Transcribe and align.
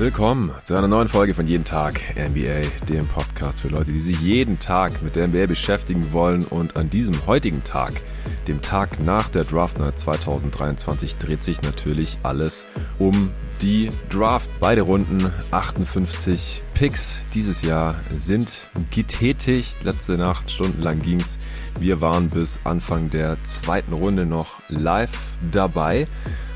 Willkommen 0.00 0.50
zu 0.64 0.74
einer 0.76 0.88
neuen 0.88 1.08
Folge 1.08 1.34
von 1.34 1.46
Jeden 1.46 1.66
Tag 1.66 2.00
NBA, 2.16 2.86
dem 2.88 3.06
Podcast 3.06 3.60
für 3.60 3.68
Leute, 3.68 3.92
die 3.92 4.00
sich 4.00 4.18
jeden 4.22 4.58
Tag 4.58 5.02
mit 5.02 5.14
der 5.14 5.28
NBA 5.28 5.44
beschäftigen 5.44 6.14
wollen. 6.14 6.46
Und 6.46 6.74
an 6.76 6.88
diesem 6.88 7.26
heutigen 7.26 7.62
Tag, 7.64 8.00
dem 8.48 8.62
Tag 8.62 8.98
nach 9.04 9.28
der 9.28 9.44
Draft 9.44 9.78
Night 9.78 9.98
2023, 9.98 11.16
dreht 11.16 11.44
sich 11.44 11.60
natürlich 11.60 12.16
alles 12.22 12.66
um 12.98 13.30
die 13.60 13.90
Draft. 14.08 14.48
Beide 14.58 14.80
Runden, 14.80 15.30
58 15.50 16.62
Picks 16.72 17.20
dieses 17.34 17.60
Jahr 17.60 18.00
sind 18.14 18.50
getätigt. 18.90 19.84
Letzte 19.84 20.16
Nacht 20.16 20.50
stundenlang 20.50 21.02
ging's. 21.02 21.38
Wir 21.78 22.00
waren 22.00 22.30
bis 22.30 22.60
Anfang 22.64 23.10
der 23.10 23.36
zweiten 23.44 23.92
Runde 23.92 24.24
noch 24.24 24.62
live 24.70 25.12
dabei 25.52 26.06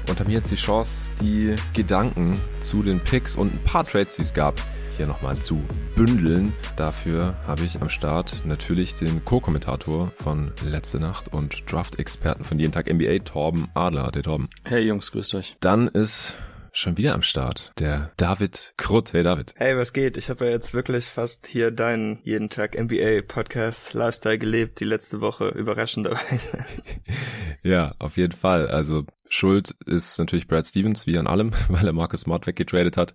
und 0.09 0.21
haben 0.21 0.31
jetzt 0.31 0.51
die 0.51 0.57
Chance, 0.57 1.11
die 1.21 1.55
Gedanken 1.73 2.39
zu 2.61 2.83
den 2.83 3.01
Picks 3.01 3.37
und 3.37 3.55
ein 3.55 3.65
paar 3.65 3.85
Trades, 3.85 4.17
die 4.17 4.23
es 4.23 4.35
gab, 4.35 4.61
hier 4.97 5.07
nochmal 5.07 5.37
zu 5.37 5.63
bündeln. 5.97 6.53
Dafür 6.77 7.35
habe 7.47 7.63
ich 7.63 7.81
am 7.81 7.91
Start 7.91 8.43
natürlich 8.45 8.95
den 8.95 9.25
Co-Kommentator 9.25 10.13
von 10.23 10.53
Letzte 10.65 11.01
Nacht 11.01 11.33
und 11.33 11.71
Draft-Experten 11.71 12.45
von 12.45 12.59
Jeden 12.59 12.73
Tag 12.73 12.93
NBA, 12.93 13.21
Torben 13.21 13.69
Adler. 13.75 14.11
Der 14.13 14.23
Torben. 14.23 14.49
Hey 14.65 14.83
Jungs, 14.83 15.11
grüßt 15.13 15.35
euch. 15.35 15.57
Dann 15.61 15.89
ist 15.89 16.35
schon 16.75 16.99
wieder 16.99 17.15
am 17.15 17.23
Start. 17.23 17.73
Der 17.79 18.11
David 18.17 18.75
Krutt. 18.77 19.13
Hey 19.13 19.23
David. 19.23 19.55
Hey, 19.57 19.77
was 19.77 19.93
geht? 19.93 20.17
Ich 20.17 20.29
habe 20.29 20.45
ja 20.47 20.51
jetzt 20.51 20.75
wirklich 20.75 21.07
fast 21.07 21.47
hier 21.47 21.71
deinen 21.71 22.19
jeden 22.25 22.51
Tag 22.51 22.77
NBA 22.79 23.23
Podcast 23.27 23.95
Lifestyle 23.95 24.39
gelebt, 24.39 24.81
die 24.81 24.85
letzte 24.85 25.21
Woche 25.21 25.49
überraschenderweise. 25.49 26.59
ja, 27.63 27.95
auf 27.99 28.17
jeden 28.17 28.33
Fall. 28.33 28.69
Also 28.69 29.05
Schuld 29.29 29.75
ist 29.87 30.19
natürlich 30.19 30.47
Brad 30.47 30.67
Stevens, 30.67 31.07
wie 31.07 31.19
an 31.19 31.27
allem, 31.27 31.53
weil 31.69 31.87
er 31.87 31.93
Marcus 31.93 32.23
Smart 32.23 32.47
weggetradet 32.47 32.97
hat. 32.97 33.13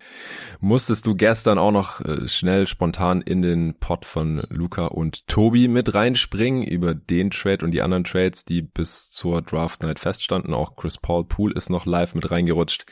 Musstest 0.60 1.06
du 1.06 1.14
gestern 1.14 1.58
auch 1.58 1.70
noch 1.70 2.00
äh, 2.00 2.28
schnell 2.28 2.66
spontan 2.66 3.22
in 3.22 3.42
den 3.42 3.78
Pot 3.78 4.04
von 4.04 4.42
Luca 4.48 4.86
und 4.86 5.26
Tobi 5.28 5.68
mit 5.68 5.94
reinspringen 5.94 6.62
über 6.62 6.94
den 6.94 7.30
Trade 7.30 7.64
und 7.64 7.70
die 7.70 7.82
anderen 7.82 8.04
Trades, 8.04 8.44
die 8.44 8.62
bis 8.62 9.10
zur 9.10 9.40
Draft 9.42 9.82
Night 9.82 9.98
feststanden. 9.98 10.52
Auch 10.52 10.76
Chris 10.76 10.98
Paul 10.98 11.24
Pool 11.24 11.52
ist 11.52 11.70
noch 11.70 11.86
live 11.86 12.14
mit 12.14 12.30
reingerutscht. 12.30 12.86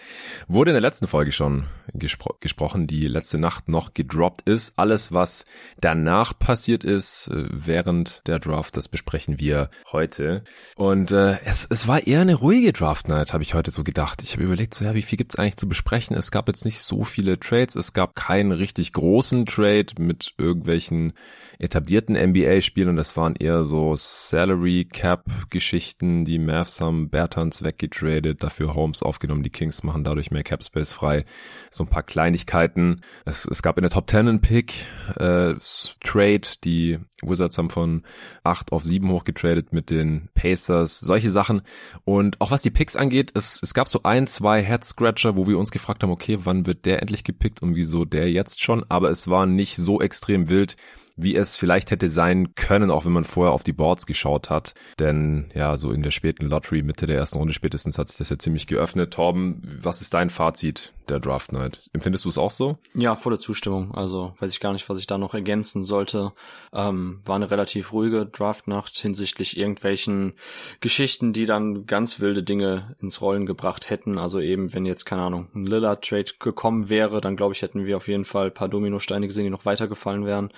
Wurde 0.58 0.72
in 0.72 0.74
der 0.74 0.80
letzten 0.80 1.06
Folge 1.06 1.30
schon 1.30 1.66
gespro 1.94 2.34
gesprochen, 2.40 2.88
die 2.88 3.06
letzte 3.06 3.38
Nacht 3.38 3.68
noch 3.68 3.94
gedroppt 3.94 4.42
ist. 4.42 4.76
Alles, 4.76 5.12
was 5.12 5.44
danach 5.80 6.36
passiert 6.36 6.82
ist, 6.82 7.28
äh, 7.28 7.46
während 7.50 8.22
der 8.26 8.40
Draft, 8.40 8.76
das 8.76 8.88
besprechen 8.88 9.38
wir 9.38 9.70
heute. 9.92 10.42
Und 10.74 11.12
äh, 11.12 11.38
es, 11.44 11.64
es 11.70 11.86
war 11.86 12.08
eher 12.08 12.22
eine 12.22 12.34
ruhige 12.34 12.72
Draft 12.72 13.06
Night. 13.06 13.32
Habe 13.32 13.44
ich 13.44 13.54
heute 13.54 13.70
so 13.70 13.84
gedacht. 13.84 14.20
Ich 14.24 14.32
habe 14.32 14.42
überlegt, 14.42 14.74
so 14.74 14.84
ja, 14.84 14.94
wie 14.94 15.02
viel 15.02 15.16
gibt's 15.16 15.36
eigentlich 15.36 15.58
zu 15.58 15.68
besprechen? 15.68 16.16
Es 16.16 16.32
gab 16.32 16.48
jetzt 16.48 16.64
nicht 16.64 16.80
so 16.80 17.04
viele 17.04 17.38
Trades, 17.38 17.76
es 17.76 17.92
gab 17.92 18.16
keinen 18.16 18.50
richtig 18.50 18.92
großen 18.92 19.46
Trade 19.46 19.86
mit 20.00 20.34
irgendwelchen 20.38 21.12
etablierten 21.60 22.16
NBA-Spielen 22.16 22.88
und 22.88 22.98
es 22.98 23.16
waren 23.16 23.34
eher 23.34 23.64
so 23.64 23.94
Salary 23.96 24.84
Cap 24.84 25.24
Geschichten. 25.50 26.24
Die 26.24 26.38
Mavs 26.38 26.80
haben 26.80 27.10
Bertans 27.10 27.64
weggetradet, 27.64 28.42
dafür 28.42 28.74
Holmes 28.74 29.02
aufgenommen. 29.02 29.42
Die 29.42 29.50
Kings 29.50 29.82
machen 29.82 30.04
dadurch 30.04 30.30
mehr 30.30 30.44
Cap 30.48 30.64
Space 30.64 30.92
frei. 30.92 31.24
So 31.70 31.84
ein 31.84 31.90
paar 31.90 32.02
Kleinigkeiten. 32.02 33.02
Es, 33.24 33.44
es 33.44 33.62
gab 33.62 33.76
in 33.76 33.82
der 33.82 33.90
Top 33.90 34.08
10 34.10 34.20
einen 34.20 34.40
Pick, 34.40 34.74
äh, 35.16 35.54
Trade. 36.02 36.48
Die 36.64 36.98
Wizards 37.22 37.58
haben 37.58 37.70
von 37.70 38.02
8 38.44 38.72
auf 38.72 38.82
7 38.84 39.10
hochgetradet 39.10 39.72
mit 39.72 39.90
den 39.90 40.30
Pacers. 40.34 41.00
Solche 41.00 41.30
Sachen. 41.30 41.62
Und 42.04 42.40
auch 42.40 42.50
was 42.50 42.62
die 42.62 42.70
Picks 42.70 42.96
angeht, 42.96 43.32
es, 43.34 43.60
es 43.62 43.74
gab 43.74 43.88
so 43.88 44.02
ein, 44.04 44.26
zwei 44.26 44.64
Head-Scratcher, 44.64 45.36
wo 45.36 45.46
wir 45.46 45.58
uns 45.58 45.70
gefragt 45.70 46.02
haben, 46.02 46.10
okay, 46.10 46.38
wann 46.44 46.66
wird 46.66 46.86
der 46.86 47.02
endlich 47.02 47.24
gepickt 47.24 47.62
und 47.62 47.74
wieso 47.76 48.04
der 48.04 48.30
jetzt 48.30 48.62
schon? 48.62 48.84
Aber 48.88 49.10
es 49.10 49.28
war 49.28 49.46
nicht 49.46 49.76
so 49.76 50.00
extrem 50.00 50.48
wild 50.48 50.76
wie 51.18 51.34
es 51.34 51.56
vielleicht 51.56 51.90
hätte 51.90 52.08
sein 52.08 52.54
können, 52.54 52.90
auch 52.90 53.04
wenn 53.04 53.12
man 53.12 53.24
vorher 53.24 53.52
auf 53.52 53.64
die 53.64 53.72
Boards 53.72 54.06
geschaut 54.06 54.50
hat. 54.50 54.74
Denn 54.98 55.50
ja, 55.54 55.76
so 55.76 55.90
in 55.90 56.02
der 56.02 56.12
späten 56.12 56.46
Lottery, 56.46 56.82
Mitte 56.82 57.06
der 57.06 57.16
ersten 57.16 57.38
Runde 57.38 57.52
spätestens 57.52 57.98
hat 57.98 58.08
sich 58.08 58.16
das 58.16 58.30
ja 58.30 58.38
ziemlich 58.38 58.68
geöffnet. 58.68 59.12
Torben, 59.12 59.60
was 59.82 60.00
ist 60.00 60.14
dein 60.14 60.30
Fazit 60.30 60.92
der 61.08 61.18
Draft 61.18 61.52
Night? 61.52 61.90
Empfindest 61.92 62.24
du 62.24 62.28
es 62.28 62.38
auch 62.38 62.50
so? 62.50 62.78
Ja, 62.94 63.16
volle 63.16 63.38
Zustimmung. 63.38 63.94
Also 63.94 64.34
weiß 64.38 64.52
ich 64.52 64.60
gar 64.60 64.72
nicht, 64.72 64.88
was 64.88 64.98
ich 64.98 65.06
da 65.06 65.18
noch 65.18 65.34
ergänzen 65.34 65.82
sollte. 65.82 66.32
Ähm, 66.72 67.20
war 67.24 67.36
eine 67.36 67.50
relativ 67.50 67.92
ruhige 67.92 68.26
Draft-Nacht 68.26 68.96
hinsichtlich 68.96 69.56
irgendwelchen 69.56 70.34
Geschichten, 70.80 71.32
die 71.32 71.46
dann 71.46 71.86
ganz 71.86 72.20
wilde 72.20 72.44
Dinge 72.44 72.94
ins 73.00 73.20
Rollen 73.20 73.46
gebracht 73.46 73.90
hätten. 73.90 74.18
Also 74.18 74.38
eben, 74.38 74.72
wenn 74.72 74.86
jetzt, 74.86 75.04
keine 75.04 75.22
Ahnung, 75.22 75.48
ein 75.54 75.66
Lillard-Trade 75.66 76.32
gekommen 76.38 76.88
wäre, 76.88 77.20
dann 77.20 77.36
glaube 77.36 77.54
ich, 77.54 77.62
hätten 77.62 77.86
wir 77.86 77.96
auf 77.96 78.06
jeden 78.06 78.24
Fall 78.24 78.46
ein 78.46 78.54
paar 78.54 78.68
Dominosteine 78.68 79.26
gesehen, 79.26 79.44
die 79.44 79.50
noch 79.50 79.64
weitergefallen 79.64 80.26
wären 80.26 80.50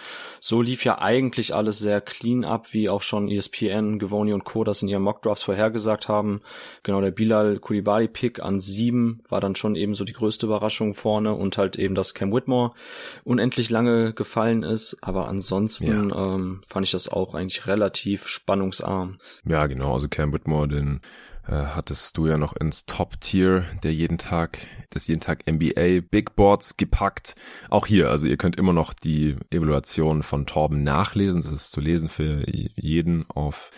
lief 0.59 0.85
ja 0.85 0.99
eigentlich 0.99 1.55
alles 1.55 1.79
sehr 1.79 2.01
clean 2.01 2.45
ab, 2.45 2.73
wie 2.73 2.89
auch 2.89 3.03
schon 3.03 3.29
ESPN, 3.29 3.99
Gavoni 3.99 4.33
und 4.33 4.45
Co. 4.45 4.65
das 4.65 4.83
in 4.83 4.89
ihren 4.89 5.03
Mockdrafts 5.03 5.43
vorhergesagt 5.43 6.09
haben. 6.09 6.41
Genau, 6.83 7.01
der 7.01 7.11
Bilal 7.11 7.59
Koulibaly 7.59 8.09
Pick 8.09 8.41
an 8.43 8.59
sieben 8.59 9.23
war 9.29 9.41
dann 9.41 9.55
schon 9.55 9.77
eben 9.77 9.95
so 9.95 10.05
die 10.05 10.13
größte 10.13 10.47
Überraschung 10.47 10.95
vorne 10.95 11.35
und 11.35 11.59
halt 11.59 11.77
eben, 11.77 11.95
dass 11.95 12.15
Cam 12.15 12.33
Whitmore 12.33 12.73
unendlich 13.25 13.71
lange 13.71 14.13
gefallen 14.15 14.63
ist. 14.63 14.99
Aber 15.03 15.29
ansonsten 15.29 16.11
ja. 16.11 16.35
ähm, 16.35 16.63
fand 16.67 16.87
ich 16.87 16.93
das 16.93 17.09
auch 17.09 17.35
eigentlich 17.35 17.67
relativ 17.67 18.27
spannungsarm. 18.27 19.19
Ja, 19.45 19.67
genau, 19.67 19.95
also 19.95 20.09
Cam 20.09 20.33
Whitmore, 20.33 20.69
den 20.69 21.01
äh, 21.51 21.67
hattest 21.75 22.17
du 22.17 22.27
ja 22.27 22.39
noch 22.39 22.55
ins 22.55 22.87
Top-Tier 22.87 23.65
der 23.83 23.93
jeden 23.93 24.19
Tag, 24.19 24.59
des 24.95 25.09
jeden 25.09 25.21
Tag 25.21 25.51
NBA 25.51 26.01
Big 26.09 26.37
Boards 26.37 26.77
gepackt. 26.77 27.35
Auch 27.69 27.87
hier, 27.87 28.09
also 28.09 28.27
ihr 28.27 28.37
könnt 28.37 28.57
immer 28.57 28.73
noch 28.73 28.95
die 28.95 29.37
Evaluation 29.51 30.23
von 30.23 30.47
Torben 30.47 30.85
nachlesen. 30.85 31.43
Das 31.43 31.53
ist 31.53 31.73
zu 31.73 31.81
lesen 31.81 32.09
für 32.09 32.45
jeden 32.49 33.29
auf 33.31 33.71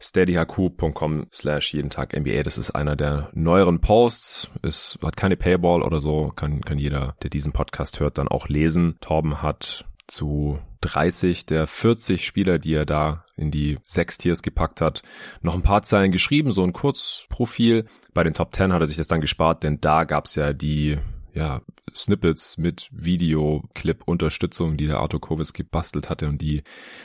steadyhq.com 0.00 1.26
slash 1.32 1.74
jeden 1.74 1.90
Tag 1.90 2.18
NBA. 2.18 2.42
Das 2.42 2.58
ist 2.58 2.72
einer 2.72 2.96
der 2.96 3.30
neueren 3.34 3.80
Posts. 3.80 4.50
Es 4.62 4.98
hat 5.02 5.16
keine 5.16 5.36
Paywall 5.36 5.82
oder 5.82 6.00
so. 6.00 6.32
Kann, 6.34 6.60
kann 6.60 6.78
jeder, 6.78 7.14
der 7.22 7.30
diesen 7.30 7.52
Podcast 7.52 8.00
hört, 8.00 8.18
dann 8.18 8.26
auch 8.26 8.48
lesen. 8.48 8.96
Torben 9.00 9.42
hat 9.42 9.84
zu 10.06 10.58
30 10.80 11.46
der 11.46 11.66
40 11.66 12.26
Spieler, 12.26 12.58
die 12.58 12.74
er 12.74 12.86
da 12.86 13.24
in 13.36 13.50
die 13.50 13.78
sechs 13.84 14.18
Tiers 14.18 14.42
gepackt 14.42 14.80
hat, 14.80 15.02
noch 15.40 15.54
ein 15.54 15.62
paar 15.62 15.82
Zeilen 15.82 16.12
geschrieben, 16.12 16.52
so 16.52 16.62
ein 16.62 16.72
Kurzprofil. 16.72 17.86
Bei 18.12 18.24
den 18.24 18.34
Top 18.34 18.54
10 18.54 18.72
hat 18.72 18.80
er 18.80 18.86
sich 18.86 18.96
das 18.96 19.06
dann 19.06 19.20
gespart, 19.20 19.62
denn 19.62 19.80
da 19.80 20.04
gab's 20.04 20.34
ja 20.34 20.52
die 20.52 20.98
ja, 21.34 21.62
Snippets 21.94 22.58
mit 22.58 22.88
Videoclip-Unterstützung, 22.92 24.76
die 24.76 24.86
der 24.86 24.98
Arthur 24.98 25.20
Kovis 25.20 25.52
gebastelt 25.52 26.10
hatte 26.10 26.28
und 26.28 26.42
die 26.42 26.62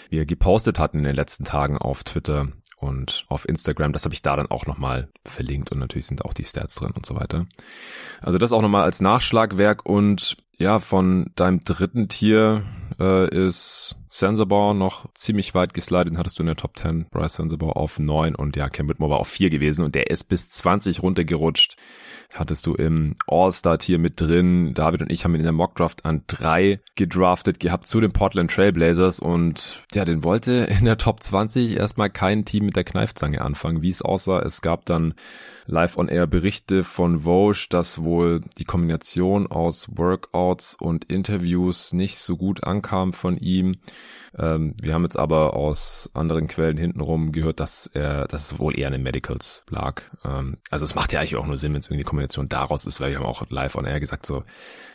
wir 0.10 0.26
gepostet 0.26 0.80
hatten 0.80 1.00
in 1.00 1.04
den 1.06 1.16
letzten 1.16 1.46
Tagen 1.46 1.78
auf 1.78 2.04
Twitter 2.04 2.50
und 2.78 3.26
auf 3.28 3.48
Instagram. 3.48 3.94
Das 3.94 4.06
habe 4.06 4.14
ich 4.14 4.22
da 4.22 4.36
dann 4.36 4.52
auch 4.52 4.66
nochmal 4.66 5.10
verlinkt 5.26 5.72
und 5.72 5.80
natürlich 5.80 6.06
sind 6.06 6.26
auch 6.26 6.34
die 6.34 6.44
Stats 6.44 6.76
drin 6.76 6.92
und 6.96 7.06
so 7.06 7.16
weiter. 7.16 7.48
Also 8.22 8.38
das 8.38 8.54
auch 8.54 8.62
nochmal 8.62 8.84
als 8.84 9.02
Nachschlagwerk 9.02 9.86
und 9.86 10.38
ja, 10.58 10.80
von 10.80 11.32
deinem 11.36 11.64
dritten 11.64 12.08
Tier 12.08 12.64
äh, 13.00 13.30
ist 13.30 13.96
Sensabaugh 14.10 14.74
noch 14.74 15.06
ziemlich 15.14 15.54
weit 15.54 15.74
geslidet, 15.74 16.08
den 16.08 16.18
hattest 16.18 16.40
du 16.40 16.44
in 16.44 16.48
der 16.48 16.56
Top 16.56 16.78
10, 16.78 17.08
Bryce 17.12 17.36
Sensabaugh 17.36 17.74
auf 17.74 18.00
9 18.00 18.36
und 18.36 18.56
ja, 18.56 18.70
Cam 18.70 18.90
Whitmore 18.90 19.12
war 19.12 19.20
auf 19.20 19.28
4 19.28 19.50
gewesen 19.50 19.84
und 19.84 19.96
der 19.96 20.10
ist 20.10 20.26
bis 20.26 20.50
20 20.50 21.04
runtergerutscht. 21.04 21.78
Hattest 22.34 22.66
du 22.66 22.74
im 22.74 23.16
All-Star-Tier 23.28 24.00
mit 24.00 24.20
drin. 24.20 24.74
David 24.74 25.02
und 25.02 25.12
ich 25.12 25.24
haben 25.24 25.34
ihn 25.34 25.40
in 25.40 25.44
der 25.44 25.54
Mockdraft 25.54 26.06
an 26.06 26.24
3 26.28 26.80
gedraftet 26.96 27.60
gehabt 27.60 27.88
zu 27.88 28.02
den 28.02 28.12
Portland 28.12 28.52
Trailblazers 28.52 29.20
und 29.20 29.84
ja, 29.94 30.04
den 30.04 30.24
wollte 30.24 30.52
in 30.80 30.86
der 30.86 30.98
Top 30.98 31.24
20 31.24 31.78
erstmal 31.78 32.10
kein 32.10 32.46
Team 32.46 32.66
mit 32.66 32.76
der 32.76 32.84
Kneifzange 32.84 33.42
anfangen, 33.42 33.82
wie 33.82 33.90
es 33.90 34.02
aussah. 34.02 34.42
Es 34.42 34.62
gab 34.62 34.86
dann 34.86 35.14
Live-on-Air-Berichte 35.68 36.84
von 36.84 37.20
Vogue, 37.20 37.68
dass 37.70 38.02
wohl 38.02 38.42
die 38.58 38.64
Kombination 38.64 39.48
aus 39.48 39.98
Workouts 39.98 40.76
und 40.80 41.06
Interviews 41.06 41.94
nicht 41.94 42.18
so 42.20 42.38
gut 42.38 42.64
ankam 42.64 43.14
von 43.14 43.38
ihm. 43.38 43.76
Ähm, 44.38 44.76
wir 44.82 44.94
haben 44.94 45.04
jetzt 45.04 45.18
aber 45.18 45.56
aus 45.56 46.10
anderen 46.14 46.48
Quellen 46.48 46.78
hintenrum 46.78 47.32
gehört, 47.32 47.60
dass 47.60 47.88
er, 47.88 48.28
dass 48.28 48.52
es 48.52 48.60
wohl 48.60 48.78
eher 48.78 48.88
an 48.88 48.94
den 48.94 49.04
Medicals 49.04 49.64
lag. 49.70 50.04
Ähm, 50.24 50.58
also 50.70 50.86
es 50.86 50.96
macht 50.96 51.14
ja 51.14 51.20
eigentlich 51.20 51.36
auch 51.36 51.48
nur 51.48 51.58
Sinn, 51.58 51.74
wenn 51.74 51.80
es 51.80 51.88
irgendwie 51.88 52.04
die 52.04 52.10
Kombination 52.10 52.50
daraus 52.50 52.86
ist, 52.86 53.02
weil 53.02 53.12
wir 53.12 53.20
haben 53.20 53.26
auch 53.26 53.50
live 53.50 53.76
on 53.76 53.86
air 53.86 54.00
gesagt, 54.00 54.26
so 54.26 54.44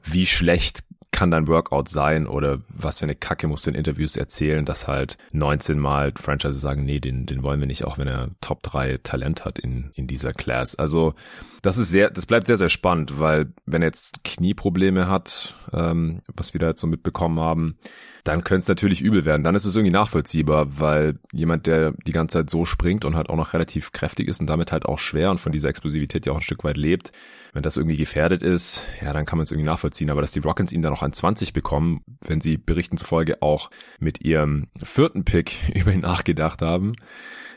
wie 0.04 0.26
schlecht 0.26 0.84
kann 1.12 1.30
dein 1.30 1.46
Workout 1.46 1.88
sein 1.88 2.26
oder 2.26 2.60
was 2.68 2.98
für 2.98 3.04
eine 3.04 3.14
Kacke 3.14 3.46
musst 3.46 3.66
du 3.66 3.70
in 3.70 3.76
Interviews 3.76 4.16
erzählen, 4.16 4.64
dass 4.64 4.88
halt 4.88 5.18
19 5.32 5.78
Mal 5.78 6.12
Franchise 6.16 6.58
sagen, 6.58 6.84
nee, 6.84 7.00
den, 7.00 7.26
den 7.26 7.42
wollen 7.42 7.60
wir 7.60 7.66
nicht, 7.66 7.84
auch 7.84 7.98
wenn 7.98 8.08
er 8.08 8.30
Top 8.40 8.62
3 8.62 8.98
Talent 9.02 9.44
hat 9.44 9.58
in, 9.58 9.90
in 9.94 10.06
dieser 10.06 10.32
Class. 10.32 10.74
Also 10.74 11.14
das 11.60 11.76
ist 11.76 11.90
sehr, 11.90 12.10
das 12.10 12.24
bleibt 12.24 12.46
sehr, 12.46 12.56
sehr 12.56 12.70
spannend, 12.70 13.20
weil 13.20 13.52
wenn 13.66 13.82
er 13.82 13.88
jetzt 13.88 14.24
Knieprobleme 14.24 15.06
hat, 15.06 15.54
ähm, 15.72 16.22
was 16.34 16.54
wir 16.54 16.60
da 16.60 16.68
jetzt 16.68 16.80
so 16.80 16.86
mitbekommen 16.86 17.38
haben, 17.38 17.76
dann 18.24 18.44
könnte 18.44 18.60
es 18.60 18.68
natürlich 18.68 19.00
übel 19.00 19.24
werden, 19.24 19.42
dann 19.42 19.54
ist 19.54 19.64
es 19.64 19.74
irgendwie 19.74 19.92
nachvollziehbar, 19.92 20.78
weil 20.78 21.18
jemand, 21.32 21.66
der 21.66 21.92
die 22.06 22.12
ganze 22.12 22.38
Zeit 22.38 22.50
so 22.50 22.64
springt 22.64 23.04
und 23.04 23.16
halt 23.16 23.28
auch 23.28 23.36
noch 23.36 23.52
relativ 23.52 23.90
kräftig 23.92 24.28
ist 24.28 24.40
und 24.40 24.46
damit 24.46 24.70
halt 24.70 24.86
auch 24.86 25.00
schwer 25.00 25.30
und 25.30 25.40
von 25.40 25.50
dieser 25.50 25.68
Explosivität 25.68 26.26
ja 26.26 26.32
auch 26.32 26.36
ein 26.36 26.42
Stück 26.42 26.62
weit 26.62 26.76
lebt, 26.76 27.12
wenn 27.52 27.62
das 27.62 27.76
irgendwie 27.76 27.96
gefährdet 27.96 28.42
ist, 28.42 28.86
ja, 29.02 29.12
dann 29.12 29.26
kann 29.26 29.38
man 29.38 29.44
es 29.44 29.50
irgendwie 29.50 29.68
nachvollziehen. 29.68 30.10
Aber 30.10 30.20
dass 30.20 30.32
die 30.32 30.38
Rockets 30.38 30.72
ihn 30.72 30.82
dann 30.82 30.92
noch 30.92 31.02
an 31.02 31.12
20 31.12 31.52
bekommen, 31.52 32.02
wenn 32.20 32.40
sie 32.40 32.56
Berichten 32.56 32.96
zufolge 32.96 33.42
auch 33.42 33.70
mit 33.98 34.22
ihrem 34.22 34.68
vierten 34.82 35.24
Pick 35.24 35.56
über 35.74 35.92
ihn 35.92 36.00
nachgedacht 36.00 36.62
haben, 36.62 36.94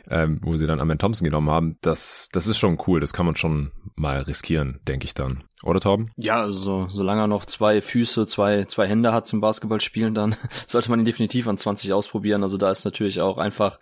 ähm, 0.10 0.40
wo 0.42 0.56
sie 0.58 0.68
dann 0.68 0.80
Amen 0.80 0.98
Thompson 0.98 1.26
genommen 1.26 1.50
haben, 1.50 1.78
das, 1.82 2.30
das 2.32 2.48
ist 2.48 2.58
schon 2.58 2.78
cool. 2.88 3.00
Das 3.00 3.14
kann 3.14 3.26
man 3.26 3.36
schon 3.36 3.72
mal 3.96 4.22
riskieren, 4.22 4.80
denke 4.88 5.06
ich 5.06 5.14
dann. 5.14 5.44
Oder 5.64 5.80
Torben? 5.80 6.12
Ja, 6.18 6.42
also 6.42 6.88
solange 6.90 7.22
er 7.22 7.28
noch 7.28 7.46
zwei 7.46 7.82
Füße, 7.82 8.28
zwei, 8.28 8.66
zwei 8.66 8.88
Hände 8.88 9.14
hat 9.14 9.26
zum 9.26 9.42
Basketballspielen, 9.42 10.14
dann 10.14 10.36
sollte 10.68 10.90
man 10.90 11.00
ihn 11.00 11.06
definitiv 11.06 11.48
an 11.48 11.58
20 11.58 11.92
ausprobieren. 11.92 12.44
Also 12.44 12.58
da 12.58 12.70
ist 12.70 12.86
natürlich 12.86 13.22
auch 13.22 13.38
einfach 13.40 13.80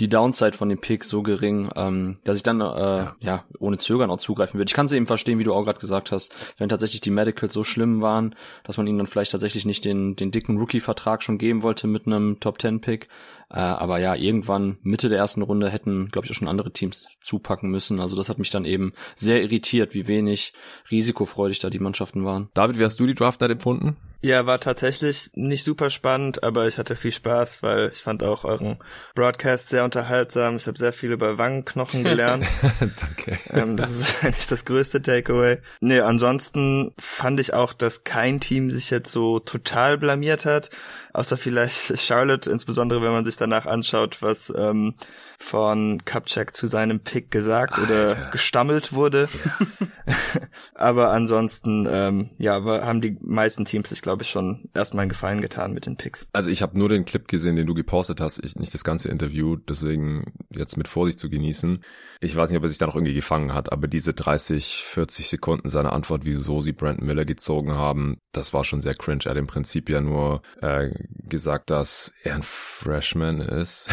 die 0.00 0.08
Downside 0.08 0.56
von 0.56 0.68
dem 0.68 0.80
Pick 0.80 1.04
so 1.04 1.22
gering, 1.22 1.70
ähm, 1.76 2.16
dass 2.24 2.36
ich 2.36 2.42
dann 2.42 2.60
äh, 2.60 2.64
ja. 2.64 3.16
ja 3.20 3.44
ohne 3.60 3.78
Zögern 3.78 4.10
auch 4.10 4.16
zugreifen 4.16 4.58
würde. 4.58 4.70
Ich 4.70 4.74
kann 4.74 4.86
es 4.86 4.92
eben 4.92 5.06
verstehen, 5.06 5.38
wie 5.38 5.44
du 5.44 5.54
auch 5.54 5.64
gerade 5.64 5.78
gesagt 5.78 6.10
hast, 6.10 6.34
wenn 6.58 6.68
tatsächlich 6.68 7.00
die 7.00 7.10
Medicals 7.10 7.52
so 7.52 7.64
schlimm 7.64 8.02
waren, 8.02 8.34
dass 8.64 8.76
man 8.76 8.86
ihm 8.86 8.98
dann 8.98 9.06
vielleicht 9.06 9.32
tatsächlich 9.32 9.66
nicht 9.66 9.84
den, 9.84 10.16
den 10.16 10.32
dicken 10.32 10.58
Rookie-Vertrag 10.58 11.22
schon 11.22 11.38
geben 11.38 11.62
wollte 11.62 11.86
mit 11.86 12.06
einem 12.06 12.40
Top-10-Pick. 12.40 13.08
Äh, 13.50 13.58
aber 13.58 13.98
ja, 13.98 14.14
irgendwann 14.14 14.78
Mitte 14.82 15.08
der 15.08 15.18
ersten 15.18 15.42
Runde 15.42 15.70
hätten, 15.70 16.08
glaube 16.10 16.26
ich, 16.26 16.30
auch 16.30 16.36
schon 16.36 16.48
andere 16.48 16.72
Teams 16.72 17.16
zupacken 17.22 17.70
müssen. 17.70 18.00
Also 18.00 18.16
das 18.16 18.28
hat 18.28 18.38
mich 18.38 18.50
dann 18.50 18.64
eben 18.64 18.92
sehr 19.16 19.42
irritiert, 19.42 19.94
wie 19.94 20.06
wenig 20.06 20.52
risikofreudig 20.90 21.58
da 21.58 21.70
die 21.70 21.80
Mannschaften 21.80 22.24
waren. 22.24 22.48
David, 22.54 22.78
wie 22.78 22.84
hast 22.84 23.00
du 23.00 23.06
die 23.06 23.14
Draft 23.14 23.40
Night 23.40 23.50
empfunden? 23.50 23.96
Ja, 24.22 24.44
war 24.44 24.60
tatsächlich 24.60 25.30
nicht 25.34 25.64
super 25.64 25.88
spannend, 25.88 26.44
aber 26.44 26.68
ich 26.68 26.76
hatte 26.76 26.94
viel 26.94 27.10
Spaß, 27.10 27.62
weil 27.62 27.90
ich 27.90 28.02
fand 28.02 28.22
auch 28.22 28.44
euren 28.44 28.76
Broadcast 29.14 29.70
sehr 29.70 29.82
unterhaltsam. 29.82 30.56
Ich 30.56 30.66
habe 30.66 30.76
sehr 30.76 30.92
viel 30.92 31.10
über 31.10 31.38
Wangenknochen 31.38 32.04
gelernt. 32.04 32.46
Danke. 32.80 33.38
Ähm, 33.50 33.78
das 33.78 33.92
ist 33.92 34.00
wahrscheinlich 34.00 34.46
das 34.46 34.66
größte 34.66 35.00
Takeaway. 35.00 35.58
Nee, 35.80 36.00
ansonsten 36.00 36.92
fand 36.98 37.40
ich 37.40 37.54
auch, 37.54 37.72
dass 37.72 38.04
kein 38.04 38.40
Team 38.40 38.70
sich 38.70 38.90
jetzt 38.90 39.10
so 39.10 39.38
total 39.38 39.96
blamiert 39.96 40.44
hat, 40.44 40.68
außer 41.12 41.36
vielleicht 41.36 41.98
Charlotte, 41.98 42.50
insbesondere 42.50 43.02
wenn 43.02 43.12
man 43.12 43.24
sich 43.24 43.36
danach 43.36 43.66
anschaut, 43.66 44.22
was 44.22 44.52
ähm, 44.56 44.94
von 45.38 46.04
Kupchak 46.04 46.54
zu 46.54 46.66
seinem 46.66 47.00
Pick 47.00 47.30
gesagt 47.30 47.78
Alter. 47.78 47.84
oder 47.84 48.30
gestammelt 48.30 48.92
wurde. 48.92 49.28
Ja. 49.44 49.66
aber 50.74 51.10
ansonsten, 51.10 51.86
ähm, 51.90 52.30
ja, 52.38 52.62
haben 52.62 53.00
die 53.00 53.16
meisten 53.20 53.64
Teams 53.64 53.88
sich, 53.88 54.02
glaube 54.02 54.22
ich, 54.22 54.30
schon 54.30 54.68
erstmal 54.74 55.02
einen 55.02 55.10
Gefallen 55.10 55.40
getan 55.40 55.72
mit 55.72 55.86
den 55.86 55.96
Picks. 55.96 56.26
Also 56.32 56.50
ich 56.50 56.62
habe 56.62 56.78
nur 56.78 56.88
den 56.88 57.04
Clip 57.04 57.26
gesehen, 57.26 57.56
den 57.56 57.66
du 57.66 57.74
gepostet 57.74 58.20
hast, 58.20 58.44
ich 58.44 58.56
nicht 58.56 58.74
das 58.74 58.84
ganze 58.84 59.08
Interview, 59.08 59.56
deswegen 59.56 60.32
jetzt 60.50 60.76
mit 60.76 60.88
Vorsicht 60.88 61.18
zu 61.18 61.30
genießen. 61.30 61.82
Ich 62.20 62.36
weiß 62.36 62.50
nicht, 62.50 62.58
ob 62.58 62.64
er 62.64 62.68
sich 62.68 62.78
da 62.78 62.86
noch 62.86 62.94
irgendwie 62.94 63.14
gefangen 63.14 63.54
hat, 63.54 63.72
aber 63.72 63.88
diese 63.88 64.12
30, 64.12 64.84
40 64.86 65.28
Sekunden 65.28 65.68
seiner 65.68 65.92
Antwort, 65.92 66.24
wieso 66.24 66.60
sie 66.60 66.72
Brandon 66.72 67.06
Miller 67.06 67.24
gezogen 67.24 67.72
haben, 67.72 68.18
das 68.32 68.52
war 68.52 68.64
schon 68.64 68.82
sehr 68.82 68.94
cringe. 68.94 69.24
Er 69.24 69.30
hat 69.30 69.38
im 69.38 69.46
Prinzip 69.46 69.88
ja 69.88 70.00
nur 70.00 70.42
äh, 70.60 70.90
gesagt, 71.28 71.70
dass 71.70 72.12
er 72.22 72.34
ein 72.34 72.42
Freshman 72.42 73.40
ist. 73.40 73.88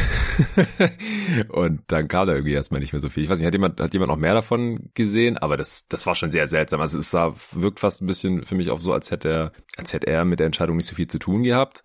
und 1.50 1.82
dann 1.88 2.08
kam 2.08 2.28
da 2.28 2.34
irgendwie 2.34 2.54
erstmal 2.54 2.80
nicht 2.80 2.94
mehr 2.94 3.00
so 3.00 3.10
viel. 3.10 3.24
Ich 3.24 3.30
weiß 3.30 3.40
nicht, 3.40 3.48
hat 3.48 3.54
jemand, 3.54 3.80
hat 3.80 3.94
jemand 3.94 4.10
noch 4.10 4.18
mehr 4.18 4.34
davon 4.34 4.90
gesehen? 4.94 5.38
Aber 5.38 5.58
das, 5.58 5.88
das 5.88 6.06
war 6.06 6.16
schon 6.16 6.32
sehr 6.32 6.48
seltsam. 6.48 6.82
Also 6.82 7.00
es 7.00 7.12
sah, 7.12 7.34
wirkt 7.52 7.80
fast 7.80 8.02
ein 8.02 8.08
bisschen 8.08 8.46
für 8.46 8.56
mich 8.56 8.70
auch 8.70 8.80
so, 8.80 8.94
als 8.94 9.12
hätte 9.12 9.30
er, 9.30 9.52
als 9.78 9.94
hätte 9.94 10.08
er 10.08 10.26
mit 10.26 10.40
der 10.40 10.48
Entscheidung 10.48 10.78
nicht 10.78 10.88
so 10.88 10.96
viel 10.96 11.08
zu 11.08 11.20
tun 11.20 11.44
gehabt. 11.44 11.84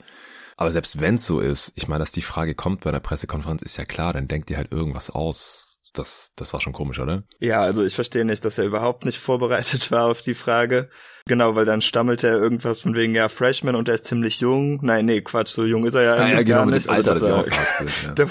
Aber 0.56 0.72
selbst 0.72 1.00
wenn 1.00 1.16
es 1.16 1.26
so 1.26 1.40
ist, 1.40 1.72
ich 1.74 1.88
meine, 1.88 2.00
dass 2.00 2.12
die 2.12 2.22
Frage 2.22 2.54
kommt 2.54 2.82
bei 2.82 2.90
einer 2.90 3.00
Pressekonferenz, 3.00 3.62
ist 3.62 3.76
ja 3.78 3.84
klar, 3.84 4.12
dann 4.12 4.28
denkt 4.28 4.50
ihr 4.50 4.56
halt 4.56 4.70
irgendwas 4.70 5.10
aus. 5.10 5.71
Das, 5.92 6.32
das 6.36 6.52
war 6.52 6.60
schon 6.60 6.72
komisch, 6.72 6.98
oder? 7.00 7.24
Ja, 7.38 7.60
also 7.60 7.84
ich 7.84 7.94
verstehe 7.94 8.24
nicht, 8.24 8.44
dass 8.44 8.56
er 8.56 8.64
überhaupt 8.64 9.04
nicht 9.04 9.18
vorbereitet 9.18 9.90
war 9.90 10.06
auf 10.06 10.22
die 10.22 10.34
Frage. 10.34 10.88
Genau, 11.26 11.54
weil 11.54 11.66
dann 11.66 11.82
stammelte 11.82 12.28
er 12.28 12.38
irgendwas 12.38 12.80
von 12.80 12.96
wegen, 12.96 13.14
ja, 13.14 13.28
Freshman 13.28 13.74
und 13.74 13.88
er 13.88 13.94
ist 13.94 14.06
ziemlich 14.06 14.40
jung. 14.40 14.80
Nein, 14.82 15.04
nee, 15.04 15.20
Quatsch, 15.20 15.50
so 15.50 15.64
jung 15.64 15.84
ist 15.86 15.94
er 15.94 16.02
ja, 16.02 16.16
ja 16.16 16.22
eigentlich 16.22 16.38
ja, 16.38 16.42
genau, 16.44 16.58
gar 16.58 16.66
nicht. 16.66 16.88
Alter, 16.88 17.12
also 17.12 17.26
das, 17.28 17.44
das 17.44 17.58
war, 17.78 17.88
ja. 18.04 18.12
der, 18.12 18.28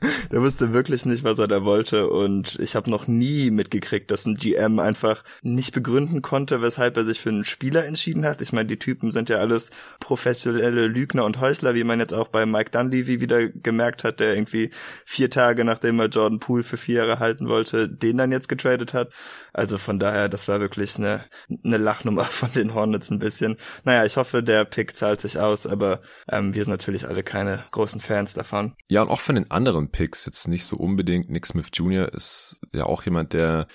der 0.30 0.42
wusste 0.42 0.72
wirklich 0.72 1.06
nicht, 1.06 1.24
was 1.24 1.38
er 1.38 1.48
da 1.48 1.64
wollte 1.64 2.08
und 2.08 2.58
ich 2.60 2.74
habe 2.74 2.90
noch 2.90 3.06
nie 3.06 3.50
mitgekriegt, 3.50 4.10
dass 4.10 4.26
ein 4.26 4.34
GM 4.34 4.78
einfach 4.78 5.24
nicht 5.42 5.72
begründen 5.72 6.22
konnte, 6.22 6.62
weshalb 6.62 6.96
er 6.96 7.04
sich 7.04 7.20
für 7.20 7.30
einen 7.30 7.44
Spieler 7.44 7.84
entschieden 7.84 8.24
hat. 8.24 8.42
Ich 8.42 8.52
meine, 8.52 8.66
die 8.66 8.78
Typen 8.78 9.10
sind 9.10 9.28
ja 9.28 9.36
alles 9.36 9.70
professionelle 9.98 10.86
Lügner 10.86 11.24
und 11.24 11.40
Häusler, 11.40 11.74
wie 11.74 11.84
man 11.84 12.00
jetzt 12.00 12.14
auch 12.14 12.28
bei 12.28 12.46
Mike 12.46 12.70
Dunleavy 12.70 13.20
wieder 13.20 13.48
gemerkt 13.48 14.04
hat, 14.04 14.20
der 14.20 14.34
irgendwie 14.34 14.70
vier 15.04 15.30
Tage 15.30 15.64
nachdem 15.64 16.00
er 16.00 16.06
Jordan 16.06 16.40
Poole 16.40 16.62
für 16.62 16.76
vier 16.76 16.96
Jahre 16.96 17.18
halten 17.18 17.48
wollte, 17.48 17.88
den 17.88 18.16
dann 18.18 18.32
jetzt 18.32 18.48
getradet 18.48 18.94
hat. 18.94 19.10
Also 19.52 19.78
von 19.78 19.98
daher, 19.98 20.28
das 20.28 20.48
war 20.48 20.60
wirklich 20.60 20.96
eine, 20.96 21.24
eine 21.64 21.76
Lachnummer 21.76 22.24
von 22.30 22.52
den 22.52 22.74
Hornets 22.74 23.10
ein 23.10 23.18
bisschen. 23.18 23.56
Naja, 23.84 24.04
ich 24.04 24.16
hoffe, 24.16 24.42
der 24.42 24.64
Pick 24.64 24.96
zahlt 24.96 25.20
sich 25.20 25.38
aus, 25.38 25.66
aber 25.66 26.00
ähm, 26.30 26.54
wir 26.54 26.64
sind 26.64 26.72
natürlich 26.72 27.06
alle 27.06 27.22
keine 27.22 27.64
großen 27.70 28.00
Fans 28.00 28.34
davon. 28.34 28.74
Ja, 28.88 29.02
und 29.02 29.10
auch 29.10 29.20
von 29.20 29.34
den 29.34 29.50
anderen 29.50 29.90
Picks 29.90 30.26
jetzt 30.26 30.48
nicht 30.48 30.64
so 30.64 30.76
unbedingt. 30.76 31.30
Nick 31.30 31.46
Smith 31.46 31.68
Jr. 31.72 32.12
ist 32.12 32.58
ja 32.72 32.84
auch 32.84 33.02
jemand, 33.04 33.32
der 33.32 33.66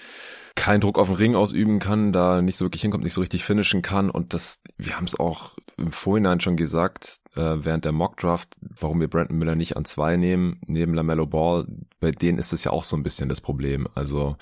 keinen 0.55 0.79
Druck 0.79 0.97
auf 0.97 1.07
den 1.07 1.17
Ring 1.17 1.35
ausüben 1.35 1.79
kann, 1.79 2.13
da 2.13 2.41
nicht 2.41 2.57
so 2.57 2.65
wirklich 2.65 2.81
hinkommt, 2.81 3.03
nicht 3.03 3.13
so 3.13 3.21
richtig 3.21 3.43
finishen 3.43 3.81
kann. 3.81 4.09
Und 4.09 4.33
das, 4.33 4.61
wir 4.77 4.95
haben 4.95 5.03
es 5.05 5.19
auch 5.19 5.51
im 5.77 5.91
Vorhinein 5.91 6.39
schon 6.39 6.55
gesagt, 6.55 7.19
äh, 7.35 7.57
während 7.57 7.83
der 7.83 7.91
Mockdraft, 7.91 8.55
warum 8.61 9.01
wir 9.01 9.09
Brandon 9.09 9.37
Miller 9.37 9.55
nicht 9.55 9.75
an 9.75 9.83
zwei 9.83 10.15
nehmen, 10.15 10.59
neben 10.65 10.93
LaMelo 10.93 11.25
Ball, 11.25 11.67
bei 11.99 12.11
denen 12.11 12.39
ist 12.39 12.53
es 12.53 12.63
ja 12.63 12.71
auch 12.71 12.85
so 12.85 12.95
ein 12.95 13.03
bisschen 13.03 13.27
das 13.27 13.41
Problem. 13.41 13.87
Also 13.95 14.37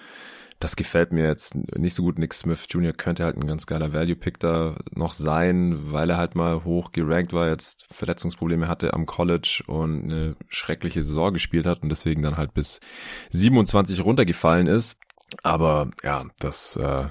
das 0.63 0.77
gefällt 0.77 1.11
mir 1.11 1.25
jetzt 1.25 1.55
nicht 1.77 1.93
so 1.93 2.03
gut. 2.03 2.17
Nick 2.17 2.33
Smith 2.33 2.67
Jr. 2.69 2.93
könnte 2.93 3.25
halt 3.25 3.35
ein 3.35 3.47
ganz 3.47 3.65
geiler 3.65 3.91
Value-Pick 3.91 4.39
da 4.39 4.75
noch 4.91 5.11
sein, 5.11 5.91
weil 5.91 6.09
er 6.09 6.17
halt 6.17 6.35
mal 6.35 6.63
hoch 6.63 6.93
gerankt 6.93 7.33
war, 7.33 7.49
jetzt 7.49 7.85
Verletzungsprobleme 7.91 8.67
hatte 8.69 8.93
am 8.93 9.05
College 9.05 9.63
und 9.67 10.03
eine 10.05 10.35
schreckliche 10.47 11.03
Saison 11.03 11.33
gespielt 11.33 11.65
hat 11.65 11.83
und 11.83 11.89
deswegen 11.89 12.21
dann 12.21 12.37
halt 12.37 12.53
bis 12.53 12.79
27 13.31 14.05
runtergefallen 14.05 14.67
ist. 14.67 14.97
Aber 15.41 15.89
ja, 16.03 16.25
das 16.39 16.75
äh, 16.75 17.07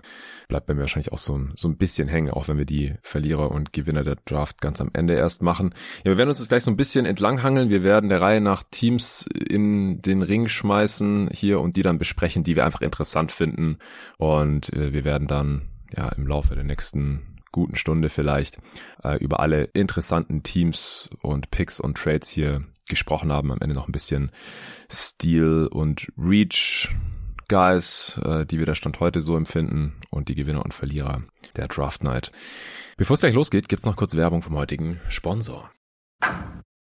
bleibt 0.48 0.66
bei 0.66 0.74
mir 0.74 0.80
wahrscheinlich 0.80 1.12
auch 1.12 1.18
so 1.18 1.40
so 1.56 1.68
ein 1.68 1.76
bisschen 1.76 2.08
hängen, 2.08 2.30
auch 2.30 2.48
wenn 2.48 2.58
wir 2.58 2.64
die 2.64 2.94
Verlierer 3.02 3.50
und 3.50 3.72
Gewinner 3.72 4.04
der 4.04 4.16
Draft 4.24 4.60
ganz 4.60 4.80
am 4.80 4.90
Ende 4.92 5.14
erst 5.14 5.42
machen. 5.42 5.74
Ja, 6.04 6.12
wir 6.12 6.18
werden 6.18 6.28
uns 6.28 6.38
jetzt 6.38 6.48
gleich 6.48 6.64
so 6.64 6.70
ein 6.70 6.76
bisschen 6.76 7.06
entlanghangeln. 7.06 7.70
Wir 7.70 7.82
werden 7.82 8.08
der 8.08 8.20
Reihe 8.20 8.40
nach 8.40 8.62
Teams 8.70 9.26
in 9.26 10.02
den 10.02 10.22
Ring 10.22 10.48
schmeißen 10.48 11.30
hier 11.32 11.60
und 11.60 11.76
die 11.76 11.82
dann 11.82 11.98
besprechen, 11.98 12.44
die 12.44 12.56
wir 12.56 12.64
einfach 12.64 12.82
interessant 12.82 13.32
finden. 13.32 13.78
Und 14.18 14.72
äh, 14.72 14.92
wir 14.92 15.04
werden 15.04 15.26
dann 15.26 15.62
ja 15.94 16.08
im 16.10 16.26
Laufe 16.26 16.54
der 16.54 16.64
nächsten 16.64 17.32
guten 17.50 17.76
Stunde 17.76 18.08
vielleicht 18.08 18.58
äh, 19.04 19.18
über 19.18 19.40
alle 19.40 19.64
interessanten 19.64 20.42
Teams 20.42 21.10
und 21.20 21.50
Picks 21.50 21.80
und 21.80 21.98
Trades 21.98 22.28
hier 22.28 22.64
gesprochen 22.88 23.32
haben. 23.32 23.52
Am 23.52 23.60
Ende 23.60 23.74
noch 23.74 23.88
ein 23.88 23.92
bisschen 23.92 24.30
Stil 24.90 25.68
und 25.70 26.08
Reach 26.18 26.88
Guys, 27.52 28.18
äh, 28.24 28.46
die 28.46 28.58
wir 28.58 28.64
da 28.64 28.74
Stand 28.74 28.98
heute 29.00 29.20
so 29.20 29.36
empfinden 29.36 30.00
und 30.08 30.30
die 30.30 30.34
Gewinner 30.34 30.64
und 30.64 30.72
Verlierer 30.72 31.22
der 31.54 31.68
Draft 31.68 32.02
Night. 32.02 32.32
Bevor 32.96 33.12
es 33.12 33.20
gleich 33.20 33.34
losgeht, 33.34 33.68
gibt's 33.68 33.84
noch 33.84 33.96
kurz 33.96 34.16
Werbung 34.16 34.40
vom 34.40 34.56
heutigen 34.56 35.02
Sponsor. 35.10 35.70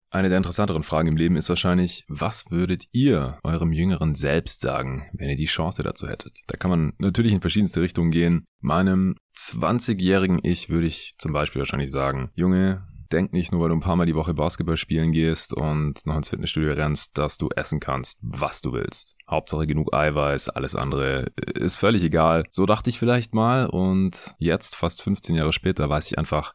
Eine 0.09 0.31
der 0.31 0.39
interessanteren 0.39 0.83
Fragen 0.83 1.09
im 1.09 1.19
Leben 1.19 1.37
ist 1.37 1.51
wahrscheinlich, 1.51 2.07
was 2.09 2.51
würdet 2.51 2.87
ihr 2.93 3.39
eurem 3.45 3.71
jüngeren 3.71 4.15
Selbst 4.15 4.63
sagen, 4.63 5.11
wenn 5.13 5.29
ihr 5.29 5.37
die 5.37 5.45
Chance 5.45 5.83
dazu 5.83 6.09
hättet? 6.09 6.41
Da 6.47 6.57
kann 6.57 6.71
man 6.71 6.95
natürlich 7.01 7.35
in 7.35 7.43
verschiedenste 7.43 7.83
Richtungen 7.83 8.11
gehen. 8.11 8.47
Meinem 8.63 9.17
20-jährigen 9.37 10.41
Ich 10.43 10.71
würde 10.71 10.87
ich 10.87 11.17
zum 11.19 11.35
Beispiel 11.35 11.61
wahrscheinlich 11.61 11.91
sagen, 11.91 12.31
Junge, 12.35 12.89
Denk 13.13 13.33
nicht 13.33 13.53
nur, 13.53 13.61
weil 13.61 13.69
du 13.69 13.77
ein 13.77 13.81
paar 13.81 13.97
Mal 13.97 14.07
die 14.07 14.15
Woche 14.15 14.35
Basketball 14.35 14.77
spielen 14.77 15.13
gehst 15.13 15.53
und 15.53 16.05
noch 16.07 16.17
ins 16.17 16.31
Fitnessstudio 16.31 16.73
rennst, 16.73 17.17
dass 17.19 17.39
du 17.39 17.49
essen 17.55 17.81
kannst, 17.81 18.19
was 18.23 18.61
du 18.61 18.73
willst. 18.73 19.17
Hauptsache 19.29 19.67
genug 19.67 19.95
Eiweiß, 19.95 20.51
alles 20.51 20.77
andere 20.77 21.33
ist 21.55 21.77
völlig 21.77 22.03
egal. 22.05 22.45
So 22.51 22.67
dachte 22.67 22.91
ich 22.91 22.99
vielleicht 22.99 23.35
mal 23.35 23.67
und 23.67 24.35
jetzt, 24.39 24.77
fast 24.77 25.03
15 25.03 25.35
Jahre 25.35 25.53
später, 25.53 25.89
weiß 25.89 26.07
ich 26.07 26.19
einfach, 26.19 26.55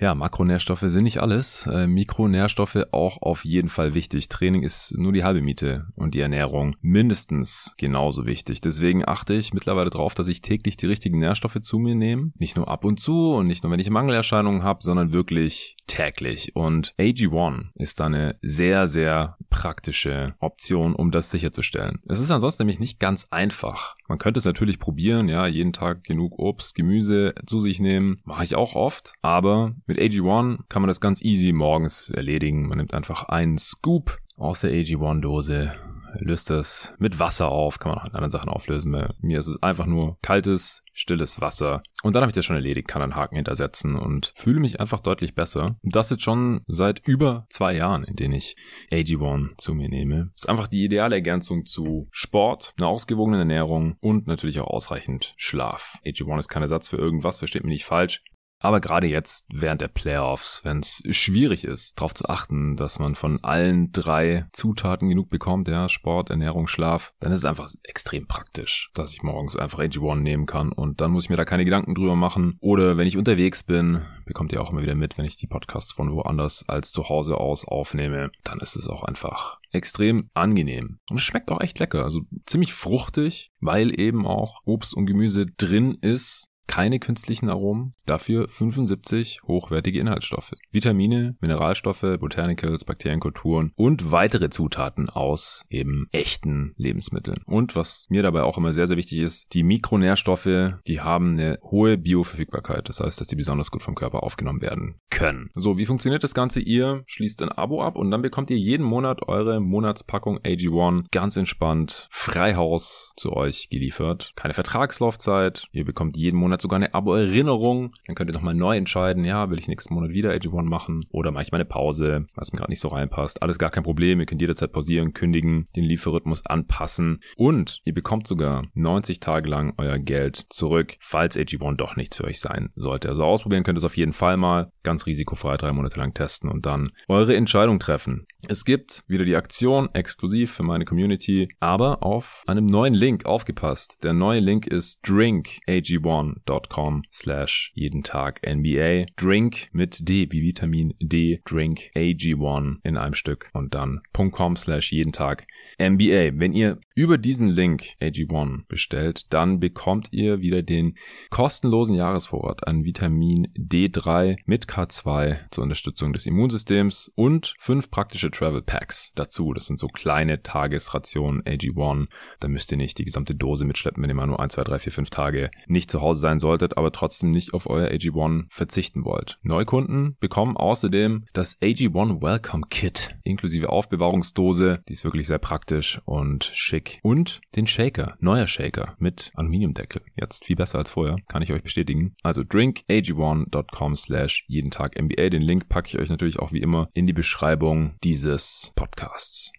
ja, 0.00 0.14
Makronährstoffe 0.14 0.84
sind 0.86 1.04
nicht 1.04 1.18
alles. 1.18 1.66
Äh, 1.66 1.86
Mikronährstoffe 1.86 2.86
auch 2.92 3.20
auf 3.20 3.44
jeden 3.44 3.68
Fall 3.68 3.94
wichtig. 3.94 4.28
Training 4.28 4.62
ist 4.62 4.94
nur 4.96 5.12
die 5.12 5.24
halbe 5.24 5.42
Miete 5.42 5.86
und 5.94 6.14
die 6.14 6.20
Ernährung 6.20 6.76
mindestens 6.80 7.74
genauso 7.76 8.26
wichtig. 8.26 8.60
Deswegen 8.60 9.06
achte 9.06 9.34
ich 9.34 9.52
mittlerweile 9.52 9.90
darauf, 9.90 10.14
dass 10.14 10.28
ich 10.28 10.40
täglich 10.40 10.76
die 10.76 10.86
richtigen 10.86 11.18
Nährstoffe 11.18 11.60
zu 11.60 11.78
mir 11.78 11.94
nehme. 11.94 12.32
Nicht 12.38 12.56
nur 12.56 12.68
ab 12.68 12.84
und 12.84 13.00
zu 13.00 13.34
und 13.34 13.46
nicht 13.46 13.62
nur, 13.62 13.72
wenn 13.72 13.80
ich 13.80 13.90
Mangelerscheinungen 13.90 14.62
habe, 14.62 14.82
sondern 14.82 15.12
wirklich 15.12 15.76
täglich. 15.86 16.54
Und 16.54 16.94
AG1 16.98 17.68
ist 17.74 18.00
da 18.00 18.06
eine 18.06 18.38
sehr, 18.42 18.88
sehr 18.88 19.36
praktische 19.50 20.34
Option, 20.38 20.94
um 20.94 21.10
das 21.10 21.30
sicherzustellen. 21.30 22.00
Es 22.08 22.20
ist 22.20 22.30
ansonsten 22.30 22.62
nämlich 22.62 22.80
nicht 22.80 23.00
ganz 23.00 23.28
einfach. 23.30 23.94
Man 24.08 24.18
könnte 24.18 24.38
es 24.38 24.44
natürlich 24.44 24.78
probieren, 24.78 25.28
ja, 25.28 25.46
jeden 25.46 25.72
Tag 25.72 26.04
genug 26.04 26.38
Obst, 26.38 26.74
Gemüse 26.74 27.34
zu 27.46 27.60
sich 27.60 27.80
nehmen. 27.80 28.20
Mache 28.24 28.44
ich 28.44 28.54
auch 28.54 28.74
oft. 28.74 29.14
Aber 29.22 29.74
mit 29.86 29.98
AG1 29.98 30.58
kann 30.68 30.82
man 30.82 30.88
das 30.88 31.00
ganz 31.00 31.22
easy 31.22 31.52
morgens 31.52 32.10
erledigen. 32.10 32.68
Man 32.68 32.78
nimmt 32.78 32.94
einfach 32.94 33.24
einen 33.24 33.58
Scoop 33.58 34.18
aus 34.36 34.60
der 34.60 34.72
AG1-Dose, 34.72 35.72
löst 36.20 36.50
das 36.50 36.92
mit 36.98 37.18
Wasser 37.18 37.48
auf, 37.48 37.78
kann 37.78 37.90
man 37.90 37.98
auch 37.98 38.04
in 38.04 38.12
anderen 38.12 38.30
Sachen 38.30 38.48
auflösen. 38.48 38.92
Bei 38.92 39.10
mir 39.20 39.38
ist 39.38 39.46
es 39.46 39.62
einfach 39.62 39.86
nur 39.86 40.18
kaltes, 40.22 40.82
stilles 40.92 41.40
Wasser. 41.40 41.82
Und 42.02 42.14
dann 42.14 42.22
habe 42.22 42.30
ich 42.30 42.34
das 42.34 42.44
schon 42.44 42.56
erledigt, 42.56 42.88
kann 42.88 43.02
einen 43.02 43.16
Haken 43.16 43.36
hintersetzen 43.36 43.96
und 43.96 44.32
fühle 44.34 44.60
mich 44.60 44.80
einfach 44.80 45.00
deutlich 45.00 45.34
besser. 45.34 45.76
Das 45.82 46.10
jetzt 46.10 46.22
schon 46.22 46.62
seit 46.66 47.06
über 47.06 47.46
zwei 47.50 47.74
Jahren, 47.74 48.04
in 48.04 48.16
denen 48.16 48.34
ich 48.34 48.56
AG1 48.90 49.58
zu 49.58 49.74
mir 49.74 49.88
nehme. 49.88 50.30
Ist 50.34 50.48
einfach 50.48 50.68
die 50.68 50.84
ideale 50.84 51.16
Ergänzung 51.16 51.66
zu 51.66 52.08
Sport, 52.10 52.74
einer 52.78 52.88
ausgewogenen 52.88 53.40
Ernährung 53.40 53.96
und 54.00 54.26
natürlich 54.26 54.60
auch 54.60 54.68
ausreichend 54.68 55.34
Schlaf. 55.36 55.98
AG1 56.04 56.38
ist 56.38 56.48
kein 56.48 56.62
Ersatz 56.62 56.88
für 56.88 56.96
irgendwas, 56.96 57.38
versteht 57.38 57.64
mich 57.64 57.72
nicht 57.72 57.84
falsch. 57.84 58.22
Aber 58.58 58.80
gerade 58.80 59.06
jetzt 59.06 59.46
während 59.52 59.80
der 59.80 59.88
Playoffs, 59.88 60.60
wenn 60.64 60.80
es 60.80 61.02
schwierig 61.10 61.64
ist, 61.64 61.92
darauf 61.96 62.14
zu 62.14 62.28
achten, 62.28 62.76
dass 62.76 62.98
man 62.98 63.14
von 63.14 63.42
allen 63.44 63.92
drei 63.92 64.46
Zutaten 64.52 65.08
genug 65.08 65.28
bekommt, 65.28 65.68
ja, 65.68 65.88
Sport, 65.88 66.30
Ernährung, 66.30 66.66
Schlaf, 66.66 67.12
dann 67.20 67.32
ist 67.32 67.40
es 67.40 67.44
einfach 67.44 67.68
extrem 67.82 68.26
praktisch, 68.26 68.90
dass 68.94 69.12
ich 69.12 69.22
morgens 69.22 69.56
einfach 69.56 69.80
AG1 69.80 70.16
nehmen 70.16 70.46
kann 70.46 70.72
und 70.72 71.00
dann 71.00 71.10
muss 71.10 71.24
ich 71.24 71.30
mir 71.30 71.36
da 71.36 71.44
keine 71.44 71.64
Gedanken 71.64 71.94
drüber 71.94 72.16
machen. 72.16 72.56
Oder 72.60 72.96
wenn 72.96 73.06
ich 73.06 73.16
unterwegs 73.16 73.62
bin, 73.62 74.02
bekommt 74.24 74.52
ihr 74.52 74.60
auch 74.60 74.70
immer 74.70 74.82
wieder 74.82 74.94
mit, 74.94 75.18
wenn 75.18 75.24
ich 75.26 75.36
die 75.36 75.46
Podcasts 75.46 75.92
von 75.92 76.10
woanders 76.12 76.68
als 76.68 76.92
zu 76.92 77.08
Hause 77.08 77.36
aus 77.36 77.66
aufnehme, 77.66 78.30
dann 78.42 78.58
ist 78.60 78.76
es 78.76 78.88
auch 78.88 79.02
einfach 79.02 79.58
extrem 79.70 80.30
angenehm. 80.32 80.98
Und 81.10 81.18
es 81.18 81.22
schmeckt 81.22 81.50
auch 81.50 81.60
echt 81.60 81.78
lecker, 81.78 82.04
also 82.04 82.22
ziemlich 82.46 82.72
fruchtig, 82.72 83.52
weil 83.60 83.98
eben 83.98 84.26
auch 84.26 84.62
Obst 84.64 84.94
und 84.94 85.06
Gemüse 85.06 85.46
drin 85.46 85.98
ist 86.00 86.48
keine 86.66 86.98
künstlichen 86.98 87.48
Aromen, 87.48 87.94
dafür 88.04 88.48
75 88.48 89.40
hochwertige 89.46 90.00
Inhaltsstoffe. 90.00 90.52
Vitamine, 90.72 91.36
Mineralstoffe, 91.40 92.18
Botanicals, 92.20 92.84
Bakterienkulturen 92.84 93.72
und 93.76 94.10
weitere 94.10 94.50
Zutaten 94.50 95.08
aus 95.08 95.62
eben 95.68 96.06
echten 96.12 96.74
Lebensmitteln. 96.76 97.42
Und 97.46 97.76
was 97.76 98.06
mir 98.08 98.22
dabei 98.22 98.42
auch 98.42 98.58
immer 98.58 98.72
sehr, 98.72 98.86
sehr 98.86 98.96
wichtig 98.96 99.18
ist, 99.18 99.54
die 99.54 99.62
Mikronährstoffe, 99.62 100.74
die 100.86 101.00
haben 101.00 101.32
eine 101.32 101.58
hohe 101.62 101.98
Bioverfügbarkeit. 101.98 102.88
Das 102.88 103.00
heißt, 103.00 103.20
dass 103.20 103.28
die 103.28 103.36
besonders 103.36 103.70
gut 103.70 103.82
vom 103.82 103.94
Körper 103.94 104.22
aufgenommen 104.22 104.62
werden 104.62 105.00
können. 105.10 105.50
So, 105.54 105.78
wie 105.78 105.86
funktioniert 105.86 106.24
das 106.24 106.34
Ganze? 106.34 106.60
Ihr 106.60 107.02
schließt 107.06 107.42
ein 107.42 107.52
Abo 107.52 107.82
ab 107.82 107.96
und 107.96 108.10
dann 108.10 108.22
bekommt 108.22 108.50
ihr 108.50 108.58
jeden 108.58 108.84
Monat 108.84 109.28
eure 109.28 109.60
Monatspackung 109.60 110.38
AG1 110.40 111.06
ganz 111.10 111.36
entspannt 111.36 112.08
Freihaus 112.10 113.12
zu 113.16 113.32
euch 113.32 113.68
geliefert. 113.70 114.32
Keine 114.36 114.54
Vertragslaufzeit. 114.54 115.66
Ihr 115.72 115.84
bekommt 115.84 116.16
jeden 116.16 116.38
Monat 116.38 116.55
Monat 116.56 116.62
sogar 116.62 116.76
eine 116.76 116.94
Abo-Erinnerung. 116.94 117.90
Dann 118.06 118.14
könnt 118.14 118.30
ihr 118.30 118.34
nochmal 118.34 118.54
neu 118.54 118.76
entscheiden, 118.76 119.24
ja, 119.24 119.50
will 119.50 119.58
ich 119.58 119.68
nächsten 119.68 119.94
Monat 119.94 120.10
wieder 120.10 120.30
AG1 120.30 120.62
machen 120.62 121.04
oder 121.10 121.30
mache 121.30 121.42
ich 121.42 121.52
meine 121.52 121.64
Pause, 121.64 122.26
was 122.34 122.52
mir 122.52 122.58
gerade 122.58 122.72
nicht 122.72 122.80
so 122.80 122.88
reinpasst. 122.88 123.42
Alles 123.42 123.58
gar 123.58 123.70
kein 123.70 123.84
Problem. 123.84 124.20
Ihr 124.20 124.26
könnt 124.26 124.40
jederzeit 124.40 124.72
pausieren, 124.72 125.12
kündigen, 125.12 125.68
den 125.76 125.84
Lieferrhythmus 125.84 126.46
anpassen 126.46 127.20
und 127.36 127.80
ihr 127.84 127.92
bekommt 127.92 128.26
sogar 128.26 128.64
90 128.74 129.20
Tage 129.20 129.50
lang 129.50 129.74
euer 129.76 129.98
Geld 129.98 130.46
zurück, 130.48 130.96
falls 131.00 131.36
AG1 131.36 131.76
doch 131.76 131.96
nichts 131.96 132.16
für 132.16 132.24
euch 132.24 132.40
sein 132.40 132.70
sollte. 132.74 133.08
Also 133.08 133.24
ausprobieren 133.24 133.62
könnt 133.62 133.76
ihr 133.76 133.80
es 133.80 133.84
auf 133.84 133.96
jeden 133.96 134.14
Fall 134.14 134.36
mal. 134.36 134.70
Ganz 134.82 135.06
risikofrei 135.06 135.56
drei 135.56 135.72
Monate 135.72 135.98
lang 135.98 136.14
testen 136.14 136.50
und 136.50 136.64
dann 136.64 136.92
eure 137.08 137.36
Entscheidung 137.36 137.78
treffen. 137.78 138.26
Es 138.48 138.64
gibt 138.64 139.02
wieder 139.06 139.24
die 139.24 139.36
Aktion 139.36 139.88
exklusiv 139.94 140.52
für 140.52 140.62
meine 140.62 140.84
Community, 140.84 141.48
aber 141.58 142.02
auf 142.02 142.42
einem 142.46 142.66
neuen 142.66 142.94
Link 142.94 143.24
aufgepasst. 143.24 143.98
Der 144.02 144.12
neue 144.12 144.40
Link 144.40 144.66
ist 144.66 145.04
drinkag1 145.06 146.06
patreon.com 146.36 147.02
slash 147.12 147.72
jeden 147.74 148.02
Tag 148.02 148.40
NBA. 148.46 149.06
Drink 149.16 149.68
mit 149.72 150.08
D 150.08 150.28
wie 150.30 150.42
Vitamin 150.42 150.94
D, 151.00 151.40
Drink 151.44 151.90
AG1 151.94 152.76
in 152.82 152.96
einem 152.96 153.14
Stück 153.14 153.50
und 153.52 153.74
dann 153.74 154.00
.com 154.12 154.56
slash 154.56 154.92
jeden 154.92 155.12
Tag 155.12 155.46
NBA. 155.78 156.38
Wenn 156.38 156.52
ihr 156.52 156.78
über 156.94 157.18
diesen 157.18 157.48
Link 157.48 157.94
AG1 158.00 158.66
bestellt, 158.68 159.32
dann 159.32 159.60
bekommt 159.60 160.08
ihr 160.12 160.40
wieder 160.40 160.62
den 160.62 160.96
kostenlosen 161.30 161.94
Jahresvorrat 161.94 162.66
an 162.66 162.84
Vitamin 162.84 163.48
D3 163.56 164.36
mit 164.46 164.66
K2 164.66 165.50
zur 165.50 165.64
Unterstützung 165.64 166.12
des 166.12 166.26
Immunsystems 166.26 167.12
und 167.14 167.54
fünf 167.58 167.90
praktische 167.90 168.25
Travel 168.30 168.62
Packs 168.62 169.12
dazu. 169.14 169.52
Das 169.52 169.66
sind 169.66 169.78
so 169.78 169.88
kleine 169.88 170.42
Tagesrationen 170.42 171.42
AG1. 171.42 172.08
Da 172.40 172.48
müsst 172.48 172.70
ihr 172.72 172.78
nicht 172.78 172.98
die 172.98 173.04
gesamte 173.04 173.34
Dose 173.34 173.64
mitschleppen, 173.64 174.02
wenn 174.02 174.10
ihr 174.10 174.14
mal 174.14 174.26
nur 174.26 174.40
1, 174.40 174.54
2, 174.54 174.64
3, 174.64 174.78
4, 174.78 174.92
5 174.92 175.10
Tage 175.10 175.50
nicht 175.66 175.90
zu 175.90 176.00
Hause 176.00 176.20
sein 176.20 176.38
solltet, 176.38 176.76
aber 176.76 176.92
trotzdem 176.92 177.30
nicht 177.30 177.54
auf 177.54 177.68
euer 177.68 177.88
AG1 177.88 178.46
verzichten 178.48 179.04
wollt. 179.04 179.38
Neukunden 179.42 180.16
bekommen 180.20 180.56
außerdem 180.56 181.24
das 181.32 181.60
AG1 181.60 182.22
Welcome 182.22 182.66
Kit 182.70 183.16
inklusive 183.26 183.70
Aufbewahrungsdose. 183.70 184.82
Die 184.88 184.92
ist 184.92 185.04
wirklich 185.04 185.26
sehr 185.26 185.38
praktisch 185.38 186.00
und 186.04 186.44
schick. 186.44 187.00
Und 187.02 187.40
den 187.54 187.66
Shaker, 187.66 188.16
neuer 188.20 188.46
Shaker 188.46 188.94
mit 188.98 189.30
Aluminiumdeckel. 189.34 190.02
Jetzt 190.14 190.44
viel 190.44 190.56
besser 190.56 190.78
als 190.78 190.90
vorher, 190.90 191.18
kann 191.28 191.42
ich 191.42 191.52
euch 191.52 191.62
bestätigen. 191.62 192.14
Also 192.22 192.42
drinkag1.com 192.42 193.96
slash 193.96 194.44
jeden 194.46 194.70
Tag 194.70 195.00
NBA. 195.00 195.28
Den 195.28 195.42
Link 195.42 195.68
packe 195.68 195.88
ich 195.88 195.98
euch 195.98 196.08
natürlich 196.08 196.38
auch 196.38 196.52
wie 196.52 196.60
immer 196.60 196.88
in 196.94 197.06
die 197.06 197.12
Beschreibung 197.12 197.96
dieses 198.16 198.72
Podcasts. 198.74 199.52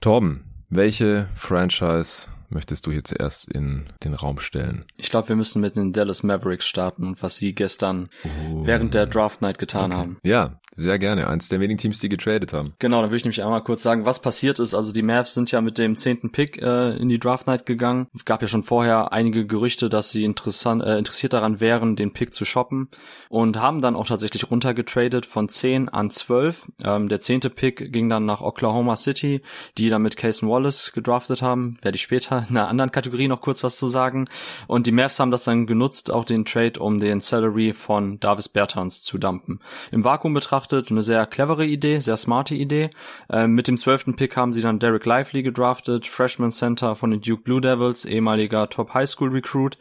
Torben, 0.00 0.64
welche 0.68 1.30
Franchise 1.34 2.28
möchtest 2.50 2.86
du 2.86 2.92
hier 2.92 3.04
zuerst 3.04 3.50
in 3.50 3.90
den 4.04 4.12
Raum 4.12 4.38
stellen? 4.38 4.84
Ich 4.98 5.08
glaube, 5.08 5.30
wir 5.30 5.36
müssen 5.36 5.62
mit 5.62 5.74
den 5.74 5.94
Dallas 5.94 6.22
Mavericks 6.22 6.66
starten 6.66 7.06
und 7.06 7.22
was 7.22 7.36
sie 7.36 7.54
gestern 7.54 8.10
oh. 8.24 8.66
während 8.66 8.92
der 8.92 9.06
Draft 9.06 9.40
Night 9.40 9.58
getan 9.58 9.92
okay. 9.92 10.00
haben. 10.00 10.18
Ja, 10.22 10.60
sehr 10.74 10.98
gerne. 10.98 11.28
Eins 11.28 11.48
der 11.48 11.60
wenigen 11.60 11.78
Teams, 11.78 12.00
die 12.00 12.08
getradet 12.08 12.54
haben. 12.54 12.72
Genau, 12.78 13.02
dann 13.02 13.10
will 13.10 13.16
ich 13.18 13.24
nämlich 13.24 13.42
einmal 13.42 13.62
kurz 13.62 13.82
sagen, 13.82 14.06
was 14.06 14.22
passiert 14.22 14.58
ist. 14.58 14.72
Also 14.74 14.92
die 14.92 15.02
Mavs 15.02 15.34
sind 15.34 15.50
ja 15.52 15.60
mit 15.60 15.76
dem 15.76 15.96
zehnten 15.96 16.32
Pick 16.32 16.60
äh, 16.62 16.96
in 16.96 17.10
die 17.10 17.18
Draft 17.18 17.46
Night 17.46 17.66
gegangen. 17.66 18.06
Es 18.14 18.24
gab 18.24 18.40
ja 18.40 18.48
schon 18.48 18.62
vorher 18.62 19.12
einige 19.12 19.46
Gerüchte, 19.46 19.90
dass 19.90 20.10
sie 20.10 20.24
interessant, 20.24 20.82
äh, 20.82 20.96
interessiert 20.96 21.34
daran 21.34 21.60
wären, 21.60 21.94
den 21.94 22.14
Pick 22.14 22.32
zu 22.32 22.46
shoppen 22.46 22.88
und 23.28 23.58
haben 23.58 23.82
dann 23.82 23.96
auch 23.96 24.06
tatsächlich 24.06 24.50
runtergetradet 24.50 25.26
von 25.26 25.48
10 25.48 25.90
an 25.90 26.10
12. 26.10 26.72
Ähm, 26.82 27.08
der 27.08 27.20
zehnte 27.20 27.50
Pick 27.50 27.92
ging 27.92 28.08
dann 28.08 28.24
nach 28.24 28.40
Oklahoma 28.40 28.96
City, 28.96 29.42
die 29.76 29.90
dann 29.90 30.02
mit 30.02 30.16
Cason 30.16 30.48
Wallace 30.48 30.92
gedraftet 30.92 31.42
haben. 31.42 31.76
Werde 31.82 31.96
ich 31.96 32.02
später 32.02 32.46
in 32.48 32.56
einer 32.56 32.68
anderen 32.68 32.92
Kategorie 32.92 33.28
noch 33.28 33.42
kurz 33.42 33.62
was 33.62 33.76
zu 33.76 33.88
sagen. 33.88 34.26
Und 34.68 34.86
die 34.86 34.92
Mavs 34.92 35.20
haben 35.20 35.30
das 35.30 35.44
dann 35.44 35.66
genutzt, 35.66 36.10
auch 36.10 36.24
den 36.24 36.46
Trade, 36.46 36.80
um 36.80 36.98
den 36.98 37.20
Salary 37.20 37.74
von 37.74 38.18
Davis 38.20 38.48
Bertans 38.48 39.02
zu 39.02 39.18
dumpen. 39.18 39.60
Im 39.90 40.02
Vakuum 40.02 40.32
betrachtet 40.32 40.61
betrachtet 40.62 40.90
eine 40.90 41.02
sehr 41.02 41.26
clevere 41.26 41.64
Idee, 41.64 41.98
sehr 41.98 42.16
smarte 42.16 42.54
Idee. 42.54 42.90
Äh, 43.28 43.46
mit 43.46 43.68
dem 43.68 43.76
zwölften 43.76 44.14
Pick 44.14 44.36
haben 44.36 44.52
sie 44.52 44.62
dann 44.62 44.78
Derek 44.78 45.04
Lively 45.06 45.42
gedraftet, 45.42 46.06
Freshman 46.06 46.52
Center 46.52 46.94
von 46.94 47.10
den 47.10 47.20
Duke 47.20 47.42
Blue 47.42 47.60
Devils, 47.60 48.04
ehemaliger 48.04 48.68
Top 48.68 48.94
High 48.94 49.08
School 49.08 49.30
Recruit 49.30 49.76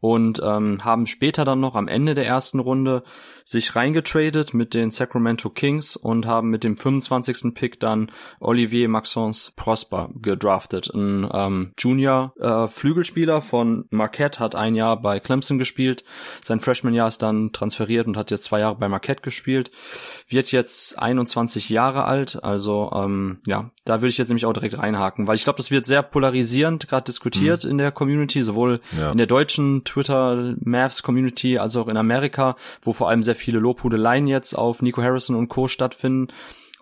und 0.00 0.40
ähm, 0.44 0.84
haben 0.84 1.06
später 1.06 1.44
dann 1.44 1.60
noch 1.60 1.74
am 1.74 1.88
Ende 1.88 2.14
der 2.14 2.26
ersten 2.26 2.60
Runde 2.60 3.02
sich 3.46 3.76
reingetradet 3.76 4.54
mit 4.54 4.74
den 4.74 4.90
Sacramento 4.90 5.50
Kings 5.50 5.94
und 5.94 6.26
haben 6.26 6.50
mit 6.50 6.64
dem 6.64 6.76
25. 6.76 7.54
Pick 7.54 7.78
dann 7.78 8.10
Olivier 8.40 8.88
Maxence 8.88 9.52
Prosper 9.54 10.10
gedraftet. 10.20 10.90
Ein 10.92 11.30
ähm, 11.32 11.72
Junior 11.78 12.34
äh, 12.40 12.66
Flügelspieler 12.66 13.40
von 13.40 13.84
Marquette 13.90 14.40
hat 14.40 14.56
ein 14.56 14.74
Jahr 14.74 15.00
bei 15.00 15.20
Clemson 15.20 15.60
gespielt. 15.60 16.02
Sein 16.42 16.58
Freshman-Jahr 16.58 17.06
ist 17.06 17.22
dann 17.22 17.52
transferiert 17.52 18.08
und 18.08 18.16
hat 18.16 18.32
jetzt 18.32 18.42
zwei 18.42 18.58
Jahre 18.58 18.74
bei 18.74 18.88
Marquette 18.88 19.22
gespielt. 19.22 19.70
Wird 20.26 20.50
jetzt 20.50 20.98
21 20.98 21.68
Jahre 21.68 22.04
alt. 22.04 22.42
Also 22.42 22.90
ähm, 22.96 23.38
ja, 23.46 23.70
da 23.84 24.00
würde 24.00 24.08
ich 24.08 24.18
jetzt 24.18 24.28
nämlich 24.28 24.46
auch 24.46 24.54
direkt 24.54 24.76
reinhaken, 24.76 25.28
weil 25.28 25.36
ich 25.36 25.44
glaube, 25.44 25.58
das 25.58 25.70
wird 25.70 25.86
sehr 25.86 26.02
polarisierend 26.02 26.88
gerade 26.88 27.04
diskutiert 27.04 27.62
mhm. 27.62 27.70
in 27.70 27.78
der 27.78 27.92
Community, 27.92 28.42
sowohl 28.42 28.80
ja. 28.98 29.12
in 29.12 29.18
der 29.18 29.28
deutschen 29.28 29.84
Twitter 29.84 30.56
Mavs 30.64 31.04
Community 31.04 31.58
als 31.58 31.76
auch 31.76 31.86
in 31.86 31.96
Amerika, 31.96 32.56
wo 32.82 32.92
vor 32.92 33.08
allem 33.08 33.22
sehr 33.22 33.35
viele 33.36 33.58
Lobhudeleien 33.58 34.26
jetzt 34.26 34.54
auf 34.54 34.82
Nico 34.82 35.02
Harrison 35.02 35.36
und 35.36 35.48
Co. 35.48 35.68
stattfinden. 35.68 36.28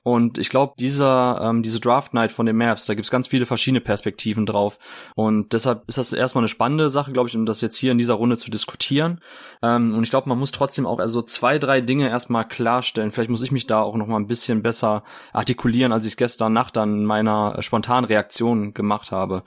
Und 0.05 0.37
ich 0.37 0.51
glaube, 0.51 0.75
dieser 0.79 1.41
ähm, 1.43 1.63
diese 1.63 1.81
Draft 1.81 2.13
Night 2.13 2.31
von 2.31 2.45
den 2.45 2.57
Mavs, 2.57 2.85
da 2.85 2.95
gibt's 2.95 3.11
ganz 3.11 3.27
viele 3.27 3.47
verschiedene 3.47 3.81
Perspektiven 3.81 4.45
drauf. 4.45 4.79
Und 5.15 5.55
deshalb 5.55 5.89
ist 5.89 5.97
das 5.97 6.13
erstmal 6.13 6.43
eine 6.43 6.49
spannende 6.49 6.91
Sache, 6.91 7.11
glaube 7.11 7.31
ich, 7.31 7.37
um 7.37 7.47
das 7.47 7.63
jetzt 7.63 7.77
hier 7.77 7.91
in 7.91 7.97
dieser 7.97 8.15
Runde 8.15 8.37
zu 8.37 8.51
diskutieren. 8.51 9.21
Ähm, 9.63 9.95
und 9.95 10.03
ich 10.03 10.11
glaube, 10.11 10.29
man 10.29 10.39
muss 10.39 10.53
trotzdem 10.53 10.87
auch 10.87 10.99
also 10.99 11.23
zwei, 11.23 11.59
drei 11.59 11.81
Dinge 11.81 12.11
erstmal 12.11 12.47
klarstellen. 12.47 13.11
Vielleicht 13.11 13.31
muss 13.31 13.41
ich 13.41 13.51
mich 13.51 13.67
da 13.67 13.81
auch 13.81 13.97
noch 13.97 14.07
mal 14.07 14.19
ein 14.19 14.27
bisschen 14.27 14.63
besser 14.63 15.05
artikulieren, 15.33 15.91
als 15.91 16.05
ich 16.05 16.19
gestern 16.19 16.53
Nacht 16.53 16.77
dann 16.77 17.05
meiner 17.05 17.57
spontanen 17.63 18.05
Reaktion 18.05 18.75
gemacht 18.75 19.11
habe. 19.11 19.43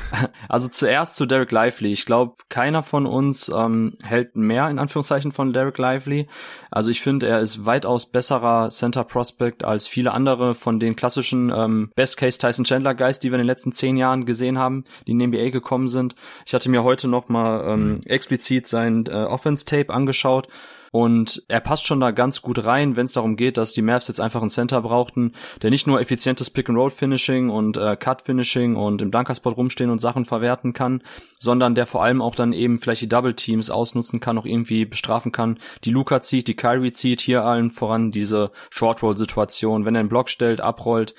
also 0.48 0.68
zuerst 0.68 1.16
zu 1.16 1.24
Derek 1.24 1.50
Lively. 1.52 1.90
Ich 1.90 2.04
glaube, 2.04 2.34
keiner 2.50 2.82
von 2.82 3.06
uns 3.06 3.48
ähm, 3.48 3.94
hält 4.02 4.36
mehr 4.36 4.68
in 4.68 4.78
Anführungszeichen 4.78 5.32
von 5.32 5.54
Derek 5.54 5.78
Lively. 5.78 6.28
Also 6.70 6.90
ich 6.90 7.00
finde, 7.00 7.28
er 7.28 7.40
ist 7.40 7.64
weitaus 7.64 8.04
besserer 8.04 8.68
Center 8.68 9.04
Prospect 9.04 9.64
als 9.64 9.88
viele 9.88 10.01
andere 10.10 10.54
von 10.54 10.80
den 10.80 10.96
klassischen 10.96 11.52
ähm, 11.54 11.92
Best 11.94 12.16
Case 12.16 12.38
Tyson 12.38 12.64
Chandler 12.64 12.94
Guys, 12.94 13.20
die 13.20 13.30
wir 13.30 13.36
in 13.36 13.42
den 13.42 13.46
letzten 13.46 13.72
zehn 13.72 13.96
Jahren 13.96 14.26
gesehen 14.26 14.58
haben, 14.58 14.84
die 15.06 15.12
in 15.12 15.20
die 15.20 15.26
NBA 15.28 15.50
gekommen 15.50 15.86
sind. 15.86 16.16
Ich 16.44 16.54
hatte 16.54 16.68
mir 16.68 16.82
heute 16.82 17.06
noch 17.06 17.28
mal 17.28 17.72
ähm, 17.72 18.00
explizit 18.04 18.66
sein 18.66 19.06
äh, 19.06 19.12
Offense 19.12 19.64
Tape 19.64 19.92
angeschaut 19.92 20.48
und 20.92 21.42
er 21.48 21.60
passt 21.60 21.86
schon 21.86 22.00
da 22.00 22.10
ganz 22.10 22.42
gut 22.42 22.66
rein, 22.66 22.96
wenn 22.96 23.06
es 23.06 23.14
darum 23.14 23.36
geht, 23.36 23.56
dass 23.56 23.72
die 23.72 23.80
Mavs 23.80 24.08
jetzt 24.08 24.20
einfach 24.20 24.42
einen 24.42 24.50
Center 24.50 24.82
brauchten, 24.82 25.32
der 25.62 25.70
nicht 25.70 25.86
nur 25.86 26.02
effizientes 26.02 26.50
Pick-and-Roll-Finishing 26.50 27.48
und 27.48 27.78
äh, 27.78 27.96
Cut-Finishing 27.96 28.76
und 28.76 29.00
im 29.00 29.10
Dunkerspot 29.10 29.56
rumstehen 29.56 29.88
und 29.88 30.00
Sachen 30.00 30.26
verwerten 30.26 30.74
kann, 30.74 31.02
sondern 31.38 31.74
der 31.74 31.86
vor 31.86 32.04
allem 32.04 32.20
auch 32.20 32.34
dann 32.34 32.52
eben 32.52 32.78
vielleicht 32.78 33.00
die 33.00 33.08
Double-Teams 33.08 33.70
ausnutzen 33.70 34.20
kann, 34.20 34.36
auch 34.36 34.44
irgendwie 34.44 34.84
bestrafen 34.84 35.32
kann, 35.32 35.58
die 35.84 35.90
Luca 35.90 36.20
zieht, 36.20 36.46
die 36.46 36.56
Kyrie 36.56 36.92
zieht, 36.92 37.22
hier 37.22 37.42
allen 37.42 37.70
voran 37.70 38.12
diese 38.12 38.50
Short-Roll-Situation, 38.68 39.86
wenn 39.86 39.94
er 39.94 40.00
einen 40.00 40.10
Block 40.10 40.28
stellt, 40.28 40.60
abrollt, 40.60 41.14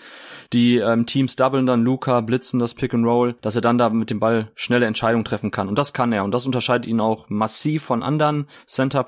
die 0.53 0.77
ähm, 0.77 1.08
Teams 1.08 1.36
doublen 1.36 1.65
dann 1.65 1.84
Luca, 1.84 2.22
blitzen 2.22 2.60
das 2.60 2.75
Pick 2.75 2.94
and 2.94 3.08
Roll, 3.08 3.34
dass 3.42 3.56
er 3.56 3.62
dann 3.62 3.80
da 3.80 3.89
mit 3.89 4.12
dem 4.12 4.20
Ball 4.20 4.51
schnelle 4.53 4.86
Entscheidungen 4.86 5.25
treffen 5.25 5.50
kann. 5.50 5.68
Und 5.68 5.80
das 5.80 5.94
kann 5.94 6.13
er. 6.13 6.24
Und 6.24 6.32
das 6.32 6.46
unterscheidet 6.46 6.86
ihn 6.86 7.00
auch 7.00 7.25
massiv 7.27 7.82
von 7.82 8.03
anderen 8.03 8.48
Center 8.68 9.03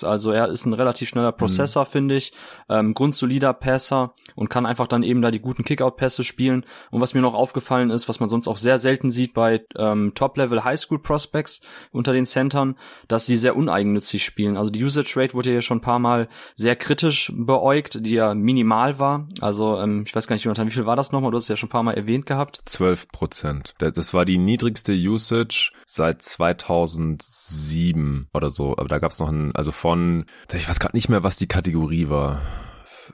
Prospects. 0.00 0.04
Also 0.04 0.32
er 0.32 0.48
ist 0.48 0.66
ein 0.66 0.72
relativ 0.72 1.08
schneller 1.08 1.32
Prozessor, 1.32 1.84
mhm. 1.84 1.88
finde 1.88 2.14
ich, 2.16 2.32
ähm, 2.68 2.94
grundsolider 2.94 3.52
Passer 3.52 4.14
und 4.34 4.50
kann 4.50 4.66
einfach 4.66 4.86
dann 4.86 5.02
eben 5.02 5.22
da 5.22 5.30
die 5.30 5.40
guten 5.40 5.64
Kickout-Pässe 5.64 6.24
spielen. 6.24 6.64
Und 6.90 7.00
was 7.00 7.14
mir 7.14 7.20
noch 7.20 7.34
aufgefallen 7.34 7.90
ist, 7.90 8.08
was 8.08 8.20
man 8.20 8.28
sonst 8.28 8.48
auch 8.48 8.56
sehr 8.56 8.78
selten 8.78 9.10
sieht 9.10 9.34
bei 9.34 9.64
ähm, 9.76 10.12
Top-Level 10.14 10.64
Highschool 10.64 11.00
Prospects 11.00 11.62
unter 11.92 12.12
den 12.12 12.26
Centern, 12.26 12.76
dass 13.08 13.26
sie 13.26 13.36
sehr 13.36 13.56
uneigennützig 13.56 14.24
spielen. 14.24 14.56
Also 14.56 14.70
die 14.70 14.84
Usage 14.84 15.14
Rate 15.16 15.34
wurde 15.34 15.52
ja 15.52 15.62
schon 15.62 15.78
ein 15.78 15.82
paar 15.82 15.98
Mal 15.98 16.28
sehr 16.56 16.76
kritisch 16.76 17.32
beäugt, 17.34 18.06
die 18.06 18.14
ja 18.14 18.34
minimal 18.34 18.98
war. 18.98 19.28
Also 19.40 19.78
ähm, 19.78 20.04
ich 20.06 20.14
weiß 20.14 20.26
gar 20.26 20.36
nicht, 20.36 20.44
Jonathan, 20.44 20.66
wie 20.66 20.72
viel 20.72 20.86
war 20.86 20.96
das 20.96 21.12
nochmal? 21.12 21.30
Du 21.30 21.36
hast 21.36 21.44
es 21.44 21.48
ja 21.48 21.56
schon 21.56 21.68
ein 21.68 21.72
paar 21.72 21.82
Mal 21.82 21.94
erwähnt 21.94 22.26
gehabt. 22.26 22.62
12 22.64 23.08
Prozent. 23.08 23.74
Das 23.78 24.14
war 24.14 24.24
die 24.24 24.38
niedrigste 24.38 24.92
Usage 24.92 25.72
seit 25.86 26.22
2007 26.22 28.28
oder 28.32 28.50
so. 28.50 28.76
Aber 28.76 28.88
da 28.88 28.98
gab 28.98 29.12
es 29.12 29.18
noch 29.18 29.28
ein, 29.28 29.54
also 29.54 29.72
von, 29.90 30.24
ich 30.52 30.68
weiß 30.68 30.78
gerade 30.78 30.96
nicht 30.96 31.08
mehr, 31.08 31.24
was 31.24 31.36
die 31.36 31.48
Kategorie 31.48 32.08
war 32.08 32.40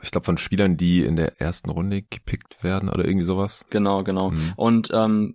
ich 0.06 0.12
glaube, 0.12 0.24
von 0.24 0.38
Spielern, 0.38 0.76
die 0.76 1.02
in 1.02 1.16
der 1.16 1.40
ersten 1.40 1.70
Runde 1.70 2.02
gepickt 2.02 2.62
werden 2.62 2.88
oder 2.88 3.04
irgendwie 3.04 3.24
sowas. 3.24 3.64
Genau, 3.70 4.04
genau. 4.04 4.30
Mhm. 4.30 4.52
Und 4.56 4.90
ähm, 4.94 5.34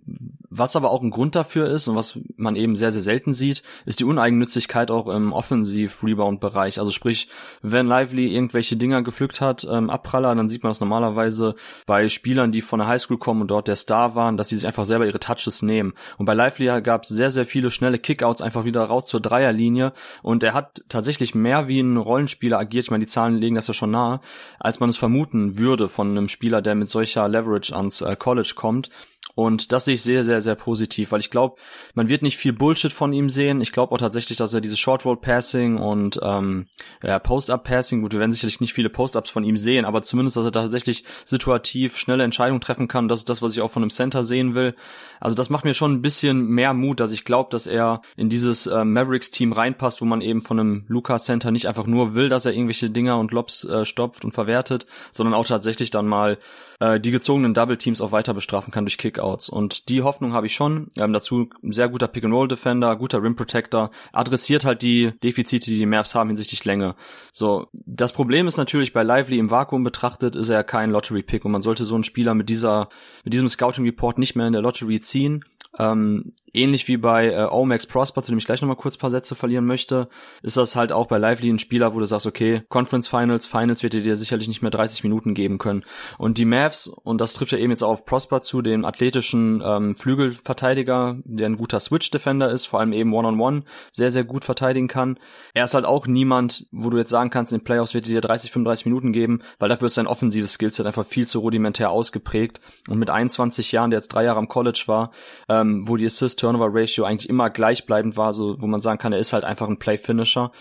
was 0.50 0.76
aber 0.76 0.90
auch 0.90 1.02
ein 1.02 1.10
Grund 1.10 1.34
dafür 1.34 1.68
ist 1.68 1.88
und 1.88 1.96
was 1.96 2.18
man 2.36 2.56
eben 2.56 2.74
sehr, 2.74 2.90
sehr 2.90 3.02
selten 3.02 3.32
sieht, 3.32 3.62
ist 3.86 4.00
die 4.00 4.04
Uneigennützigkeit 4.04 4.90
auch 4.90 5.08
im 5.08 5.32
Offensiv-Rebound-Bereich. 5.32 6.78
Also 6.78 6.90
sprich, 6.90 7.28
wenn 7.60 7.86
Lively 7.86 8.34
irgendwelche 8.34 8.76
Dinger 8.76 9.02
gepflückt 9.02 9.40
hat, 9.40 9.66
ähm, 9.70 9.90
Abpraller, 9.90 10.34
dann 10.34 10.48
sieht 10.48 10.62
man 10.62 10.70
das 10.70 10.80
normalerweise 10.80 11.54
bei 11.86 12.08
Spielern, 12.08 12.50
die 12.50 12.62
von 12.62 12.78
der 12.78 12.88
Highschool 12.88 13.18
kommen 13.18 13.42
und 13.42 13.50
dort 13.50 13.68
der 13.68 13.76
Star 13.76 14.14
waren, 14.14 14.36
dass 14.36 14.48
sie 14.48 14.56
sich 14.56 14.66
einfach 14.66 14.84
selber 14.84 15.06
ihre 15.06 15.20
Touches 15.20 15.62
nehmen. 15.62 15.92
Und 16.18 16.26
bei 16.26 16.34
Lively 16.34 16.82
gab 16.82 17.02
es 17.02 17.10
sehr, 17.10 17.30
sehr 17.30 17.46
viele 17.46 17.70
schnelle 17.70 17.98
Kickouts 17.98 18.40
einfach 18.40 18.64
wieder 18.64 18.82
raus 18.84 19.06
zur 19.06 19.20
Dreierlinie 19.20 19.92
und 20.22 20.42
er 20.42 20.54
hat 20.54 20.82
tatsächlich 20.88 21.34
mehr 21.34 21.68
wie 21.68 21.80
ein 21.80 21.96
Rollenspieler 21.96 22.58
agiert. 22.58 22.84
Ich 22.84 22.90
meine, 22.90 23.04
die 23.04 23.10
Zahlen 23.10 23.36
legen 23.36 23.54
das 23.54 23.68
ja 23.68 23.74
schon 23.74 23.90
nahe 23.90 24.20
als 24.62 24.78
man 24.78 24.90
es 24.90 24.96
vermuten 24.96 25.58
würde 25.58 25.88
von 25.88 26.10
einem 26.10 26.28
Spieler, 26.28 26.62
der 26.62 26.76
mit 26.76 26.88
solcher 26.88 27.28
Leverage 27.28 27.74
ans 27.74 28.00
äh, 28.00 28.14
College 28.16 28.52
kommt. 28.54 28.90
Und 29.34 29.72
das 29.72 29.86
sehe 29.86 29.94
ich 29.94 30.02
sehr, 30.02 30.24
sehr, 30.24 30.42
sehr 30.42 30.54
positiv, 30.54 31.12
weil 31.12 31.20
ich 31.20 31.30
glaube, 31.30 31.56
man 31.94 32.08
wird 32.08 32.22
nicht 32.22 32.36
viel 32.36 32.52
Bullshit 32.52 32.92
von 32.92 33.12
ihm 33.12 33.30
sehen. 33.30 33.60
Ich 33.60 33.72
glaube 33.72 33.94
auch 33.94 33.98
tatsächlich, 33.98 34.36
dass 34.36 34.52
er 34.52 34.60
dieses 34.60 34.78
Short 34.78 35.04
Roll 35.04 35.16
Passing 35.16 35.78
und 35.78 36.20
ähm, 36.22 36.66
ja, 37.02 37.18
Post-Up 37.18 37.64
Passing, 37.64 38.02
gut, 38.02 38.12
wir 38.12 38.20
werden 38.20 38.32
sicherlich 38.32 38.60
nicht 38.60 38.74
viele 38.74 38.90
Post-Ups 38.90 39.30
von 39.30 39.44
ihm 39.44 39.56
sehen, 39.56 39.84
aber 39.84 40.02
zumindest, 40.02 40.36
dass 40.36 40.44
er 40.44 40.52
tatsächlich 40.52 41.04
situativ 41.24 41.96
schnelle 41.96 42.24
Entscheidungen 42.24 42.60
treffen 42.60 42.88
kann. 42.88 43.08
Das 43.08 43.20
ist 43.20 43.28
das, 43.28 43.40
was 43.40 43.52
ich 43.52 43.62
auch 43.62 43.70
von 43.70 43.82
einem 43.82 43.90
Center 43.90 44.24
sehen 44.24 44.54
will. 44.54 44.74
Also 45.20 45.34
das 45.34 45.50
macht 45.50 45.64
mir 45.64 45.74
schon 45.74 45.92
ein 45.92 46.02
bisschen 46.02 46.46
mehr 46.48 46.74
Mut, 46.74 47.00
dass 47.00 47.12
ich 47.12 47.24
glaube, 47.24 47.48
dass 47.50 47.66
er 47.66 48.02
in 48.16 48.28
dieses 48.28 48.66
äh, 48.66 48.84
Mavericks-Team 48.84 49.52
reinpasst, 49.52 50.00
wo 50.00 50.04
man 50.04 50.20
eben 50.20 50.42
von 50.42 50.60
einem 50.60 50.84
Luca 50.88 51.18
Center 51.18 51.50
nicht 51.50 51.68
einfach 51.68 51.86
nur 51.86 52.14
will, 52.14 52.28
dass 52.28 52.44
er 52.44 52.52
irgendwelche 52.52 52.90
Dinger 52.90 53.18
und 53.18 53.32
Lobs 53.32 53.64
äh, 53.64 53.84
stopft 53.84 54.24
und 54.24 54.32
verwertet, 54.32 54.86
sondern 55.12 55.34
auch 55.34 55.46
tatsächlich 55.46 55.90
dann 55.90 56.06
mal 56.06 56.38
äh, 56.82 57.00
die 57.00 57.12
gezogenen 57.12 57.54
Double 57.54 57.76
Teams 57.76 58.00
auch 58.00 58.10
weiter 58.10 58.34
bestrafen 58.34 58.72
kann 58.72 58.84
durch 58.84 58.98
Kick 58.98 59.14
Kickouts. 59.14 59.48
Und 59.48 59.88
die 59.88 60.02
Hoffnung 60.02 60.32
habe 60.32 60.46
ich 60.46 60.54
schon. 60.54 60.88
Ähm, 60.96 61.12
dazu 61.12 61.48
ein 61.62 61.72
sehr 61.72 61.88
guter 61.88 62.08
Pick-and-Roll-Defender, 62.08 62.96
guter 62.96 63.22
Rim-Protector, 63.22 63.90
adressiert 64.12 64.64
halt 64.64 64.82
die 64.82 65.12
Defizite, 65.22 65.70
die 65.70 65.78
die 65.78 65.86
Mavs 65.86 66.14
haben 66.14 66.30
hinsichtlich 66.30 66.64
Länge. 66.64 66.96
So, 67.32 67.68
das 67.72 68.12
Problem 68.12 68.48
ist 68.48 68.56
natürlich 68.56 68.92
bei 68.92 69.02
Lively 69.04 69.38
im 69.38 69.50
Vakuum 69.50 69.84
betrachtet, 69.84 70.34
ist 70.34 70.48
er 70.48 70.64
kein 70.64 70.90
Lottery-Pick 70.90 71.44
und 71.44 71.52
man 71.52 71.62
sollte 71.62 71.84
so 71.84 71.94
einen 71.94 72.04
Spieler 72.04 72.34
mit 72.34 72.48
dieser, 72.48 72.88
mit 73.24 73.32
diesem 73.32 73.48
Scouting-Report 73.48 74.18
nicht 74.18 74.34
mehr 74.34 74.46
in 74.46 74.52
der 74.52 74.62
Lottery 74.62 75.00
ziehen. 75.00 75.44
Ähm, 75.78 76.34
ähnlich 76.52 76.86
wie 76.86 76.98
bei 76.98 77.28
äh, 77.28 77.46
Omax 77.50 77.86
Prosper, 77.86 78.22
zu 78.22 78.30
dem 78.30 78.36
ich 78.36 78.44
gleich 78.44 78.60
nochmal 78.60 78.76
kurz 78.76 78.98
paar 78.98 79.08
Sätze 79.08 79.34
verlieren 79.34 79.64
möchte, 79.64 80.08
ist 80.42 80.58
das 80.58 80.76
halt 80.76 80.92
auch 80.92 81.06
bei 81.06 81.16
Lively 81.16 81.48
ein 81.48 81.58
Spieler, 81.58 81.94
wo 81.94 81.98
du 81.98 82.04
sagst, 82.04 82.26
okay, 82.26 82.62
Conference 82.68 83.08
Finals, 83.08 83.46
Finals 83.46 83.82
wird 83.82 83.94
dir 83.94 84.16
sicherlich 84.16 84.48
nicht 84.48 84.60
mehr 84.60 84.70
30 84.70 85.02
Minuten 85.02 85.32
geben 85.32 85.56
können. 85.56 85.84
Und 86.18 86.36
die 86.36 86.44
Mavs, 86.44 86.71
und 86.86 87.20
das 87.20 87.34
trifft 87.34 87.52
ja 87.52 87.58
eben 87.58 87.70
jetzt 87.70 87.82
auf 87.82 88.04
Prosper 88.04 88.40
zu, 88.40 88.62
den 88.62 88.84
athletischen 88.84 89.62
ähm, 89.64 89.96
Flügelverteidiger, 89.96 91.16
der 91.24 91.46
ein 91.46 91.56
guter 91.56 91.80
Switch-Defender 91.80 92.50
ist, 92.50 92.66
vor 92.66 92.80
allem 92.80 92.92
eben 92.92 93.12
One-on-One 93.12 93.58
-on 93.58 93.62
-one, 93.62 93.66
sehr, 93.92 94.10
sehr 94.10 94.24
gut 94.24 94.44
verteidigen 94.44 94.88
kann. 94.88 95.18
Er 95.54 95.64
ist 95.64 95.74
halt 95.74 95.84
auch 95.84 96.06
niemand, 96.06 96.66
wo 96.72 96.90
du 96.90 96.98
jetzt 96.98 97.10
sagen 97.10 97.30
kannst, 97.30 97.52
in 97.52 97.58
den 97.58 97.64
Playoffs 97.64 97.94
wird 97.94 98.06
er 98.06 98.12
dir 98.12 98.20
30, 98.20 98.50
35 98.50 98.86
Minuten 98.86 99.12
geben, 99.12 99.42
weil 99.58 99.68
dafür 99.68 99.86
ist 99.86 99.94
sein 99.94 100.06
offensives 100.06 100.54
Skillset 100.54 100.86
einfach 100.86 101.06
viel 101.06 101.26
zu 101.26 101.40
rudimentär 101.40 101.90
ausgeprägt. 101.90 102.60
Und 102.88 102.98
mit 102.98 103.10
21 103.10 103.72
Jahren, 103.72 103.90
der 103.90 103.98
jetzt 103.98 104.08
drei 104.08 104.24
Jahre 104.24 104.38
am 104.38 104.48
College 104.48 104.84
war, 104.86 105.12
ähm, 105.48 105.86
wo 105.86 105.96
die 105.96 106.06
Assist-Turnover-Ratio 106.06 107.04
eigentlich 107.04 107.28
immer 107.28 107.50
gleichbleibend 107.50 108.16
war, 108.16 108.32
so 108.32 108.60
wo 108.60 108.66
man 108.66 108.80
sagen 108.80 108.98
kann, 108.98 109.12
er 109.12 109.18
ist 109.18 109.32
halt 109.32 109.44
einfach 109.44 109.68
ein 109.68 109.78
Play-Finisher. 109.78 110.52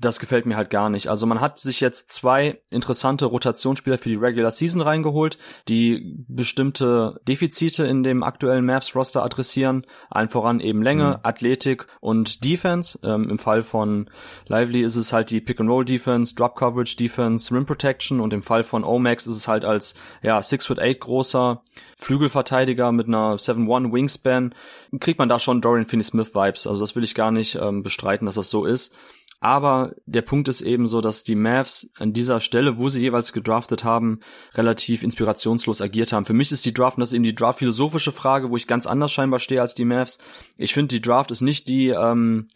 Das 0.00 0.18
gefällt 0.18 0.46
mir 0.46 0.56
halt 0.56 0.70
gar 0.70 0.88
nicht. 0.88 1.08
Also 1.08 1.26
man 1.26 1.42
hat 1.42 1.58
sich 1.58 1.80
jetzt 1.80 2.10
zwei 2.10 2.58
interessante 2.70 3.26
Rotationsspieler 3.26 3.98
für 3.98 4.08
die 4.08 4.14
Regular 4.14 4.50
Season 4.50 4.80
reingeholt, 4.80 5.36
die 5.68 6.24
bestimmte 6.26 7.20
Defizite 7.28 7.84
in 7.84 8.02
dem 8.02 8.22
aktuellen 8.22 8.64
Mavs-Roster 8.64 9.22
adressieren. 9.22 9.84
Allen 10.08 10.30
voran 10.30 10.60
eben 10.60 10.82
Länge, 10.82 11.04
mhm. 11.04 11.16
Athletik 11.22 11.86
und 12.00 12.46
Defense. 12.46 12.98
Ähm, 13.02 13.28
Im 13.28 13.38
Fall 13.38 13.62
von 13.62 14.08
Lively 14.46 14.80
ist 14.80 14.96
es 14.96 15.12
halt 15.12 15.28
die 15.28 15.42
Pick-and-Roll-Defense, 15.42 16.34
Drop-Coverage-Defense, 16.34 17.54
Rim-Protection 17.54 18.20
und 18.20 18.32
im 18.32 18.42
Fall 18.42 18.64
von 18.64 18.84
Omax 18.84 19.26
ist 19.26 19.36
es 19.36 19.48
halt 19.48 19.66
als 19.66 19.94
ja 20.22 20.42
6 20.42 20.66
foot 20.66 20.80
8 20.80 20.98
großer 20.98 21.62
Flügelverteidiger 21.96 22.90
mit 22.92 23.06
einer 23.06 23.36
7-1 23.36 23.92
Wingspan, 23.92 24.54
kriegt 24.98 25.18
man 25.18 25.28
da 25.28 25.38
schon 25.38 25.60
Dorian 25.60 25.86
Finney-Smith 25.86 26.34
Vibes. 26.34 26.66
Also 26.66 26.80
das 26.80 26.96
will 26.96 27.04
ich 27.04 27.14
gar 27.14 27.30
nicht 27.30 27.56
ähm, 27.56 27.82
bestreiten, 27.82 28.24
dass 28.24 28.36
das 28.36 28.48
so 28.48 28.64
ist. 28.64 28.96
Aber 29.40 29.94
der 30.04 30.20
Punkt 30.20 30.48
ist 30.48 30.60
eben 30.60 30.86
so, 30.86 31.00
dass 31.00 31.24
die 31.24 31.34
Mavs 31.34 31.90
an 31.96 32.12
dieser 32.12 32.40
Stelle, 32.40 32.76
wo 32.76 32.90
sie 32.90 33.00
jeweils 33.00 33.32
gedraftet 33.32 33.84
haben, 33.84 34.20
relativ 34.54 35.02
inspirationslos 35.02 35.80
agiert 35.80 36.12
haben. 36.12 36.26
Für 36.26 36.34
mich 36.34 36.52
ist 36.52 36.66
die 36.66 36.74
Draft, 36.74 36.98
und 36.98 37.00
das 37.00 37.08
ist 37.08 37.14
eben 37.14 37.24
die 37.24 37.34
Draft-philosophische 37.34 38.12
Frage, 38.12 38.50
wo 38.50 38.56
ich 38.56 38.66
ganz 38.66 38.86
anders 38.86 39.12
scheinbar 39.12 39.40
stehe 39.40 39.62
als 39.62 39.74
die 39.74 39.86
Mavs. 39.86 40.18
Ich 40.58 40.74
finde, 40.74 40.94
die 40.94 41.00
Draft 41.00 41.30
ist 41.30 41.40
nicht 41.40 41.68
die, 41.68 41.88
ähm, 41.88 42.48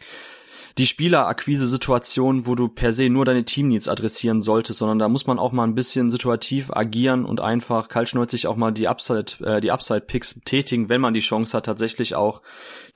die 0.77 0.87
Spielerakquise-Situation, 0.87 2.47
wo 2.47 2.57
du 2.57 2.69
per 2.69 2.93
se 2.93 3.09
nur 3.09 3.25
deine 3.25 3.45
Teamneeds 3.45 3.87
adressieren 3.87 4.41
solltest, 4.41 4.81
sondern 4.81 4.99
da 4.99 5.09
muss 5.09 5.27
man 5.27 5.39
auch 5.39 5.53
mal 5.53 5.65
ein 5.65 5.77
bisschen 5.77 6.11
situativ 6.11 6.73
agieren 6.73 7.25
und 7.25 7.41
einfach 7.41 7.89
kaltschnäuzig 7.89 8.49
auch 8.49 8.57
mal 8.57 8.73
die 8.73 8.89
Upside, 8.89 9.45
äh, 9.45 9.61
die 9.61 9.71
Upside-Picks 9.71 10.41
tätigen, 10.45 10.89
wenn 10.89 11.01
man 11.01 11.15
die 11.15 11.21
Chance 11.21 11.57
hat, 11.57 11.67
tatsächlich 11.67 12.17
auch 12.17 12.43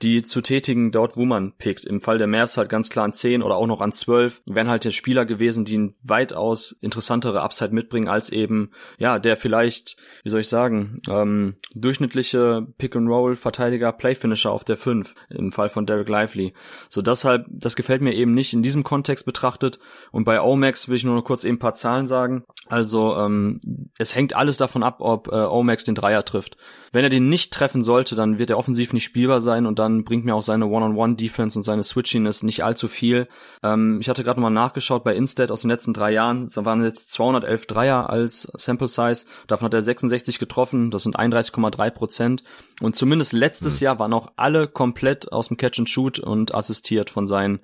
die 0.01 0.23
zu 0.23 0.41
tätigen 0.41 0.91
dort, 0.91 1.15
wo 1.15 1.25
man 1.25 1.53
pickt. 1.53 1.85
Im 1.85 2.01
Fall 2.01 2.17
der 2.17 2.27
Mavs 2.27 2.57
halt 2.57 2.69
ganz 2.69 2.89
klar 2.89 3.05
an 3.05 3.13
10 3.13 3.41
oder 3.41 3.55
auch 3.55 3.67
noch 3.67 3.79
an 3.79 3.93
12 3.93 4.41
wären 4.45 4.67
halt 4.67 4.83
der 4.83 4.91
Spieler 4.91 5.25
gewesen, 5.25 5.63
die 5.63 5.77
ein 5.77 5.93
weitaus 6.03 6.73
interessantere 6.81 7.41
Upside 7.41 7.73
mitbringen 7.73 8.09
als 8.09 8.29
eben, 8.29 8.71
ja, 8.97 9.19
der 9.19 9.37
vielleicht, 9.37 9.95
wie 10.23 10.29
soll 10.29 10.41
ich 10.41 10.49
sagen, 10.49 10.97
ähm, 11.09 11.55
durchschnittliche 11.75 12.67
Pick-and-Roll-Verteidiger, 12.77 13.93
Play-Finisher 13.93 14.51
auf 14.51 14.65
der 14.65 14.75
5 14.75 15.15
im 15.29 15.53
Fall 15.53 15.69
von 15.69 15.85
Derek 15.85 16.09
Lively. 16.09 16.53
So 16.89 17.01
deshalb, 17.01 17.45
das 17.49 17.68
gefällt 17.75 18.01
mir 18.01 18.13
eben 18.13 18.33
nicht 18.33 18.53
in 18.53 18.63
diesem 18.63 18.83
Kontext 18.83 19.25
betrachtet. 19.25 19.79
Und 20.11 20.23
bei 20.23 20.41
Omax 20.41 20.89
will 20.89 20.95
ich 20.95 21.03
nur 21.03 21.15
noch 21.15 21.23
kurz 21.23 21.43
eben 21.43 21.55
ein 21.55 21.59
paar 21.59 21.73
Zahlen 21.73 22.07
sagen. 22.07 22.43
Also 22.67 23.15
ähm, 23.17 23.59
es 23.97 24.15
hängt 24.15 24.35
alles 24.35 24.57
davon 24.57 24.83
ab, 24.83 24.97
ob 24.99 25.27
äh, 25.27 25.35
Omax 25.35 25.85
den 25.85 25.95
Dreier 25.95 26.23
trifft. 26.23 26.55
Wenn 26.91 27.03
er 27.03 27.09
den 27.09 27.29
nicht 27.29 27.51
treffen 27.51 27.83
sollte, 27.83 28.15
dann 28.15 28.39
wird 28.39 28.49
er 28.49 28.57
offensiv 28.57 28.93
nicht 28.93 29.03
spielbar 29.03 29.41
sein 29.41 29.65
und 29.65 29.79
dann 29.79 30.03
bringt 30.03 30.25
mir 30.25 30.35
auch 30.35 30.41
seine 30.41 30.67
One-on-One-Defense 30.67 31.57
und 31.57 31.63
seine 31.63 31.83
Switchiness 31.83 32.43
nicht 32.43 32.63
allzu 32.63 32.87
viel. 32.87 33.27
Ähm, 33.63 33.99
ich 34.01 34.09
hatte 34.09 34.23
gerade 34.23 34.39
mal 34.39 34.49
nachgeschaut 34.49 35.03
bei 35.03 35.15
Instead 35.15 35.51
aus 35.51 35.61
den 35.61 35.71
letzten 35.71 35.93
drei 35.93 36.11
Jahren. 36.11 36.47
Da 36.53 36.65
waren 36.65 36.83
jetzt 36.83 37.11
211 37.11 37.65
Dreier 37.65 38.09
als 38.09 38.43
Sample 38.55 38.87
Size. 38.87 39.25
Davon 39.47 39.65
hat 39.65 39.73
er 39.73 39.81
66 39.81 40.39
getroffen. 40.39 40.91
Das 40.91 41.03
sind 41.03 41.17
31,3 41.17 41.89
Prozent. 41.91 42.43
Und 42.81 42.95
zumindest 42.95 43.33
letztes 43.33 43.79
mhm. 43.79 43.85
Jahr 43.85 43.99
waren 43.99 44.13
auch 44.13 44.31
alle 44.35 44.67
komplett 44.67 45.31
aus 45.31 45.47
dem 45.47 45.57
Catch 45.57 45.79
and 45.79 45.89
Shoot 45.89 46.19
und 46.19 46.53
assistiert 46.53 47.09
von 47.09 47.27
seinen 47.27 47.58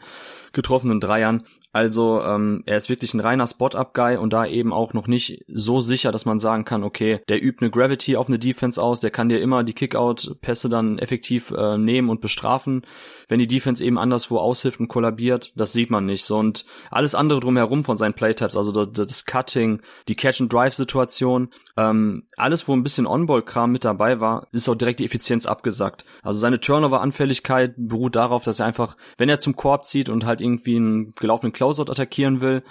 getroffenen 0.53 0.99
Dreiern. 0.99 1.43
Also 1.71 2.21
ähm, 2.21 2.63
er 2.65 2.77
ist 2.77 2.89
wirklich 2.89 3.13
ein 3.13 3.19
reiner 3.19 3.45
Spot-Up-Guy 3.45 4.15
und 4.15 4.31
da 4.31 4.45
eben 4.45 4.71
auch 4.71 4.93
noch 4.93 5.07
nicht 5.07 5.43
so 5.47 5.81
sicher, 5.81 6.13
dass 6.13 6.25
man 6.25 6.39
sagen 6.39 6.63
kann, 6.63 6.85
okay, 6.85 7.19
der 7.27 7.43
übt 7.43 7.59
eine 7.59 7.69
Gravity 7.69 8.15
auf 8.15 8.29
eine 8.29 8.39
Defense 8.39 8.81
aus, 8.81 9.01
der 9.01 9.11
kann 9.11 9.27
dir 9.27 9.41
immer 9.41 9.65
die 9.65 9.73
Kick-Out-Pässe 9.73 10.69
dann 10.69 10.97
effektiv 10.99 11.51
äh, 11.51 11.77
nehmen 11.77 12.09
und 12.09 12.21
bestrafen, 12.21 12.85
wenn 13.27 13.39
die 13.39 13.47
Defense 13.47 13.83
eben 13.83 13.97
anderswo 13.97 14.37
aushilft 14.37 14.79
und 14.79 14.87
kollabiert. 14.87 15.51
Das 15.57 15.73
sieht 15.73 15.89
man 15.89 16.05
nicht. 16.05 16.23
So, 16.23 16.37
und 16.37 16.65
alles 16.89 17.13
andere 17.13 17.41
drumherum 17.41 17.83
von 17.83 17.97
seinen 17.97 18.13
Playtypes, 18.13 18.55
also 18.55 18.71
das, 18.71 19.07
das 19.07 19.25
Cutting, 19.25 19.81
die 20.07 20.15
Catch-and-Drive-Situation, 20.15 21.49
ähm, 21.75 22.23
alles, 22.37 22.65
wo 22.69 22.73
ein 22.73 22.83
bisschen 22.83 23.05
On-Ball-Kram 23.05 23.73
mit 23.73 23.83
dabei 23.83 24.21
war, 24.21 24.47
ist 24.53 24.69
auch 24.69 24.75
direkt 24.75 25.01
die 25.01 25.05
Effizienz 25.05 25.45
abgesackt. 25.45 26.05
Also 26.23 26.39
seine 26.39 26.61
Turnover-Anfälligkeit 26.61 27.73
beruht 27.75 28.15
darauf, 28.15 28.45
dass 28.45 28.61
er 28.61 28.65
einfach, 28.65 28.95
wenn 29.17 29.27
er 29.27 29.39
zum 29.39 29.57
Korb 29.57 29.84
zieht 29.85 30.09
und 30.09 30.25
halt 30.25 30.41
irgendwie 30.41 30.75
einen 30.75 31.13
gelaufenen 31.15 31.53
Closeout 31.53 31.91
attackieren 31.91 32.41
will, 32.41 32.63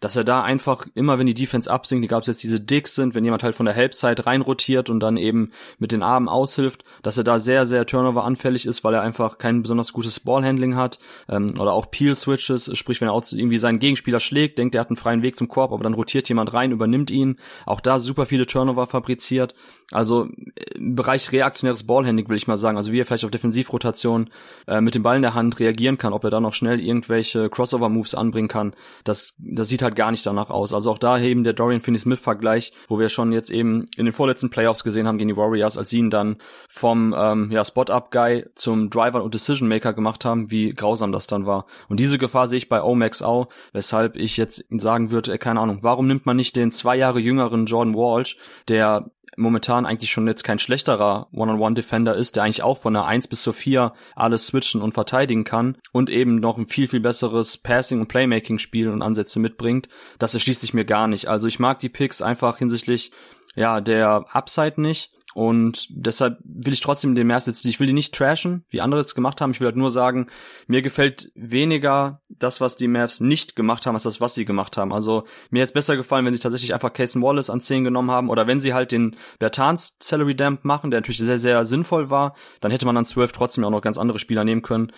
dass 0.00 0.16
er 0.16 0.24
da 0.24 0.42
einfach 0.42 0.86
immer, 0.94 1.18
wenn 1.18 1.26
die 1.26 1.34
Defense 1.34 1.70
absinkt, 1.70 2.04
egal 2.04 2.18
ob 2.18 2.22
es 2.22 2.26
jetzt 2.28 2.42
diese 2.42 2.60
Dicks 2.60 2.94
sind, 2.96 3.14
wenn 3.14 3.24
jemand 3.24 3.44
halt 3.44 3.54
von 3.54 3.66
der 3.66 3.74
Helpside 3.74 4.26
reinrotiert 4.26 4.90
und 4.90 5.00
dann 5.00 5.16
eben 5.16 5.52
mit 5.78 5.92
den 5.92 6.02
Armen 6.02 6.28
aushilft, 6.28 6.82
dass 7.02 7.18
er 7.18 7.24
da 7.24 7.38
sehr, 7.38 7.66
sehr 7.66 7.86
Turnover 7.86 8.24
anfällig 8.24 8.66
ist, 8.66 8.82
weil 8.82 8.94
er 8.94 9.02
einfach 9.02 9.38
kein 9.38 9.62
besonders 9.62 9.92
gutes 9.92 10.18
Ballhandling 10.20 10.74
hat 10.74 10.98
ähm, 11.28 11.58
oder 11.58 11.72
auch 11.72 11.90
Peel 11.90 12.14
Switches, 12.16 12.76
sprich 12.76 13.00
wenn 13.00 13.08
er 13.08 13.14
auch 13.14 13.22
irgendwie 13.30 13.58
seinen 13.58 13.78
Gegenspieler 13.78 14.18
schlägt, 14.18 14.58
denkt 14.58 14.74
er 14.74 14.80
hat 14.80 14.88
einen 14.88 14.96
freien 14.96 15.22
Weg 15.22 15.36
zum 15.36 15.48
Korb, 15.48 15.72
aber 15.72 15.84
dann 15.84 15.94
rotiert 15.94 16.28
jemand 16.28 16.52
rein, 16.52 16.72
übernimmt 16.72 17.12
ihn, 17.12 17.36
auch 17.64 17.80
da 17.80 18.00
super 18.00 18.26
viele 18.26 18.46
Turnover 18.46 18.88
fabriziert, 18.88 19.54
also 19.92 20.28
im 20.74 20.96
Bereich 20.96 21.30
reaktionäres 21.32 21.86
Ballhandling 21.86 22.28
will 22.28 22.36
ich 22.36 22.48
mal 22.48 22.56
sagen, 22.56 22.76
also 22.76 22.92
wie 22.92 23.00
er 23.00 23.06
vielleicht 23.06 23.24
auf 23.24 23.30
Defensivrotation 23.30 24.30
äh, 24.66 24.80
mit 24.80 24.94
dem 24.94 25.02
Ball 25.02 25.16
in 25.16 25.22
der 25.22 25.34
Hand 25.34 25.60
reagieren 25.60 25.98
kann, 25.98 26.12
ob 26.12 26.24
er 26.24 26.30
da 26.30 26.40
noch 26.40 26.54
schnell 26.62 26.80
irgendwelche 26.80 27.50
Crossover-Moves 27.50 28.14
anbringen 28.14 28.48
kann, 28.48 28.72
das, 29.02 29.34
das 29.38 29.68
sieht 29.68 29.82
halt 29.82 29.96
gar 29.96 30.12
nicht 30.12 30.24
danach 30.24 30.50
aus. 30.50 30.72
Also 30.72 30.92
auch 30.92 30.98
da 30.98 31.18
eben 31.18 31.42
der 31.42 31.54
Dorian 31.54 31.80
Finney-Smith-Vergleich, 31.80 32.72
wo 32.86 32.98
wir 33.00 33.08
schon 33.08 33.32
jetzt 33.32 33.50
eben 33.50 33.86
in 33.96 34.04
den 34.04 34.12
vorletzten 34.12 34.50
Playoffs 34.50 34.84
gesehen 34.84 35.08
haben 35.08 35.18
gegen 35.18 35.28
die 35.28 35.36
Warriors, 35.36 35.76
als 35.76 35.90
sie 35.90 35.98
ihn 35.98 36.10
dann 36.10 36.36
vom 36.68 37.14
ähm, 37.18 37.50
ja, 37.50 37.64
Spot-Up-Guy 37.64 38.46
zum 38.54 38.90
Driver 38.90 39.24
und 39.24 39.34
Decision-Maker 39.34 39.92
gemacht 39.92 40.24
haben, 40.24 40.50
wie 40.50 40.72
grausam 40.72 41.10
das 41.10 41.26
dann 41.26 41.46
war. 41.46 41.66
Und 41.88 41.98
diese 41.98 42.18
Gefahr 42.18 42.46
sehe 42.46 42.58
ich 42.58 42.68
bei 42.68 42.82
Omax 42.82 43.22
auch, 43.22 43.48
weshalb 43.72 44.16
ich 44.16 44.36
jetzt 44.36 44.64
sagen 44.70 45.10
würde, 45.10 45.32
äh, 45.32 45.38
keine 45.38 45.60
Ahnung, 45.60 45.78
warum 45.82 46.06
nimmt 46.06 46.26
man 46.26 46.36
nicht 46.36 46.54
den 46.54 46.70
zwei 46.70 46.96
Jahre 46.96 47.18
jüngeren 47.18 47.66
Jordan 47.66 47.94
Walsh, 47.94 48.36
der 48.68 49.10
momentan 49.36 49.86
eigentlich 49.86 50.10
schon 50.10 50.26
jetzt 50.26 50.44
kein 50.44 50.58
schlechterer 50.58 51.28
One-on-One-Defender 51.32 52.14
ist, 52.14 52.36
der 52.36 52.44
eigentlich 52.44 52.62
auch 52.62 52.78
von 52.78 52.94
der 52.94 53.04
1 53.04 53.28
bis 53.28 53.42
zur 53.42 53.54
4 53.54 53.92
alles 54.14 54.46
switchen 54.46 54.82
und 54.82 54.92
verteidigen 54.92 55.44
kann 55.44 55.76
und 55.92 56.10
eben 56.10 56.36
noch 56.36 56.58
ein 56.58 56.66
viel, 56.66 56.88
viel 56.88 57.00
besseres 57.00 57.56
Passing- 57.58 58.00
und 58.00 58.08
Playmaking-Spiel 58.08 58.88
und 58.88 59.02
Ansätze 59.02 59.40
mitbringt, 59.40 59.88
das 60.18 60.34
erschließt 60.34 60.60
sich 60.60 60.74
mir 60.74 60.84
gar 60.84 61.08
nicht. 61.08 61.28
Also 61.28 61.46
ich 61.46 61.58
mag 61.58 61.78
die 61.78 61.88
Picks 61.88 62.22
einfach 62.22 62.58
hinsichtlich 62.58 63.12
ja, 63.54 63.80
der 63.80 64.26
Upside 64.32 64.80
nicht. 64.80 65.10
Und 65.34 65.86
deshalb 65.90 66.38
will 66.44 66.72
ich 66.72 66.80
trotzdem 66.80 67.14
den 67.14 67.26
Mavs 67.26 67.46
jetzt, 67.46 67.64
ich 67.64 67.80
will 67.80 67.86
die 67.86 67.92
nicht 67.92 68.14
trashen, 68.14 68.64
wie 68.68 68.80
andere 68.80 69.00
es 69.00 69.14
gemacht 69.14 69.40
haben. 69.40 69.52
Ich 69.52 69.60
will 69.60 69.66
halt 69.66 69.76
nur 69.76 69.90
sagen, 69.90 70.26
mir 70.66 70.82
gefällt 70.82 71.32
weniger 71.34 72.20
das, 72.28 72.60
was 72.60 72.76
die 72.76 72.88
Mavs 72.88 73.20
nicht 73.20 73.56
gemacht 73.56 73.86
haben, 73.86 73.94
als 73.94 74.02
das, 74.04 74.20
was 74.20 74.34
sie 74.34 74.44
gemacht 74.44 74.76
haben. 74.76 74.92
Also 74.92 75.24
mir 75.50 75.60
hätte 75.60 75.70
es 75.70 75.74
besser 75.74 75.96
gefallen, 75.96 76.26
wenn 76.26 76.34
sie 76.34 76.40
tatsächlich 76.40 76.74
einfach 76.74 76.92
Cason 76.92 77.22
Wallace 77.22 77.50
an 77.50 77.60
10 77.60 77.84
genommen 77.84 78.10
haben 78.10 78.28
oder 78.30 78.46
wenn 78.46 78.60
sie 78.60 78.74
halt 78.74 78.92
den 78.92 79.16
Bertans 79.38 79.96
Salary 80.00 80.34
Damp 80.34 80.64
machen, 80.64 80.90
der 80.90 81.00
natürlich 81.00 81.18
sehr, 81.18 81.38
sehr 81.38 81.64
sinnvoll 81.64 82.10
war, 82.10 82.34
dann 82.60 82.70
hätte 82.70 82.86
man 82.86 82.96
an 82.96 83.04
12 83.04 83.32
trotzdem 83.32 83.64
auch 83.64 83.70
noch 83.70 83.82
ganz 83.82 83.98
andere 83.98 84.18
Spieler 84.18 84.44
nehmen 84.44 84.62
können. 84.62 84.92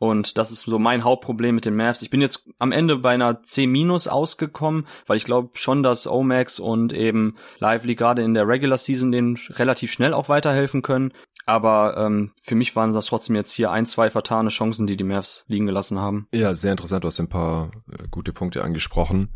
Und 0.00 0.38
das 0.38 0.50
ist 0.50 0.62
so 0.62 0.78
mein 0.78 1.04
Hauptproblem 1.04 1.54
mit 1.54 1.66
den 1.66 1.76
Mavs. 1.76 2.00
Ich 2.00 2.08
bin 2.08 2.22
jetzt 2.22 2.48
am 2.58 2.72
Ende 2.72 2.96
bei 2.96 3.10
einer 3.10 3.42
C- 3.42 3.66
ausgekommen, 4.08 4.86
weil 5.06 5.18
ich 5.18 5.24
glaube 5.24 5.50
schon, 5.54 5.82
dass 5.82 6.06
Omax 6.06 6.58
und 6.58 6.94
eben 6.94 7.36
Lively 7.58 7.96
gerade 7.96 8.22
in 8.22 8.32
der 8.32 8.48
Regular 8.48 8.78
Season 8.78 9.12
den 9.12 9.36
relativ 9.50 9.79
schnell 9.88 10.14
auch 10.14 10.28
weiterhelfen 10.28 10.82
können. 10.82 11.12
Aber 11.46 11.96
ähm, 11.96 12.32
für 12.40 12.54
mich 12.54 12.76
waren 12.76 12.92
das 12.92 13.06
trotzdem 13.06 13.34
jetzt 13.34 13.52
hier 13.52 13.70
ein, 13.70 13.86
zwei 13.86 14.10
vertane 14.10 14.50
Chancen, 14.50 14.86
die 14.86 14.96
die 14.96 15.04
Mavs 15.04 15.44
liegen 15.48 15.66
gelassen 15.66 15.98
haben. 15.98 16.28
Ja, 16.32 16.54
sehr 16.54 16.72
interessant. 16.72 17.04
Du 17.04 17.08
hast 17.08 17.18
ein 17.18 17.28
paar 17.28 17.70
äh, 17.90 18.06
gute 18.10 18.32
Punkte 18.32 18.62
angesprochen. 18.62 19.30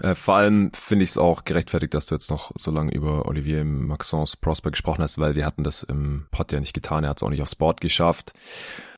Äh, 0.00 0.14
vor 0.14 0.36
allem 0.36 0.70
finde 0.74 1.04
ich 1.04 1.10
es 1.10 1.18
auch 1.18 1.44
gerechtfertigt, 1.44 1.94
dass 1.94 2.06
du 2.06 2.14
jetzt 2.14 2.30
noch 2.30 2.52
so 2.56 2.70
lange 2.70 2.92
über 2.92 3.26
Olivier 3.26 3.64
Maxence 3.64 4.36
Prospect 4.36 4.74
gesprochen 4.74 5.02
hast, 5.02 5.18
weil 5.18 5.34
wir 5.34 5.44
hatten 5.44 5.64
das 5.64 5.82
im 5.82 6.26
Pod 6.30 6.52
ja 6.52 6.60
nicht 6.60 6.74
getan. 6.74 7.04
Er 7.04 7.10
hat 7.10 7.18
es 7.18 7.22
auch 7.22 7.30
nicht 7.30 7.42
aufs 7.42 7.56
Board 7.56 7.80
geschafft. 7.80 8.32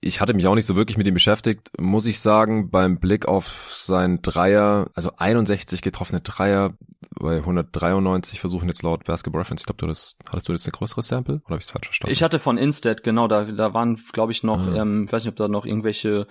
Ich 0.03 0.21
hatte 0.21 0.33
mich 0.35 0.47
auch 0.47 0.55
nicht 0.55 0.67
so 0.67 0.77
wirklich 0.77 0.97
mit 0.97 1.07
ihm 1.07 1.15
beschäftigt, 1.15 1.71
muss 1.79 2.07
ich 2.07 2.21
sagen, 2.21 2.71
beim 2.71 2.99
Blick 2.99 3.27
auf 3.27 3.71
sein 3.71 4.23
Dreier, 4.23 4.89
also 4.95 5.13
61 5.17 5.83
getroffene 5.83 6.23
Dreier 6.23 6.73
bei 7.19 7.39
193 7.39 8.41
versuchen 8.41 8.69
jetzt 8.69 8.83
laut 8.83 9.05
Basketball 9.05 9.41
Reference. 9.41 9.63
Ich 9.63 9.67
glaube, 9.67 9.79
du 9.79 9.87
das, 9.87 10.17
hattest 10.29 10.49
du 10.49 10.53
jetzt 10.53 10.67
eine 10.67 10.73
größere 10.73 11.03
Sample 11.03 11.37
oder 11.37 11.51
habe 11.51 11.59
ich 11.59 11.65
es 11.65 11.71
falsch 11.71 11.87
verstanden? 11.87 12.13
Ich 12.13 12.23
hatte 12.23 12.39
von 12.39 12.57
Instead, 12.57 13.03
genau, 13.03 13.27
da, 13.27 13.45
da 13.45 13.75
waren, 13.75 13.99
glaube 14.13 14.33
ich, 14.33 14.43
noch, 14.43 14.67
ah. 14.67 14.77
ähm, 14.77 15.05
ich 15.07 15.13
weiß 15.13 15.25
nicht, 15.25 15.31
ob 15.31 15.37
da 15.37 15.49
noch 15.49 15.67
irgendwelche 15.67 16.27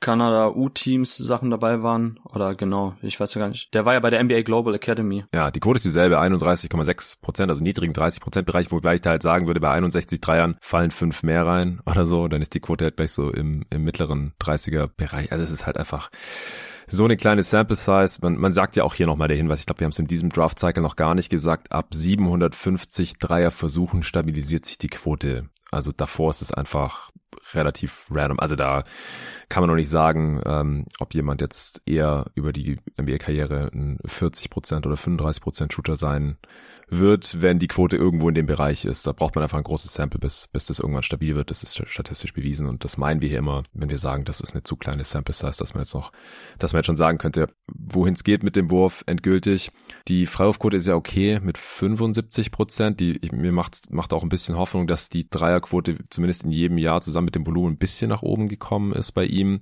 Kanada 0.00 0.50
U-Teams 0.50 1.16
Sachen 1.16 1.50
dabei 1.50 1.82
waren 1.82 2.20
oder 2.24 2.54
genau, 2.54 2.94
ich 3.02 3.18
weiß 3.18 3.34
ja 3.34 3.40
gar 3.40 3.48
nicht. 3.48 3.72
Der 3.74 3.84
war 3.84 3.94
ja 3.94 4.00
bei 4.00 4.07
der 4.10 4.22
NBA 4.22 4.42
Global 4.42 4.74
Academy. 4.74 5.24
Ja, 5.34 5.50
die 5.50 5.60
Quote 5.60 5.78
ist 5.78 5.84
dieselbe, 5.84 6.20
31,6 6.20 7.20
Prozent, 7.20 7.50
also 7.50 7.62
niedrigen 7.62 7.92
30 7.92 8.20
Prozent 8.20 8.46
Bereich, 8.46 8.70
wobei 8.70 8.96
ich 8.96 9.00
da 9.00 9.10
halt 9.10 9.22
sagen 9.22 9.46
würde, 9.46 9.60
bei 9.60 9.70
61 9.70 10.20
Dreiern 10.20 10.56
fallen 10.60 10.90
fünf 10.90 11.22
mehr 11.22 11.46
rein 11.46 11.80
oder 11.86 12.06
so, 12.06 12.28
dann 12.28 12.42
ist 12.42 12.54
die 12.54 12.60
Quote 12.60 12.84
halt 12.84 12.96
gleich 12.96 13.12
so 13.12 13.30
im, 13.30 13.64
im 13.70 13.84
mittleren 13.84 14.32
30er 14.40 14.88
Bereich. 14.96 15.32
Also 15.32 15.44
es 15.44 15.50
ist 15.50 15.66
halt 15.66 15.76
einfach 15.76 16.10
so 16.88 17.04
eine 17.04 17.16
kleine 17.16 17.42
Sample 17.42 17.76
Size. 17.76 18.18
Man, 18.22 18.36
man 18.36 18.52
sagt 18.52 18.76
ja 18.76 18.84
auch 18.84 18.94
hier 18.94 19.06
nochmal 19.06 19.28
der 19.28 19.36
Hinweis, 19.36 19.60
ich 19.60 19.66
glaube, 19.66 19.80
wir 19.80 19.84
haben 19.84 19.92
es 19.92 19.98
in 19.98 20.06
diesem 20.06 20.30
Draft 20.30 20.58
Cycle 20.58 20.82
noch 20.82 20.96
gar 20.96 21.14
nicht 21.14 21.28
gesagt, 21.28 21.72
ab 21.72 21.88
750 21.90 23.18
Dreier 23.18 23.50
Versuchen 23.50 24.02
stabilisiert 24.02 24.64
sich 24.64 24.78
die 24.78 24.88
Quote. 24.88 25.48
Also 25.70 25.92
davor 25.92 26.30
ist 26.30 26.42
es 26.42 26.52
einfach 26.52 27.10
relativ 27.52 28.06
random. 28.10 28.38
Also 28.38 28.56
da 28.56 28.82
kann 29.48 29.62
man 29.62 29.68
noch 29.70 29.76
nicht 29.76 29.90
sagen, 29.90 30.40
ähm, 30.44 30.86
ob 30.98 31.14
jemand 31.14 31.40
jetzt 31.40 31.82
eher 31.86 32.30
über 32.34 32.52
die 32.52 32.76
NBA-Karriere 33.00 33.70
ein 33.72 33.98
40% 34.04 34.86
oder 34.86 34.96
35% 34.96 35.72
Shooter 35.72 35.96
sein 35.96 36.38
wird, 36.90 37.42
wenn 37.42 37.58
die 37.58 37.68
Quote 37.68 37.96
irgendwo 37.96 38.28
in 38.28 38.34
dem 38.34 38.46
Bereich 38.46 38.84
ist. 38.84 39.06
Da 39.06 39.12
braucht 39.12 39.34
man 39.34 39.42
einfach 39.42 39.58
ein 39.58 39.64
großes 39.64 39.92
Sample, 39.92 40.18
bis, 40.18 40.48
bis 40.48 40.66
das 40.66 40.78
irgendwann 40.78 41.02
stabil 41.02 41.36
wird. 41.36 41.50
Das 41.50 41.62
ist 41.62 41.80
statistisch 41.88 42.32
bewiesen 42.32 42.66
und 42.66 42.84
das 42.84 42.96
meinen 42.96 43.20
wir 43.20 43.28
hier 43.28 43.38
immer, 43.38 43.64
wenn 43.72 43.90
wir 43.90 43.98
sagen, 43.98 44.24
das 44.24 44.40
ist 44.40 44.54
eine 44.54 44.62
zu 44.62 44.76
kleine 44.76 45.04
Sample 45.04 45.34
Size, 45.34 45.58
dass 45.58 45.74
man 45.74 45.82
jetzt 45.82 45.94
noch, 45.94 46.12
dass 46.58 46.72
man 46.72 46.80
jetzt 46.80 46.86
schon 46.86 46.96
sagen 46.96 47.18
könnte, 47.18 47.48
wohin 47.66 48.14
es 48.14 48.24
geht 48.24 48.42
mit 48.42 48.56
dem 48.56 48.70
Wurf 48.70 49.04
endgültig. 49.06 49.70
Die 50.08 50.26
Freiwurfquote 50.26 50.76
ist 50.76 50.86
ja 50.86 50.94
okay 50.94 51.40
mit 51.42 51.58
75 51.58 52.50
Prozent. 52.50 53.00
Die, 53.00 53.18
ich, 53.18 53.32
mir 53.32 53.52
macht, 53.52 53.92
macht 53.92 54.12
auch 54.12 54.22
ein 54.22 54.28
bisschen 54.28 54.56
Hoffnung, 54.56 54.86
dass 54.86 55.08
die 55.08 55.28
Dreierquote 55.58 55.98
zumindest 56.10 56.44
in 56.44 56.50
jedem 56.50 56.78
Jahr 56.78 57.00
zusammen 57.00 57.26
mit 57.26 57.34
dem 57.34 57.46
Volumen 57.46 57.74
ein 57.74 57.78
bisschen 57.78 58.08
nach 58.08 58.22
oben 58.22 58.48
gekommen 58.48 58.92
ist 58.92 59.12
bei 59.12 59.24
ihm. 59.24 59.60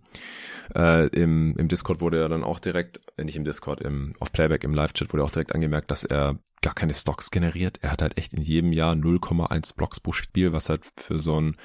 Äh, 0.75 1.09
im, 1.09 1.57
Im 1.57 1.69
Discord 1.69 2.01
wurde 2.01 2.21
er 2.21 2.29
dann 2.29 2.45
auch 2.45 2.59
direkt, 2.59 3.01
äh, 3.17 3.25
nicht 3.25 3.37
im 3.37 3.45
Discord, 3.45 3.81
im, 3.81 4.13
auf 4.21 4.33
Playback, 4.33 4.65
im 4.65 4.75
Live-Chat 4.75 5.13
wurde 5.13 5.25
auch 5.25 5.31
direkt 5.31 5.55
angemerkt, 5.55 5.91
dass 5.91 6.05
er 6.05 6.37
gar 6.63 6.75
keine 6.75 6.95
Stocks 6.95 7.31
generiert. 7.31 7.79
Er 7.83 7.93
hat 7.93 8.03
halt 8.03 8.19
echt 8.19 8.35
in 8.35 8.43
jedem 8.43 8.73
Jahr 8.73 8.95
0,1 8.95 9.77
Blocks 9.77 10.01
pro 10.01 10.13
Spiel, 10.13 10.53
was 10.53 10.69
halt 10.69 10.83
für 10.97 11.19
so 11.19 11.37
einen 11.37 11.57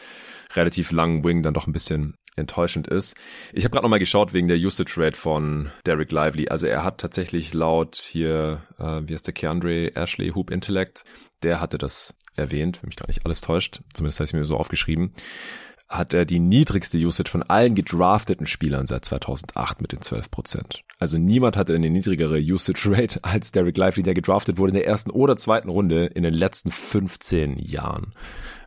relativ 0.56 0.92
langen 0.92 1.24
Wing 1.24 1.44
dann 1.44 1.54
doch 1.54 1.68
ein 1.68 1.74
bisschen 1.74 2.16
enttäuschend 2.38 2.88
ist. 2.88 3.16
Ich 3.52 3.66
habe 3.66 3.72
gerade 3.72 3.84
nochmal 3.84 4.00
geschaut 4.00 4.34
wegen 4.34 4.48
der 4.48 4.58
Usage 4.58 4.94
Rate 4.98 5.18
von 5.18 5.70
Derek 5.86 6.12
Lively. 6.12 6.48
Also 6.48 6.68
er 6.68 6.84
hat 6.84 7.00
tatsächlich 7.00 7.54
laut 7.54 7.98
hier, 7.98 8.64
äh, 8.80 9.02
wie 9.04 9.14
heißt 9.14 9.28
der 9.28 9.34
Keandre 9.34 9.96
Ashley 9.96 10.30
Hoop 10.30 10.50
Intellect, 10.50 11.04
der 11.44 11.60
hatte 11.60 11.78
das 11.78 12.16
erwähnt, 12.36 12.82
wenn 12.82 12.90
mich 12.90 12.98
gar 12.98 13.08
nicht 13.08 13.26
alles 13.26 13.42
täuscht. 13.42 13.82
Zumindest 13.94 14.20
habe 14.20 14.26
ich 14.26 14.34
mir 14.34 14.46
so 14.46 14.58
aufgeschrieben 14.58 15.14
hat 15.92 16.14
er 16.14 16.24
die 16.24 16.40
niedrigste 16.40 16.98
Usage 16.98 17.30
von 17.30 17.44
allen 17.44 17.76
gedrafteten 17.76 18.48
Spielern 18.48 18.88
seit 18.88 19.04
2008 19.04 19.82
mit 19.82 19.92
den 19.92 20.00
12 20.00 20.32
Prozent. 20.32 20.84
Also 21.00 21.18
niemand 21.18 21.58
hatte 21.58 21.76
eine 21.76 21.90
niedrigere 21.90 22.40
Usage 22.40 22.90
Rate 22.90 23.20
als 23.24 23.52
Derek 23.52 23.78
Lively, 23.78 24.04
der 24.04 24.14
gedraftet 24.14 24.58
wurde 24.58 24.70
in 24.70 24.76
der 24.76 24.88
ersten 24.88 25.12
oder 25.12 25.36
zweiten 25.36 25.70
Runde 25.70 26.06
in 26.06 26.24
den 26.24 26.34
letzten 26.34 26.72
15 26.72 27.58
Jahren. 27.60 28.14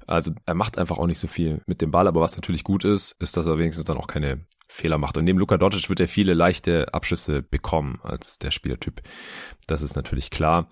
Also 0.07 0.33
er 0.47 0.55
macht 0.55 0.79
einfach 0.79 0.99
auch 0.99 1.07
nicht 1.07 1.19
so 1.19 1.27
viel 1.27 1.63
mit 1.67 1.81
dem 1.81 1.91
Ball, 1.91 2.07
aber 2.07 2.21
was 2.21 2.37
natürlich 2.37 2.65
gut 2.65 2.85
ist, 2.85 3.17
ist, 3.21 3.37
dass 3.37 3.47
er 3.47 3.59
wenigstens 3.59 3.85
dann 3.85 3.97
auch 3.97 4.07
keine 4.07 4.45
Fehler 4.75 4.99
macht. 4.99 5.17
Und 5.17 5.25
neben 5.25 5.39
Luka 5.39 5.57
Doncic 5.57 5.89
wird 5.89 6.01
er 6.01 6.09
viele 6.09 6.35
leichte 6.35 6.93
Abschüsse 6.93 7.43
bekommen 7.43 8.01
als 8.03 8.39
der 8.39 8.51
Spielertyp. 8.51 9.03
Das 9.67 9.83
ist 9.83 9.95
natürlich 9.95 10.31
klar. 10.31 10.69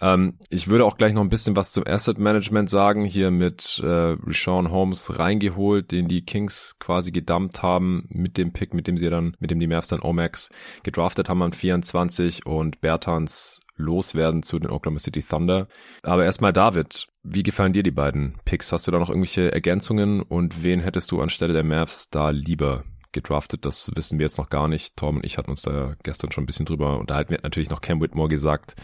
Ähm, 0.00 0.38
ich 0.48 0.68
würde 0.68 0.84
auch 0.84 0.96
gleich 0.96 1.12
noch 1.12 1.22
ein 1.22 1.28
bisschen 1.28 1.54
was 1.54 1.72
zum 1.72 1.86
Asset 1.86 2.18
Management 2.18 2.70
sagen. 2.70 3.04
Hier 3.04 3.30
mit 3.30 3.80
äh, 3.84 4.16
Rashawn 4.26 4.70
Holmes 4.70 5.18
reingeholt, 5.18 5.92
den 5.92 6.08
die 6.08 6.24
Kings 6.24 6.76
quasi 6.78 7.12
gedumpt 7.12 7.62
haben 7.62 8.06
mit 8.08 8.38
dem 8.38 8.52
Pick, 8.52 8.74
mit 8.74 8.86
dem 8.86 8.96
sie 8.96 9.10
dann, 9.10 9.36
mit 9.38 9.50
dem 9.50 9.60
die 9.60 9.66
Mavs 9.66 9.88
dann 9.88 10.00
Omax 10.00 10.48
gedraftet 10.82 11.28
haben 11.28 11.42
an 11.42 11.52
24 11.52 12.46
und 12.46 12.80
Bertans 12.80 13.60
loswerden 13.82 14.42
zu 14.42 14.58
den 14.58 14.70
Oklahoma 14.70 14.98
City 14.98 15.22
Thunder. 15.22 15.68
Aber 16.02 16.24
erstmal 16.24 16.52
David, 16.52 17.08
wie 17.22 17.42
gefallen 17.42 17.72
dir 17.72 17.82
die 17.82 17.90
beiden 17.90 18.38
Picks? 18.44 18.72
Hast 18.72 18.86
du 18.86 18.90
da 18.90 18.98
noch 18.98 19.10
irgendwelche 19.10 19.52
Ergänzungen 19.52 20.22
und 20.22 20.62
wen 20.62 20.80
hättest 20.80 21.10
du 21.10 21.20
anstelle 21.20 21.52
der 21.52 21.64
Mavs 21.64 22.08
da 22.10 22.30
lieber 22.30 22.84
gedraftet. 23.12 23.64
Das 23.64 23.90
wissen 23.94 24.18
wir 24.18 24.26
jetzt 24.26 24.38
noch 24.38 24.50
gar 24.50 24.68
nicht. 24.68 24.96
Tom 24.96 25.16
und 25.16 25.26
ich 25.26 25.38
hatten 25.38 25.50
uns 25.50 25.62
da 25.62 25.94
gestern 26.02 26.32
schon 26.32 26.44
ein 26.44 26.46
bisschen 26.46 26.66
drüber 26.66 26.98
unterhalten. 26.98 27.30
Wir 27.30 27.36
hatten 27.36 27.46
natürlich 27.46 27.70
noch 27.70 27.80
Cam 27.80 28.00
Whitmore 28.00 28.28
gesagt. 28.28 28.74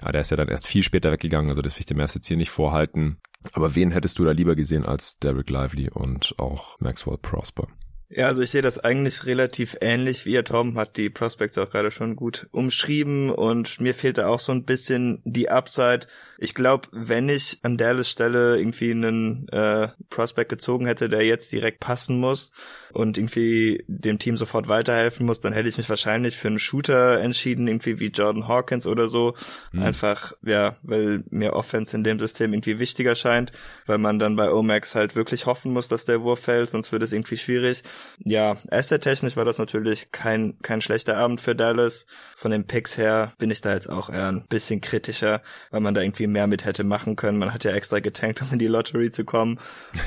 Aber 0.00 0.12
der 0.12 0.22
ist 0.22 0.30
ja 0.30 0.36
dann 0.36 0.48
erst 0.48 0.66
viel 0.66 0.82
später 0.82 1.12
weggegangen. 1.12 1.50
Also 1.50 1.62
das 1.62 1.74
will 1.74 1.80
ich 1.80 1.86
dem 1.86 1.98
Mavs 1.98 2.14
jetzt 2.14 2.28
hier 2.28 2.36
nicht 2.36 2.50
vorhalten. 2.50 3.18
Aber 3.52 3.74
wen 3.74 3.90
hättest 3.90 4.18
du 4.18 4.24
da 4.24 4.30
lieber 4.30 4.54
gesehen 4.54 4.86
als 4.86 5.18
Derek 5.18 5.50
Lively 5.50 5.90
und 5.90 6.34
auch 6.38 6.78
Maxwell 6.80 7.18
Prosper? 7.18 7.64
Ja, 8.14 8.26
also 8.26 8.42
ich 8.42 8.50
sehe 8.50 8.60
das 8.60 8.78
eigentlich 8.78 9.24
relativ 9.24 9.78
ähnlich 9.80 10.26
wie 10.26 10.32
ihr. 10.32 10.44
Tom 10.44 10.76
hat 10.76 10.98
die 10.98 11.08
Prospects 11.08 11.56
auch 11.56 11.70
gerade 11.70 11.90
schon 11.90 12.14
gut 12.14 12.46
umschrieben 12.52 13.30
und 13.30 13.80
mir 13.80 13.94
fehlt 13.94 14.18
da 14.18 14.28
auch 14.28 14.40
so 14.40 14.52
ein 14.52 14.64
bisschen 14.64 15.22
die 15.24 15.48
Upside. 15.48 16.00
Ich 16.42 16.54
glaube, 16.54 16.88
wenn 16.90 17.28
ich 17.28 17.60
an 17.62 17.76
Dallas 17.76 18.10
Stelle 18.10 18.58
irgendwie 18.58 18.90
einen 18.90 19.48
äh, 19.50 19.88
Prospect 20.10 20.50
gezogen 20.50 20.86
hätte, 20.86 21.08
der 21.08 21.24
jetzt 21.24 21.52
direkt 21.52 21.78
passen 21.78 22.18
muss 22.18 22.50
und 22.92 23.16
irgendwie 23.16 23.84
dem 23.86 24.18
Team 24.18 24.36
sofort 24.36 24.66
weiterhelfen 24.66 25.24
muss, 25.24 25.38
dann 25.38 25.52
hätte 25.52 25.68
ich 25.68 25.78
mich 25.78 25.88
wahrscheinlich 25.88 26.36
für 26.36 26.48
einen 26.48 26.58
Shooter 26.58 27.20
entschieden, 27.20 27.68
irgendwie 27.68 28.00
wie 28.00 28.08
Jordan 28.08 28.48
Hawkins 28.48 28.88
oder 28.88 29.06
so. 29.06 29.34
Mhm. 29.70 29.82
Einfach, 29.84 30.32
ja, 30.42 30.74
weil 30.82 31.22
mir 31.30 31.52
Offense 31.52 31.96
in 31.96 32.02
dem 32.02 32.18
System 32.18 32.52
irgendwie 32.52 32.80
wichtiger 32.80 33.14
scheint, 33.14 33.52
weil 33.86 33.98
man 33.98 34.18
dann 34.18 34.34
bei 34.34 34.50
Omax 34.50 34.96
halt 34.96 35.14
wirklich 35.14 35.46
hoffen 35.46 35.72
muss, 35.72 35.86
dass 35.86 36.06
der 36.06 36.22
Wurf 36.22 36.40
fällt, 36.40 36.70
sonst 36.70 36.90
wird 36.90 37.04
es 37.04 37.12
irgendwie 37.12 37.36
schwierig. 37.36 37.84
Ja, 38.18 38.56
asset-technisch 38.68 39.36
war 39.36 39.44
das 39.44 39.58
natürlich 39.58 40.10
kein, 40.10 40.58
kein 40.62 40.80
schlechter 40.80 41.16
Abend 41.16 41.40
für 41.40 41.54
Dallas. 41.54 42.06
Von 42.34 42.50
den 42.50 42.66
Picks 42.66 42.98
her 42.98 43.32
bin 43.38 43.52
ich 43.52 43.60
da 43.60 43.74
jetzt 43.74 43.88
auch 43.88 44.10
eher 44.10 44.26
ein 44.26 44.44
bisschen 44.48 44.80
kritischer, 44.80 45.40
weil 45.70 45.80
man 45.80 45.94
da 45.94 46.00
irgendwie 46.00 46.31
mehr 46.32 46.46
mit 46.46 46.64
hätte 46.64 46.84
machen 46.84 47.16
können. 47.16 47.38
Man 47.38 47.52
hat 47.52 47.64
ja 47.64 47.72
extra 47.72 48.00
getankt, 48.00 48.42
um 48.42 48.48
in 48.52 48.58
die 48.58 48.66
Lottery 48.66 49.10
zu 49.10 49.24
kommen 49.24 49.58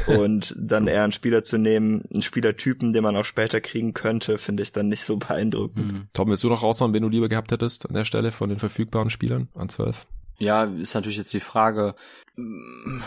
und 0.08 0.56
dann 0.58 0.88
eher 0.96 1.04
einen 1.04 1.12
Spieler 1.12 1.44
zu 1.44 1.58
nehmen, 1.58 2.04
einen 2.12 2.22
Spielertypen, 2.22 2.94
den 2.94 3.04
man 3.04 3.16
auch 3.16 3.26
später 3.26 3.62
kriegen 3.62 3.94
könnte, 3.94 4.38
finde 4.38 4.64
ich 4.64 4.72
dann 4.72 4.90
nicht 4.90 5.04
so 5.04 5.18
beeindruckend. 5.18 5.92
Mhm. 5.92 6.08
Tom, 6.14 6.30
willst 6.30 6.44
du 6.44 6.50
noch 6.50 6.64
raushauen, 6.64 6.94
wen 6.94 7.04
du 7.04 7.10
lieber 7.10 7.30
gehabt 7.30 7.52
hättest 7.52 7.88
an 7.88 7.94
der 7.94 8.06
Stelle 8.06 8.32
von 8.32 8.50
den 8.50 8.60
verfügbaren 8.60 9.10
Spielern 9.10 9.48
an 9.56 9.70
12? 9.70 10.06
Ja, 10.38 10.66
ist 10.66 10.94
natürlich 10.94 11.18
jetzt 11.18 11.34
die 11.34 11.40
Frage. 11.40 11.96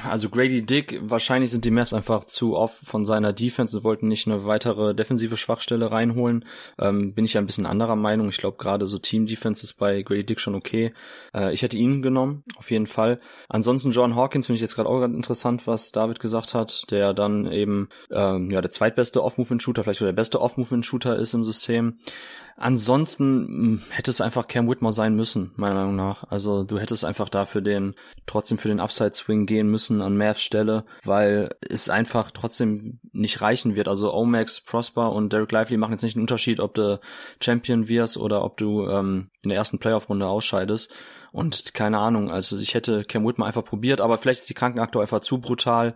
Also 0.09 0.31
Grady 0.31 0.65
Dick, 0.65 1.01
wahrscheinlich 1.03 1.51
sind 1.51 1.67
die 1.67 1.71
Mavs 1.71 1.93
einfach 1.93 2.25
zu 2.25 2.57
oft 2.57 2.79
von 2.87 3.05
seiner 3.05 3.35
Defense 3.35 3.77
und 3.77 3.85
wollten 3.85 4.09
nicht 4.09 4.27
eine 4.27 4.47
weitere 4.47 4.95
defensive 4.95 5.37
Schwachstelle 5.37 5.91
reinholen. 5.91 6.47
Ähm, 6.79 7.13
bin 7.13 7.27
ich 7.27 7.37
ein 7.37 7.45
bisschen 7.45 7.67
anderer 7.67 7.97
Meinung. 7.97 8.31
Ich 8.31 8.39
glaube 8.39 8.57
gerade 8.57 8.87
so 8.87 8.99
Team 8.99 9.27
Defense 9.27 9.63
ist 9.65 9.75
bei 9.75 10.01
Grady 10.01 10.25
Dick 10.25 10.41
schon 10.41 10.55
okay. 10.55 10.95
Äh, 11.35 11.53
ich 11.53 11.61
hätte 11.61 11.77
ihn 11.77 12.01
genommen, 12.01 12.43
auf 12.57 12.71
jeden 12.71 12.87
Fall. 12.87 13.21
Ansonsten 13.51 13.91
John 13.91 14.17
Hawkins 14.17 14.47
finde 14.47 14.57
ich 14.57 14.63
jetzt 14.63 14.77
gerade 14.77 14.89
auch 14.89 15.01
ganz 15.01 15.15
interessant, 15.15 15.67
was 15.67 15.93
David 15.93 16.21
gesagt 16.21 16.55
hat, 16.55 16.91
der 16.91 17.13
dann 17.13 17.53
eben 17.53 17.91
ähm, 18.11 18.51
ja 18.51 18.63
der 18.63 18.71
zweitbeste 18.71 19.23
Off-Movement-Shooter, 19.23 19.85
vielleicht 19.85 19.99
sogar 19.99 20.13
der 20.13 20.21
beste 20.21 20.41
Off-Movement-Shooter 20.41 21.17
ist 21.17 21.35
im 21.35 21.45
System. 21.45 21.99
Ansonsten 22.61 23.47
hm, 23.47 23.83
hätte 23.91 24.11
es 24.11 24.21
einfach 24.21 24.49
Cam 24.49 24.69
Whitmore 24.69 24.93
sein 24.93 25.15
müssen, 25.15 25.53
meiner 25.55 25.77
Meinung 25.77 25.95
nach. 25.95 26.25
Also 26.29 26.65
du 26.65 26.81
hättest 26.81 27.05
einfach 27.05 27.29
dafür 27.29 27.61
den, 27.61 27.95
trotzdem 28.27 28.59
für 28.59 28.67
den 28.67 28.81
Upside 28.81 29.13
Swing 29.13 29.47
gehen 29.47 29.71
müssen 29.71 30.03
an 30.03 30.17
Mavs 30.17 30.43
Stelle, 30.43 30.85
weil 31.05 31.51
es 31.61 31.89
einfach 31.89 32.33
trotzdem 32.33 32.99
nicht 33.13 33.43
reichen 33.43 33.77
wird. 33.77 33.87
Also 33.87 34.13
Omax, 34.13 34.61
Prosper 34.61 35.13
und 35.13 35.33
Derek 35.33 35.53
Lively 35.53 35.77
machen 35.77 35.93
jetzt 35.93 36.03
nicht 36.03 36.17
einen 36.17 36.25
Unterschied, 36.25 36.59
ob 36.59 36.75
du 36.75 36.99
Champion 37.41 37.89
wirst 37.89 38.17
oder 38.17 38.43
ob 38.43 38.57
du 38.57 38.89
ähm, 38.89 39.31
in 39.43 39.51
der 39.51 39.59
ersten 39.59 39.79
Playoff-Runde 39.79 40.27
ausscheidest. 40.27 40.93
Und 41.31 41.75
keine 41.75 41.99
Ahnung, 41.99 42.29
also 42.29 42.59
ich 42.59 42.75
hätte 42.75 43.03
Cam 43.05 43.25
Whitmore 43.25 43.47
einfach 43.47 43.65
probiert, 43.65 44.01
aber 44.01 44.19
vielleicht 44.19 44.41
ist 44.41 44.51
die 44.51 44.55
Krankenakte 44.55 45.01
einfach 45.01 45.21
zu 45.21 45.41
brutal 45.41 45.95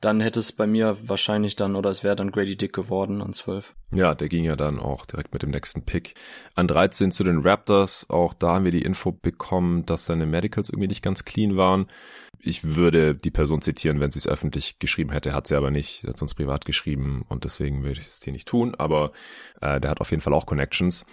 dann 0.00 0.20
hätte 0.20 0.40
es 0.40 0.52
bei 0.52 0.66
mir 0.66 0.96
wahrscheinlich 1.08 1.56
dann, 1.56 1.76
oder 1.76 1.90
es 1.90 2.04
wäre 2.04 2.16
dann 2.16 2.30
Grady 2.30 2.56
Dick 2.56 2.72
geworden 2.72 3.20
an 3.20 3.32
12. 3.32 3.74
Ja, 3.92 4.14
der 4.14 4.28
ging 4.28 4.44
ja 4.44 4.56
dann 4.56 4.78
auch 4.78 5.06
direkt 5.06 5.32
mit 5.32 5.42
dem 5.42 5.50
nächsten 5.50 5.82
Pick. 5.82 6.14
An 6.54 6.68
13 6.68 7.10
zu 7.10 7.24
den 7.24 7.40
Raptors, 7.40 8.08
auch 8.08 8.34
da 8.34 8.54
haben 8.54 8.64
wir 8.64 8.72
die 8.72 8.82
Info 8.82 9.12
bekommen, 9.12 9.86
dass 9.86 10.06
seine 10.06 10.26
Medicals 10.26 10.70
irgendwie 10.70 10.88
nicht 10.88 11.02
ganz 11.02 11.24
clean 11.24 11.56
waren. 11.56 11.86
Ich 12.40 12.76
würde 12.76 13.16
die 13.16 13.32
Person 13.32 13.62
zitieren, 13.62 13.98
wenn 13.98 14.12
sie 14.12 14.20
es 14.20 14.28
öffentlich 14.28 14.78
geschrieben 14.78 15.10
hätte, 15.10 15.34
hat 15.34 15.48
sie 15.48 15.56
aber 15.56 15.72
nicht, 15.72 16.02
sie 16.02 16.08
hat 16.08 16.18
sonst 16.18 16.34
privat 16.34 16.64
geschrieben 16.64 17.24
und 17.28 17.44
deswegen 17.44 17.82
würde 17.82 18.00
ich 18.00 18.06
es 18.06 18.22
hier 18.22 18.32
nicht 18.32 18.46
tun, 18.46 18.76
aber 18.76 19.10
äh, 19.60 19.80
der 19.80 19.90
hat 19.90 20.00
auf 20.00 20.12
jeden 20.12 20.20
Fall 20.20 20.34
auch 20.34 20.46
Connections. 20.46 21.04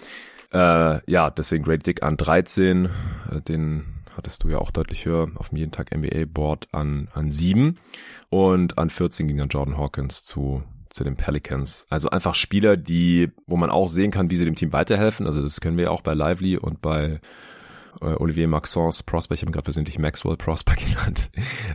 Äh, 0.54 1.00
ja, 1.12 1.32
deswegen 1.32 1.64
Grady 1.64 1.84
Dick 1.84 2.04
an 2.04 2.18
13, 2.18 2.86
äh, 2.86 3.42
den 3.42 4.05
hattest 4.18 4.44
du 4.44 4.50
ja 4.50 4.58
auch 4.58 4.72
deutlich 4.72 5.06
höher 5.06 5.30
auf 5.36 5.50
dem 5.50 5.58
jeden 5.58 5.72
Tag 5.72 5.96
NBA 5.96 6.26
Board 6.26 6.68
an, 6.72 7.10
an 7.14 7.32
7 7.32 7.78
und 8.30 8.78
an 8.78 8.90
14 8.90 9.28
ging 9.28 9.38
dann 9.38 9.50
Jordan 9.50 9.78
Hawkins 9.78 10.24
zu 10.24 10.64
zu 10.96 11.04
den 11.04 11.18
Pelicans. 11.18 11.86
Also 11.90 12.10
einfach 12.10 12.36
Spieler, 12.36 12.78
die, 12.78 13.30
wo 13.48 13.58
man 13.58 13.70
auch 13.70 13.90
sehen 13.90 14.12
kann, 14.12 14.30
wie 14.30 14.38
sie 14.38 14.46
dem 14.46 14.56
Team 14.56 14.72
weiterhelfen. 14.72 15.26
Also 15.26 15.42
das 15.42 15.60
können 15.60 15.78
wir 15.78 15.92
auch 15.92 16.00
bei 16.00 16.14
Lively 16.14 16.58
und 16.58 16.82
bei 16.82 17.20
äh, 18.02 18.16
Olivier 18.16 18.48
Maxence 18.48 19.04
Prosper, 19.04 19.36
ich 19.36 19.42
habe 19.42 19.52
gerade 19.52 19.66
versehentlich 19.66 20.00
Maxwell 20.00 20.38
Prosper 20.38 20.76
genannt. 20.76 21.30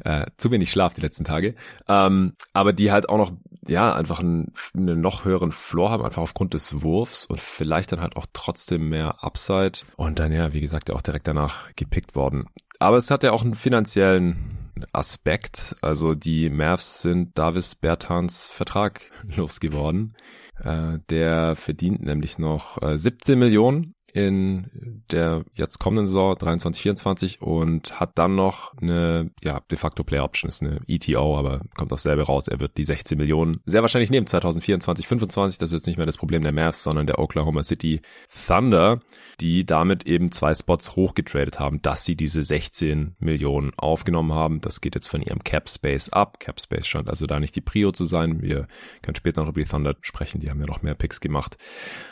äh, 0.04 0.26
zu 0.36 0.50
wenig 0.50 0.70
Schlaf 0.70 0.94
die 0.94 1.00
letzten 1.00 1.24
Tage. 1.24 1.54
Ähm, 1.88 2.34
aber 2.52 2.72
die 2.72 2.92
halt 2.92 3.08
auch 3.08 3.18
noch, 3.18 3.32
ja, 3.66 3.94
einfach 3.94 4.20
einen, 4.20 4.52
einen 4.74 5.00
noch 5.00 5.24
höheren 5.24 5.52
Floor 5.52 5.90
haben, 5.90 6.04
einfach 6.04 6.22
aufgrund 6.22 6.54
des 6.54 6.82
Wurfs 6.82 7.26
und 7.26 7.40
vielleicht 7.40 7.92
dann 7.92 8.00
halt 8.00 8.16
auch 8.16 8.26
trotzdem 8.32 8.88
mehr 8.88 9.22
Upside. 9.22 9.80
Und 9.96 10.18
dann 10.18 10.32
ja, 10.32 10.52
wie 10.52 10.60
gesagt, 10.60 10.90
auch 10.90 11.02
direkt 11.02 11.26
danach 11.26 11.74
gepickt 11.76 12.14
worden. 12.14 12.46
Aber 12.78 12.96
es 12.96 13.10
hat 13.10 13.22
ja 13.22 13.32
auch 13.32 13.42
einen 13.42 13.54
finanziellen 13.54 14.60
Aspekt. 14.92 15.76
Also 15.82 16.14
die 16.14 16.48
Mavs 16.50 17.02
sind 17.02 17.36
Davis 17.38 17.74
Bertans 17.74 18.48
Vertrag 18.48 19.10
losgeworden. 19.36 20.16
Äh, 20.62 20.98
der 21.08 21.56
verdient 21.56 22.02
nämlich 22.02 22.38
noch 22.38 22.80
äh, 22.82 22.98
17 22.98 23.38
Millionen 23.38 23.94
in 24.12 25.02
der 25.10 25.44
jetzt 25.54 25.78
kommenden 25.78 26.06
Saison 26.06 26.36
23, 26.36 26.82
24 26.82 27.42
und 27.42 28.00
hat 28.00 28.12
dann 28.16 28.34
noch 28.34 28.72
eine, 28.80 29.30
ja, 29.42 29.60
de 29.70 29.78
facto 29.78 30.04
Player 30.04 30.24
Option, 30.24 30.48
ist 30.48 30.62
eine 30.62 30.80
ETO, 30.86 31.38
aber 31.38 31.60
kommt 31.76 31.92
auch 31.92 31.98
selber 31.98 32.24
raus. 32.24 32.48
Er 32.48 32.60
wird 32.60 32.76
die 32.76 32.84
16 32.84 33.16
Millionen 33.18 33.60
sehr 33.66 33.82
wahrscheinlich 33.82 34.10
nehmen 34.10 34.26
2024, 34.26 35.06
25. 35.06 35.58
Das 35.58 35.70
ist 35.70 35.74
jetzt 35.74 35.86
nicht 35.86 35.96
mehr 35.96 36.06
das 36.06 36.18
Problem 36.18 36.42
der 36.42 36.52
Mavs, 36.52 36.82
sondern 36.82 37.06
der 37.06 37.18
Oklahoma 37.18 37.62
City 37.62 38.00
Thunder, 38.46 39.00
die 39.40 39.64
damit 39.64 40.06
eben 40.06 40.32
zwei 40.32 40.54
Spots 40.54 40.96
hochgetradet 40.96 41.58
haben, 41.58 41.82
dass 41.82 42.04
sie 42.04 42.16
diese 42.16 42.42
16 42.42 43.16
Millionen 43.18 43.72
aufgenommen 43.76 44.34
haben. 44.34 44.60
Das 44.60 44.80
geht 44.80 44.94
jetzt 44.94 45.08
von 45.08 45.22
ihrem 45.22 45.44
Cap 45.44 45.68
Space 45.68 46.08
ab. 46.10 46.40
Cap 46.40 46.60
Space 46.60 46.86
scheint 46.86 47.08
also 47.08 47.26
da 47.26 47.40
nicht 47.40 47.56
die 47.56 47.60
Prio 47.60 47.92
zu 47.92 48.04
sein. 48.04 48.42
Wir 48.42 48.66
können 49.02 49.14
später 49.14 49.40
noch 49.40 49.48
über 49.48 49.60
die 49.60 49.68
Thunder 49.68 49.94
sprechen. 50.00 50.40
Die 50.40 50.50
haben 50.50 50.60
ja 50.60 50.66
noch 50.66 50.82
mehr 50.82 50.94
Picks 50.94 51.20
gemacht. 51.20 51.56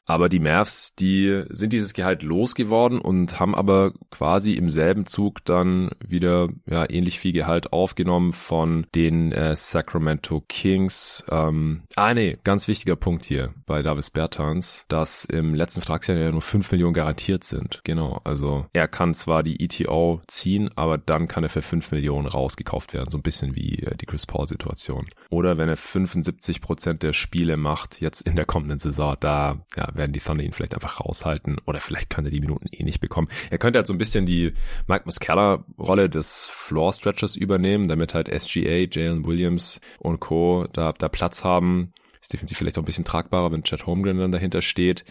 Aber 0.06 0.28
die 0.28 0.40
Mavs, 0.40 0.94
die 0.94 1.44
sind 1.48 1.72
dieses 1.72 1.87
dieses 1.88 1.94
Gehalt 1.94 2.22
losgeworden 2.22 3.00
und 3.00 3.40
haben 3.40 3.54
aber 3.54 3.92
quasi 4.10 4.52
im 4.52 4.70
selben 4.70 5.06
Zug 5.06 5.44
dann 5.44 5.90
wieder 6.06 6.48
ja 6.66 6.88
ähnlich 6.88 7.18
viel 7.18 7.32
Gehalt 7.32 7.72
aufgenommen 7.72 8.32
von 8.34 8.86
den 8.94 9.32
äh, 9.32 9.56
Sacramento 9.56 10.42
Kings. 10.48 11.24
Ähm, 11.30 11.82
ah 11.96 12.12
nee, 12.12 12.36
ganz 12.44 12.68
wichtiger 12.68 12.96
Punkt 12.96 13.24
hier 13.24 13.54
bei 13.66 13.82
Davis 13.82 14.10
Bertans, 14.10 14.84
dass 14.88 15.24
im 15.24 15.54
letzten 15.54 15.80
Vertragsjahr 15.80 16.18
ja 16.18 16.30
nur 16.30 16.42
5 16.42 16.70
Millionen 16.72 16.94
garantiert 16.94 17.44
sind. 17.44 17.80
Genau, 17.84 18.20
also 18.24 18.66
er 18.74 18.86
kann 18.86 19.14
zwar 19.14 19.42
die 19.42 19.64
ETO 19.64 20.20
ziehen, 20.26 20.70
aber 20.76 20.98
dann 20.98 21.26
kann 21.26 21.44
er 21.44 21.50
für 21.50 21.62
5 21.62 21.92
Millionen 21.92 22.26
rausgekauft 22.26 22.92
werden, 22.92 23.10
so 23.10 23.16
ein 23.16 23.22
bisschen 23.22 23.56
wie 23.56 23.78
äh, 23.78 23.96
die 23.96 24.06
Chris 24.06 24.26
Paul 24.26 24.46
Situation. 24.46 25.08
Oder 25.30 25.56
wenn 25.56 25.68
er 25.68 25.76
75 25.76 26.60
Prozent 26.60 27.02
der 27.02 27.14
Spiele 27.14 27.56
macht, 27.56 28.00
jetzt 28.00 28.22
in 28.22 28.36
der 28.36 28.44
kommenden 28.44 28.78
Saison, 28.78 29.16
da 29.20 29.64
ja, 29.76 29.88
werden 29.94 30.12
die 30.12 30.20
Thunder 30.20 30.44
ihn 30.44 30.52
vielleicht 30.52 30.74
einfach 30.74 31.00
raushalten 31.00 31.58
oder 31.66 31.77
oder 31.78 31.84
vielleicht 31.84 32.10
kann 32.10 32.24
er 32.24 32.30
die 32.30 32.40
Minuten 32.40 32.66
eh 32.72 32.82
nicht 32.82 33.00
bekommen. 33.00 33.28
Er 33.50 33.58
könnte 33.58 33.78
halt 33.78 33.86
so 33.86 33.92
ein 33.92 33.98
bisschen 33.98 34.26
die 34.26 34.52
Mike 34.88 35.04
Muscala 35.04 35.64
Rolle 35.78 36.08
des 36.08 36.48
Floor 36.52 36.92
Stretchers 36.92 37.36
übernehmen, 37.36 37.88
damit 37.88 38.14
halt 38.14 38.28
SGA, 38.28 38.86
Jalen 38.90 39.24
Williams 39.24 39.80
und 39.98 40.18
Co. 40.18 40.66
da, 40.72 40.92
da 40.92 41.08
Platz 41.08 41.44
haben. 41.44 41.92
Ist 42.20 42.32
defensiv 42.32 42.58
vielleicht 42.58 42.78
auch 42.78 42.82
ein 42.82 42.86
bisschen 42.86 43.04
tragbarer, 43.04 43.52
wenn 43.52 43.62
Chad 43.62 43.86
Holmgren 43.86 44.18
dann 44.18 44.32
dahinter 44.32 44.60
steht. 44.60 45.04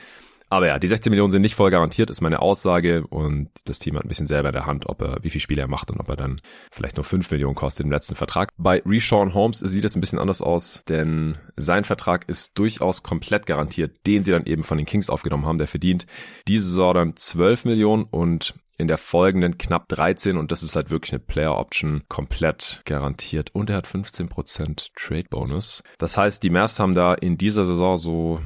Aber 0.49 0.67
ja, 0.67 0.79
die 0.79 0.87
16 0.87 1.09
Millionen 1.09 1.31
sind 1.31 1.41
nicht 1.41 1.55
voll 1.55 1.71
garantiert, 1.71 2.09
ist 2.09 2.21
meine 2.21 2.41
Aussage 2.41 3.05
und 3.07 3.49
das 3.65 3.79
Team 3.79 3.97
hat 3.97 4.05
ein 4.05 4.07
bisschen 4.07 4.27
selber 4.27 4.49
in 4.49 4.53
der 4.53 4.65
Hand, 4.65 4.87
ob 4.87 5.01
er, 5.01 5.17
wie 5.21 5.29
viel 5.29 5.41
Spiele 5.41 5.61
er 5.61 5.67
macht 5.67 5.91
und 5.91 5.99
ob 5.99 6.07
er 6.07 6.15
dann 6.15 6.39
vielleicht 6.71 6.95
nur 6.95 7.03
5 7.03 7.29
Millionen 7.31 7.55
kostet 7.55 7.85
im 7.85 7.91
letzten 7.91 8.15
Vertrag. 8.15 8.49
Bei 8.57 8.81
Reshawn 8.85 9.33
Holmes 9.33 9.59
sieht 9.59 9.83
es 9.83 9.95
ein 9.95 10.01
bisschen 10.01 10.19
anders 10.19 10.41
aus, 10.41 10.81
denn 10.87 11.37
sein 11.57 11.83
Vertrag 11.83 12.29
ist 12.29 12.57
durchaus 12.57 13.03
komplett 13.03 13.45
garantiert, 13.45 14.07
den 14.07 14.23
sie 14.23 14.31
dann 14.31 14.45
eben 14.45 14.63
von 14.63 14.77
den 14.77 14.85
Kings 14.85 15.09
aufgenommen 15.09 15.45
haben. 15.45 15.57
Der 15.57 15.67
verdient 15.67 16.05
diese 16.47 16.65
Saison 16.65 16.93
dann 16.93 17.15
12 17.17 17.65
Millionen 17.65 18.03
und 18.03 18.55
in 18.77 18.87
der 18.87 18.97
folgenden 18.97 19.57
knapp 19.57 19.89
13 19.89 20.37
und 20.37 20.51
das 20.51 20.63
ist 20.63 20.75
halt 20.75 20.91
wirklich 20.91 21.11
eine 21.11 21.19
Player 21.19 21.57
Option 21.57 22.03
komplett 22.09 22.81
garantiert 22.85 23.53
und 23.53 23.69
er 23.69 23.77
hat 23.77 23.87
15% 23.87 24.89
Trade 24.95 25.25
Bonus. 25.29 25.83
Das 25.97 26.15
heißt, 26.15 26.43
die 26.43 26.51
Mavs 26.51 26.79
haben 26.79 26.93
da 26.93 27.15
in 27.15 27.37
dieser 27.37 27.65
Saison 27.65 27.97
so 27.97 28.39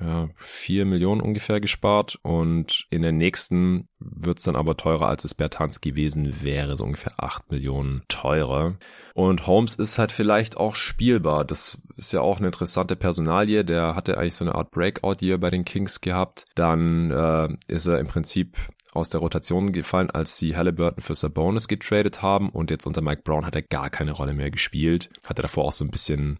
ja, 0.00 0.28
4 0.36 0.86
Millionen 0.86 1.20
ungefähr 1.20 1.60
gespart 1.60 2.18
und 2.22 2.86
in 2.90 3.02
der 3.02 3.12
nächsten 3.12 3.86
wird's 3.98 4.44
dann 4.44 4.56
aber 4.56 4.76
teurer, 4.76 5.08
als 5.08 5.24
es 5.24 5.34
Bertans 5.34 5.80
gewesen 5.80 6.42
wäre, 6.42 6.76
so 6.76 6.84
ungefähr 6.84 7.14
8 7.18 7.50
Millionen 7.50 8.02
teurer. 8.08 8.76
Und 9.14 9.46
Holmes 9.46 9.74
ist 9.74 9.98
halt 9.98 10.12
vielleicht 10.12 10.56
auch 10.56 10.74
spielbar. 10.74 11.44
Das 11.44 11.78
ist 11.96 12.12
ja 12.12 12.20
auch 12.22 12.38
eine 12.38 12.46
interessante 12.46 12.96
Personalie. 12.96 13.64
Der 13.64 13.94
hatte 13.94 14.16
eigentlich 14.16 14.36
so 14.36 14.44
eine 14.44 14.54
Art 14.54 14.70
Breakout-Year 14.70 15.36
bei 15.38 15.50
den 15.50 15.64
Kings 15.64 16.00
gehabt. 16.00 16.44
Dann 16.54 17.10
äh, 17.10 17.48
ist 17.68 17.86
er 17.86 17.98
im 17.98 18.06
Prinzip 18.06 18.56
aus 18.92 19.10
der 19.10 19.20
Rotation 19.20 19.72
gefallen, 19.72 20.10
als 20.10 20.36
sie 20.36 20.56
Halliburton 20.56 21.02
für 21.02 21.14
Sabonis 21.14 21.68
getradet 21.68 22.22
haben 22.22 22.48
und 22.48 22.70
jetzt 22.70 22.86
unter 22.86 23.02
Mike 23.02 23.22
Brown 23.22 23.46
hat 23.46 23.54
er 23.54 23.62
gar 23.62 23.90
keine 23.90 24.12
Rolle 24.12 24.34
mehr 24.34 24.50
gespielt. 24.50 25.10
Hatte 25.24 25.42
davor 25.42 25.66
auch 25.66 25.72
so 25.72 25.84
ein 25.84 25.90
bisschen 25.90 26.38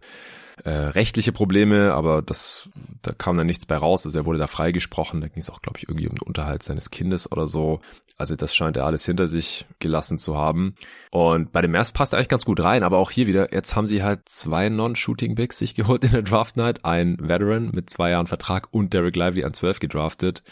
äh, 0.63 0.69
rechtliche 0.69 1.31
Probleme, 1.31 1.93
aber 1.93 2.21
das, 2.21 2.69
da 3.01 3.11
kam 3.11 3.37
dann 3.37 3.47
nichts 3.47 3.65
bei 3.65 3.77
raus. 3.77 4.05
Also 4.05 4.17
er 4.17 4.25
wurde 4.25 4.39
da 4.39 4.47
freigesprochen. 4.47 5.21
Da 5.21 5.27
ging 5.27 5.41
es 5.41 5.49
auch, 5.49 5.61
glaube 5.61 5.79
ich, 5.79 5.87
irgendwie 5.87 6.07
um 6.07 6.15
den 6.15 6.27
Unterhalt 6.27 6.63
seines 6.63 6.91
Kindes 6.91 7.31
oder 7.31 7.47
so. 7.47 7.81
Also 8.17 8.35
das 8.35 8.53
scheint 8.53 8.77
er 8.77 8.85
alles 8.85 9.03
hinter 9.05 9.27
sich 9.27 9.65
gelassen 9.79 10.19
zu 10.19 10.37
haben. 10.37 10.75
Und 11.09 11.51
bei 11.51 11.61
dem 11.61 11.71
Mavs 11.71 11.91
passt 11.91 12.13
er 12.13 12.17
eigentlich 12.17 12.29
ganz 12.29 12.45
gut 12.45 12.59
rein, 12.59 12.83
aber 12.83 12.99
auch 12.99 13.09
hier 13.09 13.25
wieder, 13.25 13.51
jetzt 13.53 13.75
haben 13.75 13.87
sie 13.87 14.03
halt 14.03 14.29
zwei 14.29 14.69
Non-Shooting 14.69 15.33
Bigs 15.33 15.57
sich 15.57 15.73
geholt 15.73 16.03
in 16.03 16.11
der 16.11 16.21
Draft 16.21 16.55
Night. 16.57 16.85
Ein 16.85 17.17
Veteran 17.19 17.71
mit 17.73 17.89
zwei 17.89 18.11
Jahren 18.11 18.27
Vertrag 18.27 18.67
und 18.71 18.93
Derek 18.93 19.15
Lively 19.15 19.43
an 19.43 19.53
12 19.53 19.79
gedraftet 19.79 20.43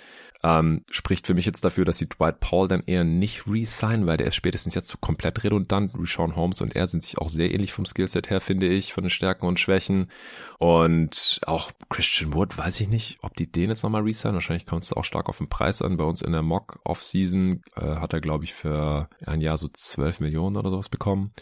ähm, 0.42 0.86
spricht 0.90 1.28
für 1.28 1.34
mich 1.34 1.46
jetzt 1.46 1.66
dafür, 1.66 1.84
dass 1.84 1.98
sie 1.98 2.08
Dwight 2.08 2.40
Paul 2.40 2.68
dann 2.68 2.84
eher 2.86 3.04
nicht 3.04 3.46
resignen, 3.48 4.08
weil 4.08 4.18
der 4.18 4.28
ist 4.28 4.36
spätestens 4.36 4.74
jetzt 4.74 4.88
so 4.88 4.98
komplett 4.98 5.44
redundant. 5.44 5.92
Sean 6.06 6.36
Holmes 6.36 6.62
und 6.62 6.76
er 6.76 6.88
sind 6.88 7.04
sich 7.04 7.18
auch 7.18 7.30
sehr 7.30 7.54
ähnlich 7.54 7.74
vom 7.74 7.86
Skillset 7.86 8.30
her, 8.30 8.40
finde 8.40 8.68
ich, 8.68 8.94
von 8.94 9.04
den 9.04 9.10
Stärken 9.10 9.48
und 9.48 9.60
Schwächen. 9.60 10.10
Und 10.58 11.42
auch 11.46 11.72
Christian 11.90 12.34
Wood, 12.34 12.58
weiß 12.58 12.80
ich 12.80 12.88
nicht, 12.88 13.18
ob 13.22 13.36
die 13.36 13.52
den 13.52 13.70
jetzt 13.70 13.84
nochmal 13.84 14.04
resignen. 14.04 14.36
Wahrscheinlich 14.36 14.66
kommt 14.66 14.84
es 14.84 14.94
auch 14.94 15.04
stark 15.04 15.28
auf 15.28 15.40
den 15.40 15.50
Preis 15.50 15.82
an. 15.82 15.98
Bei 15.98 16.06
uns 16.06 16.22
in 16.22 16.32
der 16.32 16.42
Mock-Off-Season 16.42 17.62
äh, 17.76 17.82
hat 17.82 18.14
er, 18.14 18.22
glaube 18.22 18.46
ich, 18.46 18.54
für 18.54 19.10
ein 19.26 19.42
Jahr 19.42 19.58
so 19.58 19.68
12 19.68 20.22
Millionen 20.22 20.56
oder 20.56 20.70
sowas 20.70 20.90
bekommen. 20.90 21.34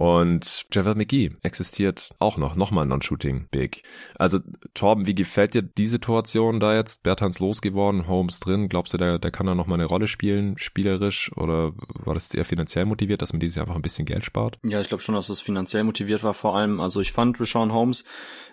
Und 0.00 0.64
Javel 0.72 0.94
McGee 0.94 1.32
existiert 1.42 2.14
auch 2.20 2.38
noch, 2.38 2.56
nochmal 2.56 2.86
Non-Shooting 2.86 3.48
Big. 3.50 3.82
Also 4.18 4.38
Torben, 4.72 5.06
wie 5.06 5.14
gefällt 5.14 5.52
dir 5.52 5.60
die 5.60 5.86
Situation 5.86 6.58
da 6.58 6.74
jetzt? 6.74 7.02
Bertans 7.02 7.38
losgeworden, 7.38 8.08
Holmes 8.08 8.40
drin. 8.40 8.70
Glaubst 8.70 8.94
du, 8.94 8.96
der, 8.96 9.18
der 9.18 9.30
kann 9.30 9.44
da 9.44 9.54
nochmal 9.54 9.78
eine 9.78 9.84
Rolle 9.84 10.06
spielen, 10.06 10.56
spielerisch? 10.56 11.30
Oder 11.36 11.72
war 12.02 12.14
das 12.14 12.32
eher 12.32 12.46
finanziell 12.46 12.86
motiviert, 12.86 13.20
dass 13.20 13.34
man 13.34 13.40
dieses 13.40 13.56
Jahr 13.56 13.66
einfach 13.66 13.76
ein 13.76 13.82
bisschen 13.82 14.06
Geld 14.06 14.24
spart? 14.24 14.58
Ja, 14.62 14.80
ich 14.80 14.88
glaube 14.88 15.02
schon, 15.02 15.16
dass 15.16 15.28
es 15.28 15.42
finanziell 15.42 15.84
motiviert 15.84 16.24
war 16.24 16.32
vor 16.32 16.56
allem. 16.56 16.80
Also 16.80 17.02
ich 17.02 17.12
fand 17.12 17.38
Rashawn 17.38 17.74
Holmes 17.74 18.04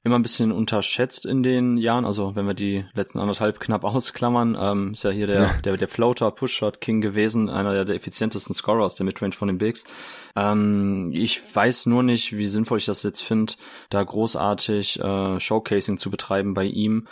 immer 0.04 0.20
ein 0.20 0.24
bisschen 0.24 0.52
unterschätzt 0.52 1.26
in 1.26 1.44
den 1.44 1.78
Jahren. 1.78 2.04
Also 2.04 2.36
wenn 2.36 2.46
wir 2.46 2.56
die 2.56 2.84
letzten 2.94 3.20
anderthalb 3.20 3.62
knapp 3.62 3.84
ausklammern, 3.86 4.58
ähm, 4.60 4.92
ist 4.92 5.06
ja 5.06 5.12
hier 5.12 5.28
der, 5.28 5.42
ja. 5.42 5.54
der, 5.64 5.78
der 5.78 5.88
Floater 5.88 6.30
Push-Shot 6.30 6.82
King 6.82 7.00
gewesen, 7.00 7.50
einer 7.50 7.72
der, 7.72 7.86
der 7.86 7.96
effizientesten 7.96 8.54
Scorer 8.54 8.84
aus 8.84 8.96
der 8.96 9.06
Midrange 9.06 9.32
von 9.32 9.48
den 9.48 9.60
Bigs. 9.60 9.86
Ähm, 10.36 11.12
ich 11.14 11.37
weiß 11.56 11.86
nur 11.88 12.04
nicht, 12.04 12.38
wie 12.38 12.48
sinnvoll 12.48 12.78
ich 12.78 12.86
das 12.86 13.04
jetzt 13.04 13.22
finde, 13.22 13.54
da 13.90 14.04
großartig 14.04 15.00
äh, 15.00 15.40
Showcasing 15.40 15.98
zu 15.98 16.10
betreiben 16.10 16.54
bei 16.54 16.66
ihm 16.66 17.08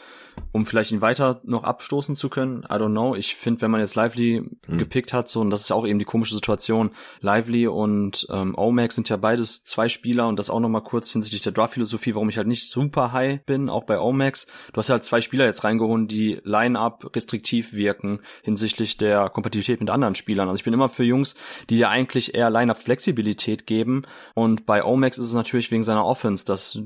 um 0.55 0.65
vielleicht 0.65 0.93
ihn 0.93 1.01
weiter 1.01 1.41
noch 1.43 1.65
abstoßen 1.65 2.15
zu 2.15 2.29
können. 2.29 2.63
I 2.63 2.75
don't 2.75 2.91
know. 2.91 3.13
Ich 3.13 3.35
finde, 3.35 3.61
wenn 3.61 3.71
man 3.71 3.81
jetzt 3.81 3.95
Lively 3.95 4.41
hm. 4.67 4.77
gepickt 4.77 5.11
hat, 5.11 5.27
so, 5.27 5.41
und 5.41 5.49
das 5.49 5.59
ist 5.63 5.69
ja 5.69 5.75
auch 5.75 5.85
eben 5.85 5.99
die 5.99 6.05
komische 6.05 6.33
Situation, 6.33 6.91
Lively 7.19 7.67
und 7.67 8.25
ähm, 8.31 8.57
Omax 8.57 8.95
sind 8.95 9.09
ja 9.09 9.17
beides 9.17 9.65
zwei 9.65 9.89
Spieler 9.89 10.29
und 10.29 10.39
das 10.39 10.49
auch 10.49 10.61
nochmal 10.61 10.83
kurz 10.83 11.11
hinsichtlich 11.11 11.41
der 11.41 11.51
Draft-Philosophie, 11.51 12.15
warum 12.15 12.29
ich 12.29 12.37
halt 12.37 12.47
nicht 12.47 12.69
super 12.69 13.11
high 13.11 13.43
bin, 13.43 13.67
auch 13.67 13.83
bei 13.83 13.99
Omax. 13.99 14.47
Du 14.71 14.77
hast 14.77 14.87
ja 14.87 14.93
halt 14.93 15.03
zwei 15.03 15.19
Spieler 15.19 15.43
jetzt 15.43 15.65
reingeholt, 15.65 16.09
die 16.09 16.39
Line-Up 16.45 17.13
restriktiv 17.13 17.73
wirken 17.73 18.19
hinsichtlich 18.41 18.95
der 18.95 19.27
Kompatibilität 19.27 19.81
mit 19.81 19.89
anderen 19.89 20.15
Spielern. 20.15 20.47
Also 20.47 20.55
ich 20.55 20.63
bin 20.63 20.73
immer 20.73 20.87
für 20.87 21.03
Jungs, 21.03 21.35
die 21.69 21.75
dir 21.75 21.89
eigentlich 21.89 22.33
eher 22.33 22.49
Line-Up-Flexibilität 22.49 23.67
geben 23.67 24.03
und 24.35 24.65
bei 24.65 24.85
Omax 24.85 25.17
ist 25.17 25.25
es 25.25 25.33
natürlich 25.33 25.69
wegen 25.71 25.83
seiner 25.83 26.05
Offense, 26.05 26.45
das 26.45 26.81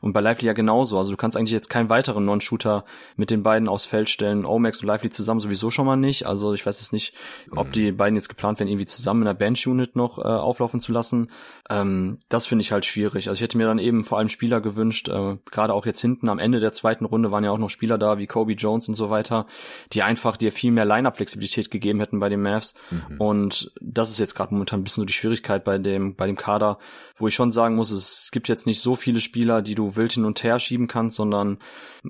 und 0.00 0.12
bei 0.12 0.20
Lively 0.20 0.48
ja 0.48 0.54
genauso. 0.54 0.98
Also 0.98 1.12
du 1.12 1.16
kannst 1.16 1.36
eigentlich 1.36 1.52
jetzt 1.52 1.70
keinen 1.70 1.88
weiteren 1.88 2.24
Non-Shooter 2.24 2.84
mit 3.16 3.30
den 3.30 3.42
beiden 3.42 3.68
aufs 3.68 3.84
Feld 3.84 4.08
stellen. 4.08 4.44
Omax 4.44 4.82
und 4.82 4.88
Lively 4.88 5.10
zusammen 5.10 5.40
sowieso 5.40 5.70
schon 5.70 5.86
mal 5.86 5.96
nicht. 5.96 6.26
Also 6.26 6.54
ich 6.54 6.64
weiß 6.64 6.80
jetzt 6.80 6.92
nicht, 6.92 7.14
ob 7.50 7.68
mhm. 7.68 7.72
die 7.72 7.92
beiden 7.92 8.16
jetzt 8.16 8.28
geplant 8.28 8.58
werden, 8.58 8.68
irgendwie 8.68 8.86
zusammen 8.86 9.22
in 9.22 9.26
der 9.26 9.34
Bench-Unit 9.34 9.96
noch 9.96 10.18
äh, 10.18 10.22
auflaufen 10.22 10.80
zu 10.80 10.92
lassen. 10.92 11.30
Ähm, 11.70 12.18
das 12.28 12.46
finde 12.46 12.62
ich 12.62 12.72
halt 12.72 12.84
schwierig. 12.84 13.28
Also 13.28 13.38
ich 13.38 13.42
hätte 13.42 13.58
mir 13.58 13.66
dann 13.66 13.78
eben 13.78 14.04
vor 14.04 14.18
allem 14.18 14.28
Spieler 14.28 14.60
gewünscht, 14.60 15.08
äh, 15.08 15.36
gerade 15.50 15.74
auch 15.74 15.86
jetzt 15.86 16.00
hinten 16.00 16.28
am 16.28 16.38
Ende 16.38 16.60
der 16.60 16.72
zweiten 16.72 17.04
Runde 17.04 17.30
waren 17.30 17.44
ja 17.44 17.50
auch 17.50 17.58
noch 17.58 17.70
Spieler 17.70 17.98
da 17.98 18.18
wie 18.18 18.26
Kobe 18.26 18.52
Jones 18.52 18.88
und 18.88 18.94
so 18.94 19.10
weiter, 19.10 19.46
die 19.92 20.02
einfach 20.02 20.36
dir 20.36 20.52
viel 20.52 20.70
mehr 20.70 20.84
Line-Up-Flexibilität 20.84 21.70
gegeben 21.70 22.00
hätten 22.00 22.20
bei 22.20 22.28
den 22.28 22.42
Mavs. 22.42 22.74
Mhm. 22.90 23.20
Und 23.20 23.72
das 23.80 24.10
ist 24.10 24.18
jetzt 24.18 24.34
gerade 24.34 24.54
momentan 24.54 24.80
ein 24.80 24.84
bisschen 24.84 25.02
so 25.02 25.06
die 25.06 25.12
Schwierigkeit 25.12 25.64
bei 25.64 25.78
dem, 25.78 26.14
bei 26.14 26.26
dem 26.26 26.36
Kader, 26.36 26.78
wo 27.16 27.26
ich 27.26 27.34
schon 27.34 27.50
sagen 27.50 27.74
muss, 27.74 27.90
es 27.90 28.30
gibt 28.32 28.48
jetzt 28.48 28.66
nicht 28.66 28.80
so 28.80 28.94
viele 28.94 29.20
Spieler, 29.20 29.62
die 29.62 29.74
du 29.74 29.96
wild 29.96 30.12
hin 30.12 30.24
und 30.24 30.42
her 30.42 30.58
schieben 30.58 30.88
kannst, 30.88 31.16
sondern 31.16 31.58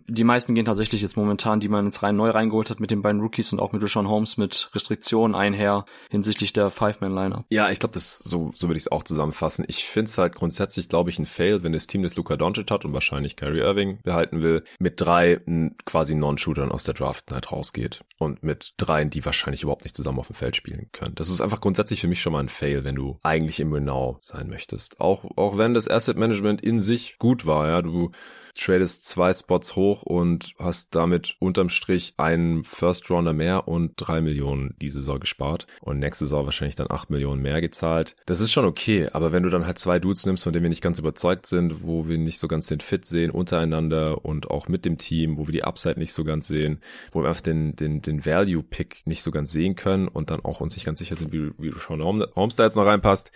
die 0.06 0.24
meisten 0.24 0.54
gehen 0.54 0.64
tatsächlich 0.64 0.91
jetzt 1.00 1.16
momentan, 1.16 1.60
die 1.60 1.68
man 1.68 1.86
jetzt 1.86 2.02
rein 2.02 2.16
neu 2.16 2.28
reingeholt 2.28 2.68
hat 2.68 2.80
mit 2.80 2.90
den 2.90 3.00
beiden 3.00 3.22
Rookies 3.22 3.52
und 3.52 3.60
auch 3.60 3.72
mit 3.72 3.82
Rashawn 3.82 4.08
Holmes 4.08 4.36
mit 4.36 4.68
Restriktionen 4.74 5.34
einher 5.34 5.86
hinsichtlich 6.10 6.52
der 6.52 6.70
Five-Man-Liner. 6.70 7.46
Ja, 7.48 7.70
ich 7.70 7.78
glaube, 7.78 7.94
das 7.94 8.18
so, 8.18 8.52
so 8.54 8.68
würde 8.68 8.76
ich 8.76 8.84
es 8.84 8.92
auch 8.92 9.04
zusammenfassen. 9.04 9.64
Ich 9.68 9.86
finde 9.86 10.10
es 10.10 10.18
halt 10.18 10.34
grundsätzlich, 10.34 10.90
glaube 10.90 11.08
ich, 11.08 11.18
ein 11.18 11.26
Fail, 11.26 11.62
wenn 11.62 11.72
das 11.72 11.86
Team 11.86 12.02
das 12.02 12.16
Luca 12.16 12.36
Doncic 12.36 12.70
hat 12.70 12.84
und 12.84 12.92
wahrscheinlich 12.92 13.36
Kyrie 13.36 13.60
Irving 13.60 14.00
behalten 14.02 14.42
will, 14.42 14.64
mit 14.78 15.00
drei 15.00 15.40
quasi 15.86 16.14
Non-Shootern 16.14 16.70
aus 16.70 16.84
der 16.84 16.94
Draft 16.94 17.30
Night 17.30 17.50
rausgeht 17.50 18.00
und 18.18 18.42
mit 18.42 18.74
dreien, 18.76 19.08
die 19.08 19.24
wahrscheinlich 19.24 19.62
überhaupt 19.62 19.84
nicht 19.84 19.96
zusammen 19.96 20.18
auf 20.18 20.26
dem 20.26 20.36
Feld 20.36 20.56
spielen 20.56 20.88
können. 20.92 21.14
Das 21.14 21.30
ist 21.30 21.40
einfach 21.40 21.60
grundsätzlich 21.60 22.00
für 22.00 22.08
mich 22.08 22.20
schon 22.20 22.32
mal 22.32 22.40
ein 22.40 22.48
Fail, 22.48 22.84
wenn 22.84 22.94
du 22.94 23.18
eigentlich 23.22 23.60
im 23.60 23.72
Winnow 23.72 24.18
sein 24.20 24.48
möchtest. 24.48 25.00
Auch, 25.00 25.24
auch 25.36 25.56
wenn 25.58 25.74
das 25.74 25.88
Asset 25.88 26.16
Management 26.16 26.60
in 26.60 26.80
sich 26.80 27.18
gut 27.18 27.46
war, 27.46 27.68
ja, 27.68 27.82
du 27.82 28.10
tradest 28.54 29.06
zwei 29.06 29.32
Spots 29.32 29.76
hoch 29.76 30.02
und 30.02 30.54
hast 30.58 30.94
damit 30.94 31.36
unterm 31.38 31.68
Strich 31.68 32.14
einen 32.16 32.64
First 32.64 33.10
Rounder 33.10 33.32
mehr 33.32 33.68
und 33.68 33.92
drei 33.96 34.20
Millionen 34.20 34.74
diese 34.80 35.00
Saison 35.00 35.20
gespart 35.20 35.66
und 35.80 35.98
nächste 35.98 36.26
Saison 36.26 36.44
wahrscheinlich 36.44 36.76
dann 36.76 36.90
acht 36.90 37.10
Millionen 37.10 37.42
mehr 37.42 37.60
gezahlt. 37.60 38.14
Das 38.26 38.40
ist 38.40 38.52
schon 38.52 38.64
okay, 38.64 39.08
aber 39.12 39.32
wenn 39.32 39.42
du 39.42 39.48
dann 39.48 39.66
halt 39.66 39.78
zwei 39.78 39.98
Dudes 39.98 40.26
nimmst, 40.26 40.44
von 40.44 40.52
denen 40.52 40.64
wir 40.64 40.70
nicht 40.70 40.82
ganz 40.82 40.98
überzeugt 40.98 41.46
sind, 41.46 41.82
wo 41.84 42.08
wir 42.08 42.18
nicht 42.18 42.38
so 42.38 42.48
ganz 42.48 42.66
den 42.66 42.80
Fit 42.80 43.04
sehen 43.04 43.30
untereinander 43.30 44.24
und 44.24 44.50
auch 44.50 44.68
mit 44.68 44.84
dem 44.84 44.98
Team, 44.98 45.38
wo 45.38 45.46
wir 45.46 45.52
die 45.52 45.64
Upside 45.64 45.98
nicht 45.98 46.12
so 46.12 46.24
ganz 46.24 46.46
sehen, 46.46 46.80
wo 47.12 47.22
wir 47.22 47.28
einfach 47.28 47.40
den, 47.40 47.74
den, 47.76 48.02
den 48.02 48.24
Value 48.26 48.62
Pick 48.62 49.02
nicht 49.06 49.22
so 49.22 49.30
ganz 49.30 49.52
sehen 49.52 49.76
können 49.76 50.08
und 50.08 50.30
dann 50.30 50.44
auch 50.44 50.60
uns 50.60 50.76
nicht 50.76 50.84
ganz 50.84 50.98
sicher 50.98 51.16
sind, 51.16 51.32
wie, 51.32 51.52
wie 51.58 51.70
du 51.70 51.78
schon 51.78 52.02
Homestyle 52.02 52.66
jetzt 52.66 52.76
noch 52.76 52.86
reinpasst, 52.86 53.32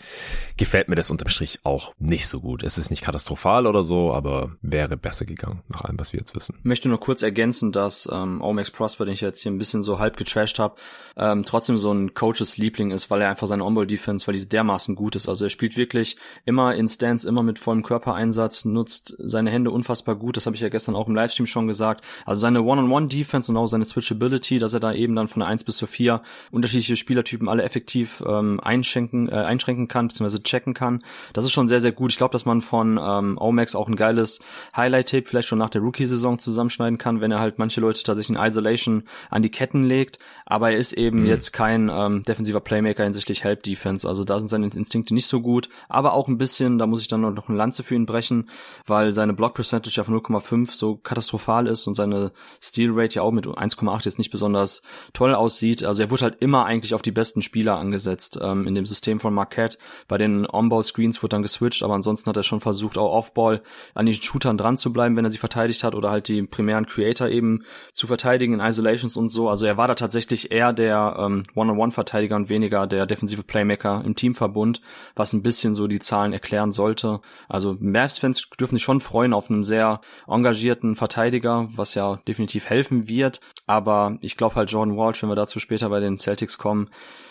gefällt 0.57 0.89
mir 0.89 0.95
das 0.95 1.11
unterm 1.11 1.29
Strich 1.29 1.61
auch 1.63 1.95
nicht 1.99 2.29
so 2.29 2.41
gut. 2.41 2.63
Es 2.63 2.79
ist 2.79 2.91
nicht 2.91 3.03
katastrophal 3.03 3.67
oder 3.67 3.83
so, 3.83 4.13
aber 4.13 4.57
wäre 4.61 4.97
besser 5.07 5.25
gegangen, 5.25 5.63
nach 5.69 5.83
allem, 5.83 6.01
was 6.01 6.13
wir 6.13 6.19
jetzt 6.19 6.35
wissen. 6.35 6.57
Ich 6.59 6.65
möchte 6.65 6.89
nur 6.89 6.99
kurz 6.99 7.23
ergänzen, 7.23 7.71
dass 7.71 8.09
ähm, 8.13 8.41
Omax 8.43 8.73
Prosper, 8.73 9.05
den 9.05 9.15
ich 9.15 9.21
jetzt 9.21 9.41
hier 9.41 9.53
ein 9.53 9.59
bisschen 9.59 9.85
so 9.85 10.01
halb 10.01 10.17
getrashed 10.17 10.59
habe, 10.59 10.75
ähm, 11.17 11.45
trotzdem 11.45 11.79
so 11.79 11.93
ein 11.93 12.13
Coaches 12.15 12.57
Liebling 12.57 12.91
ist, 12.91 13.09
weil 13.09 13.23
er 13.23 13.31
einfach 13.31 13.47
seine 13.47 13.65
On-Ball-Defense, 13.65 14.27
weil 14.27 14.35
die 14.35 14.49
dermaßen 14.49 14.97
gut 14.97 15.15
ist. 15.15 15.29
Also 15.29 15.45
er 15.45 15.51
spielt 15.51 15.77
wirklich 15.77 16.17
immer 16.45 16.75
in 16.75 16.89
Stance, 16.89 17.29
immer 17.29 17.45
mit 17.45 17.61
vollem 17.61 17.85
Körpereinsatz, 17.85 18.65
nutzt 18.65 19.15
seine 19.19 19.51
Hände 19.51 19.71
unfassbar 19.71 20.17
gut. 20.17 20.37
Das 20.37 20.47
habe 20.47 20.57
ich 20.57 20.63
ja 20.63 20.71
gestern 20.71 20.97
auch 20.97 21.07
im 21.07 21.15
Livestream 21.15 21.47
schon 21.47 21.69
gesagt. 21.69 22.05
Also 22.25 22.41
seine 22.41 22.63
One-on-One-Defense 22.63 23.53
und 23.53 23.59
auch 23.59 23.69
seine 23.69 23.85
Switchability, 23.85 24.59
dass 24.59 24.75
er 24.75 24.81
da 24.81 24.93
eben 24.93 25.15
dann 25.15 25.29
von 25.29 25.39
der 25.39 25.49
1 25.49 25.63
bis 25.63 25.77
zur 25.77 25.87
4 25.87 26.21
unterschiedliche 26.51 26.97
Spielertypen 26.97 27.49
alle 27.49 27.63
effektiv 27.63 28.25
ähm, 28.27 28.59
einschränken, 28.59 29.29
äh, 29.29 29.35
einschränken 29.35 29.87
kann, 29.87 30.09
beziehungsweise 30.09 30.43
checken 30.43 30.75
kann. 30.75 31.05
Das 31.33 31.45
ist 31.45 31.53
schon 31.53 31.69
sehr, 31.69 31.81
sehr 31.81 31.93
gut. 31.93 32.11
Ich 32.11 32.19
glaube, 32.19 32.33
dass 32.33 32.45
man 32.45 32.61
von 32.61 32.99
ähm, 33.01 33.39
Omax 33.39 33.77
auch 33.77 33.87
ein 33.87 33.95
geiles 33.95 34.41
Highlight 34.77 34.96
Highlight-Tape 34.97 35.27
vielleicht 35.27 35.49
schon 35.49 35.59
nach 35.59 35.71
der 35.71 35.83
Rookie-Saison 35.83 36.39
zusammenschneiden 36.39 36.99
kann, 36.99 37.21
wenn 37.21 37.31
er 37.31 37.41
halt 37.41 37.59
manche 37.59 37.81
Leute 37.81 38.03
tatsächlich 38.03 38.37
in 38.37 38.43
Isolation 38.43 39.05
an 39.31 39.43
die 39.43 39.51
Ketten 39.51 39.85
legt. 39.85 40.19
Aber 40.45 40.71
er 40.71 40.79
ist 40.79 40.93
eben 40.93 41.21
mhm. 41.21 41.27
jetzt 41.27 41.53
kein 41.53 41.91
ähm, 41.93 42.23
defensiver 42.25 42.61
Playmaker 42.61 43.05
hinsichtlich 43.05 43.45
Help-Defense. 43.45 44.09
Also 44.09 44.25
da 44.25 44.39
sind 44.39 44.49
seine 44.49 44.67
Instinkte 44.67 45.15
nicht 45.15 45.27
so 45.27 45.41
gut. 45.41 45.69
Aber 45.89 46.15
auch 46.15 46.29
ein 46.29 46.39
bisschen, 46.39 46.79
da 46.79 46.87
muss 46.87 47.01
ich 47.01 47.09
dann 47.09 47.21
noch 47.21 47.49
eine 47.49 47.59
Lanze 47.59 47.83
für 47.83 47.95
ihn 47.95 48.07
brechen, 48.07 48.49
weil 48.87 49.13
seine 49.13 49.35
Block-Percentage 49.35 49.97
ja 49.97 50.05
von 50.05 50.19
0,5 50.21 50.73
so 50.73 50.97
katastrophal 50.97 51.67
ist 51.67 51.87
und 51.87 51.95
seine 51.95 52.33
Steal-Rate 52.63 53.17
ja 53.17 53.23
auch 53.23 53.33
mit 53.33 53.47
1,8 53.47 54.05
jetzt 54.05 54.19
nicht 54.19 54.31
besonders 54.31 54.83
toll 55.13 55.35
aussieht. 55.35 55.85
Also 55.85 56.03
er 56.03 56.11
wurde 56.11 56.23
halt 56.23 56.37
immer 56.41 56.65
eigentlich 56.65 56.95
auf 56.95 57.03
die 57.03 57.13
besten 57.13 57.43
Spieler 57.43 57.77
angesetzt 57.77 58.39
ähm, 58.41 58.67
in 58.67 58.75
dem 58.75 58.87
System 58.87 59.21
von 59.21 59.35
Marquette. 59.35 59.79
Bei 60.09 60.19
den 60.19 60.47
On-Ball-Screens 60.49 61.23
wurde 61.23 61.31
dann 61.31 61.43
geswitcht, 61.43 61.83
aber 61.83 61.95
ansonsten 61.95 62.29
hat 62.29 62.37
er 62.37 62.43
schon 62.43 62.61
versucht, 62.61 62.99
auch 62.99 63.13
Off-Ball 63.13 63.63
an 63.95 64.07
den 64.07 64.15
Shootern 64.15 64.57
dran 64.57 64.77
zu 64.77 64.86
bleiben, 64.91 65.17
wenn 65.17 65.25
er 65.25 65.31
sie 65.31 65.39
verteidigt 65.39 65.85
hat 65.85 65.95
oder 65.95 66.11
halt 66.11 66.29
die 66.29 66.43
primären 66.43 66.87
Creator 66.87 67.29
eben 67.29 67.65
zu 67.93 68.07
verteidigen 68.07 68.55
in 68.55 68.61
Isolations 68.61 69.17
und 69.17 69.29
so. 69.29 69.49
Also 69.49 69.67
er 69.67 69.77
war 69.77 69.89
da 69.89 69.95
tatsächlich 69.95 70.53
eher 70.53 70.73
der 70.73 71.17
ähm, 71.19 71.43
One-on-One-Verteidiger 71.55 72.37
und 72.37 72.49
weniger 72.49 72.87
der 72.87 73.07
defensive 73.07 73.43
Playmaker 73.43 74.03
im 74.05 74.15
Teamverbund, 74.15 74.81
was 75.15 75.33
ein 75.33 75.43
bisschen 75.43 75.75
so 75.75 75.87
die 75.87 75.99
Zahlen 75.99 76.33
erklären 76.33 76.73
sollte. 76.73 77.21
Also 77.49 77.77
Mavs-Fans 77.81 78.51
dürfen 78.59 78.77
sich 78.77 78.85
schon 78.85 79.01
freuen 79.01 79.33
auf 79.33 79.51
einen 79.51 79.65
sehr 79.65 80.01
engagierten 80.27 80.97
Verteidiger, 80.97 81.69
was 81.71 81.95
ja 81.95 82.17
definitiv 82.29 82.67
helfen 82.67 83.09
wird. 83.09 83.41
Aber 83.67 84.19
ich 84.21 84.37
glaube 84.37 84.57
halt 84.57 84.71
Jordan 84.71 84.97
Walsh, 84.97 85.23
wenn 85.23 85.31
wir 85.31 85.37
dazu 85.37 85.61
später 85.61 85.89
bei 85.89 86.01
den 86.01 86.19
Celtics 86.19 86.59
kommen, 86.59 86.89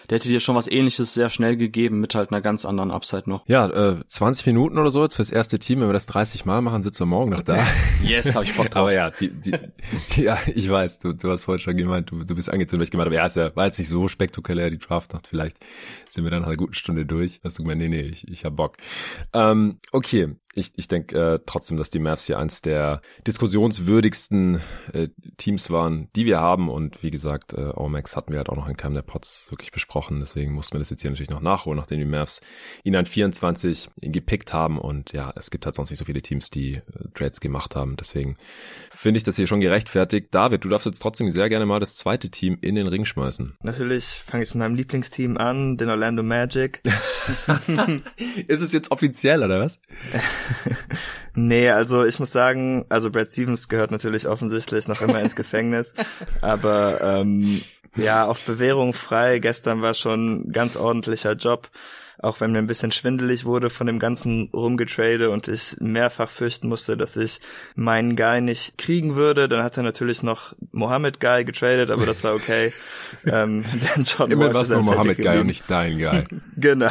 der 0.10 0.18
hätte 0.18 0.30
dir 0.30 0.40
schon 0.40 0.56
was 0.56 0.68
ähnliches 0.68 1.14
sehr 1.14 1.30
schnell 1.30 1.58
gegeben 1.58 2.00
mit 2.00 2.16
halt 2.16 2.32
einer 2.32 2.42
ganz 2.42 2.66
anderen 2.66 2.92
Upside 2.92 3.30
noch. 3.30 3.48
Ja, 3.48 3.68
äh, 3.68 4.00
20 4.08 4.46
Minuten 4.46 4.78
oder 4.78 4.92
so 4.92 5.04
jetzt 5.04 5.16
fürs 5.16 5.32
erste 5.32 5.60
Team, 5.60 5.82
wenn 5.82 5.90
wir 5.90 5.94
das 5.94 6.06
30 6.08 6.46
Mal 6.46 6.62
machen, 6.62 6.84
sitzen 6.84 7.02
wir 7.02 7.08
morgen 7.08 7.32
noch 7.32 7.42
da. 7.42 7.58
yes, 8.04 8.36
hab 8.36 8.44
ich 8.44 8.56
Bock 8.56 8.70
drauf. 8.70 8.84
Aber 8.84 8.94
ja, 8.94 9.12
die, 9.12 9.30
die, 9.30 9.54
ja, 10.22 10.38
ich 10.54 10.70
weiß, 10.70 11.00
du, 11.00 11.14
du 11.14 11.30
hast 11.30 11.44
vorhin 11.44 11.62
schon 11.62 11.76
gemeint, 11.76 12.12
du, 12.12 12.24
du 12.24 12.36
bist 12.36 12.52
angezogen, 12.52 12.82
was 12.82 12.88
ich 12.88 12.92
gemeint 12.92 13.08
aber 13.08 13.16
ja, 13.16 13.26
es 13.26 13.36
war 13.36 13.66
jetzt 13.66 13.80
nicht 13.80 13.90
so 13.90 14.08
spektakulär, 14.08 14.70
die 14.70 14.78
Draftnacht, 14.78 15.28
vielleicht 15.28 15.58
sind 16.10 16.24
wir 16.24 16.32
dann 16.32 16.42
nach 16.42 16.48
einer 16.48 16.58
guten 16.58 16.74
Stunde 16.74 17.06
durch. 17.06 17.40
Hast 17.44 17.60
du 17.60 17.64
gemeint, 17.64 17.82
nee, 17.82 17.90
nee, 17.90 18.02
ich, 18.02 18.28
ich 18.28 18.46
hab 18.46 18.56
Bock. 18.56 18.78
Ähm, 19.34 19.80
okay, 19.92 20.36
ich, 20.56 20.72
ich 20.78 20.88
denke 20.88 21.34
äh, 21.34 21.40
trotzdem, 21.46 21.78
dass 21.78 21.90
die 21.90 22.00
Mavs 22.00 22.26
hier 22.26 22.40
eins 22.40 22.62
der 22.62 23.02
diskussionswürdigsten 23.28 24.62
äh, 24.94 25.10
Teams 25.38 25.70
waren, 25.70 26.10
die 26.16 26.26
wir 26.26 26.40
haben. 26.40 26.70
Und 26.70 27.04
wie 27.04 27.12
gesagt, 27.12 27.54
äh, 27.54 27.72
Omax 27.76 28.16
hatten 28.16 28.32
wir 28.32 28.38
halt 28.38 28.50
auch 28.50 28.56
noch 28.56 28.70
in 28.70 28.78
keinem 28.78 28.96
der 28.96 29.02
Pots 29.02 29.48
wirklich 29.50 29.72
besprochen. 29.72 29.95
Deswegen 30.20 30.54
mussten 30.54 30.76
wir 30.76 30.80
das 30.80 30.90
jetzt 30.90 31.02
hier 31.02 31.12
natürlich 31.12 31.30
noch 31.30 31.42
nachholen, 31.42 31.80
nachdem 31.80 32.00
die 32.00 32.06
Mavs 32.06 32.42
ihn 32.84 32.96
an 32.96 33.06
24 33.06 33.90
gepickt 33.98 34.54
haben. 34.54 34.78
Und 34.78 35.14
ja, 35.14 35.34
es 35.36 35.50
gibt 35.50 35.66
halt 35.66 35.76
sonst 35.76 35.90
nicht 35.90 36.00
so 36.00 36.06
viele 36.06 36.22
Teams, 36.22 36.50
die 36.50 36.76
äh, 36.76 36.82
Trades 37.14 37.40
gemacht 37.40 37.76
haben. 37.76 37.96
Deswegen 37.98 38.38
finde 38.92 39.18
ich 39.18 39.24
das 39.24 39.36
hier 39.36 39.48
schon 39.48 39.62
gerechtfertigt. 39.62 40.28
David, 40.32 40.64
du 40.64 40.70
darfst 40.70 40.86
jetzt 40.86 41.02
trotzdem 41.02 41.32
sehr 41.32 41.50
gerne 41.50 41.66
mal 41.66 41.80
das 41.80 41.96
zweite 41.96 42.30
Team 42.30 42.58
in 42.62 42.76
den 42.76 42.88
Ring 42.88 43.06
schmeißen. 43.06 43.58
Natürlich 43.64 44.06
fange 44.06 44.44
ich 44.44 44.54
mit 44.54 44.60
meinem 44.60 44.76
Lieblingsteam 44.76 45.38
an, 45.38 45.78
den 45.78 45.90
Orlando 45.90 46.24
Magic. 46.24 46.82
Ist 48.48 48.62
es 48.62 48.72
jetzt 48.72 48.92
offiziell, 48.92 49.44
oder 49.44 49.60
was? 49.60 49.80
nee, 51.36 51.70
also 51.70 52.06
ich 52.06 52.20
muss 52.20 52.32
sagen, 52.32 52.86
also 52.90 53.12
Brad 53.12 53.28
Stevens 53.28 53.68
gehört 53.68 53.92
natürlich 53.92 54.28
offensichtlich 54.28 54.88
noch 54.88 55.02
immer 55.02 55.22
ins 55.22 55.36
Gefängnis, 55.36 55.94
aber 56.42 57.02
ähm, 57.02 57.62
ja, 57.96 58.26
auf 58.26 58.42
Bewährung 58.42 58.94
frei. 58.94 59.40
Gestern 59.40 59.82
war 59.82 59.94
schon 59.94 60.52
ganz 60.52 60.76
ordentlicher 60.76 61.34
Job 61.34 61.70
auch 62.20 62.42
wenn 62.42 62.52
mir 62.52 62.60
ein 62.60 62.68
bisschen 62.68 62.92
schwindelig 62.92 63.46
wurde 63.46 63.70
von 63.70 63.88
dem 63.88 64.00
ganzen 64.00 64.50
Rumgetrade 64.54 65.30
und 65.30 65.48
ich 65.48 65.78
mehrfach 65.80 66.30
fürchten 66.30 66.68
musste, 66.68 66.98
dass 66.98 67.16
ich 67.16 67.40
meinen 67.76 68.16
Guy 68.16 68.42
nicht 68.42 68.78
kriegen 68.78 69.16
würde. 69.16 69.48
Dann 69.50 69.64
hat 69.64 69.78
er 69.78 69.84
natürlich 69.84 70.24
noch 70.24 70.54
Mohammed 70.72 71.20
Guy 71.20 71.46
getradet, 71.46 71.92
aber 71.92 72.06
das 72.06 72.24
war 72.24 72.34
okay. 72.34 72.74
ähm, 73.26 73.66
John 74.04 74.32
Immer 74.32 74.54
war 74.54 74.62
es 74.62 74.70
nur 74.70 74.84
Mohammed 74.84 75.18
Guy 75.18 75.40
und 75.40 75.48
nicht 75.48 75.66
dein 75.68 76.00
Guy. 76.00 76.24
genau. 76.58 76.90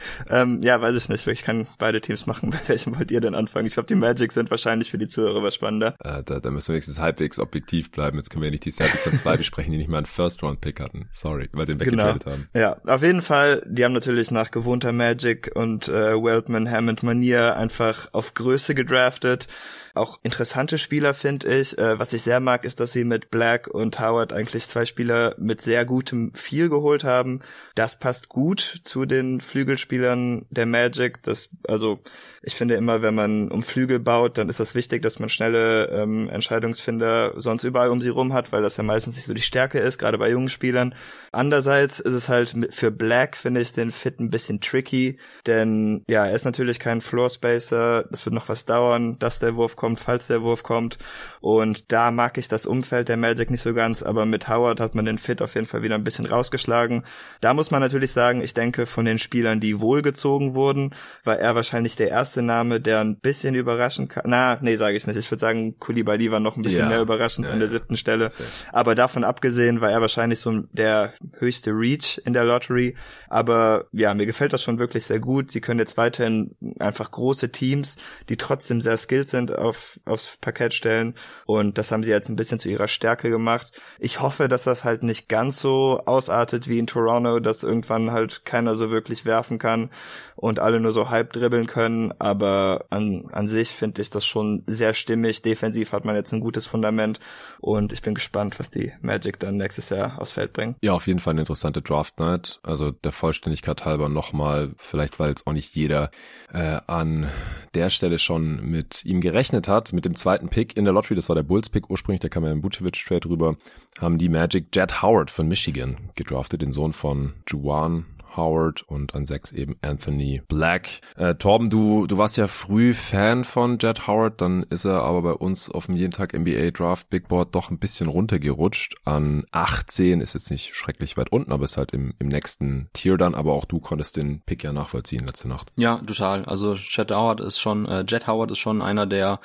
ähm, 0.30 0.62
ja, 0.62 0.80
weiß 0.80 0.96
ich 0.96 1.08
nicht. 1.08 1.26
Ich 1.26 1.42
kann 1.42 1.66
beide 1.78 2.00
Teams 2.00 2.26
machen. 2.26 2.50
Bei 2.50 2.58
welchem 2.66 2.96
wollt 2.96 3.10
ihr 3.10 3.20
denn 3.20 3.34
anfangen? 3.34 3.66
Ich 3.66 3.74
glaube, 3.74 3.86
die 3.86 3.94
Magic 3.94 4.32
sind 4.32 4.50
wahrscheinlich 4.50 4.90
für 4.90 4.98
die 4.98 5.08
Zuhörer 5.08 5.42
was 5.42 5.54
spannender. 5.54 5.94
Äh, 6.00 6.22
da, 6.24 6.40
da 6.40 6.50
müssen 6.50 6.68
wir 6.68 6.74
wenigstens 6.74 6.98
halbwegs 6.98 7.38
objektiv 7.38 7.90
bleiben. 7.90 8.16
Jetzt 8.16 8.30
können 8.30 8.42
wir 8.42 8.48
ja 8.48 8.52
nicht 8.52 8.64
die 8.64 8.72
Celtics 8.72 9.06
an 9.06 9.16
zwei 9.16 9.36
besprechen, 9.38 9.72
die 9.72 9.78
nicht 9.78 9.88
mal 9.88 9.98
einen 9.98 10.06
First-Round-Pick 10.06 10.80
hatten. 10.80 11.08
Sorry, 11.12 11.48
weil 11.52 11.66
sie 11.66 11.74
den 11.74 11.80
weggetradet 11.80 12.24
genau. 12.24 12.36
haben. 12.36 12.48
Ja, 12.54 12.76
auf 12.86 13.02
jeden 13.02 13.22
Fall. 13.22 13.62
Die 13.66 13.84
haben 13.84 13.92
natürlich 13.92 14.30
nach 14.30 14.50
gewohnter 14.50 14.92
Magic 14.92 15.50
und 15.54 15.88
äh, 15.88 16.14
Weltman, 16.14 16.70
Hammond 16.70 17.02
Manier 17.02 17.56
einfach 17.56 18.08
auf 18.12 18.34
Größe 18.34 18.74
gedraftet. 18.74 19.46
Auch 19.94 20.18
interessante 20.22 20.78
Spieler 20.78 21.14
finde 21.14 21.48
ich. 21.48 21.76
Äh, 21.78 21.98
was 21.98 22.12
ich 22.12 22.22
sehr 22.22 22.40
mag, 22.40 22.64
ist, 22.64 22.80
dass 22.80 22.92
sie 22.92 23.04
mit 23.04 23.30
Black 23.30 23.68
und 23.68 24.00
Howard 24.00 24.32
eigentlich 24.32 24.64
zwei 24.64 24.84
Spieler 24.84 25.34
mit 25.38 25.60
sehr 25.60 25.84
gutem 25.84 26.32
Viel 26.34 26.68
geholt 26.68 27.04
haben. 27.04 27.40
Das 27.74 27.98
passt 27.98 28.28
gut 28.28 28.80
zu 28.84 29.04
den 29.04 29.40
Flügelspielern 29.40 30.46
der 30.50 30.66
Magic. 30.66 31.22
Das, 31.22 31.50
also 31.68 32.00
ich 32.42 32.54
finde 32.54 32.74
immer, 32.74 33.02
wenn 33.02 33.14
man 33.14 33.48
um 33.48 33.62
Flügel 33.62 34.00
baut, 34.00 34.36
dann 34.36 34.48
ist 34.48 34.60
das 34.60 34.74
wichtig, 34.74 35.02
dass 35.02 35.18
man 35.18 35.28
schnelle 35.28 35.86
ähm, 35.88 36.28
Entscheidungsfinder 36.28 37.34
sonst 37.36 37.64
überall 37.64 37.90
um 37.90 38.00
sie 38.00 38.08
rum 38.08 38.32
hat, 38.32 38.50
weil 38.50 38.62
das 38.62 38.76
ja 38.76 38.82
meistens 38.82 39.16
nicht 39.16 39.26
so 39.26 39.34
die 39.34 39.42
Stärke 39.42 39.78
ist, 39.78 39.98
gerade 39.98 40.18
bei 40.18 40.30
jungen 40.30 40.48
Spielern. 40.48 40.94
Andererseits 41.30 42.00
ist 42.00 42.14
es 42.14 42.28
halt 42.28 42.56
für 42.70 42.90
Black, 42.90 43.36
finde 43.36 43.60
ich, 43.60 43.72
den 43.72 43.92
Fit 43.92 44.18
ein 44.18 44.30
bisschen 44.30 44.60
tricky, 44.60 45.18
denn 45.46 46.02
ja, 46.08 46.26
er 46.26 46.34
ist 46.34 46.44
natürlich 46.44 46.80
kein 46.80 47.00
Floor 47.00 47.30
Spacer. 47.30 48.04
Das 48.10 48.24
wird 48.26 48.34
noch 48.34 48.48
was 48.48 48.64
dauern, 48.64 49.18
dass 49.18 49.38
der 49.38 49.54
Wurf 49.54 49.76
kommt, 49.82 49.98
falls 49.98 50.28
der 50.28 50.42
Wurf 50.42 50.62
kommt. 50.62 50.96
Und 51.40 51.90
da 51.90 52.12
mag 52.12 52.38
ich 52.38 52.46
das 52.46 52.66
Umfeld 52.66 53.08
der 53.08 53.16
Magic 53.16 53.50
nicht 53.50 53.62
so 53.62 53.74
ganz, 53.74 54.00
aber 54.00 54.26
mit 54.26 54.48
Howard 54.48 54.78
hat 54.78 54.94
man 54.94 55.04
den 55.04 55.18
Fit 55.18 55.42
auf 55.42 55.56
jeden 55.56 55.66
Fall 55.66 55.82
wieder 55.82 55.96
ein 55.96 56.04
bisschen 56.04 56.24
rausgeschlagen. 56.24 57.02
Da 57.40 57.52
muss 57.52 57.72
man 57.72 57.80
natürlich 57.80 58.12
sagen, 58.12 58.42
ich 58.42 58.54
denke, 58.54 58.86
von 58.86 59.04
den 59.04 59.18
Spielern, 59.18 59.58
die 59.58 59.80
wohlgezogen 59.80 60.54
wurden, 60.54 60.94
war 61.24 61.36
er 61.36 61.56
wahrscheinlich 61.56 61.96
der 61.96 62.10
erste 62.10 62.42
Name, 62.42 62.80
der 62.80 63.00
ein 63.00 63.18
bisschen 63.18 63.56
überraschen 63.56 64.06
kann. 64.06 64.22
Na, 64.26 64.56
nee, 64.60 64.76
sage 64.76 64.96
ich 64.96 65.04
nicht. 65.08 65.16
Ich 65.16 65.28
würde 65.32 65.40
sagen, 65.40 65.76
Kulibali 65.80 66.30
war 66.30 66.38
noch 66.38 66.56
ein 66.56 66.62
bisschen 66.62 66.84
ja. 66.84 66.90
mehr 66.90 67.00
überraschend 67.00 67.48
ja, 67.48 67.52
an 67.52 67.58
der 67.58 67.68
siebten 67.68 67.96
Stelle. 67.96 68.30
Aber 68.70 68.94
davon 68.94 69.24
abgesehen 69.24 69.80
war 69.80 69.90
er 69.90 70.00
wahrscheinlich 70.00 70.38
so 70.38 70.62
der 70.70 71.12
höchste 71.38 71.72
Reach 71.72 72.20
in 72.24 72.34
der 72.34 72.44
Lottery. 72.44 72.94
Aber 73.28 73.86
ja, 73.90 74.14
mir 74.14 74.26
gefällt 74.26 74.52
das 74.52 74.62
schon 74.62 74.78
wirklich 74.78 75.06
sehr 75.06 75.18
gut. 75.18 75.50
Sie 75.50 75.60
können 75.60 75.80
jetzt 75.80 75.96
weiterhin 75.96 76.54
einfach 76.78 77.10
große 77.10 77.50
Teams, 77.50 77.96
die 78.28 78.36
trotzdem 78.36 78.80
sehr 78.80 78.96
skilled 78.96 79.28
sind, 79.28 79.58
auf, 79.58 79.71
aufs 80.04 80.36
Parkett 80.40 80.74
stellen. 80.74 81.14
Und 81.46 81.78
das 81.78 81.92
haben 81.92 82.02
sie 82.02 82.10
jetzt 82.10 82.28
ein 82.28 82.36
bisschen 82.36 82.58
zu 82.58 82.68
ihrer 82.68 82.88
Stärke 82.88 83.30
gemacht. 83.30 83.80
Ich 83.98 84.20
hoffe, 84.20 84.48
dass 84.48 84.64
das 84.64 84.84
halt 84.84 85.02
nicht 85.02 85.28
ganz 85.28 85.60
so 85.60 86.02
ausartet 86.06 86.68
wie 86.68 86.78
in 86.78 86.86
Toronto, 86.86 87.40
dass 87.40 87.62
irgendwann 87.62 88.12
halt 88.12 88.44
keiner 88.44 88.76
so 88.76 88.90
wirklich 88.90 89.24
werfen 89.24 89.58
kann 89.58 89.90
und 90.36 90.58
alle 90.58 90.80
nur 90.80 90.92
so 90.92 91.10
halb 91.10 91.32
dribbeln 91.32 91.66
können. 91.66 92.12
Aber 92.18 92.86
an, 92.90 93.28
an 93.32 93.46
sich 93.46 93.70
finde 93.70 94.02
ich 94.02 94.10
das 94.10 94.24
schon 94.24 94.64
sehr 94.66 94.94
stimmig. 94.94 95.42
Defensiv 95.42 95.92
hat 95.92 96.04
man 96.04 96.16
jetzt 96.16 96.32
ein 96.32 96.40
gutes 96.40 96.66
Fundament 96.66 97.20
und 97.60 97.92
ich 97.92 98.02
bin 98.02 98.14
gespannt, 98.14 98.58
was 98.58 98.70
die 98.70 98.92
Magic 99.00 99.38
dann 99.38 99.56
nächstes 99.56 99.90
Jahr 99.90 100.20
aufs 100.20 100.32
Feld 100.32 100.52
bringen. 100.52 100.76
Ja, 100.82 100.92
auf 100.92 101.06
jeden 101.06 101.20
Fall 101.20 101.32
eine 101.32 101.42
interessante 101.42 101.82
Draft 101.82 102.18
Night. 102.18 102.60
Also 102.62 102.90
der 102.90 103.12
Vollständigkeit 103.12 103.84
halber 103.84 104.08
nochmal, 104.08 104.72
vielleicht 104.76 105.18
weil 105.18 105.30
jetzt 105.30 105.46
auch 105.46 105.52
nicht 105.52 105.74
jeder 105.74 106.10
äh, 106.52 106.80
an 106.86 107.28
der 107.74 107.90
Stelle 107.90 108.18
schon 108.18 108.64
mit 108.68 109.04
ihm 109.04 109.20
gerechnet 109.20 109.61
hat, 109.68 109.92
mit 109.92 110.04
dem 110.04 110.14
zweiten 110.14 110.48
Pick 110.48 110.76
in 110.76 110.84
der 110.84 110.92
Lottery, 110.92 111.14
das 111.14 111.28
war 111.28 111.36
der 111.36 111.42
Bulls 111.42 111.68
Pick 111.68 111.90
ursprünglich, 111.90 112.20
da 112.20 112.28
kam 112.28 112.44
ja 112.44 112.52
im 112.52 112.62
Vucevic 112.62 113.04
Trade 113.04 113.28
rüber, 113.28 113.56
haben 114.00 114.18
die 114.18 114.28
Magic 114.28 114.74
Jet 114.74 115.02
Howard 115.02 115.30
von 115.30 115.48
Michigan 115.48 115.96
gedraftet, 116.14 116.62
den 116.62 116.72
Sohn 116.72 116.92
von 116.92 117.34
Juwan 117.48 118.06
Howard 118.36 118.82
und 118.82 119.14
an 119.14 119.26
sechs 119.26 119.52
eben 119.52 119.76
Anthony 119.82 120.42
Black. 120.48 121.00
Äh, 121.16 121.34
Torben, 121.34 121.70
du, 121.70 122.06
du 122.06 122.18
warst 122.18 122.36
ja 122.36 122.46
früh 122.46 122.94
Fan 122.94 123.44
von 123.44 123.78
Jet 123.78 124.06
Howard, 124.06 124.40
dann 124.40 124.62
ist 124.64 124.84
er 124.84 125.02
aber 125.02 125.22
bei 125.22 125.32
uns 125.32 125.70
auf 125.70 125.86
dem 125.86 125.96
jeden 125.96 126.12
Tag 126.12 126.32
NBA 126.38 126.70
Draft 126.70 127.10
Big 127.10 127.28
Board 127.28 127.54
doch 127.54 127.70
ein 127.70 127.78
bisschen 127.78 128.08
runtergerutscht. 128.08 128.96
An 129.04 129.44
18 129.52 130.20
ist 130.20 130.34
jetzt 130.34 130.50
nicht 130.50 130.74
schrecklich 130.74 131.16
weit 131.16 131.32
unten, 131.32 131.52
aber 131.52 131.64
ist 131.64 131.76
halt 131.76 131.92
im, 131.92 132.14
im 132.18 132.28
nächsten 132.28 132.88
Tier 132.92 133.16
dann, 133.16 133.34
aber 133.34 133.52
auch 133.52 133.64
du 133.64 133.80
konntest 133.80 134.16
den 134.16 134.42
Pick 134.42 134.64
ja 134.64 134.72
nachvollziehen 134.72 135.26
letzte 135.26 135.48
Nacht. 135.48 135.72
Ja, 135.76 135.98
total. 135.98 136.44
Also 136.44 136.74
Jet 136.74 137.10
Howard 137.10 137.40
ist 137.40 137.58
schon, 137.58 137.86
äh, 137.86 138.04
Jet 138.06 138.26
Howard 138.26 138.50
ist 138.50 138.58
schon 138.58 138.82
einer 138.82 139.06
der 139.06 139.40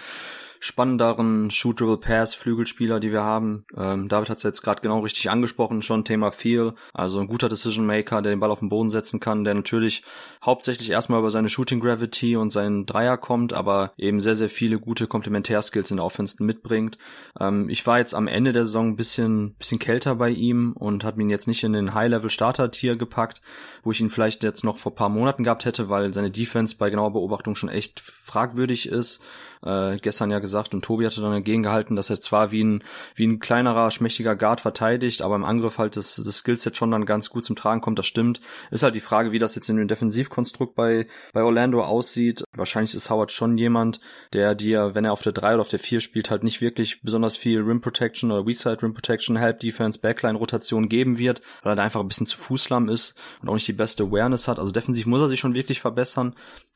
spannenderen 0.60 1.52
Shootable 1.52 1.98
Pass 1.98 2.36
Flügelspieler, 2.36 3.00
die 3.00 3.12
wir 3.12 3.24
haben. 3.24 3.66
Ähm, 3.76 4.08
David 4.08 4.30
hat 4.30 4.38
es 4.38 4.44
jetzt 4.44 4.62
gerade 4.62 4.82
genau 4.82 5.00
richtig 5.00 5.30
angesprochen, 5.30 5.82
schon 5.82 6.06
Thema 6.06 6.32
Feel, 6.32 6.74
also 6.94 7.20
ein 7.20 7.28
guter 7.28 7.50
Decision 7.50 7.86
Maker, 7.86 8.22
der 8.22 8.32
den 8.32 8.40
Ball 8.40 8.52
auf 8.52 8.60
den 8.60 8.70
Boden 8.70 8.90
setzen 8.90 9.20
kann, 9.20 9.44
der 9.44 9.54
natürlich 9.54 10.04
hauptsächlich 10.44 10.90
erstmal 10.90 11.20
über 11.20 11.32
seine 11.32 11.50
Shooting 11.50 11.80
Gravity 11.80 12.36
und 12.36 12.50
seinen 12.50 12.86
Dreier 12.86 13.18
kommt, 13.18 13.54
aber 13.54 13.92
eben 13.98 14.22
sehr, 14.22 14.36
sehr 14.36 14.50
viele 14.50 14.80
gute 14.80 15.08
Komplementärskills 15.08 15.92
in 15.92 15.98
der 15.98 16.06
Offense 16.06 16.44
mitbringt. 16.44 16.98
Ähm, 17.40 17.70
ich 17.70 17.86
war 17.86 18.00
jetzt 18.00 18.16
am 18.16 18.28
Ende 18.28 18.54
der 18.54 18.66
Saison 18.66 18.90
ein 18.90 18.96
bisschen, 18.96 19.56
bisschen 19.56 19.80
kälter 19.80 20.16
bei 20.16 20.30
ihm 20.30 20.74
und 20.74 21.04
hat 21.04 21.18
ihn 21.18 21.30
jetzt 21.30 21.48
nicht 21.48 21.64
in 21.64 21.74
den 21.74 21.94
High-Level-Starter-Tier 21.94 22.96
gepackt, 22.96 23.42
wo 23.84 23.92
ich 23.92 24.00
ihn 24.00 24.10
vielleicht 24.10 24.44
jetzt 24.44 24.64
noch 24.64 24.78
vor 24.78 24.96
paar 24.96 25.10
Monaten 25.10 25.44
gehabt 25.44 25.66
hätte, 25.66 25.90
weil 25.90 26.14
seine 26.14 26.32
Defense 26.32 26.78
bei 26.78 26.90
genauer 26.90 27.14
Beobachtung 27.14 27.56
schon 27.56 27.70
echt 27.70 28.00
fragwürdig 28.00 28.90
ist 28.90 29.24
äh, 29.66 29.98
gestern 29.98 30.32
ja 30.32 30.40
gesagt 30.40 30.74
und 30.74 30.84
Tobi 30.84 31.06
hatte 31.06 31.22
dann 31.22 31.32
dagegen 31.32 31.64
gehalten, 31.64 31.96
dass 31.96 32.10
er 32.10 32.20
zwar 32.20 32.52
wie 32.52 32.64
ein, 32.64 32.84
wie 33.16 33.26
ein 33.26 33.40
kleinerer, 33.40 33.92
schmächtiger 33.92 34.36
Guard 34.36 34.62
verteidigt, 34.62 35.22
aber 35.22 35.36
im 35.36 35.44
Angriff 35.44 35.78
halt 35.78 35.96
das, 35.98 36.16
das 36.16 36.38
Skillset 36.38 36.78
schon 36.78 36.92
dann 36.92 37.06
ganz 37.06 37.30
gut 37.30 37.46
zum 37.46 37.56
Tragen 37.56 37.82
kommt, 37.82 38.00
das 38.00 38.06
stimmt. 38.06 38.42
Ist 38.72 38.84
halt 38.84 38.96
die 38.96 39.00
Frage, 39.00 39.32
wie 39.32 39.40
das 39.40 39.56
jetzt 39.56 39.70
in 39.70 39.78
dem 39.78 39.88
Defensivkonstrukt 39.88 40.76
bei, 40.76 41.08
bei 41.34 41.44
Orlando 41.44 41.84
aussieht. 41.84 42.44
Wahrscheinlich 42.56 42.96
ist 42.96 43.10
Howard 43.10 43.32
schon 43.32 43.58
jemand, 43.58 44.00
der 44.34 44.56
dir, 44.56 44.96
wenn 44.96 45.06
er 45.06 45.14
auf 45.14 45.22
der 45.22 45.34
3 45.34 45.56
oder 45.56 45.62
auf 45.62 45.70
der 45.70 45.80
4 45.80 46.00
spielt, 46.00 46.30
halt 46.30 46.44
nicht 46.44 46.62
wirklich 46.62 47.02
besonders 47.02 47.36
viel 47.36 47.62
Rim 47.62 47.82
Protection 47.82 48.32
oder 48.32 48.46
Weakside 48.46 48.82
Rim 48.82 48.94
Protection, 48.94 49.38
Help 49.38 49.60
Defense, 49.60 50.00
Backline 50.00 50.38
Rotation 50.38 50.90
geben 50.90 51.18
wird, 51.18 51.42
weil 51.64 51.74
er 51.74 51.76
da 51.76 51.84
einfach 51.84 52.02
ein 52.02 52.08
bisschen 52.08 52.28
zu 52.28 52.38
fußlamm 52.38 52.90
ist 52.90 53.16
und 53.42 53.50
auch 53.50 53.54
nicht 53.54 53.68
die 53.68 53.74
beste 53.74 54.04
Awareness 54.04 54.48
hat. 54.48 54.60
Also 54.60 54.72
defensiv 54.72 55.06
muss 55.06 55.22
er 55.22 55.30
sich 55.30 55.40
schon 55.40 55.56
wirklich 55.56 55.82
verbessern. 55.82 56.34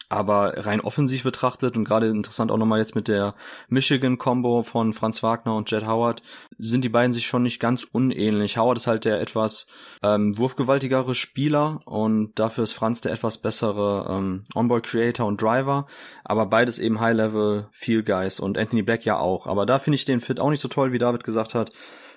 Aber 0.09 0.65
rein 0.65 0.81
offensiv 0.81 1.23
betrachtet 1.23 1.77
und 1.77 1.85
gerade 1.85 2.07
interessant 2.07 2.51
auch 2.51 2.57
nochmal 2.57 2.70
jetzt 2.77 2.95
mit 2.95 3.07
der 3.07 3.35
Michigan-Combo 3.69 4.63
von 4.63 4.93
Franz 4.93 5.23
Wagner 5.23 5.55
und 5.55 5.69
Jet 5.71 5.85
Howard, 5.85 6.21
sind 6.57 6.83
die 6.83 6.89
beiden 6.89 7.13
sich 7.13 7.27
schon 7.27 7.43
nicht 7.43 7.59
ganz 7.59 7.83
unähnlich. 7.83 8.57
Howard 8.57 8.77
ist 8.77 8.87
halt 8.87 9.05
der 9.05 9.21
etwas 9.21 9.67
ähm, 10.03 10.37
wurfgewaltigere 10.37 11.15
Spieler 11.15 11.81
und 11.85 12.37
dafür 12.39 12.63
ist 12.63 12.73
Franz 12.73 13.01
der 13.01 13.13
etwas 13.13 13.37
bessere 13.39 14.07
ähm, 14.09 14.43
Onboard-Creator 14.53 15.25
und 15.25 15.41
Driver, 15.41 15.87
aber 16.23 16.45
beides 16.45 16.79
eben 16.79 16.99
High-Level 16.99 17.67
Feel 17.71 18.03
Guys 18.03 18.39
und 18.39 18.57
Anthony 18.57 18.81
Black 18.81 19.05
ja 19.05 19.17
auch. 19.17 19.47
Aber 19.47 19.65
da 19.65 19.79
finde 19.79 19.95
ich 19.95 20.05
den 20.05 20.19
Fit 20.19 20.39
auch 20.39 20.49
nicht 20.49 20.61
so 20.61 20.67
toll, 20.67 20.91
wie 20.91 20.97
David 20.97 21.23
gesagt 21.23 21.55
hat 21.55 21.71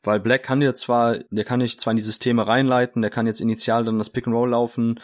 weil 0.07 0.21
Black 0.21 0.43
kann 0.43 0.61
dir 0.61 0.75
zwar, 0.75 1.19
der 1.31 1.45
kann 1.45 1.61
dich 1.61 1.81
zwar 1.81 1.93
in 1.93 1.97
die 1.97 2.03
Systeme 2.03 2.47
reinleiten, 2.47 3.03
der 3.03 3.11
kann 3.11 3.27
jetzt 3.27 3.41
initial 3.41 3.85
dann 3.85 3.99
das 3.99 4.11
Pick 4.11 4.27
and 4.27 4.37
Roll 4.37 4.51
laufen, 4.51 5.01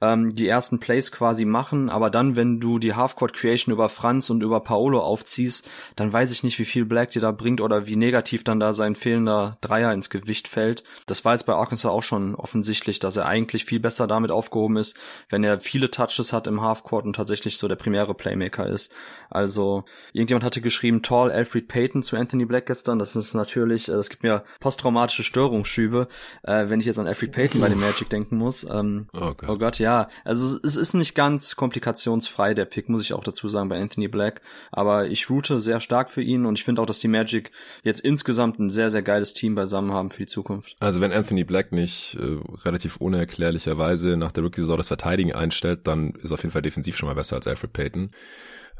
ähm, 0.00 0.34
die 0.34 0.48
ersten 0.48 0.80
Plays 0.80 1.12
quasi 1.12 1.44
machen, 1.44 1.90
aber 1.90 2.10
dann, 2.10 2.36
wenn 2.36 2.60
du 2.60 2.78
die 2.78 2.94
Halfcourt 2.94 3.32
Creation 3.34 3.72
über 3.72 3.88
Franz 3.88 4.30
und 4.30 4.42
über 4.42 4.60
Paolo 4.60 5.00
aufziehst, 5.00 5.68
dann 5.96 6.12
weiß 6.12 6.32
ich 6.32 6.42
nicht, 6.42 6.58
wie 6.58 6.64
viel 6.64 6.84
Black 6.84 7.10
dir 7.10 7.22
da 7.22 7.32
bringt 7.32 7.60
oder 7.60 7.86
wie 7.86 7.96
negativ 7.96 8.44
dann 8.44 8.60
da 8.60 8.72
sein 8.72 8.94
fehlender 8.94 9.58
Dreier 9.60 9.92
ins 9.92 10.10
Gewicht 10.10 10.48
fällt. 10.48 10.84
Das 11.06 11.24
war 11.24 11.32
jetzt 11.34 11.44
bei 11.44 11.54
Arkansas 11.54 11.90
auch 11.90 12.02
schon 12.02 12.34
offensichtlich, 12.34 12.98
dass 12.98 13.16
er 13.16 13.26
eigentlich 13.26 13.64
viel 13.64 13.80
besser 13.80 14.06
damit 14.06 14.30
aufgehoben 14.30 14.76
ist, 14.76 14.96
wenn 15.28 15.44
er 15.44 15.60
viele 15.60 15.90
Touches 15.90 16.32
hat 16.32 16.46
im 16.46 16.62
Halfcourt 16.62 17.04
und 17.04 17.16
tatsächlich 17.16 17.58
so 17.58 17.68
der 17.68 17.76
primäre 17.76 18.14
Playmaker 18.14 18.66
ist. 18.66 18.94
Also, 19.28 19.84
irgendjemand 20.12 20.44
hatte 20.44 20.60
geschrieben, 20.60 21.02
Tall 21.02 21.30
Alfred 21.30 21.68
Payton 21.68 22.02
zu 22.02 22.16
Anthony 22.16 22.46
Black 22.46 22.66
gestern. 22.66 22.98
Das 22.98 23.16
ist 23.16 23.34
natürlich, 23.34 23.88
äh, 23.88 23.92
das 23.92 24.08
gibt 24.08 24.22
mir 24.22 24.44
posttraumatische 24.60 25.24
Störungsschübe, 25.24 26.08
äh, 26.42 26.68
wenn 26.68 26.80
ich 26.80 26.86
jetzt 26.86 26.98
an 26.98 27.06
Alfred 27.06 27.32
Payton 27.32 27.60
bei 27.60 27.68
dem 27.68 27.80
Magic 27.80 28.08
denken 28.08 28.36
muss. 28.36 28.64
Ähm, 28.64 29.06
oh, 29.12 29.32
Gott. 29.36 29.48
oh 29.48 29.58
Gott, 29.58 29.78
ja, 29.78 29.89
ja, 29.90 30.08
also 30.24 30.56
es 30.62 30.76
ist 30.76 30.94
nicht 30.94 31.16
ganz 31.16 31.56
komplikationsfrei, 31.56 32.54
der 32.54 32.64
Pick, 32.64 32.88
muss 32.88 33.02
ich 33.02 33.12
auch 33.12 33.24
dazu 33.24 33.48
sagen, 33.48 33.68
bei 33.68 33.80
Anthony 33.80 34.06
Black. 34.06 34.40
Aber 34.70 35.08
ich 35.08 35.28
route 35.28 35.58
sehr 35.58 35.80
stark 35.80 36.10
für 36.10 36.22
ihn 36.22 36.46
und 36.46 36.56
ich 36.56 36.64
finde 36.64 36.80
auch, 36.80 36.86
dass 36.86 37.00
die 37.00 37.08
Magic 37.08 37.50
jetzt 37.82 38.00
insgesamt 38.00 38.60
ein 38.60 38.70
sehr, 38.70 38.90
sehr 38.90 39.02
geiles 39.02 39.34
Team 39.34 39.56
beisammen 39.56 39.92
haben 39.92 40.12
für 40.12 40.22
die 40.22 40.26
Zukunft. 40.26 40.76
Also 40.78 41.00
wenn 41.00 41.12
Anthony 41.12 41.42
Black 41.42 41.72
nicht 41.72 42.16
äh, 42.20 42.38
relativ 42.64 42.98
unerklärlicherweise 42.98 44.16
nach 44.16 44.30
der 44.30 44.44
Rookie-Saison 44.44 44.76
das 44.76 44.86
Verteidigen 44.86 45.32
einstellt, 45.32 45.88
dann 45.88 46.12
ist 46.12 46.30
auf 46.30 46.42
jeden 46.42 46.52
Fall 46.52 46.62
defensiv 46.62 46.96
schon 46.96 47.08
mal 47.08 47.16
besser 47.16 47.34
als 47.34 47.48
Alfred 47.48 47.72
Payton. 47.72 48.10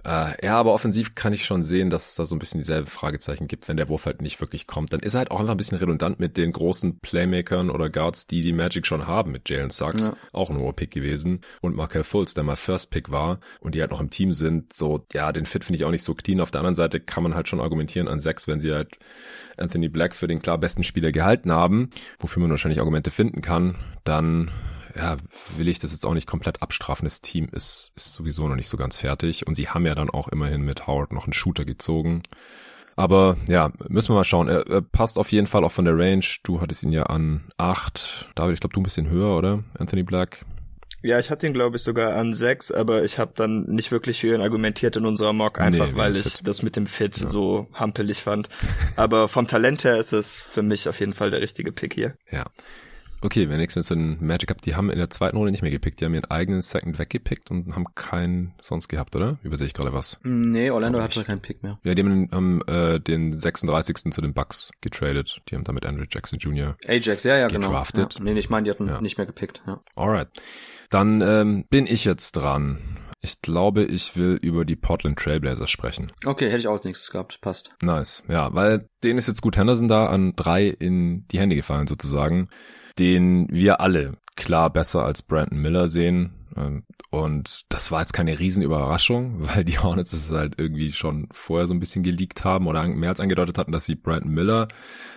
Äh, 0.04 0.44
ja, 0.44 0.56
aber 0.56 0.72
offensiv 0.72 1.14
kann 1.14 1.32
ich 1.32 1.44
schon 1.44 1.62
sehen, 1.62 1.90
dass 1.90 2.10
es 2.10 2.14
da 2.14 2.26
so 2.26 2.34
ein 2.34 2.38
bisschen 2.38 2.60
dieselbe 2.60 2.88
Fragezeichen 2.88 3.48
gibt, 3.48 3.68
wenn 3.68 3.76
der 3.76 3.88
Wurf 3.88 4.06
halt 4.06 4.22
nicht 4.22 4.40
wirklich 4.40 4.66
kommt. 4.66 4.92
Dann 4.92 5.00
ist 5.00 5.14
er 5.14 5.18
halt 5.18 5.30
auch 5.30 5.40
einfach 5.40 5.52
ein 5.54 5.58
bisschen 5.58 5.78
redundant 5.78 6.20
mit 6.20 6.36
den 6.36 6.52
großen 6.52 7.00
Playmakern 7.00 7.70
oder 7.70 7.90
Guards, 7.90 8.26
die 8.26 8.40
die 8.40 8.52
Magic 8.52 8.86
schon 8.86 9.06
haben, 9.06 9.32
mit 9.32 9.48
Jalen 9.48 9.70
Sachs, 9.70 10.06
ja. 10.06 10.12
auch 10.32 10.50
ein 10.50 10.58
hoher 10.58 10.72
Pick 10.72 10.90
gewesen, 10.90 11.40
und 11.60 11.76
Markel 11.76 12.04
Fultz, 12.04 12.34
der 12.34 12.44
mal 12.44 12.56
First 12.56 12.90
Pick 12.90 13.10
war 13.10 13.40
und 13.60 13.74
die 13.74 13.80
halt 13.80 13.90
noch 13.90 14.00
im 14.00 14.10
Team 14.10 14.32
sind. 14.32 14.74
So, 14.74 15.06
ja, 15.12 15.32
den 15.32 15.46
Fit 15.46 15.64
finde 15.64 15.76
ich 15.76 15.84
auch 15.84 15.90
nicht 15.90 16.04
so 16.04 16.14
clean. 16.14 16.40
Auf 16.40 16.50
der 16.50 16.60
anderen 16.60 16.76
Seite 16.76 17.00
kann 17.00 17.22
man 17.22 17.34
halt 17.34 17.48
schon 17.48 17.60
argumentieren 17.60 18.08
an 18.08 18.20
sechs, 18.20 18.48
wenn 18.48 18.60
sie 18.60 18.72
halt 18.72 18.98
Anthony 19.56 19.88
Black 19.88 20.14
für 20.14 20.28
den 20.28 20.40
klar 20.40 20.58
besten 20.58 20.84
Spieler 20.84 21.12
gehalten 21.12 21.52
haben, 21.52 21.90
wofür 22.18 22.40
man 22.40 22.50
wahrscheinlich 22.50 22.80
Argumente 22.80 23.10
finden 23.10 23.42
kann, 23.42 23.76
dann 24.04 24.50
ja, 24.94 25.16
will 25.56 25.68
ich 25.68 25.78
das 25.78 25.92
jetzt 25.92 26.06
auch 26.06 26.14
nicht 26.14 26.26
komplett 26.26 26.62
abstrafen. 26.62 27.04
Das 27.04 27.20
Team 27.20 27.48
ist, 27.52 27.92
ist 27.96 28.14
sowieso 28.14 28.48
noch 28.48 28.56
nicht 28.56 28.68
so 28.68 28.76
ganz 28.76 28.96
fertig. 28.96 29.46
Und 29.46 29.54
sie 29.54 29.68
haben 29.68 29.86
ja 29.86 29.94
dann 29.94 30.10
auch 30.10 30.28
immerhin 30.28 30.62
mit 30.62 30.86
Howard 30.86 31.12
noch 31.12 31.24
einen 31.24 31.32
Shooter 31.32 31.64
gezogen. 31.64 32.22
Aber 32.96 33.36
ja, 33.48 33.72
müssen 33.88 34.10
wir 34.10 34.16
mal 34.16 34.24
schauen. 34.24 34.48
Er, 34.48 34.66
er 34.66 34.82
passt 34.82 35.18
auf 35.18 35.32
jeden 35.32 35.46
Fall 35.46 35.64
auch 35.64 35.72
von 35.72 35.84
der 35.84 35.96
Range. 35.96 36.24
Du 36.42 36.60
hattest 36.60 36.82
ihn 36.82 36.92
ja 36.92 37.04
an 37.04 37.50
acht. 37.56 38.30
David, 38.34 38.54
ich 38.54 38.60
glaube, 38.60 38.74
du 38.74 38.80
ein 38.80 38.84
bisschen 38.84 39.08
höher, 39.08 39.36
oder? 39.36 39.64
Anthony 39.78 40.02
Black? 40.02 40.44
Ja, 41.02 41.18
ich 41.18 41.30
hatte 41.30 41.46
ihn, 41.46 41.54
glaube 41.54 41.76
ich, 41.76 41.82
sogar 41.82 42.14
an 42.14 42.34
sechs, 42.34 42.70
aber 42.70 43.04
ich 43.04 43.18
habe 43.18 43.32
dann 43.34 43.62
nicht 43.64 43.90
wirklich 43.90 44.20
für 44.20 44.34
ihn 44.34 44.42
argumentiert 44.42 44.96
in 44.96 45.06
unserer 45.06 45.32
Mock, 45.32 45.58
einfach 45.58 45.92
nee, 45.92 45.96
weil 45.96 46.14
ich 46.16 46.34
Fit. 46.34 46.46
das 46.46 46.62
mit 46.62 46.76
dem 46.76 46.86
Fit 46.86 47.16
ja. 47.16 47.28
so 47.28 47.68
hampelig 47.72 48.18
fand. 48.18 48.50
Aber 48.96 49.28
vom 49.28 49.46
Talent 49.46 49.84
her 49.84 49.96
ist 49.96 50.12
es 50.12 50.38
für 50.38 50.62
mich 50.62 50.88
auf 50.88 51.00
jeden 51.00 51.14
Fall 51.14 51.30
der 51.30 51.40
richtige 51.40 51.72
Pick 51.72 51.94
hier. 51.94 52.16
Ja. 52.30 52.44
Okay, 53.22 53.48
wenn 53.50 53.60
ich 53.60 53.74
mit 53.76 53.84
so 53.84 53.94
einen 53.94 54.24
Magic 54.24 54.48
habe, 54.50 54.60
die 54.62 54.74
haben 54.74 54.90
in 54.90 54.98
der 54.98 55.10
zweiten 55.10 55.36
Runde 55.36 55.52
nicht 55.52 55.62
mehr 55.62 55.70
gepickt, 55.70 56.00
die 56.00 56.06
haben 56.06 56.14
ihren 56.14 56.30
eigenen 56.30 56.62
Second 56.62 56.98
weggepickt 56.98 57.50
und 57.50 57.74
haben 57.74 57.86
keinen 57.94 58.54
sonst 58.60 58.88
gehabt, 58.88 59.14
oder? 59.14 59.38
Übersehe 59.42 59.66
ich 59.66 59.74
gerade 59.74 59.92
was? 59.92 60.18
Nee, 60.22 60.70
Orlando 60.70 61.00
hatte 61.02 61.22
keinen 61.24 61.40
Pick 61.40 61.62
mehr. 61.62 61.78
Ja, 61.84 61.94
die 61.94 62.02
haben, 62.02 62.30
haben 62.32 62.62
äh, 62.66 62.98
den 62.98 63.38
36. 63.38 64.12
zu 64.12 64.20
den 64.20 64.32
Bucks 64.32 64.70
getradet. 64.80 65.42
Die 65.48 65.54
haben 65.54 65.64
damit 65.64 65.84
Andrew 65.84 66.04
Jackson 66.08 66.38
Jr. 66.38 66.76
Ajax, 66.86 67.24
ja, 67.24 67.36
ja, 67.36 67.48
genau. 67.48 67.68
gedraftet. 67.68 68.14
genau. 68.14 68.28
Ja. 68.28 68.34
Nee, 68.34 68.40
ich 68.40 68.48
meine, 68.48 68.64
die 68.64 68.70
hatten 68.70 68.88
ja. 68.88 69.00
nicht 69.00 69.18
mehr 69.18 69.26
gepickt. 69.26 69.62
Ja. 69.66 69.80
Alright. 69.96 70.28
Dann 70.88 71.20
ähm, 71.20 71.64
bin 71.68 71.86
ich 71.86 72.04
jetzt 72.04 72.32
dran. 72.32 72.78
Ich 73.20 73.42
glaube, 73.42 73.84
ich 73.84 74.16
will 74.16 74.38
über 74.40 74.64
die 74.64 74.76
Portland 74.76 75.18
Trailblazers 75.18 75.70
sprechen. 75.70 76.10
Okay, 76.24 76.46
hätte 76.46 76.58
ich 76.58 76.68
auch 76.68 76.72
als 76.72 76.84
nächstes 76.84 77.10
gehabt. 77.10 77.38
Passt. 77.42 77.74
Nice. 77.82 78.22
Ja, 78.28 78.54
weil 78.54 78.88
denen 79.04 79.18
ist 79.18 79.28
jetzt 79.28 79.42
gut 79.42 79.58
Henderson 79.58 79.88
da 79.88 80.06
an 80.06 80.32
drei 80.36 80.68
in 80.68 81.28
die 81.28 81.38
Hände 81.38 81.54
gefallen 81.54 81.86
sozusagen 81.86 82.48
den 83.00 83.48
wir 83.50 83.80
alle 83.80 84.18
klar 84.36 84.70
besser 84.70 85.04
als 85.04 85.22
Brandon 85.22 85.60
Miller 85.60 85.88
sehen. 85.88 86.34
Ähm, 86.54 86.84
und 87.10 87.62
das 87.70 87.90
war 87.90 88.00
jetzt 88.00 88.12
keine 88.12 88.38
Riesenüberraschung, 88.38 89.36
weil 89.38 89.64
die 89.64 89.78
Hornets 89.78 90.12
es 90.12 90.30
halt 90.30 90.54
irgendwie 90.58 90.92
schon 90.92 91.28
vorher 91.32 91.66
so 91.66 91.72
ein 91.72 91.80
bisschen 91.80 92.02
geleakt 92.02 92.44
haben 92.44 92.66
oder 92.66 92.86
mehr 92.86 93.08
als 93.08 93.20
angedeutet 93.20 93.56
hatten, 93.56 93.72
dass 93.72 93.86
sie 93.86 93.96
Brandon 93.96 94.32
Miller 94.32 94.68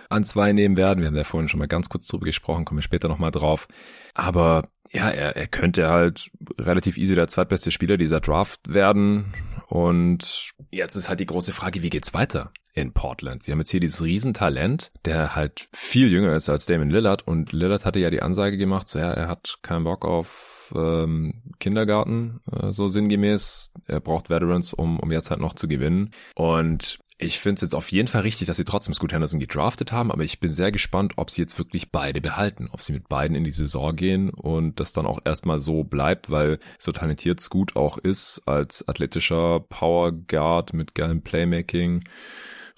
an 0.08 0.24
zwei 0.24 0.52
nehmen 0.52 0.76
werden. 0.78 1.00
Wir 1.00 1.08
haben 1.08 1.16
ja 1.16 1.24
vorhin 1.24 1.48
schon 1.48 1.58
mal 1.58 1.68
ganz 1.68 1.90
kurz 1.90 2.08
drüber 2.08 2.24
gesprochen, 2.24 2.64
kommen 2.64 2.78
wir 2.78 2.82
später 2.82 3.08
nochmal 3.08 3.30
drauf. 3.30 3.68
Aber 4.14 4.66
ja, 4.90 5.10
er, 5.10 5.36
er 5.36 5.46
könnte 5.46 5.88
halt 5.88 6.30
relativ 6.58 6.96
easy 6.96 7.14
der 7.14 7.28
zweitbeste 7.28 7.70
Spieler 7.70 7.98
dieser 7.98 8.20
Draft 8.20 8.60
werden. 8.72 9.34
Und 9.66 10.52
jetzt 10.70 10.96
ist 10.96 11.08
halt 11.08 11.20
die 11.20 11.26
große 11.26 11.52
Frage, 11.52 11.82
wie 11.82 11.90
geht's 11.90 12.14
weiter? 12.14 12.52
in 12.76 12.92
Portland. 12.92 13.44
Sie 13.44 13.52
haben 13.52 13.60
jetzt 13.60 13.70
hier 13.70 13.78
dieses 13.78 14.02
Riesentalent, 14.02 14.90
der 15.04 15.36
halt 15.36 15.68
viel 15.72 16.10
jünger 16.10 16.34
ist 16.34 16.48
als 16.48 16.66
Damon 16.66 16.90
Lillard 16.90 17.24
und 17.26 17.52
Lillard 17.52 17.84
hatte 17.84 18.00
ja 18.00 18.10
die 18.10 18.20
Ansage 18.20 18.56
gemacht, 18.56 18.88
so 18.88 18.98
ja, 18.98 19.12
er 19.12 19.28
hat 19.28 19.58
keinen 19.62 19.84
Bock 19.84 20.04
auf 20.04 20.72
ähm, 20.74 21.42
Kindergarten, 21.60 22.40
äh, 22.50 22.72
so 22.72 22.88
sinngemäß. 22.88 23.70
Er 23.86 24.00
braucht 24.00 24.30
Veterans, 24.30 24.72
um, 24.72 24.98
um 24.98 25.12
jetzt 25.12 25.30
halt 25.30 25.40
noch 25.40 25.52
zu 25.52 25.68
gewinnen. 25.68 26.10
Und 26.34 26.98
ich 27.24 27.38
finde 27.38 27.56
es 27.56 27.62
jetzt 27.62 27.74
auf 27.74 27.90
jeden 27.90 28.08
Fall 28.08 28.22
richtig, 28.22 28.46
dass 28.46 28.56
sie 28.56 28.64
trotzdem 28.64 28.94
Scoot 28.94 29.12
Henderson 29.12 29.40
gedraftet 29.40 29.92
haben, 29.92 30.12
aber 30.12 30.24
ich 30.24 30.40
bin 30.40 30.52
sehr 30.52 30.70
gespannt, 30.70 31.14
ob 31.16 31.30
sie 31.30 31.42
jetzt 31.42 31.58
wirklich 31.58 31.90
beide 31.90 32.20
behalten, 32.20 32.68
ob 32.70 32.82
sie 32.82 32.92
mit 32.92 33.08
beiden 33.08 33.36
in 33.36 33.44
die 33.44 33.50
Saison 33.50 33.96
gehen 33.96 34.30
und 34.30 34.80
das 34.80 34.92
dann 34.92 35.06
auch 35.06 35.18
erstmal 35.24 35.58
so 35.58 35.84
bleibt, 35.84 36.30
weil 36.30 36.58
so 36.78 36.92
talentiert 36.92 37.40
Scoot 37.40 37.76
auch 37.76 37.98
ist 37.98 38.42
als 38.46 38.86
athletischer 38.86 39.60
Power 39.60 40.12
Guard 40.12 40.72
mit 40.72 40.94
geilem 40.94 41.22
Playmaking 41.22 42.04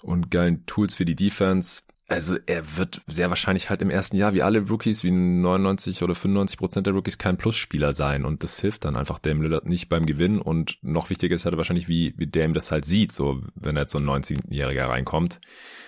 und 0.01 0.31
geilen 0.31 0.65
Tools 0.65 0.95
für 0.95 1.05
die 1.05 1.15
Defense. 1.15 1.83
Also 2.09 2.37
er 2.45 2.77
wird 2.77 3.01
sehr 3.07 3.29
wahrscheinlich 3.29 3.69
halt 3.69 3.81
im 3.81 3.89
ersten 3.89 4.15
Jahr 4.15 4.33
wie 4.33 4.41
alle 4.41 4.61
Rookies, 4.61 5.03
wie 5.03 5.11
99 5.11 6.03
oder 6.03 6.15
95 6.15 6.57
Prozent 6.57 6.87
der 6.87 6.93
Rookies 6.93 7.17
kein 7.17 7.37
Plusspieler 7.37 7.91
sein 7.91 8.23
und 8.23 8.43
das 8.43 8.61
hilft 8.61 8.85
dann 8.85 8.95
einfach 8.95 9.19
Dame 9.19 9.43
Lillard 9.43 9.65
nicht 9.65 9.89
beim 9.89 10.05
Gewinn 10.05 10.39
und 10.39 10.77
noch 10.81 11.09
wichtiger 11.09 11.35
ist 11.35 11.43
halt 11.43 11.57
wahrscheinlich, 11.57 11.89
wie, 11.89 12.13
wie 12.17 12.27
Dame 12.27 12.53
das 12.53 12.71
halt 12.71 12.85
sieht, 12.85 13.11
so 13.11 13.41
wenn 13.55 13.75
er 13.75 13.81
jetzt 13.81 13.91
so 13.91 13.97
ein 13.97 14.05
19-Jähriger 14.05 14.87
reinkommt. 14.87 15.41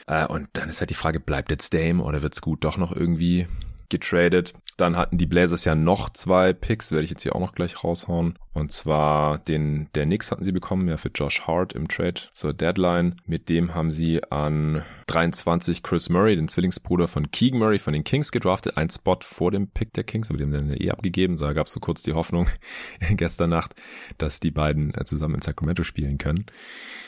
Äh, 0.07 0.28
und 0.28 0.49
dann 0.53 0.67
ist 0.67 0.82
halt 0.82 0.89
die 0.89 0.95
Frage, 0.95 1.22
bleibt 1.22 1.51
jetzt 1.51 1.74
Dame 1.74 2.03
oder 2.03 2.22
wird's 2.22 2.41
gut 2.41 2.65
doch 2.65 2.76
noch 2.76 2.91
irgendwie 2.91 3.47
getradet? 3.88 4.53
Dann 4.76 4.97
hatten 4.97 5.17
die 5.17 5.26
Blazers 5.26 5.63
ja 5.63 5.74
noch 5.74 6.09
zwei 6.09 6.51
Picks, 6.51 6.91
werde 6.91 7.05
ich 7.05 7.11
jetzt 7.11 7.24
hier 7.24 7.34
auch 7.34 7.39
noch 7.39 7.55
gleich 7.55 7.82
raushauen. 7.82 8.38
Und 8.60 8.72
zwar 8.72 9.38
den 9.39 9.89
der 9.95 10.05
Knicks 10.05 10.32
hatten 10.32 10.43
sie 10.43 10.51
bekommen, 10.51 10.88
ja 10.88 10.97
für 10.97 11.10
Josh 11.10 11.41
Hart 11.47 11.74
im 11.74 11.88
Trade 11.88 12.22
zur 12.32 12.53
Deadline. 12.53 13.16
Mit 13.26 13.49
dem 13.49 13.74
haben 13.74 13.91
sie 13.91 14.22
an 14.30 14.84
23 15.07 15.82
Chris 15.82 16.10
Murray, 16.10 16.36
den 16.36 16.47
Zwillingsbruder 16.47 17.07
von 17.07 17.32
Keegan 17.32 17.60
Murray 17.60 17.80
von 17.80 17.93
den 17.93 18.03
Kings 18.03 18.32
gedraftet. 18.32 18.78
Ein 18.78 18.89
Spot 18.89 19.18
vor 19.22 19.51
dem 19.51 19.68
Pick 19.68 19.93
der 19.93 20.03
Kings, 20.03 20.30
aber 20.30 20.39
haben 20.39 20.51
dann 20.51 20.74
eh 20.80 20.91
abgegeben. 20.91 21.38
Da 21.38 21.53
gab 21.53 21.68
es 21.68 21.74
so 21.74 21.80
kurz 21.80 22.03
die 22.03 22.14
Hoffnung 22.14 22.47
gestern 23.12 23.49
Nacht, 23.49 23.76
dass 24.18 24.39
die 24.39 24.51
beiden 24.51 24.93
äh, 24.93 25.05
zusammen 25.05 25.36
in 25.36 25.41
Sacramento 25.41 25.84
spielen 25.84 26.18
können. 26.18 26.45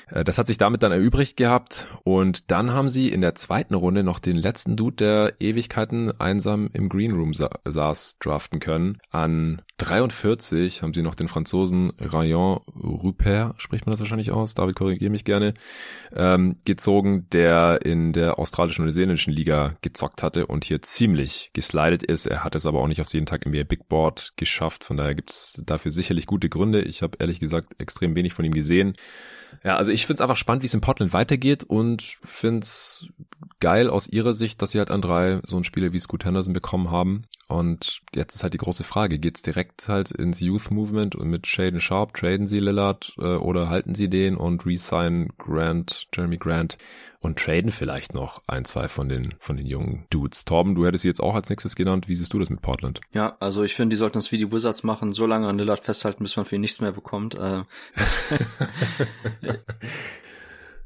Äh, 0.08 0.24
das 0.24 0.38
hat 0.38 0.48
sich 0.48 0.58
damit 0.58 0.84
dann 0.84 0.92
erübrigt 0.92 1.38
gehabt 1.38 1.88
und 2.04 2.52
dann 2.52 2.72
haben 2.72 2.90
sie 2.90 3.10
in 3.10 3.22
der 3.22 3.36
zweiten 3.36 3.74
Runde 3.74 4.04
noch 4.04 4.20
den 4.20 4.38
letzten 4.38 4.76
Dude, 4.76 4.96
der 4.96 5.34
Ewigkeiten 5.40 6.20
einsam 6.20 6.70
im 6.74 6.90
Green 6.90 7.14
Room 7.14 7.34
sa 7.34 7.50
saß, 7.66 8.18
draften 8.20 8.60
können. 8.60 8.98
An 9.10 9.62
43 9.78 10.82
haben 10.82 10.94
sie 10.94 11.02
noch 11.02 11.16
den 11.16 11.28
Franzosen 11.42 11.92
Rayon 12.00 12.60
Rupert, 12.76 13.60
spricht 13.60 13.88
man 13.88 13.92
das 13.94 14.00
wahrscheinlich 14.00 14.30
aus, 14.32 14.54
David 14.54 14.76
korrigiere 14.76 15.10
mich 15.10 15.26
gerne, 15.26 15.56
ähm, 16.16 16.56
gezogen, 16.66 17.28
der 17.32 17.84
in 17.84 18.14
der 18.14 18.38
australischen 18.38 18.84
und 18.84 18.88
neuseeländischen 18.88 19.34
Liga 19.34 19.76
gezockt 19.82 20.22
hatte 20.22 20.46
und 20.46 20.66
hier 20.66 20.84
ziemlich 20.84 21.50
geslidet 21.54 22.04
ist. 22.04 22.28
Er 22.28 22.44
hat 22.44 22.54
es 22.54 22.68
aber 22.68 22.80
auch 22.80 22.88
nicht 22.88 23.02
aufs 23.02 23.14
jeden 23.14 23.26
Tag 23.26 23.48
im 23.48 23.54
Big 23.54 23.90
Board 23.90 24.34
geschafft, 24.36 24.84
von 24.84 24.98
daher 24.98 25.16
gibt 25.16 25.32
es 25.32 25.60
dafür 25.66 25.90
sicherlich 25.90 26.28
gute 26.28 26.48
Gründe. 26.48 26.82
Ich 26.84 27.02
habe 27.02 27.18
ehrlich 27.20 27.40
gesagt 27.40 27.82
extrem 27.82 28.16
wenig 28.16 28.34
von 28.34 28.46
ihm 28.46 28.54
gesehen. 28.54 28.96
Ja, 29.64 29.78
also 29.78 29.92
ich 29.92 30.06
finde 30.06 30.16
es 30.16 30.22
einfach 30.22 30.38
spannend, 30.38 30.64
wie 30.64 30.68
es 30.68 30.74
in 30.74 30.82
Portland 30.82 31.14
weitergeht 31.14 31.64
und 31.64 32.02
finde 32.02 32.62
es 32.62 33.08
geil 33.60 33.90
aus 33.90 34.08
ihrer 34.08 34.34
Sicht, 34.34 34.62
dass 34.62 34.72
sie 34.72 34.80
halt 34.80 34.92
an 34.92 35.02
drei 35.02 35.40
so 35.44 35.56
einen 35.56 35.64
Spieler 35.64 35.94
wie 35.94 36.00
Scoot 36.00 36.26
Henderson 36.26 36.54
bekommen 36.54 36.92
haben. 36.92 37.24
Und 37.48 38.02
jetzt 38.16 38.36
ist 38.36 38.44
halt 38.44 38.54
die 38.54 38.58
große 38.58 38.84
Frage, 38.84 39.20
geht's 39.20 39.42
direkt 39.42 39.88
halt 39.88 40.12
ins 40.12 40.40
Youth 40.40 40.72
Movement 40.72 41.16
und 41.16 41.30
mit 41.30 41.48
Shaden 41.48 41.80
Sharp, 41.80 42.16
traden 42.16 42.48
sie 42.48 42.60
Lillard 42.60 43.14
äh, 43.18 43.36
oder 43.36 43.70
halten 43.70 43.94
sie 43.96 44.10
den 44.10 44.36
und 44.36 44.66
resign 44.66 45.30
Grant, 45.38 46.08
Jeremy 46.14 46.38
Grant 46.38 46.78
und 47.22 47.40
traden 47.40 47.72
vielleicht 47.72 48.14
noch 48.14 48.42
ein, 48.48 48.66
zwei 48.66 48.88
von 48.88 49.08
den, 49.08 49.36
von 49.40 49.56
den 49.56 49.68
jungen 49.68 50.06
Dudes. 50.10 50.44
Torben, 50.44 50.76
du 50.76 50.86
hättest 50.86 51.04
sie 51.04 51.08
jetzt 51.08 51.22
auch 51.22 51.36
als 51.36 51.50
nächstes 51.50 51.76
genannt. 51.76 52.08
Wie 52.08 52.16
siehst 52.16 52.34
du 52.34 52.40
das 52.40 52.50
mit 52.50 52.62
Portland? 52.62 53.00
Ja, 53.14 53.38
also 53.40 53.64
ich 53.64 53.76
finde, 53.76 53.94
die 53.94 53.98
sollten 53.98 54.18
es 54.18 54.32
wie 54.32 54.38
die 54.38 54.52
Wizards 54.52 54.84
machen, 54.84 55.14
so 55.14 55.26
lange 55.28 55.48
an 55.48 55.58
Lillard 55.58 55.84
festhalten, 55.84 56.24
bis 56.24 56.36
man 56.36 56.46
für 56.46 56.56
ihn 56.56 56.62
nichts 56.62 56.82
mehr 56.82 56.92
bekommt. 56.92 57.36
Äh, 57.36 57.62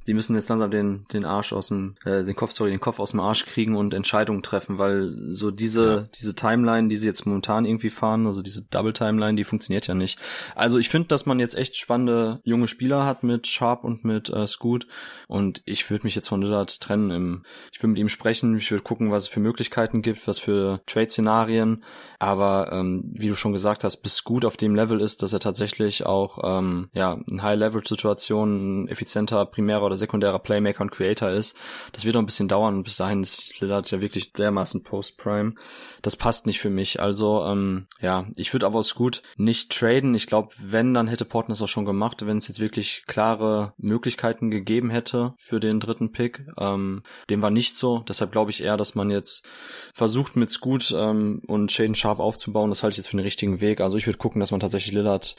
die 0.08 0.14
müssen 0.14 0.36
jetzt 0.36 0.50
langsam 0.50 0.72
den, 0.72 1.06
den 1.12 1.26
Arsch 1.26 1.52
aus 1.54 1.70
dem, 1.70 1.96
äh, 2.06 2.24
den 2.24 2.36
Kopf, 2.36 2.52
sorry, 2.52 2.72
den 2.72 2.80
Kopf 2.80 3.00
aus 3.00 3.12
dem 3.12 3.20
Arsch 3.20 3.46
kriegen 3.46 3.76
und 3.76 3.94
Entscheidungen 3.94 4.44
treffen, 4.44 4.78
weil 4.78 5.14
so 5.30 5.52
diese, 5.52 5.86
ja. 5.86 6.08
diese 6.20 6.36
Timeline, 6.36 6.90
die 6.90 6.98
sie 6.98 7.08
jetzt 7.08 7.26
momentan 7.26 7.66
irgendwie 7.66 7.90
fahren, 7.90 8.28
also 8.28 8.42
diese 8.42 8.64
Double 8.64 8.94
Timeline, 8.94 9.36
die 9.36 9.44
funktioniert 9.44 9.88
ja 9.88 9.96
nicht. 9.96 10.20
Also 10.56 10.78
ich 10.78 10.90
finde, 10.90 11.08
dass 11.08 11.26
man 11.26 11.40
jetzt 11.40 11.56
echt 11.56 11.78
spannende 11.78 12.40
junge 12.44 12.68
Spieler 12.68 13.06
hat 13.06 13.24
mit 13.24 13.48
Sharp 13.48 13.84
und 13.84 14.04
mit 14.06 14.30
äh, 14.30 14.46
Scoot 14.48 14.88
und 15.28 15.62
ich 15.66 15.90
würde 15.90 16.06
mich 16.06 16.16
jetzt 16.16 16.28
von 16.28 16.42
Lillard 16.42 16.80
trennen. 16.82 17.10
Im, 17.10 17.44
ich 17.72 17.80
würde 17.80 17.90
mit 17.90 18.00
ihm 18.00 18.10
sprechen, 18.10 18.56
ich 18.58 18.70
würde 18.72 18.84
gucken, 18.84 19.12
was 19.12 19.24
es 19.24 19.30
für 19.30 19.40
Möglichkeiten 19.40 20.02
gibt, 20.02 20.28
was 20.28 20.38
für 20.40 20.82
Trade-Szenarien, 20.86 21.84
aber 22.20 22.72
ähm, 22.72 23.04
wie 23.14 23.28
du 23.28 23.36
schon 23.36 23.54
gesagt 23.54 23.84
hast, 23.84 23.98
bis 23.98 24.16
Scoot 24.16 24.46
auf 24.46 24.58
dem 24.58 24.76
Level 24.76 25.02
ist, 25.02 25.24
dass 25.24 25.34
er 25.34 25.40
tatsächlich 25.40 26.06
auch 26.06 26.40
ähm, 26.44 26.90
ja 26.94 27.20
in 27.30 27.42
High-Level-Situationen 27.42 28.84
ein 28.84 28.88
effizienter 28.88 29.46
primärer 29.46 29.84
oder 29.84 29.95
oder 29.96 30.00
sekundärer 30.00 30.40
Playmaker 30.40 30.82
und 30.82 30.92
Creator 30.92 31.30
ist. 31.32 31.58
Das 31.92 32.06
wird 32.06 32.16
noch 32.16 32.22
ein 32.22 32.28
bisschen 32.28 32.48
dauern 32.48 32.84
bis 32.84 32.98
dahin 32.98 33.22
ist 33.22 33.60
Lillard 33.60 33.90
ja 33.92 34.02
wirklich 34.02 34.34
dermaßen 34.34 34.84
Post-Prime. 34.84 35.56
Das 36.02 36.16
passt 36.16 36.46
nicht 36.46 36.60
für 36.60 36.70
mich. 36.70 37.00
Also, 37.00 37.44
ähm, 37.46 37.88
ja, 38.00 38.28
ich 38.36 38.54
würde 38.54 38.66
aber 38.66 38.80
aus 38.80 38.96
gut 38.96 39.22
nicht 39.38 39.72
traden. 39.72 40.14
Ich 40.16 40.28
glaube, 40.28 40.54
wenn, 40.60 40.94
dann 40.94 41.08
hätte 41.08 41.26
Portland 41.26 41.58
das 41.58 41.64
auch 41.64 41.72
schon 41.72 41.86
gemacht, 41.86 42.26
wenn 42.26 42.38
es 42.38 42.48
jetzt 42.48 42.60
wirklich 42.60 43.04
klare 43.08 43.74
Möglichkeiten 43.78 44.52
gegeben 44.52 44.90
hätte 44.90 45.34
für 45.38 45.60
den 45.60 45.80
dritten 45.80 46.12
Pick. 46.12 46.46
Ähm, 46.58 47.04
dem 47.30 47.42
war 47.42 47.52
nicht 47.52 47.76
so. 47.76 48.04
Deshalb 48.08 48.32
glaube 48.32 48.52
ich 48.52 48.64
eher, 48.64 48.78
dass 48.78 48.96
man 48.96 49.10
jetzt 49.10 49.46
versucht 49.94 50.36
mit 50.36 50.50
Scoot 50.50 50.94
ähm, 50.96 51.42
und 51.48 51.72
Shaden 51.72 51.96
Sharp 51.96 52.20
aufzubauen. 52.20 52.70
Das 52.70 52.84
halte 52.84 52.94
ich 52.94 52.98
jetzt 52.98 53.08
für 53.08 53.18
den 53.18 53.24
richtigen 53.24 53.62
Weg. 53.62 53.82
Also 53.82 53.98
ich 53.98 54.06
würde 54.06 54.20
gucken, 54.20 54.40
dass 54.40 54.52
man 54.52 54.60
tatsächlich 54.60 54.94
Lillard 54.94 55.36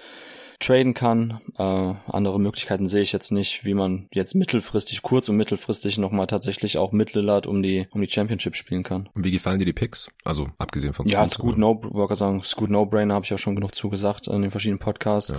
traden 0.60 0.94
kann. 0.94 1.38
Äh, 1.58 1.62
andere 1.62 2.40
Möglichkeiten 2.40 2.86
sehe 2.86 3.02
ich 3.02 3.12
jetzt 3.12 3.32
nicht, 3.32 3.64
wie 3.64 3.74
man 3.74 4.08
jetzt 4.12 4.34
mittelfristig, 4.34 5.02
kurz- 5.02 5.28
und 5.28 5.36
mittelfristig 5.36 5.98
nochmal 5.98 6.26
tatsächlich 6.26 6.78
auch 6.78 6.92
mit 6.92 7.14
Lillard 7.14 7.46
um 7.46 7.62
die, 7.62 7.86
um 7.90 8.00
die 8.00 8.10
Championship 8.10 8.56
spielen 8.56 8.82
kann. 8.82 9.08
Und 9.14 9.24
wie 9.24 9.30
gefallen 9.30 9.58
dir 9.58 9.64
die 9.64 9.72
Picks? 9.72 10.08
Also 10.24 10.48
abgesehen 10.58 10.92
von 10.92 11.06
Ja, 11.06 11.26
Scoot 11.26 11.58
No, 11.58 11.80
wollte 11.82 12.14
sagen, 12.14 12.42
Scoot 12.42 12.70
No 12.70 12.86
Brainer 12.86 13.14
habe 13.14 13.24
ich 13.24 13.30
ja 13.30 13.38
schon 13.38 13.56
genug 13.56 13.74
zugesagt 13.74 14.28
in 14.28 14.42
den 14.42 14.50
verschiedenen 14.50 14.78
Podcasts. 14.78 15.34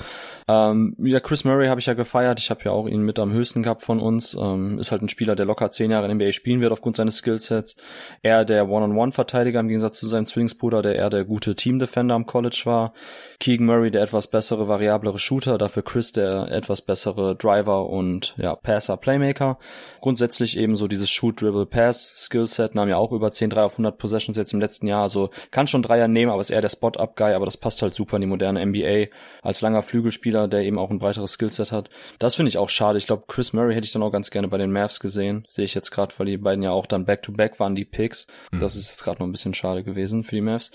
Ja, 0.47 0.71
ähm, 0.71 0.95
ja 0.99 1.19
Chris 1.19 1.43
Murray 1.45 1.67
habe 1.67 1.79
ich 1.79 1.85
ja 1.85 1.93
gefeiert. 1.93 2.39
Ich 2.39 2.49
habe 2.49 2.61
ja 2.65 2.71
auch 2.71 2.87
ihn 2.87 3.01
mit 3.01 3.19
am 3.19 3.31
höchsten 3.31 3.63
gehabt 3.63 3.81
von 3.81 3.99
uns. 3.99 4.35
Ähm, 4.39 4.79
ist 4.79 4.91
halt 4.91 5.01
ein 5.01 5.09
Spieler, 5.09 5.35
der 5.35 5.45
locker 5.45 5.71
zehn 5.71 5.91
Jahre 5.91 6.09
in 6.09 6.17
NBA 6.17 6.31
spielen 6.31 6.61
wird 6.61 6.71
aufgrund 6.71 6.95
seines 6.95 7.17
Skillsets. 7.17 7.75
Er 8.21 8.45
der 8.45 8.69
One-on-One-Verteidiger 8.69 9.59
im 9.59 9.67
Gegensatz 9.67 9.99
zu 9.99 10.07
seinem 10.07 10.25
Zwillingsbruder, 10.25 10.81
der 10.81 10.95
eher 10.95 11.09
der 11.09 11.25
gute 11.25 11.55
Team-Defender 11.55 12.15
am 12.15 12.25
College 12.25 12.61
war. 12.65 12.93
Keegan 13.39 13.65
Murray, 13.65 13.91
der 13.91 14.03
etwas 14.03 14.27
bessere, 14.27 14.67
variablere 15.07 15.19
Shooter, 15.19 15.57
dafür 15.57 15.83
Chris, 15.83 16.11
der 16.11 16.51
etwas 16.51 16.81
bessere 16.81 17.35
Driver 17.35 17.89
und 17.89 18.35
ja, 18.37 18.55
Passer, 18.55 18.97
Playmaker. 18.97 19.57
Grundsätzlich 20.01 20.57
eben 20.57 20.75
so 20.75 20.87
dieses 20.87 21.09
Shoot, 21.09 21.41
Dribble, 21.41 21.65
Pass 21.65 22.13
Skillset, 22.15 22.75
nahm 22.75 22.89
ja 22.89 22.97
auch 22.97 23.11
über 23.11 23.31
10 23.31 23.49
3 23.49 23.63
auf 23.63 23.73
100 23.73 23.97
Possessions 23.97 24.37
jetzt 24.37 24.53
im 24.53 24.59
letzten 24.59 24.87
Jahr, 24.87 25.03
also 25.03 25.29
kann 25.51 25.67
schon 25.67 25.83
Dreier 25.83 26.07
nehmen, 26.07 26.31
aber 26.31 26.41
ist 26.41 26.51
eher 26.51 26.61
der 26.61 26.69
Spot-Up-Guy, 26.69 27.33
aber 27.33 27.45
das 27.45 27.57
passt 27.57 27.81
halt 27.81 27.93
super 27.93 28.17
in 28.17 28.21
die 28.21 28.27
moderne 28.27 28.65
NBA 28.65 29.07
als 29.41 29.61
langer 29.61 29.81
Flügelspieler, 29.81 30.47
der 30.47 30.61
eben 30.61 30.79
auch 30.79 30.89
ein 30.89 30.99
breiteres 30.99 31.33
Skillset 31.33 31.71
hat. 31.71 31.89
Das 32.19 32.35
finde 32.35 32.49
ich 32.49 32.57
auch 32.57 32.69
schade. 32.69 32.97
Ich 32.97 33.07
glaube, 33.07 33.23
Chris 33.27 33.53
Murray 33.53 33.73
hätte 33.73 33.85
ich 33.85 33.93
dann 33.93 34.03
auch 34.03 34.11
ganz 34.11 34.29
gerne 34.29 34.47
bei 34.47 34.57
den 34.57 34.71
Mavs 34.71 34.99
gesehen. 34.99 35.45
Sehe 35.49 35.65
ich 35.65 35.73
jetzt 35.73 35.91
gerade, 35.91 36.13
weil 36.17 36.25
die 36.25 36.37
beiden 36.37 36.63
ja 36.63 36.71
auch 36.71 36.85
dann 36.85 37.05
Back-to-Back 37.05 37.53
-back 37.53 37.59
waren, 37.59 37.75
die 37.75 37.85
Picks. 37.85 38.27
Mhm. 38.51 38.59
Das 38.59 38.75
ist 38.75 38.89
jetzt 38.89 39.03
gerade 39.03 39.19
noch 39.19 39.27
ein 39.27 39.31
bisschen 39.31 39.53
schade 39.53 39.83
gewesen 39.83 40.23
für 40.23 40.35
die 40.35 40.41
Mavs. 40.41 40.71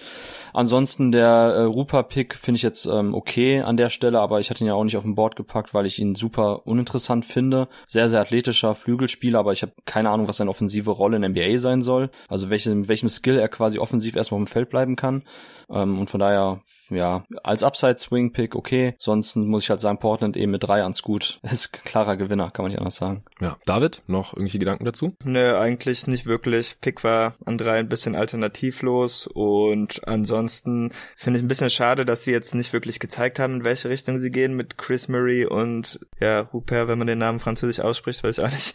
Ansonsten 0.52 1.12
der 1.12 1.26
äh, 1.26 1.62
Rupa-Pick 1.62 2.34
finde 2.34 2.56
ich 2.56 2.62
jetzt 2.62 2.86
ähm, 2.86 3.14
okay 3.14 3.60
an 3.60 3.76
der 3.76 3.90
Stelle, 3.90 4.20
aber 4.22 4.40
ich 4.40 4.50
hatte 4.50 4.64
ihn 4.64 4.68
ja 4.68 4.74
auch 4.74 4.84
nicht 4.84 4.96
auf 4.96 5.02
dem 5.02 5.14
Board 5.14 5.36
gepackt, 5.36 5.74
weil 5.74 5.86
ich 5.86 5.98
ihn 5.98 6.14
super 6.14 6.66
uninteressant 6.66 7.24
finde. 7.24 7.68
Sehr, 7.86 8.08
sehr 8.08 8.20
athletischer 8.20 8.74
Flügelspieler, 8.74 9.38
aber 9.38 9.52
ich 9.52 9.62
habe 9.62 9.72
keine 9.84 10.10
Ahnung, 10.10 10.28
was 10.28 10.38
seine 10.38 10.50
offensive 10.50 10.90
Rolle 10.90 11.16
in 11.16 11.30
NBA 11.30 11.58
sein 11.58 11.82
soll. 11.82 12.10
Also 12.28 12.50
welche, 12.50 12.88
welchem 12.88 13.08
Skill 13.08 13.38
er 13.38 13.48
quasi 13.48 13.78
offensiv 13.78 14.16
erstmal 14.16 14.40
auf 14.40 14.48
dem 14.48 14.52
Feld 14.52 14.70
bleiben 14.70 14.96
kann. 14.96 15.24
Ähm, 15.70 15.98
und 15.98 16.10
von 16.10 16.20
daher, 16.20 16.60
ja, 16.94 17.24
als 17.42 17.62
Upside-Swing-Pick 17.62 18.54
okay. 18.54 18.94
Sonst 18.98 19.36
muss 19.36 19.64
ich 19.64 19.70
halt 19.70 19.80
sagen, 19.80 19.98
Portland 19.98 20.36
eben 20.36 20.52
mit 20.52 20.64
drei 20.64 20.82
ans 20.82 21.02
Gut. 21.02 21.40
Ist 21.50 21.72
klarer 21.72 22.16
Gewinner, 22.16 22.50
kann 22.50 22.64
man 22.64 22.70
nicht 22.70 22.78
anders 22.78 22.96
sagen. 22.96 23.24
Ja, 23.40 23.56
David, 23.66 24.02
noch 24.06 24.32
irgendwelche 24.32 24.58
Gedanken 24.58 24.84
dazu? 24.84 25.14
Nö, 25.24 25.56
eigentlich 25.56 26.06
nicht 26.06 26.26
wirklich. 26.26 26.76
Pick 26.80 27.04
war 27.04 27.34
an 27.44 27.58
drei 27.58 27.78
ein 27.78 27.88
bisschen 27.88 28.14
alternativlos 28.14 29.26
und 29.26 30.06
ansonsten 30.06 30.90
finde 31.16 31.38
ich 31.38 31.44
ein 31.44 31.48
bisschen 31.48 31.70
schade, 31.70 32.04
dass 32.04 32.24
sie 32.24 32.32
jetzt 32.32 32.54
nicht 32.54 32.72
wirklich 32.72 33.00
gezeigt 33.00 33.38
haben, 33.38 33.56
in 33.56 33.64
welche 33.64 33.88
Richtung 33.88 34.18
sie 34.18 34.30
gehen 34.30 34.54
mit 34.54 34.78
Chris 34.78 35.08
Murray 35.08 35.46
und 35.46 36.00
ja, 36.20 36.40
Rupert, 36.40 36.88
wenn 36.88 36.98
man 36.98 37.06
den 37.06 37.18
Namen 37.18 37.40
französisch 37.40 37.80
ausspricht, 37.80 38.22
weiß 38.22 38.38
ich 38.38 38.44
auch 38.44 38.50
nicht. 38.50 38.74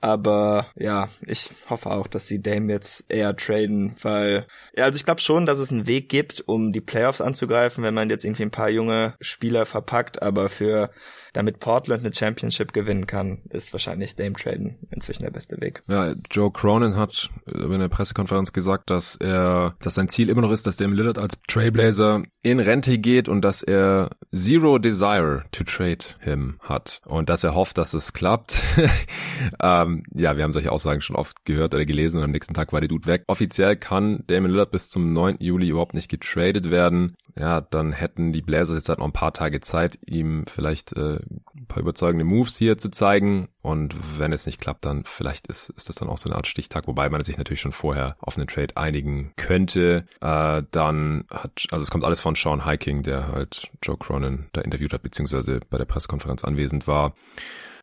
Aber 0.00 0.68
ja, 0.76 1.08
ich 1.26 1.50
hoffe 1.68 1.90
auch, 1.90 2.06
dass 2.06 2.26
sie 2.26 2.40
Dame 2.40 2.72
jetzt 2.72 3.10
eher 3.10 3.36
traden, 3.36 3.94
weil 4.02 4.46
ja, 4.76 4.84
also 4.84 4.96
ich 4.96 5.04
glaube 5.04 5.20
schon, 5.20 5.46
dass 5.46 5.58
es 5.58 5.70
einen 5.70 5.86
Weg 5.86 6.08
gibt, 6.08 6.42
um 6.46 6.72
die 6.72 6.80
Playoffs 6.80 7.20
anzugreifen, 7.20 7.57
wenn 7.84 7.94
man 7.94 8.10
jetzt 8.10 8.24
irgendwie 8.24 8.44
ein 8.44 8.50
paar 8.50 8.70
junge 8.70 9.14
Spieler 9.20 9.66
verpackt, 9.66 10.22
aber 10.22 10.48
für 10.48 10.90
damit 11.38 11.60
Portland 11.60 12.04
eine 12.04 12.12
Championship 12.12 12.72
gewinnen 12.72 13.06
kann, 13.06 13.42
ist 13.50 13.72
wahrscheinlich 13.72 14.16
Dame 14.16 14.32
Traden 14.32 14.76
inzwischen 14.90 15.22
der 15.22 15.30
beste 15.30 15.60
Weg. 15.60 15.84
Ja, 15.86 16.14
Joe 16.32 16.50
Cronin 16.50 16.96
hat 16.96 17.30
in 17.46 17.78
der 17.78 17.86
Pressekonferenz 17.86 18.52
gesagt, 18.52 18.90
dass 18.90 19.14
er, 19.14 19.76
dass 19.78 19.94
sein 19.94 20.08
Ziel 20.08 20.30
immer 20.30 20.40
noch 20.40 20.50
ist, 20.50 20.66
dass 20.66 20.78
Dame 20.78 20.96
Lillard 20.96 21.16
als 21.16 21.40
Trailblazer 21.46 22.24
in 22.42 22.58
Rente 22.58 22.98
geht 22.98 23.28
und 23.28 23.42
dass 23.42 23.62
er 23.62 24.10
zero 24.34 24.78
desire 24.78 25.44
to 25.52 25.62
trade 25.62 26.04
him 26.18 26.58
hat 26.60 27.00
und 27.04 27.30
dass 27.30 27.44
er 27.44 27.54
hofft, 27.54 27.78
dass 27.78 27.94
es 27.94 28.12
klappt. 28.12 28.60
ähm, 29.62 30.02
ja, 30.12 30.36
wir 30.36 30.42
haben 30.42 30.50
solche 30.50 30.72
Aussagen 30.72 31.02
schon 31.02 31.14
oft 31.14 31.44
gehört 31.44 31.72
oder 31.72 31.84
gelesen 31.84 32.18
und 32.18 32.24
am 32.24 32.32
nächsten 32.32 32.54
Tag 32.54 32.72
war 32.72 32.80
der 32.80 32.88
Dude 32.88 33.06
weg. 33.06 33.22
Offiziell 33.28 33.76
kann 33.76 34.24
Damon 34.26 34.50
Lillard 34.50 34.72
bis 34.72 34.88
zum 34.88 35.12
9. 35.12 35.36
Juli 35.38 35.68
überhaupt 35.68 35.94
nicht 35.94 36.08
getradet 36.08 36.68
werden. 36.68 37.14
Ja, 37.38 37.60
dann 37.60 37.92
hätten 37.92 38.32
die 38.32 38.42
Blazers 38.42 38.74
jetzt 38.74 38.88
halt 38.88 38.98
noch 38.98 39.06
ein 39.06 39.12
paar 39.12 39.32
Tage 39.32 39.60
Zeit, 39.60 39.98
ihm 40.04 40.44
vielleicht 40.46 40.96
äh, 40.96 41.20
ein 41.56 41.66
paar 41.66 41.82
überzeugende 41.82 42.24
Moves 42.24 42.56
hier 42.56 42.78
zu 42.78 42.90
zeigen. 42.90 43.48
Und 43.62 43.94
wenn 44.18 44.32
es 44.32 44.46
nicht 44.46 44.60
klappt, 44.60 44.84
dann 44.84 45.04
vielleicht 45.04 45.46
ist, 45.46 45.70
ist 45.70 45.88
das 45.88 45.96
dann 45.96 46.08
auch 46.08 46.18
so 46.18 46.28
eine 46.28 46.36
Art 46.36 46.46
Stichtag, 46.46 46.86
wobei 46.86 47.08
man 47.10 47.24
sich 47.24 47.38
natürlich 47.38 47.60
schon 47.60 47.72
vorher 47.72 48.16
auf 48.20 48.36
einen 48.36 48.46
Trade 48.46 48.76
einigen 48.76 49.32
könnte. 49.36 50.06
Äh, 50.20 50.62
dann 50.70 51.24
hat, 51.30 51.66
also 51.70 51.82
es 51.82 51.90
kommt 51.90 52.04
alles 52.04 52.20
von 52.20 52.34
Sean 52.34 52.64
Hiking, 52.64 53.02
der 53.02 53.28
halt 53.28 53.70
Joe 53.82 53.96
Cronin 53.96 54.46
da 54.52 54.60
interviewt 54.60 54.92
hat, 54.92 55.02
beziehungsweise 55.02 55.60
bei 55.68 55.78
der 55.78 55.84
Pressekonferenz 55.84 56.44
anwesend 56.44 56.86
war. 56.86 57.14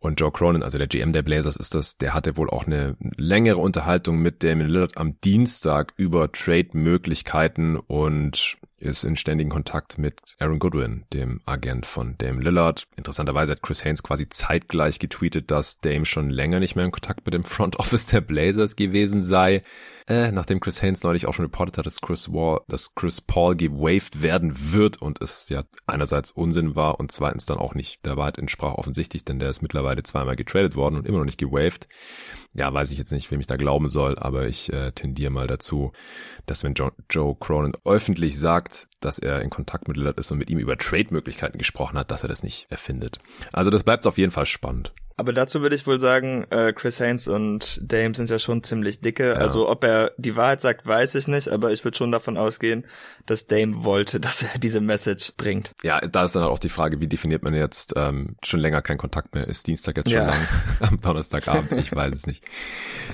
Und 0.05 0.19
Joe 0.19 0.31
Cronin, 0.31 0.61
also 0.61 0.77
der 0.77 0.87
GM 0.87 1.13
der 1.13 1.23
Blazers 1.23 1.55
ist 1.55 1.73
das, 1.73 1.97
der 1.97 2.13
hatte 2.13 2.37
wohl 2.37 2.49
auch 2.49 2.67
eine 2.67 2.95
längere 3.17 3.57
Unterhaltung 3.57 4.19
mit 4.19 4.43
Damian 4.43 4.69
Lillard 4.69 4.97
am 4.97 5.19
Dienstag 5.21 5.93
über 5.97 6.31
Trade-Möglichkeiten 6.31 7.77
und 7.77 8.57
ist 8.77 9.03
in 9.03 9.15
ständigen 9.15 9.49
Kontakt 9.49 9.97
mit 9.97 10.21
Aaron 10.39 10.59
Goodwin, 10.59 11.05
dem 11.13 11.41
Agent 11.45 11.85
von 11.85 12.17
Dame 12.17 12.41
Lillard. 12.41 12.83
Interessanterweise 12.95 13.53
hat 13.53 13.61
Chris 13.61 13.83
Haynes 13.83 14.03
quasi 14.03 14.29
zeitgleich 14.29 14.99
getweetet, 14.99 15.51
dass 15.51 15.79
Dame 15.79 16.05
schon 16.05 16.29
länger 16.29 16.59
nicht 16.59 16.75
mehr 16.75 16.85
in 16.85 16.91
Kontakt 16.91 17.25
mit 17.25 17.33
dem 17.33 17.43
Front 17.43 17.77
Office 17.79 18.07
der 18.07 18.21
Blazers 18.21 18.75
gewesen 18.75 19.23
sei. 19.23 19.63
Äh, 20.07 20.31
nachdem 20.31 20.59
Chris 20.59 20.81
Haynes 20.83 21.01
neulich 21.01 21.25
auch 21.25 21.33
schon 21.33 21.45
reportet 21.45 21.79
hat, 21.79 21.85
dass 21.87 21.99
Chris, 21.99 22.31
Wall, 22.31 22.61
dass 22.67 22.93
Chris 22.93 23.21
Paul 23.21 23.55
gewaved 23.55 24.21
werden 24.21 24.53
wird 24.71 25.01
und 25.01 25.19
es 25.21 25.49
ja 25.49 25.63
einerseits 25.87 26.31
Unsinn 26.31 26.75
war 26.75 26.99
und 26.99 27.11
zweitens 27.11 27.47
dann 27.47 27.57
auch 27.57 27.73
nicht 27.73 28.05
der 28.05 28.15
Wahrheit 28.15 28.37
entsprach 28.37 28.75
offensichtlich, 28.75 29.25
denn 29.25 29.39
der 29.39 29.49
ist 29.49 29.63
mittlerweile 29.63 30.03
zweimal 30.03 30.35
getradet 30.35 30.75
worden 30.75 30.95
und 30.95 31.07
immer 31.07 31.17
noch 31.19 31.25
nicht 31.25 31.39
gewaved. 31.39 31.87
Ja, 32.53 32.73
weiß 32.73 32.91
ich 32.91 32.97
jetzt 32.97 33.11
nicht, 33.11 33.31
wem 33.31 33.41
ich 33.41 33.47
da 33.47 33.57
glauben 33.57 33.89
soll, 33.89 34.17
aber 34.17 34.47
ich 34.47 34.71
äh, 34.71 34.91
tendiere 34.91 35.31
mal 35.31 35.47
dazu, 35.47 35.91
dass 36.45 36.63
wenn 36.63 36.73
Joe, 36.73 36.93
Joe 37.09 37.35
Cronin 37.37 37.73
öffentlich 37.83 38.39
sagt, 38.39 38.74
dass 38.99 39.19
er 39.19 39.41
in 39.41 39.49
Kontakt 39.49 39.87
mit 39.87 39.97
Lillard 39.97 40.17
ist 40.17 40.31
und 40.31 40.37
mit 40.37 40.49
ihm 40.49 40.59
über 40.59 40.77
Trade-Möglichkeiten 40.77 41.57
gesprochen 41.57 41.97
hat, 41.97 42.11
dass 42.11 42.23
er 42.23 42.29
das 42.29 42.43
nicht 42.43 42.67
erfindet. 42.69 43.19
Also 43.51 43.69
das 43.69 43.83
bleibt 43.83 44.05
auf 44.07 44.17
jeden 44.17 44.31
Fall 44.31 44.45
spannend. 44.45 44.93
Aber 45.17 45.31
dazu 45.31 45.61
würde 45.61 45.75
ich 45.75 45.87
wohl 45.87 45.99
sagen, 45.99 46.45
äh, 46.49 46.73
Chris 46.73 46.99
Haynes 46.99 47.29
und 47.29 47.79
Dame 47.81 48.13
sind 48.13 48.29
ja 48.29 48.37
schon 48.37 48.63
ziemlich 48.63 48.99
dicke. 48.99 49.29
Ja. 49.29 49.33
Also 49.35 49.69
ob 49.69 49.85
er 49.85 50.11
die 50.17 50.35
Wahrheit 50.35 50.59
sagt, 50.59 50.85
weiß 50.85 51.15
ich 51.15 51.29
nicht, 51.29 51.47
aber 51.47 51.71
ich 51.71 51.85
würde 51.85 51.97
schon 51.97 52.11
davon 52.11 52.35
ausgehen, 52.35 52.85
dass 53.25 53.47
Dame 53.47 53.85
wollte, 53.85 54.19
dass 54.21 54.43
er 54.43 54.59
diese 54.59 54.81
Message 54.81 55.33
bringt. 55.37 55.71
Ja, 55.83 56.01
da 56.01 56.25
ist 56.25 56.35
dann 56.35 56.43
auch 56.43 56.59
die 56.59 56.69
Frage, 56.69 56.99
wie 56.99 57.07
definiert 57.07 57.43
man 57.43 57.53
jetzt 57.53 57.93
ähm, 57.95 58.35
schon 58.43 58.59
länger 58.59 58.81
kein 58.81 58.97
Kontakt 58.97 59.35
mehr? 59.35 59.47
Ist 59.47 59.67
Dienstag 59.67 59.95
jetzt 59.95 60.09
schon 60.09 60.19
ja. 60.19 60.27
lang? 60.27 60.47
Am 60.81 60.99
Donnerstagabend? 60.99 61.71
Ich 61.73 61.95
weiß 61.95 62.13
es 62.13 62.27
nicht. 62.27 62.43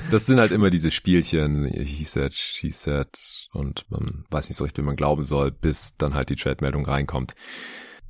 Das 0.09 0.25
sind 0.25 0.39
halt 0.39 0.51
immer 0.51 0.71
diese 0.71 0.89
Spielchen, 0.89 1.65
he 1.65 2.03
said, 2.03 2.33
she 2.33 2.71
said 2.71 3.09
und 3.53 3.85
man 3.89 4.23
weiß 4.31 4.49
nicht 4.49 4.57
so 4.57 4.63
richtig, 4.63 4.83
wie 4.83 4.87
man 4.87 4.95
glauben 4.95 5.23
soll, 5.23 5.51
bis 5.51 5.97
dann 5.97 6.15
halt 6.15 6.29
die 6.29 6.35
Trade-Meldung 6.35 6.85
reinkommt. 6.85 7.35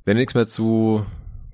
Wenn 0.04 0.16
ihr 0.16 0.20
nichts 0.20 0.34
mehr 0.34 0.46
zu 0.46 1.04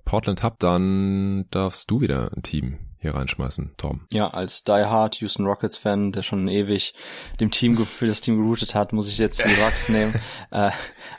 Portland 0.09 0.43
habt, 0.43 0.63
dann 0.63 1.45
darfst 1.51 1.91
du 1.91 2.01
wieder 2.01 2.31
ein 2.35 2.43
Team 2.43 2.79
hier 2.97 3.15
reinschmeißen, 3.15 3.75
Tom. 3.77 4.07
Ja, 4.11 4.29
als 4.29 4.65
Die 4.65 4.73
Hard 4.73 5.17
Houston 5.17 5.45
Rockets 5.45 5.77
Fan, 5.77 6.13
der 6.13 6.23
schon 6.23 6.49
ewig 6.49 6.95
dem 7.41 7.51
Team 7.51 7.77
für 7.77 8.07
das 8.07 8.23
Team 8.23 8.39
geroutet 8.39 8.75
hat, 8.75 8.95
muss 8.95 9.07
ich 9.07 9.19
jetzt 9.19 9.45
die 9.45 9.55
Rocks 9.61 9.89
nehmen. 9.91 10.15
Äh, 10.51 10.71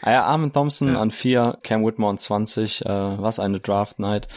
ja, 0.04 0.26
Armin 0.26 0.52
Thompson 0.52 0.94
ja. 0.94 1.02
an 1.02 1.12
vier, 1.12 1.60
Cam 1.62 1.86
Whitmore 1.86 2.10
an 2.10 2.18
20, 2.18 2.84
äh, 2.84 2.90
was 2.90 3.40
eine 3.40 3.60
Draft 3.60 4.00
Night. 4.00 4.28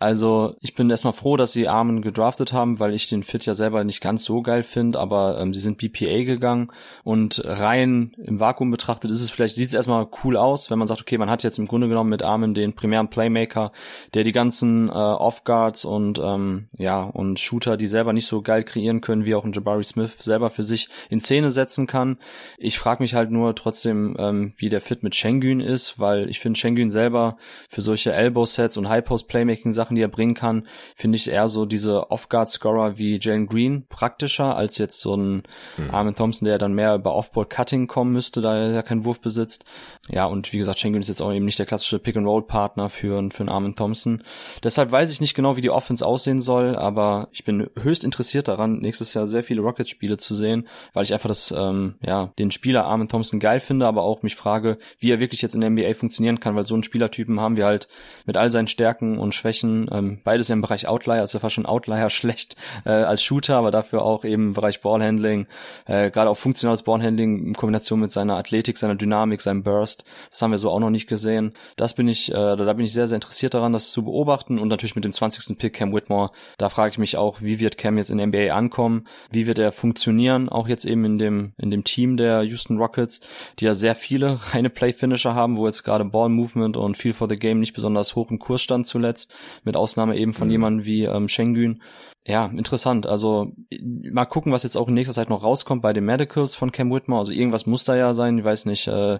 Also 0.00 0.54
ich 0.60 0.76
bin 0.76 0.88
erstmal 0.90 1.12
froh, 1.12 1.36
dass 1.36 1.52
sie 1.52 1.66
Armen 1.66 2.02
gedraftet 2.02 2.52
haben, 2.52 2.78
weil 2.78 2.94
ich 2.94 3.08
den 3.08 3.24
Fit 3.24 3.46
ja 3.46 3.54
selber 3.54 3.82
nicht 3.82 4.00
ganz 4.00 4.22
so 4.24 4.42
geil 4.42 4.62
finde, 4.62 5.00
aber 5.00 5.40
ähm, 5.40 5.52
sie 5.52 5.60
sind 5.60 5.78
BPA 5.78 6.22
gegangen 6.22 6.70
und 7.02 7.42
rein 7.44 8.12
im 8.16 8.38
Vakuum 8.38 8.70
betrachtet 8.70 9.10
ist 9.10 9.22
es 9.22 9.30
vielleicht, 9.30 9.56
sieht 9.56 9.66
es 9.66 9.74
erstmal 9.74 10.06
cool 10.22 10.36
aus, 10.36 10.70
wenn 10.70 10.78
man 10.78 10.86
sagt, 10.86 11.00
okay, 11.00 11.18
man 11.18 11.30
hat 11.30 11.42
jetzt 11.42 11.58
im 11.58 11.66
Grunde 11.66 11.88
genommen 11.88 12.10
mit 12.10 12.22
Armen 12.22 12.54
den 12.54 12.74
primären 12.74 13.10
Playmaker, 13.10 13.72
der 14.14 14.22
die 14.22 14.32
ganzen 14.32 14.88
äh, 14.88 14.92
Off-Guards 14.92 15.84
und 15.84 16.20
ähm, 16.22 16.68
ja, 16.78 17.02
und 17.02 17.40
Shooter, 17.40 17.76
die 17.76 17.88
selber 17.88 18.12
nicht 18.12 18.26
so 18.26 18.40
geil 18.40 18.62
kreieren 18.62 19.00
können, 19.00 19.24
wie 19.24 19.34
auch 19.34 19.44
ein 19.44 19.52
Jabari 19.52 19.82
Smith 19.82 20.16
selber 20.20 20.50
für 20.50 20.62
sich 20.62 20.88
in 21.10 21.18
Szene 21.18 21.50
setzen 21.50 21.88
kann. 21.88 22.18
Ich 22.56 22.78
frage 22.78 23.02
mich 23.02 23.14
halt 23.14 23.32
nur 23.32 23.56
trotzdem, 23.56 24.16
ähm, 24.16 24.52
wie 24.58 24.68
der 24.68 24.80
Fit 24.80 25.02
mit 25.02 25.16
Schengen 25.16 25.60
ist, 25.60 25.98
weil 25.98 26.30
ich 26.30 26.38
finde 26.38 26.58
Schengen 26.58 26.90
selber 26.90 27.36
für 27.68 27.82
solche 27.82 28.12
Elbow-Sets 28.12 28.76
und 28.76 28.88
High-Post-Playmaking-Sachen 28.88 29.87
Sachen, 29.88 29.94
die 29.94 30.02
er 30.02 30.08
bringen 30.08 30.34
kann, 30.34 30.66
finde 30.94 31.16
ich 31.16 31.30
eher 31.30 31.48
so 31.48 31.64
diese 31.64 32.10
Off-Guard-Scorer 32.10 32.98
wie 32.98 33.18
Jalen 33.20 33.46
Green 33.46 33.86
praktischer 33.88 34.54
als 34.54 34.76
jetzt 34.76 35.00
so 35.00 35.16
ein 35.16 35.44
hm. 35.76 35.90
Armin 35.90 36.14
Thompson, 36.14 36.46
der 36.46 36.58
dann 36.58 36.74
mehr 36.74 36.94
über 36.94 37.14
Off-Board-Cutting 37.14 37.86
kommen 37.86 38.12
müsste, 38.12 38.42
da 38.42 38.56
er 38.56 38.70
ja 38.70 38.82
keinen 38.82 39.06
Wurf 39.06 39.22
besitzt. 39.22 39.64
Ja, 40.10 40.26
und 40.26 40.52
wie 40.52 40.58
gesagt, 40.58 40.78
Schengen 40.78 41.00
ist 41.00 41.08
jetzt 41.08 41.22
auch 41.22 41.32
eben 41.32 41.46
nicht 41.46 41.58
der 41.58 41.64
klassische 41.64 41.98
Pick-and-Roll-Partner 41.98 42.90
für, 42.90 43.30
für 43.30 43.40
einen 43.40 43.48
Armin 43.48 43.76
Thompson. 43.76 44.22
Deshalb 44.62 44.92
weiß 44.92 45.10
ich 45.10 45.22
nicht 45.22 45.34
genau, 45.34 45.56
wie 45.56 45.62
die 45.62 45.70
Offense 45.70 46.06
aussehen 46.06 46.42
soll, 46.42 46.76
aber 46.76 47.28
ich 47.32 47.44
bin 47.44 47.70
höchst 47.80 48.04
interessiert 48.04 48.48
daran, 48.48 48.80
nächstes 48.80 49.14
Jahr 49.14 49.26
sehr 49.26 49.42
viele 49.42 49.62
Rockets-Spiele 49.62 50.18
zu 50.18 50.34
sehen, 50.34 50.68
weil 50.92 51.04
ich 51.04 51.14
einfach 51.14 51.28
das, 51.28 51.54
ähm, 51.56 51.94
ja, 52.04 52.32
den 52.38 52.50
Spieler 52.50 52.84
Armin 52.84 53.08
Thompson 53.08 53.40
geil 53.40 53.60
finde, 53.60 53.86
aber 53.86 54.02
auch 54.02 54.22
mich 54.22 54.36
frage, 54.36 54.76
wie 54.98 55.10
er 55.10 55.20
wirklich 55.20 55.40
jetzt 55.40 55.54
in 55.54 55.62
der 55.62 55.70
NBA 55.70 55.94
funktionieren 55.94 56.40
kann, 56.40 56.54
weil 56.56 56.64
so 56.64 56.74
einen 56.74 56.82
Spielertypen 56.82 57.40
haben 57.40 57.56
wir 57.56 57.64
halt 57.64 57.88
mit 58.26 58.36
all 58.36 58.50
seinen 58.50 58.66
Stärken 58.66 59.18
und 59.18 59.34
Schwächen 59.34 59.77
ähm, 59.92 60.18
beides 60.24 60.48
ja 60.48 60.54
im 60.54 60.62
Bereich 60.62 60.88
Outlier, 60.88 61.20
also 61.20 61.38
fast 61.38 61.54
schon 61.54 61.66
Outlier 61.66 62.10
schlecht 62.18 62.56
äh, 62.84 62.90
als 62.90 63.22
Shooter, 63.22 63.56
aber 63.56 63.70
dafür 63.70 64.02
auch 64.02 64.24
eben 64.24 64.48
im 64.48 64.52
Bereich 64.54 64.80
Ballhandling, 64.80 65.46
äh, 65.86 66.10
gerade 66.10 66.30
auch 66.30 66.36
funktionales 66.36 66.82
Ballhandling 66.82 67.46
in 67.46 67.54
Kombination 67.54 68.00
mit 68.00 68.10
seiner 68.10 68.36
Athletik, 68.36 68.78
seiner 68.78 68.94
Dynamik, 68.94 69.40
seinem 69.40 69.62
Burst. 69.62 70.04
Das 70.30 70.42
haben 70.42 70.50
wir 70.50 70.58
so 70.58 70.70
auch 70.70 70.80
noch 70.80 70.90
nicht 70.90 71.06
gesehen. 71.06 71.52
Das 71.76 71.94
bin 71.94 72.08
ich, 72.08 72.30
äh, 72.30 72.34
da 72.34 72.72
bin 72.72 72.84
ich 72.84 72.92
sehr, 72.92 73.08
sehr 73.08 73.16
interessiert 73.16 73.54
daran, 73.54 73.72
das 73.72 73.90
zu 73.90 74.04
beobachten 74.04 74.58
und 74.58 74.68
natürlich 74.68 74.96
mit 74.96 75.04
dem 75.04 75.12
20. 75.12 75.58
Pick 75.58 75.74
Cam 75.74 75.92
Whitmore. 75.92 76.30
Da 76.56 76.68
frage 76.68 76.92
ich 76.92 76.98
mich 76.98 77.16
auch, 77.16 77.42
wie 77.42 77.60
wird 77.60 77.78
Cam 77.78 77.98
jetzt 77.98 78.10
in 78.10 78.18
der 78.18 78.26
NBA 78.26 78.54
ankommen? 78.54 79.06
Wie 79.30 79.46
wird 79.46 79.58
er 79.58 79.72
funktionieren? 79.72 80.48
Auch 80.48 80.68
jetzt 80.68 80.84
eben 80.84 81.04
in 81.04 81.18
dem, 81.18 81.52
in 81.58 81.70
dem 81.70 81.84
Team 81.84 82.16
der 82.16 82.42
Houston 82.42 82.78
Rockets, 82.78 83.20
die 83.58 83.64
ja 83.64 83.74
sehr 83.74 83.94
viele 83.94 84.38
reine 84.52 84.70
Play-Finisher 84.70 85.34
haben, 85.34 85.56
wo 85.56 85.66
jetzt 85.66 85.84
gerade 85.84 86.04
Ball 86.04 86.28
Movement 86.28 86.76
und 86.76 86.96
Feel 86.96 87.12
for 87.12 87.28
the 87.28 87.38
Game 87.38 87.60
nicht 87.60 87.74
besonders 87.74 88.14
hoch 88.14 88.30
im 88.30 88.38
Kurs 88.38 88.62
stand 88.62 88.86
zuletzt 88.86 89.32
mit 89.68 89.76
Ausnahme 89.76 90.16
eben 90.16 90.32
von 90.32 90.48
mhm. 90.48 90.52
jemandem 90.52 90.86
wie 90.86 91.04
ähm, 91.04 91.28
Schengen. 91.28 91.82
Ja, 92.28 92.44
interessant. 92.44 93.06
Also 93.06 93.52
mal 93.80 94.26
gucken, 94.26 94.52
was 94.52 94.62
jetzt 94.62 94.76
auch 94.76 94.88
in 94.88 94.94
nächster 94.94 95.14
Zeit 95.14 95.30
noch 95.30 95.42
rauskommt 95.42 95.80
bei 95.80 95.94
den 95.94 96.04
Medicals 96.04 96.54
von 96.54 96.70
Cam 96.70 96.92
Whitmore. 96.92 97.20
Also 97.20 97.32
irgendwas 97.32 97.64
muss 97.64 97.84
da 97.84 97.96
ja 97.96 98.12
sein. 98.12 98.36
Ich 98.36 98.44
weiß 98.44 98.66
nicht. 98.66 98.86
Äh, 98.86 99.18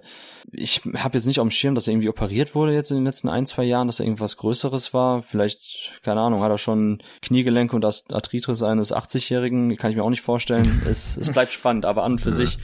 ich 0.52 0.82
habe 0.94 1.16
jetzt 1.16 1.24
nicht 1.24 1.40
auf 1.40 1.46
dem 1.46 1.50
Schirm, 1.50 1.74
dass 1.74 1.86
er 1.86 1.94
irgendwie 1.94 2.10
operiert 2.10 2.54
wurde 2.54 2.74
jetzt 2.74 2.90
in 2.90 2.98
den 2.98 3.06
letzten 3.06 3.30
ein, 3.30 3.46
zwei 3.46 3.64
Jahren, 3.64 3.86
dass 3.86 4.00
er 4.00 4.04
irgendwas 4.04 4.36
Größeres 4.36 4.92
war. 4.92 5.22
Vielleicht, 5.22 5.92
keine 6.02 6.20
Ahnung, 6.20 6.42
hat 6.42 6.50
er 6.50 6.58
schon 6.58 7.02
Kniegelenke 7.22 7.74
und 7.74 7.84
Arthritis 7.86 8.62
eines 8.62 8.94
80-Jährigen. 8.94 9.78
Kann 9.78 9.90
ich 9.90 9.96
mir 9.96 10.04
auch 10.04 10.10
nicht 10.10 10.20
vorstellen. 10.20 10.82
es, 10.86 11.16
es 11.16 11.32
bleibt 11.32 11.50
spannend, 11.50 11.86
aber 11.86 12.04
an 12.04 12.12
und 12.12 12.20
für 12.20 12.32
sich 12.32 12.58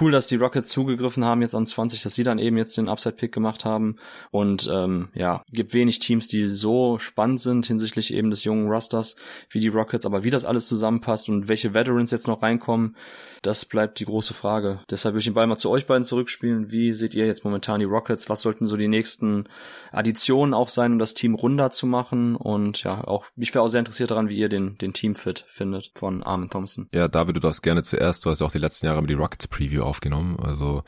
cool, 0.00 0.12
dass 0.12 0.28
die 0.28 0.36
Rockets 0.36 0.68
zugegriffen 0.68 1.24
haben 1.24 1.42
jetzt 1.42 1.54
an 1.54 1.66
20, 1.66 2.02
dass 2.02 2.14
sie 2.14 2.22
dann 2.22 2.38
eben 2.38 2.56
jetzt 2.56 2.76
den 2.76 2.88
Upside-Pick 2.88 3.32
gemacht 3.32 3.64
haben. 3.64 3.96
Und 4.30 4.68
ähm, 4.72 5.08
ja, 5.14 5.42
gibt 5.52 5.74
wenig 5.74 5.98
Teams, 5.98 6.28
die 6.28 6.46
so 6.46 6.98
spannend 6.98 7.40
sind 7.40 7.66
hinsichtlich 7.66 8.14
eben 8.14 8.30
des 8.30 8.44
jungen 8.44 8.68
Rusters 8.68 9.16
wie 9.48 9.60
die 9.60 9.68
Rockets. 9.68 9.79
Aber 10.06 10.24
wie 10.24 10.30
das 10.30 10.44
alles 10.44 10.66
zusammenpasst 10.66 11.28
und 11.28 11.48
welche 11.48 11.74
Veterans 11.74 12.10
jetzt 12.10 12.28
noch 12.28 12.42
reinkommen, 12.42 12.96
das 13.42 13.64
bleibt 13.64 14.00
die 14.00 14.04
große 14.04 14.34
Frage. 14.34 14.80
Deshalb 14.90 15.14
würde 15.14 15.20
ich 15.20 15.24
den 15.24 15.34
Ball 15.34 15.46
mal 15.46 15.56
zu 15.56 15.70
euch 15.70 15.86
beiden 15.86 16.04
zurückspielen. 16.04 16.70
Wie 16.70 16.92
seht 16.92 17.14
ihr 17.14 17.26
jetzt 17.26 17.44
momentan 17.44 17.80
die 17.80 17.86
Rockets? 17.86 18.28
Was 18.28 18.42
sollten 18.42 18.66
so 18.66 18.76
die 18.76 18.88
nächsten 18.88 19.48
Additionen 19.92 20.54
auch 20.54 20.68
sein, 20.68 20.92
um 20.92 20.98
das 20.98 21.14
Team 21.14 21.34
runder 21.34 21.70
zu 21.70 21.86
machen? 21.86 22.36
Und 22.36 22.82
ja, 22.82 23.02
auch 23.04 23.26
ich 23.36 23.54
wäre 23.54 23.64
auch 23.64 23.68
sehr 23.68 23.80
interessiert 23.80 24.10
daran, 24.10 24.28
wie 24.28 24.36
ihr 24.36 24.48
den, 24.48 24.76
den 24.78 24.92
Teamfit 24.92 25.44
findet 25.48 25.92
von 25.94 26.22
Armin 26.22 26.50
Thompson. 26.50 26.88
Ja, 26.92 27.08
David, 27.08 27.36
du 27.36 27.40
darfst 27.40 27.62
gerne 27.62 27.82
zuerst. 27.82 28.24
Du 28.24 28.30
hast 28.30 28.40
ja 28.40 28.46
auch 28.46 28.52
die 28.52 28.58
letzten 28.58 28.86
Jahre 28.86 29.00
mit 29.00 29.10
die 29.10 29.14
Rockets 29.14 29.48
Preview 29.48 29.82
aufgenommen. 29.82 30.38
Also 30.40 30.82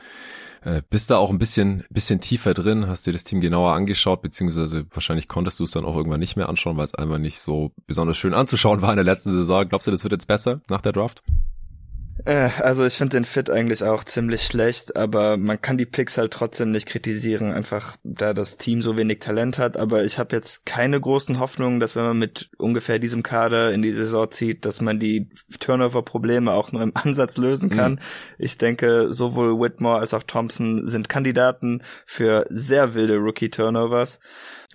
äh, 0.65 0.81
bist 0.89 1.09
da 1.09 1.17
auch 1.17 1.29
ein 1.29 1.39
bisschen, 1.39 1.83
bisschen 1.89 2.21
tiefer 2.21 2.53
drin, 2.53 2.87
hast 2.87 3.05
dir 3.05 3.13
das 3.13 3.23
Team 3.23 3.41
genauer 3.41 3.73
angeschaut, 3.73 4.21
beziehungsweise 4.21 4.85
wahrscheinlich 4.91 5.27
konntest 5.27 5.59
du 5.59 5.63
es 5.63 5.71
dann 5.71 5.85
auch 5.85 5.95
irgendwann 5.95 6.19
nicht 6.19 6.35
mehr 6.35 6.49
anschauen, 6.49 6.77
weil 6.77 6.85
es 6.85 6.95
einfach 6.95 7.17
nicht 7.17 7.39
so 7.39 7.71
besonders 7.87 8.17
schön 8.17 8.33
anzuschauen 8.33 8.81
war 8.81 8.91
in 8.91 8.97
der 8.97 9.05
letzten 9.05 9.31
Saison. 9.31 9.67
Glaubst 9.67 9.87
du, 9.87 9.91
das 9.91 10.03
wird 10.03 10.13
jetzt 10.13 10.27
besser 10.27 10.61
nach 10.69 10.81
der 10.81 10.93
Draft? 10.93 11.23
Äh, 12.25 12.49
also 12.59 12.85
ich 12.85 12.93
finde 12.93 13.17
den 13.17 13.25
Fit 13.25 13.49
eigentlich 13.49 13.83
auch 13.83 14.03
ziemlich 14.03 14.43
schlecht, 14.43 14.95
aber 14.95 15.37
man 15.37 15.61
kann 15.61 15.77
die 15.77 15.85
Picks 15.85 16.17
halt 16.17 16.31
trotzdem 16.31 16.71
nicht 16.71 16.87
kritisieren, 16.87 17.51
einfach 17.51 17.97
da 18.03 18.33
das 18.33 18.57
Team 18.57 18.81
so 18.81 18.95
wenig 18.95 19.19
Talent 19.19 19.57
hat. 19.57 19.77
Aber 19.77 20.03
ich 20.03 20.17
habe 20.17 20.35
jetzt 20.35 20.65
keine 20.65 20.99
großen 20.99 21.39
Hoffnungen, 21.39 21.79
dass 21.79 21.95
wenn 21.95 22.03
man 22.03 22.17
mit 22.17 22.49
ungefähr 22.57 22.99
diesem 22.99 23.23
Kader 23.23 23.73
in 23.73 23.81
die 23.81 23.91
Saison 23.91 24.31
zieht, 24.31 24.65
dass 24.65 24.81
man 24.81 24.99
die 24.99 25.29
Turnover-Probleme 25.59 26.51
auch 26.51 26.71
nur 26.71 26.81
im 26.81 26.93
Ansatz 26.95 27.37
lösen 27.37 27.69
kann. 27.69 27.93
Mhm. 27.93 27.99
Ich 28.37 28.57
denke, 28.57 29.13
sowohl 29.13 29.59
Whitmore 29.59 29.99
als 29.99 30.13
auch 30.13 30.23
Thompson 30.23 30.87
sind 30.87 31.09
Kandidaten 31.09 31.81
für 32.05 32.45
sehr 32.49 32.93
wilde 32.93 33.17
Rookie-Turnovers. 33.17 34.19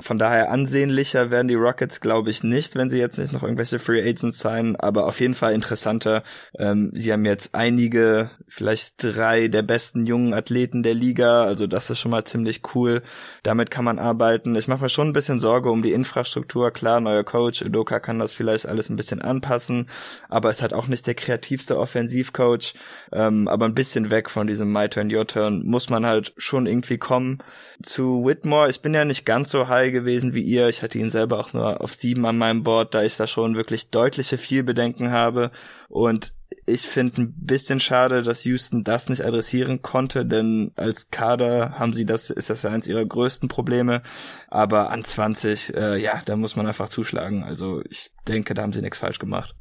Von 0.01 0.19
daher 0.19 0.51
ansehnlicher 0.51 1.33
werden 1.33 1.49
die 1.49 1.55
Rockets, 1.55 2.01
glaube 2.01 2.31
ich, 2.31 2.45
nicht, 2.45 2.77
wenn 2.77 2.89
sie 2.89 2.99
jetzt 2.99 3.19
nicht 3.19 3.33
noch 3.33 3.43
irgendwelche 3.43 3.81
Free 3.81 4.01
Agents 4.01 4.39
sein, 4.39 4.77
aber 4.77 5.07
auf 5.07 5.19
jeden 5.19 5.35
Fall 5.35 5.55
interessanter. 5.55 6.23
Ähm, 6.57 6.93
sie 6.95 7.13
haben 7.13 7.25
jetzt 7.25 7.55
einige, 7.57 8.31
vielleicht 8.47 9.03
drei 9.03 9.49
der 9.49 9.63
besten 9.63 10.07
jungen 10.07 10.35
Athleten 10.35 10.85
der 10.85 10.95
Liga. 10.95 11.45
Also 11.45 11.67
das 11.67 11.91
ist 11.91 11.99
schon 11.99 12.13
mal 12.13 12.25
ziemlich 12.25 12.63
cool. 12.75 13.03
Damit 13.43 13.73
kann 13.73 13.85
man 13.85 13.99
arbeiten. 13.99 14.55
Ich 14.55 14.69
mache 14.69 14.83
mir 14.83 14.89
schon 14.89 15.09
ein 15.09 15.13
bisschen 15.13 15.41
Sorge 15.41 15.71
um 15.71 15.83
die 15.83 15.93
Infrastruktur. 15.93 16.71
Klar, 16.71 17.01
neuer 17.01 17.25
Coach, 17.25 17.63
Udoka 17.63 17.99
kann 17.99 18.21
das 18.21 18.33
vielleicht 18.33 18.67
alles 18.67 18.89
ein 18.91 18.97
bisschen 18.97 19.21
anpassen, 19.21 19.89
aber 20.29 20.51
ist 20.51 20.63
halt 20.63 20.75
auch 20.75 20.87
nicht 20.87 21.09
der 21.09 21.15
kreativste 21.15 21.77
Offensivcoach. 21.77 22.75
Ähm, 23.13 23.49
aber 23.49 23.65
ein 23.65 23.75
bisschen 23.75 24.11
weg 24.11 24.31
von 24.31 24.47
diesem 24.47 24.73
My 24.73 24.89
Turn, 24.89 25.13
Your 25.13 25.27
Turn 25.27 25.67
muss 25.67 25.91
man 25.91 26.07
halt 26.07 26.33
schon 26.37 26.67
irgendwie 26.67 26.99
kommen. 26.99 27.39
Zu 27.83 28.25
Whitmore, 28.25 28.71
ich 28.71 28.81
bin 28.81 28.95
ja 28.95 29.05
nicht 29.05 29.27
ganz 29.27 29.51
so 29.51 29.69
high 29.69 29.88
gewesen 29.93 30.35
wie 30.35 30.43
ihr. 30.43 30.69
Ich 30.69 30.83
hatte 30.83 30.99
ihn 30.99 31.11
selber 31.11 31.39
auch 31.39 31.53
nur 31.53 31.81
auf 31.81 31.95
sieben 31.95 32.27
an 32.27 32.39
meinem 32.39 32.63
Board, 32.63 32.95
da 32.95 33.03
ich 33.03 33.17
da 33.17 33.27
schon 33.27 33.57
wirklich 33.57 33.91
deutliche 33.91 34.39
Vielbedenken 34.39 35.11
habe. 35.11 35.51
Und 35.89 36.33
ich 36.67 36.83
finde 36.83 37.23
ein 37.23 37.35
bisschen 37.37 37.81
schade, 37.81 38.23
dass 38.23 38.45
Houston 38.45 38.85
das 38.85 39.09
nicht 39.09 39.25
adressieren 39.25 39.83
konnte, 39.83 40.27
denn 40.27 40.73
als 40.77 41.11
Kader 41.11 41.79
haben 41.79 41.93
sie 41.93 42.05
das, 42.05 42.31
ist 42.31 42.51
das 42.51 42.63
ja 42.63 42.71
eins 42.71 42.87
ihrer 42.87 43.05
größten 43.05 43.49
Probleme. 43.49 44.03
Aber 44.49 44.91
an 44.91 45.05
20, 45.05 45.75
äh, 45.75 45.97
ja, 45.97 46.21
da 46.25 46.37
muss 46.37 46.57
man 46.57 46.67
einfach 46.67 46.89
zuschlagen. 46.89 47.43
Also 47.43 47.83
ich 47.89 48.11
denke, 48.27 48.55
da 48.55 48.63
haben 48.63 48.73
sie 48.73 48.83
nichts 48.83 48.99
falsch 48.99 49.19
gemacht. 49.19 49.55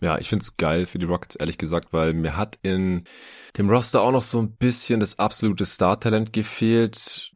Ja, 0.00 0.18
ich 0.18 0.28
find's 0.28 0.56
geil 0.56 0.84
für 0.84 0.98
die 0.98 1.06
Rockets, 1.06 1.36
ehrlich 1.36 1.56
gesagt, 1.56 1.92
weil 1.92 2.12
mir 2.12 2.36
hat 2.36 2.58
in 2.62 3.04
dem 3.56 3.70
Roster 3.70 4.02
auch 4.02 4.12
noch 4.12 4.22
so 4.22 4.38
ein 4.40 4.52
bisschen 4.52 5.00
das 5.00 5.18
absolute 5.18 5.64
Star-Talent 5.64 6.32
gefehlt 6.32 7.32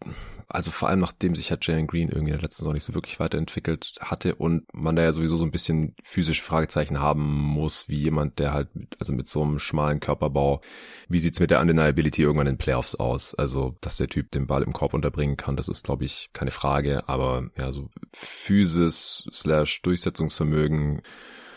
also 0.51 0.71
vor 0.71 0.89
allem 0.89 1.01
nachdem 1.01 1.35
sich 1.35 1.51
halt 1.51 1.67
Jalen 1.67 1.87
Green 1.87 2.09
irgendwie 2.09 2.31
in 2.31 2.37
der 2.37 2.43
letzten 2.43 2.63
Saison 2.63 2.75
nicht 2.75 2.85
so 2.85 2.95
wirklich 2.95 3.21
weiterentwickelt 3.21 3.95
hatte 4.01 4.35
und 4.35 4.65
man 4.73 4.97
da 4.97 5.03
ja 5.03 5.13
sowieso 5.13 5.37
so 5.37 5.45
ein 5.45 5.51
bisschen 5.51 5.95
physische 6.03 6.43
Fragezeichen 6.43 7.01
haben 7.01 7.23
muss, 7.23 7.89
wie 7.89 7.99
jemand, 7.99 8.39
der 8.39 8.53
halt 8.53 8.75
mit, 8.75 8.97
also 8.99 9.13
mit 9.13 9.29
so 9.29 9.43
einem 9.43 9.59
schmalen 9.59 10.01
Körperbau, 10.01 10.61
wie 11.09 11.19
sieht's 11.19 11.41
mit 11.41 11.51
der 11.51 11.61
Undeniability 11.61 12.23
irgendwann 12.23 12.47
in 12.47 12.59
Playoffs 12.59 12.95
aus? 12.95 13.35
Also, 13.35 13.77
dass 13.81 13.97
der 13.97 14.09
Typ 14.09 14.31
den 14.31 14.47
Ball 14.47 14.63
im 14.63 14.73
Korb 14.73 14.95
unterbringen 14.95 15.37
kann, 15.37 15.57
das 15.57 15.69
ist, 15.69 15.85
glaube 15.85 16.05
ich, 16.05 16.31
keine 16.33 16.51
Frage, 16.51 17.09
aber 17.09 17.51
ja, 17.57 17.73
so 17.73 17.89
Physis 18.13 19.29
slash 19.33 19.83
Durchsetzungsvermögen, 19.83 21.03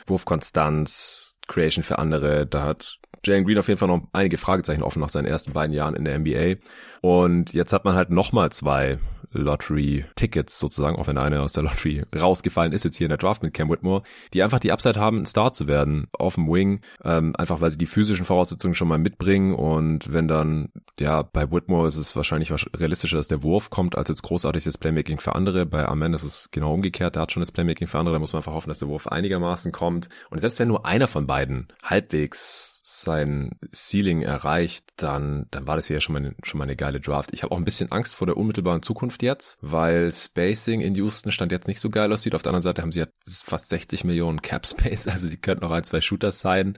Wurfkonstanz, 0.07 1.32
Creation 1.47 1.83
für 1.83 1.99
andere, 1.99 2.45
da 2.45 2.63
hat 2.63 2.99
Jalen 3.25 3.45
Green 3.45 3.57
auf 3.57 3.67
jeden 3.67 3.77
Fall 3.77 3.87
noch 3.87 4.01
einige 4.11 4.37
Fragezeichen 4.37 4.83
offen 4.83 4.99
nach 4.99 5.09
seinen 5.09 5.25
ersten 5.25 5.53
beiden 5.53 5.73
Jahren 5.73 5.95
in 5.95 6.03
der 6.03 6.19
NBA. 6.19 6.55
Und 7.01 7.53
jetzt 7.53 7.71
hat 7.71 7.85
man 7.85 7.95
halt 7.95 8.09
nochmal 8.09 8.51
zwei 8.51 8.99
Lottery-Tickets 9.33 10.59
sozusagen, 10.59 10.95
auch 10.95 11.07
wenn 11.07 11.17
einer 11.17 11.41
aus 11.41 11.53
der 11.53 11.63
Lottery 11.63 12.03
rausgefallen 12.15 12.73
ist, 12.73 12.83
jetzt 12.83 12.97
hier 12.97 13.05
in 13.05 13.09
der 13.09 13.17
Draft 13.17 13.43
mit 13.43 13.53
Cam 13.53 13.69
Whitmore, 13.69 14.03
die 14.33 14.43
einfach 14.43 14.59
die 14.59 14.71
Upside 14.71 14.99
haben, 14.99 15.19
ein 15.19 15.25
Star 15.25 15.51
zu 15.51 15.67
werden 15.67 16.07
auf 16.13 16.35
dem 16.35 16.47
Wing, 16.47 16.81
ähm, 17.03 17.35
einfach 17.37 17.61
weil 17.61 17.71
sie 17.71 17.77
die 17.77 17.85
physischen 17.85 18.25
Voraussetzungen 18.25 18.75
schon 18.75 18.87
mal 18.87 18.97
mitbringen 18.97 19.53
und 19.53 20.11
wenn 20.11 20.27
dann, 20.27 20.69
ja, 20.99 21.21
bei 21.21 21.51
Whitmore 21.51 21.87
ist 21.87 21.97
es 21.97 22.15
wahrscheinlich 22.15 22.53
realistischer, 22.75 23.17
dass 23.17 23.27
der 23.27 23.43
Wurf 23.43 23.69
kommt, 23.69 23.97
als 23.97 24.09
jetzt 24.09 24.23
großartig 24.23 24.63
das 24.63 24.77
Playmaking 24.77 25.19
für 25.19 25.35
andere. 25.35 25.65
Bei 25.65 25.87
Amen 25.87 26.13
ist 26.13 26.23
es 26.23 26.49
genau 26.51 26.73
umgekehrt, 26.73 27.15
der 27.15 27.23
hat 27.23 27.31
schon 27.31 27.41
das 27.41 27.51
Playmaking 27.51 27.87
für 27.87 27.99
andere, 27.99 28.15
da 28.15 28.19
muss 28.19 28.33
man 28.33 28.39
einfach 28.39 28.53
hoffen, 28.53 28.69
dass 28.69 28.79
der 28.79 28.87
Wurf 28.87 29.07
einigermaßen 29.07 29.71
kommt. 29.71 30.09
Und 30.29 30.39
selbst 30.39 30.59
wenn 30.59 30.67
nur 30.67 30.85
einer 30.85 31.07
von 31.07 31.27
beiden 31.27 31.67
halbwegs 31.83 32.81
sein 32.85 33.51
Ceiling 33.73 34.23
erreicht, 34.23 34.83
dann, 34.97 35.47
dann 35.51 35.67
war 35.67 35.77
das 35.77 35.87
hier 35.87 36.01
schon 36.01 36.13
mal, 36.13 36.35
schon 36.43 36.57
mal 36.57 36.65
eine 36.65 36.75
geile 36.75 36.99
Draft. 36.99 37.33
Ich 37.33 37.41
habe 37.41 37.53
auch 37.53 37.57
ein 37.57 37.63
bisschen 37.63 37.91
Angst 37.93 38.13
vor 38.13 38.27
der 38.27 38.35
unmittelbaren 38.35 38.83
Zukunft 38.83 39.23
jetzt, 39.23 39.57
weil 39.61 40.11
Spacing 40.11 40.81
in 40.81 40.93
Houston 40.95 41.31
stand 41.31 41.53
jetzt 41.53 41.69
nicht 41.69 41.79
so 41.79 41.89
geil 41.89 42.11
aussieht. 42.11 42.35
Auf 42.35 42.41
der 42.41 42.49
anderen 42.49 42.61
Seite 42.63 42.81
haben 42.81 42.91
sie 42.91 42.99
jetzt 42.99 43.45
fast 43.45 43.69
60 43.69 44.03
Millionen 44.03 44.41
Cap 44.41 44.67
Space, 44.67 45.07
also 45.09 45.29
die 45.29 45.37
könnten 45.37 45.63
noch 45.63 45.71
ein, 45.71 45.85
zwei 45.85 46.01
Shooters 46.01 46.41
sein. 46.41 46.77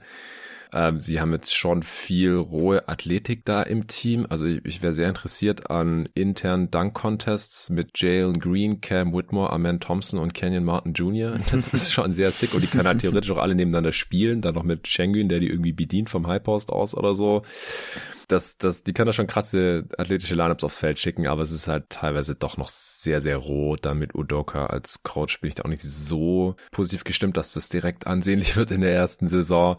Ähm, 0.72 1.00
sie 1.00 1.20
haben 1.20 1.32
jetzt 1.32 1.54
schon 1.54 1.82
viel 1.82 2.34
rohe 2.34 2.88
Athletik 2.88 3.44
da 3.44 3.62
im 3.62 3.86
Team. 3.86 4.26
Also 4.28 4.46
ich, 4.46 4.64
ich 4.64 4.82
wäre 4.82 4.92
sehr 4.92 5.08
interessiert 5.08 5.70
an 5.70 6.08
internen 6.14 6.70
Dunk-Contests 6.70 7.70
mit 7.70 7.90
Jalen 8.00 8.38
Green, 8.38 8.80
Cam 8.80 9.12
Whitmore, 9.12 9.50
Amen 9.50 9.80
Thompson 9.80 10.18
und 10.18 10.34
Kenyon 10.34 10.64
Martin 10.64 10.92
Jr. 10.92 11.38
Das 11.50 11.68
ist 11.68 11.92
schon 11.92 12.12
sehr 12.12 12.30
sick 12.30 12.54
und 12.54 12.62
die 12.62 12.66
können 12.66 12.86
halt 12.86 13.00
theoretisch 13.00 13.30
auch 13.30 13.38
alle 13.38 13.54
nebeneinander 13.54 13.92
spielen. 13.92 14.40
Dann 14.40 14.54
noch 14.54 14.64
mit 14.64 14.88
Schengen, 14.88 15.28
der 15.28 15.40
die 15.40 15.48
irgendwie 15.48 15.72
bedient 15.72 16.10
vom 16.10 16.26
High 16.26 16.42
Post 16.42 16.70
aus 16.70 16.94
oder 16.94 17.14
so 17.14 17.42
das, 18.28 18.56
das, 18.56 18.82
die 18.82 18.92
können 18.92 19.06
da 19.06 19.12
schon 19.12 19.26
krasse 19.26 19.84
athletische 19.98 20.34
Lineups 20.34 20.64
aufs 20.64 20.76
Feld 20.76 20.98
schicken, 20.98 21.26
aber 21.26 21.42
es 21.42 21.52
ist 21.52 21.68
halt 21.68 21.90
teilweise 21.90 22.34
doch 22.34 22.56
noch 22.56 22.70
sehr, 22.70 23.20
sehr 23.20 23.36
roh. 23.36 23.76
Dann 23.76 23.98
mit 23.98 24.14
Udoka 24.14 24.66
als 24.66 25.02
Coach 25.02 25.40
bin 25.40 25.48
ich 25.48 25.54
da 25.54 25.64
auch 25.64 25.68
nicht 25.68 25.82
so 25.82 26.56
positiv 26.72 27.04
gestimmt, 27.04 27.36
dass 27.36 27.52
das 27.52 27.68
direkt 27.68 28.06
ansehnlich 28.06 28.56
wird 28.56 28.70
in 28.70 28.80
der 28.80 28.94
ersten 28.94 29.28
Saison 29.28 29.76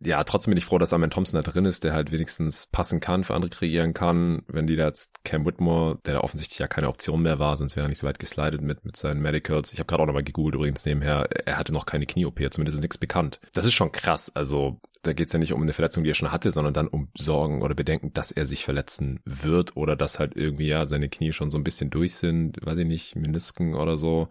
ja, 0.00 0.22
trotzdem 0.24 0.52
bin 0.52 0.58
ich 0.58 0.64
froh, 0.64 0.78
dass 0.78 0.92
Amen 0.92 1.10
Thompson 1.10 1.42
da 1.42 1.50
drin 1.50 1.64
ist, 1.64 1.84
der 1.84 1.92
halt 1.92 2.12
wenigstens 2.12 2.66
passen 2.66 3.00
kann, 3.00 3.24
für 3.24 3.34
andere 3.34 3.50
kreieren 3.50 3.94
kann. 3.94 4.42
Wenn 4.46 4.66
die 4.66 4.76
da 4.76 4.86
jetzt 4.86 5.24
Cam 5.24 5.44
Whitmore, 5.44 5.98
der 6.06 6.14
da 6.14 6.20
offensichtlich 6.20 6.58
ja 6.58 6.68
keine 6.68 6.88
Option 6.88 7.22
mehr 7.22 7.38
war, 7.38 7.56
sonst 7.56 7.76
wäre 7.76 7.86
er 7.86 7.88
nicht 7.88 7.98
so 7.98 8.06
weit 8.06 8.18
geslidet 8.18 8.62
mit, 8.62 8.84
mit 8.84 8.96
seinen 8.96 9.20
Medicals. 9.20 9.72
Ich 9.72 9.78
habe 9.78 9.86
gerade 9.86 10.02
auch 10.02 10.06
nochmal 10.06 10.24
gegoogelt 10.24 10.54
übrigens 10.54 10.84
nebenher. 10.84 11.28
Er 11.46 11.58
hatte 11.58 11.72
noch 11.72 11.86
keine 11.86 12.06
Knie-OP, 12.06 12.38
zumindest 12.50 12.76
ist 12.78 12.82
nichts 12.82 12.98
bekannt. 12.98 13.40
Das 13.52 13.64
ist 13.64 13.74
schon 13.74 13.92
krass. 13.92 14.30
Also 14.34 14.80
da 15.02 15.12
geht's 15.12 15.32
ja 15.32 15.38
nicht 15.38 15.52
um 15.52 15.62
eine 15.62 15.72
Verletzung, 15.72 16.04
die 16.04 16.10
er 16.10 16.14
schon 16.14 16.32
hatte, 16.32 16.50
sondern 16.50 16.74
dann 16.74 16.88
um 16.88 17.08
Sorgen 17.16 17.62
oder 17.62 17.74
Bedenken, 17.74 18.12
dass 18.12 18.30
er 18.30 18.46
sich 18.46 18.64
verletzen 18.64 19.20
wird 19.24 19.76
oder 19.76 19.96
dass 19.96 20.18
halt 20.18 20.36
irgendwie 20.36 20.66
ja 20.66 20.86
seine 20.86 21.08
Knie 21.08 21.32
schon 21.32 21.50
so 21.50 21.58
ein 21.58 21.64
bisschen 21.64 21.90
durch 21.90 22.14
sind, 22.16 22.64
weiß 22.64 22.78
ich 22.78 22.86
nicht, 22.86 23.16
Menisken 23.16 23.74
oder 23.74 23.96
so 23.96 24.28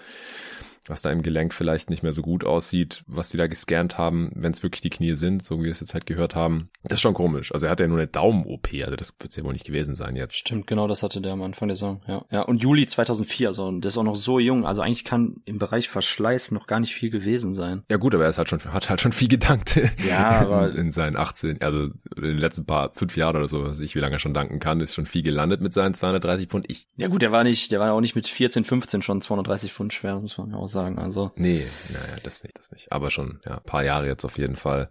was 0.89 1.01
da 1.01 1.11
im 1.11 1.23
Gelenk 1.23 1.53
vielleicht 1.53 1.89
nicht 1.89 2.03
mehr 2.03 2.13
so 2.13 2.21
gut 2.21 2.43
aussieht, 2.43 3.03
was 3.07 3.29
die 3.29 3.38
da 3.38 3.47
gescannt 3.47 3.97
haben, 3.97 4.31
wenn 4.35 4.51
es 4.51 4.63
wirklich 4.63 4.81
die 4.81 4.89
Knie 4.89 5.15
sind, 5.15 5.45
so 5.45 5.59
wie 5.59 5.65
wir 5.65 5.71
es 5.71 5.79
jetzt 5.79 5.93
halt 5.93 6.05
gehört 6.05 6.35
haben. 6.35 6.69
Das 6.83 6.97
ist 6.97 7.01
schon 7.01 7.13
komisch. 7.13 7.51
Also 7.51 7.65
er 7.65 7.71
hat 7.71 7.79
ja 7.79 7.88
nur 7.88 7.97
eine 7.97 8.07
Daumen-OP, 8.07 8.69
also 8.83 8.95
das 8.95 9.15
wird 9.19 9.35
ja 9.35 9.43
wohl 9.43 9.53
nicht 9.53 9.65
gewesen 9.65 9.95
sein 9.95 10.15
jetzt. 10.15 10.35
Stimmt, 10.38 10.67
genau 10.67 10.88
das 10.88 11.03
hatte 11.03 11.21
der 11.21 11.33
am 11.33 11.41
Anfang 11.41 11.67
der 11.67 11.75
Saison, 11.75 12.01
ja. 12.07 12.25
Ja, 12.31 12.41
und 12.43 12.61
Juli 12.61 12.85
2004, 12.85 13.47
also 13.49 13.71
der 13.71 13.89
ist 13.89 13.97
auch 13.97 14.03
noch 14.03 14.15
so 14.15 14.39
jung, 14.39 14.65
also 14.65 14.81
eigentlich 14.81 15.03
kann 15.03 15.38
im 15.45 15.59
Bereich 15.59 15.89
Verschleiß 15.89 16.51
noch 16.51 16.67
gar 16.67 16.79
nicht 16.79 16.93
viel 16.93 17.09
gewesen 17.09 17.53
sein. 17.53 17.83
Ja 17.89 17.97
gut, 17.97 18.13
aber 18.15 18.23
er 18.23 18.29
ist 18.29 18.38
halt 18.38 18.49
schon, 18.49 18.63
hat 18.65 18.89
halt 18.89 19.01
schon 19.01 19.11
viel 19.11 19.27
gedankt. 19.27 19.79
Ja, 20.07 20.29
aber 20.41 20.73
in 20.75 20.91
seinen 20.91 21.17
18, 21.17 21.61
also 21.61 21.83
in 22.15 22.21
den 22.21 22.38
letzten 22.38 22.65
paar, 22.65 22.91
fünf 22.93 23.15
Jahren 23.17 23.35
oder 23.35 23.47
so, 23.47 23.63
was 23.63 23.79
ich 23.79 23.95
wie 23.95 23.99
lange 23.99 24.15
er 24.15 24.19
schon 24.19 24.33
danken 24.33 24.59
kann, 24.59 24.79
ist 24.79 24.95
schon 24.95 25.05
viel 25.05 25.23
gelandet 25.23 25.61
mit 25.61 25.73
seinen 25.73 25.93
230 25.93 26.47
Pfund. 26.47 26.65
Ich. 26.69 26.88
Ja 26.95 27.07
gut, 27.07 27.21
der 27.21 27.31
war 27.31 27.43
nicht, 27.43 27.71
der 27.71 27.79
war 27.79 27.93
auch 27.93 28.01
nicht 28.01 28.15
mit 28.15 28.27
14, 28.27 28.63
15 28.63 29.01
schon 29.01 29.21
230 29.21 29.73
Pfund 29.73 29.93
schwer, 29.93 30.19
muss 30.19 30.38
man 30.38 30.51
ja 30.51 30.57
auch 30.57 30.67
sagen, 30.67 30.76
also. 30.78 31.32
Nee, 31.36 31.65
naja, 31.91 32.15
das 32.23 32.43
nicht, 32.43 32.57
das 32.57 32.71
nicht. 32.71 32.91
Aber 32.91 33.11
schon, 33.11 33.39
ja, 33.45 33.59
paar 33.59 33.84
Jahre 33.84 34.07
jetzt 34.07 34.25
auf 34.25 34.38
jeden 34.38 34.55
Fall. 34.55 34.89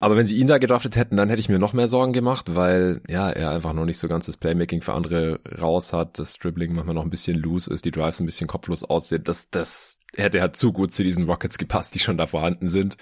Aber 0.00 0.16
wenn 0.16 0.26
sie 0.26 0.36
ihn 0.36 0.46
da 0.46 0.58
gedraftet 0.58 0.96
hätten, 0.96 1.16
dann 1.16 1.28
hätte 1.28 1.40
ich 1.40 1.48
mir 1.48 1.58
noch 1.58 1.72
mehr 1.72 1.88
Sorgen 1.88 2.12
gemacht, 2.12 2.54
weil 2.54 3.00
ja, 3.08 3.30
er 3.30 3.50
einfach 3.50 3.72
noch 3.72 3.84
nicht 3.84 3.98
so 3.98 4.08
ganz 4.08 4.26
das 4.26 4.36
Playmaking 4.36 4.80
für 4.80 4.94
andere 4.94 5.40
raus 5.60 5.92
hat, 5.92 6.18
das 6.18 6.34
Dribbling 6.34 6.74
manchmal 6.74 6.94
noch 6.94 7.04
ein 7.04 7.10
bisschen 7.10 7.36
loose 7.36 7.72
ist, 7.72 7.84
die 7.84 7.90
Drives 7.90 8.20
ein 8.20 8.26
bisschen 8.26 8.46
kopflos 8.46 8.84
aussehen. 8.84 9.24
Das, 9.24 9.50
das 9.50 9.98
hätte 10.14 10.40
halt 10.40 10.56
zu 10.56 10.72
gut 10.72 10.92
zu 10.92 11.02
diesen 11.02 11.24
Rockets 11.24 11.58
gepasst, 11.58 11.94
die 11.94 11.98
schon 11.98 12.18
da 12.18 12.26
vorhanden 12.26 12.68
sind. 12.68 12.96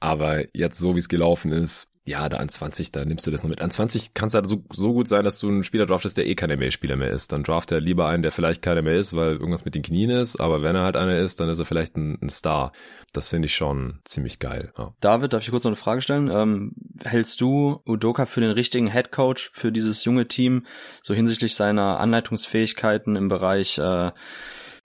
Aber 0.00 0.44
jetzt 0.56 0.78
so 0.78 0.96
wie 0.96 0.98
es 0.98 1.08
gelaufen 1.08 1.52
ist, 1.52 1.91
ja, 2.04 2.28
da 2.28 2.38
an 2.38 2.48
20, 2.48 2.90
da 2.90 3.04
nimmst 3.04 3.26
du 3.26 3.30
das 3.30 3.44
noch 3.44 3.50
mit. 3.50 3.62
An 3.62 3.70
20 3.70 4.12
kann 4.12 4.26
es 4.26 4.34
halt 4.34 4.48
so, 4.48 4.64
so 4.72 4.92
gut 4.92 5.06
sein, 5.06 5.24
dass 5.24 5.38
du 5.38 5.48
einen 5.48 5.62
Spieler 5.62 5.86
draftest, 5.86 6.16
der 6.16 6.26
eh 6.26 6.34
kein 6.34 6.50
NBA-Spieler 6.50 6.96
mehr 6.96 7.10
ist. 7.10 7.30
Dann 7.30 7.44
draft 7.44 7.70
er 7.70 7.80
lieber 7.80 8.08
einen, 8.08 8.24
der 8.24 8.32
vielleicht 8.32 8.60
keiner 8.60 8.82
mehr 8.82 8.96
ist, 8.96 9.14
weil 9.14 9.32
irgendwas 9.32 9.64
mit 9.64 9.76
den 9.76 9.82
Knien 9.82 10.10
ist. 10.10 10.40
Aber 10.40 10.62
wenn 10.62 10.74
er 10.74 10.82
halt 10.82 10.96
einer 10.96 11.16
ist, 11.16 11.38
dann 11.38 11.48
ist 11.48 11.60
er 11.60 11.64
vielleicht 11.64 11.96
ein, 11.96 12.18
ein 12.20 12.28
Star. 12.28 12.72
Das 13.12 13.28
finde 13.28 13.46
ich 13.46 13.54
schon 13.54 14.00
ziemlich 14.04 14.40
geil. 14.40 14.72
Ja. 14.76 14.92
David, 15.00 15.32
darf 15.32 15.44
ich 15.44 15.50
kurz 15.50 15.62
noch 15.62 15.70
eine 15.70 15.76
Frage 15.76 16.02
stellen? 16.02 16.28
Ähm, 16.28 16.72
hältst 17.04 17.40
du 17.40 17.80
Udoka 17.86 18.26
für 18.26 18.40
den 18.40 18.50
richtigen 18.50 18.90
Head 18.90 19.12
Coach 19.12 19.50
für 19.52 19.70
dieses 19.70 20.04
junge 20.04 20.26
Team, 20.26 20.66
so 21.02 21.14
hinsichtlich 21.14 21.54
seiner 21.54 22.00
Anleitungsfähigkeiten 22.00 23.14
im 23.14 23.28
Bereich 23.28 23.78
äh, 23.78 24.10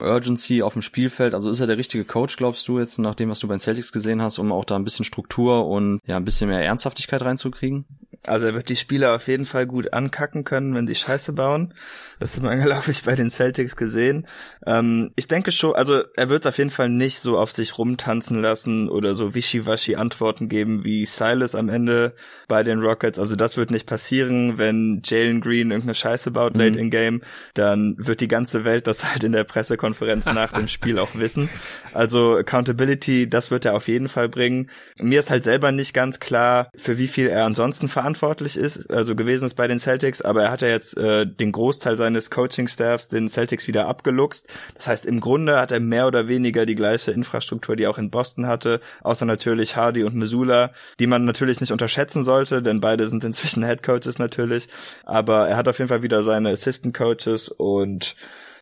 Urgency 0.00 0.62
auf 0.62 0.74
dem 0.74 0.82
Spielfeld. 0.82 1.34
Also 1.34 1.50
ist 1.50 1.60
er 1.60 1.66
der 1.66 1.78
richtige 1.78 2.04
Coach, 2.04 2.36
glaubst 2.36 2.66
du 2.68 2.78
jetzt, 2.78 2.98
nach 2.98 3.14
dem, 3.14 3.30
was 3.30 3.40
du 3.40 3.48
bei 3.48 3.54
den 3.54 3.60
Celtics 3.60 3.92
gesehen 3.92 4.22
hast, 4.22 4.38
um 4.38 4.52
auch 4.52 4.64
da 4.64 4.76
ein 4.76 4.84
bisschen 4.84 5.04
Struktur 5.04 5.66
und 5.66 6.00
ja, 6.06 6.16
ein 6.16 6.24
bisschen 6.24 6.48
mehr 6.48 6.64
Ernsthaftigkeit 6.64 7.22
reinzukriegen? 7.22 7.84
Also 8.26 8.46
er 8.46 8.54
wird 8.54 8.68
die 8.68 8.76
Spieler 8.76 9.14
auf 9.14 9.28
jeden 9.28 9.46
Fall 9.46 9.66
gut 9.66 9.92
ankacken 9.92 10.44
können, 10.44 10.74
wenn 10.74 10.86
die 10.86 10.94
Scheiße 10.94 11.32
bauen. 11.32 11.72
Das 12.18 12.36
hat 12.36 12.42
man, 12.42 12.60
glaube 12.64 12.90
ich, 12.90 13.04
bei 13.04 13.14
den 13.14 13.30
Celtics 13.30 13.76
gesehen. 13.76 14.26
Ähm, 14.66 15.12
ich 15.16 15.28
denke 15.28 15.52
schon, 15.52 15.74
also 15.74 16.02
er 16.16 16.28
wird 16.28 16.46
auf 16.46 16.58
jeden 16.58 16.70
Fall 16.70 16.88
nicht 16.88 17.20
so 17.20 17.38
auf 17.38 17.52
sich 17.52 17.78
rumtanzen 17.78 18.42
lassen 18.42 18.88
oder 18.88 19.14
so 19.14 19.34
wischiwaschi 19.34 19.96
Antworten 19.96 20.48
geben 20.48 20.84
wie 20.84 21.06
Silas 21.06 21.54
am 21.54 21.68
Ende 21.68 22.14
bei 22.48 22.62
den 22.62 22.80
Rockets. 22.80 23.18
Also 23.18 23.36
das 23.36 23.56
wird 23.56 23.70
nicht 23.70 23.86
passieren. 23.86 24.58
Wenn 24.58 25.00
Jalen 25.04 25.40
Green 25.40 25.70
irgendeine 25.70 25.94
Scheiße 25.94 26.30
baut 26.30 26.54
mhm. 26.54 26.60
late 26.60 26.78
in 26.78 26.90
Game, 26.90 27.22
dann 27.54 27.94
wird 27.98 28.20
die 28.20 28.28
ganze 28.28 28.64
Welt 28.64 28.86
das 28.86 29.04
halt 29.04 29.24
in 29.24 29.32
der 29.32 29.44
Pressekonferenz 29.44 30.26
nach 30.32 30.52
dem 30.52 30.68
Spiel 30.68 30.98
auch 30.98 31.14
wissen. 31.14 31.48
Also 31.94 32.36
Accountability, 32.36 33.30
das 33.30 33.50
wird 33.50 33.64
er 33.64 33.74
auf 33.74 33.88
jeden 33.88 34.08
Fall 34.08 34.28
bringen. 34.28 34.70
Mir 35.00 35.20
ist 35.20 35.30
halt 35.30 35.44
selber 35.44 35.72
nicht 35.72 35.94
ganz 35.94 36.20
klar, 36.20 36.70
für 36.76 36.98
wie 36.98 37.08
viel 37.08 37.28
er 37.28 37.46
ansonsten 37.46 37.88
verantwortlich 37.88 38.07
verantwortlich 38.08 38.56
ist, 38.56 38.90
also 38.90 39.14
gewesen 39.14 39.44
ist 39.44 39.54
bei 39.54 39.68
den 39.68 39.78
Celtics, 39.78 40.22
aber 40.22 40.44
er 40.44 40.50
hat 40.50 40.62
ja 40.62 40.68
jetzt 40.68 40.96
äh, 40.96 41.26
den 41.26 41.52
Großteil 41.52 41.96
seines 41.96 42.30
Coaching-Staffs 42.30 43.08
den 43.08 43.28
Celtics 43.28 43.68
wieder 43.68 43.86
abgeluchst. 43.86 44.48
Das 44.74 44.88
heißt, 44.88 45.06
im 45.06 45.20
Grunde 45.20 45.58
hat 45.58 45.72
er 45.72 45.80
mehr 45.80 46.06
oder 46.06 46.26
weniger 46.26 46.64
die 46.64 46.74
gleiche 46.74 47.12
Infrastruktur, 47.12 47.76
die 47.76 47.82
er 47.82 47.90
auch 47.90 47.98
in 47.98 48.10
Boston 48.10 48.46
hatte, 48.46 48.80
außer 49.02 49.26
natürlich 49.26 49.76
Hardy 49.76 50.04
und 50.04 50.14
Missoula, 50.14 50.72
die 50.98 51.06
man 51.06 51.24
natürlich 51.24 51.60
nicht 51.60 51.72
unterschätzen 51.72 52.24
sollte, 52.24 52.62
denn 52.62 52.80
beide 52.80 53.08
sind 53.08 53.24
inzwischen 53.24 53.62
Head 53.66 53.82
Coaches 53.82 54.18
natürlich. 54.18 54.68
Aber 55.04 55.48
er 55.48 55.56
hat 55.56 55.68
auf 55.68 55.78
jeden 55.78 55.88
Fall 55.88 56.02
wieder 56.02 56.22
seine 56.22 56.50
Assistant 56.50 56.96
Coaches 56.96 57.48
und 57.50 58.16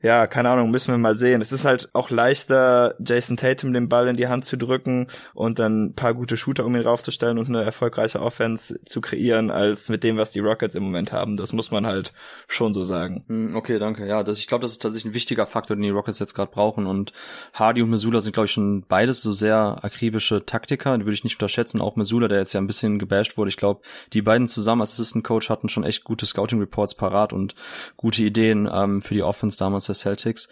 ja, 0.06 0.28
keine 0.28 0.50
Ahnung, 0.50 0.70
müssen 0.70 0.92
wir 0.94 0.98
mal 0.98 1.16
sehen. 1.16 1.40
Es 1.40 1.50
ist 1.50 1.64
halt 1.64 1.88
auch 1.92 2.10
leichter, 2.10 2.94
Jason 3.04 3.36
Tatum 3.36 3.72
den 3.72 3.88
Ball 3.88 4.06
in 4.06 4.16
die 4.16 4.28
Hand 4.28 4.44
zu 4.44 4.56
drücken 4.56 5.08
und 5.34 5.58
dann 5.58 5.86
ein 5.86 5.94
paar 5.94 6.14
gute 6.14 6.36
Shooter 6.36 6.64
um 6.64 6.76
ihn 6.76 6.82
raufzustellen 6.82 7.38
und 7.38 7.48
eine 7.48 7.64
erfolgreiche 7.64 8.22
Offense 8.22 8.78
zu 8.84 9.00
kreieren, 9.00 9.50
als 9.50 9.88
mit 9.88 10.04
dem, 10.04 10.16
was 10.16 10.30
die 10.30 10.38
Rockets 10.38 10.76
im 10.76 10.84
Moment 10.84 11.10
haben. 11.10 11.36
Das 11.36 11.52
muss 11.52 11.72
man 11.72 11.86
halt 11.86 12.12
schon 12.46 12.72
so 12.72 12.84
sagen. 12.84 13.24
Hm, 13.26 13.56
okay, 13.56 13.80
danke. 13.80 14.06
Ja, 14.06 14.22
das, 14.22 14.38
ich 14.38 14.46
glaube, 14.46 14.62
das 14.62 14.70
ist 14.70 14.80
tatsächlich 14.80 15.10
ein 15.10 15.14
wichtiger 15.14 15.44
Faktor, 15.44 15.74
den 15.74 15.82
die 15.82 15.90
Rockets 15.90 16.20
jetzt 16.20 16.34
gerade 16.34 16.52
brauchen. 16.52 16.86
Und 16.86 17.12
Hardy 17.52 17.82
und 17.82 17.90
Missoula 17.90 18.20
sind, 18.20 18.32
glaube 18.32 18.46
ich, 18.46 18.52
schon 18.52 18.84
beides 18.86 19.22
so 19.22 19.32
sehr 19.32 19.78
akribische 19.82 20.46
Taktiker. 20.46 20.96
Die 20.98 21.04
würde 21.04 21.14
ich 21.14 21.24
nicht 21.24 21.34
unterschätzen. 21.34 21.80
Auch 21.80 21.96
Missoula, 21.96 22.28
der 22.28 22.38
jetzt 22.38 22.52
ja 22.52 22.60
ein 22.60 22.68
bisschen 22.68 23.00
gebasht 23.00 23.36
wurde. 23.36 23.48
Ich 23.48 23.56
glaube, 23.56 23.80
die 24.12 24.22
beiden 24.22 24.46
zusammen 24.46 24.82
als 24.82 24.92
Assistant 24.92 25.24
Coach 25.24 25.50
hatten 25.50 25.68
schon 25.68 25.82
echt 25.82 26.04
gute 26.04 26.26
Scouting 26.26 26.60
Reports 26.60 26.94
parat 26.94 27.32
und 27.32 27.56
gute 27.96 28.22
Ideen 28.22 28.70
ähm, 28.72 29.02
für 29.02 29.14
die 29.14 29.24
Offense 29.24 29.58
damals 29.58 29.95
Celtics. 29.96 30.46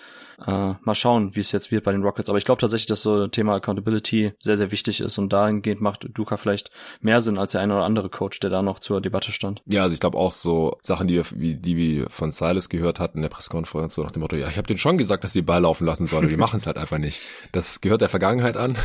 Äh, 0.47 0.74
mal 0.80 0.95
schauen, 0.95 1.35
wie 1.37 1.41
es 1.41 1.53
jetzt 1.53 1.70
wird 1.70 1.85
bei 1.85 1.93
den 1.93 2.03
Rockets. 2.03 2.28
Aber 2.28 2.39
ich 2.39 2.45
glaube 2.45 2.61
tatsächlich, 2.61 2.87
dass 2.87 3.03
so 3.03 3.26
Thema 3.28 3.55
Accountability 3.55 4.32
sehr, 4.39 4.57
sehr 4.57 4.70
wichtig 4.70 5.01
ist 5.01 5.18
und 5.18 5.32
dahingehend 5.32 5.80
macht 5.80 6.09
Duca 6.12 6.37
vielleicht 6.37 6.70
mehr 7.01 7.20
Sinn 7.20 7.39
als 7.39 7.53
der 7.53 7.61
eine 7.61 7.74
oder 7.74 7.85
andere 7.85 8.09
Coach, 8.09 8.41
der 8.41 8.51
da 8.51 8.62
noch 8.62 8.78
zur 8.78 9.01
Debatte 9.01 9.32
stand. 9.32 9.62
Ja, 9.66 9.82
also 9.82 9.95
ich 9.95 10.01
glaube 10.01 10.18
auch 10.18 10.32
so 10.32 10.78
Sachen, 10.82 11.09
die 11.09 11.14
wir, 11.14 11.24
wie, 11.35 11.55
die 11.55 11.76
wir 11.76 12.11
von 12.11 12.32
Silas 12.32 12.68
gehört 12.68 13.01
hatten 13.01 13.18
in 13.18 13.22
der 13.22 13.28
Pressekonferenz, 13.28 13.95
so 13.95 14.03
nach 14.03 14.11
dem 14.11 14.22
Motto, 14.22 14.37
ja, 14.37 14.49
ich 14.49 14.57
habe 14.57 14.66
denen 14.66 14.78
schon 14.78 14.99
gesagt, 14.99 15.24
dass 15.24 15.32
sie 15.32 15.43
Ball 15.43 15.62
laufen 15.62 15.87
lassen 15.87 16.07
sollen, 16.07 16.28
die 16.28 16.37
machen 16.45 16.57
es 16.57 16.66
halt 16.66 16.78
einfach 16.78 16.99
nicht. 16.99 17.20
Das 17.53 17.80
gehört 17.80 18.01
der 18.01 18.09
Vergangenheit 18.09 18.57
an. 18.57 18.76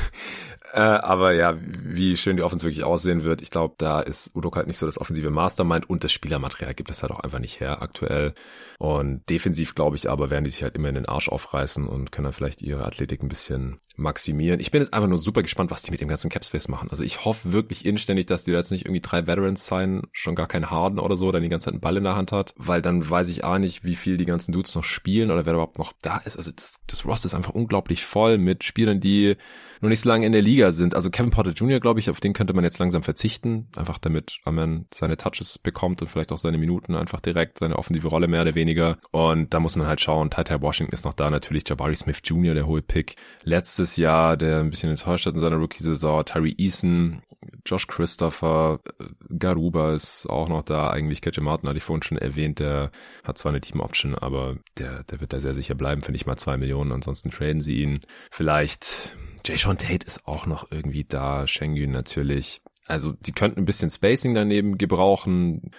Äh, 0.74 0.82
aber 0.82 1.34
ja, 1.34 1.56
wie 1.60 2.16
schön 2.16 2.38
die 2.38 2.44
Offense 2.44 2.66
wirklich 2.66 2.84
aussehen 2.84 3.24
wird, 3.24 3.42
ich 3.42 3.50
glaube, 3.50 3.74
da 3.78 4.02
ist 4.02 4.36
Udoka 4.36 4.58
halt 4.58 4.68
nicht 4.68 4.78
so 4.78 4.86
das 4.86 5.00
offensive 5.00 5.32
Mastermind 5.32 5.90
und 5.90 6.04
das 6.04 6.12
Spielermaterial 6.12 6.74
gibt 6.74 6.92
es 6.92 7.02
halt 7.02 7.12
auch 7.12 7.22
einfach 7.22 7.40
nicht 7.40 7.60
her 7.60 7.82
aktuell. 7.82 8.34
Und 8.78 9.28
defensiv 9.30 9.76
glaube 9.76 9.96
ich 9.96 10.10
aber, 10.10 10.30
werden 10.30 10.44
die 10.44 10.52
sich 10.52 10.64
halt 10.64 10.76
immer 10.76 10.90
in 10.90 10.96
den 10.96 11.08
Arsch 11.08 11.30
aufreißen 11.40 11.88
und 11.88 12.12
können 12.12 12.26
dann 12.26 12.34
vielleicht 12.34 12.62
ihre 12.62 12.86
Athletik 12.86 13.24
ein 13.24 13.30
bisschen 13.30 13.80
maximieren. 13.96 14.60
Ich 14.60 14.72
bin 14.72 14.82
jetzt 14.82 14.94
einfach 14.94 15.08
nur 15.08 15.18
super 15.18 15.42
gespannt, 15.42 15.72
was 15.72 15.84
die 15.84 15.92
mit 15.92 16.02
dem 16.02 16.10
ganzen 16.10 16.30
Capspace 16.30 16.68
machen. 16.68 16.90
Also 16.90 17.04
ich 17.04 17.24
hoffe 17.24 17.54
wirklich 17.54 17.86
inständig, 17.86 18.26
dass 18.26 18.44
die 18.44 18.52
da 18.52 18.58
jetzt 18.58 18.72
nicht 18.72 18.86
irgendwie 18.86 19.02
drei 19.02 19.28
Veterans 19.28 19.66
sein, 19.66 20.04
schon 20.12 20.36
gar 20.36 20.48
kein 20.48 20.70
Harden 20.70 21.00
oder 21.00 21.16
so, 21.16 21.32
der 21.32 21.42
die 21.42 21.50
ganze 21.50 21.66
Zeit 21.66 21.74
einen 21.74 21.82
Ball 21.82 21.98
in 21.98 22.04
der 22.04 22.16
Hand 22.16 22.32
hat, 22.32 22.54
weil 22.58 22.82
dann 22.82 23.10
weiß 23.10 23.30
ich 23.30 23.44
auch 23.44 23.58
nicht, 23.58 23.84
wie 23.84 23.96
viel 23.96 24.18
die 24.18 24.26
ganzen 24.26 24.52
Dudes 24.52 24.76
noch 24.76 24.84
spielen 24.84 25.32
oder 25.32 25.46
wer 25.46 25.54
überhaupt 25.54 25.80
noch 25.80 25.94
da 26.02 26.18
ist. 26.18 26.38
Also 26.38 26.52
das, 26.52 26.76
das 26.88 27.06
Roster 27.06 27.28
ist 27.28 27.36
einfach 27.36 27.54
unglaublich 27.54 28.06
voll 28.06 28.38
mit 28.38 28.64
Spielern, 28.64 29.00
die 29.00 29.36
noch 29.82 29.90
nicht 29.90 30.02
so 30.02 30.10
lange 30.10 30.26
in 30.26 30.34
der 30.34 30.42
Liga 30.42 30.72
sind. 30.72 30.96
Also 30.96 31.10
Kevin 31.10 31.32
Porter 31.32 31.52
Jr., 31.52 31.80
glaube 31.80 32.00
ich, 32.00 32.10
auf 32.10 32.20
den 32.20 32.34
könnte 32.34 32.54
man 32.54 32.64
jetzt 32.64 32.80
langsam 32.80 33.04
verzichten, 33.04 33.70
einfach 33.76 33.98
damit 33.98 34.40
man 34.46 34.88
seine 34.94 35.18
Touches 35.18 35.58
bekommt 35.58 36.02
und 36.02 36.10
vielleicht 36.10 36.32
auch 36.32 36.38
seine 36.38 36.58
Minuten 36.58 36.96
einfach 36.96 37.22
direkt, 37.22 37.60
seine 37.60 37.78
offensive 37.78 38.08
Rolle 38.08 38.28
mehr 38.28 38.42
oder 38.42 38.56
weniger. 38.56 38.98
Und 39.12 39.54
da 39.54 39.60
muss 39.60 39.76
man 39.76 39.88
halt 39.88 40.02
schauen, 40.02 40.30
Ty 40.30 40.44
Ty 40.44 40.62
Washington 40.62 40.94
ist 40.94 41.06
noch 41.06 41.14
da, 41.14 41.29
natürlich 41.30 41.68
Jabari 41.68 41.96
Smith 41.96 42.22
Jr., 42.24 42.54
der 42.54 42.68
hohe 42.68 42.82
Pick. 42.82 43.16
Letztes 43.44 43.98
Jahr, 43.98 44.38
der 44.38 44.60
ein 44.60 44.70
bisschen 44.70 44.90
enttäuscht 44.90 45.26
hat 45.26 45.34
in 45.34 45.40
seiner 45.40 45.58
Rookie-Saison, 45.58 46.26
Tyree 46.26 46.56
Eason, 46.58 47.22
Josh 47.66 47.88
Christopher, 47.88 48.80
äh, 49.00 49.06
Garuba 49.38 49.94
ist 49.94 50.26
auch 50.28 50.50
noch 50.50 50.64
da, 50.64 50.90
eigentlich 50.90 51.22
Ketche 51.22 51.42
Martin 51.42 51.70
hatte 51.70 51.78
ich 51.78 51.84
vorhin 51.84 52.04
schon 52.04 52.18
erwähnt, 52.18 52.60
der 52.60 52.92
hat 53.24 53.38
zwar 53.38 53.52
eine 53.52 53.62
Team-Option, 53.62 54.16
aber 54.16 54.58
der, 54.78 55.04
der 55.04 55.22
wird 55.22 55.34
da 55.34 55.40
sehr 55.40 55.54
sicher 55.54 55.76
bleiben, 55.76 56.02
finde 56.02 56.18
ich 56.18 56.26
mal 56.26 56.38
zwei 56.38 56.58
Millionen, 56.58 56.92
ansonsten 56.92 57.32
traden 57.32 57.62
sie 57.62 57.82
ihn. 57.82 58.02
Vielleicht 58.32 59.16
Jay 59.46 59.58
Sean 59.58 59.78
Tate 59.78 60.06
ist 60.06 60.28
auch 60.28 60.46
noch 60.46 60.72
irgendwie 60.72 61.06
da, 61.06 61.48
Schengen 61.48 61.92
natürlich. 61.92 62.62
Also 62.86 63.14
sie 63.22 63.32
könnten 63.32 63.60
ein 63.60 63.66
bisschen 63.66 63.92
Spacing 63.92 64.34
daneben 64.34 64.78
gebrauchen. 64.78 65.72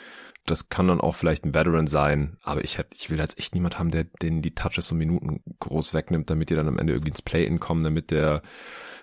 Das 0.47 0.69
kann 0.69 0.89
dann 0.89 1.01
auch 1.01 1.15
vielleicht 1.15 1.45
ein 1.45 1.55
Veteran 1.55 1.87
sein, 1.87 2.39
aber 2.43 2.65
ich, 2.65 2.79
hätte, 2.79 2.91
ich 2.95 3.11
will 3.11 3.19
jetzt 3.19 3.39
echt 3.39 3.55
niemand 3.55 3.79
haben, 3.79 3.91
der 3.91 4.05
den 4.05 4.43
die 4.43 4.55
Touches 4.55 4.91
und 4.91 4.99
Minuten 4.99 5.43
groß 5.61 5.95
wegnimmt, 5.95 6.31
damit 6.31 6.51
die 6.51 6.55
dann 6.55 6.69
am 6.69 6.79
Ende 6.79 6.95
irgendwie 6.95 7.11
ins 7.11 7.23
Play-In 7.23 7.61
kommen, 7.61 7.85
damit 7.85 8.11
der 8.11 8.43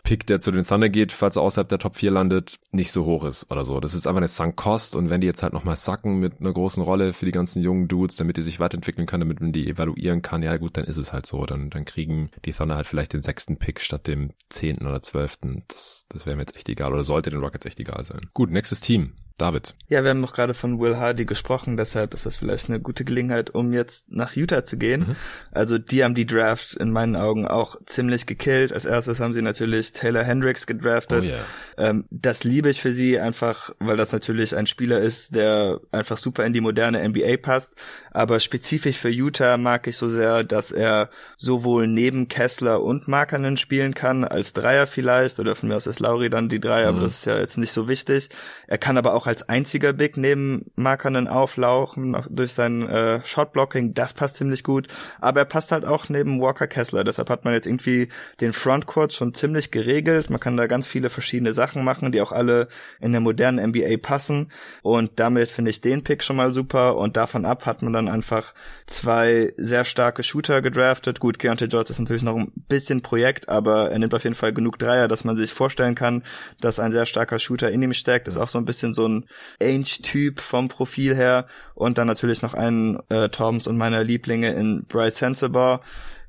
Pick, 0.08 0.26
der 0.26 0.40
zu 0.40 0.52
den 0.52 0.64
Thunder 0.64 0.88
geht, 0.88 1.12
falls 1.12 1.36
er 1.36 1.42
außerhalb 1.42 1.68
der 1.68 1.80
Top 1.80 1.98
4 1.98 2.12
landet, 2.12 2.60
nicht 2.72 2.94
so 2.94 3.04
hoch 3.04 3.26
ist 3.26 3.52
oder 3.52 3.66
so. 3.66 3.82
Das 3.82 3.94
ist 3.94 4.08
einfach 4.08 4.20
eine 4.20 4.30
Sunk 4.30 4.56
Cost 4.56 4.96
und 4.96 5.10
wenn 5.10 5.20
die 5.20 5.28
jetzt 5.28 5.44
halt 5.44 5.52
nochmal 5.52 5.76
sacken 5.76 6.20
mit 6.20 6.40
einer 6.40 6.54
großen 6.54 6.82
Rolle 6.82 7.12
für 7.12 7.26
die 7.26 7.34
ganzen 7.34 7.62
jungen 7.62 7.90
Dudes, 7.90 8.16
damit 8.16 8.38
die 8.38 8.42
sich 8.42 8.62
weiterentwickeln 8.62 9.06
können, 9.06 9.28
damit 9.28 9.42
man 9.42 9.52
die 9.52 9.68
evaluieren 9.68 10.22
kann, 10.22 10.44
ja 10.44 10.56
gut, 10.56 10.78
dann 10.78 10.86
ist 10.86 10.96
es 10.96 11.12
halt 11.12 11.26
so. 11.26 11.46
Dann, 11.46 11.70
dann 11.70 11.84
kriegen 11.84 12.30
die 12.46 12.54
Thunder 12.54 12.76
halt 12.76 12.88
vielleicht 12.88 13.12
den 13.12 13.22
sechsten 13.22 13.58
Pick 13.58 13.82
statt 13.82 14.08
dem 14.08 14.32
zehnten 14.48 14.88
oder 14.88 15.02
zwölften. 15.02 15.64
Das, 15.68 16.06
das 16.08 16.26
wäre 16.26 16.38
mir 16.38 16.44
jetzt 16.44 16.56
echt 16.56 16.70
egal 16.70 16.94
oder 16.94 17.04
sollte 17.04 17.30
den 17.30 17.42
Rockets 17.42 17.66
echt 17.66 17.82
egal 17.82 18.06
sein. 18.06 18.30
Gut, 18.34 18.50
nächstes 18.50 18.80
Team. 18.80 19.12
David. 19.38 19.76
Ja, 19.88 20.04
wir 20.04 20.10
haben 20.10 20.20
noch 20.20 20.34
gerade 20.34 20.56
von 20.56 20.80
Will 20.80 20.98
Hardy 20.98 21.26
gesprochen, 21.26 21.78
deshalb 21.78 22.16
ist 22.16 22.26
das 22.26 22.36
vielleicht 22.36 22.70
eine 22.70 22.80
gute 22.80 23.06
Gelegenheit, 23.06 23.52
um 23.54 23.72
jetzt 23.72 24.12
nach 24.12 24.36
Utah 24.36 24.64
zu 24.64 24.78
gehen. 24.78 25.10
Mhm. 25.10 25.16
Also 25.52 25.78
die 25.78 26.04
haben 26.04 26.16
die 26.16 26.26
Draft 26.26 26.74
in 26.74 26.92
meinen 26.92 27.16
Augen 27.16 27.48
auch 27.48 27.76
ziemlich 27.86 28.26
gekillt. 28.26 28.74
Als 28.74 28.86
erstes 28.86 29.20
haben 29.20 29.36
sie 29.36 29.44
natürlich 29.44 29.94
Taylor 29.94 30.24
Hendricks 30.24 30.66
gedraftet. 30.66 31.24
Oh 31.24 31.28
yeah. 31.28 31.40
ähm, 31.78 32.06
das 32.10 32.44
liebe 32.44 32.70
ich 32.70 32.82
für 32.82 32.92
sie 32.92 33.20
einfach, 33.20 33.76
weil 33.78 33.96
das 33.96 34.12
natürlich 34.12 34.56
ein 34.56 34.66
Spieler 34.66 35.00
ist, 35.00 35.36
der 35.36 35.82
einfach 35.92 36.18
super 36.18 36.44
in 36.44 36.54
die 36.54 36.62
moderne 36.62 37.08
NBA 37.08 37.38
passt. 37.38 37.76
Aber 38.10 38.40
spezifisch 38.40 38.98
für 38.98 39.10
Utah 39.10 39.58
mag 39.58 39.86
ich 39.86 39.98
so 39.98 40.10
sehr, 40.10 40.44
dass 40.44 40.72
er 40.72 41.12
sowohl 41.38 41.86
neben 41.86 42.28
Kessler 42.28 42.82
und 42.82 43.08
Markanen 43.08 43.56
spielen 43.56 43.94
kann, 43.94 44.24
als 44.24 44.54
Dreier 44.54 44.88
vielleicht, 44.88 45.40
oder 45.40 45.56
von 45.56 45.70
mir 45.70 45.76
aus 45.76 45.86
ist 45.86 46.00
Lauri 46.00 46.32
dann 46.32 46.50
die 46.50 46.60
Dreier, 46.60 46.92
mhm. 46.92 46.98
aber 46.98 47.06
das 47.06 47.20
ist 47.20 47.26
ja 47.26 47.38
jetzt 47.38 47.60
nicht 47.60 47.72
so 47.72 47.88
wichtig. 47.88 48.30
Er 48.66 48.80
kann 48.80 48.98
aber 48.98 49.14
auch 49.14 49.27
als 49.28 49.50
einziger 49.50 49.92
Big 49.92 50.16
neben 50.16 50.72
Markanen 50.78 51.28
auflaufen 51.28 52.16
durch 52.30 52.54
sein 52.54 52.88
äh, 52.88 53.20
Shotblocking. 53.26 53.94
Das 53.94 54.14
passt 54.14 54.38
ziemlich 54.38 54.64
gut. 54.64 54.88
Aber 55.20 55.42
er 55.42 55.46
passt 55.46 55.74
halt 55.74 55.84
auch 55.84 56.08
neben 56.08 56.40
Walker 56.40 56.66
Kessler. 56.66 57.04
Deshalb 57.04 57.30
hat 57.30 57.44
man 57.44 57.54
jetzt 57.54 57.68
irgendwie 57.68 58.08
den 58.40 58.54
Frontcourt 58.54 59.12
schon 59.12 59.34
ziemlich 59.34 59.70
geregelt. 59.70 60.30
Man 60.30 60.40
kann 60.40 60.56
da 60.56 60.68
ganz 60.68 60.88
viele 60.88 61.10
verschiedene 61.10 61.52
Sachen 61.52 61.84
machen, 61.84 62.14
die 62.14 62.22
auch 62.22 62.32
alle 62.32 62.70
in 63.02 63.12
der 63.12 63.20
modernen 63.20 63.72
NBA 63.72 63.98
passen. 64.02 64.48
Und 64.82 65.12
damit 65.18 65.50
finde 65.50 65.72
ich 65.72 65.82
den 65.82 66.06
Pick 66.06 66.24
schon 66.24 66.38
mal 66.38 66.54
super. 66.54 66.96
Und 66.96 67.18
davon 67.18 67.44
ab 67.44 67.66
hat 67.66 67.82
man 67.82 67.92
dann 67.92 68.08
einfach 68.08 68.54
zwei 68.86 69.52
sehr 69.58 69.84
starke 69.84 70.24
Shooter 70.24 70.62
gedraftet. 70.62 71.20
Gut, 71.20 71.38
Keontae 71.38 71.68
George 71.68 71.90
ist 71.90 72.00
natürlich 72.00 72.24
noch 72.24 72.38
ein 72.38 72.54
bisschen 72.70 73.02
Projekt, 73.02 73.50
aber 73.50 73.92
er 73.92 74.00
nimmt 74.00 74.14
auf 74.14 74.24
jeden 74.24 74.36
Fall 74.36 74.54
genug 74.54 74.80
Dreier, 74.80 75.10
dass 75.10 75.26
man 75.26 75.36
sich 75.36 75.52
vorstellen 75.52 75.96
kann, 75.96 76.24
dass 76.62 76.80
ein 76.80 76.94
sehr 76.94 77.06
starker 77.06 77.40
Shooter 77.40 77.70
in 77.70 77.82
ihm 77.82 77.92
steckt. 77.92 78.30
Ist 78.30 78.38
auch 78.38 78.48
so 78.48 78.58
ein 78.58 78.64
bisschen 78.64 78.94
so 78.94 79.06
ein 79.06 79.16
Ainge-Typ 79.61 80.39
vom 80.39 80.68
Profil 80.68 81.15
her. 81.15 81.47
Und 81.76 81.97
dann 81.97 82.07
natürlich 82.07 82.41
noch 82.41 82.53
einen 82.53 82.99
äh, 83.09 83.30
Toms 83.30 83.68
und 83.68 83.78
meiner 83.78 84.03
Lieblinge 84.03 84.51
in 84.53 84.86
Bryce 84.86 85.18
Sensabaugh, 85.18 85.82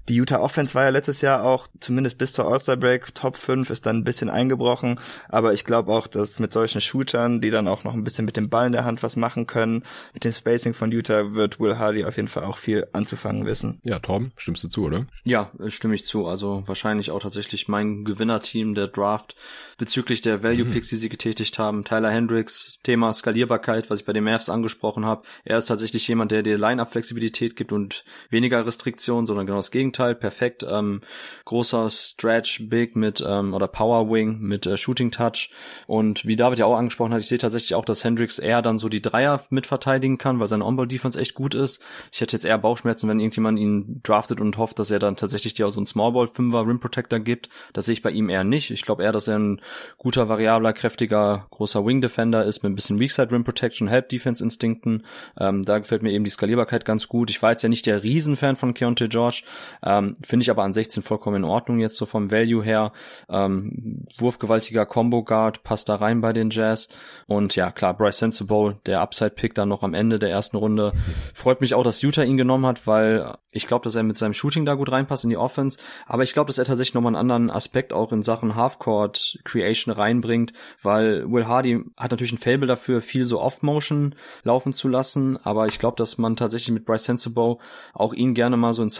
die 0.08 0.14
Utah 0.14 0.40
Offense 0.40 0.74
war 0.74 0.84
ja 0.84 0.88
letztes 0.88 1.20
Jahr 1.20 1.44
auch 1.44 1.68
zumindest 1.80 2.18
bis 2.18 2.32
zur 2.32 2.46
All-Star 2.46 2.76
Break 2.76 3.14
Top 3.14 3.36
5, 3.36 3.70
ist 3.70 3.86
dann 3.86 3.98
ein 3.98 4.04
bisschen 4.04 4.30
eingebrochen, 4.30 4.98
aber 5.28 5.52
ich 5.52 5.64
glaube 5.64 5.92
auch, 5.92 6.06
dass 6.06 6.38
mit 6.38 6.52
solchen 6.52 6.80
Shootern, 6.80 7.40
die 7.40 7.50
dann 7.50 7.68
auch 7.68 7.84
noch 7.84 7.94
ein 7.94 8.04
bisschen 8.04 8.24
mit 8.24 8.36
dem 8.36 8.48
Ball 8.48 8.66
in 8.66 8.72
der 8.72 8.84
Hand 8.84 9.02
was 9.02 9.16
machen 9.16 9.46
können, 9.46 9.82
mit 10.14 10.24
dem 10.24 10.32
Spacing 10.32 10.74
von 10.74 10.90
Utah 10.90 11.34
wird 11.34 11.60
Will 11.60 11.78
Hardy 11.78 12.04
auf 12.04 12.16
jeden 12.16 12.28
Fall 12.28 12.44
auch 12.44 12.58
viel 12.58 12.86
anzufangen 12.92 13.44
wissen. 13.46 13.80
Ja, 13.82 13.98
Tom, 13.98 14.32
stimmst 14.36 14.64
du 14.64 14.68
zu, 14.68 14.84
oder? 14.84 15.06
Ja, 15.24 15.52
stimme 15.68 15.94
ich 15.94 16.04
zu. 16.04 16.26
Also 16.26 16.62
wahrscheinlich 16.66 17.10
auch 17.10 17.20
tatsächlich 17.20 17.68
mein 17.68 18.04
Gewinnerteam 18.04 18.74
der 18.74 18.88
Draft 18.88 19.36
bezüglich 19.76 20.22
der 20.22 20.42
Value 20.42 20.64
mhm. 20.64 20.70
Picks, 20.70 20.88
mhm. 20.88 20.96
die 20.96 21.00
sie 21.00 21.08
getätigt 21.08 21.58
haben. 21.58 21.84
Tyler 21.84 22.10
Hendricks, 22.10 22.78
Thema 22.82 23.12
Skalierbarkeit, 23.12 23.90
was 23.90 24.00
ich 24.00 24.06
bei 24.06 24.12
den 24.12 24.24
Mavs 24.24 24.48
angesprochen 24.48 25.04
habe. 25.04 25.22
Er 25.44 25.58
ist 25.58 25.66
tatsächlich 25.66 26.08
jemand, 26.08 26.30
der 26.30 26.42
dir 26.42 26.56
Line-Up-Flexibilität 26.56 27.56
gibt 27.56 27.72
und 27.72 28.04
weniger 28.30 28.66
Restriktionen, 28.66 29.26
sondern 29.26 29.46
genau 29.46 29.58
das 29.58 29.70
Gegenteil 29.70 29.97
Gegenteil, 29.98 30.14
perfekt. 30.14 30.64
Ähm, 30.68 31.00
großer 31.44 31.90
Stretch 31.90 32.68
Big 32.68 32.94
mit 32.94 33.24
ähm, 33.26 33.52
oder 33.52 33.66
Power 33.66 34.08
Wing 34.08 34.38
mit 34.38 34.64
äh, 34.64 34.76
Shooting 34.76 35.10
Touch. 35.10 35.50
Und 35.88 36.24
wie 36.24 36.36
David 36.36 36.60
ja 36.60 36.66
auch 36.66 36.76
angesprochen 36.76 37.12
hat, 37.12 37.20
ich 37.20 37.26
sehe 37.26 37.38
tatsächlich 37.38 37.74
auch, 37.74 37.84
dass 37.84 38.04
Hendricks 38.04 38.38
eher 38.38 38.62
dann 38.62 38.78
so 38.78 38.88
die 38.88 39.02
Dreier 39.02 39.42
mit 39.50 39.66
verteidigen 39.66 40.16
kann, 40.16 40.38
weil 40.38 40.46
seine 40.46 40.64
On-Ball-Defense 40.64 41.18
echt 41.18 41.34
gut 41.34 41.56
ist. 41.56 41.82
Ich 42.12 42.20
hätte 42.20 42.36
jetzt 42.36 42.44
eher 42.44 42.58
Bauchschmerzen, 42.58 43.08
wenn 43.08 43.18
irgendjemand 43.18 43.58
ihn 43.58 44.00
draftet 44.04 44.40
und 44.40 44.56
hofft, 44.56 44.78
dass 44.78 44.92
er 44.92 45.00
dann 45.00 45.16
tatsächlich 45.16 45.54
dir 45.54 45.66
auch 45.66 45.70
so 45.70 45.80
einen 45.80 45.86
Small-Ball-Fünfer 45.86 46.64
Rim 46.64 46.78
Protector 46.78 47.18
gibt. 47.18 47.48
Das 47.72 47.86
sehe 47.86 47.94
ich 47.94 48.02
bei 48.02 48.10
ihm 48.10 48.28
eher 48.28 48.44
nicht. 48.44 48.70
Ich 48.70 48.82
glaube 48.82 49.02
eher, 49.02 49.12
dass 49.12 49.26
er 49.26 49.38
ein 49.38 49.60
guter, 49.96 50.28
variabler, 50.28 50.72
kräftiger, 50.74 51.48
großer 51.50 51.84
Wing 51.84 52.00
Defender 52.00 52.44
ist 52.44 52.62
mit 52.62 52.70
ein 52.70 52.76
bisschen 52.76 53.00
Weakside 53.00 53.32
Rim 53.32 53.42
Protection, 53.42 53.88
Help 53.88 54.10
Defense 54.10 54.44
Instinkten. 54.44 55.04
Ähm, 55.40 55.64
da 55.64 55.78
gefällt 55.78 56.04
mir 56.04 56.12
eben 56.12 56.24
die 56.24 56.30
Skalierbarkeit 56.30 56.84
ganz 56.84 57.08
gut. 57.08 57.30
Ich 57.30 57.42
war 57.42 57.50
jetzt 57.50 57.62
ja 57.62 57.68
nicht 57.68 57.86
der 57.86 58.04
Riesenfan 58.04 58.54
von 58.54 58.74
Keontae 58.74 59.08
George, 59.08 59.42
Ähm, 59.88 60.16
Finde 60.22 60.42
ich 60.42 60.50
aber 60.50 60.64
an 60.64 60.74
16 60.74 61.02
vollkommen 61.02 61.36
in 61.36 61.44
Ordnung 61.44 61.78
jetzt 61.78 61.96
so 61.96 62.04
vom 62.04 62.30
Value 62.30 62.62
her. 62.62 62.92
Ähm, 63.30 64.06
wurfgewaltiger 64.18 64.84
Combo 64.84 65.24
Guard 65.24 65.62
passt 65.62 65.88
da 65.88 65.94
rein 65.94 66.20
bei 66.20 66.34
den 66.34 66.50
Jazz. 66.50 66.90
Und 67.26 67.56
ja, 67.56 67.70
klar, 67.70 67.96
Bryce 67.96 68.18
Sensible, 68.18 68.76
der 68.84 69.00
Upside-Pick 69.00 69.54
dann 69.54 69.70
noch 69.70 69.82
am 69.82 69.94
Ende 69.94 70.18
der 70.18 70.28
ersten 70.28 70.58
Runde. 70.58 70.92
Freut 71.32 71.62
mich 71.62 71.72
auch, 71.72 71.84
dass 71.84 72.02
Utah 72.02 72.22
ihn 72.22 72.36
genommen 72.36 72.66
hat, 72.66 72.86
weil 72.86 73.38
ich 73.50 73.66
glaube, 73.66 73.84
dass 73.84 73.94
er 73.94 74.02
mit 74.02 74.18
seinem 74.18 74.34
Shooting 74.34 74.66
da 74.66 74.74
gut 74.74 74.92
reinpasst 74.92 75.24
in 75.24 75.30
die 75.30 75.38
Offense. 75.38 75.78
Aber 76.06 76.22
ich 76.22 76.34
glaube, 76.34 76.48
dass 76.48 76.58
er 76.58 76.66
tatsächlich 76.66 76.92
nochmal 76.94 77.16
einen 77.16 77.30
anderen 77.30 77.50
Aspekt 77.50 77.94
auch 77.94 78.12
in 78.12 78.22
Sachen 78.22 78.56
Halfcourt 78.56 79.38
Creation 79.44 79.94
reinbringt, 79.94 80.52
weil 80.82 81.30
Will 81.32 81.46
Hardy 81.46 81.82
hat 81.96 82.10
natürlich 82.10 82.32
ein 82.32 82.38
Fable 82.38 82.66
dafür, 82.66 83.00
viel 83.00 83.24
so 83.24 83.40
Off-Motion 83.40 84.14
laufen 84.42 84.74
zu 84.74 84.86
lassen. 84.88 85.38
Aber 85.38 85.66
ich 85.66 85.78
glaube, 85.78 85.96
dass 85.96 86.18
man 86.18 86.36
tatsächlich 86.36 86.74
mit 86.74 86.84
Bryce 86.84 87.04
Sensible 87.04 87.56
auch 87.94 88.12
ihn 88.12 88.34
gerne 88.34 88.58
mal 88.58 88.74
so 88.74 88.82
in 88.82 88.90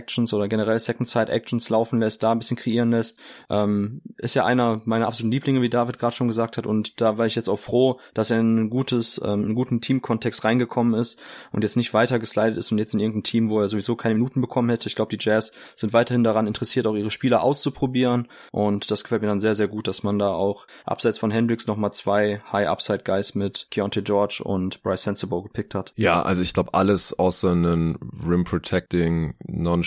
Side-Pick-and-Roll-Actions 0.00 0.32
oder 0.34 0.48
generell 0.48 0.78
Second-Side-Actions 0.78 1.68
laufen 1.70 2.00
lässt, 2.00 2.22
da 2.22 2.32
ein 2.32 2.38
bisschen 2.38 2.56
kreieren 2.56 2.90
lässt. 2.90 3.18
Ähm, 3.48 4.00
ist 4.18 4.34
ja 4.34 4.44
einer 4.44 4.80
meiner 4.84 5.06
absoluten 5.06 5.32
Lieblinge, 5.32 5.62
wie 5.62 5.68
David 5.68 5.98
gerade 5.98 6.14
schon 6.14 6.28
gesagt 6.28 6.56
hat. 6.56 6.66
Und 6.66 7.00
da 7.00 7.18
war 7.18 7.26
ich 7.26 7.34
jetzt 7.34 7.48
auch 7.48 7.58
froh, 7.58 8.00
dass 8.14 8.30
er 8.30 8.40
in 8.40 8.64
ein 8.64 8.70
gutes, 8.70 9.20
ähm, 9.22 9.44
einen 9.44 9.54
guten 9.54 9.80
Teamkontext 9.80 10.44
reingekommen 10.44 10.94
ist 10.94 11.20
und 11.52 11.62
jetzt 11.62 11.76
nicht 11.76 11.94
weiter 11.94 12.18
geslidet 12.18 12.56
ist 12.56 12.72
und 12.72 12.78
jetzt 12.78 12.94
in 12.94 13.00
irgendein 13.00 13.22
Team, 13.24 13.50
wo 13.50 13.60
er 13.60 13.68
sowieso 13.68 13.96
keine 13.96 14.14
Minuten 14.14 14.40
bekommen 14.40 14.70
hätte. 14.70 14.88
Ich 14.88 14.96
glaube, 14.96 15.16
die 15.16 15.22
Jazz 15.22 15.52
sind 15.76 15.92
weiterhin 15.92 16.24
daran 16.24 16.46
interessiert, 16.46 16.86
auch 16.86 16.94
ihre 16.94 17.10
Spieler 17.10 17.42
auszuprobieren. 17.42 18.28
Und 18.52 18.90
das 18.90 19.02
gefällt 19.02 19.22
mir 19.22 19.28
dann 19.28 19.40
sehr, 19.40 19.54
sehr 19.54 19.68
gut, 19.68 19.86
dass 19.86 20.02
man 20.02 20.18
da 20.18 20.30
auch 20.30 20.66
abseits 20.84 21.18
von 21.18 21.30
Hendricks 21.30 21.66
nochmal 21.66 21.92
zwei 21.92 22.40
High-Upside-Guys 22.52 23.34
mit 23.34 23.68
Keontae 23.70 24.02
George 24.02 24.42
und 24.44 24.82
Bryce 24.82 25.02
Sensible 25.02 25.42
gepickt 25.42 25.74
hat. 25.74 25.92
Ja, 25.96 26.22
also 26.22 26.42
ich 26.42 26.52
glaube, 26.52 26.74
alles 26.74 27.18
außer 27.18 27.50
einen 27.50 27.98
Rim-Protecting, 28.26 29.34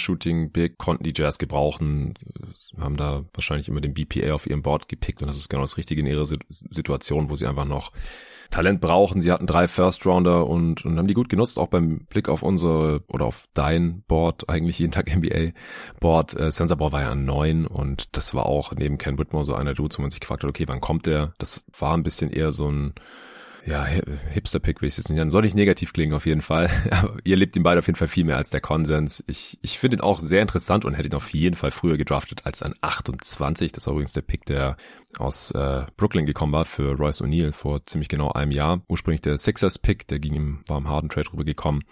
Non-Shooting 0.04 0.52
Big 0.52 0.78
konnten 0.78 1.04
die 1.04 1.14
Jazz 1.16 1.38
gebrauchen. 1.38 2.14
Haben 2.78 2.98
da 2.98 3.24
wahrscheinlich 3.34 3.68
immer 3.68 3.82
den 3.82 3.94
BPA 3.94 4.34
auf 4.34 4.48
ihrem 4.48 4.62
Board 4.62 4.88
gepickt 4.90 5.22
und 5.22 5.28
das 5.28 5.38
ist 5.38 5.50
genau 5.50 5.62
das 5.62 5.78
Richtige 5.78 6.02
in 6.02 6.08
ihrer 6.08 6.26
Situation, 6.26 7.30
wo 7.30 7.36
sie 7.36 7.48
einfach 7.48 7.66
noch 7.66 7.92
Talent 8.50 8.82
brauchen. 8.82 9.22
Sie 9.22 9.32
hatten 9.32 9.48
drei 9.48 9.68
First 9.68 10.06
Rounder 10.06 10.48
und, 10.48 10.86
und 10.86 10.98
haben 10.98 11.08
die 11.08 11.14
gut 11.14 11.30
genutzt, 11.30 11.58
auch 11.58 11.68
beim 11.68 12.06
Blick 12.06 12.30
auf 12.30 12.44
unsere 12.44 13.04
oder 13.08 13.26
auf 13.26 13.46
dein 13.54 14.04
Board, 14.04 14.50
eigentlich 14.50 14.80
jeden 14.80 14.92
Tag 14.92 15.14
NBA 15.16 15.52
Board. 16.00 16.40
Äh, 16.40 16.52
Sensor 16.52 16.80
war 16.80 17.02
ja 17.02 17.16
neun 17.16 17.66
und 17.66 18.16
das 18.16 18.34
war 18.36 18.46
auch 18.46 18.74
neben 18.74 18.98
Ken 18.98 19.18
Whitmore 19.18 19.46
so 19.46 19.56
einer 19.56 19.74
Dude, 19.74 19.98
wo 19.98 20.02
man 20.02 20.12
sich 20.12 20.20
gefragt 20.20 20.44
hat, 20.44 20.50
okay, 20.50 20.68
wann 20.68 20.82
kommt 20.82 21.06
der? 21.06 21.34
Das 21.38 21.64
war 21.78 21.96
ein 21.96 22.04
bisschen 22.04 22.30
eher 22.30 22.52
so 22.52 22.70
ein 22.70 22.94
ja, 23.66 23.86
Hipster-Pick 23.86 24.82
will 24.82 24.90
ich 24.90 24.98
jetzt 24.98 25.10
nicht 25.10 25.18
nennen. 25.18 25.32
Soll 25.32 25.44
nicht 25.44 25.56
negativ 25.56 25.94
klingen 25.94 26.14
auf 26.14 26.26
jeden 26.26 26.42
Fall. 26.42 26.70
Aber 26.92 27.18
ihr 27.24 27.38
lebt 27.38 27.56
ihn 27.56 27.64
beide 27.64 27.80
auf 27.80 27.88
jeden 27.88 27.98
Fall 27.98 28.08
viel 28.08 28.26
mehr 28.26 28.38
als 28.38 28.50
der 28.50 28.62
Konsens. 28.62 29.24
Ich, 29.28 29.58
ich 29.62 29.80
finde 29.80 29.98
ihn 29.98 30.02
auch 30.02 30.20
sehr 30.20 30.42
interessant 30.42 30.84
und 30.84 30.96
hätte 30.96 31.08
ihn 31.08 31.16
auf 31.16 31.30
jeden 31.30 31.56
Fall 31.56 31.72
früher 31.72 31.98
gedraftet 31.98 32.46
als 32.46 32.62
ein 32.62 32.74
28. 32.82 33.72
Das 33.72 33.88
war 33.88 33.94
übrigens 33.94 34.14
der 34.14 34.22
Pick, 34.22 34.46
der 34.46 34.76
aus 35.18 35.52
äh, 35.52 35.86
Brooklyn 35.96 36.26
gekommen 36.26 36.52
war 36.52 36.66
für 36.66 36.94
Royce 36.94 37.22
O'Neal 37.22 37.52
vor 37.52 37.86
ziemlich 37.86 38.10
genau 38.10 38.32
einem 38.32 38.52
Jahr. 38.52 38.82
Ursprünglich 38.90 39.22
der 39.22 39.38
Sixers-Pick, 39.38 40.08
der 40.08 40.20
ging 40.20 40.34
ihm, 40.34 40.64
war 40.68 40.78
im 40.78 40.90
Harden 40.90 41.10
Trade 41.10 41.32
rübergekommen. 41.32 41.84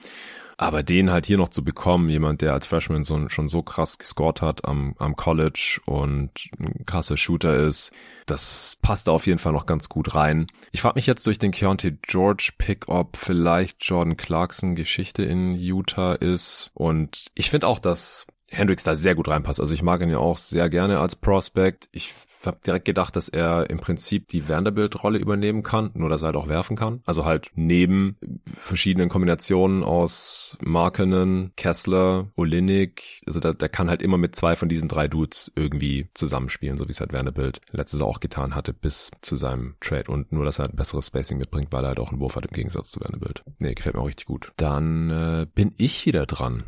Aber 0.62 0.84
den 0.84 1.10
halt 1.10 1.26
hier 1.26 1.40
noch 1.40 1.50
zu 1.50 1.64
bekommen, 1.64 2.08
jemand, 2.10 2.42
der 2.42 2.54
als 2.54 2.68
Freshman 2.68 3.04
so, 3.04 3.28
schon 3.30 3.50
so 3.50 3.64
krass 3.64 3.98
gescored 3.98 4.44
hat 4.44 4.64
am, 4.64 4.94
am 5.00 5.16
College 5.16 5.82
und 5.88 6.30
ein 6.60 6.86
krasser 6.86 7.18
Shooter 7.18 7.56
ist, 7.56 7.92
das 8.28 8.78
passt 8.80 9.08
da 9.08 9.12
auf 9.12 9.26
jeden 9.26 9.40
Fall 9.40 9.54
noch 9.54 9.66
ganz 9.66 9.90
gut 9.90 10.14
rein. 10.14 10.46
Ich 10.72 10.82
frage 10.82 11.00
mich 11.00 11.08
jetzt 11.08 11.26
durch 11.26 11.40
den 11.40 11.50
Keontae 11.50 11.98
George 12.04 12.52
Pick, 12.60 12.90
ob 12.90 13.18
vielleicht 13.18 13.84
Jordan 13.84 14.18
Clarkson 14.18 14.76
Geschichte 14.76 15.24
in 15.24 15.56
Utah 15.56 16.14
ist. 16.14 16.70
Und 16.76 17.26
ich 17.34 17.50
finde 17.50 17.66
auch, 17.66 17.80
dass 17.80 18.28
Hendricks 18.52 18.84
da 18.84 18.96
sehr 18.96 19.16
gut 19.16 19.30
reinpasst. 19.30 19.60
Also 19.60 19.74
ich 19.74 19.82
mag 19.82 20.02
ihn 20.02 20.12
ja 20.12 20.20
auch 20.20 20.38
sehr 20.38 20.70
gerne 20.70 21.00
als 21.00 21.16
Prospect. 21.16 21.90
Ich 21.92 22.14
habe 22.48 22.58
direkt 22.66 22.86
gedacht, 22.86 23.16
dass 23.16 23.30
er 23.30 23.70
im 23.70 23.80
Prinzip 23.80 24.28
die 24.28 24.48
Vanderbilt-Rolle 24.48 25.20
übernehmen 25.20 25.64
kann, 25.64 25.92
nur 25.94 26.10
dass 26.10 26.22
er 26.22 26.28
halt 26.28 26.36
auch 26.36 26.48
werfen 26.48 26.76
kann. 26.76 27.02
Also 27.06 27.26
halt 27.26 27.52
neben 27.56 28.18
verschiedenen 28.54 29.10
Kombinationen 29.10 29.84
aus 29.84 30.58
Markenen, 30.62 31.52
Kessler, 31.56 32.28
Olinik, 32.36 33.22
also 33.26 33.40
der, 33.40 33.54
der 33.54 33.70
kann 33.70 33.90
halt 33.90 34.02
immer 34.02 34.18
mit 34.18 34.36
zwei 34.36 34.56
von 34.56 34.70
diesen 34.70 34.90
drei 34.90 35.08
Dudes 35.08 35.52
irgendwie 35.56 36.08
zusammenspielen, 36.14 36.78
so 36.78 36.88
wie 36.88 36.92
es 36.92 37.00
halt 37.00 37.14
Vanderbilt 37.14 37.62
letztes 37.72 38.00
Jahr 38.00 38.10
auch 38.10 38.20
getan 38.20 38.56
hatte, 38.56 38.74
bis 38.74 39.12
zu 39.22 39.36
seinem 39.36 39.76
Trade. 39.80 40.12
Und 40.12 40.32
nur, 40.32 40.46
dass 40.46 40.60
er 40.60 40.64
halt 40.64 40.74
ein 40.74 40.78
besseres 40.78 41.08
Spacing 41.08 41.38
mitbringt, 41.38 41.72
weil 41.72 41.84
er 41.84 41.90
halt 41.90 42.00
auch 42.00 42.12
einen 42.12 42.20
Wurf 42.20 42.36
hat 42.36 42.46
im 42.46 42.54
Gegensatz 42.54 42.92
zu 42.92 43.00
Vanderbilt. 43.02 43.44
Nee, 43.60 43.74
gefällt 43.74 43.96
mir 43.96 44.02
auch 44.02 44.08
richtig 44.08 44.26
gut. 44.26 44.52
Dann 44.58 45.10
äh, 45.10 45.48
bin 45.54 45.74
ich 45.78 46.06
wieder 46.06 46.26
dran. 46.26 46.64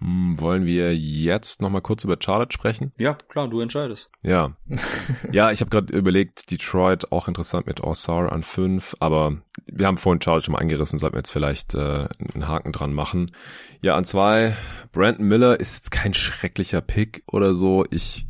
Hm, 0.00 0.38
wollen 0.38 0.64
wir 0.64 0.96
jetzt 0.96 1.60
nochmal 1.60 1.82
kurz 1.82 2.04
über 2.04 2.16
Charlotte 2.20 2.52
sprechen? 2.52 2.92
Ja, 2.98 3.14
klar, 3.14 3.48
du 3.48 3.60
entscheidest. 3.60 4.10
Ja. 4.22 4.56
ja, 5.32 5.50
ich 5.50 5.60
habe 5.60 5.70
gerade 5.70 5.92
überlegt, 5.92 6.50
Detroit 6.50 7.10
auch 7.10 7.28
interessant 7.28 7.66
mit 7.66 7.82
Osar 7.82 8.30
an 8.32 8.42
fünf, 8.42 8.96
aber 9.00 9.38
wir 9.66 9.86
haben 9.86 9.98
vorhin 9.98 10.20
Charlotte 10.22 10.46
schon 10.46 10.52
mal 10.52 10.60
angerissen, 10.60 10.98
sollten 10.98 11.14
wir 11.14 11.20
jetzt 11.20 11.32
vielleicht 11.32 11.74
äh, 11.74 12.08
einen 12.34 12.48
Haken 12.48 12.72
dran 12.72 12.92
machen. 12.92 13.32
Ja, 13.80 13.96
an 13.96 14.04
zwei, 14.04 14.56
Brandon 14.92 15.26
Miller 15.26 15.58
ist 15.58 15.76
jetzt 15.76 15.90
kein 15.90 16.14
schrecklicher 16.14 16.80
Pick 16.80 17.22
oder 17.26 17.54
so. 17.54 17.84
Ich 17.90 18.26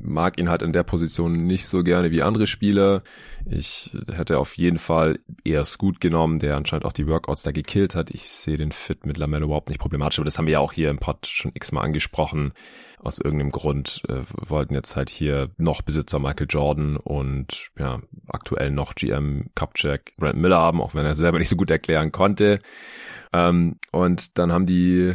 mag 0.00 0.38
ihn 0.38 0.48
halt 0.48 0.62
in 0.62 0.72
der 0.72 0.82
Position 0.82 1.46
nicht 1.46 1.66
so 1.66 1.82
gerne 1.82 2.10
wie 2.10 2.22
andere 2.22 2.46
Spieler. 2.46 3.02
Ich 3.46 3.90
hätte 4.12 4.38
auf 4.38 4.56
jeden 4.56 4.78
Fall 4.78 5.18
eher 5.44 5.64
Scoot 5.64 6.00
genommen, 6.00 6.38
der 6.38 6.56
anscheinend 6.56 6.86
auch 6.86 6.92
die 6.92 7.06
Workouts 7.06 7.42
da 7.42 7.52
gekillt 7.52 7.94
hat. 7.94 8.10
Ich 8.10 8.28
sehe 8.28 8.56
den 8.56 8.72
Fit 8.72 9.06
mit 9.06 9.16
Lamello 9.16 9.46
überhaupt 9.46 9.68
nicht 9.68 9.80
problematisch, 9.80 10.18
aber 10.18 10.24
das 10.24 10.38
haben 10.38 10.46
wir 10.46 10.54
ja 10.54 10.60
auch 10.60 10.72
hier 10.72 10.90
im 10.90 10.98
Pod 10.98 11.26
schon 11.26 11.52
x-mal 11.54 11.82
angesprochen. 11.82 12.52
Aus 12.98 13.18
irgendeinem 13.18 13.52
Grund 13.52 14.02
äh, 14.08 14.22
wollten 14.26 14.72
jetzt 14.72 14.96
halt 14.96 15.10
hier 15.10 15.50
noch 15.58 15.82
Besitzer 15.82 16.18
Michael 16.18 16.46
Jordan 16.48 16.96
und 16.96 17.70
ja, 17.78 18.00
aktuell 18.28 18.70
noch 18.70 18.94
GM 18.94 19.50
Cupcheck 19.54 20.14
Brent 20.16 20.38
Miller 20.38 20.58
haben, 20.58 20.80
auch 20.80 20.94
wenn 20.94 21.04
er 21.04 21.14
selber 21.14 21.38
nicht 21.38 21.50
so 21.50 21.56
gut 21.56 21.70
erklären 21.70 22.12
konnte. 22.12 22.60
Ähm, 23.34 23.76
und 23.92 24.38
dann 24.38 24.52
haben 24.52 24.64
die 24.64 25.14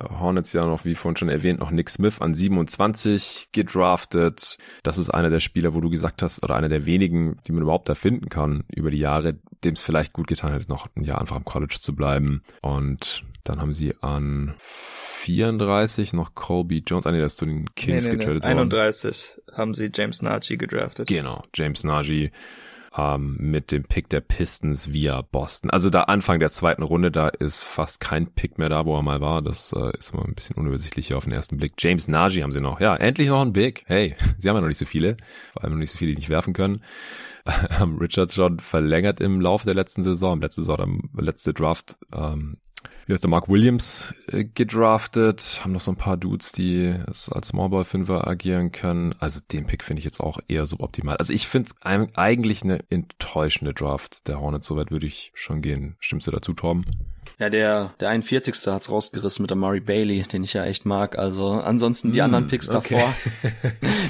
Hornets 0.00 0.52
ja 0.52 0.64
noch, 0.64 0.84
wie 0.84 0.94
vorhin 0.94 1.16
schon 1.16 1.28
erwähnt, 1.28 1.60
noch 1.60 1.70
Nick 1.70 1.90
Smith 1.90 2.20
an 2.20 2.34
27 2.34 3.48
gedraftet. 3.52 4.58
Das 4.82 4.98
ist 4.98 5.10
einer 5.10 5.30
der 5.30 5.40
Spieler, 5.40 5.74
wo 5.74 5.80
du 5.80 5.90
gesagt 5.90 6.22
hast, 6.22 6.42
oder 6.42 6.56
einer 6.56 6.68
der 6.68 6.86
wenigen, 6.86 7.36
die 7.46 7.52
man 7.52 7.62
überhaupt 7.62 7.88
da 7.88 7.94
finden 7.94 8.28
kann 8.28 8.64
über 8.74 8.90
die 8.90 8.98
Jahre, 8.98 9.38
dem 9.64 9.74
es 9.74 9.82
vielleicht 9.82 10.12
gut 10.12 10.26
getan 10.26 10.52
hätte, 10.52 10.68
noch 10.68 10.88
ein 10.96 11.04
Jahr 11.04 11.20
einfach 11.20 11.36
am 11.36 11.44
College 11.44 11.76
zu 11.80 11.94
bleiben. 11.94 12.42
Und 12.60 13.24
dann 13.44 13.60
haben 13.60 13.72
sie 13.72 13.94
an 14.00 14.54
34 14.58 16.12
noch 16.12 16.34
Colby 16.34 16.82
Jones, 16.86 17.06
ah 17.06 17.12
nee, 17.12 17.20
das 17.20 17.34
ist 17.34 17.38
zu 17.38 17.46
den 17.46 17.74
Kings 17.74 18.06
nee, 18.06 18.12
nee, 18.12 18.18
getradet 18.18 18.42
nee. 18.44 18.50
31 18.50 19.40
haben 19.52 19.74
sie 19.74 19.90
James 19.94 20.22
Nagy 20.22 20.56
gedraftet. 20.56 21.08
Genau, 21.08 21.42
James 21.54 21.84
Nagy 21.84 22.30
ähm, 22.96 23.36
mit 23.38 23.72
dem 23.72 23.82
Pick 23.84 24.08
der 24.08 24.20
Pistons 24.20 24.92
via 24.92 25.22
Boston. 25.22 25.70
Also 25.70 25.90
da 25.90 26.02
Anfang 26.02 26.38
der 26.38 26.50
zweiten 26.50 26.82
Runde, 26.82 27.10
da 27.10 27.28
ist 27.28 27.64
fast 27.64 28.00
kein 28.00 28.28
Pick 28.28 28.58
mehr 28.58 28.68
da, 28.68 28.86
wo 28.86 28.96
er 28.96 29.02
mal 29.02 29.20
war. 29.20 29.42
Das 29.42 29.72
äh, 29.72 29.96
ist 29.98 30.12
immer 30.12 30.24
ein 30.24 30.34
bisschen 30.34 30.56
unübersichtlich 30.56 31.08
hier 31.08 31.18
auf 31.18 31.24
den 31.24 31.32
ersten 31.32 31.56
Blick. 31.56 31.74
James 31.78 32.08
Nagy 32.08 32.40
haben 32.40 32.52
sie 32.52 32.60
noch. 32.60 32.80
Ja, 32.80 32.94
endlich 32.96 33.28
noch 33.28 33.42
ein 33.42 33.52
Big. 33.52 33.84
Hey, 33.86 34.16
sie 34.38 34.48
haben 34.48 34.56
ja 34.56 34.60
noch 34.60 34.68
nicht 34.68 34.78
so 34.78 34.86
viele, 34.86 35.16
vor 35.52 35.64
allem 35.64 35.72
noch 35.74 35.80
nicht 35.80 35.90
so 35.90 35.98
viele, 35.98 36.12
die 36.12 36.18
nicht 36.18 36.30
werfen 36.30 36.52
können. 36.52 36.82
Haben 37.78 37.98
Richards 37.98 38.34
schon 38.34 38.58
verlängert 38.58 39.20
im 39.20 39.38
Laufe 39.38 39.66
der 39.66 39.74
letzten 39.74 40.02
Saison. 40.02 40.40
Letzte 40.40 40.62
Saison, 40.62 41.10
der 41.14 41.24
letzte 41.24 41.52
Draft 41.52 41.98
ähm, 42.10 42.56
wie 43.06 43.12
heißt 43.12 43.22
der 43.22 43.30
Mark 43.30 43.48
Williams 43.48 44.14
äh, 44.28 44.44
gedraftet, 44.44 45.60
haben 45.62 45.72
noch 45.72 45.80
so 45.80 45.92
ein 45.92 45.96
paar 45.96 46.16
Dudes, 46.16 46.52
die 46.52 46.94
als 47.06 47.48
Smallball 47.48 47.84
Fünfer 47.84 48.26
agieren 48.26 48.72
können. 48.72 49.14
Also 49.18 49.40
den 49.52 49.66
Pick 49.66 49.84
finde 49.84 50.00
ich 50.00 50.04
jetzt 50.04 50.20
auch 50.20 50.38
eher 50.48 50.66
suboptimal. 50.66 51.16
Also 51.16 51.32
ich 51.32 51.46
finde 51.46 51.70
es 51.70 52.16
eigentlich 52.16 52.62
eine 52.62 52.80
enttäuschende 52.90 53.74
Draft 53.74 54.26
der 54.26 54.40
Hornets. 54.40 54.66
Soweit 54.66 54.90
würde 54.90 55.06
ich 55.06 55.32
schon 55.34 55.62
gehen. 55.62 55.96
Stimmst 56.00 56.26
du 56.26 56.30
dazu, 56.30 56.52
Torben? 56.52 56.84
Ja, 57.38 57.50
der, 57.50 57.94
der 58.00 58.10
41. 58.10 58.54
hat's 58.66 58.90
rausgerissen 58.90 59.42
mit 59.42 59.50
der 59.50 59.56
Murray 59.56 59.80
Bailey, 59.80 60.22
den 60.22 60.44
ich 60.44 60.52
ja 60.52 60.64
echt 60.64 60.86
mag. 60.86 61.18
Also 61.18 61.48
ansonsten 61.48 62.12
die 62.12 62.20
mm, 62.20 62.24
anderen 62.24 62.46
Picks 62.46 62.70
okay. 62.70 62.96
davor. 62.96 63.14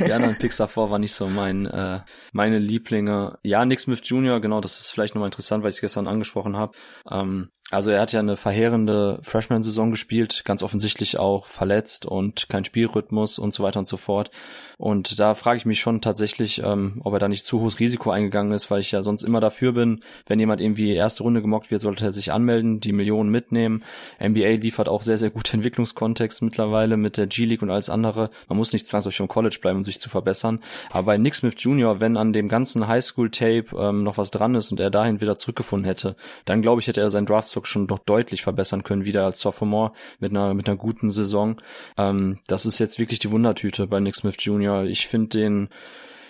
die 0.07 0.13
anderen 0.13 0.37
Picks 0.37 0.57
davor 0.57 0.91
waren 0.91 1.01
nicht 1.01 1.15
so 1.15 1.29
mein, 1.29 1.67
äh, 1.67 2.01
meine 2.33 2.59
Lieblinge. 2.59 3.39
Ja, 3.43 3.65
Nick 3.65 3.81
Smith 3.81 4.01
Jr., 4.05 4.41
genau, 4.41 4.61
das 4.61 4.81
ist 4.81 4.91
vielleicht 4.91 5.15
nochmal 5.15 5.29
interessant, 5.29 5.63
weil 5.63 5.71
ich 5.71 5.77
es 5.77 5.81
gestern 5.81 6.07
angesprochen 6.07 6.57
habe. 6.57 6.73
Ähm, 7.11 7.49
also 7.71 7.91
er 7.91 8.01
hat 8.01 8.13
ja 8.13 8.21
eine 8.21 8.37
verheerende 8.37 9.19
Freshman-Saison 9.23 9.91
gespielt, 9.91 10.43
ganz 10.45 10.63
offensichtlich 10.63 11.19
auch 11.19 11.47
verletzt 11.47 12.05
und 12.07 12.49
kein 12.49 12.65
Spielrhythmus 12.65 13.39
und 13.39 13.55
so 13.55 13.63
weiter 13.63 13.79
und 13.79 13.89
so 13.89 13.97
fort. 13.97 14.31
Und 14.77 15.19
da 15.19 15.35
frage 15.35 15.57
ich 15.57 15.67
mich 15.67 15.81
schon 15.81 16.01
tatsächlich, 16.01 16.63
ähm, 16.63 17.01
ob 17.05 17.15
er 17.15 17.19
da 17.19 17.29
nicht 17.29 17.47
zu 17.47 17.61
hohes 17.61 17.81
Risiko 17.81 18.11
eingegangen 18.11 18.53
ist, 18.53 18.71
weil 18.71 18.81
ich 18.81 18.93
ja 18.93 19.03
sonst 19.03 19.23
immer 19.23 19.41
dafür 19.41 19.73
bin, 19.73 20.03
wenn 20.27 20.39
jemand 20.39 20.61
irgendwie 20.61 20.93
erste 20.93 21.23
Runde 21.23 21.41
gemockt 21.41 21.71
wird, 21.71 21.81
sollte 21.81 22.05
er 22.05 22.13
sich 22.13 22.33
anmelden, 22.33 22.81
die 22.81 22.93
Millionen 23.05 23.31
mitnehmen. 23.31 23.85
NBA 24.19 24.55
liefert 24.61 24.89
auch 24.89 25.03
sehr, 25.03 25.19
sehr 25.19 25.31
gute 25.31 25.53
Entwicklungskontext 25.55 26.43
mittlerweile 26.43 26.97
mit 26.97 27.19
der 27.19 27.27
G-League 27.27 27.63
und 27.63 27.71
alles 27.71 27.91
andere. 27.91 28.31
Man 28.49 28.57
muss 28.57 28.73
nicht 28.73 28.87
zwangsläufig 28.87 29.19
vom 29.19 29.29
College 29.29 29.59
bleiben, 29.61 29.79
um 29.79 29.85
sich 29.85 30.01
zu 30.01 30.09
verbessern. 30.09 30.61
Aber 30.91 31.05
bei 31.05 31.19
Nick 31.19 31.35
Smith 31.35 31.55
Jr., 31.59 32.01
wenn 32.01 32.17
an 32.17 32.33
dem 32.33 32.49
ganzen 32.49 32.89
Highschool-Tape 32.89 33.67
ähm, 33.77 34.03
noch 34.03 34.17
was 34.17 34.31
dran 34.31 34.55
ist 34.55 34.71
und 34.71 34.81
er 34.81 34.91
dahin 34.91 35.21
wieder 35.21 35.37
zurückgefunden 35.37 35.87
hätte, 35.87 36.17
dann 36.47 36.63
glaube 36.63 36.81
ich, 36.81 36.87
hätte 36.87 37.03
er 37.03 37.11
seinen 37.11 37.27
Draftstock 37.27 37.67
schon 37.67 37.87
doch 37.87 37.99
deutlich 37.99 38.43
verbessern 38.43 38.83
können, 38.83 39.05
wieder 39.05 39.25
als 39.25 39.41
Sophomore 39.41 39.93
mit 40.19 40.31
einer, 40.31 40.55
mit 40.55 40.67
einer 40.67 40.79
guten 40.79 41.11
Saison. 41.11 41.61
Ähm, 41.99 42.39
das 42.47 42.65
ist 42.65 42.79
jetzt 42.79 42.99
wirklich 42.99 43.19
die 43.19 43.31
Wundertüte 43.31 43.87
bei 43.87 44.01
Nick 44.01 44.17
Smith 44.17 44.37
Jr. 44.39 44.85
Ich 44.85 45.07
finde 45.07 45.39
den 45.39 45.69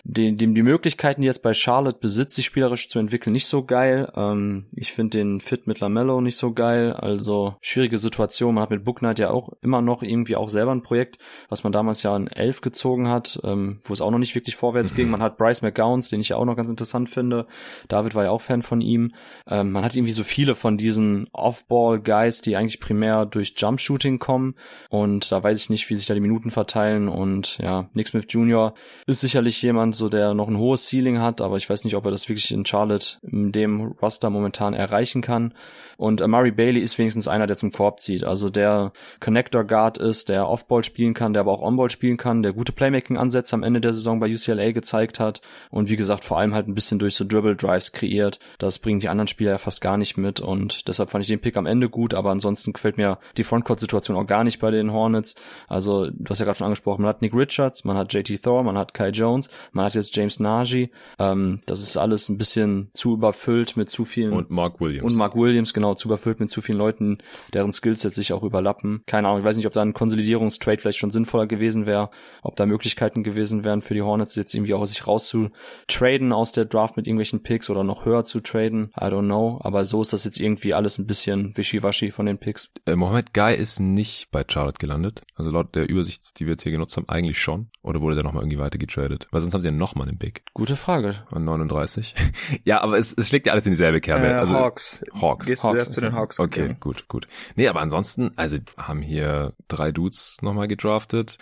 den, 0.06 0.36
dem 0.36 0.54
die 0.54 0.62
Möglichkeiten, 0.62 1.22
die 1.22 1.26
jetzt 1.26 1.42
bei 1.42 1.54
Charlotte 1.54 1.98
besitzt, 1.98 2.34
sich 2.34 2.44
spielerisch 2.44 2.90
zu 2.90 2.98
entwickeln, 2.98 3.32
nicht 3.32 3.46
so 3.46 3.64
geil. 3.64 4.12
Ähm, 4.14 4.66
ich 4.72 4.92
finde 4.92 5.18
den 5.18 5.40
Fit 5.40 5.66
mit 5.66 5.80
Lamello 5.80 6.20
nicht 6.20 6.36
so 6.36 6.52
geil. 6.52 6.92
Also 6.92 7.56
schwierige 7.62 7.96
Situation. 7.96 8.54
Man 8.54 8.62
hat 8.62 8.70
mit 8.70 8.84
Book 8.84 8.98
Knight 8.98 9.18
ja 9.18 9.30
auch 9.30 9.48
immer 9.62 9.80
noch 9.80 10.02
irgendwie 10.02 10.36
auch 10.36 10.50
selber 10.50 10.72
ein 10.72 10.82
Projekt, 10.82 11.16
was 11.48 11.64
man 11.64 11.72
damals 11.72 12.02
ja 12.02 12.14
in 12.14 12.26
Elf 12.26 12.60
gezogen 12.60 13.08
hat, 13.08 13.40
ähm, 13.44 13.80
wo 13.84 13.94
es 13.94 14.02
auch 14.02 14.10
noch 14.10 14.18
nicht 14.18 14.34
wirklich 14.34 14.56
vorwärts 14.56 14.92
mhm. 14.92 14.96
ging. 14.96 15.10
Man 15.10 15.22
hat 15.22 15.38
Bryce 15.38 15.62
McGowns, 15.62 16.10
den 16.10 16.20
ich 16.20 16.28
ja 16.28 16.36
auch 16.36 16.44
noch 16.44 16.56
ganz 16.56 16.68
interessant 16.68 17.08
finde. 17.08 17.46
David 17.88 18.14
war 18.14 18.24
ja 18.24 18.30
auch 18.30 18.42
Fan 18.42 18.60
von 18.60 18.82
ihm. 18.82 19.14
Ähm, 19.48 19.72
man 19.72 19.84
hat 19.84 19.96
irgendwie 19.96 20.12
so 20.12 20.22
viele 20.22 20.54
von 20.54 20.76
diesen 20.76 21.28
Off-Ball-Guys, 21.32 22.42
die 22.42 22.56
eigentlich 22.56 22.78
primär 22.78 23.24
durch 23.24 23.54
Jump-Shooting 23.56 24.18
kommen. 24.18 24.54
Und 24.90 25.32
da 25.32 25.42
weiß 25.42 25.58
ich 25.58 25.70
nicht, 25.70 25.88
wie 25.88 25.94
sich 25.94 26.04
da 26.04 26.12
die 26.12 26.20
Minuten 26.20 26.50
verteilen. 26.50 27.08
Und 27.08 27.56
ja, 27.56 27.88
Nick 27.94 28.08
Smith 28.08 28.26
Jr. 28.28 28.74
ist 29.06 29.22
sicherlich 29.22 29.62
jemand, 29.62 29.93
so 29.94 30.08
der 30.08 30.34
noch 30.34 30.48
ein 30.48 30.58
hohes 30.58 30.88
Ceiling 30.88 31.20
hat, 31.20 31.40
aber 31.40 31.56
ich 31.56 31.70
weiß 31.70 31.84
nicht, 31.84 31.96
ob 31.96 32.04
er 32.04 32.10
das 32.10 32.28
wirklich 32.28 32.50
in 32.50 32.66
Charlotte 32.66 33.18
in 33.22 33.52
dem 33.52 33.92
Roster 34.02 34.30
momentan 34.30 34.74
erreichen 34.74 35.22
kann. 35.22 35.54
Und 35.96 36.20
Amari 36.20 36.50
Bailey 36.50 36.80
ist 36.80 36.98
wenigstens 36.98 37.28
einer, 37.28 37.46
der 37.46 37.56
zum 37.56 37.72
Korb 37.72 38.00
zieht, 38.00 38.24
also 38.24 38.50
der 38.50 38.92
Connector 39.20 39.64
Guard 39.64 39.98
ist, 39.98 40.28
der 40.28 40.48
Offball 40.48 40.82
spielen 40.84 41.14
kann, 41.14 41.32
der 41.32 41.40
aber 41.40 41.52
auch 41.52 41.62
Onball 41.62 41.88
spielen 41.88 42.16
kann, 42.16 42.42
der 42.42 42.52
gute 42.52 42.72
Playmaking-Ansätze 42.72 43.54
am 43.54 43.62
Ende 43.62 43.80
der 43.80 43.94
Saison 43.94 44.20
bei 44.20 44.32
UCLA 44.32 44.72
gezeigt 44.72 45.20
hat 45.20 45.40
und 45.70 45.88
wie 45.88 45.96
gesagt 45.96 46.24
vor 46.24 46.38
allem 46.38 46.54
halt 46.54 46.68
ein 46.68 46.74
bisschen 46.74 46.98
durch 46.98 47.14
so 47.14 47.24
Dribble 47.24 47.56
Drives 47.56 47.92
kreiert. 47.92 48.38
Das 48.58 48.78
bringen 48.78 49.00
die 49.00 49.08
anderen 49.08 49.28
Spieler 49.28 49.52
ja 49.52 49.58
fast 49.58 49.80
gar 49.80 49.96
nicht 49.96 50.16
mit 50.16 50.40
und 50.40 50.88
deshalb 50.88 51.10
fand 51.10 51.24
ich 51.24 51.28
den 51.28 51.40
Pick 51.40 51.56
am 51.56 51.66
Ende 51.66 51.88
gut, 51.88 52.14
aber 52.14 52.30
ansonsten 52.30 52.72
gefällt 52.72 52.96
mir 52.96 53.18
die 53.36 53.44
Frontcourt-Situation 53.44 54.16
auch 54.16 54.26
gar 54.26 54.44
nicht 54.44 54.58
bei 54.58 54.70
den 54.70 54.92
Hornets. 54.92 55.36
Also 55.68 56.10
du 56.10 56.30
hast 56.30 56.38
ja 56.40 56.44
gerade 56.44 56.58
schon 56.58 56.66
angesprochen, 56.66 57.02
man 57.02 57.10
hat 57.10 57.22
Nick 57.22 57.34
Richards, 57.34 57.84
man 57.84 57.96
hat 57.96 58.12
JT 58.12 58.42
Thor, 58.42 58.62
man 58.62 58.76
hat 58.76 58.94
Kai 58.94 59.10
Jones, 59.10 59.48
man 59.72 59.83
man 59.84 59.90
hat 59.90 59.96
jetzt 59.96 60.16
James 60.16 60.40
Nagy. 60.40 60.90
Ähm, 61.18 61.60
das 61.66 61.80
ist 61.80 61.98
alles 61.98 62.30
ein 62.30 62.38
bisschen 62.38 62.90
zu 62.94 63.12
überfüllt 63.12 63.76
mit 63.76 63.90
zu 63.90 64.06
vielen. 64.06 64.32
Und 64.32 64.50
Mark 64.50 64.80
Williams. 64.80 65.04
Und 65.04 65.18
Mark 65.18 65.36
Williams, 65.36 65.74
genau, 65.74 65.92
zu 65.94 66.08
überfüllt 66.08 66.40
mit 66.40 66.48
zu 66.48 66.62
vielen 66.62 66.78
Leuten, 66.78 67.18
deren 67.52 67.70
Skills 67.70 68.00
sich 68.00 68.32
auch 68.32 68.42
überlappen. 68.42 69.02
Keine 69.06 69.28
Ahnung, 69.28 69.40
ich 69.40 69.44
weiß 69.44 69.58
nicht, 69.58 69.66
ob 69.66 69.74
da 69.74 69.82
ein 69.82 69.92
Konsolidierungstrade 69.92 70.80
vielleicht 70.80 70.98
schon 70.98 71.10
sinnvoller 71.10 71.46
gewesen 71.46 71.84
wäre, 71.84 72.08
ob 72.42 72.56
da 72.56 72.64
Möglichkeiten 72.64 73.24
gewesen 73.24 73.62
wären 73.62 73.82
für 73.82 73.92
die 73.92 74.00
Hornets 74.00 74.36
jetzt 74.36 74.54
irgendwie 74.54 74.72
auch 74.72 74.86
sich 74.86 75.06
rauszutraden 75.06 76.32
aus 76.32 76.52
der 76.52 76.64
Draft 76.64 76.96
mit 76.96 77.06
irgendwelchen 77.06 77.42
Picks 77.42 77.68
oder 77.68 77.84
noch 77.84 78.06
höher 78.06 78.24
zu 78.24 78.40
traden. 78.40 78.90
I 78.96 79.04
don't 79.04 79.26
know. 79.26 79.60
Aber 79.62 79.84
so 79.84 80.00
ist 80.00 80.14
das 80.14 80.24
jetzt 80.24 80.40
irgendwie 80.40 80.72
alles 80.72 80.98
ein 80.98 81.06
bisschen 81.06 81.54
wischiwaschi 81.58 82.10
von 82.10 82.24
den 82.24 82.38
Picks. 82.38 82.72
Äh, 82.86 82.96
Mohamed 82.96 83.34
Guy 83.34 83.54
ist 83.54 83.80
nicht 83.80 84.30
bei 84.30 84.44
Charlotte 84.48 84.78
gelandet. 84.78 85.22
Also 85.34 85.50
laut 85.50 85.74
der 85.74 85.90
Übersicht, 85.90 86.38
die 86.38 86.46
wir 86.46 86.52
jetzt 86.52 86.62
hier 86.62 86.72
genutzt 86.72 86.96
haben, 86.96 87.08
eigentlich 87.08 87.38
schon. 87.38 87.68
Oder 87.82 88.00
wurde 88.00 88.14
der 88.14 88.24
nochmal 88.24 88.42
irgendwie 88.42 88.58
weiter 88.58 88.78
getradet? 88.78 89.28
Weil 89.30 89.42
sonst 89.42 89.52
haben 89.52 89.60
sie 89.60 89.68
denn 89.74 89.78
nochmal 89.78 90.08
einen 90.08 90.18
Big? 90.18 90.42
Gute 90.54 90.76
Frage. 90.76 91.16
Und 91.30 91.44
39. 91.44 92.14
ja, 92.64 92.80
aber 92.80 92.98
es, 92.98 93.12
es 93.12 93.28
schlägt 93.28 93.46
ja 93.46 93.52
alles 93.52 93.66
in 93.66 93.72
dieselbe 93.72 94.00
Kerbe. 94.00 94.26
Äh, 94.26 94.32
also, 94.32 94.54
Hawks. 94.54 95.04
Hawks. 95.20 95.46
Gehst 95.46 95.64
Hawks. 95.64 95.72
du 95.72 95.78
erst 95.78 95.92
zu 95.92 96.00
den 96.00 96.14
Hawks. 96.14 96.40
Okay, 96.40 96.64
okay, 96.64 96.76
gut, 96.80 97.08
gut. 97.08 97.26
Nee, 97.56 97.68
aber 97.68 97.80
ansonsten, 97.80 98.32
also 98.36 98.58
haben 98.76 99.02
hier 99.02 99.52
drei 99.68 99.92
Dudes 99.92 100.38
nochmal 100.40 100.68
gedraftet. 100.68 101.38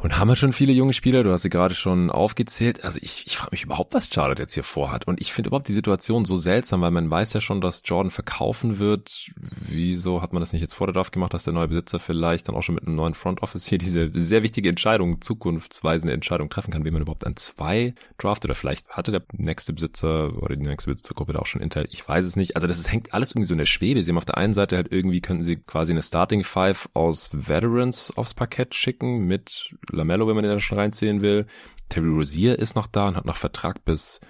Und 0.00 0.16
haben 0.16 0.28
wir 0.28 0.36
schon 0.36 0.52
viele 0.52 0.72
junge 0.72 0.92
Spieler? 0.92 1.24
Du 1.24 1.32
hast 1.32 1.42
sie 1.42 1.50
gerade 1.50 1.74
schon 1.74 2.10
aufgezählt. 2.10 2.84
Also 2.84 3.00
ich, 3.02 3.26
ich 3.26 3.36
frage 3.36 3.50
mich 3.50 3.64
überhaupt, 3.64 3.94
was 3.94 4.08
Charlotte 4.08 4.40
jetzt 4.40 4.54
hier 4.54 4.62
vorhat. 4.62 5.08
Und 5.08 5.20
ich 5.20 5.32
finde 5.32 5.48
überhaupt 5.48 5.66
die 5.66 5.74
Situation 5.74 6.24
so 6.24 6.36
seltsam, 6.36 6.82
weil 6.82 6.92
man 6.92 7.10
weiß 7.10 7.32
ja 7.32 7.40
schon, 7.40 7.60
dass 7.60 7.82
Jordan 7.84 8.12
verkaufen 8.12 8.78
wird. 8.78 9.26
Wieso 9.36 10.22
hat 10.22 10.32
man 10.32 10.40
das 10.40 10.52
nicht 10.52 10.62
jetzt 10.62 10.74
vor 10.74 10.86
der 10.86 10.94
Draft 10.94 11.12
gemacht, 11.12 11.34
dass 11.34 11.44
der 11.44 11.52
neue 11.52 11.66
Besitzer 11.66 11.98
vielleicht 11.98 12.48
dann 12.48 12.54
auch 12.54 12.62
schon 12.62 12.76
mit 12.76 12.86
einem 12.86 12.94
neuen 12.94 13.14
Front 13.14 13.42
Office 13.42 13.66
hier 13.66 13.78
diese 13.78 14.10
sehr 14.14 14.44
wichtige 14.44 14.68
Entscheidung, 14.68 15.20
zukunftsweisende 15.20 16.14
Entscheidung 16.14 16.48
treffen 16.48 16.70
kann, 16.70 16.84
wie 16.84 16.92
man 16.92 17.02
überhaupt 17.02 17.26
an 17.26 17.36
zwei 17.36 17.94
draft 18.18 18.44
oder 18.44 18.54
vielleicht 18.54 18.88
hatte 18.90 19.10
der 19.10 19.22
nächste 19.32 19.72
Besitzer 19.72 20.32
oder 20.40 20.54
die 20.54 20.64
nächste 20.64 20.90
Besitzergruppe 20.92 21.32
da 21.32 21.40
auch 21.40 21.46
schon 21.46 21.60
Intel. 21.60 21.88
Ich 21.90 22.08
weiß 22.08 22.24
es 22.24 22.36
nicht. 22.36 22.54
Also 22.54 22.68
das 22.68 22.78
ist, 22.78 22.92
hängt 22.92 23.14
alles 23.14 23.32
irgendwie 23.32 23.46
so 23.46 23.54
in 23.54 23.58
der 23.58 23.66
Schwebe. 23.66 24.04
Sie 24.04 24.10
haben 24.12 24.18
auf 24.18 24.24
der 24.24 24.38
einen 24.38 24.54
Seite 24.54 24.76
halt 24.76 24.92
irgendwie 24.92 25.20
könnten 25.20 25.42
sie 25.42 25.56
quasi 25.56 25.90
eine 25.90 26.04
Starting 26.04 26.44
Five 26.44 26.88
aus 26.94 27.30
Veterans 27.32 28.12
aufs 28.16 28.34
Parkett 28.34 28.76
schicken 28.76 29.26
mit 29.26 29.74
Lamello, 29.92 30.26
wenn 30.26 30.34
man 30.34 30.44
den 30.44 30.52
da 30.52 30.60
schon 30.60 30.78
reinzählen 30.78 31.22
will. 31.22 31.46
Terry 31.88 32.08
Rozier 32.08 32.58
ist 32.58 32.76
noch 32.76 32.86
da 32.86 33.08
und 33.08 33.16
hat 33.16 33.24
noch 33.24 33.36
Vertrag 33.36 33.84
bis 33.84 34.20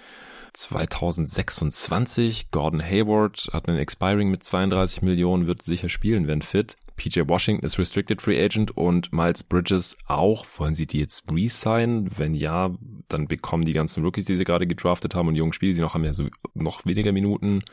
2026. 0.53 2.51
Gordon 2.51 2.81
Hayward 2.81 3.49
hat 3.53 3.69
einen 3.69 3.77
Expiring 3.77 4.29
mit 4.29 4.43
32 4.43 5.01
Millionen, 5.01 5.47
wird 5.47 5.61
sicher 5.61 5.89
spielen, 5.89 6.27
wenn 6.27 6.41
fit. 6.41 6.77
PJ 6.95 7.21
Washington 7.27 7.65
ist 7.65 7.79
Restricted 7.79 8.21
Free 8.21 8.43
Agent 8.43 8.75
und 8.75 9.13
Miles 9.13 9.43
Bridges 9.43 9.97
auch. 10.07 10.45
Wollen 10.57 10.75
sie 10.75 10.85
die 10.85 10.99
jetzt 10.99 11.31
resignen? 11.31 12.09
Wenn 12.17 12.33
ja, 12.33 12.71
dann 13.07 13.27
bekommen 13.29 13.63
die 13.63 13.71
ganzen 13.73 14.03
Rookies, 14.03 14.25
die 14.25 14.35
sie 14.35 14.43
gerade 14.43 14.67
gedraftet 14.67 15.15
haben 15.15 15.29
und 15.29 15.35
jungen 15.35 15.53
Spieler, 15.53 15.73
die 15.73 15.81
noch 15.81 15.93
haben 15.93 16.03
ja 16.03 16.13
so 16.13 16.27
noch 16.53 16.85
weniger 16.85 17.13
Minuten. 17.13 17.63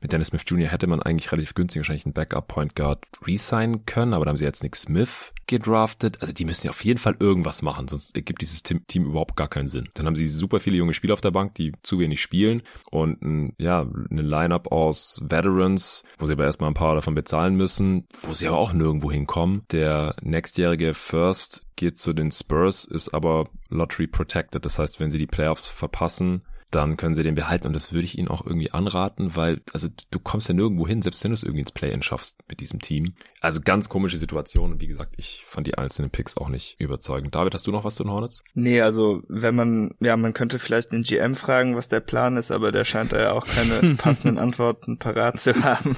Mit 0.00 0.12
Dennis 0.12 0.28
Smith 0.28 0.44
Jr. 0.46 0.68
hätte 0.68 0.86
man 0.86 1.02
eigentlich 1.02 1.32
relativ 1.32 1.54
günstig 1.54 1.80
wahrscheinlich 1.80 2.06
einen 2.06 2.14
Backup 2.14 2.48
Point 2.48 2.76
Guard 2.76 3.04
resignen 3.26 3.84
können, 3.86 4.14
aber 4.14 4.24
da 4.24 4.30
haben 4.30 4.36
sie 4.36 4.44
jetzt 4.44 4.62
Nick 4.62 4.76
Smith 4.76 5.32
gedraftet. 5.46 6.18
Also 6.20 6.32
die 6.32 6.44
müssen 6.44 6.66
ja 6.66 6.70
auf 6.70 6.84
jeden 6.84 6.98
Fall 6.98 7.16
irgendwas 7.18 7.62
machen, 7.62 7.88
sonst 7.88 8.14
ergibt 8.14 8.42
dieses 8.42 8.62
Team, 8.62 8.86
Team 8.86 9.06
überhaupt 9.06 9.36
gar 9.36 9.48
keinen 9.48 9.68
Sinn. 9.68 9.88
Dann 9.94 10.06
haben 10.06 10.16
sie 10.16 10.28
super 10.28 10.60
viele 10.60 10.76
junge 10.76 10.94
Spieler 10.94 11.14
auf 11.14 11.20
der 11.20 11.30
Bank, 11.30 11.54
die 11.54 11.72
zu 11.82 11.98
wenig 11.98 12.20
spielen 12.20 12.62
und 12.90 13.54
ja, 13.58 13.86
eine 14.10 14.22
Lineup 14.22 14.70
aus 14.70 15.20
Veterans, 15.22 16.04
wo 16.18 16.26
sie 16.26 16.32
aber 16.32 16.44
erstmal 16.44 16.70
ein 16.70 16.74
paar 16.74 16.94
davon 16.94 17.14
bezahlen 17.14 17.56
müssen, 17.56 18.06
wo 18.22 18.34
sie 18.34 18.46
aber 18.46 18.58
auch 18.58 18.72
nirgendwo 18.72 19.10
hinkommen. 19.10 19.62
Der 19.72 20.14
nächstjährige 20.20 20.94
First 20.94 21.66
geht 21.76 21.98
zu 21.98 22.12
den 22.12 22.30
Spurs, 22.30 22.84
ist 22.84 23.08
aber 23.10 23.48
Lottery 23.68 24.06
protected. 24.06 24.64
Das 24.64 24.78
heißt, 24.78 25.00
wenn 25.00 25.10
sie 25.10 25.18
die 25.18 25.26
Playoffs 25.26 25.66
verpassen, 25.66 26.42
dann 26.70 26.96
können 26.96 27.14
sie 27.14 27.22
den 27.22 27.34
behalten 27.34 27.66
und 27.66 27.72
das 27.72 27.92
würde 27.92 28.04
ich 28.04 28.18
ihnen 28.18 28.28
auch 28.28 28.44
irgendwie 28.44 28.70
anraten, 28.70 29.36
weil, 29.36 29.60
also 29.72 29.88
du 30.10 30.18
kommst 30.18 30.48
ja 30.48 30.54
nirgendwo 30.54 30.86
hin, 30.86 31.02
selbst 31.02 31.22
wenn 31.24 31.30
du 31.30 31.34
es 31.34 31.42
irgendwie 31.42 31.60
ins 31.60 31.72
Play-In 31.72 32.02
schaffst 32.02 32.38
mit 32.48 32.60
diesem 32.60 32.80
Team. 32.80 33.14
Also 33.40 33.60
ganz 33.60 33.88
komische 33.88 34.18
Situation 34.18 34.72
und 34.72 34.80
wie 34.80 34.86
gesagt, 34.86 35.14
ich 35.16 35.44
fand 35.46 35.66
die 35.66 35.78
einzelnen 35.78 36.10
Picks 36.10 36.36
auch 36.36 36.48
nicht 36.48 36.76
überzeugend. 36.78 37.34
David, 37.34 37.54
hast 37.54 37.66
du 37.66 37.72
noch 37.72 37.84
was 37.84 37.94
zu 37.94 38.04
den 38.04 38.12
Hornets? 38.12 38.42
Nee, 38.54 38.80
also 38.80 39.22
wenn 39.28 39.54
man, 39.54 39.94
ja, 40.00 40.16
man 40.16 40.34
könnte 40.34 40.58
vielleicht 40.58 40.92
den 40.92 41.02
GM 41.02 41.34
fragen, 41.34 41.76
was 41.76 41.88
der 41.88 42.00
Plan 42.00 42.36
ist, 42.36 42.50
aber 42.50 42.72
der 42.72 42.84
scheint 42.84 43.12
da 43.12 43.20
ja 43.20 43.32
auch 43.32 43.46
keine 43.46 43.94
passenden 43.96 44.38
Antworten 44.38 44.98
parat 44.98 45.40
zu 45.40 45.62
haben. 45.62 45.96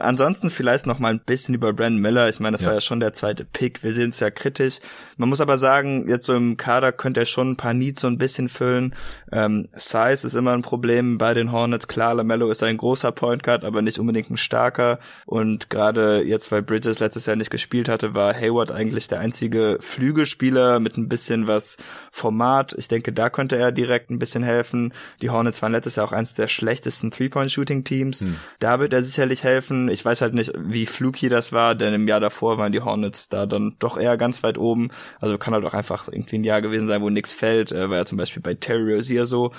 Ansonsten 0.00 0.50
vielleicht 0.50 0.86
noch 0.86 0.98
mal 0.98 1.12
ein 1.12 1.20
bisschen 1.20 1.54
über 1.54 1.72
Brandon 1.72 2.00
Miller. 2.00 2.28
Ich 2.28 2.40
meine, 2.40 2.54
das 2.54 2.62
ja. 2.62 2.68
war 2.68 2.74
ja 2.74 2.80
schon 2.80 3.00
der 3.00 3.12
zweite 3.12 3.44
Pick. 3.44 3.82
Wir 3.82 3.92
sehen 3.92 4.10
es 4.10 4.20
ja 4.20 4.30
kritisch. 4.30 4.78
Man 5.16 5.28
muss 5.28 5.40
aber 5.40 5.58
sagen, 5.58 6.08
jetzt 6.08 6.26
so 6.26 6.34
im 6.34 6.56
Kader 6.56 6.92
könnte 6.92 7.20
er 7.20 7.26
schon 7.26 7.52
ein 7.52 7.56
paar 7.56 7.74
Needs 7.74 8.00
so 8.00 8.06
ein 8.06 8.18
bisschen 8.18 8.48
füllen. 8.48 8.94
Ähm, 9.32 9.68
Size 9.74 10.26
ist 10.26 10.34
immer 10.34 10.52
ein 10.52 10.62
Problem 10.62 11.18
bei 11.18 11.34
den 11.34 11.52
Hornets. 11.52 11.88
Klar, 11.88 12.14
LaMelo 12.14 12.50
ist 12.50 12.62
ein 12.62 12.76
großer 12.76 13.12
Point 13.12 13.42
Guard, 13.42 13.64
aber 13.64 13.82
nicht 13.82 13.98
unbedingt 13.98 14.30
ein 14.30 14.36
starker. 14.36 14.98
Und 15.26 15.70
gerade 15.70 16.22
jetzt, 16.22 16.50
weil 16.52 16.62
Bridges 16.62 16.98
letztes 16.98 17.26
Jahr 17.26 17.36
nicht 17.36 17.50
gespielt 17.50 17.88
hatte, 17.88 18.14
war 18.14 18.34
Hayward 18.34 18.72
eigentlich 18.72 19.08
der 19.08 19.20
einzige 19.20 19.78
Flügelspieler 19.80 20.80
mit 20.80 20.96
ein 20.96 21.08
bisschen 21.08 21.46
was 21.46 21.76
Format. 22.10 22.74
Ich 22.78 22.88
denke, 22.88 23.12
da 23.12 23.30
könnte 23.30 23.56
er 23.56 23.72
direkt 23.72 24.10
ein 24.10 24.18
bisschen 24.18 24.42
helfen. 24.42 24.92
Die 25.22 25.30
Hornets 25.30 25.62
waren 25.62 25.72
letztes 25.72 25.96
Jahr 25.96 26.06
auch 26.06 26.12
eins 26.12 26.34
der 26.34 26.48
schlechtesten 26.48 27.10
Three-Point-Shooting-Teams. 27.10 28.20
Hm. 28.22 28.36
Da 28.58 28.80
wird 28.80 28.92
er 28.92 29.02
sicherlich 29.02 29.44
helfen. 29.44 29.87
Ich 29.90 30.04
weiß 30.04 30.22
halt 30.22 30.34
nicht, 30.34 30.52
wie 30.56 30.86
fluky 30.86 31.28
das 31.28 31.52
war, 31.52 31.74
denn 31.74 31.94
im 31.94 32.08
Jahr 32.08 32.20
davor 32.20 32.58
waren 32.58 32.72
die 32.72 32.80
Hornets 32.80 33.28
da 33.28 33.46
dann 33.46 33.76
doch 33.78 33.98
eher 33.98 34.16
ganz 34.16 34.42
weit 34.42 34.58
oben. 34.58 34.90
Also 35.20 35.38
kann 35.38 35.54
halt 35.54 35.64
auch 35.64 35.74
einfach 35.74 36.08
irgendwie 36.08 36.38
ein 36.38 36.44
Jahr 36.44 36.62
gewesen 36.62 36.88
sein, 36.88 37.02
wo 37.02 37.10
nichts 37.10 37.32
fällt. 37.32 37.72
Äh, 37.72 37.90
war 37.90 37.98
ja 37.98 38.04
zum 38.04 38.18
Beispiel 38.18 38.42
bei 38.42 38.54
Terry 38.54 38.94
Rozier 38.94 39.26
so. 39.26 39.52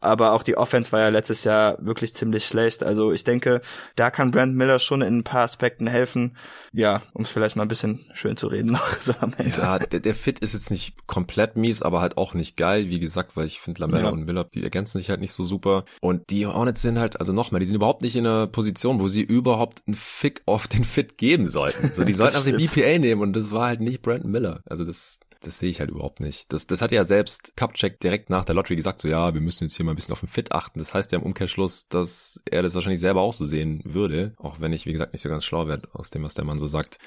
Aber 0.00 0.32
auch 0.32 0.42
die 0.42 0.56
Offense 0.56 0.92
war 0.92 1.00
ja 1.00 1.08
letztes 1.08 1.44
Jahr 1.44 1.76
wirklich 1.80 2.14
ziemlich 2.14 2.44
schlecht. 2.44 2.82
Also 2.82 3.12
ich 3.12 3.24
denke, 3.24 3.60
da 3.96 4.10
kann 4.10 4.30
Brand 4.30 4.54
Miller 4.54 4.78
schon 4.78 5.02
in 5.02 5.18
ein 5.18 5.24
paar 5.24 5.42
Aspekten 5.42 5.86
helfen. 5.86 6.36
Ja, 6.72 7.02
um 7.14 7.22
es 7.22 7.30
vielleicht 7.30 7.56
mal 7.56 7.62
ein 7.62 7.68
bisschen 7.68 8.00
schön 8.14 8.36
zu 8.36 8.48
reden 8.48 8.72
noch 8.72 8.88
so 9.00 9.14
am 9.20 9.32
Ende. 9.36 9.58
Ja, 9.58 9.78
der, 9.78 10.00
der 10.00 10.14
Fit 10.14 10.38
ist 10.40 10.54
jetzt 10.54 10.70
nicht 10.70 11.06
komplett 11.06 11.56
mies, 11.56 11.82
aber 11.82 12.00
halt 12.00 12.16
auch 12.16 12.34
nicht 12.34 12.56
geil, 12.56 12.88
wie 12.88 13.00
gesagt, 13.00 13.36
weil 13.36 13.46
ich 13.46 13.60
finde 13.60 13.80
Lamella 13.80 14.06
ja. 14.06 14.10
und 14.10 14.24
Miller, 14.24 14.44
die 14.44 14.62
ergänzen 14.62 14.98
sich 14.98 15.10
halt 15.10 15.20
nicht 15.20 15.32
so 15.32 15.44
super. 15.44 15.84
Und 16.00 16.30
die 16.30 16.46
Hornets 16.46 16.82
sind 16.82 16.98
halt, 16.98 17.20
also 17.20 17.32
nochmal, 17.32 17.60
die 17.60 17.66
sind 17.66 17.76
überhaupt 17.76 18.02
nicht 18.02 18.16
in 18.16 18.26
einer 18.26 18.46
Position, 18.46 19.00
wo 19.00 19.08
sie 19.08 19.22
überhaupt 19.22 19.75
überhaupt 19.76 19.82
einen 19.86 19.94
Fick 19.94 20.42
auf 20.46 20.68
den 20.68 20.84
Fit 20.84 21.18
geben 21.18 21.48
sollten. 21.48 21.92
So, 21.92 22.04
die 22.04 22.12
sollten 22.14 22.36
auf 22.36 22.44
den 22.44 22.56
BPA 22.56 22.98
nehmen 22.98 23.22
und 23.22 23.34
das 23.34 23.52
war 23.52 23.66
halt 23.66 23.80
nicht 23.80 24.02
Brandon 24.02 24.30
Miller. 24.30 24.60
Also 24.66 24.84
das, 24.84 25.20
das 25.42 25.58
sehe 25.58 25.70
ich 25.70 25.80
halt 25.80 25.90
überhaupt 25.90 26.20
nicht. 26.20 26.52
Das, 26.52 26.66
das 26.66 26.82
hat 26.82 26.92
ja 26.92 27.04
selbst 27.04 27.56
Cupcheck 27.56 28.00
direkt 28.00 28.30
nach 28.30 28.44
der 28.44 28.54
Lottery 28.54 28.76
gesagt, 28.76 29.00
so 29.00 29.08
ja, 29.08 29.34
wir 29.34 29.40
müssen 29.40 29.64
jetzt 29.64 29.76
hier 29.76 29.84
mal 29.84 29.92
ein 29.92 29.96
bisschen 29.96 30.12
auf 30.12 30.20
den 30.20 30.28
Fit 30.28 30.52
achten. 30.52 30.78
Das 30.78 30.94
heißt 30.94 31.12
ja 31.12 31.18
im 31.18 31.24
Umkehrschluss, 31.24 31.88
dass 31.88 32.40
er 32.50 32.62
das 32.62 32.74
wahrscheinlich 32.74 33.00
selber 33.00 33.20
auch 33.20 33.34
so 33.34 33.44
sehen 33.44 33.82
würde, 33.84 34.34
auch 34.38 34.60
wenn 34.60 34.72
ich, 34.72 34.86
wie 34.86 34.92
gesagt, 34.92 35.12
nicht 35.12 35.22
so 35.22 35.28
ganz 35.28 35.44
schlau 35.44 35.68
werde 35.68 35.88
aus 35.92 36.10
dem, 36.10 36.22
was 36.22 36.34
der 36.34 36.44
Mann 36.44 36.58
so 36.58 36.66
sagt. 36.66 36.98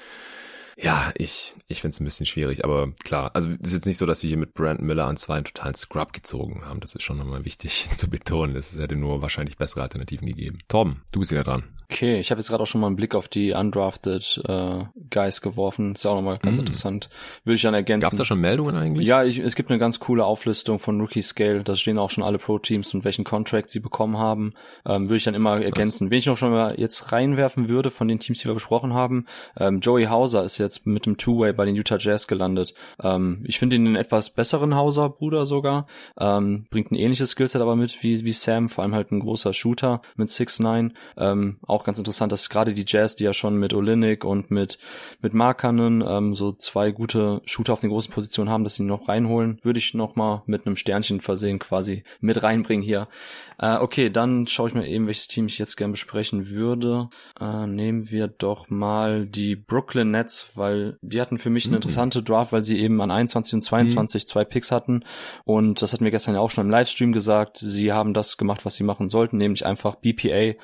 Ja, 0.82 1.12
ich, 1.14 1.54
ich 1.68 1.82
finde 1.82 1.94
es 1.94 2.00
ein 2.00 2.04
bisschen 2.04 2.24
schwierig, 2.24 2.64
aber 2.64 2.92
klar, 3.04 3.32
also 3.34 3.50
es 3.50 3.68
ist 3.68 3.72
jetzt 3.74 3.86
nicht 3.86 3.98
so, 3.98 4.06
dass 4.06 4.20
sie 4.20 4.28
hier 4.28 4.38
mit 4.38 4.54
Brandon 4.54 4.86
Miller 4.86 5.06
an 5.06 5.18
zwei 5.18 5.34
einen 5.34 5.44
totalen 5.44 5.74
Scrub 5.74 6.14
gezogen 6.14 6.64
haben. 6.64 6.80
Das 6.80 6.94
ist 6.94 7.02
schon 7.02 7.18
nochmal 7.18 7.44
wichtig 7.44 7.90
zu 7.96 8.08
betonen. 8.08 8.56
Es 8.56 8.78
hätte 8.78 8.96
nur 8.96 9.20
wahrscheinlich 9.20 9.58
bessere 9.58 9.82
Alternativen 9.82 10.26
gegeben. 10.26 10.60
Tom, 10.68 11.02
du 11.12 11.20
bist 11.20 11.32
wieder 11.32 11.44
dran. 11.44 11.64
Okay, 11.92 12.20
ich 12.20 12.30
habe 12.30 12.40
jetzt 12.40 12.48
gerade 12.48 12.62
auch 12.62 12.68
schon 12.68 12.80
mal 12.80 12.86
einen 12.86 12.94
Blick 12.94 13.16
auf 13.16 13.26
die 13.26 13.50
undrafted 13.50 14.42
äh, 14.46 14.84
Guys 15.10 15.40
geworfen. 15.40 15.94
Ist 15.94 16.04
ja 16.04 16.12
auch 16.12 16.14
nochmal 16.14 16.38
ganz 16.38 16.58
mm. 16.58 16.60
interessant. 16.60 17.08
Würde 17.42 17.56
ich 17.56 17.62
dann 17.62 17.74
ergänzen. 17.74 18.02
Gab's 18.02 18.16
da 18.16 18.24
schon 18.24 18.40
Meldungen 18.40 18.76
eigentlich? 18.76 19.08
Ja, 19.08 19.24
ich, 19.24 19.38
es 19.38 19.56
gibt 19.56 19.70
eine 19.70 19.80
ganz 19.80 19.98
coole 19.98 20.24
Auflistung 20.24 20.78
von 20.78 21.00
Rookie 21.00 21.20
Scale. 21.20 21.64
Da 21.64 21.74
stehen 21.74 21.98
auch 21.98 22.08
schon 22.08 22.22
alle 22.22 22.38
Pro-Teams 22.38 22.94
und 22.94 23.04
welchen 23.04 23.24
Contract 23.24 23.70
sie 23.70 23.80
bekommen 23.80 24.18
haben. 24.18 24.54
Ähm, 24.86 25.08
würde 25.08 25.16
ich 25.16 25.24
dann 25.24 25.34
immer 25.34 25.60
ergänzen. 25.60 26.06
Was? 26.06 26.10
Wen 26.12 26.18
ich 26.18 26.26
noch 26.26 26.36
schon 26.36 26.52
mal 26.52 26.78
jetzt 26.78 27.10
reinwerfen 27.10 27.68
würde 27.68 27.90
von 27.90 28.06
den 28.06 28.20
Teams, 28.20 28.38
die 28.38 28.44
wir 28.44 28.54
besprochen 28.54 28.94
haben. 28.94 29.26
Ähm, 29.58 29.80
Joey 29.80 30.04
Hauser 30.04 30.44
ist 30.44 30.58
jetzt 30.58 30.86
mit 30.86 31.06
dem 31.06 31.16
Two-Way 31.16 31.54
bei 31.54 31.64
den 31.64 31.74
Utah 31.74 31.98
Jazz 31.98 32.28
gelandet. 32.28 32.72
Ähm, 33.02 33.42
ich 33.48 33.58
finde 33.58 33.74
ihn 33.74 33.86
einen 33.88 33.96
etwas 33.96 34.30
besseren 34.30 34.76
Hauser-Bruder 34.76 35.44
sogar. 35.44 35.88
Ähm, 36.16 36.66
bringt 36.70 36.92
ein 36.92 36.96
ähnliches 36.96 37.30
Skillset 37.30 37.60
aber 37.60 37.74
mit 37.74 38.00
wie, 38.04 38.24
wie 38.24 38.32
Sam, 38.32 38.68
vor 38.68 38.84
allem 38.84 38.94
halt 38.94 39.10
ein 39.10 39.18
großer 39.18 39.52
Shooter 39.52 40.02
mit 40.14 40.28
6'9. 40.28 40.92
Ähm, 41.16 41.58
auch 41.66 41.79
ganz 41.84 41.98
interessant, 41.98 42.32
dass 42.32 42.48
gerade 42.48 42.74
die 42.74 42.84
Jazz, 42.86 43.16
die 43.16 43.24
ja 43.24 43.32
schon 43.32 43.56
mit 43.56 43.74
Olinik 43.74 44.24
und 44.24 44.50
mit, 44.50 44.78
mit 45.20 45.34
Markanen 45.34 46.04
ähm, 46.06 46.34
so 46.34 46.52
zwei 46.52 46.90
gute 46.90 47.42
Shooter 47.44 47.72
auf 47.72 47.80
den 47.80 47.90
großen 47.90 48.12
Positionen 48.12 48.50
haben, 48.50 48.64
dass 48.64 48.76
sie 48.76 48.82
noch 48.82 49.08
reinholen, 49.08 49.58
würde 49.62 49.78
ich 49.78 49.94
noch 49.94 50.16
mal 50.16 50.42
mit 50.46 50.66
einem 50.66 50.76
Sternchen 50.76 51.20
versehen 51.20 51.58
quasi 51.58 52.04
mit 52.20 52.42
reinbringen 52.42 52.84
hier. 52.84 53.08
Äh, 53.58 53.76
okay, 53.76 54.10
dann 54.10 54.46
schaue 54.46 54.68
ich 54.68 54.74
mir 54.74 54.86
eben, 54.86 55.06
welches 55.06 55.28
Team 55.28 55.46
ich 55.46 55.58
jetzt 55.58 55.76
gerne 55.76 55.92
besprechen 55.92 56.48
würde. 56.48 57.08
Äh, 57.38 57.66
nehmen 57.66 58.10
wir 58.10 58.28
doch 58.28 58.70
mal 58.70 59.26
die 59.26 59.56
Brooklyn 59.56 60.10
Nets, 60.10 60.50
weil 60.54 60.98
die 61.02 61.20
hatten 61.20 61.38
für 61.38 61.50
mich 61.50 61.66
eine 61.66 61.72
mhm. 61.72 61.76
interessante 61.76 62.22
Draft, 62.22 62.52
weil 62.52 62.64
sie 62.64 62.78
eben 62.78 63.00
an 63.00 63.10
21 63.10 63.54
und 63.54 63.62
22 63.62 64.22
mhm. 64.22 64.26
zwei 64.26 64.44
Picks 64.44 64.72
hatten 64.72 65.04
und 65.44 65.82
das 65.82 65.92
hatten 65.92 66.04
wir 66.04 66.10
gestern 66.10 66.34
ja 66.34 66.40
auch 66.40 66.50
schon 66.50 66.66
im 66.66 66.70
Livestream 66.70 67.12
gesagt. 67.12 67.58
Sie 67.58 67.92
haben 67.92 68.14
das 68.14 68.36
gemacht, 68.36 68.64
was 68.64 68.74
sie 68.74 68.84
machen 68.84 69.08
sollten, 69.08 69.36
nämlich 69.36 69.66
einfach 69.66 69.96
BPA 69.96 70.54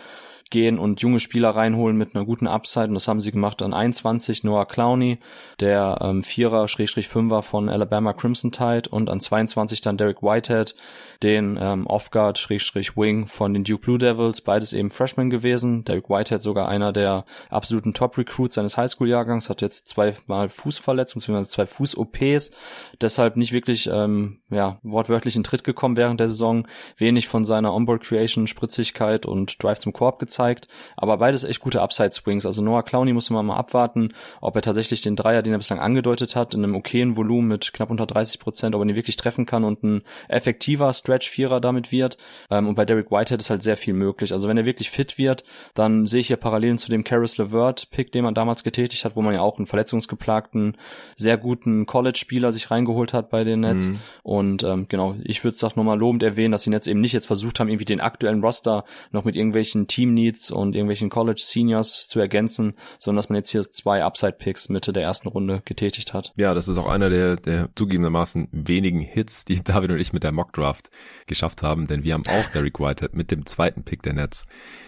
gehen 0.51 0.79
und 0.79 1.01
junge 1.01 1.19
Spieler 1.19 1.51
reinholen 1.51 1.97
mit 1.97 2.15
einer 2.15 2.25
guten 2.25 2.47
Upside. 2.47 2.89
Und 2.89 2.95
das 2.95 3.09
haben 3.09 3.21
sie 3.21 3.33
gemacht 3.33 3.63
an 3.63 3.75
21 3.75 4.45
Noah 4.45 4.67
Clowney, 4.67 5.19
der 5.59 5.99
ähm, 6.01 6.23
Vierer, 6.23 6.69
Schrägstrich 6.69 7.09
Fünfer 7.09 7.43
von 7.43 7.69
Alabama 7.69 8.13
Crimson 8.13 8.53
Tide 8.53 8.89
und 8.89 9.11
an 9.11 9.21
22 9.21 9.81
dann 9.81 9.97
Derek 9.97 10.23
Whitehead, 10.23 10.77
den 11.23 11.59
ähm, 11.61 11.87
Off-Guard, 11.87 12.39
Schrägstrich 12.39 12.97
Wing 12.97 13.27
von 13.27 13.55
den 13.55 13.65
Duke 13.65 13.83
Blue 13.83 13.99
Devils, 13.99 14.41
beides 14.41 14.73
eben 14.73 14.91
Freshman 14.91 15.31
gewesen. 15.31 15.85
Derek 15.85 16.09
Whitehead 16.09 16.41
sogar 16.41 16.69
einer 16.69 16.93
der 16.93 17.25
absoluten 17.51 17.93
Top-Recruits 17.93 18.55
seines 18.55 18.77
Highschool-Jahrgangs, 18.77 19.51
hat 19.51 19.63
jetzt 19.63 19.89
zweimal 19.89 20.49
Fußverletzungen, 20.49 21.23
beziehungsweise 21.23 21.51
zwei 21.51 21.67
Fuß-OPs, 21.67 22.53
deshalb 23.01 23.37
nicht 23.37 23.53
wirklich, 23.53 23.89
ähm, 23.93 24.39
ja, 24.51 24.79
wortwörtlich 24.83 25.35
in 25.35 25.43
Tritt 25.43 25.65
gekommen 25.65 25.97
während 25.97 26.21
der 26.21 26.29
Saison, 26.29 26.69
wenig 26.99 27.27
von 27.27 27.45
seiner 27.45 27.75
Onboard-Creation, 27.75 28.47
Spritzigkeit 28.47 29.27
und 29.27 29.63
Drive 29.63 29.81
zum 29.81 29.93
Korb 29.93 30.21
gezeigt 30.21 30.36
gezeigt, 30.37 30.69
aber 30.97 31.17
beides 31.19 31.45
echt 31.45 31.61
gute 31.61 31.81
Upside-Swings. 31.81 32.47
Also 32.47 32.63
Noah 32.63 32.83
Clowney 32.83 33.13
muss 33.13 33.31
man 33.31 33.47
mal 33.47 33.57
abwarten, 33.57 34.11
ob 34.41 34.57
er 34.57 34.63
tatsächlich 34.63 35.01
den 35.01 35.17
Dreier, 35.17 35.43
den 35.43 35.53
er 35.53 35.59
bislang 35.59 35.81
angedeutet 35.81 36.37
hat, 36.37 36.55
in 36.55 36.63
einem 36.63 36.77
okayen 36.77 37.17
Volumen 37.17 37.49
mit 37.49 37.73
knapp 37.73 37.91
unter 37.91 38.07
30 38.07 38.39
Prozent, 38.39 38.75
ob 38.75 38.83
er 38.83 38.89
ihn 38.89 38.97
wirklich 38.97 39.17
treffen 39.17 39.47
kann 39.47 39.65
und 39.65 39.83
ein 39.83 40.03
effektiver 40.29 40.93
Stretch-Vierer 40.93 41.61
damit 41.61 41.91
wird. 41.93 42.19
Ähm, 42.51 42.69
und 42.69 42.75
bei 42.75 42.85
Derek 42.85 43.11
Whitehead 43.11 43.41
ist 43.41 43.51
halt 43.51 43.63
sehr 43.63 43.77
viel 43.77 43.95
möglich. 43.95 44.33
Also 44.33 44.49
wenn 44.49 44.57
er 44.57 44.67
wirklich 44.67 44.91
fit 44.91 45.19
wird, 45.19 45.45
dann 45.75 46.07
sehe 46.07 46.21
ich 46.21 46.27
hier 46.27 46.37
Parallelen 46.37 46.79
zu 46.79 46.91
dem 46.91 47.05
Karis 47.05 47.39
LeVert-Pick, 47.39 48.13
den 48.13 48.25
man 48.25 48.35
damals 48.35 48.63
getätigt 48.63 49.05
hat, 49.05 49.17
wo 49.17 49.23
man 49.23 49.35
ja 49.35 49.41
auch 49.41 49.59
einen 49.59 49.67
verletzungsgeplagten, 49.67 50.77
sehr 51.17 51.39
guten 51.39 51.87
College-Spieler 51.87 52.53
sich 52.53 52.71
reingeholt 52.71 53.13
hat 53.13 53.31
bei 53.31 53.45
den 53.45 53.61
Nets. 53.61 53.91
Mhm. 53.91 53.99
Und 54.23 54.63
ähm, 54.65 54.87
genau, 54.89 55.17
ich 55.25 55.45
würde 55.45 55.55
es 55.55 55.65
auch 55.65 55.77
nochmal 55.77 55.99
lobend 55.99 56.23
erwähnen, 56.23 56.53
dass 56.53 56.63
sie 56.63 56.71
jetzt 56.71 56.89
eben 56.89 57.01
nicht 57.01 57.13
jetzt 57.13 57.27
versucht 57.27 57.61
haben, 57.61 57.69
irgendwie 57.69 57.85
den 57.85 58.01
aktuellen 58.01 58.43
Roster 58.43 58.85
noch 59.13 59.25
mit 59.25 59.37
irgendwelchen 59.37 59.87
Team 59.87 60.15
Needs 60.27 60.51
und 60.51 60.75
irgendwelchen 60.75 61.09
College 61.09 61.41
Seniors 61.43 62.09
zu 62.09 62.19
ergänzen, 62.21 62.75
sondern 62.99 63.19
dass 63.19 63.29
man 63.29 63.37
jetzt 63.37 63.51
hier 63.51 63.63
zwei 63.63 64.03
Upside 64.03 64.33
Picks 64.33 64.69
Mitte 64.69 64.93
der 64.93 65.05
ersten 65.05 65.29
Runde 65.29 65.63
getätigt 65.65 66.13
hat. 66.13 66.33
Ja, 66.37 66.55
das 66.55 66.69
ist 66.69 66.79
auch 66.79 66.87
einer 66.87 67.11
der, 67.11 67.37
der 67.37 67.69
zugegebenermaßen 67.75 68.49
wenigen 68.53 69.01
Hits, 69.01 69.45
die 69.45 69.57
David 69.65 69.93
und 69.93 70.01
ich 70.01 70.13
mit 70.13 70.25
der 70.25 70.33
Mock 70.33 70.53
Draft 70.53 70.91
geschafft 71.27 71.63
haben, 71.63 71.87
denn 71.87 72.05
wir 72.05 72.15
haben 72.15 72.25
auch 72.29 72.51
Derek 72.53 72.81
Whitehead 72.81 73.15
mit 73.15 73.31
dem 73.31 73.47
zweiten 73.47 73.85
Pick 73.85 74.03
der 74.03 74.15
Nets 74.15 74.47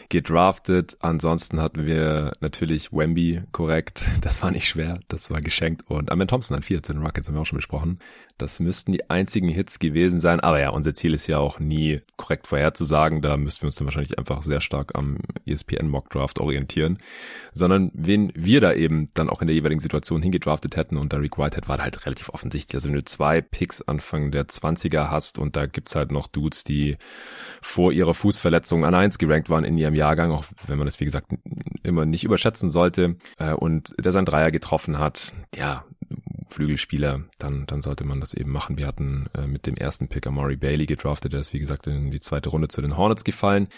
gedraftet. 0.08 0.96
Ansonsten 1.00 1.60
hatten 1.60 1.86
wir 1.86 2.32
natürlich 2.40 2.92
Wemby 2.92 3.42
korrekt. 3.52 4.06
Das 4.20 4.42
war 4.42 4.50
nicht 4.50 4.68
schwer. 4.68 4.98
Das 5.08 5.30
war 5.30 5.40
geschenkt. 5.40 5.84
Und 5.88 6.10
Amen 6.10 6.28
Thompson 6.28 6.56
an 6.56 6.62
14 6.62 6.98
Rockets 6.98 7.28
haben 7.28 7.34
wir 7.34 7.40
auch 7.40 7.46
schon 7.46 7.58
besprochen. 7.58 7.98
Das 8.38 8.60
müssten 8.60 8.92
die 8.92 9.10
einzigen 9.10 9.48
Hits 9.48 9.78
gewesen 9.78 10.20
sein. 10.20 10.40
Aber 10.40 10.60
ja, 10.60 10.70
unser 10.70 10.94
Ziel 10.94 11.12
ist 11.12 11.26
ja 11.26 11.38
auch 11.38 11.58
nie 11.58 12.00
korrekt 12.16 12.46
vorherzusagen. 12.46 13.20
Da 13.20 13.36
müssten 13.36 13.62
wir 13.62 13.66
uns 13.66 13.74
dann 13.76 13.86
wahrscheinlich 13.86 14.18
einfach 14.18 14.42
sehr 14.42 14.60
stark 14.60 14.96
am 14.96 15.18
ESPN 15.44 15.88
Mock 15.88 16.08
Draft 16.10 16.38
orientieren. 16.38 16.98
Sondern 17.52 17.90
wen 17.94 18.32
wir 18.34 18.60
da 18.60 18.72
eben 18.72 19.08
dann 19.14 19.28
auch 19.28 19.42
in 19.42 19.48
der 19.48 19.56
jeweiligen 19.56 19.80
Situation 19.80 20.22
hingedraftet 20.22 20.76
hätten. 20.76 20.96
Und 20.96 21.12
Derek 21.12 21.36
Whitehead 21.36 21.68
war 21.68 21.78
halt 21.78 22.06
relativ 22.06 22.28
offensichtlich. 22.28 22.76
Also 22.76 22.88
wenn 22.88 22.96
du 22.96 23.04
zwei 23.04 23.40
Picks 23.40 23.82
Anfang 23.82 24.30
der 24.30 24.46
20er 24.46 25.10
hast 25.10 25.38
und 25.38 25.56
da 25.56 25.66
gibt's 25.66 25.96
halt 25.96 26.12
noch 26.12 26.28
Dudes, 26.28 26.62
die 26.62 26.96
vor 27.60 27.92
ihrer 27.92 28.14
Fußverletzung 28.14 28.84
an 28.84 28.94
eins 28.94 29.18
gerankt 29.18 29.50
waren 29.50 29.64
in 29.64 29.76
ihrem 29.76 29.94
Jahrgang, 29.94 30.30
auch 30.30 30.44
wenn 30.66 30.78
man 30.78 30.86
das 30.86 31.00
wie 31.00 31.04
gesagt 31.04 31.32
immer 31.82 32.06
nicht 32.06 32.24
überschätzen 32.24 32.70
sollte, 32.70 33.16
äh, 33.38 33.52
und 33.52 33.94
der 33.98 34.12
sein 34.12 34.24
Dreier 34.24 34.50
getroffen 34.50 34.98
hat, 34.98 35.32
ja, 35.56 35.84
Flügelspieler, 36.50 37.24
dann, 37.38 37.66
dann 37.66 37.80
sollte 37.80 38.04
man 38.04 38.20
das 38.20 38.34
eben 38.34 38.50
machen. 38.50 38.78
Wir 38.78 38.86
hatten 38.86 39.26
äh, 39.36 39.46
mit 39.46 39.66
dem 39.66 39.76
ersten 39.76 40.08
Pick 40.08 40.26
Amari 40.26 40.56
Bailey 40.56 40.86
gedraftet, 40.86 41.32
der 41.32 41.40
ist 41.40 41.52
wie 41.52 41.58
gesagt 41.58 41.86
in 41.86 42.10
die 42.10 42.20
zweite 42.20 42.50
Runde 42.50 42.68
zu 42.68 42.80
den 42.80 42.96
Hornets 42.96 43.24
gefallen. 43.24 43.68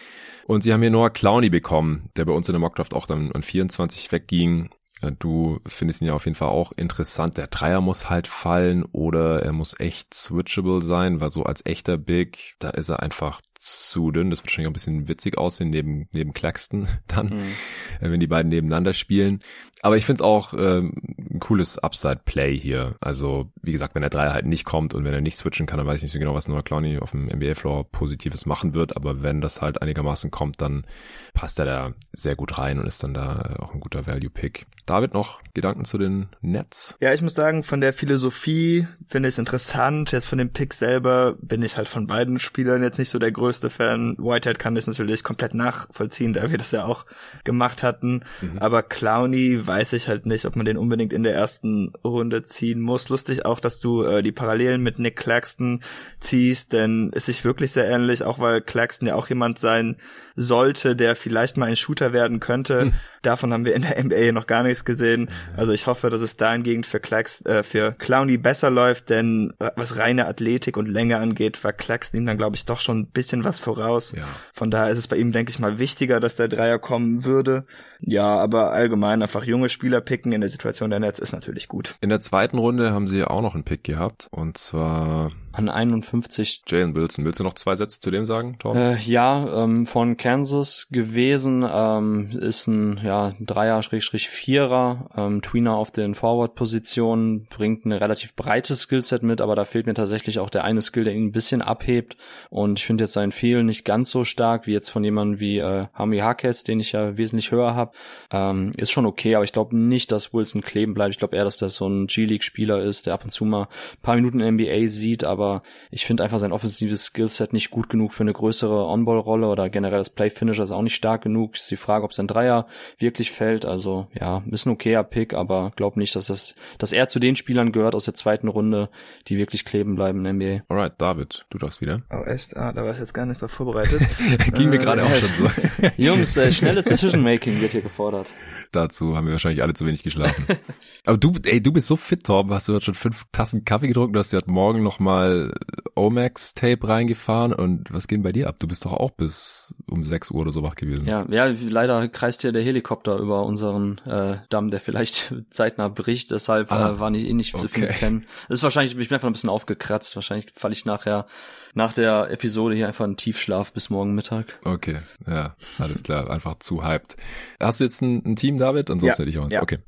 Und 0.47 0.63
sie 0.63 0.73
haben 0.73 0.81
hier 0.81 0.91
Noah 0.91 1.11
Clowney 1.11 1.51
bekommen, 1.51 2.11
der 2.17 2.25
bei 2.25 2.33
uns 2.33 2.49
in 2.49 2.53
der 2.53 2.61
Mockdraft 2.61 2.95
auch 2.95 3.07
dann 3.07 3.33
an 3.33 3.43
24 3.43 4.13
wegging. 4.13 4.71
Äh, 5.01 5.13
du 5.19 5.61
findest 5.67 6.01
ihn 6.01 6.09
ja 6.09 6.15
auf 6.15 6.25
jeden 6.25 6.37
Fall 6.37 6.49
auch 6.49 6.73
interessant. 6.73 7.37
Der 7.37 7.49
Dreier 7.49 7.81
muss 7.81 8.11
halt 8.11 8.27
fallen 8.27 8.85
oder 8.93 9.43
er 9.43 9.53
muss 9.53 9.79
echt 9.79 10.15
switchable 10.15 10.83
sein, 10.83 11.21
weil 11.21 11.31
so 11.31 11.45
als 11.45 11.65
echter 11.67 11.99
Big, 11.99 12.55
da 12.59 12.71
ist 12.71 12.89
er 12.89 13.01
einfach 13.01 13.41
zu 13.61 14.11
dünn. 14.11 14.31
Das 14.31 14.41
wird 14.41 14.47
wahrscheinlich 14.47 14.69
auch 14.69 14.71
ein 14.71 14.75
bisschen 14.75 15.09
witzig 15.09 15.37
aussehen 15.37 15.71
neben, 15.71 16.09
neben 16.13 16.33
Claxton 16.33 16.89
dann, 17.09 17.27
mhm. 17.27 17.53
Äh, 18.01 18.11
wenn 18.11 18.21
die 18.21 18.27
beiden 18.27 18.49
nebeneinander 18.49 18.95
spielen. 18.95 19.41
Aber 19.83 19.97
ich 19.97 20.07
finde 20.07 20.23
es 20.23 20.25
auch 20.25 20.53
ähm, 20.55 20.95
ein 21.19 21.41
cooles 21.41 21.79
Upside-Play 21.79 22.59
hier. 22.59 22.97
Also, 23.01 23.51
wie 23.63 23.73
gesagt, 23.73 23.95
wenn 23.95 24.03
der 24.03 24.11
Dreier 24.11 24.33
halt 24.33 24.47
nicht 24.47 24.65
kommt 24.65 24.95
und 24.95 25.05
wenn 25.05 25.15
er 25.15 25.21
nicht 25.21 25.37
switchen 25.37 25.67
kann, 25.67 25.79
dann 25.79 25.87
weiß 25.87 25.99
ich 25.99 26.05
nicht 26.05 26.13
so 26.13 26.19
genau, 26.19 26.35
was 26.35 26.49
Noah 26.49 26.63
Clowney 26.63 26.99
auf 26.99 27.13
dem 27.13 27.27
NBA-Floor 27.27 27.91
Positives 27.91 28.47
machen 28.47 28.75
wird. 28.75 28.97
Aber 28.97 29.23
wenn 29.23 29.41
das 29.41 29.63
halt 29.63 29.81
einigermaßen 29.81 30.31
kommt, 30.31 30.61
dann 30.61 30.87
passt 31.35 31.59
er 31.59 31.65
da 31.65 31.95
sehr 32.13 32.37
gut 32.37 32.59
rein 32.59 32.79
und 32.79 32.87
ist 32.87 33.03
dann 33.03 33.15
da 33.15 33.57
auch 33.61 33.75
ein 33.75 33.81
guter 33.81 34.07
Value-Pick. 34.07 34.67
David, 34.87 35.15
noch 35.15 35.41
Gedanken 35.55 35.85
zu 35.85 35.99
den 35.99 36.29
Nets? 36.41 36.97
Ja, 37.01 37.15
ich 37.15 37.23
muss 37.23 37.35
sagen, 37.35 37.63
von 37.63 37.81
der 37.81 37.93
Philosophie 37.93 38.89
finde 39.07 39.29
ich 39.29 39.35
es 39.35 39.39
interessant. 39.39 40.11
Jetzt 40.13 40.27
von 40.27 40.39
dem 40.39 40.53
Pick 40.53 40.75
selber 40.75 41.37
bin 41.41 41.63
ich 41.63 41.77
halt 41.77 41.87
von 41.87 42.07
beiden 42.07 42.39
Spielern 42.39 42.83
jetzt 42.83 42.99
nicht 42.99 43.09
so 43.09 43.19
der 43.19 43.31
größte 43.31 43.50
Fan. 43.59 44.17
Whitehead 44.19 44.59
kann 44.59 44.75
das 44.75 44.87
natürlich 44.87 45.25
komplett 45.25 45.55
nachvollziehen, 45.55 46.33
da 46.33 46.51
wir 46.51 46.59
das 46.59 46.71
ja 46.71 46.85
auch 46.85 47.07
gemacht 47.45 47.83
hatten. 47.83 48.23
Mhm. 48.41 48.59
Aber 48.59 48.83
Clowney 48.83 49.67
weiß 49.67 49.93
ich 49.95 50.09
halt 50.09 50.27
nicht, 50.27 50.45
ob 50.45 50.57
man 50.57 50.67
den 50.67 50.77
unbedingt 50.77 51.13
in 51.13 51.23
der 51.23 51.35
ersten 51.35 51.93
Runde 52.05 52.43
ziehen 52.43 52.81
muss. 52.81 53.09
Lustig 53.09 53.45
auch, 53.45 53.61
dass 53.61 53.81
du 53.81 54.03
äh, 54.03 54.23
die 54.23 54.33
Parallelen 54.33 54.83
mit 54.83 54.99
Nick 54.99 55.17
Claxton 55.17 55.81
ziehst, 56.21 56.73
denn 56.73 57.11
ist 57.13 57.27
sich 57.27 57.45
wirklich 57.45 57.73
sehr 57.73 57.89
ähnlich, 57.89 58.23
auch 58.23 58.39
weil 58.39 58.61
Claxton 58.61 59.09
ja 59.09 59.15
auch 59.15 59.29
jemand 59.29 59.59
sein 59.59 59.97
sollte, 60.37 60.95
der 60.95 61.17
vielleicht 61.17 61.57
mal 61.57 61.67
ein 61.67 61.77
Shooter 61.77 62.13
werden 62.13 62.41
könnte. 62.41 62.87
Mhm. 62.87 62.95
Davon 63.23 63.53
haben 63.53 63.65
wir 63.65 63.75
in 63.75 63.83
der 63.83 64.03
NBA 64.03 64.33
noch 64.33 64.47
gar 64.47 64.63
nichts 64.63 64.85
gesehen. 64.85 65.31
Also 65.57 65.73
ich 65.73 65.87
hoffe, 65.87 66.11
dass 66.11 66.23
es 66.23 66.37
dahingehend 66.37 66.87
für, 66.87 67.01
Clax, 67.01 67.45
äh, 67.45 67.63
für 67.63 67.93
Clowney 67.93 68.39
besser 68.39 68.71
läuft, 68.71 69.11
denn 69.11 69.53
was 69.77 69.97
reine 69.99 70.27
Athletik 70.27 70.77
und 70.77 70.87
Länge 70.87 71.19
angeht, 71.19 71.63
war 71.63 71.73
Claxton 71.73 72.21
ihm 72.21 72.27
dann, 72.27 72.39
glaube 72.39 72.57
ich, 72.57 72.65
doch 72.65 72.81
schon 72.81 73.01
ein 73.01 73.07
bisschen 73.07 73.45
was 73.45 73.59
voraus. 73.59 74.13
Ja. 74.17 74.25
Von 74.53 74.71
daher 74.71 74.91
ist 74.91 74.99
es 74.99 75.09
bei 75.09 75.17
ihm, 75.17 75.33
denke 75.33 75.51
ich 75.51 75.59
mal, 75.59 75.79
wichtiger, 75.79 76.21
dass 76.21 76.37
der 76.37 76.49
Dreier 76.49 76.79
kommen 76.79 77.25
würde. 77.25 77.65
Ja, 78.03 78.37
aber 78.37 78.73
allgemein 78.73 79.23
einfach 79.23 79.45
junge 79.45 79.69
Spieler 79.69 80.01
picken 80.01 80.33
in 80.33 80.41
der 80.41 80.51
Situation 80.51 80.91
der 80.91 81.01
Netz 81.01 81.19
ist 81.19 81.33
natürlich 81.33 81.69
gut. 81.69 81.97
In 82.01 82.09
der 82.09 82.21
zweiten 82.21 82.59
Runde 82.59 82.93
haben 82.93 83.07
sie 83.07 83.25
auch 83.25 83.43
noch 83.43 83.55
einen 83.55 83.65
Pick 83.65 83.85
gehabt 83.85 84.29
und 84.31 84.59
zwar 84.59 85.31
an 85.53 85.69
51. 85.69 86.63
Jalen 86.69 86.95
Wilson. 86.95 87.25
Willst 87.25 87.41
du 87.41 87.45
noch 87.45 87.55
zwei 87.55 87.75
Sätze 87.75 88.01
zu 88.01 88.11
dem 88.11 88.25
sagen, 88.25 88.57
Tom? 88.59 88.77
Äh, 88.77 88.99
ja, 88.99 89.65
ähm, 89.65 89.87
von 89.87 90.17
Kansas 90.17 90.87
gewesen, 90.91 91.67
ähm, 91.69 92.31
ist 92.41 92.69
ein 92.69 93.01
ja, 93.03 93.35
Dreier, 93.41 93.83
Schrägstrich 93.83 94.29
Vierer, 94.29 95.09
ähm, 95.17 95.43
Tweener 95.43 95.75
auf 95.75 95.91
den 95.91 96.15
Forward-Positionen, 96.15 97.47
bringt 97.47 97.85
ein 97.85 97.93
relativ 97.93 98.37
breites 98.37 98.83
Skillset 98.83 99.23
mit, 99.23 99.41
aber 99.41 99.57
da 99.57 99.65
fehlt 99.65 99.87
mir 99.87 99.95
tatsächlich 99.95 100.39
auch 100.39 100.51
der 100.51 100.65
eine 100.65 100.83
Skill, 100.83 101.05
der 101.05 101.15
ihn 101.15 101.27
ein 101.27 101.33
bisschen 101.33 101.63
abhebt 101.63 102.17
und 102.49 102.79
ich 102.79 102.87
finde 102.87 103.05
jetzt 103.05 103.15
sein 103.15 103.33
Fehlen 103.33 103.67
nicht 103.67 103.85
ganz 103.85 104.11
so 104.11 104.25
stark 104.25 104.67
wie 104.67 104.73
jetzt 104.73 104.89
von 104.89 105.03
jemandem 105.03 105.41
wie 105.41 105.59
äh, 105.59 105.87
Hami 105.95 106.19
Hakes, 106.19 106.63
den 106.63 106.79
ich 106.79 106.93
ja 106.93 107.17
wesentlich 107.17 107.51
höher 107.51 107.75
habe. 107.75 107.90
Ähm, 108.31 108.73
ist 108.77 108.91
schon 108.91 109.07
okay, 109.07 109.35
aber 109.35 109.45
ich 109.45 109.53
glaube 109.53 109.77
nicht, 109.77 110.13
dass 110.13 110.33
Wilson 110.33 110.63
kleben 110.63 110.95
bleibt. 110.95 111.13
Ich 111.13 111.19
glaube 111.19 111.37
eher, 111.37 111.45
dass 111.45 111.59
das 111.59 111.75
so 111.75 111.89
ein 111.89 112.07
G-League-Spieler 112.07 112.83
ist, 112.83 113.07
der 113.07 113.15
ab 113.15 113.25
und 113.25 113.31
zu 113.31 113.45
mal 113.45 113.63
ein 113.63 114.03
paar 114.03 114.15
Minuten 114.15 114.41
in 114.41 114.55
NBA 114.55 114.87
sieht, 114.87 115.25
aber 115.25 115.63
ich 115.91 116.07
finde 116.07 116.23
einfach 116.23 116.39
sein 116.39 116.53
offensives 116.53 117.07
Skillset 117.07 117.53
nicht 117.53 117.71
gut 117.71 117.89
genug 117.89 118.13
für 118.13 118.23
eine 118.23 118.33
größere 118.33 118.87
On-Ball-Rolle 118.87 119.49
oder 119.49 119.69
generell 119.71 119.99
das 119.99 120.11
Play-Finisher 120.11 120.65
ist 120.65 120.71
auch 120.71 120.83
nicht 120.83 120.95
stark 120.95 121.23
genug. 121.23 121.57
Ist 121.57 121.71
die 121.71 121.77
Frage, 121.77 122.05
ob 122.05 122.13
sein 122.13 122.27
Dreier 122.27 122.67
wirklich 122.99 123.31
fällt. 123.31 123.65
Also 123.65 124.09
ja, 124.19 124.43
ist 124.51 124.67
ein 124.67 124.71
okayer 124.71 125.05
Pick, 125.05 125.35
aber 125.35 125.73
glaub 125.77 125.97
nicht, 125.97 126.15
dass 126.17 126.27
das, 126.27 126.55
dass 126.79 126.93
er 126.93 127.09
zu 127.09 127.19
den 127.19 127.37
Spielern 127.37 127.73
gehört 127.73 127.95
aus 127.95 128.05
der 128.05 128.15
zweiten 128.15 128.49
Runde, 128.49 128.89
die 129.29 129.39
wirklich 129.39 129.65
kleben 129.65 129.97
bleiben 129.97 130.25
in 130.25 130.39
der 130.39 130.61
NBA. 130.61 130.65
Alright, 130.69 130.95
David, 130.99 131.47
du 131.51 131.59
darfst 131.59 131.81
wieder. 131.81 132.03
Oh 132.11 132.25
echt? 132.25 132.57
Ah, 132.57 132.73
da 132.73 132.85
war 132.85 132.93
ich 132.93 132.99
jetzt 132.99 133.15
gar 133.15 133.27
nicht 133.27 133.41
drauf 133.41 133.51
vorbereitet. 133.51 134.01
Ging 134.55 134.71
mir 134.71 134.79
gerade 134.79 135.03
auch 135.03 135.11
schon 135.11 135.29
so. 135.39 135.91
Jungs, 135.97 136.37
äh, 136.37 136.53
schnelles 136.53 136.85
Decision-Making 136.85 137.61
wird 137.61 137.73
hier 137.73 137.80
gefordert. 137.83 138.33
Dazu 138.73 139.17
haben 139.17 139.27
wir 139.27 139.33
wahrscheinlich 139.33 139.63
alle 139.63 139.75
zu 139.75 139.87
wenig 139.87 140.03
geschlafen. 140.03 140.47
aber 141.07 141.17
du, 141.17 141.33
ey, 141.45 141.63
du 141.63 141.73
bist 141.73 141.87
so 141.87 141.97
fit, 141.97 142.25
Torben. 142.25 142.53
Hast 142.53 142.69
du 142.69 142.75
heute 142.75 142.87
schon 142.87 142.95
fünf 142.95 143.25
Tassen 143.33 143.65
Kaffee 143.65 143.89
getrunken? 143.89 144.13
Du 144.13 144.19
hast 144.19 144.33
ja 144.33 144.39
heute 144.39 144.51
Morgen 144.51 144.83
noch 144.83 144.99
mal 144.99 145.53
Omax-Tape 145.95 146.87
reingefahren 146.87 147.53
und 147.53 147.93
was 147.93 148.09
geht 148.09 148.23
bei 148.23 148.33
dir 148.33 148.49
ab? 148.49 148.57
Du 148.59 148.67
bist 148.67 148.85
doch 148.85 148.93
auch 148.93 149.11
bis 149.11 149.75
um 149.87 150.05
6 150.05 150.31
Uhr 150.31 150.41
oder 150.41 150.53
so 150.53 150.63
wach 150.63 150.75
gewesen. 150.75 151.07
Ja, 151.07 151.27
ja, 151.29 151.53
leider 151.69 152.09
kreist 152.09 152.43
hier 152.43 152.53
der 152.53 152.63
Helikopter 152.63 153.17
über 153.19 153.45
unseren 153.45 153.99
äh, 154.07 154.39
Damm, 154.49 154.71
der 154.71 154.81
vielleicht 154.81 155.35
zeitnah 155.51 155.89
bricht, 155.89 156.31
deshalb 156.31 156.73
ah, 156.73 156.91
äh, 156.91 157.01
war 157.01 157.11
nicht 157.11 157.27
eh 157.27 157.33
nicht 157.33 157.53
so 157.53 157.59
okay. 157.59 157.69
viel 157.69 157.87
pennen. 157.87 158.27
Das 158.49 158.59
ist 158.59 158.63
wahrscheinlich, 158.63 158.97
ich 158.97 159.09
bin 159.09 159.15
einfach 159.15 159.29
ein 159.29 159.33
bisschen 159.33 159.51
aufgekratzt. 159.51 160.17
Wahrscheinlich 160.17 160.49
falle 160.55 160.73
ich 160.73 160.85
nachher 160.85 161.27
nach 161.75 161.93
der 161.93 162.31
Episode 162.31 162.75
hier 162.75 162.89
einfach 162.89 163.05
einen 163.05 163.17
Tiefschlaf 163.17 163.73
bis 163.73 163.91
morgen 163.91 164.15
Mittag. 164.15 164.59
Okay, 164.65 164.99
ja, 165.27 165.55
alles 165.79 166.03
klar, 166.03 166.31
einfach 166.31 166.57
zu 166.59 166.85
hyped. 166.85 167.17
Hast 167.61 167.81
du 167.81 167.85
jetzt 167.85 168.03
ein, 168.03 168.23
ein 168.25 168.37
Team, 168.37 168.59
David? 168.59 168.91
Ansonsten 168.91 169.23
ja, 169.23 169.27
hätte 169.27 169.31
ich 169.31 169.39
auch 169.39 169.45
eins. 169.45 169.55
Ja. 169.55 169.63
Okay. 169.63 169.79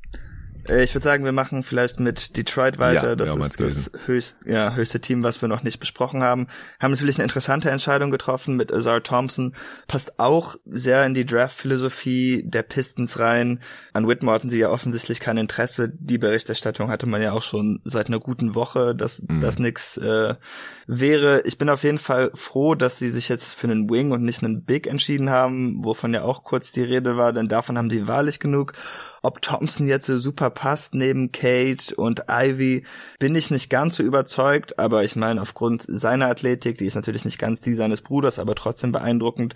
Äh, 0.67 0.83
ich 0.83 0.93
würde 0.93 1.03
sagen, 1.03 1.25
wir 1.25 1.31
machen 1.31 1.63
vielleicht 1.63 1.99
mit 1.99 2.37
Detroit 2.37 2.79
weiter. 2.79 3.09
Ja, 3.09 3.15
das 3.15 3.35
ist 3.35 3.59
das 3.59 3.91
höchst, 4.05 4.37
ja, 4.45 4.73
höchste 4.73 4.99
Team, 4.99 5.23
was 5.23 5.41
wir 5.41 5.49
noch 5.49 5.63
nicht 5.63 5.79
besprochen 5.79 6.23
haben. 6.23 6.47
Haben 6.79 6.91
natürlich 6.91 7.17
eine 7.17 7.23
interessante 7.23 7.69
Entscheidung 7.69 8.11
getroffen 8.11 8.55
mit 8.55 8.71
Azar 8.71 9.03
Thompson. 9.03 9.53
Passt 9.87 10.19
auch 10.19 10.55
sehr 10.65 11.05
in 11.05 11.13
die 11.13 11.25
Draft-Philosophie 11.25 12.43
der 12.45 12.63
Pistons 12.63 13.19
rein. 13.19 13.59
An 13.93 14.07
Whitmore 14.07 14.35
hatten 14.35 14.49
sie 14.49 14.59
ja 14.59 14.69
offensichtlich 14.69 15.19
kein 15.19 15.37
Interesse. 15.37 15.91
Die 15.93 16.17
Berichterstattung 16.17 16.89
hatte 16.89 17.05
man 17.05 17.21
ja 17.21 17.33
auch 17.33 17.43
schon 17.43 17.81
seit 17.83 18.07
einer 18.07 18.19
guten 18.19 18.55
Woche, 18.55 18.95
dass 18.95 19.23
mhm. 19.23 19.41
das 19.41 19.59
nix 19.59 19.97
äh, 19.97 20.35
wäre. 20.87 21.41
Ich 21.45 21.57
bin 21.57 21.69
auf 21.69 21.83
jeden 21.83 21.97
Fall 21.97 22.31
froh, 22.33 22.75
dass 22.75 22.99
sie 22.99 23.11
sich 23.11 23.29
jetzt 23.29 23.53
für 23.53 23.67
einen 23.67 23.89
Wing 23.89 24.11
und 24.11 24.23
nicht 24.23 24.43
einen 24.43 24.63
Big 24.63 24.87
entschieden 24.87 25.29
haben, 25.29 25.83
wovon 25.83 26.13
ja 26.13 26.23
auch 26.23 26.43
kurz 26.43 26.71
die 26.71 26.83
Rede 26.83 27.17
war, 27.17 27.33
denn 27.33 27.47
davon 27.47 27.77
haben 27.77 27.89
sie 27.89 28.07
wahrlich 28.07 28.39
genug. 28.39 28.73
Ob 29.25 29.41
Thompson 29.41 29.87
jetzt 29.87 30.05
so 30.05 30.17
super 30.17 30.49
passt 30.49 30.93
neben 30.93 31.31
Kate 31.31 31.95
und 31.95 32.25
Ivy, 32.29 32.83
bin 33.19 33.33
ich 33.35 33.51
nicht 33.51 33.69
ganz 33.69 33.95
so 33.95 34.03
überzeugt, 34.03 34.77
aber 34.77 35.03
ich 35.05 35.15
meine, 35.15 35.41
aufgrund 35.41 35.85
seiner 35.87 36.27
Athletik, 36.27 36.77
die 36.77 36.85
ist 36.85 36.95
natürlich 36.95 37.23
nicht 37.23 37.39
ganz 37.39 37.61
die 37.61 37.73
seines 37.73 38.01
Bruders, 38.01 38.37
aber 38.37 38.53
trotzdem 38.53 38.91
beeindruckend, 38.91 39.55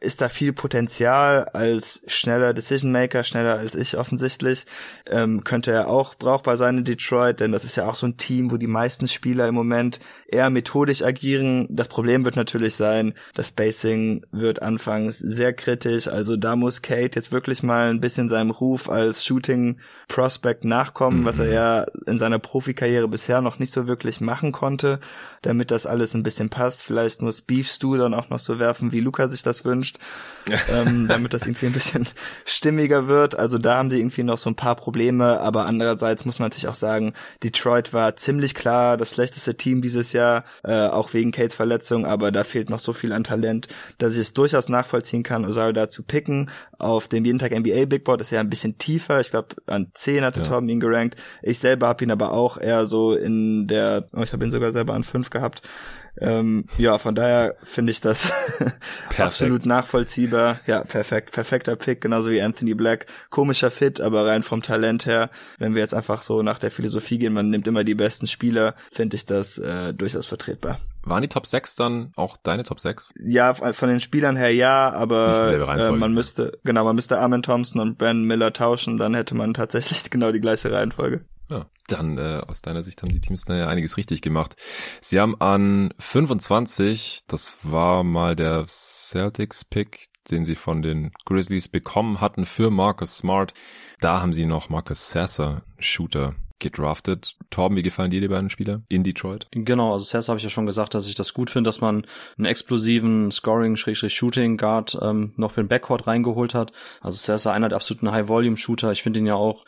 ist 0.00 0.20
da 0.20 0.28
viel 0.28 0.52
Potenzial 0.52 1.44
als 1.52 2.02
schneller 2.06 2.52
Decision 2.52 2.92
Maker, 2.92 3.22
schneller 3.22 3.58
als 3.58 3.74
ich 3.74 3.96
offensichtlich. 3.96 4.66
Ähm, 5.06 5.42
könnte 5.42 5.72
er 5.72 5.88
auch 5.88 6.14
brauchbar 6.14 6.58
sein 6.58 6.78
in 6.78 6.84
Detroit, 6.84 7.40
denn 7.40 7.52
das 7.52 7.64
ist 7.64 7.76
ja 7.76 7.88
auch 7.88 7.94
so 7.94 8.06
ein 8.06 8.18
Team, 8.18 8.50
wo 8.50 8.58
die 8.58 8.66
meisten 8.66 9.08
Spieler 9.08 9.48
im 9.48 9.54
Moment 9.54 10.00
eher 10.28 10.50
methodisch 10.50 11.02
agieren. 11.02 11.66
Das 11.70 11.88
Problem 11.88 12.24
wird 12.24 12.36
natürlich 12.36 12.74
sein, 12.74 13.14
das 13.34 13.48
Spacing 13.48 14.26
wird 14.32 14.60
anfangs 14.60 15.18
sehr 15.18 15.54
kritisch. 15.54 16.08
Also 16.08 16.36
da 16.36 16.56
muss 16.56 16.82
Kate 16.82 17.16
jetzt 17.16 17.32
wirklich 17.32 17.62
mal 17.62 17.88
ein 17.88 18.00
bisschen 18.00 18.28
seinem 18.28 18.50
Ruf 18.50 18.90
als 18.90 19.24
Shooting 19.24 19.78
Prospect 20.08 20.64
nachkommen, 20.66 21.20
mhm. 21.20 21.24
was 21.24 21.38
er 21.38 21.46
mhm. 21.46 21.52
ja 21.52 21.86
in 22.06 22.18
seiner 22.18 22.38
Profikarriere 22.38 23.08
bisher 23.08 23.40
noch 23.40 23.58
nicht 23.58 23.72
so 23.72 23.86
wirklich 23.86 24.20
machen 24.20 24.52
konnte, 24.52 25.00
damit 25.40 25.70
das 25.70 25.86
alles 25.86 26.12
ein 26.14 26.22
bisschen 26.22 26.50
passt. 26.50 26.82
Vielleicht 26.82 27.22
muss 27.22 27.40
Beef 27.40 27.70
Stew 27.70 27.96
dann 27.96 28.12
auch 28.12 28.28
noch 28.28 28.38
so 28.38 28.58
werfen, 28.58 28.92
wie 28.92 29.00
Luca 29.00 29.26
sich 29.26 29.42
das 29.42 29.64
wünscht 29.64 29.85
gewünscht, 29.86 29.98
ähm, 30.70 31.06
damit 31.08 31.34
das 31.34 31.46
irgendwie 31.46 31.66
ein 31.66 31.72
bisschen 31.72 32.06
stimmiger 32.44 33.08
wird. 33.08 33.38
Also 33.38 33.58
da 33.58 33.76
haben 33.76 33.90
sie 33.90 33.98
irgendwie 33.98 34.22
noch 34.22 34.38
so 34.38 34.50
ein 34.50 34.56
paar 34.56 34.76
Probleme, 34.76 35.40
aber 35.40 35.66
andererseits 35.66 36.24
muss 36.24 36.38
man 36.38 36.46
natürlich 36.46 36.68
auch 36.68 36.74
sagen, 36.74 37.12
Detroit 37.42 37.92
war 37.92 38.16
ziemlich 38.16 38.54
klar 38.54 38.96
das 38.96 39.14
schlechteste 39.14 39.56
Team 39.56 39.82
dieses 39.82 40.12
Jahr, 40.12 40.44
äh, 40.64 40.86
auch 40.86 41.14
wegen 41.14 41.32
Kates 41.32 41.54
Verletzung, 41.54 42.06
aber 42.06 42.32
da 42.32 42.44
fehlt 42.44 42.70
noch 42.70 42.78
so 42.78 42.92
viel 42.92 43.12
an 43.12 43.24
Talent, 43.24 43.68
dass 43.98 44.14
ich 44.14 44.20
es 44.20 44.34
durchaus 44.34 44.68
nachvollziehen 44.68 45.22
kann, 45.22 45.44
Osaro 45.44 45.72
da 45.72 45.88
zu 45.88 46.02
picken. 46.02 46.50
Auf 46.78 47.08
dem 47.08 47.24
jeden 47.24 47.38
Tag 47.38 47.52
NBA 47.52 47.86
Big 47.86 48.04
Board 48.04 48.20
ist 48.20 48.32
er 48.32 48.40
ein 48.40 48.50
bisschen 48.50 48.78
tiefer, 48.78 49.20
ich 49.20 49.30
glaube 49.30 49.56
an 49.66 49.88
10 49.94 50.24
hatte 50.24 50.40
ja. 50.40 50.46
Torben 50.46 50.68
ihn 50.68 50.80
gerankt. 50.80 51.16
Ich 51.42 51.58
selber 51.58 51.88
habe 51.88 52.04
ihn 52.04 52.10
aber 52.10 52.32
auch 52.32 52.58
eher 52.58 52.86
so 52.86 53.14
in 53.14 53.66
der, 53.66 54.08
oh, 54.12 54.22
ich 54.22 54.32
habe 54.32 54.44
ihn 54.44 54.50
sogar 54.50 54.70
selber 54.70 54.94
an 54.94 55.04
5 55.04 55.30
gehabt. 55.30 55.62
Ähm, 56.20 56.64
ja, 56.78 56.98
von 56.98 57.14
daher 57.14 57.56
finde 57.62 57.92
ich 57.92 58.00
das 58.00 58.32
absolut 59.18 59.66
nachvollziehbar. 59.66 60.60
Ja, 60.66 60.84
perfekt, 60.84 61.32
perfekter 61.32 61.76
Pick, 61.76 62.00
genauso 62.00 62.30
wie 62.30 62.40
Anthony 62.40 62.74
Black. 62.74 63.06
Komischer 63.30 63.70
Fit, 63.70 64.00
aber 64.00 64.26
rein 64.26 64.42
vom 64.42 64.62
Talent 64.62 65.06
her, 65.06 65.30
wenn 65.58 65.74
wir 65.74 65.82
jetzt 65.82 65.94
einfach 65.94 66.22
so 66.22 66.42
nach 66.42 66.58
der 66.58 66.70
Philosophie 66.70 67.18
gehen, 67.18 67.32
man 67.32 67.50
nimmt 67.50 67.66
immer 67.66 67.84
die 67.84 67.94
besten 67.94 68.26
Spieler, 68.26 68.74
finde 68.90 69.16
ich 69.16 69.26
das 69.26 69.58
äh, 69.58 69.92
durchaus 69.92 70.26
vertretbar. 70.26 70.78
Waren 71.06 71.22
die 71.22 71.28
Top 71.28 71.46
6 71.46 71.76
dann 71.76 72.12
auch 72.16 72.36
deine 72.36 72.64
Top 72.64 72.80
6? 72.80 73.14
Ja, 73.22 73.54
von 73.54 73.88
den 73.88 74.00
Spielern 74.00 74.36
her 74.36 74.52
ja, 74.52 74.92
aber 74.92 75.52
äh, 75.52 75.92
man 75.92 76.12
müsste, 76.12 76.58
genau, 76.64 76.84
man 76.84 76.96
müsste 76.96 77.18
Armin 77.18 77.42
Thompson 77.42 77.80
und 77.80 77.96
Ben 77.96 78.24
Miller 78.24 78.52
tauschen, 78.52 78.96
dann 78.96 79.14
hätte 79.14 79.36
man 79.36 79.54
tatsächlich 79.54 80.10
genau 80.10 80.32
die 80.32 80.40
gleiche 80.40 80.72
Reihenfolge. 80.72 81.24
Ja, 81.48 81.66
dann 81.86 82.18
äh, 82.18 82.42
aus 82.48 82.60
deiner 82.60 82.82
Sicht 82.82 83.02
haben 83.02 83.12
die 83.12 83.20
Teams 83.20 83.44
da 83.44 83.54
ja 83.54 83.68
einiges 83.68 83.96
richtig 83.96 84.20
gemacht. 84.20 84.56
Sie 85.00 85.20
haben 85.20 85.40
an 85.40 85.94
25, 86.00 87.20
das 87.28 87.56
war 87.62 88.02
mal 88.02 88.34
der 88.34 88.64
Celtics-Pick, 88.66 90.06
den 90.28 90.44
sie 90.44 90.56
von 90.56 90.82
den 90.82 91.12
Grizzlies 91.24 91.68
bekommen 91.68 92.20
hatten 92.20 92.46
für 92.46 92.70
Marcus 92.70 93.18
Smart. 93.18 93.54
Da 94.00 94.20
haben 94.20 94.32
sie 94.32 94.44
noch 94.44 94.70
Marcus 94.70 95.10
Sasser, 95.10 95.62
Shooter, 95.78 96.34
gedraftet. 96.58 97.36
Torben, 97.50 97.76
wie 97.76 97.82
gefallen 97.82 98.10
dir 98.10 98.20
die 98.20 98.28
beiden 98.28 98.48
Spieler 98.48 98.82
in 98.88 99.04
Detroit? 99.04 99.46
Genau, 99.50 99.92
also 99.92 100.04
zuerst 100.04 100.28
habe 100.28 100.38
ich 100.38 100.44
ja 100.44 100.50
schon 100.50 100.66
gesagt, 100.66 100.94
dass 100.94 101.06
ich 101.06 101.14
das 101.14 101.34
gut 101.34 101.50
finde, 101.50 101.68
dass 101.68 101.80
man 101.80 102.06
einen 102.38 102.46
explosiven 102.46 103.30
Scoring-Shooting-Guard 103.30 104.98
ähm, 105.02 105.32
noch 105.36 105.50
für 105.50 105.62
den 105.62 105.68
Backcourt 105.68 106.06
reingeholt 106.06 106.54
hat. 106.54 106.72
Also 107.00 107.18
zuerst 107.18 107.46
einer 107.46 107.68
der 107.68 107.76
absoluten 107.76 108.10
High-Volume-Shooter. 108.10 108.90
Ich 108.92 109.02
finde 109.02 109.20
ihn 109.20 109.26
ja 109.26 109.34
auch 109.34 109.64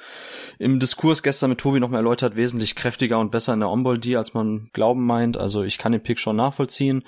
im 0.58 0.80
Diskurs 0.80 1.22
gestern 1.22 1.50
mit 1.50 1.60
Tobi 1.60 1.78
noch 1.78 1.90
mal 1.90 1.98
erläutert, 1.98 2.36
wesentlich 2.36 2.74
kräftiger 2.74 3.18
und 3.18 3.30
besser 3.30 3.52
in 3.52 3.60
der 3.60 3.68
On-Ball-D, 3.68 4.16
als 4.16 4.32
man 4.32 4.70
glauben 4.72 5.04
meint. 5.04 5.36
Also 5.36 5.62
ich 5.62 5.76
kann 5.76 5.92
den 5.92 6.02
Pick 6.02 6.18
schon 6.18 6.36
nachvollziehen. 6.36 7.04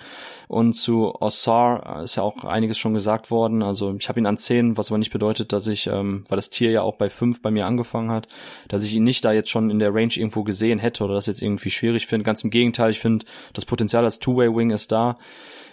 Und 0.47 0.75
zu 0.75 1.15
Ossar 1.21 2.03
ist 2.03 2.17
ja 2.17 2.23
auch 2.23 2.45
einiges 2.45 2.77
schon 2.77 2.93
gesagt 2.93 3.31
worden. 3.31 3.63
Also 3.63 3.95
ich 3.99 4.09
habe 4.09 4.21
ihn 4.21 4.27
an 4.27 4.37
10, 4.37 4.77
was 4.77 4.91
aber 4.91 4.99
nicht 4.99 5.13
bedeutet, 5.13 5.53
dass 5.53 5.67
ich, 5.67 5.87
ähm, 5.87 6.25
weil 6.29 6.37
das 6.37 6.51
Tier 6.51 6.71
ja 6.71 6.83
auch 6.83 6.97
bei 6.97 7.09
5 7.09 7.41
bei 7.41 7.51
mir 7.51 7.67
angefangen 7.67 8.11
hat, 8.11 8.29
dass 8.69 8.85
ich 8.85 8.95
ihn 8.95 9.05
nicht 9.05 9.25
da 9.25 9.33
jetzt 9.33 9.51
schon 9.51 9.70
in 9.71 9.79
der 9.79 9.95
Range 9.95 10.13
irgendwo 10.17 10.43
gesehen 10.43 10.79
hätte 10.79 11.05
oder 11.05 11.15
das 11.15 11.27
jetzt 11.27 11.43
irgendwie 11.43 11.71
schwierig 11.71 12.07
finde. 12.07 12.25
Ganz 12.25 12.45
im 12.45 12.51
Gegenteil, 12.51 12.91
ich 12.91 13.01
finde, 13.01 13.27
das 13.53 13.65
Potenzial 13.65 14.05
als 14.05 14.19
Two-Way-Wing 14.19 14.71
ist 14.71 14.93
da. 14.93 15.19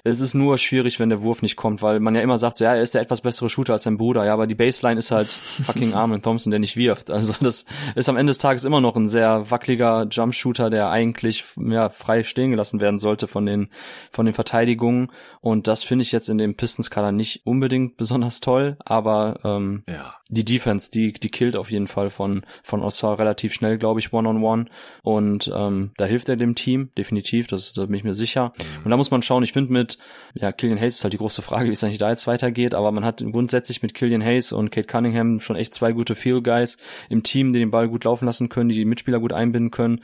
Es 0.08 0.22
ist 0.22 0.34
nur 0.34 0.58
schwierig, 0.58 1.00
wenn 1.00 1.10
der 1.10 1.22
Wurf 1.22 1.42
nicht 1.42 1.56
kommt, 1.56 1.82
weil 1.82 2.00
man 2.00 2.16
ja 2.16 2.22
immer 2.22 2.38
sagt, 2.38 2.58
so, 2.58 2.64
ja, 2.64 2.76
er 2.76 2.82
ist 2.82 2.94
der 2.94 3.02
etwas 3.02 3.22
bessere 3.22 3.50
Shooter 3.50 3.74
als 3.74 3.84
sein 3.84 3.98
Bruder. 3.98 4.26
Ja, 4.26 4.34
aber 4.34 4.48
die 4.48 4.56
Baseline 4.56 5.00
ist 5.00 5.12
halt 5.12 5.28
fucking 5.66 5.94
Armin 5.94 6.22
Thompson, 6.22 6.52
der 6.52 6.60
nicht 6.60 6.78
wirft. 6.78 7.12
Also 7.12 7.34
das 7.42 7.66
ist 7.96 8.10
am 8.10 8.18
Ende 8.18 8.32
des 8.32 8.38
Tages 8.38 8.64
immer 8.64 8.82
noch 8.82 8.96
ein 8.96 9.08
sehr 9.08 9.52
wackeliger 9.52 10.08
Jump-Shooter, 10.10 10.70
der 10.70 10.90
eigentlich 10.90 11.44
ja, 11.58 11.90
frei 11.90 12.24
stehen 12.24 12.52
gelassen 12.52 12.80
werden 12.80 13.00
sollte 13.00 13.28
von 13.28 13.46
den, 13.46 13.70
von 14.12 14.26
den 14.26 14.34
Verteidigungen. 14.34 15.12
Und 15.42 15.68
das 15.68 15.84
finde 15.84 16.04
ich 16.04 16.12
jetzt 16.12 16.30
in 16.30 16.38
dem 16.38 16.56
Pistons-Kader 16.56 17.12
nicht 17.12 17.42
unbedingt 17.46 17.98
besonders 17.98 18.40
toll, 18.40 18.78
aber 18.86 19.40
ähm, 19.44 19.84
ja. 19.88 20.16
die 20.30 20.46
Defense, 20.46 20.92
die, 20.92 21.14
die 21.14 21.30
killt 21.30 21.56
auf 21.56 21.72
jeden 21.72 21.88
Fall 21.88 22.10
von, 22.10 22.46
von 22.64 22.82
Ossar 22.82 23.20
relativ 23.20 23.54
schnell, 23.54 23.78
glaube 23.78 24.00
ich, 24.00 24.14
one-on-one. 24.14 24.64
-on 24.64 24.66
-one. 24.66 24.70
Und 25.04 25.52
ähm, 25.56 25.92
da 25.98 26.06
hilft 26.06 26.30
er 26.30 26.38
dem 26.38 26.56
Team, 26.56 26.90
definitiv, 26.98 27.48
das, 27.48 27.74
da 27.74 27.86
bin 27.86 27.96
ich 27.96 28.04
mir 28.04 28.14
sicher. 28.14 28.54
Mhm. 28.58 28.86
Und 28.86 28.92
da 28.92 28.98
muss 28.98 29.12
man 29.12 29.22
schauen, 29.22 29.44
ich 29.44 29.54
finde 29.54 29.74
mit 29.74 29.97
ja, 30.34 30.52
Killian 30.52 30.80
Hayes 30.80 30.96
ist 30.96 31.04
halt 31.04 31.14
die 31.14 31.18
große 31.18 31.42
Frage, 31.42 31.70
wie 31.70 31.74
es 31.74 31.84
eigentlich 31.84 31.98
da 31.98 32.10
jetzt 32.10 32.28
weitergeht, 32.28 32.76
aber 32.76 32.92
man 32.92 33.06
hat 33.06 33.24
grundsätzlich 33.32 33.82
mit 33.82 33.94
Killian 33.94 34.24
Hayes 34.24 34.52
und 34.52 34.72
Kate 34.72 34.88
Cunningham 34.88 35.40
schon 35.40 35.56
echt 35.56 35.74
zwei 35.74 35.92
gute 35.92 36.16
Field 36.16 36.44
Guys 36.44 36.78
im 37.10 37.24
Team, 37.24 37.54
die 37.54 37.60
den 37.60 37.72
Ball 37.72 37.88
gut 37.90 38.04
laufen 38.04 38.26
lassen 38.26 38.50
können, 38.50 38.70
die 38.70 38.76
die 38.76 38.86
Mitspieler 38.86 39.20
gut 39.20 39.34
einbinden 39.34 39.72
können. 39.72 40.02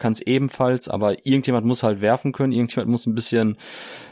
Kann 0.00 0.12
es 0.12 0.20
ebenfalls, 0.20 0.88
aber 0.88 1.26
irgendjemand 1.26 1.66
muss 1.66 1.82
halt 1.82 2.00
werfen 2.00 2.32
können, 2.32 2.52
irgendjemand 2.52 2.90
muss 2.90 3.06
ein 3.06 3.14
bisschen 3.14 3.56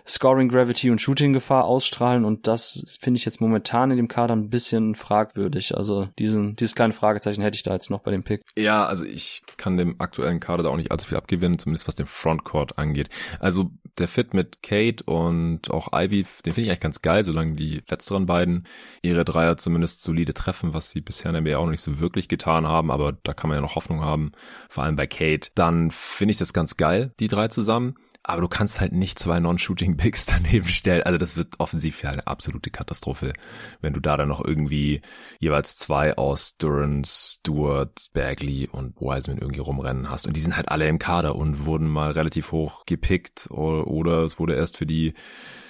Scoring 0.09 0.49
Gravity 0.49 0.91
und 0.91 1.01
Shooting 1.01 1.33
Gefahr 1.33 1.65
ausstrahlen 1.65 2.25
und 2.25 2.47
das 2.47 2.99
finde 3.01 3.19
ich 3.19 3.25
jetzt 3.25 3.41
momentan 3.41 3.91
in 3.91 3.97
dem 3.97 4.09
Kader 4.09 4.35
ein 4.35 4.49
bisschen 4.49 4.95
fragwürdig. 4.95 5.77
Also 5.77 6.09
diesen, 6.19 6.57
dieses 6.57 6.75
kleine 6.75 6.93
Fragezeichen 6.93 7.43
hätte 7.43 7.57
ich 7.57 7.63
da 7.63 7.73
jetzt 7.73 7.91
noch 7.91 8.01
bei 8.01 8.11
dem 8.11 8.23
Pick. 8.23 8.43
Ja, 8.57 8.87
also 8.87 9.05
ich 9.05 9.43
kann 9.57 9.77
dem 9.77 10.01
aktuellen 10.01 10.41
Kader 10.41 10.63
da 10.63 10.71
auch 10.71 10.77
nicht 10.77 10.91
allzu 10.91 11.09
viel 11.09 11.19
abgewinnen, 11.19 11.59
zumindest 11.59 11.89
was 11.89 11.95
den 11.95 12.07
Frontcourt 12.07 12.79
angeht. 12.79 13.09
Also 13.39 13.71
der 13.99 14.09
Fit 14.09 14.35
mit 14.35 14.63
Kate 14.63 15.05
und 15.05 15.71
auch 15.71 15.89
Ivy, 15.93 16.25
den 16.45 16.53
finde 16.53 16.63
ich 16.63 16.69
eigentlich 16.71 16.81
ganz 16.81 17.03
geil, 17.03 17.25
solange 17.25 17.55
die 17.55 17.83
letzteren 17.89 18.27
beiden 18.27 18.67
ihre 19.03 19.25
Dreier 19.25 19.57
zumindest 19.57 20.03
solide 20.03 20.35
treffen, 20.35 20.75
was 20.75 20.91
sie 20.91 21.01
bisher 21.01 21.31
in 21.31 21.35
der 21.35 21.43
NBA 21.43 21.59
auch 21.59 21.65
noch 21.65 21.73
nicht 21.73 21.83
so 21.83 21.99
wirklich 21.99 22.29
getan 22.29 22.67
haben, 22.67 22.91
aber 22.91 23.13
da 23.13 23.35
kann 23.35 23.49
man 23.49 23.57
ja 23.57 23.63
noch 23.63 23.75
Hoffnung 23.75 24.01
haben, 24.01 24.33
vor 24.69 24.85
allem 24.85 24.97
bei 24.97 25.07
Kate. 25.07 25.51
Dann 25.55 25.91
finde 25.91 26.33
ich 26.33 26.39
das 26.39 26.53
ganz 26.53 26.77
geil, 26.77 27.13
die 27.21 27.29
drei 27.29 27.49
zusammen. 27.49 27.95
Aber 28.29 28.43
du 28.43 28.49
kannst 28.49 28.79
halt 28.81 28.93
nicht 28.93 29.19
zwei 29.19 29.41
Non-Shooting-Picks 29.41 30.27
daneben 30.27 30.69
stellen. 30.69 31.03
Also 31.03 31.17
das 31.17 31.37
wird 31.37 31.55
offensiv 31.59 32.03
ja 32.03 32.11
eine 32.11 32.27
absolute 32.27 32.71
Katastrophe, 32.71 33.33
wenn 33.81 33.95
du 33.95 34.01
da 34.01 34.19
dann 34.19 34.29
noch 34.29 34.45
irgendwie 34.45 35.01
jeweils 35.39 35.77
zwei 35.77 36.17
aus 36.17 36.59
Durance, 36.59 37.39
Stewart, 37.39 38.11
Bagley 38.13 38.69
und 38.71 39.01
Wiseman 39.01 39.39
irgendwie 39.39 39.61
rumrennen 39.61 40.11
hast. 40.11 40.27
Und 40.27 40.37
die 40.37 40.41
sind 40.43 40.57
halt 40.57 40.69
alle 40.69 40.87
im 40.87 40.99
Kader 40.99 41.37
und 41.37 41.65
wurden 41.65 41.89
mal 41.89 42.11
relativ 42.11 42.53
hoch 42.53 42.85
gepickt 42.85 43.49
oder, 43.51 43.87
oder 43.87 44.23
es 44.25 44.39
wurde 44.39 44.55
erst 44.55 44.77
für 44.77 44.87
die 44.87 45.15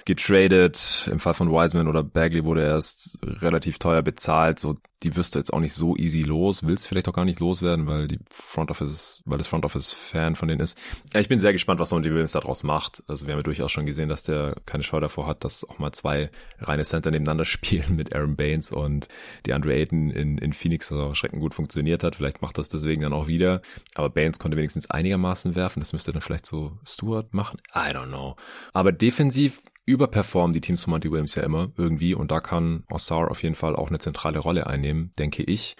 getradet. 0.05 1.07
Im 1.09 1.19
Fall 1.19 1.35
von 1.35 1.51
Wiseman 1.51 1.87
oder 1.87 2.03
Bagley 2.03 2.43
wurde 2.43 2.63
erst 2.63 3.19
relativ 3.23 3.79
teuer 3.79 4.01
bezahlt. 4.01 4.59
So, 4.59 4.75
die 5.03 5.15
wirst 5.15 5.35
du 5.35 5.39
jetzt 5.39 5.53
auch 5.53 5.59
nicht 5.59 5.73
so 5.73 5.95
easy 5.95 6.23
los. 6.23 6.67
Willst 6.67 6.87
vielleicht 6.87 7.07
auch 7.07 7.13
gar 7.13 7.25
nicht 7.25 7.39
loswerden, 7.39 7.87
weil 7.87 8.07
die 8.07 8.19
Front 8.29 8.69
Office, 8.69 9.21
weil 9.25 9.37
das 9.37 9.47
Front 9.47 9.63
Office 9.63 9.93
Fan 9.93 10.35
von 10.35 10.49
denen 10.49 10.59
ist. 10.59 10.77
Ich 11.13 11.29
bin 11.29 11.39
sehr 11.39 11.53
gespannt, 11.53 11.79
was 11.79 11.91
Monty 11.91 12.09
Williams 12.11 12.33
daraus 12.33 12.63
macht. 12.63 13.01
Also 13.07 13.25
wir 13.25 13.33
haben 13.33 13.39
ja 13.39 13.43
durchaus 13.43 13.71
schon 13.71 13.85
gesehen, 13.85 14.09
dass 14.09 14.23
der 14.23 14.55
keine 14.65 14.83
Scheu 14.83 14.99
davor 14.99 15.25
hat, 15.25 15.43
dass 15.45 15.63
auch 15.63 15.79
mal 15.79 15.93
zwei 15.93 16.29
reine 16.59 16.83
Center 16.83 17.11
nebeneinander 17.11 17.45
spielen 17.45 17.95
mit 17.95 18.13
Aaron 18.13 18.35
Baines 18.35 18.71
und 18.71 19.07
die 19.45 19.53
Andre 19.53 19.73
Ayton 19.73 20.09
in, 20.09 20.37
in 20.37 20.51
Phoenix, 20.51 20.91
was 20.91 20.99
auch 20.99 21.15
schreckend 21.15 21.41
gut 21.41 21.55
funktioniert 21.55 22.03
hat. 22.03 22.15
Vielleicht 22.15 22.41
macht 22.41 22.57
das 22.57 22.67
deswegen 22.69 23.01
dann 23.01 23.13
auch 23.13 23.27
wieder. 23.27 23.61
Aber 23.95 24.09
Baines 24.09 24.39
konnte 24.39 24.57
wenigstens 24.57 24.89
einigermaßen 24.89 25.55
werfen. 25.55 25.79
Das 25.79 25.93
müsste 25.93 26.11
dann 26.11 26.21
vielleicht 26.21 26.45
so 26.45 26.77
Stewart 26.85 27.33
machen. 27.33 27.61
I 27.73 27.93
don't 27.93 28.07
know. 28.07 28.35
Aber 28.73 28.91
defensiv 28.91 29.61
überperformen 29.89 30.53
die 30.53 30.61
Teams 30.61 30.83
von 30.83 30.91
Monty 30.91 31.11
Williams 31.11 31.35
ja 31.35 31.43
immer 31.43 31.71
irgendwie 31.75 32.13
und 32.13 32.31
da 32.31 32.39
kann 32.39 32.83
Ossar 32.89 33.31
auf 33.31 33.43
jeden 33.43 33.55
Fall 33.55 33.75
auch 33.75 33.89
eine 33.89 33.99
zentrale 33.99 34.39
Rolle 34.39 34.67
einnehmen, 34.67 35.11
denke 35.17 35.43
ich. 35.43 35.75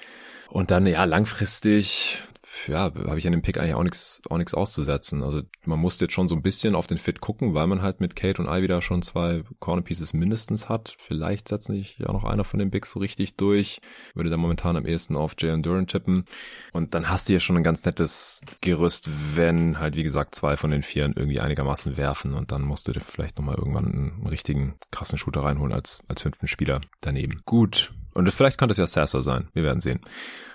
Und 0.50 0.72
dann 0.72 0.88
ja 0.88 1.04
langfristig 1.04 2.24
ja, 2.68 2.92
habe 2.94 3.18
ich 3.18 3.26
an 3.26 3.32
dem 3.32 3.42
Pick 3.42 3.58
eigentlich 3.58 3.76
auch 3.76 3.84
nichts 3.84 4.22
auch 4.30 4.38
nichts 4.38 4.54
auszusetzen. 4.54 5.24
Also 5.24 5.42
man 5.66 5.80
muss 5.80 6.00
jetzt 6.00 6.14
schon 6.14 6.28
so 6.28 6.36
ein 6.36 6.42
bisschen 6.42 6.76
auf 6.76 6.88
den 6.88 6.98
Fit 6.98 7.22
gucken, 7.22 7.54
weil 7.54 7.68
man 7.68 7.82
halt 7.82 8.00
mit 8.00 8.16
Kate 8.16 8.42
und 8.42 8.48
Ivy 8.48 8.68
da 8.68 8.82
schon 8.82 9.02
zwei 9.02 9.44
Corner 9.60 9.82
Pieces 9.82 10.14
mindestens 10.14 10.70
hat. 10.70 10.96
Vielleicht 10.98 11.48
setzen 11.48 11.76
sich 11.76 11.98
ja 12.00 12.12
noch 12.12 12.24
einer 12.24 12.44
von 12.44 12.60
den 12.60 12.72
Bigs 12.72 12.92
so 12.92 13.00
richtig 13.00 13.36
durch. 13.36 13.82
Würde 14.14 14.30
da 14.30 14.38
momentan 14.38 14.78
am 14.78 14.86
ehesten 14.86 15.16
auf 15.16 15.36
Jalen 15.38 15.64
Duran 15.64 15.88
tippen. 15.88 16.26
Und 16.74 16.94
dann 16.94 17.10
hast 17.10 17.30
du 17.30 17.34
ja 17.34 17.40
schon 17.40 17.58
ein 17.58 17.64
ganz 17.64 17.86
nettes 17.86 18.42
Gerüst, 18.62 19.10
wenn 19.36 19.80
halt 19.80 19.96
wie 19.96 20.04
gesagt 20.04 20.36
zwei 20.36 20.58
von 20.58 20.72
den 20.72 20.84
Vieren 20.84 21.14
irgendwie 21.16 21.40
einigermaßen 21.40 21.98
werfen 21.98 22.34
und 22.34 22.52
dann 22.52 22.62
musst 22.62 22.88
du 22.88 22.92
dir 22.92 23.02
vielleicht 23.02 23.38
nochmal 23.38 23.56
irgendwann 23.56 23.86
einen 23.86 24.28
richtigen 24.28 24.76
krassen 24.92 25.18
Shooter 25.18 25.44
reinholen 25.44 25.74
als, 25.74 26.02
als 26.08 26.22
fünften 26.22 26.48
Spieler 26.48 26.82
daneben. 27.02 27.42
Gut. 27.46 27.94
Und 28.14 28.32
vielleicht 28.32 28.58
kann 28.58 28.70
das 28.70 28.78
ja 28.78 28.88
Sasser 28.88 29.22
sein. 29.22 29.48
Wir 29.54 29.64
werden 29.64 29.82
sehen. 29.82 30.02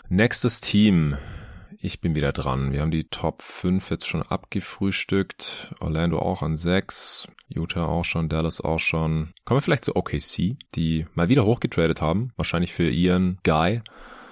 Nächstes 0.09 0.61
Team. 0.61 1.17
Ich 1.87 2.01
bin 2.01 2.15
wieder 2.15 2.33
dran. 2.33 2.73
Wir 2.73 2.81
haben 2.81 2.91
die 2.91 3.05
Top 3.05 3.43
5 3.43 3.91
jetzt 3.91 4.09
schon 4.09 4.23
abgefrühstückt. 4.23 5.75
Orlando 5.81 6.19
auch 6.19 6.41
an 6.41 6.57
6. 6.57 7.29
Utah 7.49 7.85
auch 7.85 8.07
schon, 8.07 8.31
Dallas 8.31 8.63
auch 8.63 8.81
schon. 8.81 9.35
Kommen 9.45 9.59
wir 9.59 9.61
vielleicht 9.61 9.85
zu 9.85 9.95
OKC, 9.95 10.57
die 10.75 11.05
mal 11.13 11.29
wieder 11.29 11.45
hochgetradet 11.45 12.01
haben. 12.01 12.33
Wahrscheinlich 12.37 12.73
für 12.73 12.89
ihren 12.89 13.37
Guy. 13.43 13.83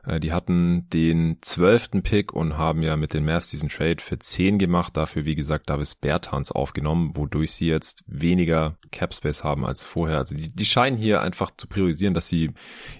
Äh, 0.04 0.20
die 0.20 0.32
hatten 0.32 0.88
den 0.90 1.38
zwölften 1.42 2.02
Pick 2.02 2.32
und 2.32 2.58
haben 2.58 2.82
ja 2.82 2.96
mit 2.96 3.14
den 3.14 3.24
Mavs 3.24 3.48
diesen 3.48 3.68
Trade 3.68 3.98
für 4.00 4.18
zehn 4.18 4.58
gemacht. 4.58 4.96
Dafür, 4.96 5.24
wie 5.24 5.34
gesagt, 5.34 5.70
Davis 5.70 5.94
Bertans 5.94 6.52
aufgenommen, 6.52 7.16
wodurch 7.16 7.52
sie 7.52 7.66
jetzt 7.66 8.04
weniger 8.06 8.76
Cap 8.90 9.14
Space 9.14 9.44
haben 9.44 9.64
als 9.64 9.84
vorher. 9.84 10.18
Also 10.18 10.36
die, 10.36 10.52
die 10.52 10.64
scheinen 10.64 10.96
hier 10.96 11.20
einfach 11.20 11.50
zu 11.56 11.66
priorisieren, 11.66 12.14
dass 12.14 12.28
sie 12.28 12.50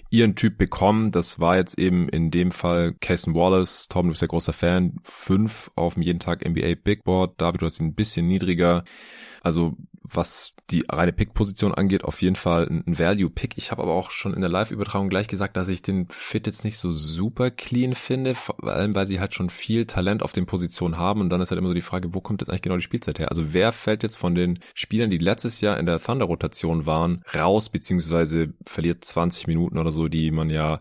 ihren 0.09 0.35
Typ 0.35 0.57
bekommen. 0.57 1.11
Das 1.11 1.39
war 1.39 1.57
jetzt 1.57 1.77
eben 1.77 2.07
in 2.09 2.31
dem 2.31 2.51
Fall 2.51 2.93
Cason 2.93 3.33
Wallace. 3.35 3.87
Tom, 3.89 4.07
du 4.07 4.11
bist 4.11 4.21
ja 4.21 4.27
großer 4.27 4.53
Fan. 4.53 4.97
Fünf 5.03 5.71
auf 5.75 5.95
dem 5.95 6.03
jeden 6.03 6.19
Tag 6.19 6.47
NBA 6.47 6.75
Big 6.83 7.03
Board. 7.03 7.39
David, 7.41 7.61
du 7.61 7.65
hast 7.65 7.79
ihn 7.79 7.87
ein 7.87 7.95
bisschen 7.95 8.27
niedriger. 8.27 8.83
Also 9.41 9.75
was 10.03 10.53
die 10.69 10.85
reine 10.89 11.13
Pick-Position 11.13 11.73
angeht, 11.73 12.03
auf 12.03 12.21
jeden 12.21 12.35
Fall 12.35 12.67
ein 12.67 12.97
Value-Pick. 12.97 13.57
Ich 13.57 13.71
habe 13.71 13.83
aber 13.83 13.93
auch 13.93 14.11
schon 14.11 14.33
in 14.33 14.41
der 14.41 14.49
Live-Übertragung 14.49 15.09
gleich 15.09 15.27
gesagt, 15.27 15.57
dass 15.57 15.69
ich 15.69 15.81
den 15.81 16.07
Fit 16.09 16.47
jetzt 16.47 16.63
nicht 16.63 16.77
so 16.77 16.91
super 16.91 17.51
clean 17.51 17.93
finde, 17.93 18.33
vor 18.35 18.63
allem 18.63 18.95
weil 18.95 19.05
sie 19.05 19.19
halt 19.19 19.33
schon 19.33 19.49
viel 19.49 19.85
Talent 19.85 20.23
auf 20.23 20.31
den 20.31 20.45
Positionen 20.45 20.97
haben 20.97 21.21
und 21.21 21.29
dann 21.29 21.41
ist 21.41 21.51
halt 21.51 21.59
immer 21.59 21.67
so 21.67 21.73
die 21.73 21.81
Frage, 21.81 22.13
wo 22.13 22.21
kommt 22.21 22.41
jetzt 22.41 22.49
eigentlich 22.49 22.61
genau 22.61 22.75
die 22.75 22.81
Spielzeit 22.81 23.19
her? 23.19 23.29
Also 23.29 23.53
wer 23.53 23.71
fällt 23.71 24.03
jetzt 24.03 24.17
von 24.17 24.35
den 24.35 24.59
Spielern, 24.73 25.09
die 25.09 25.17
letztes 25.17 25.61
Jahr 25.61 25.77
in 25.77 25.85
der 25.85 25.99
Thunder-Rotation 25.99 26.85
waren, 26.85 27.23
raus, 27.35 27.69
beziehungsweise 27.69 28.53
verliert 28.65 29.03
20 29.03 29.47
Minuten 29.47 29.77
oder 29.77 29.91
so, 29.91 30.07
die 30.07 30.31
man 30.31 30.49
ja 30.49 30.79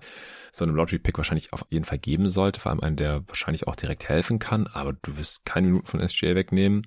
so 0.53 0.65
einem 0.65 0.77
Lottery-Pick 0.77 1.17
wahrscheinlich 1.17 1.53
auf 1.53 1.65
jeden 1.71 1.85
Fall 1.85 1.99
geben 1.99 2.31
sollte, 2.31 2.61
vor 2.61 2.71
allem 2.71 2.81
einen, 2.81 2.97
der 2.97 3.27
wahrscheinlich 3.27 3.67
auch 3.67 3.77
direkt 3.77 4.09
helfen 4.09 4.39
kann, 4.39 4.67
aber 4.67 4.93
du 4.93 5.17
wirst 5.17 5.45
keine 5.45 5.69
Minuten 5.69 5.87
von 5.87 6.07
SGA 6.07 6.35
wegnehmen. 6.35 6.87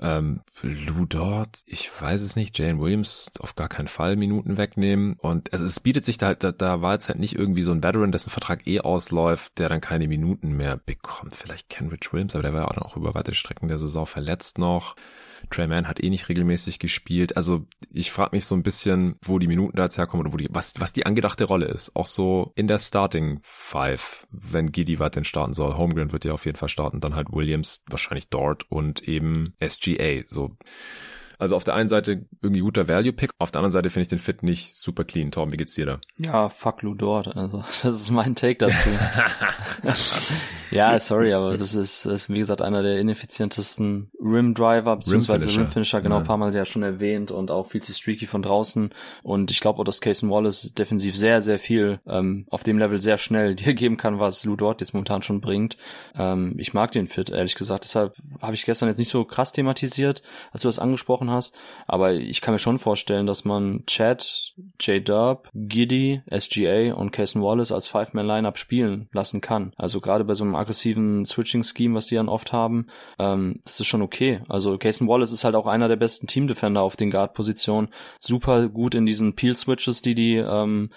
Ähm, 0.00 0.40
Lou 0.62 1.06
Dort, 1.06 1.62
ich 1.66 1.90
weiß 2.00 2.22
es 2.22 2.36
nicht. 2.36 2.58
Jane 2.58 2.80
Williams 2.80 3.30
auf 3.38 3.54
gar 3.54 3.68
keinen 3.68 3.88
Fall 3.88 4.16
Minuten 4.16 4.56
wegnehmen. 4.56 5.14
Und 5.20 5.52
also 5.52 5.64
es 5.64 5.80
bietet 5.80 6.04
sich 6.04 6.18
da, 6.18 6.34
da, 6.34 6.52
da 6.52 6.82
war 6.82 6.94
jetzt 6.94 7.08
halt 7.08 7.18
nicht 7.18 7.36
irgendwie 7.36 7.62
so 7.62 7.72
ein 7.72 7.82
Veteran, 7.82 8.12
dessen 8.12 8.30
Vertrag 8.30 8.66
eh 8.66 8.80
ausläuft, 8.80 9.58
der 9.58 9.68
dann 9.68 9.80
keine 9.80 10.08
Minuten 10.08 10.56
mehr 10.56 10.76
bekommt. 10.76 11.34
Vielleicht 11.34 11.68
Kenrich 11.68 12.12
Williams, 12.12 12.34
aber 12.34 12.42
der 12.42 12.54
war 12.54 12.62
ja 12.62 12.68
auch 12.68 12.76
noch 12.76 12.96
über 12.96 13.14
weite 13.14 13.34
Strecken 13.34 13.68
der 13.68 13.78
Saison 13.78 14.06
verletzt 14.06 14.58
noch. 14.58 14.96
Trey 15.50 15.66
Mann 15.66 15.88
hat 15.88 16.02
eh 16.02 16.10
nicht 16.10 16.28
regelmäßig 16.28 16.78
gespielt. 16.78 17.36
Also 17.36 17.66
ich 17.90 18.10
frage 18.10 18.36
mich 18.36 18.46
so 18.46 18.54
ein 18.54 18.62
bisschen, 18.62 19.16
wo 19.24 19.38
die 19.38 19.46
Minuten 19.46 19.76
da 19.76 19.84
jetzt 19.84 19.98
herkommen 19.98 20.26
oder 20.26 20.32
wo 20.32 20.36
die, 20.36 20.48
was, 20.50 20.74
was 20.78 20.92
die 20.92 21.06
angedachte 21.06 21.44
Rolle 21.44 21.66
ist. 21.66 21.94
Auch 21.94 22.06
so 22.06 22.52
in 22.54 22.68
der 22.68 22.78
Starting 22.78 23.40
Five, 23.42 24.26
wenn 24.30 24.72
Giddy 24.72 24.96
denn 24.96 25.24
starten 25.24 25.54
soll. 25.54 25.76
Holmgren 25.76 26.12
wird 26.12 26.24
ja 26.24 26.32
auf 26.32 26.46
jeden 26.46 26.56
Fall 26.56 26.68
starten, 26.68 27.00
dann 27.00 27.14
halt 27.14 27.32
Williams, 27.32 27.84
wahrscheinlich 27.88 28.28
dort 28.28 28.70
und 28.70 29.06
eben 29.06 29.54
SGA. 29.62 30.22
So 30.26 30.56
also 31.38 31.56
auf 31.56 31.64
der 31.64 31.74
einen 31.74 31.88
Seite 31.88 32.26
irgendwie 32.42 32.60
guter 32.60 32.88
Value-Pick, 32.88 33.30
auf 33.38 33.50
der 33.50 33.60
anderen 33.60 33.72
Seite 33.72 33.90
finde 33.90 34.02
ich 34.02 34.08
den 34.08 34.18
Fit 34.18 34.42
nicht 34.42 34.76
super 34.76 35.04
clean. 35.04 35.30
Tom, 35.30 35.52
wie 35.52 35.56
geht's 35.56 35.74
dir 35.74 35.86
da? 35.86 36.00
Ja, 36.16 36.48
fuck 36.48 36.82
Lou 36.82 36.94
Dort. 36.94 37.36
Also 37.36 37.58
das 37.82 37.94
ist 37.94 38.10
mein 38.10 38.34
Take 38.34 38.58
dazu. 38.58 38.88
ja, 40.70 40.98
sorry, 41.00 41.32
aber 41.32 41.56
das 41.56 41.74
ist, 41.74 42.06
ist 42.06 42.28
wie 42.28 42.38
gesagt 42.38 42.62
einer 42.62 42.82
der 42.82 42.98
ineffizientesten 42.98 44.10
Rim-Driver 44.20 44.96
beziehungsweise 44.96 45.46
Rim-Finisher, 45.46 46.00
genau, 46.00 46.16
ja. 46.16 46.20
ein 46.20 46.26
paar 46.26 46.36
Mal 46.36 46.54
ja 46.54 46.64
schon 46.64 46.82
erwähnt 46.82 47.30
und 47.30 47.50
auch 47.50 47.66
viel 47.66 47.82
zu 47.82 47.92
streaky 47.92 48.26
von 48.26 48.42
draußen. 48.42 48.90
Und 49.22 49.50
ich 49.50 49.60
glaube 49.60 49.80
auch, 49.80 49.84
dass 49.84 50.00
Casey 50.00 50.28
Wallace 50.28 50.74
defensiv 50.74 51.16
sehr, 51.16 51.40
sehr 51.40 51.58
viel 51.58 52.00
ähm, 52.06 52.46
auf 52.50 52.62
dem 52.62 52.78
Level 52.78 53.00
sehr 53.00 53.18
schnell 53.18 53.54
dir 53.54 53.74
geben 53.74 53.96
kann, 53.96 54.18
was 54.18 54.44
Lou 54.44 54.56
Dort 54.56 54.80
jetzt 54.80 54.94
momentan 54.94 55.22
schon 55.22 55.40
bringt. 55.40 55.76
Ähm, 56.16 56.54
ich 56.58 56.74
mag 56.74 56.92
den 56.92 57.06
Fit, 57.06 57.30
ehrlich 57.30 57.54
gesagt. 57.54 57.84
Deshalb 57.84 58.14
habe 58.40 58.54
ich 58.54 58.64
gestern 58.64 58.88
jetzt 58.88 58.98
nicht 58.98 59.10
so 59.10 59.24
krass 59.24 59.52
thematisiert, 59.52 60.22
als 60.52 60.62
du 60.62 60.68
das 60.68 60.78
angesprochen 60.78 61.23
angesprochen 61.24 61.30
hast. 61.30 61.56
Aber 61.86 62.12
ich 62.12 62.40
kann 62.40 62.54
mir 62.54 62.58
schon 62.58 62.78
vorstellen, 62.78 63.26
dass 63.26 63.44
man 63.44 63.84
Chad, 63.86 64.54
J-Dub, 64.80 65.48
Giddy, 65.54 66.22
SGA 66.30 66.94
und 66.94 67.10
Cason 67.10 67.42
Wallace 67.42 67.72
als 67.72 67.86
Five-Man-Lineup 67.86 68.58
spielen 68.58 69.08
lassen 69.12 69.40
kann. 69.40 69.72
Also 69.76 70.00
gerade 70.00 70.24
bei 70.24 70.34
so 70.34 70.44
einem 70.44 70.54
aggressiven 70.54 71.24
Switching-Scheme, 71.24 71.94
was 71.94 72.06
die 72.06 72.16
dann 72.16 72.28
oft 72.28 72.52
haben, 72.52 72.86
ähm, 73.18 73.60
das 73.64 73.80
ist 73.80 73.86
schon 73.86 74.02
okay. 74.02 74.40
Also 74.48 74.78
Cason 74.78 75.08
Wallace 75.08 75.32
ist 75.32 75.44
halt 75.44 75.54
auch 75.54 75.66
einer 75.66 75.88
der 75.88 75.96
besten 75.96 76.26
Team-Defender 76.26 76.82
auf 76.82 76.96
den 76.96 77.10
Guard-Positionen. 77.10 77.88
Super 78.20 78.68
gut 78.68 78.94
in 78.94 79.06
diesen 79.06 79.34
Peel-Switches, 79.34 80.02
die 80.02 80.14
die, 80.14 80.36
ähm, 80.36 80.90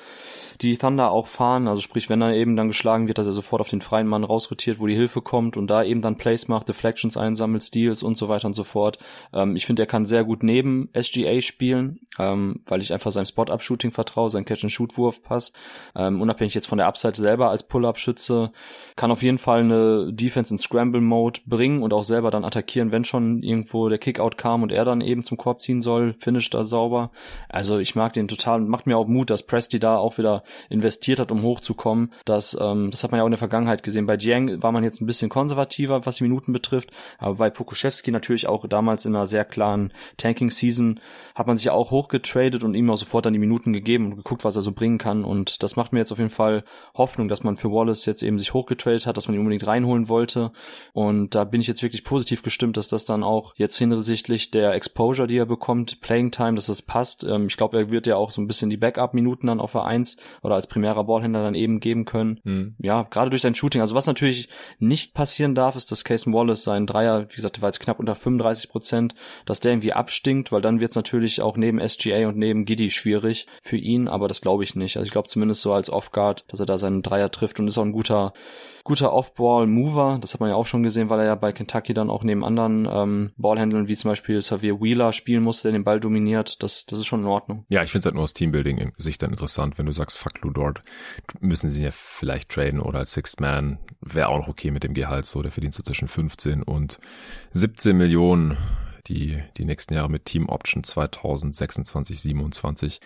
die 0.62 0.78
Thunder 0.78 1.12
auch 1.12 1.28
fahren. 1.28 1.68
Also 1.68 1.82
sprich, 1.82 2.10
wenn 2.10 2.22
er 2.22 2.34
eben 2.34 2.56
dann 2.56 2.68
geschlagen 2.68 3.08
wird, 3.08 3.18
dass 3.18 3.28
er 3.28 3.34
sofort 3.34 3.62
auf 3.62 3.70
den 3.70 3.82
freien 3.82 4.08
Mann 4.08 4.24
rausrotiert, 4.24 4.80
wo 4.80 4.88
die 4.88 4.96
Hilfe 4.96 5.22
kommt 5.22 5.58
und 5.58 5.68
da 5.68 5.84
eben 5.84 6.02
dann 6.02 6.18
Plays 6.18 6.48
macht, 6.48 6.70
Deflections 6.70 7.18
einsammelt, 7.18 7.64
Steals 7.64 8.04
und 8.04 8.18
so 8.18 8.30
weiter 8.30 8.48
und 8.48 8.54
so 8.54 8.64
fort. 8.64 8.98
Ähm, 9.34 9.56
ich 9.56 9.66
finde, 9.66 9.84
er 9.84 9.88
kann 9.88 10.06
sehr 10.06 10.17
gut 10.24 10.44
neben 10.44 10.90
SGA 10.94 11.42
spielen, 11.42 12.00
ähm, 12.20 12.62
weil 12.68 12.82
ich 12.82 12.94
einfach 12.94 13.12
seinem 13.12 13.26
Spot-Up-Shooting 13.26 13.92
vertraue, 13.92 14.30
sein 14.30 14.46
Catch-and-Shoot-Wurf 14.46 15.24
passt. 15.24 15.56
Ähm, 15.96 16.22
unabhängig 16.22 16.54
jetzt 16.54 16.68
von 16.68 16.78
der 16.78 16.88
Upside 16.88 17.16
selber 17.16 17.50
als 17.50 17.64
Pull-Up-Schütze, 17.64 18.52
kann 18.96 19.12
auf 19.12 19.24
jeden 19.24 19.38
Fall 19.38 19.60
eine 19.60 20.12
Defense 20.14 20.54
in 20.54 20.58
Scramble-Mode 20.58 21.42
bringen 21.46 21.84
und 21.84 21.94
auch 21.94 22.04
selber 22.04 22.32
dann 22.32 22.46
attackieren, 22.46 22.92
wenn 22.92 23.04
schon 23.04 23.44
irgendwo 23.44 23.90
der 23.90 23.98
Kickout 23.98 24.38
kam 24.38 24.64
und 24.64 24.72
er 24.72 24.86
dann 24.86 25.02
eben 25.02 25.24
zum 25.24 25.38
Korb 25.38 25.62
ziehen 25.62 25.82
soll, 25.82 26.16
finisht 26.20 26.54
da 26.54 26.64
sauber. 26.64 27.12
Also 27.50 27.80
ich 27.80 27.96
mag 27.96 28.14
den 28.14 28.28
total 28.28 28.62
und 28.62 28.70
macht 28.70 28.88
mir 28.88 28.98
auch 28.98 29.08
Mut, 29.08 29.30
dass 29.30 29.44
Presti 29.44 29.80
da 29.80 29.98
auch 29.98 30.18
wieder 30.18 30.44
investiert 30.70 31.20
hat, 31.20 31.32
um 31.32 31.42
hochzukommen. 31.42 32.12
Das, 32.26 32.58
ähm, 32.60 32.92
das 32.92 33.04
hat 33.04 33.12
man 33.12 33.20
ja 33.20 33.24
auch 33.24 33.28
in 33.28 33.32
der 33.32 33.38
Vergangenheit 33.38 33.84
gesehen. 33.84 34.06
Bei 34.06 34.16
Jiang 34.16 34.62
war 34.62 34.72
man 34.72 34.84
jetzt 34.84 35.02
ein 35.02 35.06
bisschen 35.06 35.30
konservativer, 35.30 36.06
was 36.06 36.18
die 36.18 36.24
Minuten 36.24 36.54
betrifft, 36.54 36.92
aber 37.20 37.36
bei 37.36 37.50
Pokuschewski 37.50 38.12
natürlich 38.12 38.48
auch 38.48 38.68
damals 38.68 39.06
in 39.06 39.16
einer 39.16 39.28
sehr 39.28 39.46
klaren 39.46 39.94
Tanking 40.16 40.50
Season 40.50 41.00
hat 41.36 41.48
man 41.48 41.58
sich 41.58 41.66
ja 41.66 41.74
auch 41.74 41.92
hochgetradet 41.92 42.64
und 42.64 42.74
ihm 42.74 42.90
auch 42.90 42.98
sofort 42.98 43.26
dann 43.26 43.34
die 43.34 43.40
Minuten 43.40 43.74
gegeben 43.74 44.06
und 44.06 44.16
geguckt, 44.16 44.44
was 44.44 44.56
er 44.56 44.62
so 44.62 44.72
bringen 44.72 44.98
kann. 44.98 45.24
Und 45.24 45.62
das 45.64 45.76
macht 45.76 45.94
mir 45.94 46.00
jetzt 46.00 46.12
auf 46.12 46.18
jeden 46.18 46.30
Fall 46.30 46.64
Hoffnung, 46.96 47.28
dass 47.28 47.44
man 47.44 47.58
für 47.58 47.72
Wallace 47.72 48.06
jetzt 48.06 48.24
eben 48.24 48.40
sich 48.40 48.54
hochgetradet 48.54 49.06
hat, 49.06 49.18
dass 49.18 49.28
man 49.28 49.36
ihn 49.36 49.42
unbedingt 49.42 49.68
reinholen 49.68 50.10
wollte. 50.10 50.52
Und 50.94 51.36
da 51.36 51.44
bin 51.44 51.62
ich 51.62 51.68
jetzt 51.68 51.84
wirklich 51.84 52.04
positiv 52.04 52.42
gestimmt, 52.44 52.78
dass 52.78 52.88
das 52.88 53.06
dann 53.06 53.24
auch 53.24 53.54
jetzt 53.56 53.78
hinsichtlich 53.78 54.52
der 54.52 54.74
Exposure, 54.74 55.28
die 55.28 55.38
er 55.38 55.46
bekommt, 55.46 56.02
Playing 56.02 56.32
Time, 56.32 56.56
dass 56.56 56.68
das 56.68 56.82
passt. 56.82 57.24
Ähm, 57.24 57.48
ich 57.48 57.58
glaube, 57.58 57.78
er 57.78 57.92
wird 57.92 58.08
ja 58.08 58.16
auch 58.16 58.32
so 58.32 58.42
ein 58.42 58.48
bisschen 58.48 58.70
die 58.70 58.78
Backup-Minuten 58.78 59.48
dann 59.48 59.60
auf 59.60 59.74
der 59.74 59.86
1 59.86 60.18
oder 60.42 60.56
als 60.56 60.68
primärer 60.68 61.04
Ballhändler 61.04 61.44
dann 61.44 61.56
eben 61.56 61.80
geben 61.80 62.06
können. 62.06 62.40
Mhm. 62.44 62.76
Ja, 62.80 63.04
gerade 63.04 63.30
durch 63.30 63.42
sein 63.42 63.56
Shooting. 63.56 63.82
Also 63.82 63.96
was 63.96 64.08
natürlich 64.08 64.50
nicht 64.80 65.14
passieren 65.14 65.56
darf, 65.56 65.76
ist, 65.76 65.92
dass 65.92 66.04
Casey 66.04 66.34
Wallace 66.34 66.64
seinen 66.64 66.88
Dreier, 66.88 67.30
wie 67.30 67.36
gesagt, 67.36 67.58
der 67.58 67.62
war 67.62 67.70
jetzt 67.70 67.80
knapp 67.80 68.00
unter 68.00 68.16
35 68.16 68.70
Prozent, 68.70 69.16
dass 69.46 69.60
der 69.60 69.74
irgendwie 69.74 69.94
abstinkt, 69.98 70.52
weil 70.52 70.62
dann 70.62 70.80
wird 70.80 70.92
es 70.92 70.96
natürlich 70.96 71.42
auch 71.42 71.58
neben 71.58 71.80
SGA 71.80 72.28
und 72.28 72.38
neben 72.38 72.66
Giddy 72.66 72.90
schwierig 72.90 73.48
für 73.62 73.78
ihn, 73.78 74.08
aber 74.08 74.28
das 74.28 74.42
glaube 74.42 74.64
ich 74.64 74.76
nicht. 74.76 74.98
Also 74.98 75.06
ich 75.06 75.12
glaube 75.12 75.28
zumindest 75.28 75.62
so 75.62 75.74
als 75.74 75.90
Off-Guard, 75.90 76.46
dass 76.48 76.60
er 76.60 76.66
da 76.66 76.78
seinen 76.78 77.02
Dreier 77.02 77.32
trifft 77.32 77.60
und 77.60 77.68
ist 77.68 77.78
auch 77.78 77.84
ein 77.84 77.92
guter 77.92 78.34
guter 78.88 79.12
Off-Ball-Mover. 79.12 80.18
Das 80.22 80.34
hat 80.34 80.40
man 80.40 80.50
ja 80.50 80.56
auch 80.56 80.66
schon 80.66 80.82
gesehen, 80.82 81.10
weil 81.10 81.20
er 81.20 81.26
ja 81.26 81.36
bei 81.36 81.52
Kentucky 81.52 81.94
dann 81.94 82.10
auch 82.10 82.24
neben 82.24 82.46
anderen 82.46 82.88
ähm, 82.90 83.32
Ballhändlern 83.36 83.90
wie 83.90 83.96
zum 83.98 84.12
Beispiel 84.12 84.40
Xavier 84.40 84.80
Wheeler 84.80 85.12
spielen 85.12 85.44
musste, 85.44 85.64
der 85.64 85.74
den 85.74 85.84
Ball 85.84 86.00
dominiert. 86.00 86.64
Das, 86.64 86.86
das 86.86 87.00
ist 87.00 87.06
schon 87.06 87.20
in 87.20 87.28
Ordnung. 87.28 87.66
Ja, 87.68 87.84
ich 87.84 87.92
finde 87.92 88.00
es 88.00 88.06
halt 88.06 88.16
nur 88.16 88.24
aus 88.24 88.34
Teambuilding 88.34 88.78
in 88.78 88.94
sich 88.96 89.18
dann 89.18 89.32
interessant, 89.32 89.78
wenn 89.78 89.88
du 89.88 89.92
sagst, 89.92 90.18
fuck 90.18 90.42
Lou 90.42 90.52
Dort, 90.52 90.82
müssen 91.42 91.70
sie 91.70 91.80
ihn 91.80 91.84
ja 91.84 91.92
vielleicht 91.92 92.48
traden 92.48 92.80
oder 92.80 93.00
als 93.00 93.12
Sixth 93.12 93.42
Man 93.42 93.78
wäre 94.00 94.30
auch 94.30 94.38
noch 94.38 94.48
okay 94.48 94.72
mit 94.72 94.86
dem 94.86 94.94
Gehalt 94.94 95.26
so. 95.26 95.42
Der 95.42 95.52
verdient 95.52 95.74
so 95.74 95.84
zwischen 95.84 96.08
15 96.08 96.64
und 96.64 96.98
17 97.52 97.98
Millionen 97.98 98.58
die, 99.10 99.42
die 99.58 99.66
nächsten 99.66 99.94
Jahre 99.94 100.10
mit 100.10 100.26
Team 100.26 100.48
Option 100.50 100.84
2026, 100.84 102.20
27 102.20 103.00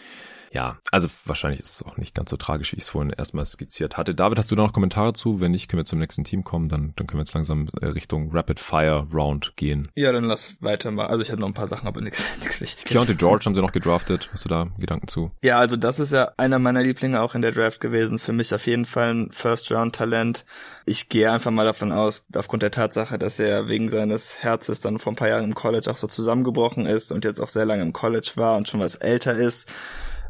ja, 0.54 0.80
also 0.92 1.08
wahrscheinlich 1.26 1.62
ist 1.62 1.76
es 1.76 1.84
auch 1.84 1.96
nicht 1.96 2.14
ganz 2.14 2.30
so 2.30 2.36
tragisch, 2.36 2.74
wie 2.74 2.78
ich 2.78 2.84
es 2.84 2.90
vorhin 2.90 3.12
erstmal 3.12 3.46
skizziert 3.46 3.96
hatte. 3.96 4.14
David, 4.14 4.38
hast 4.38 4.52
du 4.52 4.56
da 4.56 4.64
noch 4.64 4.74
Kommentare 4.74 5.14
zu? 5.14 5.40
Wenn 5.40 5.52
nicht, 5.52 5.70
können 5.70 5.80
wir 5.80 5.86
zum 5.86 6.00
nächsten 6.00 6.26
Team 6.26 6.44
kommen, 6.44 6.68
dann, 6.68 6.94
dann 6.98 7.08
können 7.08 7.20
wir 7.20 7.24
jetzt 7.24 7.34
langsam 7.34 7.70
äh, 7.80 7.86
Richtung 7.88 8.32
Rapid 8.34 8.60
Fire 8.60 9.08
Round 9.14 9.54
gehen. 9.56 9.90
Ja, 9.96 10.12
dann 10.12 10.26
lass 10.26 10.62
weiter 10.62 10.92
mal. 10.92 11.08
Also 11.08 11.22
ich 11.22 11.32
habe 11.32 11.40
noch 11.40 11.48
ein 11.48 11.54
paar 11.54 11.68
Sachen, 11.68 11.88
aber 11.88 12.02
nichts 12.02 12.26
nichts 12.42 12.60
Wichtiges. 12.60 12.92
Keontae 12.92 13.16
George 13.16 13.46
haben 13.46 13.56
sie 13.56 13.62
noch 13.62 13.72
gedraftet. 13.72 14.30
Hast 14.34 14.44
du 14.44 14.50
da 14.50 14.68
Gedanken 14.78 15.08
zu? 15.08 15.32
Ja, 15.42 15.58
also 15.58 15.78
das 15.78 16.02
ist 16.02 16.12
ja 16.12 16.34
einer 16.36 16.60
meiner 16.60 16.84
Lieblinge 16.84 17.22
auch 17.22 17.34
in 17.34 17.42
der 17.42 17.54
Draft 17.54 17.80
gewesen. 17.80 18.20
Für 18.20 18.34
mich 18.34 18.54
auf 18.54 18.68
jeden 18.68 18.86
Fall 18.86 19.14
ein 19.14 19.32
First-Round-Talent. 19.32 20.46
Ich 20.86 21.08
gehe 21.08 21.32
einfach 21.32 21.52
mal 21.52 21.66
davon 21.66 21.94
aus, 21.94 22.26
aufgrund 22.36 22.64
der 22.64 22.72
Tatsache, 22.72 23.18
dass 23.18 23.40
er 23.40 23.70
wegen 23.70 23.88
seines 23.88 24.40
Herzes 24.40 24.82
dann 24.82 25.00
vor 25.00 25.14
ein 25.14 25.16
paar 25.16 25.30
Jahren 25.30 25.46
im 25.46 25.56
College 25.56 25.90
auch 25.90 25.96
so 25.96 26.08
zusammengebrochen 26.08 26.86
ist 26.86 27.14
und 27.14 27.24
jetzt 27.24 27.40
auch 27.40 27.50
sehr 27.50 27.66
lange 27.66 27.84
im 27.84 27.94
College 27.94 28.32
war 28.36 28.58
und 28.58 28.68
schon 28.68 28.82
was 28.82 28.96
älter 28.96 29.36
ist 29.36 29.72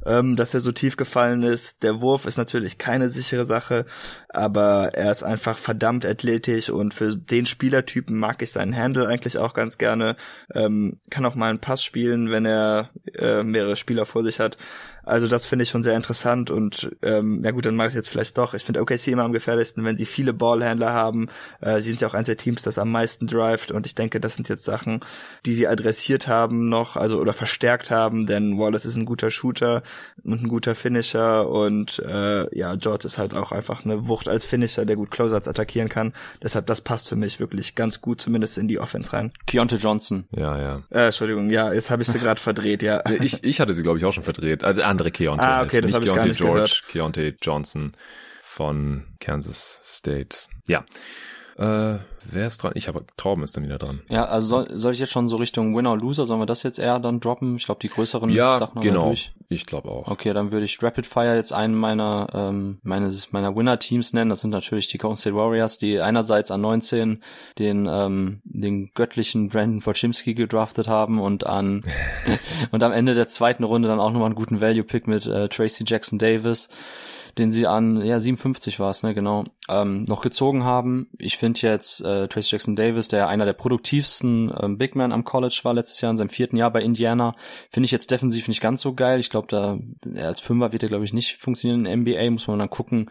ähm, 0.05 0.35
dass 0.35 0.53
er 0.53 0.59
so 0.59 0.71
tief 0.71 0.97
gefallen 0.97 1.43
ist. 1.43 1.83
Der 1.83 2.01
Wurf 2.01 2.25
ist 2.25 2.37
natürlich 2.37 2.77
keine 2.77 3.09
sichere 3.09 3.45
Sache, 3.45 3.85
aber 4.29 4.93
er 4.93 5.11
ist 5.11 5.23
einfach 5.23 5.57
verdammt 5.57 6.05
athletisch 6.05 6.69
und 6.69 6.93
für 6.93 7.15
den 7.15 7.45
Spielertypen 7.45 8.17
mag 8.17 8.41
ich 8.41 8.51
seinen 8.51 8.75
Handle 8.75 9.07
eigentlich 9.07 9.37
auch 9.37 9.53
ganz 9.53 9.77
gerne. 9.77 10.15
Ähm, 10.53 10.99
kann 11.09 11.25
auch 11.25 11.35
mal 11.35 11.49
einen 11.49 11.59
Pass 11.59 11.83
spielen, 11.83 12.31
wenn 12.31 12.45
er 12.45 12.89
äh, 13.17 13.43
mehrere 13.43 13.75
Spieler 13.75 14.05
vor 14.05 14.23
sich 14.23 14.39
hat. 14.39 14.57
Also 15.11 15.27
das 15.27 15.45
finde 15.45 15.63
ich 15.63 15.69
schon 15.69 15.83
sehr 15.83 15.97
interessant 15.97 16.51
und 16.51 16.89
ähm, 17.01 17.43
ja 17.43 17.51
gut, 17.51 17.65
dann 17.65 17.75
mache 17.75 17.89
ich 17.89 17.93
jetzt 17.95 18.07
vielleicht 18.07 18.37
doch. 18.37 18.53
Ich 18.53 18.63
finde 18.63 18.81
OKC 18.81 19.07
immer 19.07 19.23
am 19.23 19.33
gefährlichsten, 19.33 19.83
wenn 19.83 19.97
sie 19.97 20.05
viele 20.05 20.31
Ballhändler 20.31 20.93
haben. 20.93 21.27
Äh, 21.59 21.81
sie 21.81 21.89
sind 21.89 21.99
ja 21.99 22.07
auch 22.07 22.13
eins 22.13 22.27
der 22.27 22.37
Teams, 22.37 22.63
das 22.63 22.77
am 22.77 22.91
meisten 22.91 23.27
drivet 23.27 23.71
und 23.71 23.85
ich 23.85 23.93
denke, 23.93 24.21
das 24.21 24.35
sind 24.35 24.47
jetzt 24.47 24.63
Sachen, 24.63 25.01
die 25.45 25.51
sie 25.51 25.67
adressiert 25.67 26.29
haben 26.29 26.63
noch, 26.63 26.95
also 26.95 27.19
oder 27.19 27.33
verstärkt 27.33 27.91
haben, 27.91 28.25
denn 28.25 28.57
Wallace 28.57 28.85
ist 28.85 28.95
ein 28.95 29.03
guter 29.03 29.29
Shooter 29.31 29.83
und 30.23 30.43
ein 30.43 30.47
guter 30.47 30.75
Finisher 30.75 31.49
und 31.49 31.99
äh, 31.99 32.57
ja, 32.57 32.75
George 32.75 33.05
ist 33.05 33.17
halt 33.17 33.33
auch 33.33 33.51
einfach 33.51 33.83
eine 33.83 34.07
Wucht 34.07 34.29
als 34.29 34.45
Finisher, 34.45 34.85
der 34.85 34.95
gut 34.95 35.11
Closers 35.11 35.45
attackieren 35.45 35.89
kann. 35.89 36.13
Deshalb, 36.41 36.67
das 36.67 36.79
passt 36.79 37.09
für 37.09 37.17
mich 37.17 37.41
wirklich 37.41 37.75
ganz 37.75 37.99
gut, 37.99 38.21
zumindest 38.21 38.57
in 38.57 38.69
die 38.69 38.79
Offense 38.79 39.11
rein. 39.11 39.33
Keontae 39.45 39.75
Johnson. 39.75 40.23
Ja, 40.31 40.57
ja. 40.57 40.83
Äh, 40.89 41.07
Entschuldigung, 41.07 41.49
ja, 41.49 41.73
jetzt 41.73 41.91
habe 41.91 42.01
ich 42.01 42.07
sie 42.07 42.19
gerade 42.21 42.39
verdreht, 42.39 42.81
ja. 42.81 43.03
Ich, 43.19 43.43
ich 43.43 43.59
hatte 43.59 43.73
sie, 43.73 43.83
glaube 43.83 43.97
ich, 43.97 44.05
auch 44.05 44.13
schon 44.13 44.23
verdreht. 44.23 44.63
Also 44.63 44.81
andere 45.01 45.11
Keontae. 45.11 45.45
Ah, 45.45 45.63
okay, 45.63 45.81
das 45.81 45.93
habe 45.93 46.05
ich 46.05 46.13
gar 46.13 46.25
nicht 46.25 46.37
George, 46.37 46.53
gehört. 46.53 46.83
Keontae 46.87 47.35
Johnson 47.41 47.93
von 48.43 49.05
Kansas 49.19 49.81
State. 49.83 50.37
Ja. 50.67 50.85
Äh, 51.61 51.99
wer 52.31 52.47
ist 52.47 52.63
dran? 52.63 52.71
Ich 52.73 52.87
habe 52.87 53.05
Torben 53.17 53.43
ist 53.43 53.55
dann 53.55 53.63
wieder 53.63 53.77
dran. 53.77 54.01
Ja, 54.09 54.25
also 54.25 54.47
soll, 54.47 54.79
soll 54.79 54.93
ich 54.93 54.99
jetzt 54.99 55.11
schon 55.11 55.27
so 55.27 55.35
Richtung 55.35 55.75
Winner 55.75 55.95
Loser, 55.95 56.25
sollen 56.25 56.39
wir 56.39 56.47
das 56.47 56.63
jetzt 56.63 56.79
eher 56.79 56.97
dann 56.97 57.19
droppen? 57.19 57.55
Ich 57.55 57.65
glaube, 57.65 57.79
die 57.81 57.89
größeren 57.89 58.31
ja, 58.31 58.57
Sachen 58.57 58.77
haben 58.77 58.81
genau. 58.81 59.05
durch. 59.05 59.31
Ich 59.47 59.67
glaube 59.67 59.89
auch. 59.89 60.07
Okay, 60.07 60.33
dann 60.33 60.51
würde 60.51 60.65
ich 60.65 60.81
Rapid 60.81 61.05
Fire 61.05 61.35
jetzt 61.35 61.53
einen 61.53 61.75
meiner 61.75 62.29
ähm, 62.33 62.79
meines 62.81 63.31
meiner 63.31 63.55
Winner 63.55 63.77
Teams 63.77 64.11
nennen. 64.11 64.31
Das 64.31 64.41
sind 64.41 64.49
natürlich 64.49 64.87
die 64.87 64.97
Golden 64.97 65.17
State 65.17 65.35
Warriors, 65.35 65.77
die 65.77 66.01
einerseits 66.01 66.49
an 66.49 66.61
19 66.61 67.21
den 67.59 67.87
ähm, 67.87 68.41
den 68.43 68.91
göttlichen 68.95 69.49
Brandon 69.49 69.81
Pochimski 69.81 70.33
gedraftet 70.33 70.87
haben 70.87 71.21
und 71.21 71.45
an 71.45 71.85
und 72.71 72.81
am 72.81 72.91
Ende 72.91 73.13
der 73.13 73.27
zweiten 73.27 73.63
Runde 73.63 73.87
dann 73.87 73.99
auch 73.99 74.11
nochmal 74.11 74.27
einen 74.27 74.35
guten 74.35 74.61
Value 74.61 74.83
Pick 74.83 75.05
mit 75.05 75.27
äh, 75.27 75.47
Tracy 75.47 75.83
Jackson 75.85 76.17
Davis 76.17 76.69
den 77.37 77.51
sie 77.51 77.67
an, 77.67 78.03
ja, 78.03 78.19
57 78.19 78.79
war 78.79 78.89
es, 78.89 79.03
ne, 79.03 79.13
genau, 79.13 79.45
ähm, 79.71 80.03
noch 80.03 80.21
gezogen 80.21 80.63
haben. 80.63 81.07
Ich 81.17 81.37
finde 81.37 81.61
jetzt 81.61 82.01
äh, 82.01 82.27
Trace 82.27 82.51
Jackson 82.51 82.75
Davis, 82.75 83.07
der 83.07 83.27
einer 83.27 83.45
der 83.45 83.53
produktivsten 83.53 84.53
ähm, 84.59 84.77
Big 84.77 84.95
Men 84.95 85.11
am 85.11 85.23
College 85.23 85.59
war 85.63 85.73
letztes 85.73 86.01
Jahr 86.01 86.11
in 86.11 86.17
seinem 86.17 86.29
vierten 86.29 86.57
Jahr 86.57 86.71
bei 86.71 86.81
Indiana, 86.81 87.35
finde 87.69 87.85
ich 87.85 87.91
jetzt 87.91 88.11
defensiv 88.11 88.47
nicht 88.47 88.61
ganz 88.61 88.81
so 88.81 88.93
geil. 88.93 89.19
Ich 89.19 89.29
glaube, 89.29 89.47
da 89.49 89.79
er 90.13 90.27
als 90.27 90.39
Fünfer 90.39 90.71
wird 90.71 90.83
er, 90.83 90.89
glaube 90.89 91.05
ich, 91.05 91.13
nicht 91.13 91.37
funktionieren 91.37 91.85
in 91.85 92.01
NBA. 92.01 92.29
Muss 92.31 92.47
man 92.47 92.59
dann 92.59 92.69
gucken, 92.69 93.09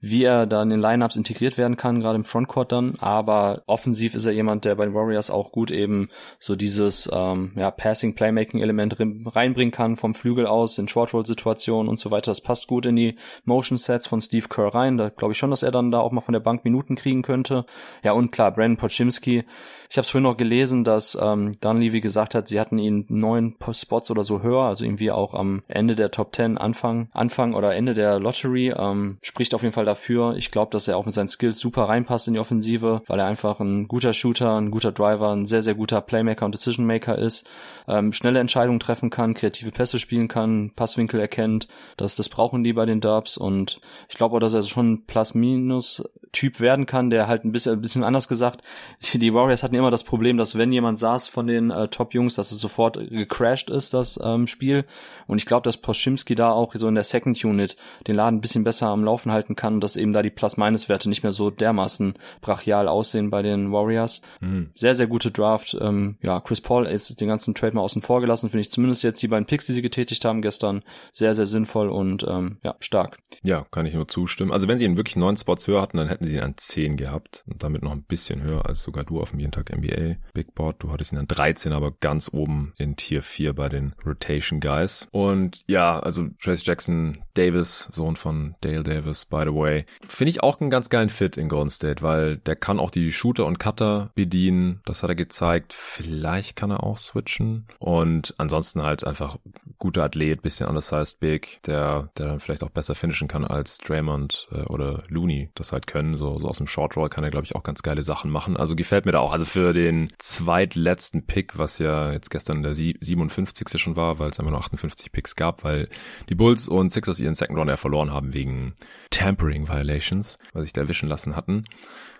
wie 0.00 0.24
er 0.24 0.46
da 0.46 0.62
in 0.62 0.70
den 0.70 0.80
Lineups 0.80 1.16
integriert 1.16 1.58
werden 1.58 1.76
kann, 1.76 2.00
gerade 2.00 2.16
im 2.16 2.24
Frontcourt 2.24 2.72
dann. 2.72 2.96
Aber 2.98 3.62
offensiv 3.66 4.14
ist 4.14 4.26
er 4.26 4.32
jemand, 4.32 4.64
der 4.64 4.74
bei 4.74 4.84
den 4.84 4.94
Warriors 4.94 5.30
auch 5.30 5.52
gut 5.52 5.70
eben 5.70 6.08
so 6.38 6.56
dieses 6.56 7.08
ähm, 7.12 7.52
ja, 7.56 7.70
Passing-Playmaking-Element 7.70 8.96
reinbringen 9.34 9.72
kann, 9.72 9.96
vom 9.96 10.14
Flügel 10.14 10.46
aus 10.46 10.78
in 10.78 10.88
Short-Roll-Situationen 10.88 11.88
und 11.88 11.98
so 11.98 12.10
weiter. 12.10 12.30
Das 12.30 12.40
passt 12.40 12.66
gut 12.66 12.86
in 12.86 12.96
die 12.96 13.16
Motion 13.44 13.78
Sets 13.78 14.06
von 14.06 14.20
Steve 14.20 14.48
Kerr 14.48 14.74
rein. 14.74 14.96
Da 14.96 15.08
glaube 15.08 15.32
ich 15.32 15.38
schon, 15.38 15.50
dass 15.50 15.62
er 15.62 15.70
dann 15.70 15.90
da 15.90 16.00
auch 16.02 16.12
mal 16.12 16.20
von 16.20 16.32
der 16.32 16.40
Bank 16.40 16.64
Minuten 16.64 16.96
kriegen 16.96 17.22
könnte. 17.22 17.64
Ja, 18.02 18.12
und 18.12 18.32
klar, 18.32 18.52
Brandon 18.52 18.76
Pochimski. 18.76 19.44
Ich 19.90 19.98
habe 19.98 20.04
es 20.04 20.10
vorhin 20.10 20.22
noch 20.22 20.38
gelesen, 20.38 20.84
dass 20.84 21.18
ähm, 21.20 21.52
Dunleavy 21.60 22.00
gesagt 22.00 22.34
hat, 22.34 22.48
sie 22.48 22.58
hatten 22.58 22.78
ihn 22.78 23.04
neun 23.08 23.56
Spots 23.72 24.10
oder 24.10 24.24
so 24.24 24.42
höher, 24.42 24.62
also 24.62 24.84
irgendwie 24.84 25.10
auch 25.10 25.34
am 25.34 25.62
Ende 25.68 25.94
der 25.94 26.10
Top 26.10 26.32
Ten, 26.32 26.56
Anfang, 26.56 27.08
Anfang 27.12 27.52
oder 27.52 27.74
Ende 27.74 27.92
der 27.92 28.18
Lottery. 28.18 28.72
Ähm, 28.74 29.18
spricht 29.20 29.54
auf 29.54 29.62
jeden 29.62 29.74
Fall 29.74 29.84
dafür. 29.84 30.34
Ich 30.36 30.50
glaube, 30.50 30.70
dass 30.70 30.88
er 30.88 30.96
auch 30.96 31.04
mit 31.04 31.14
seinen 31.14 31.28
Skills 31.28 31.58
super 31.58 31.90
reinpasst 31.90 32.26
in 32.26 32.34
die 32.34 32.40
Offensive, 32.40 33.02
weil 33.06 33.18
er 33.18 33.26
einfach 33.26 33.60
ein 33.60 33.86
guter 33.86 34.14
Shooter, 34.14 34.56
ein 34.56 34.70
guter 34.70 34.92
Driver, 34.92 35.30
ein 35.30 35.44
sehr, 35.44 35.60
sehr 35.60 35.74
guter 35.74 36.00
Playmaker 36.00 36.46
und 36.46 36.54
Decision 36.54 36.86
Maker 36.86 37.18
ist. 37.18 37.46
Ähm, 37.86 38.12
schnelle 38.12 38.40
Entscheidungen 38.40 38.80
treffen 38.80 39.10
kann, 39.10 39.34
kreative 39.34 39.72
Pässe 39.72 39.98
spielen 39.98 40.28
kann, 40.28 40.72
Passwinkel 40.74 41.20
erkennt. 41.20 41.68
Das, 41.98 42.16
das 42.16 42.28
brauchen 42.30 42.64
die 42.64 42.72
bei 42.72 42.86
den 42.86 43.00
Dubs 43.00 43.36
und 43.36 43.80
ich 44.08 44.16
glaube 44.16 44.36
auch, 44.36 44.40
dass 44.40 44.54
er 44.54 44.62
schon 44.62 45.04
Plus-Minus 45.06 45.91
Typ 46.32 46.60
werden 46.60 46.86
kann, 46.86 47.10
der 47.10 47.28
halt 47.28 47.44
ein 47.44 47.52
bisschen, 47.52 47.74
ein 47.74 47.82
bisschen 47.82 48.04
anders 48.04 48.26
gesagt, 48.26 48.62
die, 49.02 49.18
die 49.18 49.34
Warriors 49.34 49.62
hatten 49.62 49.74
immer 49.74 49.90
das 49.90 50.04
Problem, 50.04 50.38
dass 50.38 50.56
wenn 50.56 50.72
jemand 50.72 50.98
saß 50.98 51.26
von 51.26 51.46
den 51.46 51.70
äh, 51.70 51.88
Top-Jungs, 51.88 52.34
dass 52.36 52.52
es 52.52 52.58
sofort 52.58 52.98
gecrashed 53.10 53.68
ist, 53.68 53.92
das 53.92 54.18
ähm, 54.22 54.46
Spiel. 54.46 54.86
Und 55.26 55.36
ich 55.36 55.44
glaube, 55.44 55.64
dass 55.64 55.76
Poschimski 55.76 56.34
da 56.34 56.50
auch 56.50 56.74
so 56.74 56.88
in 56.88 56.94
der 56.94 57.04
Second 57.04 57.44
Unit 57.44 57.76
den 58.06 58.16
Laden 58.16 58.38
ein 58.38 58.40
bisschen 58.40 58.64
besser 58.64 58.86
am 58.86 59.04
Laufen 59.04 59.30
halten 59.30 59.56
kann, 59.56 59.80
dass 59.80 59.96
eben 59.96 60.14
da 60.14 60.22
die 60.22 60.30
Plus-Minus-Werte 60.30 61.10
nicht 61.10 61.22
mehr 61.22 61.32
so 61.32 61.50
dermaßen 61.50 62.14
brachial 62.40 62.88
aussehen 62.88 63.28
bei 63.28 63.42
den 63.42 63.70
Warriors. 63.70 64.22
Mhm. 64.40 64.70
Sehr, 64.74 64.94
sehr 64.94 65.08
gute 65.08 65.30
Draft. 65.30 65.76
Ähm, 65.80 66.16
ja, 66.22 66.40
Chris 66.40 66.62
Paul 66.62 66.86
ist 66.86 67.20
den 67.20 67.28
ganzen 67.28 67.54
Trade 67.54 67.74
mal 67.74 67.82
außen 67.82 68.00
vor 68.00 68.22
gelassen, 68.22 68.48
finde 68.48 68.62
ich 68.62 68.70
zumindest 68.70 69.02
jetzt 69.02 69.22
die 69.22 69.28
beiden 69.28 69.46
Picks, 69.46 69.66
die 69.66 69.72
sie 69.72 69.82
getätigt 69.82 70.24
haben 70.24 70.40
gestern, 70.40 70.82
sehr, 71.12 71.34
sehr 71.34 71.46
sinnvoll 71.46 71.90
und 71.90 72.24
ähm, 72.26 72.56
ja, 72.62 72.74
stark. 72.80 73.18
Ja, 73.42 73.66
kann 73.70 73.84
ich 73.84 73.94
nur 73.94 74.08
zustimmen. 74.08 74.50
Also 74.50 74.66
wenn 74.68 74.78
sie 74.78 74.84
ihn 74.84 74.96
wirklich 74.96 75.16
neun 75.16 75.36
Spots 75.36 75.68
höher 75.72 75.82
hatten, 75.82 75.96
dann 75.96 76.08
hätten 76.08 76.24
sie 76.24 76.34
ihn 76.34 76.40
an 76.40 76.54
zehn 76.56 76.96
gehabt 76.96 77.44
und 77.46 77.62
damit 77.62 77.82
noch 77.82 77.92
ein 77.92 78.04
bisschen 78.04 78.42
höher 78.42 78.66
als 78.66 78.82
sogar 78.82 79.04
du 79.04 79.20
auf 79.20 79.30
dem 79.30 79.40
jeden 79.40 79.52
Tag 79.52 79.74
NBA 79.74 80.16
Big 80.34 80.54
Board. 80.54 80.82
Du 80.82 80.92
hattest 80.92 81.12
ihn 81.12 81.18
an 81.18 81.28
13, 81.28 81.72
aber 81.72 81.92
ganz 81.92 82.30
oben 82.32 82.72
in 82.78 82.96
Tier 82.96 83.22
4 83.22 83.54
bei 83.54 83.68
den 83.68 83.94
Rotation 84.04 84.60
Guys. 84.60 85.08
Und 85.10 85.64
ja, 85.66 85.98
also 85.98 86.28
Trace 86.40 86.64
Jackson 86.64 87.24
Davis, 87.34 87.88
Sohn 87.92 88.16
von 88.16 88.54
Dale 88.60 88.82
Davis, 88.82 89.24
by 89.24 89.42
the 89.44 89.54
way, 89.54 89.86
finde 90.06 90.30
ich 90.30 90.42
auch 90.42 90.60
einen 90.60 90.70
ganz 90.70 90.90
geilen 90.90 91.08
Fit 91.08 91.36
in 91.36 91.48
Golden 91.48 91.70
State, 91.70 92.02
weil 92.02 92.36
der 92.38 92.56
kann 92.56 92.78
auch 92.78 92.90
die 92.90 93.12
Shooter 93.12 93.46
und 93.46 93.58
Cutter 93.58 94.10
bedienen. 94.14 94.80
Das 94.84 95.02
hat 95.02 95.10
er 95.10 95.16
gezeigt. 95.16 95.72
Vielleicht 95.72 96.56
kann 96.56 96.70
er 96.70 96.82
auch 96.82 96.98
switchen. 96.98 97.66
Und 97.78 98.34
ansonsten 98.38 98.82
halt 98.82 99.04
einfach 99.04 99.38
guter 99.78 100.04
Athlet, 100.04 100.42
bisschen 100.42 100.68
undersized 100.68 101.20
big, 101.20 101.60
der, 101.64 102.10
der 102.18 102.26
dann 102.26 102.40
vielleicht 102.40 102.62
auch 102.62 102.70
besser 102.70 102.94
finishen 102.94 103.28
kann 103.28 103.44
als 103.44 103.78
Draymond 103.78 104.48
äh, 104.52 104.62
oder 104.64 105.04
Looney 105.08 105.50
das 105.54 105.61
halt 105.70 105.86
können. 105.86 106.16
So, 106.16 106.38
so 106.38 106.48
aus 106.48 106.58
dem 106.58 106.66
Short 106.66 106.96
Roll 106.96 107.08
kann 107.08 107.22
er, 107.22 107.30
glaube 107.30 107.44
ich, 107.44 107.54
auch 107.54 107.62
ganz 107.62 107.82
geile 107.82 108.02
Sachen 108.02 108.30
machen. 108.30 108.56
Also 108.56 108.74
gefällt 108.74 109.06
mir 109.06 109.12
da 109.12 109.20
auch. 109.20 109.32
Also 109.32 109.44
für 109.44 109.72
den 109.72 110.12
zweitletzten 110.18 111.26
Pick, 111.26 111.56
was 111.56 111.78
ja 111.78 112.10
jetzt 112.10 112.30
gestern 112.30 112.64
der 112.64 112.74
57. 112.74 113.80
schon 113.80 113.94
war, 113.94 114.18
weil 114.18 114.30
es 114.30 114.40
einfach 114.40 114.50
nur 114.50 114.60
58 114.60 115.12
Picks 115.12 115.36
gab, 115.36 115.62
weil 115.62 115.88
die 116.28 116.34
Bulls 116.34 116.66
und 116.66 116.92
Sixers 116.92 117.20
ihren 117.20 117.36
Second 117.36 117.68
ja 117.68 117.76
verloren 117.76 118.10
haben 118.10 118.34
wegen 118.34 118.74
Tampering 119.10 119.68
Violations, 119.68 120.38
was 120.52 120.64
sich 120.64 120.72
da 120.72 120.80
erwischen 120.80 121.08
lassen 121.08 121.36
hatten 121.36 121.64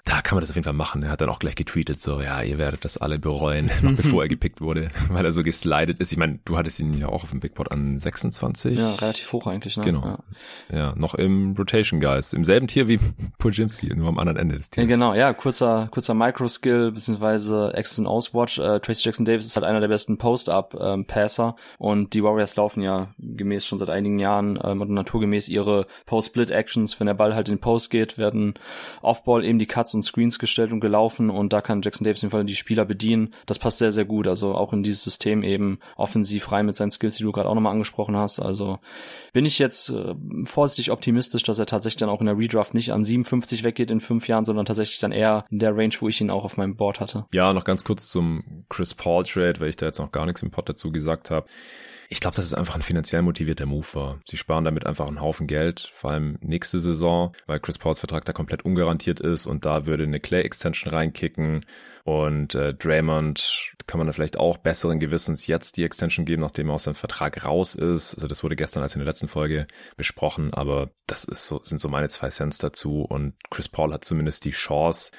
da 0.05 0.20
kann 0.20 0.35
man 0.35 0.41
das 0.41 0.51
auf 0.51 0.57
jeden 0.57 0.65
Fall 0.65 0.73
machen. 0.73 1.05
Er 1.05 1.11
hat 1.11 1.20
dann 1.20 1.29
auch 1.29 1.39
gleich 1.39 1.55
getweetet, 1.55 2.01
so, 2.01 2.20
ja, 2.20 2.43
ihr 2.43 2.59
werdet 2.59 2.85
das 2.85 2.99
alle 2.99 3.20
bereuen, 3.20 3.70
noch 3.83 3.93
bevor 3.93 4.24
er 4.24 4.29
gepickt 4.33 4.61
wurde, 4.61 4.91
weil 5.11 5.24
er 5.24 5.31
so 5.31 5.45
geslidet 5.45 6.01
ist. 6.01 6.11
Ich 6.11 6.19
meine, 6.19 6.41
du 6.45 6.57
hattest 6.57 6.81
ihn 6.81 6.99
ja 6.99 7.09
auch 7.09 7.23
auf 7.23 7.31
dem 7.31 7.39
Bigpot 7.39 7.70
an 7.70 8.01
26. 8.01 8.79
Ja, 8.79 8.95
relativ 8.95 9.33
hoch 9.33 9.47
eigentlich, 9.47 9.77
ne? 9.77 9.85
Genau. 9.85 10.19
Ja, 10.70 10.77
ja 10.77 10.95
noch 10.97 11.15
im 11.15 11.55
Rotation 11.57 12.01
Guys, 12.01 12.33
im 12.33 12.45
selben 12.45 12.66
Tier 12.66 12.89
wie 12.89 12.99
Pujimski, 13.39 13.95
nur 13.95 14.09
am 14.09 14.19
anderen 14.19 14.39
Ende 14.39 14.57
des 14.57 14.70
Tiers. 14.70 14.85
Ja, 14.85 14.89
genau, 14.89 15.15
ja, 15.15 15.33
kurzer, 15.35 15.89
kurzer 15.93 16.15
Micro-Skill, 16.15 16.91
beziehungsweise 16.91 17.73
Access 17.77 18.01
and 18.01 18.09
Auswatch. 18.09 18.59
Äh, 18.59 18.81
Tracy 18.81 19.05
Jackson 19.05 19.24
Davis 19.24 19.47
ist 19.47 19.55
halt 19.55 19.65
einer 19.65 19.81
der 19.81 19.89
besten 19.89 20.19
Post-Up-Passer 20.19 21.55
ähm, 21.57 21.65
und 21.79 22.15
die 22.15 22.24
Warriors 22.24 22.57
laufen 22.57 22.83
ja 22.83 23.15
gemäß 23.19 23.66
schon 23.66 23.79
seit 23.79 23.91
einigen 23.91 24.19
Jahren 24.19 24.59
ähm, 24.65 24.81
und 24.81 24.91
naturgemäß 24.91 25.49
ihre 25.49 25.87
Post-Split-Actions. 26.07 26.99
Wenn 26.99 27.07
der 27.07 27.15
Ball 27.15 27.37
halt 27.37 27.49
in 27.49 27.55
den 27.55 27.61
Post 27.61 27.91
geht, 27.91 28.19
werden 28.19 28.55
Off-Ball 29.01 29.45
eben 29.45 29.61
die 29.61 29.66
Cuts 29.66 29.91
und 29.94 30.02
Screens 30.02 30.39
gestellt 30.39 30.73
und 30.73 30.81
gelaufen 30.81 31.31
und 31.31 31.52
da 31.52 31.60
kann 31.60 31.82
Jackson 31.82 32.05
Davis 32.05 32.19
auf 32.19 32.23
jeden 32.23 32.31
Fall 32.31 32.44
die 32.44 32.56
Spieler 32.56 32.85
bedienen. 32.85 33.35
Das 33.47 33.59
passt 33.59 33.78
sehr, 33.78 33.93
sehr 33.93 34.05
gut. 34.05 34.27
Also 34.27 34.55
auch 34.55 34.73
in 34.73 34.82
dieses 34.82 35.02
System 35.02 35.43
eben 35.43 35.78
offensiv 35.97 36.52
rein 36.52 36.66
mit 36.66 36.77
seinen 36.77 36.90
Skills, 36.90 37.16
die 37.16 37.24
du 37.24 37.32
gerade 37.32 37.48
auch 37.48 37.55
nochmal 37.55 37.73
angesprochen 37.73 38.16
hast. 38.16 38.40
Also 38.40 38.78
bin 39.32 39.44
ich 39.44 39.59
jetzt 39.59 39.90
äh, 39.90 40.14
vorsichtig 40.44 40.90
optimistisch, 40.90 41.43
dass 41.43 41.59
er 41.59 41.66
tatsächlich 41.66 41.98
dann 41.98 42.09
auch 42.09 42.20
in 42.20 42.27
der 42.27 42.39
Redraft 42.39 42.74
nicht 42.74 42.93
an 42.93 43.05
57 43.05 43.64
weggeht 43.64 43.90
in 43.90 44.01
fünf 44.01 44.28
Jahren, 44.28 44.44
sondern 44.44 44.66
tatsächlich 44.66 44.98
dann 44.98 45.12
eher 45.12 45.44
in 45.51 45.59
der 45.59 45.77
Range, 45.77 45.94
wo 46.01 46.09
ich 46.09 46.20
ihn 46.20 46.31
auch 46.31 46.44
auf 46.44 46.56
meinem 46.56 46.77
Board 46.77 47.01
hatte. 47.01 47.27
Ja, 47.32 47.52
noch 47.52 47.64
ganz 47.64 47.85
kurz 47.85 48.09
zum 48.09 48.64
Chris 48.69 48.94
Paul 48.94 49.24
Trade, 49.24 49.60
weil 49.60 49.69
ich 49.69 49.77
da 49.77 49.86
jetzt 49.86 49.98
noch 49.98 50.12
gar 50.12 50.27
nichts 50.27 50.43
im 50.43 50.51
Pod 50.51 50.69
dazu 50.69 50.93
gesagt 50.93 51.31
habe. 51.31 51.47
Ich 52.12 52.20
glaube, 52.20 52.36
dass 52.36 52.44
es 52.44 52.52
einfach 52.52 52.74
ein 52.74 52.82
finanziell 52.82 53.22
motivierter 53.22 53.64
Move 53.64 53.86
war. 53.94 54.20
Sie 54.28 54.36
sparen 54.36 54.64
damit 54.64 54.84
einfach 54.84 55.06
einen 55.06 55.22
Haufen 55.22 55.47
Geld, 55.47 55.90
vor 55.94 56.10
allem 56.10 56.36
nächste 56.43 56.78
Saison, 56.78 57.34
weil 57.47 57.59
Chris 57.59 57.78
Pauls 57.78 58.01
Vertrag 58.01 58.26
da 58.26 58.34
komplett 58.34 58.66
ungarantiert 58.66 59.18
ist 59.18 59.47
und 59.47 59.64
da 59.64 59.86
würde 59.86 60.02
eine 60.02 60.20
Clay-Extension 60.20 60.93
reinkicken. 60.93 61.64
Und 62.05 62.55
äh, 62.55 62.74
Draymond 62.74 63.72
kann 63.86 63.97
man 63.97 64.06
da 64.06 64.12
vielleicht 64.12 64.36
auch 64.36 64.59
besseren 64.59 65.01
Gewissens 65.01 65.47
jetzt 65.47 65.78
die 65.78 65.84
Extension 65.84 66.26
geben, 66.26 66.43
nachdem 66.43 66.68
er 66.68 66.74
aus 66.74 66.82
seinem 66.82 66.97
Vertrag 66.97 67.47
raus 67.47 67.74
ist. 67.74 68.14
Also 68.14 68.28
das 68.28 68.43
wurde 68.43 68.56
gestern 68.56 68.82
als 68.82 68.94
in 68.94 68.98
der 68.98 69.09
letzten 69.09 69.28
Folge 69.28 69.66
besprochen, 69.97 70.52
aber 70.52 70.90
das 71.06 71.24
ist 71.24 71.47
so, 71.47 71.60
sind 71.60 71.80
so 71.80 71.89
meine 71.89 72.10
zwei 72.10 72.28
Cents 72.28 72.59
dazu. 72.59 73.01
Und 73.01 73.36
Chris 73.48 73.70
Paul 73.70 73.90
hat 73.90 74.05
zumindest 74.05 74.44
die 74.44 74.51
Chance, 74.51 75.12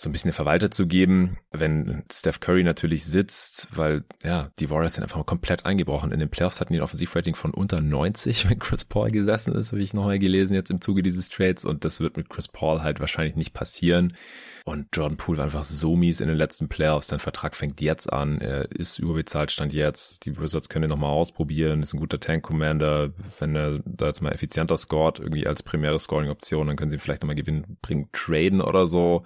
so 0.00 0.08
ein 0.08 0.12
bisschen 0.12 0.28
eine 0.28 0.34
Verwalter 0.34 0.70
zu 0.70 0.86
geben, 0.86 1.36
wenn 1.52 2.04
Steph 2.10 2.40
Curry 2.40 2.64
natürlich 2.64 3.04
sitzt, 3.04 3.68
weil 3.76 4.02
ja, 4.24 4.50
die 4.58 4.70
Warriors 4.70 4.94
sind 4.94 5.02
einfach 5.02 5.26
komplett 5.26 5.66
eingebrochen. 5.66 6.10
In 6.10 6.20
den 6.20 6.30
Playoffs 6.30 6.58
hatten 6.58 6.72
die 6.72 6.78
ein 6.78 6.82
Offensivrating 6.82 7.34
von 7.34 7.50
unter 7.50 7.82
90, 7.82 8.48
wenn 8.48 8.58
Chris 8.58 8.86
Paul 8.86 9.10
gesessen 9.10 9.54
ist, 9.54 9.72
habe 9.72 9.82
ich 9.82 9.92
nochmal 9.92 10.18
gelesen 10.18 10.54
jetzt 10.54 10.70
im 10.70 10.80
Zuge 10.80 11.02
dieses 11.02 11.28
Trades 11.28 11.66
und 11.66 11.84
das 11.84 12.00
wird 12.00 12.16
mit 12.16 12.30
Chris 12.30 12.48
Paul 12.48 12.82
halt 12.82 12.98
wahrscheinlich 12.98 13.36
nicht 13.36 13.52
passieren. 13.52 14.16
Und 14.64 14.88
Jordan 14.92 15.16
Poole 15.16 15.38
war 15.38 15.44
einfach 15.44 15.64
so 15.64 15.96
mies 15.96 16.20
in 16.20 16.28
den 16.28 16.36
letzten 16.36 16.68
Playoffs. 16.68 17.08
Sein 17.08 17.18
Vertrag 17.18 17.56
fängt 17.56 17.80
jetzt 17.80 18.12
an. 18.12 18.40
Er 18.40 18.70
ist 18.70 18.98
überbezahlt, 18.98 19.50
stand 19.50 19.72
jetzt. 19.72 20.26
Die 20.26 20.38
Wizards 20.38 20.68
können 20.68 20.84
ihn 20.84 20.90
nochmal 20.90 21.10
ausprobieren. 21.10 21.82
Ist 21.82 21.94
ein 21.94 22.00
guter 22.00 22.20
Tank-Commander. 22.20 23.10
Wenn 23.38 23.56
er 23.56 23.80
da 23.84 24.06
jetzt 24.06 24.20
mal 24.20 24.32
effizienter 24.32 24.76
scored, 24.76 25.18
irgendwie 25.18 25.46
als 25.46 25.62
primäre 25.62 25.98
Scoring-Option, 25.98 26.66
dann 26.66 26.76
können 26.76 26.90
sie 26.90 26.96
ihn 26.96 27.00
vielleicht 27.00 27.22
nochmal 27.22 27.36
gewinnen, 27.36 27.78
bringen, 27.82 28.08
traden 28.12 28.60
oder 28.60 28.86
so. 28.86 29.24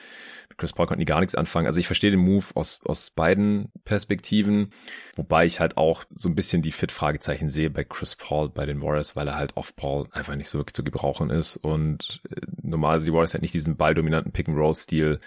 Chris 0.56 0.72
Paul 0.72 0.86
konnten 0.86 1.00
die 1.00 1.06
gar 1.06 1.20
nichts 1.20 1.34
anfangen. 1.34 1.66
Also 1.66 1.80
ich 1.80 1.86
verstehe 1.86 2.10
den 2.10 2.20
Move 2.20 2.44
aus, 2.54 2.80
aus 2.84 3.10
beiden 3.10 3.70
Perspektiven. 3.84 4.70
Wobei 5.16 5.46
ich 5.46 5.60
halt 5.60 5.76
auch 5.76 6.04
so 6.10 6.28
ein 6.28 6.34
bisschen 6.34 6.62
die 6.62 6.72
Fit-Fragezeichen 6.72 7.50
sehe 7.50 7.70
bei 7.70 7.84
Chris 7.84 8.14
Paul 8.16 8.48
bei 8.48 8.66
den 8.66 8.82
Warriors, 8.82 9.16
weil 9.16 9.28
er 9.28 9.36
halt 9.36 9.56
off-Ball 9.56 10.06
einfach 10.12 10.36
nicht 10.36 10.48
so 10.48 10.58
wirklich 10.58 10.74
zu 10.74 10.84
gebrauchen 10.84 11.30
ist. 11.30 11.56
Und 11.56 12.20
äh, 12.30 12.40
normal 12.62 13.00
die 13.00 13.12
Warriors 13.12 13.34
halt 13.34 13.42
nicht 13.42 13.54
diesen 13.54 13.76
balldominanten 13.76 14.32
Pick-and-Roll-Stil 14.32 15.20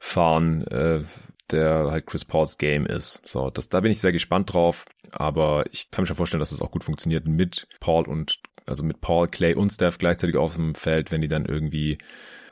fahren, 0.00 0.66
äh, 0.68 1.04
der 1.50 1.90
halt 1.90 2.06
Chris 2.06 2.24
Pauls 2.24 2.58
Game 2.58 2.86
ist. 2.86 3.26
So, 3.26 3.50
das, 3.50 3.68
da 3.68 3.80
bin 3.80 3.92
ich 3.92 4.00
sehr 4.00 4.12
gespannt 4.12 4.52
drauf, 4.52 4.86
aber 5.10 5.64
ich 5.70 5.90
kann 5.90 6.02
mir 6.02 6.06
schon 6.06 6.16
vorstellen, 6.16 6.40
dass 6.40 6.52
es 6.52 6.58
das 6.58 6.66
auch 6.66 6.72
gut 6.72 6.84
funktioniert 6.84 7.26
mit 7.26 7.66
Paul 7.80 8.06
und, 8.08 8.40
also 8.66 8.82
mit 8.82 9.00
Paul, 9.00 9.28
Clay 9.28 9.54
und 9.54 9.70
Steph 9.70 9.98
gleichzeitig 9.98 10.36
auf 10.36 10.54
dem 10.54 10.74
Feld, 10.74 11.12
wenn 11.12 11.20
die 11.20 11.28
dann 11.28 11.44
irgendwie 11.46 11.98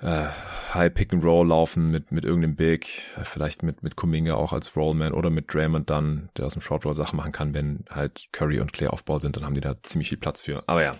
äh, 0.02 0.26
High 0.74 0.92
Pick 0.92 1.12
and 1.12 1.24
Roll 1.24 1.48
laufen 1.48 1.90
mit 1.90 2.12
mit 2.12 2.24
irgendeinem 2.24 2.56
Big, 2.56 2.86
äh, 3.16 3.24
vielleicht 3.24 3.62
mit 3.62 3.82
mit 3.82 3.96
Kuminga 3.96 4.34
auch 4.34 4.52
als 4.52 4.76
Rollman 4.76 5.12
oder 5.12 5.30
mit 5.30 5.52
Draymond 5.52 5.88
dann, 5.90 6.28
der 6.36 6.46
aus 6.46 6.54
dem 6.54 6.62
Short 6.62 6.84
Roll 6.84 6.94
Sachen 6.94 7.16
machen 7.16 7.32
kann, 7.32 7.54
wenn 7.54 7.84
halt 7.90 8.28
Curry 8.32 8.60
und 8.60 8.72
Clay 8.72 8.88
auf 8.88 9.04
Ball 9.04 9.20
sind, 9.20 9.36
dann 9.36 9.44
haben 9.44 9.54
die 9.54 9.60
da 9.60 9.76
ziemlich 9.82 10.08
viel 10.08 10.18
Platz 10.18 10.42
für. 10.42 10.62
Aber 10.66 10.82
ja, 10.82 10.96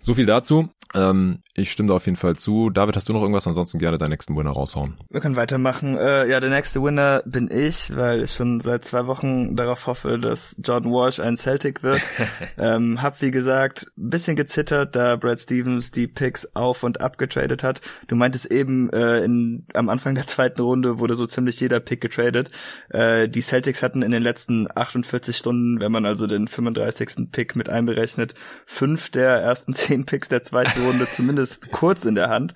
so 0.00 0.14
viel 0.14 0.26
dazu. 0.26 0.70
Ähm, 0.94 1.40
ich 1.52 1.70
stimme 1.70 1.90
da 1.90 1.96
auf 1.96 2.06
jeden 2.06 2.16
Fall 2.16 2.36
zu. 2.36 2.70
David, 2.70 2.96
hast 2.96 3.08
du 3.08 3.12
noch 3.12 3.20
irgendwas? 3.20 3.46
Ansonsten 3.46 3.78
gerne 3.78 3.98
deinen 3.98 4.10
nächsten 4.10 4.34
Winner 4.36 4.52
raushauen. 4.52 4.96
Wir 5.10 5.20
können 5.20 5.36
weitermachen. 5.36 5.98
Äh, 5.98 6.28
ja, 6.28 6.40
der 6.40 6.48
nächste 6.48 6.82
Winner 6.82 7.22
bin 7.26 7.50
ich, 7.50 7.94
weil 7.94 8.22
ich 8.22 8.32
schon 8.32 8.60
seit 8.60 8.84
zwei 8.84 9.06
Wochen 9.06 9.54
darauf 9.54 9.86
hoffe, 9.86 10.18
dass 10.18 10.56
Jordan 10.64 10.90
Walsh 10.90 11.20
ein 11.20 11.36
Celtic 11.36 11.82
wird. 11.82 12.00
ähm, 12.58 13.02
hab 13.02 13.20
wie 13.20 13.30
gesagt 13.30 13.92
ein 13.98 14.08
bisschen 14.10 14.36
gezittert, 14.36 14.96
da 14.96 15.16
Brad 15.16 15.38
Stevens 15.38 15.90
die 15.90 16.06
Picks 16.06 16.48
auf 16.54 16.82
und 16.82 17.02
abgetradet 17.02 17.62
hat. 17.62 17.82
Du 18.06 18.16
meintest 18.16 18.37
eben 18.46 18.90
äh, 18.90 19.24
in, 19.24 19.66
am 19.74 19.88
Anfang 19.88 20.14
der 20.14 20.26
zweiten 20.26 20.60
Runde 20.60 20.98
wurde 20.98 21.14
so 21.14 21.26
ziemlich 21.26 21.60
jeder 21.60 21.80
Pick 21.80 22.00
getradet. 22.00 22.50
Äh, 22.90 23.28
die 23.28 23.40
Celtics 23.40 23.82
hatten 23.82 24.02
in 24.02 24.10
den 24.10 24.22
letzten 24.22 24.68
48 24.72 25.36
Stunden, 25.36 25.80
wenn 25.80 25.92
man 25.92 26.06
also 26.06 26.26
den 26.26 26.48
35. 26.48 27.30
Pick 27.32 27.56
mit 27.56 27.68
einberechnet, 27.68 28.34
fünf 28.66 29.10
der 29.10 29.30
ersten 29.30 29.72
zehn 29.74 30.06
Picks 30.06 30.28
der 30.28 30.42
zweiten 30.42 30.82
Runde 30.82 31.08
zumindest 31.10 31.70
kurz 31.70 32.04
in 32.04 32.14
der 32.14 32.28
Hand. 32.28 32.54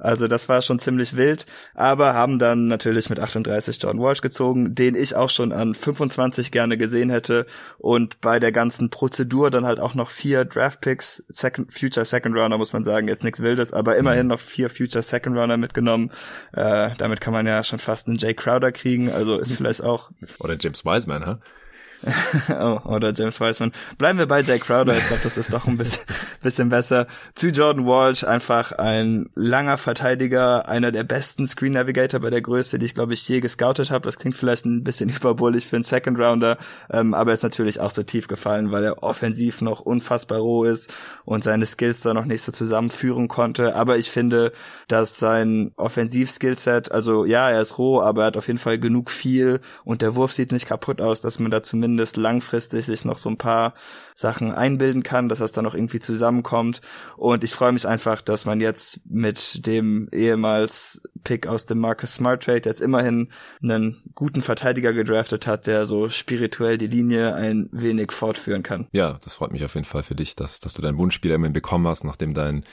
Also 0.00 0.26
das 0.26 0.48
war 0.48 0.62
schon 0.62 0.78
ziemlich 0.78 1.16
wild, 1.16 1.46
aber 1.74 2.14
haben 2.14 2.38
dann 2.38 2.66
natürlich 2.66 3.10
mit 3.10 3.20
38 3.20 3.78
John 3.80 4.00
Walsh 4.00 4.20
gezogen, 4.20 4.74
den 4.74 4.94
ich 4.94 5.14
auch 5.14 5.30
schon 5.30 5.52
an 5.52 5.74
25 5.74 6.50
gerne 6.50 6.76
gesehen 6.76 7.10
hätte 7.10 7.46
und 7.78 8.20
bei 8.20 8.40
der 8.40 8.52
ganzen 8.52 8.90
Prozedur 8.90 9.50
dann 9.50 9.66
halt 9.66 9.78
auch 9.78 9.94
noch 9.94 10.10
vier 10.10 10.44
Draft 10.44 10.80
Picks, 10.80 11.22
Second, 11.28 11.72
Future 11.72 12.04
Second 12.04 12.36
Runner 12.36 12.58
muss 12.58 12.72
man 12.72 12.82
sagen, 12.82 13.08
jetzt 13.08 13.24
nichts 13.24 13.40
Wildes, 13.40 13.72
aber 13.72 13.96
immerhin 13.96 14.26
mhm. 14.26 14.30
noch 14.30 14.40
vier 14.40 14.70
Future 14.70 15.02
Second 15.02 15.36
Runner 15.36 15.56
mitgenommen. 15.56 16.10
Äh, 16.52 16.90
damit 16.98 17.20
kann 17.20 17.32
man 17.32 17.46
ja 17.46 17.62
schon 17.62 17.78
fast 17.78 18.08
einen 18.08 18.16
Jay 18.16 18.34
Crowder 18.34 18.72
kriegen, 18.72 19.10
also 19.10 19.38
ist 19.38 19.52
vielleicht 19.56 19.84
auch 19.84 20.10
oder 20.38 20.56
James 20.58 20.84
Wiseman, 20.84 21.26
ha? 21.26 21.32
Huh? 21.32 21.59
oh, 22.60 22.80
oder 22.84 23.12
James 23.14 23.40
Wiseman. 23.40 23.72
Bleiben 23.98 24.18
wir 24.18 24.26
bei 24.26 24.40
Jake 24.40 24.64
Crowder. 24.64 24.96
Ich 24.96 25.06
glaube, 25.06 25.22
das 25.22 25.36
ist 25.36 25.52
doch 25.52 25.66
ein 25.66 25.76
bisschen, 25.76 26.04
bisschen 26.42 26.70
besser. 26.70 27.06
Zu 27.34 27.48
Jordan 27.48 27.86
Walsh, 27.86 28.24
einfach 28.24 28.72
ein 28.72 29.28
langer 29.34 29.76
Verteidiger, 29.76 30.66
einer 30.68 30.92
der 30.92 31.04
besten 31.04 31.46
Screen 31.46 31.74
Navigator 31.74 32.20
bei 32.20 32.30
der 32.30 32.40
Größe, 32.40 32.78
die 32.78 32.86
ich, 32.86 32.94
glaube 32.94 33.12
ich, 33.12 33.28
je 33.28 33.40
gescoutet 33.40 33.90
habe. 33.90 34.06
Das 34.06 34.18
klingt 34.18 34.34
vielleicht 34.34 34.64
ein 34.64 34.82
bisschen 34.82 35.10
überbullig 35.16 35.66
für 35.66 35.76
einen 35.76 35.82
Second 35.82 36.18
Rounder, 36.18 36.56
ähm, 36.90 37.12
aber 37.12 37.32
er 37.32 37.34
ist 37.34 37.42
natürlich 37.42 37.80
auch 37.80 37.90
so 37.90 38.02
tief 38.02 38.28
gefallen, 38.28 38.72
weil 38.72 38.84
er 38.84 39.02
offensiv 39.02 39.60
noch 39.60 39.80
unfassbar 39.80 40.38
roh 40.38 40.64
ist 40.64 40.92
und 41.24 41.44
seine 41.44 41.66
Skills 41.66 42.00
da 42.00 42.14
noch 42.14 42.24
nicht 42.24 42.42
so 42.42 42.52
zusammenführen 42.52 43.28
konnte. 43.28 43.74
Aber 43.74 43.98
ich 43.98 44.10
finde, 44.10 44.52
dass 44.88 45.18
sein 45.18 45.72
Offensiv-Skillset, 45.76 46.90
also 46.90 47.26
ja, 47.26 47.50
er 47.50 47.60
ist 47.60 47.76
roh, 47.78 48.00
aber 48.00 48.22
er 48.22 48.26
hat 48.28 48.36
auf 48.38 48.46
jeden 48.46 48.58
Fall 48.58 48.78
genug 48.78 49.10
viel 49.10 49.60
und 49.84 50.00
der 50.00 50.14
Wurf 50.14 50.32
sieht 50.32 50.52
nicht 50.52 50.66
kaputt 50.66 51.02
aus, 51.02 51.20
dass 51.20 51.38
man 51.38 51.50
da 51.50 51.62
zumindest 51.62 51.89
zumindest 51.90 52.16
langfristig 52.16 52.86
sich 52.86 53.04
noch 53.04 53.18
so 53.18 53.28
ein 53.28 53.36
paar 53.36 53.74
Sachen 54.14 54.52
einbilden 54.52 55.02
kann, 55.02 55.28
dass 55.28 55.40
das 55.40 55.50
dann 55.50 55.64
noch 55.64 55.74
irgendwie 55.74 55.98
zusammenkommt. 55.98 56.80
Und 57.16 57.42
ich 57.42 57.50
freue 57.50 57.72
mich 57.72 57.86
einfach, 57.86 58.22
dass 58.22 58.44
man 58.44 58.60
jetzt 58.60 59.00
mit 59.10 59.66
dem 59.66 60.08
ehemals 60.12 61.02
Pick 61.24 61.48
aus 61.48 61.66
dem 61.66 61.78
Marcus 61.78 62.14
Smart 62.14 62.44
Trade 62.44 62.62
jetzt 62.64 62.80
immerhin 62.80 63.28
einen 63.60 63.96
guten 64.14 64.40
Verteidiger 64.40 64.92
gedraftet 64.92 65.48
hat, 65.48 65.66
der 65.66 65.84
so 65.84 66.08
spirituell 66.08 66.78
die 66.78 66.86
Linie 66.86 67.34
ein 67.34 67.68
wenig 67.72 68.12
fortführen 68.12 68.62
kann. 68.62 68.86
Ja, 68.92 69.18
das 69.24 69.34
freut 69.34 69.50
mich 69.50 69.64
auf 69.64 69.74
jeden 69.74 69.84
Fall 69.84 70.04
für 70.04 70.14
dich, 70.14 70.36
dass, 70.36 70.60
dass 70.60 70.74
du 70.74 70.82
deinen 70.82 70.98
Wunschspieler 70.98 71.34
immerhin 71.34 71.52
bekommen 71.52 71.88
hast, 71.88 72.04
nachdem 72.04 72.34
dein 72.34 72.64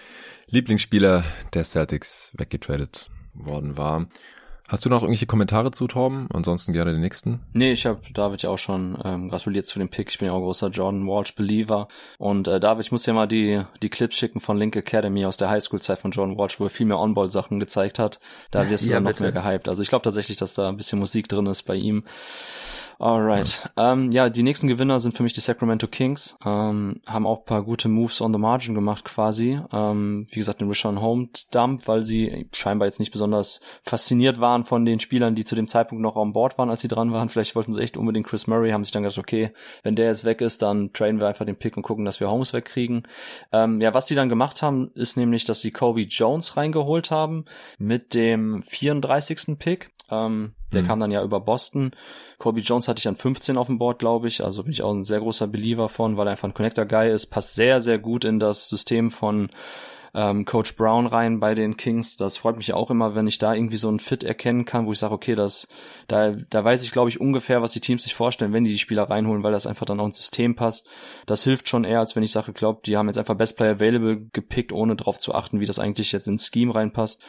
Lieblingsspieler 0.46 1.24
der 1.56 1.64
Celtics 1.64 2.32
weggetradet 2.38 3.10
worden 3.34 3.78
war. 3.78 4.08
Hast 4.68 4.84
du 4.84 4.90
noch 4.90 5.02
irgendwelche 5.02 5.28
Kommentare 5.28 5.72
zu, 5.72 5.88
Torben? 5.88 6.28
Ansonsten 6.34 6.74
gerne 6.74 6.92
den 6.92 7.00
nächsten. 7.00 7.40
Nee, 7.54 7.72
ich 7.72 7.86
habe 7.86 8.02
David 8.14 8.42
ja 8.42 8.50
auch 8.50 8.58
schon 8.58 8.98
ähm, 9.06 9.30
gratuliert 9.30 9.66
zu 9.66 9.80
dem 9.80 9.88
Pick. 9.88 10.10
Ich 10.10 10.18
bin 10.18 10.28
ja 10.28 10.34
auch 10.34 10.42
großer 10.42 10.68
Jordan 10.68 11.08
Walsh-Believer. 11.08 11.88
Und 12.18 12.50
äh, 12.50 12.60
David, 12.60 12.86
ich 12.86 12.92
muss 12.92 13.04
dir 13.04 13.14
mal 13.14 13.28
die, 13.28 13.62
die 13.82 13.90
Clips 13.90 14.18
schicken 14.18 14.42
von 14.42 14.58
Link 14.58 14.76
Academy 14.76 15.26
aus 15.26 15.38
der 15.38 15.50
Highschool-Zeit 15.50 16.00
von 16.00 16.12
Jordan 16.12 16.38
Walsh, 16.38 16.60
wo 16.60 16.66
er 16.66 16.70
viel 16.70 16.86
mehr 16.86 17.00
On-Ball-Sachen 17.00 17.62
gezeigt 17.62 17.98
hat. 17.98 18.20
Da 18.52 18.70
wirst 18.70 18.84
du 18.84 18.90
ja, 18.90 18.96
dann 18.96 19.04
noch 19.04 19.12
bitte. 19.12 19.24
mehr 19.24 19.32
gehypt. 19.32 19.70
Also 19.70 19.84
ich 19.84 19.90
glaube 19.90 20.04
tatsächlich, 20.04 20.36
dass 20.36 20.54
da 20.54 20.68
ein 20.68 20.76
bisschen 20.76 21.00
Musik 21.00 21.30
drin 21.30 21.46
ist 21.46 21.64
bei 21.64 21.76
ihm. 21.76 22.04
Alright. 23.00 23.70
Ja. 23.78 23.94
Ähm, 23.94 24.12
ja, 24.12 24.30
die 24.30 24.42
nächsten 24.42 24.68
Gewinner 24.68 25.00
sind 25.00 25.16
für 25.16 25.22
mich 25.22 25.34
die 25.34 25.40
Sacramento 25.40 25.88
Kings. 25.88 26.36
Ähm, 26.44 27.02
haben 27.06 27.28
auch 27.28 27.46
paar 27.46 27.64
gute 27.64 27.90
Moves 27.90 28.22
on 28.22 28.34
the 28.34 28.40
margin 28.40 28.74
gemacht 28.74 29.06
quasi. 29.06 29.60
Ähm, 29.72 30.26
wie 30.32 30.40
gesagt, 30.40 30.62
den 30.62 30.68
Rishon 30.68 31.00
Home 31.00 31.30
Dump, 31.52 31.88
weil 31.88 32.04
sie 32.04 32.48
scheinbar 32.54 32.88
jetzt 32.88 33.00
nicht 33.00 33.12
besonders 33.12 33.62
fasziniert 33.84 34.40
waren 34.40 34.66
von 34.66 34.84
den 34.84 35.00
Spielern, 35.00 35.36
die 35.36 35.44
zu 35.44 35.56
dem 35.56 35.68
Zeitpunkt 35.68 36.02
noch 36.02 36.16
on 36.16 36.34
Board 36.34 36.58
waren, 36.58 36.72
als 36.72 36.82
sie 36.82 36.88
dran 36.88 37.12
waren. 37.12 37.30
Vielleicht 37.30 37.56
wollten 37.56 37.74
sie 37.74 37.82
echt 37.82 37.98
unbedingt 37.98 38.26
Chris 38.26 38.48
Murray, 38.48 38.72
haben 38.72 38.84
sich 38.84 38.94
dann 38.94 39.04
gedacht, 39.04 39.20
okay, 39.20 39.52
wenn 39.84 39.96
der 39.96 40.08
jetzt 40.08 40.26
weg 40.26 40.42
ist, 40.42 40.64
dann 40.64 40.92
trainen 40.92 41.20
wir 41.20 41.28
einfach 41.28 41.46
den 41.46 41.58
Pick 41.58 41.78
und 41.78 41.84
gucken, 41.84 42.06
dass 42.06 42.20
wir 42.20 42.30
Holmes 42.30 42.54
wegkriegen. 42.54 43.04
Ähm, 43.52 43.80
ja, 43.80 43.94
was 43.94 44.08
die 44.08 44.16
dann 44.16 44.30
gemacht 44.30 44.64
haben, 44.64 44.92
ist 44.96 45.18
nämlich, 45.18 45.46
dass 45.46 45.62
sie 45.62 45.72
Kobe 45.72 46.02
Jones 46.02 46.58
reingeholt 46.58 47.12
haben 47.12 47.46
mit 47.78 48.16
dem 48.16 48.64
34. 48.64 49.60
Pick. 49.60 49.92
Ähm, 50.10 50.54
der 50.74 50.84
mhm. 50.84 50.88
kam 50.88 51.00
dann 51.00 51.12
ja 51.12 51.24
über 51.24 51.40
Boston. 51.40 51.92
Kobe 52.38 52.62
Jones 52.62 52.88
hatte 52.88 53.00
ich 53.00 53.08
an 53.08 53.16
15 53.16 53.58
auf 53.58 53.68
dem 53.68 53.78
Board, 53.78 54.00
glaube 54.00 54.28
ich. 54.28 54.44
Also 54.44 54.64
bin 54.64 54.72
ich 54.72 54.84
auch 54.84 54.94
ein 54.94 55.06
sehr 55.06 55.20
großer 55.20 55.48
Believer 55.48 55.90
von, 55.90 56.18
weil 56.18 56.28
er 56.28 56.32
einfach 56.32 56.48
ein 56.48 56.54
Connector-Guy 56.54 57.12
ist. 57.12 57.28
Passt 57.28 57.56
sehr, 57.56 57.80
sehr 57.80 58.00
gut 58.00 58.26
in 58.26 58.40
das 58.40 58.70
System 58.70 59.12
von 59.12 59.50
ähm, 60.14 60.46
Coach 60.46 60.76
Brown 60.76 61.06
rein 61.06 61.40
bei 61.40 61.54
den 61.56 61.78
Kings. 61.78 62.18
Das 62.18 62.38
freut 62.38 62.58
mich 62.58 62.74
auch 62.74 62.90
immer, 62.90 63.16
wenn 63.16 63.28
ich 63.28 63.38
da 63.38 63.54
irgendwie 63.54 63.78
so 63.78 63.88
einen 63.88 64.00
Fit 64.00 64.24
erkennen 64.24 64.66
kann, 64.66 64.86
wo 64.86 64.92
ich 64.92 65.00
sage, 65.00 65.14
okay, 65.14 65.36
das, 65.36 65.68
da, 66.08 66.32
da 66.32 66.64
weiß 66.64 66.84
ich, 66.84 66.92
glaube 66.92 67.10
ich, 67.10 67.22
ungefähr, 67.22 67.62
was 67.62 67.74
die 67.74 67.82
Teams 67.82 68.04
sich 68.04 68.16
vorstellen, 68.16 68.54
wenn 68.54 68.64
die 68.64 68.72
die 68.72 68.80
Spieler 68.80 69.04
reinholen, 69.04 69.44
weil 69.44 69.52
das 69.52 69.68
einfach 69.68 69.86
dann 69.86 70.00
auch 70.00 70.06
ins 70.06 70.18
System 70.18 70.56
passt. 70.56 70.90
Das 71.26 71.44
hilft 71.44 71.70
schon 71.70 71.84
eher, 71.84 72.00
als 72.00 72.16
wenn 72.16 72.24
ich 72.24 72.32
sage, 72.32 72.54
glaube, 72.54 72.82
die 72.86 72.98
haben 72.98 73.08
jetzt 73.08 73.20
einfach 73.20 73.36
Best 73.36 73.58
Player 73.58 73.76
Available 73.76 74.28
gepickt, 74.34 74.72
ohne 74.72 74.96
drauf 74.96 75.20
zu 75.20 75.36
achten, 75.36 75.60
wie 75.60 75.66
das 75.66 75.80
eigentlich 75.80 76.12
jetzt 76.12 76.28
ins 76.28 76.48
Scheme 76.48 76.74
reinpasst 76.74 77.22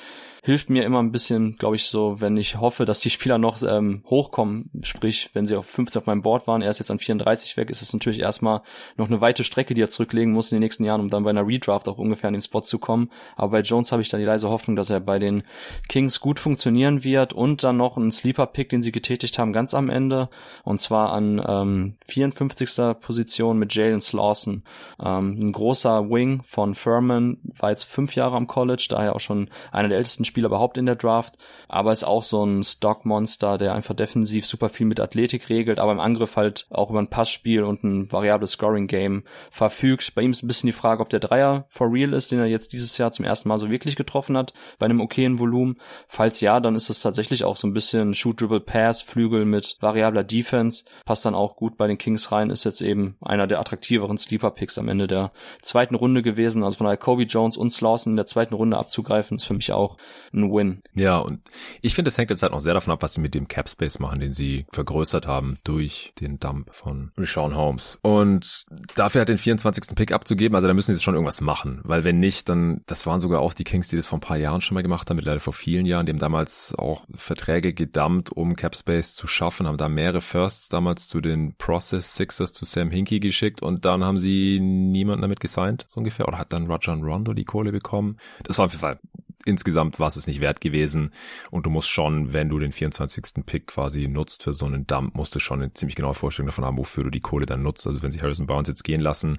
hilft 0.48 0.70
mir 0.70 0.82
immer 0.86 1.02
ein 1.02 1.12
bisschen, 1.12 1.58
glaube 1.58 1.76
ich, 1.76 1.90
so, 1.90 2.22
wenn 2.22 2.38
ich 2.38 2.58
hoffe, 2.58 2.86
dass 2.86 3.00
die 3.00 3.10
Spieler 3.10 3.36
noch 3.36 3.62
ähm, 3.62 4.02
hochkommen, 4.08 4.70
sprich, 4.82 5.28
wenn 5.34 5.46
sie 5.46 5.54
auf 5.54 5.66
15 5.66 6.00
auf 6.00 6.06
meinem 6.06 6.22
Board 6.22 6.46
waren, 6.46 6.62
er 6.62 6.70
ist 6.70 6.78
jetzt 6.78 6.90
an 6.90 6.98
34 6.98 7.58
weg, 7.58 7.68
ist 7.68 7.82
es 7.82 7.92
natürlich 7.92 8.20
erstmal 8.20 8.62
noch 8.96 9.08
eine 9.08 9.20
weite 9.20 9.44
Strecke, 9.44 9.74
die 9.74 9.82
er 9.82 9.90
zurücklegen 9.90 10.32
muss 10.32 10.50
in 10.50 10.56
den 10.56 10.62
nächsten 10.62 10.84
Jahren, 10.84 11.02
um 11.02 11.10
dann 11.10 11.22
bei 11.22 11.28
einer 11.28 11.46
Redraft 11.46 11.86
auch 11.86 11.98
ungefähr 11.98 12.28
an 12.28 12.32
den 12.32 12.40
Spot 12.40 12.62
zu 12.62 12.78
kommen. 12.78 13.10
Aber 13.36 13.50
bei 13.50 13.60
Jones 13.60 13.92
habe 13.92 14.00
ich 14.00 14.08
dann 14.08 14.20
die 14.20 14.26
leise 14.26 14.48
Hoffnung, 14.48 14.74
dass 14.74 14.88
er 14.88 15.00
bei 15.00 15.18
den 15.18 15.42
Kings 15.86 16.18
gut 16.18 16.40
funktionieren 16.40 17.04
wird 17.04 17.34
und 17.34 17.62
dann 17.62 17.76
noch 17.76 17.98
einen 17.98 18.10
Sleeper-Pick, 18.10 18.70
den 18.70 18.80
sie 18.80 18.90
getätigt 18.90 19.38
haben, 19.38 19.52
ganz 19.52 19.74
am 19.74 19.90
Ende, 19.90 20.30
und 20.64 20.80
zwar 20.80 21.12
an 21.12 21.44
ähm, 21.46 21.96
54. 22.06 22.98
Position 23.02 23.58
mit 23.58 23.74
Jalen 23.74 24.00
Slawson. 24.00 24.62
Ähm, 24.98 25.38
ein 25.38 25.52
großer 25.52 26.08
Wing 26.08 26.40
von 26.42 26.74
Furman, 26.74 27.36
war 27.58 27.68
jetzt 27.68 27.84
fünf 27.84 28.14
Jahre 28.14 28.36
am 28.36 28.46
College, 28.46 28.86
daher 28.88 29.14
auch 29.14 29.20
schon 29.20 29.50
einer 29.72 29.90
der 29.90 29.98
ältesten 29.98 30.24
Spieler 30.24 30.37
überhaupt 30.44 30.78
in 30.78 30.86
der 30.86 30.96
Draft, 30.96 31.36
aber 31.68 31.92
ist 31.92 32.04
auch 32.04 32.22
so 32.22 32.44
ein 32.44 32.62
Stockmonster, 32.62 33.58
der 33.58 33.74
einfach 33.74 33.94
defensiv 33.94 34.46
super 34.46 34.68
viel 34.68 34.86
mit 34.86 35.00
Athletik 35.00 35.48
regelt, 35.48 35.78
aber 35.78 35.92
im 35.92 36.00
Angriff 36.00 36.36
halt 36.36 36.66
auch 36.70 36.90
über 36.90 36.98
ein 36.98 37.10
Passspiel 37.10 37.62
und 37.62 37.84
ein 37.84 38.12
variables 38.12 38.52
Scoring-Game 38.52 39.24
verfügt. 39.50 40.14
Bei 40.14 40.22
ihm 40.22 40.30
ist 40.30 40.42
ein 40.42 40.48
bisschen 40.48 40.68
die 40.68 40.72
Frage, 40.72 41.02
ob 41.02 41.08
der 41.08 41.20
Dreier 41.20 41.64
for 41.68 41.92
real 41.92 42.12
ist, 42.12 42.30
den 42.30 42.38
er 42.38 42.46
jetzt 42.46 42.72
dieses 42.72 42.98
Jahr 42.98 43.10
zum 43.10 43.24
ersten 43.24 43.48
Mal 43.48 43.58
so 43.58 43.70
wirklich 43.70 43.96
getroffen 43.96 44.36
hat, 44.36 44.52
bei 44.78 44.86
einem 44.86 45.00
okayen 45.00 45.38
Volumen. 45.38 45.78
Falls 46.06 46.40
ja, 46.40 46.60
dann 46.60 46.74
ist 46.74 46.90
es 46.90 47.00
tatsächlich 47.00 47.44
auch 47.44 47.56
so 47.56 47.66
ein 47.66 47.74
bisschen 47.74 48.14
Shoot-Dribble-Pass-Flügel 48.14 49.44
mit 49.44 49.76
variabler 49.80 50.24
Defense. 50.24 50.84
Passt 51.04 51.24
dann 51.24 51.34
auch 51.34 51.56
gut 51.56 51.76
bei 51.76 51.86
den 51.86 51.98
Kings 51.98 52.32
rein, 52.32 52.50
ist 52.50 52.64
jetzt 52.64 52.80
eben 52.80 53.16
einer 53.20 53.46
der 53.46 53.60
attraktiveren 53.60 54.18
Sleeper-Picks 54.18 54.78
am 54.78 54.88
Ende 54.88 55.06
der 55.06 55.32
zweiten 55.62 55.94
Runde 55.94 56.22
gewesen. 56.22 56.62
Also 56.62 56.78
von 56.78 56.84
daher 56.84 56.96
Kobe 56.96 57.24
Jones 57.24 57.56
und 57.56 57.70
Slawson 57.70 58.12
in 58.12 58.16
der 58.16 58.26
zweiten 58.26 58.54
Runde 58.54 58.76
abzugreifen, 58.76 59.36
ist 59.36 59.44
für 59.44 59.54
mich 59.54 59.72
auch 59.72 59.96
ein 60.32 60.52
Win. 60.52 60.82
Ja, 60.94 61.18
und 61.18 61.40
ich 61.82 61.94
finde, 61.94 62.08
es 62.08 62.18
hängt 62.18 62.30
jetzt 62.30 62.42
halt 62.42 62.52
noch 62.52 62.60
sehr 62.60 62.74
davon 62.74 62.92
ab, 62.92 63.02
was 63.02 63.14
sie 63.14 63.20
mit 63.20 63.34
dem 63.34 63.48
Cap 63.48 63.68
Space 63.68 63.98
machen, 63.98 64.20
den 64.20 64.32
sie 64.32 64.66
vergrößert 64.72 65.26
haben 65.26 65.58
durch 65.64 66.12
den 66.20 66.38
Dump 66.38 66.72
von 66.72 67.12
Rashawn 67.16 67.56
Holmes. 67.56 67.98
Und 68.02 68.66
dafür 68.94 69.20
halt 69.20 69.28
den 69.28 69.38
24. 69.38 69.94
Pick 69.94 70.12
abzugeben, 70.12 70.54
also 70.54 70.66
da 70.66 70.74
müssen 70.74 70.94
sie 70.94 71.00
schon 71.00 71.14
irgendwas 71.14 71.40
machen, 71.40 71.80
weil 71.84 72.04
wenn 72.04 72.18
nicht, 72.18 72.48
dann, 72.48 72.82
das 72.86 73.06
waren 73.06 73.20
sogar 73.20 73.40
auch 73.40 73.54
die 73.54 73.64
Kings, 73.64 73.88
die 73.88 73.96
das 73.96 74.06
vor 74.06 74.18
ein 74.18 74.22
paar 74.22 74.36
Jahren 74.36 74.60
schon 74.60 74.74
mal 74.74 74.82
gemacht 74.82 75.08
haben, 75.08 75.16
mittlerweile 75.16 75.40
vor 75.40 75.52
vielen 75.52 75.86
Jahren, 75.86 76.06
die 76.06 76.12
haben 76.12 76.18
damals 76.18 76.74
auch 76.76 77.04
Verträge 77.14 77.72
gedumpt, 77.72 78.30
um 78.30 78.56
Cap 78.56 78.76
Space 78.76 79.14
zu 79.14 79.26
schaffen, 79.26 79.66
haben 79.66 79.78
da 79.78 79.88
mehrere 79.88 80.20
Firsts 80.20 80.68
damals 80.68 81.08
zu 81.08 81.20
den 81.20 81.54
Process 81.56 82.14
Sixers 82.14 82.52
zu 82.52 82.64
Sam 82.64 82.90
Hinkie 82.90 83.20
geschickt 83.20 83.62
und 83.62 83.84
dann 83.84 84.04
haben 84.04 84.18
sie 84.18 84.60
niemanden 84.60 85.22
damit 85.22 85.40
gesigned, 85.40 85.84
so 85.88 85.98
ungefähr, 85.98 86.28
oder 86.28 86.38
hat 86.38 86.52
dann 86.52 86.66
Roger 86.66 86.94
Rondo 86.94 87.32
die 87.32 87.44
Kohle 87.44 87.72
bekommen. 87.72 88.18
Das 88.44 88.58
war 88.58 88.66
auf 88.66 88.72
jeden 88.72 88.80
Fall 88.80 88.98
insgesamt 89.44 89.98
war 89.98 90.08
es 90.08 90.26
nicht 90.26 90.40
wert 90.40 90.60
gewesen. 90.60 91.12
Und 91.50 91.66
du 91.66 91.70
musst 91.70 91.88
schon, 91.88 92.32
wenn 92.32 92.48
du 92.48 92.58
den 92.58 92.72
24. 92.72 93.44
Pick 93.46 93.68
quasi 93.68 94.08
nutzt 94.08 94.42
für 94.42 94.52
so 94.52 94.66
einen 94.66 94.86
Dump, 94.86 95.14
musst 95.14 95.34
du 95.34 95.40
schon 95.40 95.60
eine 95.60 95.72
ziemlich 95.72 95.96
genaue 95.96 96.14
Vorstellung 96.14 96.48
davon 96.48 96.64
haben, 96.64 96.78
wofür 96.78 97.04
du 97.04 97.10
die 97.10 97.20
Kohle 97.20 97.46
dann 97.46 97.62
nutzt. 97.62 97.86
Also 97.86 98.02
wenn 98.02 98.12
sie 98.12 98.20
Harrison 98.20 98.46
Barnes 98.46 98.68
jetzt 98.68 98.84
gehen 98.84 99.00
lassen, 99.00 99.38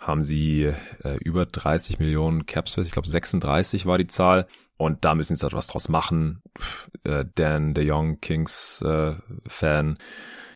haben 0.00 0.24
sie 0.24 0.72
äh, 1.02 1.16
über 1.20 1.46
30 1.46 1.98
Millionen 1.98 2.46
Caps, 2.46 2.76
ich 2.78 2.90
glaube 2.90 3.08
36 3.08 3.86
war 3.86 3.98
die 3.98 4.06
Zahl. 4.06 4.46
Und 4.76 5.04
da 5.04 5.14
müssen 5.14 5.36
sie 5.36 5.46
etwas 5.46 5.68
draus 5.68 5.88
machen. 5.88 6.42
Äh, 7.04 7.24
Dan, 7.34 7.74
der 7.74 7.84
Young 7.86 8.20
Kings 8.20 8.82
äh, 8.82 9.14
Fan, 9.46 9.96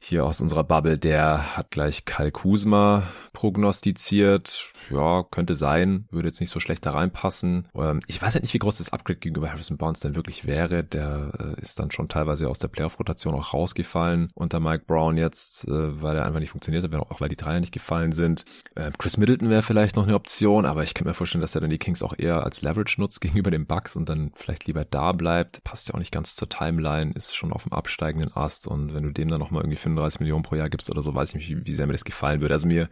hier 0.00 0.24
aus 0.24 0.40
unserer 0.40 0.64
Bubble, 0.64 0.98
der 0.98 1.56
hat 1.56 1.70
gleich 1.70 2.04
Kyle 2.04 2.32
Kuzma 2.32 3.04
prognostiziert. 3.32 4.72
Ja, 4.90 5.22
könnte 5.22 5.54
sein, 5.54 6.06
würde 6.10 6.28
jetzt 6.28 6.40
nicht 6.40 6.50
so 6.50 6.60
schlecht 6.60 6.84
da 6.86 6.90
reinpassen. 6.90 7.68
Ähm, 7.74 8.00
ich 8.06 8.20
weiß 8.20 8.34
halt 8.34 8.42
nicht, 8.42 8.54
wie 8.54 8.58
groß 8.58 8.78
das 8.78 8.92
Upgrade 8.92 9.18
gegenüber 9.18 9.50
Harrison 9.50 9.76
Barnes 9.76 10.00
denn 10.00 10.16
wirklich 10.16 10.46
wäre. 10.46 10.82
Der 10.82 11.32
äh, 11.38 11.60
ist 11.60 11.78
dann 11.78 11.90
schon 11.90 12.08
teilweise 12.08 12.48
aus 12.48 12.58
der 12.58 12.68
Playoff-Rotation 12.68 13.34
auch 13.34 13.54
rausgefallen 13.54 14.30
unter 14.34 14.60
Mike 14.60 14.84
Brown 14.86 15.16
jetzt, 15.16 15.68
äh, 15.68 16.02
weil 16.02 16.16
er 16.16 16.24
einfach 16.24 16.40
nicht 16.40 16.50
funktioniert 16.50 16.84
hat, 16.84 16.94
auch 16.94 17.20
weil 17.20 17.28
die 17.28 17.36
Dreier 17.36 17.60
nicht 17.60 17.72
gefallen 17.72 18.12
sind. 18.12 18.44
Äh, 18.74 18.90
Chris 18.98 19.16
Middleton 19.18 19.50
wäre 19.50 19.62
vielleicht 19.62 19.96
noch 19.96 20.04
eine 20.04 20.14
Option, 20.14 20.64
aber 20.64 20.82
ich 20.82 20.94
könnte 20.94 21.08
mir 21.08 21.14
vorstellen, 21.14 21.42
dass 21.42 21.54
er 21.54 21.60
dann 21.60 21.70
die 21.70 21.78
Kings 21.78 22.02
auch 22.02 22.14
eher 22.18 22.42
als 22.44 22.62
Leverage 22.62 23.00
nutzt 23.00 23.20
gegenüber 23.20 23.50
den 23.50 23.66
Bucks 23.66 23.94
und 23.94 24.08
dann 24.08 24.32
vielleicht 24.34 24.66
lieber 24.66 24.84
da 24.84 25.12
bleibt. 25.12 25.62
Passt 25.64 25.88
ja 25.88 25.94
auch 25.94 25.98
nicht 25.98 26.12
ganz 26.12 26.34
zur 26.34 26.48
Timeline, 26.48 27.12
ist 27.12 27.36
schon 27.36 27.52
auf 27.52 27.64
dem 27.64 27.72
absteigenden 27.72 28.34
Ast 28.34 28.66
und 28.66 28.94
wenn 28.94 29.04
du 29.04 29.12
dem 29.12 29.28
dann 29.28 29.38
nochmal 29.38 29.62
irgendwie 29.62 29.76
35 29.88 30.20
Millionen 30.20 30.42
pro 30.42 30.56
Jahr 30.56 30.68
gibst 30.68 30.90
oder 30.90 31.02
so, 31.02 31.14
weiß 31.14 31.30
ich 31.30 31.34
nicht, 31.34 31.66
wie, 31.66 31.74
sehr 31.74 31.86
mir 31.86 31.92
das 31.92 32.04
gefallen 32.04 32.40
würde. 32.40 32.54
Also 32.54 32.66
mir 32.66 32.88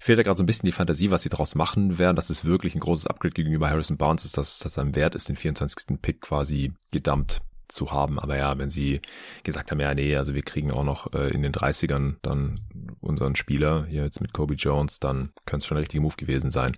fehlt 0.00 0.18
da 0.18 0.22
gerade 0.22 0.38
so 0.38 0.42
ein 0.42 0.46
bisschen 0.46 0.66
die 0.66 0.72
Fantasie, 0.72 1.10
was 1.10 1.22
sie 1.22 1.28
daraus 1.28 1.54
machen 1.54 1.98
werden, 1.98 2.16
dass 2.16 2.30
es 2.30 2.44
wirklich 2.44 2.74
ein 2.74 2.80
großes 2.80 3.06
Upgrade 3.06 3.34
gegenüber 3.34 3.68
Harrison 3.68 3.96
Barnes 3.96 4.24
ist, 4.24 4.38
dass 4.38 4.58
das 4.58 4.72
dann 4.72 4.94
wert 4.94 5.14
ist, 5.14 5.28
den 5.28 5.36
24. 5.36 6.00
Pick 6.00 6.20
quasi 6.20 6.72
gedumpt 6.90 7.42
zu 7.68 7.90
haben. 7.92 8.18
Aber 8.18 8.36
ja, 8.36 8.56
wenn 8.58 8.70
sie 8.70 9.00
gesagt 9.42 9.70
haben, 9.70 9.80
ja, 9.80 9.94
nee, 9.94 10.16
also 10.16 10.34
wir 10.34 10.42
kriegen 10.42 10.72
auch 10.72 10.84
noch 10.84 11.12
äh, 11.14 11.28
in 11.30 11.42
den 11.42 11.52
30ern 11.52 12.16
dann 12.22 12.60
unseren 13.00 13.36
Spieler, 13.36 13.86
hier 13.86 14.04
jetzt 14.04 14.20
mit 14.20 14.32
Kobe 14.32 14.54
Jones, 14.54 15.00
dann 15.00 15.30
könnte 15.46 15.62
es 15.62 15.66
schon 15.66 15.76
ein 15.76 15.80
richtiger 15.80 16.02
Move 16.02 16.16
gewesen 16.16 16.50
sein. 16.50 16.76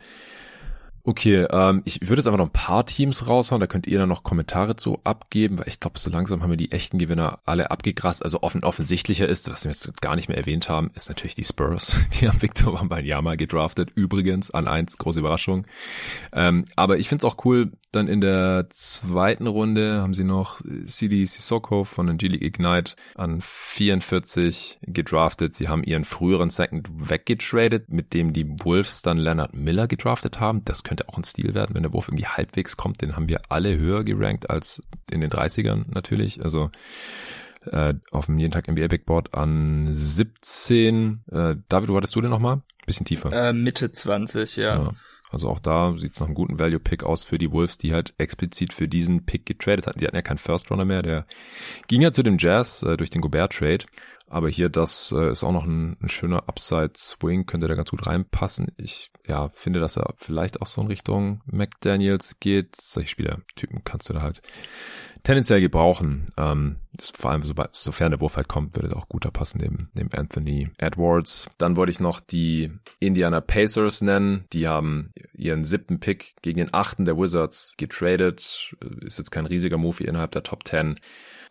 Okay, 1.04 1.48
ähm, 1.50 1.82
ich 1.84 2.00
würde 2.02 2.20
jetzt 2.20 2.28
einfach 2.28 2.38
noch 2.38 2.46
ein 2.46 2.52
paar 2.52 2.86
Teams 2.86 3.26
raushauen, 3.26 3.58
da 3.58 3.66
könnt 3.66 3.88
ihr 3.88 3.98
dann 3.98 4.08
noch 4.08 4.22
Kommentare 4.22 4.76
zu 4.76 5.00
abgeben, 5.02 5.58
weil 5.58 5.66
ich 5.66 5.80
glaube, 5.80 5.98
so 5.98 6.10
langsam 6.10 6.42
haben 6.42 6.50
wir 6.50 6.56
die 6.56 6.70
echten 6.70 6.98
Gewinner 6.98 7.40
alle 7.44 7.72
abgegrast. 7.72 8.22
Also 8.22 8.42
offen 8.42 8.62
offensichtlicher 8.62 9.28
ist, 9.28 9.50
was 9.50 9.64
wir 9.64 9.72
jetzt 9.72 10.00
gar 10.00 10.14
nicht 10.14 10.28
mehr 10.28 10.38
erwähnt 10.38 10.68
haben, 10.68 10.92
ist 10.94 11.08
natürlich 11.08 11.34
die 11.34 11.42
Spurs. 11.42 11.96
Die 12.20 12.28
haben 12.28 12.40
Victor 12.40 12.80
Wembanyama 12.80 13.34
gedraftet, 13.34 13.90
übrigens 13.96 14.52
an 14.52 14.68
eins, 14.68 14.96
große 14.96 15.18
Überraschung. 15.18 15.66
Ähm, 16.32 16.66
aber 16.76 16.98
ich 16.98 17.08
finde 17.08 17.26
es 17.26 17.32
auch 17.32 17.44
cool, 17.44 17.72
dann 17.92 18.08
in 18.08 18.20
der 18.20 18.66
zweiten 18.70 19.46
Runde 19.46 20.00
haben 20.00 20.14
sie 20.14 20.24
noch 20.24 20.60
CD 20.86 21.24
Sissoko 21.24 21.84
von 21.84 22.06
den 22.06 22.16
G-League 22.16 22.42
Ignite 22.42 22.94
an 23.14 23.40
44 23.40 24.78
gedraftet. 24.82 25.54
Sie 25.54 25.68
haben 25.68 25.84
ihren 25.84 26.04
früheren 26.04 26.50
Second 26.50 26.88
weggetradet, 26.90 27.90
mit 27.90 28.14
dem 28.14 28.32
die 28.32 28.48
Wolves 28.64 29.02
dann 29.02 29.18
Leonard 29.18 29.54
Miller 29.54 29.86
gedraftet 29.86 30.40
haben. 30.40 30.64
Das 30.64 30.84
könnte 30.84 31.08
auch 31.08 31.18
ein 31.18 31.24
Stil 31.24 31.54
werden, 31.54 31.74
wenn 31.74 31.82
der 31.82 31.92
Wurf 31.92 32.08
irgendwie 32.08 32.26
halbwegs 32.26 32.76
kommt. 32.76 33.02
Den 33.02 33.14
haben 33.14 33.28
wir 33.28 33.42
alle 33.50 33.76
höher 33.76 34.04
gerankt 34.04 34.48
als 34.48 34.82
in 35.10 35.20
den 35.20 35.30
30ern 35.30 35.84
natürlich. 35.88 36.42
Also 36.42 36.70
äh, 37.66 37.94
auf 38.10 38.26
dem 38.26 38.38
jeden 38.38 38.52
Tag 38.52 38.68
NBA 38.68 38.88
Big 38.88 39.06
Board 39.06 39.34
an 39.34 39.90
17. 39.92 41.24
Äh, 41.30 41.56
David, 41.68 41.90
wo 41.90 41.96
hattest 41.96 42.14
du 42.14 42.20
denn 42.20 42.30
nochmal? 42.30 42.62
Bisschen 42.86 43.06
tiefer. 43.06 43.32
Äh, 43.32 43.52
Mitte 43.52 43.92
20, 43.92 44.56
ja. 44.56 44.82
ja. 44.82 44.90
Also 45.32 45.48
auch 45.48 45.58
da 45.58 45.96
sieht 45.96 46.12
es 46.12 46.20
nach 46.20 46.26
einem 46.26 46.34
guten 46.34 46.58
Value-Pick 46.58 47.04
aus 47.04 47.24
für 47.24 47.38
die 47.38 47.50
Wolves, 47.50 47.78
die 47.78 47.92
halt 47.92 48.14
explizit 48.18 48.72
für 48.72 48.88
diesen 48.88 49.24
Pick 49.24 49.46
getradet 49.46 49.86
hatten. 49.86 49.98
Die 49.98 50.06
hatten 50.06 50.16
ja 50.16 50.22
keinen 50.22 50.38
First-Runner 50.38 50.84
mehr, 50.84 51.02
der 51.02 51.26
ging 51.88 52.02
ja 52.02 52.12
zu 52.12 52.22
dem 52.22 52.36
Jazz 52.38 52.82
äh, 52.82 52.96
durch 52.96 53.10
den 53.10 53.22
Gobert-Trade. 53.22 53.84
Aber 54.28 54.48
hier, 54.48 54.70
das 54.70 55.12
äh, 55.12 55.30
ist 55.30 55.44
auch 55.44 55.52
noch 55.52 55.64
ein, 55.64 55.98
ein 56.00 56.08
schöner 56.08 56.48
Upside-Swing, 56.48 57.44
könnte 57.44 57.68
da 57.68 57.74
ganz 57.74 57.90
gut 57.90 58.06
reinpassen. 58.06 58.72
Ich 58.78 59.10
ja, 59.26 59.50
finde, 59.52 59.78
dass 59.78 59.98
er 59.98 60.14
vielleicht 60.16 60.62
auch 60.62 60.66
so 60.66 60.80
in 60.80 60.86
Richtung 60.86 61.42
McDaniels 61.44 62.40
geht. 62.40 62.80
Solche 62.80 63.10
Spielertypen 63.10 63.84
kannst 63.84 64.08
du 64.08 64.14
da 64.14 64.22
halt 64.22 64.40
tendenziell 65.22 65.60
gebrauchen. 65.60 66.26
Ähm, 66.36 66.76
vor 67.14 67.30
allem 67.30 67.42
so, 67.42 67.54
sofern 67.72 68.10
der 68.10 68.20
Wurf 68.20 68.36
halt 68.36 68.48
kommt, 68.48 68.74
würde 68.74 68.94
auch 68.96 69.08
guter 69.08 69.30
passen 69.30 69.60
neben, 69.62 69.90
neben 69.94 70.12
Anthony 70.12 70.70
Edwards. 70.78 71.48
Dann 71.58 71.76
wollte 71.76 71.92
ich 71.92 72.00
noch 72.00 72.20
die 72.20 72.72
Indiana 73.00 73.40
Pacers 73.40 74.02
nennen. 74.02 74.44
Die 74.52 74.68
haben 74.68 75.12
ihren 75.32 75.64
siebten 75.64 76.00
Pick 76.00 76.34
gegen 76.42 76.58
den 76.58 76.74
achten 76.74 77.04
der 77.04 77.16
Wizards 77.16 77.74
getradet. 77.76 78.74
Ist 79.00 79.18
jetzt 79.18 79.30
kein 79.30 79.46
riesiger 79.46 79.78
Move 79.78 80.04
innerhalb 80.04 80.32
der 80.32 80.42
Top 80.42 80.64
Ten 80.64 80.98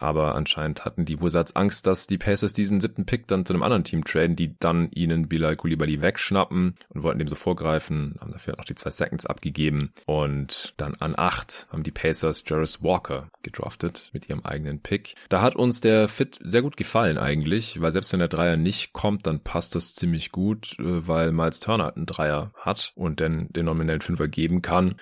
aber 0.02 0.36
anscheinend 0.36 0.86
hatten 0.86 1.06
die 1.06 1.22
Wizards 1.22 1.56
Angst, 1.56 1.88
dass 1.88 2.08
die 2.08 2.18
Pacers 2.18 2.54
diesen 2.54 2.82
siebten 2.82 3.06
Pick 3.06 3.28
dann 3.28 3.46
zu 3.46 3.54
einem 3.54 3.64
anderen 3.64 3.84
Team 3.84 4.04
traden, 4.04 4.36
die 4.36 4.56
dann 4.60 4.90
ihnen 4.92 5.28
Bilal 5.28 5.56
Koulibaly 5.56 6.02
wegschnappen 6.02 6.76
und 6.90 7.04
wollten 7.04 7.20
dem 7.20 7.28
so 7.28 7.36
vorgreifen, 7.36 8.16
haben 8.20 8.32
dafür 8.32 8.56
noch 8.58 8.66
die 8.66 8.76
zwei 8.76 8.92
Seconds 8.92 9.26
abgegeben 9.26 9.92
und 10.06 10.74
dann 10.78 10.96
an 10.96 11.14
acht 11.18 11.68
haben 11.72 11.84
die 11.84 11.92
Pacers 11.92 12.44
Jarvis 12.46 12.84
Walker 12.84 13.30
gedraftet 13.44 14.10
mit 14.14 14.30
ihrem 14.30 14.46
eigenen 14.46 14.80
Pick. 14.80 15.16
Da 15.30 15.42
hat 15.42 15.56
uns 15.56 15.82
der 15.82 16.08
Fit 16.08 16.40
sehr 16.44 16.62
gut 16.62 16.78
gefallen 16.78 17.18
eigentlich, 17.18 17.82
weil 17.82 17.92
selbst 17.92 18.12
wenn 18.12 18.20
der 18.20 18.28
Dreier 18.28 18.58
nicht 18.58 18.94
kommt, 18.94 19.28
dann 19.28 19.40
passt 19.40 19.76
das 19.76 19.96
ziemlich 19.96 20.32
gut, 20.32 20.78
äh, 20.80 21.08
weil 21.08 21.32
Miles 21.32 21.60
Turner 21.60 21.96
einen 21.96 22.06
Dreier 22.06 22.52
hat 22.56 22.94
und 22.96 23.22
dann 23.22 23.50
den 23.50 23.66
nominellen 23.66 24.02
Fünfer 24.02 24.28
geben 24.28 24.62
kann. 24.62 24.96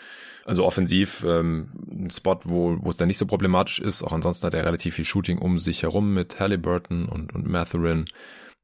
Also 0.46 0.66
offensiv 0.66 1.24
ähm, 1.28 1.70
ein 1.92 2.10
Spot, 2.10 2.40
wo, 2.44 2.78
wo 2.80 2.90
es 2.90 2.98
dann 2.98 3.08
nicht 3.08 3.18
so 3.18 3.28
problematisch 3.28 3.80
ist. 3.80 4.02
Auch 4.04 4.14
ansonsten 4.14 4.48
hat 4.48 4.54
er 4.54 4.66
relativ 4.66 4.89
viel 4.92 5.06
Shooting 5.06 5.38
um 5.38 5.60
sich 5.60 5.84
herum 5.84 6.14
mit 6.14 6.40
Halliburton 6.40 7.08
und, 7.08 7.34
und 7.34 7.48
Matherin. 7.48 8.06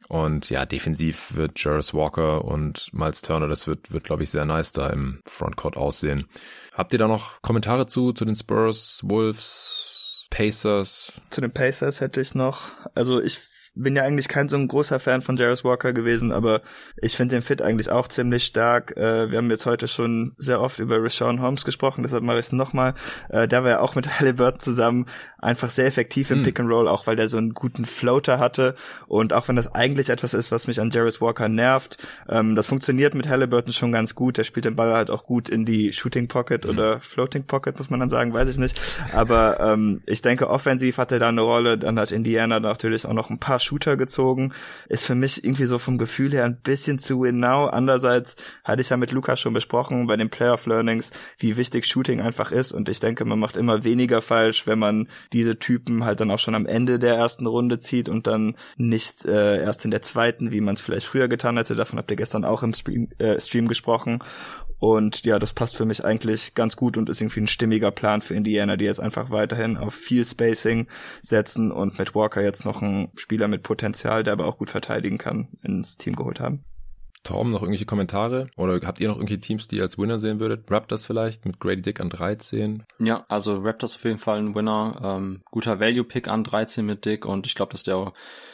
Und 0.07 0.49
ja, 0.52 0.65
defensiv 0.65 1.35
wird 1.35 1.64
Jarvis 1.64 1.93
Walker 1.93 2.45
und 2.45 2.93
Miles 2.93 3.22
Turner, 3.22 3.47
das 3.47 3.68
wird, 3.68 3.91
wird 3.91 4.03
glaube 4.03 4.23
ich, 4.23 4.30
sehr 4.30 4.45
nice 4.45 4.72
da 4.72 4.89
im 4.89 5.19
Frontcourt 5.26 5.77
aussehen. 5.77 6.27
Habt 6.73 6.93
ihr 6.93 6.99
da 6.99 7.07
noch 7.07 7.41
Kommentare 7.41 7.88
zu, 7.88 8.14
zu 8.14 8.23
den 8.23 8.35
Spurs, 8.35 8.99
Wolves, 9.03 10.27
Pacers? 10.30 11.11
Zu 11.31 11.41
den 11.41 11.52
Pacers 11.52 12.02
hätte 12.02 12.22
ich 12.22 12.35
noch, 12.35 12.69
also 12.93 13.19
ich 13.19 13.39
bin 13.76 13.95
ja 13.95 14.03
eigentlich 14.03 14.27
kein 14.27 14.47
so 14.47 14.56
ein 14.56 14.68
großer 14.68 14.99
Fan 14.99 15.22
von 15.22 15.35
Jarvis 15.35 15.64
Walker 15.64 15.93
gewesen, 15.93 16.31
aber 16.31 16.61
ich 16.97 17.15
finde 17.18 17.35
den 17.35 17.41
Fit 17.41 17.61
eigentlich 17.61 17.89
auch 17.89 18.07
ziemlich 18.07 18.45
stark. 18.45 18.95
Äh, 18.95 19.30
wir 19.30 19.38
haben 19.38 19.49
jetzt 19.49 19.65
heute 19.65 19.88
schon 19.88 20.34
sehr 20.38 20.61
oft 20.61 20.80
über 20.80 21.02
Rashawn 21.02 21.41
Holmes 21.41 21.65
gesprochen, 21.65 22.03
deshalb 22.03 22.23
mache 22.23 22.39
ich 22.39 22.45
es 22.45 22.52
nochmal. 22.53 22.93
Äh, 23.30 23.47
der 23.47 23.64
war 23.64 23.69
ja 23.69 23.80
auch 23.81 23.95
mit 23.95 24.07
Halliburton 24.19 24.60
zusammen 24.60 25.06
einfach 25.45 25.69
sehr 25.69 25.85
effektiv 25.85 26.31
im 26.31 26.39
mhm. 26.39 26.43
Pick 26.43 26.59
and 26.59 26.69
Roll, 26.69 26.88
auch 26.88 27.07
weil 27.07 27.15
der 27.15 27.30
so 27.30 27.38
einen 27.38 27.53
guten 27.53 27.85
Floater 27.85 28.39
hatte. 28.39 28.76
Und 29.07 29.34
auch 29.34 29.47
wenn 29.47 29.55
das 29.55 29.73
eigentlich 29.73 30.09
etwas 30.09 30.34
ist, 30.34 30.51
was 30.51 30.67
mich 30.67 30.81
an 30.81 30.89
Jarvis 30.89 31.22
Walker 31.22 31.47
nervt, 31.47 31.97
ähm, 32.27 32.55
das 32.55 32.67
funktioniert 32.67 33.13
mit 33.13 33.30
Halliburton 33.30 33.73
schon 33.73 33.91
ganz 33.91 34.15
gut. 34.15 34.38
Der 34.38 34.43
spielt 34.43 34.65
den 34.65 34.76
Ball 34.76 34.93
halt 34.93 35.09
auch 35.09 35.23
gut 35.23 35.49
in 35.49 35.65
die 35.65 35.93
Shooting 35.93 36.27
Pocket 36.27 36.65
mhm. 36.65 36.72
oder 36.72 36.99
Floating 36.99 37.43
Pocket, 37.43 37.77
muss 37.77 37.89
man 37.89 37.99
dann 37.99 38.09
sagen, 38.09 38.34
weiß 38.34 38.49
ich 38.49 38.57
nicht. 38.57 38.80
Aber 39.13 39.59
ähm, 39.59 40.01
ich 40.05 40.22
denke, 40.22 40.49
offensiv 40.49 40.97
hat 40.97 41.11
er 41.11 41.19
da 41.19 41.30
eine 41.30 41.41
Rolle. 41.41 41.77
Dann 41.77 41.99
hat 41.99 42.11
Indiana 42.11 42.59
natürlich 42.59 43.05
auch 43.05 43.13
noch 43.13 43.30
ein 43.30 43.39
paar 43.39 43.59
Shooter 43.59 43.97
gezogen. 43.97 44.53
Ist 44.89 45.03
für 45.03 45.15
mich 45.15 45.43
irgendwie 45.43 45.65
so 45.65 45.77
vom 45.77 45.97
Gefühl 45.97 46.31
her 46.34 46.45
ein 46.45 46.57
bisschen 46.57 46.99
zu 46.99 47.19
genau. 47.19 47.65
Andererseits 47.65 48.35
hatte 48.63 48.81
ich 48.81 48.89
ja 48.89 48.97
mit 48.97 49.11
Lukas 49.11 49.39
schon 49.39 49.53
besprochen 49.53 50.07
bei 50.07 50.17
den 50.17 50.30
Playoff 50.30 50.65
Learnings, 50.65 51.11
wie 51.38 51.57
wichtig 51.57 51.85
Shooting 51.85 52.22
einfach 52.22 52.51
ist. 52.51 52.72
Und 52.72 52.89
ich 52.89 52.99
denke, 52.99 53.26
man 53.26 53.39
macht 53.39 53.57
immer 53.57 53.84
weniger 53.84 54.22
falsch, 54.22 54.65
wenn 54.67 54.80
man 54.80 55.07
diese 55.36 55.60
Typen 55.60 56.06
halt 56.06 56.22
dann 56.22 56.32
auch 56.32 56.40
schon 56.40 56.56
am 56.56 56.66
Ende 56.66 56.98
der 56.98 57.16
ersten 57.16 57.45
Runde 57.45 57.80
zieht 57.80 58.07
und 58.07 58.26
dann 58.26 58.56
nicht 58.78 59.26
äh, 59.26 59.62
erst 59.62 59.84
in 59.84 59.91
der 59.91 60.02
zweiten, 60.02 60.49
wie 60.52 60.62
man 60.62 60.76
es 60.76 60.82
vielleicht 60.82 61.06
früher 61.06 61.28
getan 61.28 61.57
hätte. 61.57 61.76
Davon 61.76 61.99
habt 61.99 62.10
ihr 62.10 62.16
gestern 62.16 62.45
auch 62.45 62.64
im 62.64 62.74
Stream, 62.74 63.10
äh, 63.18 63.38
Stream 63.38 63.68
gesprochen. 63.68 64.20
Und 64.80 65.26
ja, 65.26 65.38
das 65.38 65.52
passt 65.52 65.76
für 65.76 65.84
mich 65.84 66.06
eigentlich 66.06 66.53
ganz 66.53 66.78
gut 66.78 66.95
und 66.95 67.10
ist 67.10 67.20
irgendwie 67.20 67.41
ein 67.41 67.48
stimmiger 67.48 67.91
Plan 67.91 68.22
für 68.22 68.34
Indiana, 68.34 68.78
die 68.78 68.86
jetzt 68.86 69.02
einfach 69.02 69.30
weiterhin 69.30 69.76
auf 69.76 69.94
viel 69.94 70.24
Spacing 70.24 70.88
setzen 71.22 71.70
und 71.72 71.99
mit 71.99 72.16
Walker 72.16 72.41
jetzt 72.41 72.64
noch 72.64 72.82
einen 72.82 73.10
Spieler 73.16 73.49
mit 73.49 73.62
Potenzial, 73.62 74.24
der 74.24 74.32
aber 74.34 74.45
auch 74.45 74.57
gut 74.57 74.70
verteidigen 74.70 75.18
kann, 75.18 75.49
ins 75.64 75.98
Team 75.98 76.16
geholt 76.16 76.40
haben. 76.40 76.64
Torben, 77.26 77.52
noch 77.52 77.61
irgendwelche 77.61 77.85
Kommentare? 77.85 78.47
Oder 78.56 78.80
habt 78.85 79.02
ihr 79.02 79.10
noch 79.10 79.18
irgendwelche 79.18 79.41
Teams, 79.41 79.68
die 79.68 79.77
ihr 79.77 79.84
als 79.84 79.97
Winner 79.97 80.19
sehen 80.19 80.39
würdet? 80.39 80.72
Raptors 80.72 81.06
vielleicht 81.06 81.45
mit 81.45 81.60
Grady 81.60 81.81
Dick 81.81 81.99
an 81.99 82.10
13? 82.10 82.84
Ja, 82.99 83.26
also 83.27 83.57
Raptors 83.57 83.95
auf 83.95 84.06
jeden 84.06 84.19
Fall 84.19 84.39
ein 84.39 84.56
Winner. 84.56 84.95
Ähm, 85.03 85.41
guter 85.52 85.80
Value-Pick 85.80 86.27
an 86.30 86.43
13 86.43 86.85
mit 86.85 87.06
Dick 87.06 87.26
und 87.26 87.47
ich 87.47 87.56
glaube, 87.56 87.73
dass 87.73 87.84
der 87.84 87.97
auch 87.97 88.14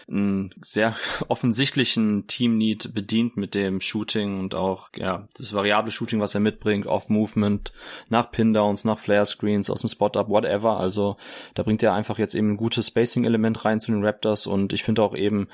einen 0.10 0.54
sehr 0.62 0.96
offensichtlichen 1.28 2.26
Team-Need 2.28 2.94
bedient 2.94 3.38
mit 3.38 3.54
dem 3.54 3.82
Shooting 3.82 4.40
und 4.40 4.56
auch 4.56 4.90
ja 4.96 5.28
das 5.38 5.54
variable 5.54 5.92
Shooting, 5.92 6.20
was 6.20 6.34
er 6.34 6.42
mitbringt, 6.42 6.88
Off-Movement, 6.88 7.72
nach 8.10 8.32
Pin-Downs, 8.32 8.86
nach 8.86 9.00
Flare-Screens, 9.00 9.70
aus 9.70 9.82
dem 9.82 9.90
Spot-Up, 9.90 10.30
whatever. 10.30 10.80
Also 10.80 11.18
da 11.54 11.64
bringt 11.64 11.84
er 11.84 11.94
einfach 11.94 12.18
jetzt 12.18 12.36
eben 12.36 12.52
ein 12.52 12.58
gutes 12.58 12.88
Spacing-Element 12.88 13.66
rein 13.66 13.80
zu 13.80 13.92
den 13.92 14.04
Raptors 14.04 14.48
und 14.48 14.74
ich 14.74 14.84
finde 14.84 15.04
auch 15.04 15.16
eben 15.16 15.48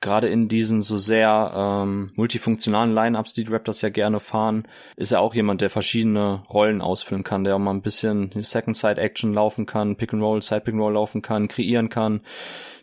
gerade 0.00 0.28
in 0.28 0.48
diesen 0.48 0.82
so 0.82 0.98
sehr 0.98 1.52
ähm, 1.54 2.12
multifunktionalen 2.16 2.61
funktionalen 2.62 2.94
Lineups, 2.94 3.32
die 3.34 3.42
Raptors 3.42 3.80
ja 3.80 3.88
gerne 3.88 4.20
fahren, 4.20 4.64
ist 4.96 5.10
er 5.10 5.20
auch 5.20 5.34
jemand, 5.34 5.60
der 5.60 5.70
verschiedene 5.70 6.42
Rollen 6.48 6.80
ausfüllen 6.80 7.24
kann, 7.24 7.42
der 7.42 7.56
auch 7.56 7.58
mal 7.58 7.72
ein 7.72 7.82
bisschen 7.82 8.30
Second 8.36 8.76
Side 8.76 9.00
Action 9.00 9.34
laufen 9.34 9.66
kann, 9.66 9.96
Pick 9.96 10.12
and 10.12 10.22
Roll, 10.22 10.42
Side 10.42 10.60
Pick 10.60 10.74
and 10.74 10.82
Roll 10.82 10.94
laufen 10.94 11.22
kann, 11.22 11.48
kreieren 11.48 11.88
kann, 11.88 12.20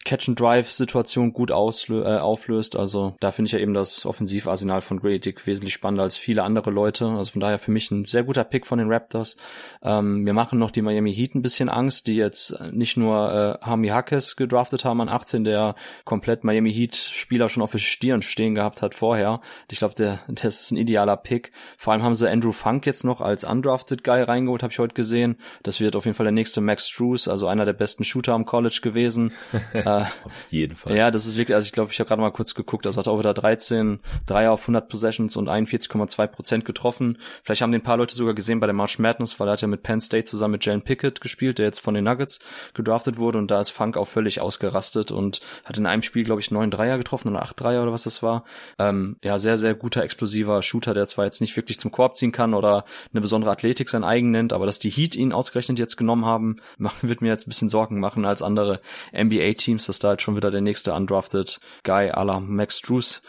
Catch-and-Drive-Situation 0.05 1.33
gut 1.33 1.51
auslö 1.51 2.03
äh, 2.03 2.19
auflöst. 2.19 2.75
Also 2.75 3.15
da 3.19 3.31
finde 3.31 3.47
ich 3.47 3.51
ja 3.53 3.59
eben 3.59 3.73
das 3.73 4.05
Offensivarsenal 4.05 4.81
von 4.81 4.99
Grady 4.99 5.33
wesentlich 5.45 5.73
spannender 5.73 6.03
als 6.03 6.17
viele 6.17 6.43
andere 6.43 6.71
Leute. 6.71 7.07
Also 7.07 7.31
von 7.31 7.41
daher 7.41 7.59
für 7.59 7.71
mich 7.71 7.91
ein 7.91 8.05
sehr 8.05 8.23
guter 8.23 8.43
Pick 8.43 8.65
von 8.65 8.79
den 8.79 8.91
Raptors. 8.91 9.37
Ähm, 9.81 10.25
wir 10.25 10.33
machen 10.33 10.59
noch 10.59 10.71
die 10.71 10.81
Miami 10.81 11.13
Heat 11.13 11.35
ein 11.35 11.41
bisschen 11.41 11.69
Angst, 11.69 12.07
die 12.07 12.15
jetzt 12.15 12.59
nicht 12.71 12.97
nur 12.97 13.59
äh, 13.61 13.65
Hami 13.65 13.89
Hackes 13.89 14.35
gedraftet 14.35 14.85
haben 14.85 15.01
an 15.01 15.09
18, 15.09 15.43
der 15.43 15.75
komplett 16.05 16.43
Miami 16.43 16.73
Heat 16.73 16.95
Spieler 16.95 17.49
schon 17.49 17.63
auf 17.63 17.71
der 17.71 17.79
Stirn 17.79 18.21
stehen 18.21 18.55
gehabt 18.55 18.81
hat 18.81 18.95
vorher. 18.95 19.41
Ich 19.69 19.79
glaube, 19.79 19.95
der, 19.95 20.19
das 20.27 20.61
ist 20.61 20.71
ein 20.71 20.77
idealer 20.77 21.17
Pick. 21.17 21.51
Vor 21.77 21.93
allem 21.93 22.03
haben 22.03 22.15
sie 22.15 22.29
Andrew 22.29 22.51
Funk 22.51 22.85
jetzt 22.85 23.03
noch 23.03 23.21
als 23.21 23.43
undrafted 23.43 24.03
Guy 24.03 24.21
reingeholt, 24.21 24.63
habe 24.63 24.73
ich 24.73 24.79
heute 24.79 24.93
gesehen. 24.93 25.37
Das 25.63 25.79
wird 25.79 25.95
auf 25.95 26.05
jeden 26.05 26.15
Fall 26.15 26.25
der 26.25 26.31
nächste 26.31 26.61
Max 26.61 26.87
Struess, 26.87 27.27
also 27.27 27.47
einer 27.47 27.65
der 27.65 27.73
besten 27.73 28.03
Shooter 28.03 28.33
am 28.33 28.45
College 28.45 28.79
gewesen. 28.81 29.31
Äh, 29.89 30.01
auf 30.25 30.51
jeden 30.51 30.75
Fall. 30.75 30.95
Ja, 30.95 31.11
das 31.11 31.25
ist 31.25 31.37
wirklich, 31.37 31.55
also 31.55 31.65
ich 31.65 31.71
glaube, 31.71 31.91
ich 31.91 31.99
habe 31.99 32.07
gerade 32.07 32.21
mal 32.21 32.31
kurz 32.31 32.53
geguckt, 32.53 32.85
also 32.85 32.99
hat 32.99 33.07
auch 33.07 33.19
wieder 33.19 33.33
13 33.33 33.99
Dreier 34.25 34.51
auf 34.51 34.61
100 34.61 34.89
Possessions 34.89 35.35
und 35.35 35.49
41,2 35.49 36.27
Prozent 36.27 36.65
getroffen. 36.65 37.17
Vielleicht 37.43 37.61
haben 37.61 37.71
den 37.71 37.81
paar 37.81 37.97
Leute 37.97 38.15
sogar 38.15 38.33
gesehen 38.33 38.59
bei 38.59 38.67
der 38.67 38.73
March 38.73 38.99
Madness, 38.99 39.39
weil 39.39 39.47
er 39.47 39.53
hat 39.53 39.61
ja 39.61 39.67
mit 39.67 39.83
Penn 39.83 39.99
State 39.99 40.25
zusammen 40.25 40.53
mit 40.53 40.65
Jalen 40.65 40.81
Pickett 40.81 41.21
gespielt, 41.21 41.57
der 41.57 41.65
jetzt 41.65 41.79
von 41.79 41.93
den 41.93 42.03
Nuggets 42.03 42.39
gedraftet 42.73 43.17
wurde 43.17 43.37
und 43.37 43.49
da 43.49 43.59
ist 43.59 43.69
Funk 43.69 43.97
auch 43.97 44.07
völlig 44.07 44.41
ausgerastet 44.41 45.11
und 45.11 45.41
hat 45.65 45.77
in 45.77 45.85
einem 45.85 46.01
Spiel, 46.01 46.23
glaube 46.23 46.41
ich, 46.41 46.51
neun 46.51 46.71
Dreier 46.71 46.97
getroffen 46.97 47.29
oder 47.29 47.41
acht 47.41 47.59
Dreier 47.59 47.83
oder 47.83 47.91
was 47.91 48.03
das 48.03 48.21
war. 48.21 48.43
Ähm, 48.77 49.17
ja, 49.23 49.39
sehr, 49.39 49.57
sehr 49.57 49.73
guter, 49.73 50.03
explosiver 50.03 50.61
Shooter, 50.61 50.93
der 50.93 51.07
zwar 51.07 51.25
jetzt 51.25 51.41
nicht 51.41 51.55
wirklich 51.55 51.79
zum 51.79 51.91
Korb 51.91 52.15
ziehen 52.15 52.31
kann 52.31 52.53
oder 52.53 52.85
eine 53.11 53.21
besondere 53.21 53.51
Athletik 53.51 53.89
sein 53.89 54.03
eigen 54.03 54.31
nennt, 54.31 54.53
aber 54.53 54.65
dass 54.65 54.79
die 54.79 54.89
Heat 54.89 55.15
ihn 55.15 55.33
ausgerechnet 55.33 55.79
jetzt 55.79 55.97
genommen 55.97 56.25
haben, 56.25 56.57
wird 57.01 57.21
mir 57.21 57.29
jetzt 57.29 57.47
ein 57.47 57.49
bisschen 57.49 57.69
Sorgen 57.69 57.99
machen 57.99 58.25
als 58.25 58.41
andere 58.41 58.81
NBA-Teams, 59.13 59.78
dass 59.85 59.99
da 59.99 60.09
halt 60.09 60.21
schon 60.21 60.35
wieder 60.35 60.51
der 60.51 60.61
nächste 60.61 60.93
undrafted 60.93 61.59
Guy 61.83 62.11
à 62.11 62.23
la 62.23 62.39
Max 62.39 62.81
Drews 62.81 63.21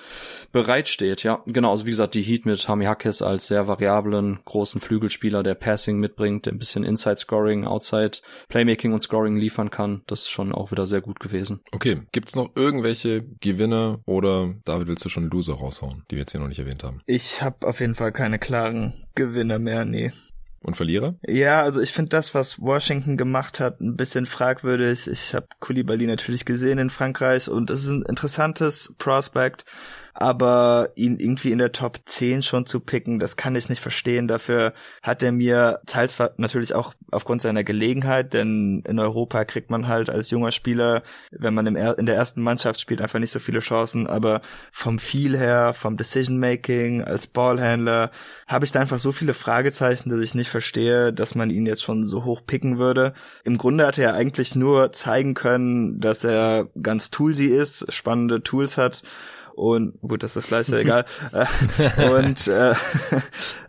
bereitsteht. 0.53 1.23
Ja, 1.23 1.43
genau. 1.47 1.71
Also 1.71 1.87
wie 1.87 1.91
gesagt, 1.91 2.15
die 2.15 2.23
Heat 2.23 2.47
mit 2.47 2.69
Hami 2.69 2.85
Hackes 2.85 3.23
als 3.23 3.47
sehr 3.47 3.67
variablen, 3.67 4.41
großen 4.45 4.81
Flügelspieler, 4.81 5.43
der 5.43 5.55
Passing 5.55 5.99
mitbringt, 5.99 6.47
der 6.47 6.53
ein 6.53 6.59
bisschen 6.59 6.85
Inside 6.85 7.19
Scoring, 7.19 7.65
Outside 7.65 8.19
Playmaking 8.49 8.93
und 8.93 9.01
Scoring 9.01 9.37
liefern 9.37 9.71
kann. 9.71 10.03
Das 10.07 10.21
ist 10.21 10.31
schon 10.31 10.53
auch 10.53 10.71
wieder 10.71 10.87
sehr 10.87 11.01
gut 11.01 11.21
gewesen. 11.21 11.61
Okay. 11.73 12.03
Gibt's 12.13 12.35
noch 12.35 12.51
irgendwelche 12.55 13.23
Gewinner 13.41 14.01
oder 14.07 14.55
David 14.65 14.89
willst 14.89 15.05
du 15.05 15.09
schon 15.09 15.31
Loser 15.31 15.55
raushauen, 15.55 16.05
die 16.11 16.17
wir 16.17 16.21
jetzt 16.21 16.33
hier 16.33 16.41
noch 16.41 16.49
nicht 16.49 16.59
erwähnt 16.59 16.85
haben? 16.85 17.03
Ich 17.07 17.43
habe 17.43 17.67
auf 17.67 17.81
jeden 17.81 17.95
Fall 17.95 18.13
keine 18.13 18.39
klaren 18.39 18.95
Gewinner 19.15 19.59
mehr, 19.59 19.85
nee. 19.85 20.13
Und 20.62 20.77
Verlierer? 20.77 21.15
Ja, 21.27 21.62
also 21.62 21.81
ich 21.81 21.93
finde 21.93 22.11
das, 22.11 22.35
was 22.35 22.61
Washington 22.61 23.16
gemacht 23.16 23.61
hat, 23.61 23.81
ein 23.81 23.97
bisschen 23.97 24.27
fragwürdig. 24.27 25.07
Ich 25.07 25.35
habe 25.35 25.47
Koulibaly 25.59 26.07
natürlich 26.07 26.45
gesehen 26.45 26.78
in 26.78 26.91
Frankreich 26.91 27.49
und 27.49 27.70
es 27.70 27.85
ist 27.85 27.91
ein 27.91 28.03
interessantes 28.03 28.95
Prospect 28.99 29.65
aber 30.15 30.91
ihn 30.97 31.19
irgendwie 31.19 31.53
in 31.53 31.59
der 31.59 31.73
Top 31.73 32.01
10 32.05 32.43
schon 32.43 32.66
zu 32.66 32.81
picken, 32.81 33.19
das 33.19 33.37
kann 33.37 33.55
ich 33.55 33.69
nicht 33.69 33.81
verstehen. 33.81 34.28
Dafür 34.28 34.73
hat 35.03 35.23
er 35.23 35.32
mir 35.32 35.81
teils 35.87 36.16
natürlich 36.37 36.74
auch 36.74 36.95
aufgrund 37.11 37.43
seiner 37.43 37.65
Gelegenheit, 37.65 38.32
denn 38.35 38.82
in 38.87 38.99
Europa 38.99 39.45
kriegt 39.45 39.70
man 39.70 39.89
halt 39.89 40.11
als 40.11 40.31
junger 40.31 40.51
Spieler, 40.51 41.03
wenn 41.31 41.55
man 41.55 41.66
in 41.66 42.07
der 42.07 42.16
ersten 42.16 42.43
Mannschaft 42.43 42.81
spielt, 42.81 43.01
einfach 43.01 43.19
nicht 43.19 43.31
so 43.31 43.39
viele 43.39 43.61
Chancen, 43.61 44.07
aber 44.07 44.41
vom 44.73 44.99
Feel 44.99 45.37
her, 45.37 45.74
vom 45.74 45.97
Decision 45.97 46.39
Making, 46.39 47.03
als 47.03 47.27
Ballhändler, 47.27 48.11
habe 48.47 48.65
ich 48.65 48.73
da 48.73 48.81
einfach 48.81 48.99
so 48.99 49.12
viele 49.12 49.35
Fragezeichen, 49.35 50.11
dass 50.11 50.20
ich 50.20 50.35
nicht 50.35 50.51
verstehe, 50.51 51.12
dass 51.12 51.35
man 51.35 51.51
ihn 51.51 51.66
jetzt 51.66 51.82
schon 51.82 52.05
so 52.05 52.24
hoch 52.24 52.43
picken 52.47 52.78
würde. 52.78 53.12
Im 53.45 53.59
Grunde 53.59 53.87
hat 53.87 53.99
er 53.99 54.15
eigentlich 54.15 54.57
nur 54.57 54.93
zeigen 54.93 55.35
können, 55.35 56.01
dass 56.01 56.24
er 56.24 56.69
ganz 56.82 57.11
toolsy 57.11 57.47
ist, 57.47 57.93
spannende 57.93 58.43
Tools 58.43 58.77
hat 58.77 59.03
und 59.61 60.01
gut, 60.01 60.23
das 60.23 60.31
ist 60.31 60.37
das 60.37 60.47
gleiche, 60.47 60.81
egal. 60.81 61.05
Äh, 61.32 62.11
und 62.11 62.49
äh, 62.49 62.74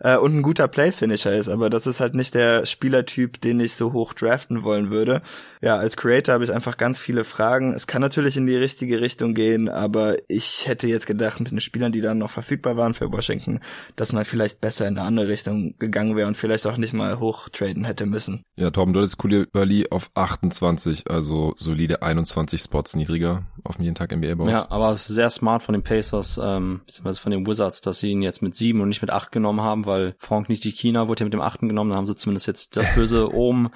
äh, 0.00 0.16
und 0.16 0.36
ein 0.36 0.42
guter 0.42 0.68
Playfinisher 0.68 1.34
ist, 1.34 1.48
aber 1.48 1.70
das 1.70 1.86
ist 1.86 2.00
halt 2.00 2.14
nicht 2.14 2.34
der 2.34 2.64
Spielertyp, 2.64 3.40
den 3.40 3.60
ich 3.60 3.74
so 3.74 3.92
hoch 3.92 4.14
draften 4.14 4.62
wollen 4.62 4.90
würde. 4.90 5.20
Ja, 5.60 5.76
als 5.76 5.96
Creator 5.96 6.34
habe 6.34 6.44
ich 6.44 6.52
einfach 6.52 6.76
ganz 6.76 6.98
viele 6.98 7.24
Fragen. 7.24 7.72
Es 7.72 7.86
kann 7.86 8.00
natürlich 8.00 8.36
in 8.36 8.46
die 8.46 8.56
richtige 8.56 9.00
Richtung 9.00 9.34
gehen, 9.34 9.68
aber 9.68 10.16
ich 10.28 10.66
hätte 10.66 10.88
jetzt 10.88 11.06
gedacht, 11.06 11.40
mit 11.40 11.50
den 11.50 11.60
Spielern, 11.60 11.92
die 11.92 12.00
dann 12.00 12.18
noch 12.18 12.30
verfügbar 12.30 12.76
waren 12.76 12.94
für 12.94 13.12
Washington, 13.12 13.60
dass 13.96 14.12
man 14.12 14.24
vielleicht 14.24 14.60
besser 14.60 14.88
in 14.88 14.96
eine 14.96 15.06
andere 15.06 15.28
Richtung 15.28 15.74
gegangen 15.78 16.16
wäre 16.16 16.26
und 16.26 16.36
vielleicht 16.36 16.66
auch 16.66 16.76
nicht 16.76 16.94
mal 16.94 17.20
hoch 17.20 17.48
traden 17.48 17.84
hätte 17.84 18.06
müssen. 18.06 18.42
Ja, 18.56 18.70
Torben, 18.70 18.92
du 18.92 19.00
hattest 19.00 19.18
Koulibaly 19.18 19.88
auf 19.90 20.10
28, 20.14 21.10
also 21.10 21.54
solide 21.56 22.02
21 22.02 22.60
Spots 22.62 22.96
niedriger 22.96 23.44
auf 23.64 23.76
dem 23.76 23.84
jeden 23.84 23.94
Tag 23.94 24.16
NBA-Board. 24.16 24.50
Ja, 24.50 24.70
aber 24.70 24.96
sehr 24.96 25.30
smart 25.30 25.62
von 25.62 25.74
den 25.82 25.84
Pacers, 25.84 26.40
ähm, 26.42 26.80
beziehungsweise 26.86 27.20
von 27.20 27.32
den 27.32 27.46
Wizards, 27.46 27.80
dass 27.80 27.98
sie 27.98 28.10
ihn 28.10 28.22
jetzt 28.22 28.42
mit 28.42 28.54
sieben 28.54 28.80
und 28.80 28.88
nicht 28.88 29.02
mit 29.02 29.10
acht 29.10 29.32
genommen 29.32 29.60
haben, 29.60 29.86
weil 29.86 30.14
Frank 30.18 30.48
nicht 30.48 30.64
die 30.64 30.72
China 30.72 31.08
wurde 31.08 31.20
ja 31.20 31.24
mit 31.24 31.34
dem 31.34 31.40
achten 31.40 31.68
genommen, 31.68 31.90
dann 31.90 31.98
haben 31.98 32.06
sie 32.06 32.16
zumindest 32.16 32.46
jetzt 32.46 32.76
das 32.76 32.94
böse 32.94 33.32
oben 33.34 33.70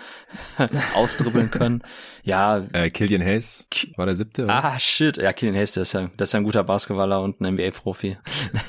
ausdribbeln 0.94 1.50
können. 1.50 1.82
Ja. 2.22 2.64
Äh, 2.72 2.90
Killian 2.90 3.22
Hayes 3.22 3.68
war 3.96 4.06
der 4.06 4.16
siebte. 4.16 4.44
Oder? 4.44 4.64
Ah, 4.64 4.78
shit. 4.80 5.16
Ja, 5.16 5.32
Killian 5.32 5.56
Hayes, 5.56 5.72
der 5.72 5.82
ist 5.82 5.92
ja, 5.92 6.06
der 6.06 6.24
ist 6.24 6.32
ja 6.32 6.40
ein 6.40 6.44
guter 6.44 6.64
Basketballer 6.64 7.20
und 7.22 7.40
ein 7.40 7.54
NBA-Profi. 7.54 8.18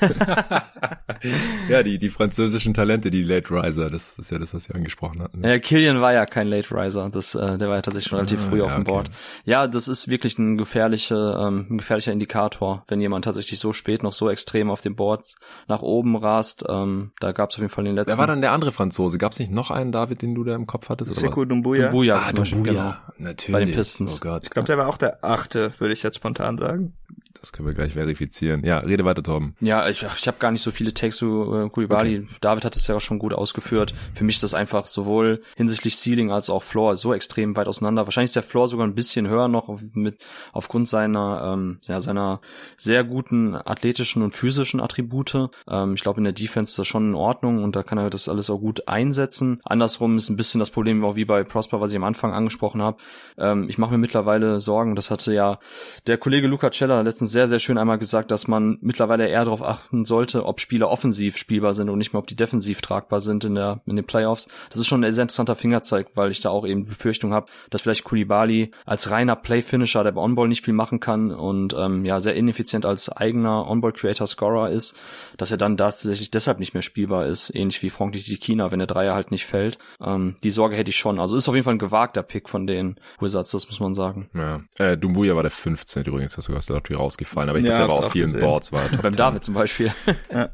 ja, 1.68 1.82
die, 1.82 1.98
die 1.98 2.08
französischen 2.08 2.72
Talente, 2.72 3.10
die 3.10 3.22
Late 3.22 3.50
Riser, 3.50 3.90
das 3.90 4.16
ist 4.16 4.30
ja 4.30 4.38
das, 4.38 4.54
was 4.54 4.68
wir 4.68 4.76
angesprochen 4.76 5.22
hatten. 5.22 5.44
Ja, 5.44 5.58
Killian 5.58 6.00
war 6.00 6.12
ja 6.12 6.24
kein 6.24 6.46
Late 6.46 6.72
Riser, 6.72 7.10
das, 7.10 7.34
äh, 7.34 7.58
der 7.58 7.68
war 7.68 7.76
ja 7.76 7.82
tatsächlich 7.82 8.08
schon 8.08 8.18
relativ 8.18 8.40
ah, 8.46 8.48
früh 8.48 8.58
ja, 8.58 8.64
auf 8.64 8.74
dem 8.74 8.82
okay. 8.82 8.90
Board. 8.92 9.10
Ja, 9.44 9.66
das 9.66 9.88
ist 9.88 10.08
wirklich 10.08 10.38
ein 10.38 10.56
gefährliche, 10.56 11.16
ähm, 11.16 11.66
ein 11.68 11.78
gefährlicher 11.78 12.12
Indikator, 12.12 12.84
wenn 12.86 13.00
jemand 13.00 13.17
tatsächlich 13.22 13.60
so 13.60 13.72
spät 13.72 14.02
noch 14.02 14.12
so 14.12 14.30
extrem 14.30 14.70
auf 14.70 14.80
dem 14.80 14.96
Board 14.96 15.34
nach 15.66 15.82
oben 15.82 16.16
rast. 16.16 16.64
Ähm, 16.68 17.12
da 17.20 17.32
gab 17.32 17.50
es 17.50 17.56
auf 17.56 17.60
jeden 17.60 17.72
Fall 17.72 17.84
den 17.84 17.94
letzten. 17.94 18.12
Wer 18.12 18.18
war 18.18 18.26
dann 18.26 18.40
der 18.40 18.52
andere 18.52 18.72
Franzose? 18.72 19.18
Gab 19.18 19.32
es 19.32 19.38
nicht 19.38 19.52
noch 19.52 19.70
einen, 19.70 19.92
David, 19.92 20.22
den 20.22 20.34
du 20.34 20.44
da 20.44 20.54
im 20.54 20.66
Kopf 20.66 20.88
hattest? 20.88 21.14
Sekou 21.14 21.44
Dumbuya. 21.44 21.86
Dumbuya 21.86 22.16
ah, 22.16 22.32
Dumbuya. 22.32 22.72
genau. 22.72 22.94
Natürlich. 23.18 23.52
Bei 23.52 23.64
den 23.64 23.74
Pistons. 23.74 24.16
Oh 24.16 24.20
Gott. 24.20 24.44
Ich 24.44 24.50
glaube, 24.50 24.66
der 24.66 24.78
war 24.78 24.88
auch 24.88 24.98
der 24.98 25.24
achte, 25.24 25.72
würde 25.78 25.92
ich 25.92 26.02
jetzt 26.02 26.16
spontan 26.16 26.58
sagen. 26.58 26.94
Das 27.40 27.52
können 27.52 27.68
wir 27.68 27.74
gleich 27.74 27.92
verifizieren. 27.92 28.64
Ja, 28.64 28.78
rede 28.78 29.04
weiter, 29.04 29.22
Tom. 29.22 29.54
Ja, 29.60 29.88
ich, 29.88 30.02
ich 30.02 30.26
habe 30.26 30.38
gar 30.38 30.50
nicht 30.50 30.62
so 30.62 30.70
viele 30.70 30.92
Takes 30.92 31.16
zu 31.16 31.54
äh, 31.54 31.68
Koulibaly. 31.70 32.18
Okay. 32.18 32.28
David 32.40 32.64
hat 32.64 32.76
es 32.76 32.86
ja 32.86 32.96
auch 32.96 33.00
schon 33.00 33.18
gut 33.18 33.32
ausgeführt. 33.32 33.94
Für 34.14 34.24
mich 34.24 34.36
ist 34.36 34.42
das 34.42 34.54
einfach 34.54 34.86
sowohl 34.86 35.42
hinsichtlich 35.56 35.96
Ceiling 35.96 36.32
als 36.32 36.50
auch 36.50 36.62
Floor 36.62 36.96
so 36.96 37.14
extrem 37.14 37.56
weit 37.56 37.68
auseinander. 37.68 38.06
Wahrscheinlich 38.06 38.30
ist 38.30 38.36
der 38.36 38.42
Floor 38.42 38.68
sogar 38.68 38.86
ein 38.86 38.94
bisschen 38.94 39.28
höher 39.28 39.48
noch 39.48 39.68
mit 39.94 40.18
aufgrund 40.52 40.88
seiner 40.88 41.54
ähm, 41.54 41.78
ja, 41.82 42.00
seiner 42.00 42.40
sehr 42.76 43.04
guten 43.04 43.54
athletischen 43.54 44.22
und 44.22 44.32
physischen 44.32 44.80
Attribute. 44.80 45.50
Ähm, 45.68 45.94
ich 45.94 46.02
glaube 46.02 46.18
in 46.18 46.24
der 46.24 46.32
Defense 46.32 46.72
ist 46.72 46.78
das 46.78 46.86
schon 46.86 47.10
in 47.10 47.14
Ordnung 47.14 47.62
und 47.62 47.76
da 47.76 47.82
kann 47.82 47.98
er 47.98 48.10
das 48.10 48.28
alles 48.28 48.50
auch 48.50 48.58
gut 48.58 48.88
einsetzen. 48.88 49.60
Andersrum 49.64 50.16
ist 50.16 50.28
ein 50.28 50.36
bisschen 50.36 50.58
das 50.58 50.70
Problem 50.70 51.04
auch 51.04 51.16
wie 51.16 51.24
bei 51.24 51.44
Prosper, 51.44 51.80
was 51.80 51.90
ich 51.90 51.96
am 51.96 52.04
Anfang 52.04 52.32
angesprochen 52.32 52.82
habe. 52.82 52.98
Ähm, 53.36 53.68
ich 53.68 53.78
mache 53.78 53.92
mir 53.92 53.98
mittlerweile 53.98 54.60
Sorgen. 54.60 54.96
Das 54.96 55.10
hatte 55.10 55.32
ja 55.32 55.58
der 56.06 56.18
Kollege 56.18 56.46
Luca 56.46 56.70
Cella 56.70 57.02
letztens 57.18 57.32
sehr 57.32 57.48
sehr 57.48 57.58
schön 57.58 57.78
einmal 57.78 57.98
gesagt, 57.98 58.30
dass 58.30 58.46
man 58.46 58.78
mittlerweile 58.80 59.26
eher 59.26 59.44
darauf 59.44 59.62
achten 59.62 60.04
sollte, 60.04 60.46
ob 60.46 60.60
Spieler 60.60 60.88
offensiv 60.88 61.36
spielbar 61.36 61.74
sind 61.74 61.88
und 61.88 61.98
nicht 61.98 62.12
mehr, 62.12 62.20
ob 62.20 62.28
die 62.28 62.36
defensiv 62.36 62.80
tragbar 62.80 63.20
sind 63.20 63.42
in 63.42 63.56
der 63.56 63.80
in 63.86 63.96
den 63.96 64.04
Playoffs. 64.04 64.48
Das 64.70 64.78
ist 64.78 64.86
schon 64.86 65.02
ein 65.02 65.12
sehr 65.12 65.22
interessanter 65.22 65.56
Fingerzeig, 65.56 66.10
weil 66.14 66.30
ich 66.30 66.38
da 66.38 66.50
auch 66.50 66.64
eben 66.64 66.86
Befürchtung 66.86 67.32
habe, 67.32 67.48
dass 67.70 67.80
vielleicht 67.80 68.04
Kulibali 68.04 68.70
als 68.86 69.10
reiner 69.10 69.34
Play-Finisher, 69.34 70.04
der 70.04 70.12
bei 70.12 70.20
On-Ball 70.20 70.46
nicht 70.46 70.64
viel 70.64 70.74
machen 70.74 71.00
kann 71.00 71.32
und 71.32 71.74
ähm, 71.76 72.04
ja 72.04 72.20
sehr 72.20 72.36
ineffizient 72.36 72.86
als 72.86 73.08
eigener 73.08 73.68
On-Ball-Creator-Scorer 73.68 74.70
ist, 74.70 74.96
dass 75.36 75.50
er 75.50 75.56
dann 75.56 75.76
tatsächlich 75.76 76.30
deshalb 76.30 76.60
nicht 76.60 76.74
mehr 76.74 76.82
spielbar 76.82 77.26
ist, 77.26 77.52
ähnlich 77.52 77.82
wie 77.82 77.90
Frank 77.90 78.14
China, 78.14 78.70
wenn 78.70 78.78
der 78.78 78.86
Dreier 78.86 79.14
halt 79.14 79.32
nicht 79.32 79.44
fällt. 79.46 79.78
Ähm, 80.00 80.36
die 80.44 80.50
Sorge 80.50 80.76
hätte 80.76 80.90
ich 80.90 80.96
schon. 80.96 81.18
Also 81.18 81.34
ist 81.34 81.48
auf 81.48 81.56
jeden 81.56 81.64
Fall 81.64 81.74
ein 81.74 81.80
gewagter 81.80 82.22
Pick 82.22 82.48
von 82.48 82.68
den 82.68 82.94
Wizards, 83.18 83.50
das 83.50 83.66
muss 83.66 83.80
man 83.80 83.94
sagen. 83.94 84.28
Ja. 84.34 84.60
Äh, 84.76 84.96
Dumbuya 84.96 85.34
war 85.34 85.42
der 85.42 85.50
15. 85.50 86.04
übrigens, 86.04 86.36
das 86.36 86.44
sogar 86.44 86.62
aus 86.98 87.07
rausgefallen, 87.08 87.48
aber 87.48 87.58
ich 87.58 87.64
ja, 87.64 87.78
glaube, 87.78 87.92
der 87.92 87.98
war 87.98 88.06
auf 88.06 88.12
vielen 88.12 88.26
gesehen. 88.26 88.40
Boards. 88.40 88.72
War 88.72 88.82
Beim 89.02 89.16
David 89.16 89.44
zum 89.44 89.54
Beispiel. 89.54 89.92
ja. 90.32 90.50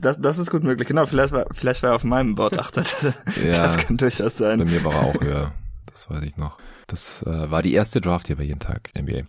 Das, 0.00 0.20
das 0.20 0.38
ist 0.38 0.50
gut 0.50 0.64
möglich. 0.64 0.88
Genau, 0.88 1.06
vielleicht 1.06 1.32
war, 1.32 1.46
vielleicht 1.52 1.82
war 1.82 1.90
er 1.90 1.96
auf 1.96 2.04
meinem 2.04 2.34
Board 2.34 2.58
achtet. 2.58 2.96
ja, 3.44 3.58
das 3.58 3.76
kann 3.76 3.96
durchaus 3.96 4.36
sein. 4.36 4.58
Bei 4.58 4.64
mir 4.64 4.84
war 4.84 4.92
er 4.92 5.00
auch 5.02 5.20
höher. 5.20 5.52
Das 5.86 6.10
weiß 6.10 6.22
ich 6.24 6.36
noch. 6.36 6.58
Das 6.86 7.22
äh, 7.22 7.50
war 7.50 7.62
die 7.62 7.74
erste 7.74 8.00
Draft 8.00 8.26
hier 8.26 8.36
bei 8.36 8.44
jeden 8.44 8.60
Tag 8.60 8.90
NBA. 8.98 9.22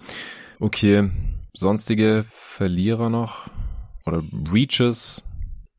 Okay, 0.59 1.11
sonstige 1.53 2.25
Verlierer 2.31 3.09
noch 3.09 3.47
oder 4.05 4.23
Reaches 4.51 5.21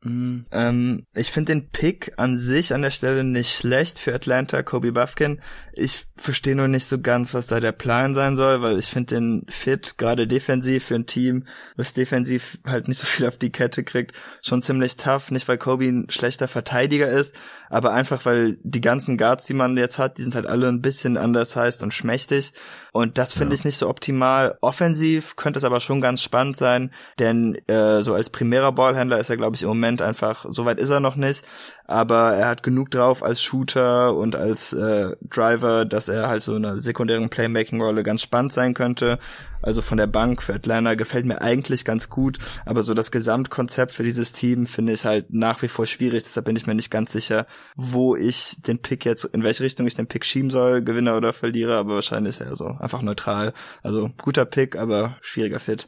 Mhm. 0.05 0.45
Ähm, 0.51 1.05
ich 1.15 1.31
finde 1.31 1.53
den 1.53 1.69
Pick 1.69 2.13
an 2.17 2.37
sich 2.37 2.73
an 2.73 2.83
der 2.83 2.91
Stelle 2.91 3.23
nicht 3.23 3.55
schlecht 3.55 3.99
für 3.99 4.13
Atlanta, 4.13 4.61
Kobe 4.61 4.91
Buffkin. 4.91 5.41
Ich 5.73 6.05
verstehe 6.15 6.55
nur 6.55 6.67
nicht 6.67 6.85
so 6.85 7.01
ganz, 7.01 7.33
was 7.33 7.47
da 7.47 7.59
der 7.59 7.71
Plan 7.71 8.13
sein 8.13 8.35
soll, 8.35 8.61
weil 8.61 8.77
ich 8.77 8.85
finde 8.85 9.15
den 9.15 9.45
Fit, 9.49 9.97
gerade 9.97 10.27
defensiv 10.27 10.85
für 10.85 10.95
ein 10.95 11.07
Team, 11.07 11.45
was 11.75 11.93
defensiv 11.93 12.59
halt 12.65 12.87
nicht 12.87 12.99
so 12.99 13.05
viel 13.05 13.27
auf 13.27 13.37
die 13.37 13.51
Kette 13.51 13.83
kriegt, 13.83 14.15
schon 14.43 14.61
ziemlich 14.61 14.95
tough. 14.95 15.31
Nicht, 15.31 15.47
weil 15.47 15.57
Kobe 15.57 15.85
ein 15.85 16.09
schlechter 16.09 16.47
Verteidiger 16.47 17.09
ist, 17.09 17.35
aber 17.69 17.91
einfach, 17.91 18.25
weil 18.25 18.57
die 18.61 18.81
ganzen 18.81 19.17
Guards, 19.17 19.45
die 19.45 19.55
man 19.55 19.75
jetzt 19.75 19.97
hat, 19.97 20.19
die 20.19 20.23
sind 20.23 20.35
halt 20.35 20.45
alle 20.45 20.67
ein 20.67 20.81
bisschen 20.81 21.17
undersized 21.17 21.81
und 21.81 21.93
schmächtig. 21.93 22.53
Und 22.95 23.17
das 23.17 23.33
finde 23.33 23.53
ja. 23.53 23.55
ich 23.55 23.65
nicht 23.65 23.75
so 23.75 23.89
optimal. 23.89 24.57
Offensiv 24.61 25.35
könnte 25.35 25.57
es 25.57 25.65
aber 25.65 25.81
schon 25.81 25.99
ganz 25.99 26.21
spannend 26.21 26.55
sein, 26.55 26.91
denn 27.19 27.55
äh, 27.67 28.01
so 28.01 28.13
als 28.13 28.29
primärer 28.29 28.71
Ballhändler 28.71 29.19
ist 29.19 29.29
er, 29.29 29.35
glaube 29.35 29.57
ich, 29.57 29.63
im 29.63 29.67
Moment 29.67 30.01
einfach, 30.01 30.45
so 30.47 30.63
weit 30.63 30.79
ist 30.79 30.91
er 30.91 31.01
noch 31.01 31.17
nicht, 31.17 31.43
aber 31.87 32.33
er 32.33 32.47
hat 32.47 32.63
genug 32.63 32.91
drauf 32.91 33.23
als 33.23 33.41
Shooter 33.41 34.15
und 34.15 34.35
als 34.35 34.73
äh, 34.73 35.15
Driver, 35.21 35.85
dass 35.85 36.07
er 36.07 36.27
halt 36.27 36.43
so 36.43 36.55
in 36.55 36.65
einer 36.65 36.79
sekundären 36.79 37.29
Playmaking-Rolle 37.29 38.03
ganz 38.03 38.21
spannend 38.21 38.53
sein 38.53 38.73
könnte. 38.73 39.19
Also 39.61 39.81
von 39.81 39.97
der 39.97 40.07
Bank 40.07 40.43
für 40.43 40.53
Atlanta 40.53 40.95
gefällt 40.95 41.25
mir 41.25 41.41
eigentlich 41.41 41.85
ganz 41.85 42.09
gut, 42.09 42.37
aber 42.65 42.81
so 42.81 42.93
das 42.93 43.11
Gesamtkonzept 43.11 43.91
für 43.91 44.03
dieses 44.03 44.31
Team 44.31 44.65
finde 44.65 44.93
ich 44.93 45.05
halt 45.05 45.33
nach 45.33 45.61
wie 45.61 45.67
vor 45.67 45.85
schwierig, 45.85 46.23
deshalb 46.23 46.45
bin 46.45 46.55
ich 46.55 46.67
mir 46.67 46.75
nicht 46.75 46.91
ganz 46.91 47.11
sicher, 47.11 47.47
wo 47.75 48.15
ich 48.15 48.57
den 48.61 48.79
Pick 48.79 49.05
jetzt, 49.05 49.25
in 49.25 49.43
welche 49.43 49.63
Richtung 49.63 49.87
ich 49.87 49.95
den 49.95 50.07
Pick 50.07 50.25
schieben 50.25 50.49
soll, 50.49 50.83
Gewinner 50.83 51.17
oder 51.17 51.33
Verlierer, 51.33 51.77
aber 51.77 51.95
wahrscheinlich 51.95 52.39
ist 52.39 52.47
er 52.47 52.55
so 52.55 52.67
einfach 52.79 53.01
neutral. 53.01 53.53
Also 53.81 54.11
guter 54.21 54.45
Pick, 54.45 54.75
aber 54.75 55.17
schwieriger 55.21 55.59
Fit. 55.59 55.87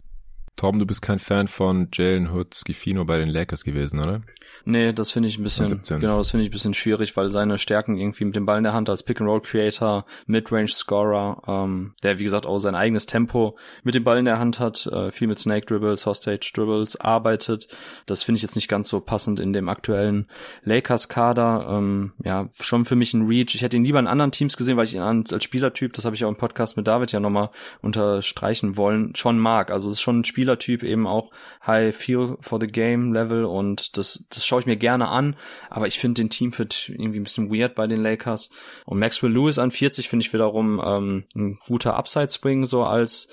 Torben, 0.58 0.80
du 0.80 0.86
bist 0.86 1.02
kein 1.02 1.20
Fan 1.20 1.48
von 1.48 1.88
Jalen 1.94 2.32
Hood 2.32 2.56
Schifino 2.56 3.06
bei 3.06 3.18
den 3.18 3.30
Lakers 3.30 3.64
gewesen, 3.64 4.00
oder? 4.00 4.22
Nee, 4.66 4.92
das 4.92 5.12
finde 5.12 5.30
ich 5.30 5.38
ein 5.38 5.44
bisschen, 5.44 5.68
17. 5.68 6.00
genau, 6.00 6.18
das 6.18 6.32
finde 6.32 6.44
ich 6.44 6.50
ein 6.50 6.52
bisschen 6.52 6.74
schwierig, 6.74 7.16
weil 7.16 7.30
seine 7.30 7.58
Stärken 7.58 7.98
irgendwie 7.98 8.26
mit 8.26 8.36
dem 8.36 8.46
Ball 8.46 8.58
in 8.58 8.64
der 8.64 8.74
Hand 8.74 8.90
als 8.90 9.04
Pick-and-Roll-Creator, 9.04 10.06
Mid-Range-Scorer, 10.26 11.44
ähm, 11.48 11.94
der 12.04 12.20
wie 12.20 12.24
gesagt 12.24 12.46
auch 12.46 12.58
sein 12.60 12.76
eigenes 12.76 13.06
Tempo 13.06 13.58
mit 13.84 13.96
dem 13.96 14.04
Ball 14.04 14.18
in 14.18 14.26
der 14.26 14.40
Hand 14.40 14.60
hat, 14.60 14.88
äh, 14.88 15.12
viel 15.12 15.28
mit 15.28 15.40
Snake-Dribbles, 15.40 16.06
Hostage-Dribbles 16.06 17.00
arbeitet. 17.00 17.68
Das 18.08 18.24
finde 18.24 18.38
ich 18.38 18.42
jetzt 18.42 18.56
nicht 18.56 18.68
ganz 18.68 18.90
so 18.90 19.00
passend 19.00 19.40
in 19.40 19.54
dem 19.54 19.70
aktuellen 19.70 20.28
Lakers-Kader. 20.64 21.68
Ähm, 21.70 22.14
ja, 22.24 22.50
schon 22.60 22.86
für 22.86 22.96
mich 22.96 23.14
ein 23.14 23.28
Reach. 23.28 23.54
Ich 23.54 23.62
hätte 23.62 23.78
ihn 23.78 23.86
lieber 23.86 24.00
in 24.00 24.08
anderen 24.08 24.32
Teams 24.32 24.58
gesehen, 24.58 24.78
weil 24.78 24.86
ich 24.86 24.96
ihn 24.96 25.02
als 25.02 25.44
Spielertyp, 25.44 25.94
das 25.94 26.06
habe 26.06 26.16
ich 26.16 26.26
auch 26.26 26.30
im 26.30 26.36
Podcast 26.36 26.78
mit 26.78 26.88
David 26.88 27.12
ja 27.12 27.20
nochmal 27.20 27.50
unterstreichen 27.82 28.76
wollen, 28.76 29.16
schon 29.16 29.38
mag. 29.40 29.72
Also 29.72 29.90
es 29.90 29.96
ist 29.96 30.02
schon 30.02 30.20
ein 30.20 30.24
Spieler, 30.24 30.47
Spielertyp 30.48 30.84
eben 30.84 31.08
auch 31.08 31.32
High 31.66 31.96
Feel 31.96 32.38
for 32.40 32.60
the 32.60 32.68
Game 32.68 33.12
Level 33.12 33.44
und 33.44 33.98
das, 33.98 34.26
das 34.30 34.46
schaue 34.46 34.62
ich 34.62 34.66
mir 34.66 34.78
gerne 34.78 35.10
an, 35.10 35.36
aber 35.70 35.88
ich 35.88 36.00
finde 36.00 36.22
den 36.22 36.30
Teamfit 36.30 36.90
irgendwie 36.90 37.20
ein 37.20 37.24
bisschen 37.24 37.52
weird 37.52 37.76
bei 37.76 37.86
den 37.88 38.02
Lakers 38.02 38.52
und 38.86 39.00
Maxwell 39.00 39.32
Lewis 39.32 39.58
an 39.58 39.72
40 39.72 40.08
finde 40.08 40.26
ich 40.26 40.34
wiederum 40.34 40.82
ähm, 40.84 41.26
ein 41.36 41.60
guter 41.68 41.98
Upside 41.98 42.30
Swing 42.30 42.66
so 42.66 42.84
als 42.84 43.28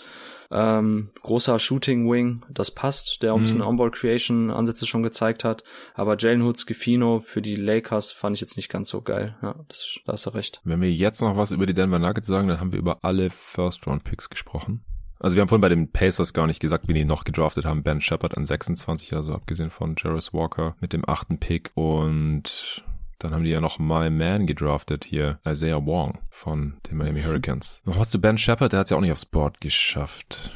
ähm, 0.50 1.10
großer 1.22 1.58
Shooting 1.58 2.10
Wing, 2.10 2.44
das 2.50 2.70
passt, 2.70 3.22
der 3.22 3.32
auch 3.32 3.38
ein 3.38 3.42
bisschen 3.42 3.60
mhm. 3.60 3.66
Onboard 3.66 3.94
Creation 3.94 4.50
Ansätze 4.50 4.86
schon 4.86 5.02
gezeigt 5.02 5.42
hat. 5.42 5.64
Aber 5.94 6.16
Jalen 6.16 6.44
Hoods 6.44 6.66
Gefino 6.66 7.18
für 7.18 7.42
die 7.42 7.56
Lakers 7.56 8.12
fand 8.12 8.36
ich 8.36 8.40
jetzt 8.40 8.56
nicht 8.56 8.68
ganz 8.68 8.88
so 8.88 9.00
geil. 9.00 9.36
Ja, 9.42 9.56
das, 9.66 9.98
da 10.04 10.12
hast 10.12 10.26
du 10.26 10.30
recht. 10.30 10.60
Wenn 10.62 10.80
wir 10.80 10.92
jetzt 10.92 11.22
noch 11.22 11.36
was 11.36 11.50
über 11.50 11.66
die 11.66 11.74
Denver 11.74 11.98
Nuggets 11.98 12.28
sagen, 12.28 12.46
dann 12.46 12.60
haben 12.60 12.72
wir 12.72 12.78
über 12.78 12.98
alle 13.02 13.30
First 13.30 13.86
Round 13.86 14.04
Picks 14.04 14.30
gesprochen. 14.30 14.84
Also 15.24 15.36
wir 15.36 15.40
haben 15.40 15.48
vorhin 15.48 15.62
bei 15.62 15.70
den 15.70 15.90
Pacers 15.90 16.34
gar 16.34 16.46
nicht 16.46 16.60
gesagt, 16.60 16.86
wie 16.86 16.92
die 16.92 17.06
noch 17.06 17.24
gedraftet 17.24 17.64
haben. 17.64 17.82
Ben 17.82 18.02
Shepard 18.02 18.36
an 18.36 18.44
26, 18.44 19.14
also 19.14 19.32
abgesehen 19.32 19.70
von 19.70 19.96
Jarvis 19.96 20.34
Walker 20.34 20.76
mit 20.82 20.92
dem 20.92 21.08
achten 21.08 21.38
Pick 21.38 21.70
und 21.72 22.84
dann 23.20 23.32
haben 23.32 23.42
die 23.42 23.48
ja 23.48 23.62
noch 23.62 23.78
My 23.78 24.10
Man 24.10 24.46
gedraftet 24.46 25.06
hier, 25.06 25.38
Isaiah 25.46 25.86
Wong 25.86 26.18
von 26.28 26.74
den 26.90 26.98
Miami 26.98 27.22
Hurricanes. 27.22 27.80
Noch 27.86 27.98
was 27.98 28.10
zu 28.10 28.20
Ben 28.20 28.36
Shepard, 28.36 28.74
der 28.74 28.80
hat 28.80 28.88
es 28.88 28.90
ja 28.90 28.98
auch 28.98 29.00
nicht 29.00 29.12
aufs 29.12 29.24
Board 29.24 29.62
geschafft. 29.62 30.54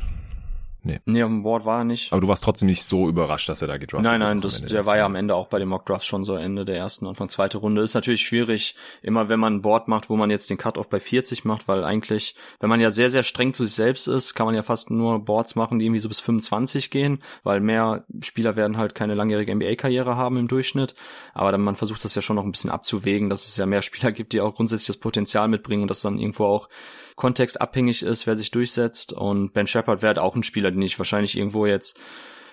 Nee. 0.89 1.01
Nee, 1.05 1.23
auf 1.23 1.29
dem 1.29 1.43
Board 1.43 1.67
war 1.67 1.81
er 1.81 1.85
nicht. 1.85 2.11
Aber 2.15 2.23
du 2.23 2.29
warst 2.29 2.43
trotzdem 2.43 2.67
nicht 2.67 2.83
so 2.83 3.11
überrascht, 3.11 3.47
dass 3.51 3.61
er 3.61 3.69
da 3.69 3.77
gedraftet 3.77 4.11
Nein, 4.11 4.21
nein, 4.21 4.39
am 4.39 4.41
das, 4.41 4.61
Ende 4.61 4.73
der 4.73 4.87
war 4.87 4.97
ja 4.97 5.05
am 5.05 5.17
Ende 5.17 5.35
auch 5.35 5.49
bei 5.49 5.59
den 5.59 5.69
Mock 5.69 5.85
Drafts 5.85 6.07
schon 6.07 6.25
so 6.25 6.35
Ende 6.35 6.65
der 6.65 6.79
ersten, 6.79 7.07
Anfang 7.07 7.29
zweite 7.29 7.59
Runde. 7.59 7.83
Ist 7.83 7.93
natürlich 7.93 8.23
schwierig, 8.23 8.75
immer 9.03 9.29
wenn 9.29 9.39
man 9.39 9.57
ein 9.57 9.63
Board 9.63 9.87
macht, 9.87 10.09
wo 10.09 10.17
man 10.17 10.31
jetzt 10.31 10.49
den 10.49 10.57
Cut-Off 10.57 10.89
bei 10.89 10.99
40 10.99 11.45
macht, 11.45 11.69
weil 11.69 11.85
eigentlich, 11.85 12.37
wenn 12.59 12.71
man 12.71 12.81
ja 12.81 12.91
sehr, 12.91 13.11
sehr 13.11 13.23
streng 13.23 13.53
zu 13.53 13.65
sich 13.65 13.75
selbst 13.75 14.07
ist, 14.07 14.33
kann 14.33 14.47
man 14.47 14.55
ja 14.55 14.63
fast 14.63 14.91
nur 14.91 15.23
Boards 15.23 15.57
machen, 15.57 15.79
die 15.79 15.85
irgendwie 15.85 16.01
so 16.01 16.09
bis 16.09 16.21
25 16.21 16.91
gehen, 16.91 17.23
weil 17.43 17.61
mehr 17.61 18.07
Spieler 18.23 18.57
werden 18.57 18.79
halt 18.79 18.95
keine 18.95 19.13
langjährige 19.13 19.55
NBA-Karriere 19.55 20.17
haben 20.17 20.39
im 20.39 20.49
Durchschnitt. 20.49 20.95
Aber 21.35 21.53
dann, 21.53 21.61
man 21.61 21.77
versucht 21.77 22.03
das 22.03 22.15
ja 22.15 22.23
schon 22.23 22.37
noch 22.37 22.45
ein 22.45 22.53
bisschen 22.53 22.71
abzuwägen, 22.71 23.29
dass 23.29 23.47
es 23.47 23.59
ja 23.59 23.67
mehr 23.67 23.83
Spieler 23.83 24.11
gibt, 24.11 24.33
die 24.33 24.41
auch 24.41 24.55
grundsätzlich 24.55 24.87
das 24.87 24.97
Potenzial 24.97 25.49
mitbringen 25.49 25.83
und 25.83 25.91
das 25.91 26.01
dann 26.01 26.19
irgendwo 26.19 26.47
auch 26.47 26.71
kontextabhängig 27.19 28.03
ist, 28.03 28.27
wer 28.27 28.37
sich 28.37 28.51
durchsetzt. 28.51 29.13
Und 29.13 29.53
Ben 29.53 29.67
Shepard 29.67 30.01
wäre 30.01 30.09
halt 30.09 30.19
auch 30.19 30.37
ein 30.37 30.45
Spieler, 30.45 30.71
den 30.81 30.87
ich 30.87 30.99
wahrscheinlich 30.99 31.37
irgendwo 31.37 31.67
jetzt 31.67 31.99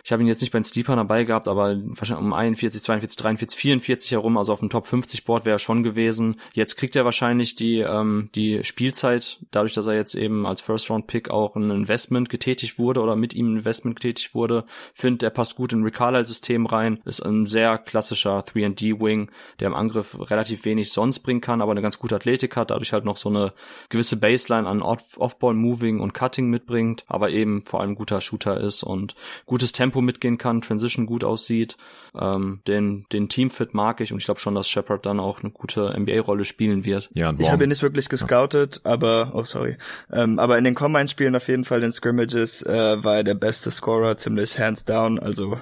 ich 0.06 0.12
habe 0.12 0.22
ihn 0.22 0.28
jetzt 0.28 0.42
nicht 0.42 0.52
bei 0.52 0.60
den 0.60 0.64
Sleepern 0.64 0.98
dabei 0.98 1.24
gehabt, 1.24 1.48
aber 1.48 1.76
wahrscheinlich 1.84 2.24
um 2.24 2.32
41, 2.32 2.84
42, 2.84 3.18
43, 3.18 3.60
44 3.60 4.12
herum, 4.12 4.38
also 4.38 4.54
auf 4.54 4.60
dem 4.60 4.70
Top 4.70 4.86
50 4.86 5.26
Board 5.26 5.46
wäre 5.46 5.56
er 5.56 5.60
schon 5.60 5.82
gewesen. 5.82 6.40
Jetzt 6.54 6.76
kriegt 6.76 6.96
er 6.96 7.06
wahrscheinlich 7.06 7.56
die 7.56 7.80
ähm, 7.80 8.30
die 8.36 8.64
Spielzeit, 8.64 9.40
dadurch, 9.50 9.74
dass 9.74 9.88
er 9.88 9.96
jetzt 9.96 10.14
eben 10.14 10.46
als 10.46 10.62
First 10.62 10.92
Round 10.92 11.08
Pick 11.08 11.32
auch 11.32 11.56
ein 11.56 11.72
Investment 11.72 12.30
getätigt 12.30 12.78
wurde 12.78 13.02
oder 13.02 13.16
mit 13.16 13.34
ihm 13.34 13.54
ein 13.54 13.58
Investment 13.58 13.96
getätigt 14.00 14.36
wurde. 14.36 14.66
Findet, 14.94 15.24
er 15.24 15.32
passt 15.32 15.56
gut 15.56 15.74
in 15.74 15.84
ein 15.84 16.26
System 16.26 16.68
rein, 16.68 17.00
ist 17.06 17.22
ein 17.22 17.48
sehr 17.48 17.80
klassischer 17.80 18.42
3D 18.42 19.02
Wing, 19.02 19.32
der 19.60 19.70
im 19.70 19.74
Angriff 19.74 20.20
relativ 20.30 20.66
wenig 20.66 20.92
sonst 20.92 21.22
bringen 21.22 21.42
kann, 21.42 21.64
aber 21.64 21.72
eine 21.72 21.82
ganz 21.82 21.98
gute 21.98 22.16
Athletik 22.16 22.56
hat, 22.56 22.70
dadurch 22.70 22.94
halt 22.94 23.06
noch 23.06 23.18
so 23.18 23.30
eine 23.30 23.54
gewisse 23.90 24.18
Baseline 24.18 24.68
an 24.68 24.84
Off-Ball 24.84 25.56
Moving 25.56 26.00
und 26.00 26.14
Cutting 26.14 26.52
mitbringt, 26.52 27.06
aber 27.08 27.32
eben 27.32 27.66
vor 27.66 27.82
allem 27.82 27.96
guter 27.96 28.22
Shooter 28.22 28.62
ist 28.62 28.84
und 28.84 29.16
gutes 29.48 29.72
Tempo 29.72 29.95
Tempo 29.96 30.02
mitgehen 30.02 30.38
kann, 30.38 30.62
Transition 30.62 31.06
gut 31.06 31.24
aussieht. 31.24 31.78
Ähm, 32.20 32.62
den, 32.68 33.06
den 33.12 33.30
Teamfit 33.30 33.74
mag 33.74 34.00
ich 34.00 34.12
und 34.12 34.20
ich 34.20 34.26
glaube 34.26 34.40
schon, 34.40 34.56
dass 34.56 34.70
Shepard 34.70 35.06
dann 35.06 35.20
auch 35.20 35.42
eine 35.42 35.52
gute 35.52 35.94
NBA-Rolle 35.98 36.46
spielen 36.46 36.86
wird. 36.86 37.10
Ja, 37.14 37.34
ich 37.38 37.52
habe 37.52 37.64
ihn 37.64 37.70
nicht 37.70 37.82
wirklich 37.82 38.08
gescoutet, 38.08 38.82
ja. 38.84 38.92
aber, 38.92 39.32
oh 39.34 39.44
sorry, 39.44 39.78
ähm, 40.12 40.40
aber 40.40 40.58
in 40.58 40.64
den 40.64 40.76
Combine-Spielen 40.76 41.36
auf 41.36 41.48
jeden 41.48 41.66
Fall 41.66 41.84
in 41.84 41.92
Scrimmages 41.92 42.64
äh, 42.64 43.04
war 43.04 43.18
er 43.18 43.24
der 43.24 43.36
beste 43.36 43.70
Scorer, 43.70 44.16
ziemlich 44.16 44.58
hands 44.58 44.86
down. 44.86 45.20
Also 45.20 45.58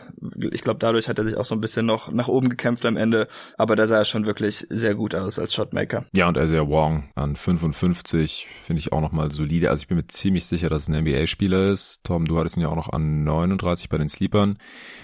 ich 0.52 0.62
glaube, 0.62 0.80
dadurch 0.80 1.08
hat 1.08 1.18
er 1.18 1.26
sich 1.26 1.38
auch 1.38 1.46
so 1.46 1.56
ein 1.56 1.62
bisschen 1.62 1.88
noch 1.88 2.12
nach 2.12 2.28
oben 2.28 2.50
gekämpft 2.50 2.86
am 2.86 2.98
Ende, 2.98 3.28
aber 3.58 3.76
da 3.76 3.88
sah 3.88 4.00
er 4.00 4.06
schon 4.06 4.26
wirklich 4.26 4.68
sehr 4.70 4.94
gut 4.94 5.16
aus 5.16 5.40
als 5.40 5.54
Shotmaker. 5.54 6.06
Ja, 6.14 6.28
und 6.28 6.38
Isaiah 6.38 6.68
Wong 6.68 7.10
an 7.16 7.36
55 7.36 8.48
finde 8.64 8.80
ich 8.80 8.92
auch 8.92 9.02
nochmal 9.02 9.32
solide. 9.32 9.72
Also 9.72 9.82
ich 9.82 9.88
bin 9.88 9.98
mir 9.98 10.08
ziemlich 10.08 10.46
sicher, 10.46 10.70
dass 10.70 10.84
es 10.84 10.90
ein 10.90 11.04
NBA-Spieler 11.04 11.72
ist. 11.72 12.02
Tom, 12.04 12.28
du 12.28 12.38
hattest 12.38 12.58
ihn 12.58 12.62
ja 12.62 12.70
auch 12.70 12.76
noch 12.76 12.94
an 12.94 13.24
39 13.24 13.90
bei 13.90 13.98
den 13.98 14.10
Sleep 14.10 14.23
Sleepern. 14.24 14.58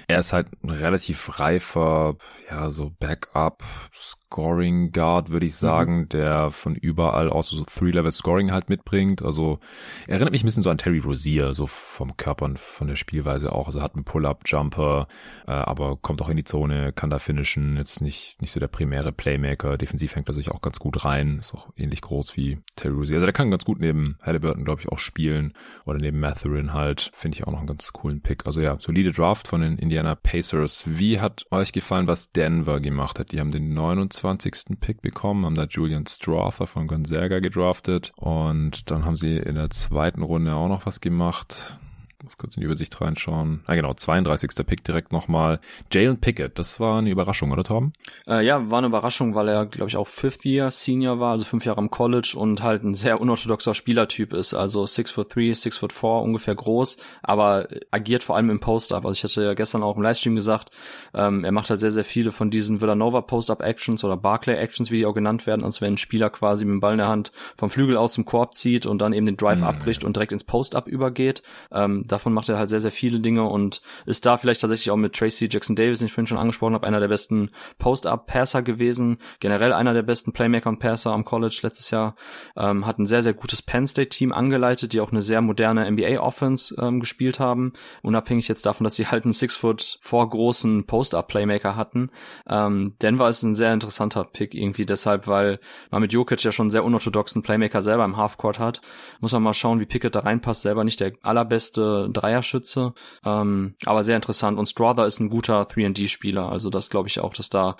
Er 0.07 0.19
ist 0.19 0.33
halt 0.33 0.47
ein 0.63 0.69
relativ 0.69 1.39
reifer, 1.39 2.15
ja, 2.49 2.69
so 2.69 2.91
Backup, 2.99 3.63
Scoring 3.93 4.91
Guard, 4.91 5.29
würde 5.29 5.45
ich 5.45 5.53
mhm. 5.53 5.57
sagen, 5.57 5.97
mhm. 5.97 6.09
der 6.09 6.51
von 6.51 6.75
überall 6.75 7.29
aus 7.29 7.49
so 7.49 7.63
Three-Level 7.63 8.11
Scoring 8.11 8.51
halt 8.51 8.69
mitbringt. 8.69 9.21
Also 9.21 9.59
er 10.07 10.15
erinnert 10.15 10.31
mich 10.31 10.43
ein 10.43 10.47
bisschen 10.47 10.63
so 10.63 10.69
an 10.69 10.77
Terry 10.77 10.99
Rozier, 10.99 11.53
so 11.53 11.67
vom 11.67 12.17
Körper 12.17 12.45
und 12.45 12.57
von 12.57 12.87
der 12.87 12.95
Spielweise 12.95 13.51
auch. 13.51 13.67
Also 13.67 13.81
hat 13.81 13.95
einen 13.95 14.03
Pull-Up-Jumper, 14.03 15.07
äh, 15.47 15.51
aber 15.51 15.97
kommt 15.97 16.21
auch 16.21 16.29
in 16.29 16.37
die 16.37 16.43
Zone, 16.43 16.91
kann 16.93 17.09
da 17.09 17.19
finishen. 17.19 17.77
Jetzt 17.77 18.01
nicht, 18.01 18.41
nicht 18.41 18.51
so 18.51 18.59
der 18.59 18.67
primäre 18.67 19.11
Playmaker. 19.11 19.77
Defensiv 19.77 20.15
hängt 20.15 20.27
er 20.27 20.33
sich 20.33 20.49
auch 20.49 20.61
ganz 20.61 20.79
gut 20.79 21.05
rein. 21.05 21.39
Ist 21.39 21.53
auch 21.53 21.69
ähnlich 21.75 22.01
groß 22.01 22.35
wie 22.35 22.59
Terry 22.75 22.95
Rozier. 22.95 23.15
Also 23.15 23.25
der 23.25 23.33
kann 23.33 23.51
ganz 23.51 23.65
gut 23.65 23.79
neben 23.79 24.17
Halliburton, 24.21 24.65
glaube 24.65 24.81
ich, 24.81 24.89
auch 24.89 24.99
spielen. 24.99 25.53
Oder 25.85 25.99
neben 25.99 26.19
Matherin 26.19 26.73
halt. 26.73 27.11
Finde 27.13 27.35
ich 27.37 27.45
auch 27.45 27.51
noch 27.51 27.59
einen 27.59 27.67
ganz 27.67 27.93
coolen 27.93 28.21
Pick. 28.21 28.47
Also 28.47 28.61
ja, 28.61 28.77
solide 28.79 29.08
Draft 29.11 29.47
von 29.47 29.61
den 29.61 29.77
Indiana 29.77 30.15
Pacers. 30.15 30.83
Wie 30.85 31.19
hat 31.19 31.45
euch 31.51 31.71
gefallen, 31.71 32.07
was 32.07 32.31
Denver 32.31 32.79
gemacht 32.79 33.19
hat? 33.19 33.31
Die 33.31 33.39
haben 33.39 33.51
den 33.51 33.73
29. 33.73 34.79
Pick 34.79 35.01
bekommen, 35.01 35.45
haben 35.45 35.55
da 35.55 35.65
Julian 35.65 36.05
Strother 36.07 36.67
von 36.67 36.87
Gonzaga 36.87 37.39
gedraftet 37.39 38.11
und 38.15 38.89
dann 38.91 39.05
haben 39.05 39.17
sie 39.17 39.37
in 39.37 39.55
der 39.55 39.69
zweiten 39.69 40.23
Runde 40.23 40.55
auch 40.55 40.67
noch 40.67 40.85
was 40.85 41.01
gemacht 41.01 41.79
muss 42.23 42.37
kurz 42.37 42.57
in 42.57 42.61
die 42.61 42.65
Übersicht 42.65 42.99
reinschauen. 42.99 43.61
Ah 43.65 43.75
genau, 43.75 43.93
32. 43.93 44.51
Pick 44.65 44.83
direkt 44.83 45.11
nochmal. 45.11 45.59
Jalen 45.91 46.19
Pickett, 46.19 46.59
das 46.59 46.79
war 46.79 46.99
eine 46.99 47.09
Überraschung, 47.09 47.51
oder 47.51 47.63
Tom? 47.63 47.93
Äh, 48.27 48.45
ja, 48.45 48.69
war 48.69 48.79
eine 48.79 48.87
Überraschung, 48.87 49.35
weil 49.35 49.47
er, 49.47 49.65
glaube 49.65 49.89
ich, 49.89 49.97
auch 49.97 50.07
Fifth 50.07 50.45
Year 50.45 50.71
Senior 50.71 51.19
war, 51.19 51.31
also 51.31 51.45
fünf 51.45 51.65
Jahre 51.65 51.77
am 51.79 51.89
College 51.89 52.33
und 52.37 52.61
halt 52.61 52.83
ein 52.83 52.93
sehr 52.93 53.21
unorthodoxer 53.21 53.73
Spielertyp 53.73 54.33
ist. 54.33 54.53
Also 54.53 54.85
six 54.85 55.11
foot 55.11 55.31
three, 55.31 55.53
six 55.53 55.77
foot 55.77 55.93
four, 55.93 56.21
ungefähr 56.23 56.55
groß, 56.55 56.97
aber 57.21 57.67
agiert 57.91 58.23
vor 58.23 58.35
allem 58.35 58.49
im 58.49 58.59
Post-Up. 58.59 59.05
Also 59.05 59.13
ich 59.13 59.23
hatte 59.23 59.43
ja 59.43 59.53
gestern 59.53 59.83
auch 59.83 59.95
im 59.95 60.03
Livestream 60.03 60.35
gesagt, 60.35 60.71
ähm, 61.13 61.45
er 61.45 61.51
macht 61.51 61.69
halt 61.69 61.79
sehr, 61.79 61.91
sehr 61.91 62.05
viele 62.05 62.31
von 62.31 62.49
diesen 62.51 62.81
Villanova 62.81 63.21
Post-Up 63.21 63.61
Actions 63.61 64.03
oder 64.03 64.17
Barclay 64.17 64.55
Actions, 64.55 64.91
wie 64.91 64.97
die 64.97 65.05
auch 65.05 65.13
genannt 65.13 65.47
werden, 65.47 65.63
als 65.63 65.81
wenn 65.81 65.93
ein 65.93 65.97
Spieler 65.97 66.29
quasi 66.29 66.65
mit 66.65 66.73
dem 66.73 66.79
Ball 66.81 66.93
in 66.93 66.99
der 66.99 67.07
Hand 67.07 67.31
vom 67.57 67.69
Flügel 67.69 67.97
aus 67.97 68.13
zum 68.13 68.25
Korb 68.25 68.55
zieht 68.55 68.85
und 68.85 68.99
dann 68.99 69.13
eben 69.13 69.25
den 69.25 69.37
Drive 69.37 69.59
mhm. 69.59 69.65
abbricht 69.65 70.03
und 70.03 70.15
direkt 70.15 70.31
ins 70.31 70.43
Post-Up 70.43 70.87
übergeht. 70.87 71.43
Ähm, 71.71 72.05
davon 72.11 72.33
macht 72.33 72.49
er 72.49 72.57
halt 72.57 72.69
sehr, 72.69 72.81
sehr 72.81 72.91
viele 72.91 73.19
Dinge 73.19 73.43
und 73.43 73.81
ist 74.05 74.25
da 74.25 74.37
vielleicht 74.37 74.61
tatsächlich 74.61 74.91
auch 74.91 74.97
mit 74.97 75.13
Tracy 75.13 75.47
Jackson 75.49 75.75
Davis, 75.75 75.99
den 75.99 76.07
ich 76.07 76.13
vorhin 76.13 76.27
schon 76.27 76.37
angesprochen 76.37 76.73
habe, 76.73 76.85
einer 76.87 76.99
der 76.99 77.07
besten 77.07 77.51
Post-Up-Passer 77.77 78.61
gewesen. 78.61 79.17
Generell 79.39 79.73
einer 79.73 79.93
der 79.93 80.03
besten 80.03 80.33
Playmaker 80.33 80.69
und 80.69 80.79
Passer 80.79 81.11
am 81.11 81.25
College 81.25 81.59
letztes 81.63 81.91
Jahr. 81.91 82.15
Ähm, 82.55 82.85
hat 82.85 82.99
ein 82.99 83.05
sehr, 83.05 83.23
sehr 83.23 83.33
gutes 83.33 83.61
Penn 83.61 83.87
State-Team 83.87 84.31
angeleitet, 84.31 84.93
die 84.93 85.01
auch 85.01 85.11
eine 85.11 85.21
sehr 85.21 85.41
moderne 85.41 85.89
NBA-Offense 85.89 86.75
ähm, 86.79 86.99
gespielt 86.99 87.39
haben. 87.39 87.73
Unabhängig 88.01 88.47
jetzt 88.47 88.65
davon, 88.65 88.83
dass 88.83 88.95
sie 88.95 89.07
halt 89.07 89.23
einen 89.23 89.33
Six-Foot 89.33 89.99
vor 90.01 90.29
großen 90.29 90.85
Post-Up-Playmaker 90.85 91.75
hatten. 91.75 92.11
Ähm, 92.47 92.95
Denver 93.01 93.29
ist 93.29 93.43
ein 93.43 93.55
sehr 93.55 93.73
interessanter 93.73 94.23
Pick 94.23 94.53
irgendwie 94.53 94.85
deshalb, 94.85 95.27
weil 95.27 95.59
man 95.91 96.01
mit 96.01 96.13
Jokic 96.13 96.43
ja 96.43 96.51
schon 96.51 96.65
einen 96.65 96.71
sehr 96.71 96.83
unorthodoxen 96.83 97.43
Playmaker 97.43 97.81
selber 97.81 98.05
im 98.05 98.17
Halfcourt 98.17 98.59
hat. 98.59 98.81
Muss 99.19 99.31
man 99.31 99.43
mal 99.43 99.53
schauen, 99.53 99.79
wie 99.79 99.85
Pickett 99.85 100.15
da 100.15 100.21
reinpasst. 100.21 100.61
Selber 100.61 100.83
nicht 100.83 100.99
der 100.99 101.13
allerbeste 101.21 101.98
Dreierschütze, 102.07 102.93
ähm, 103.25 103.75
aber 103.85 104.03
sehr 104.03 104.15
interessant. 104.15 104.57
Und 104.57 104.67
Strother 104.67 105.05
ist 105.05 105.19
ein 105.19 105.29
guter 105.29 105.63
3D-Spieler, 105.63 106.49
also 106.49 106.69
das 106.69 106.89
glaube 106.89 107.09
ich 107.09 107.19
auch, 107.19 107.33
dass 107.33 107.49
da 107.49 107.75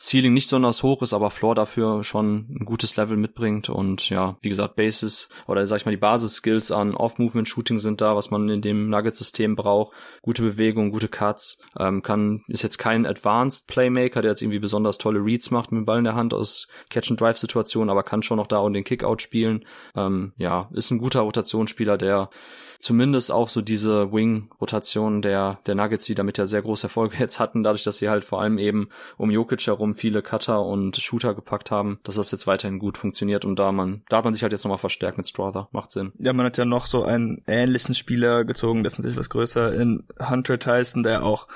Ceiling 0.00 0.32
nicht 0.32 0.46
besonders 0.46 0.84
hoch 0.84 1.02
ist, 1.02 1.12
aber 1.12 1.30
Floor 1.30 1.56
dafür 1.56 2.04
schon 2.04 2.46
ein 2.50 2.64
gutes 2.64 2.96
Level 2.96 3.16
mitbringt 3.16 3.68
und 3.68 4.08
ja, 4.10 4.36
wie 4.40 4.48
gesagt, 4.48 4.76
Basis 4.76 5.28
oder 5.48 5.66
sag 5.66 5.78
ich 5.78 5.86
mal 5.86 5.90
die 5.90 5.96
Basis-Skills 5.96 6.70
an 6.70 6.94
Off-Movement-Shooting 6.94 7.80
sind 7.80 8.00
da, 8.00 8.14
was 8.14 8.30
man 8.30 8.48
in 8.48 8.62
dem 8.62 8.90
Nugget-System 8.90 9.56
braucht. 9.56 9.96
Gute 10.22 10.42
Bewegung, 10.42 10.92
gute 10.92 11.08
Cuts, 11.08 11.58
ähm, 11.78 12.02
kann, 12.02 12.44
ist 12.46 12.62
jetzt 12.62 12.78
kein 12.78 13.06
Advanced 13.06 13.66
Playmaker, 13.66 14.22
der 14.22 14.30
jetzt 14.30 14.42
irgendwie 14.42 14.60
besonders 14.60 14.98
tolle 14.98 15.18
Reads 15.18 15.50
macht 15.50 15.72
mit 15.72 15.80
dem 15.80 15.86
Ball 15.86 15.98
in 15.98 16.04
der 16.04 16.14
Hand 16.14 16.32
aus 16.32 16.68
Catch-and-Drive-Situationen, 16.90 17.90
aber 17.90 18.04
kann 18.04 18.22
schon 18.22 18.36
noch 18.36 18.46
da 18.46 18.58
und 18.58 18.74
den 18.74 18.84
Kickout 18.84 19.20
spielen. 19.20 19.64
Ähm, 19.96 20.32
ja, 20.36 20.70
ist 20.72 20.92
ein 20.92 20.98
guter 20.98 21.20
Rotationsspieler, 21.22 21.98
der 21.98 22.30
zumindest 22.78 23.32
auch 23.32 23.48
so 23.48 23.60
diese 23.60 24.12
Wing-Rotation 24.12 25.22
der, 25.22 25.58
der 25.66 25.74
Nuggets, 25.74 26.04
die 26.04 26.14
damit 26.14 26.38
ja 26.38 26.46
sehr 26.46 26.62
große 26.62 26.84
Erfolge 26.84 27.16
jetzt 27.18 27.38
hatten, 27.38 27.62
dadurch, 27.62 27.84
dass 27.84 27.98
sie 27.98 28.08
halt 28.08 28.24
vor 28.24 28.40
allem 28.40 28.58
eben 28.58 28.88
um 29.16 29.30
Jokic 29.30 29.66
herum 29.66 29.87
viele 29.94 30.22
Cutter 30.22 30.62
und 30.62 30.96
Shooter 30.96 31.34
gepackt 31.34 31.70
haben, 31.70 31.98
dass 32.04 32.16
das 32.16 32.30
jetzt 32.30 32.46
weiterhin 32.46 32.78
gut 32.78 32.98
funktioniert 32.98 33.44
und 33.44 33.58
da 33.58 33.72
man, 33.72 34.02
da 34.08 34.18
hat 34.18 34.24
man 34.24 34.34
sich 34.34 34.42
halt 34.42 34.52
jetzt 34.52 34.64
nochmal 34.64 34.78
verstärkt 34.78 35.18
mit 35.18 35.28
Strother. 35.28 35.68
Macht 35.72 35.90
Sinn. 35.90 36.12
Ja, 36.18 36.32
man 36.32 36.46
hat 36.46 36.58
ja 36.58 36.64
noch 36.64 36.86
so 36.86 37.04
einen 37.04 37.42
ähnlichen 37.46 37.94
Spieler 37.94 38.44
gezogen, 38.44 38.84
das 38.84 38.94
ist 38.94 38.98
natürlich 38.98 39.18
was 39.18 39.30
größer 39.30 39.74
in 39.74 40.04
Hunter 40.28 40.58
Tyson, 40.58 41.02
der 41.02 41.24
auch 41.24 41.48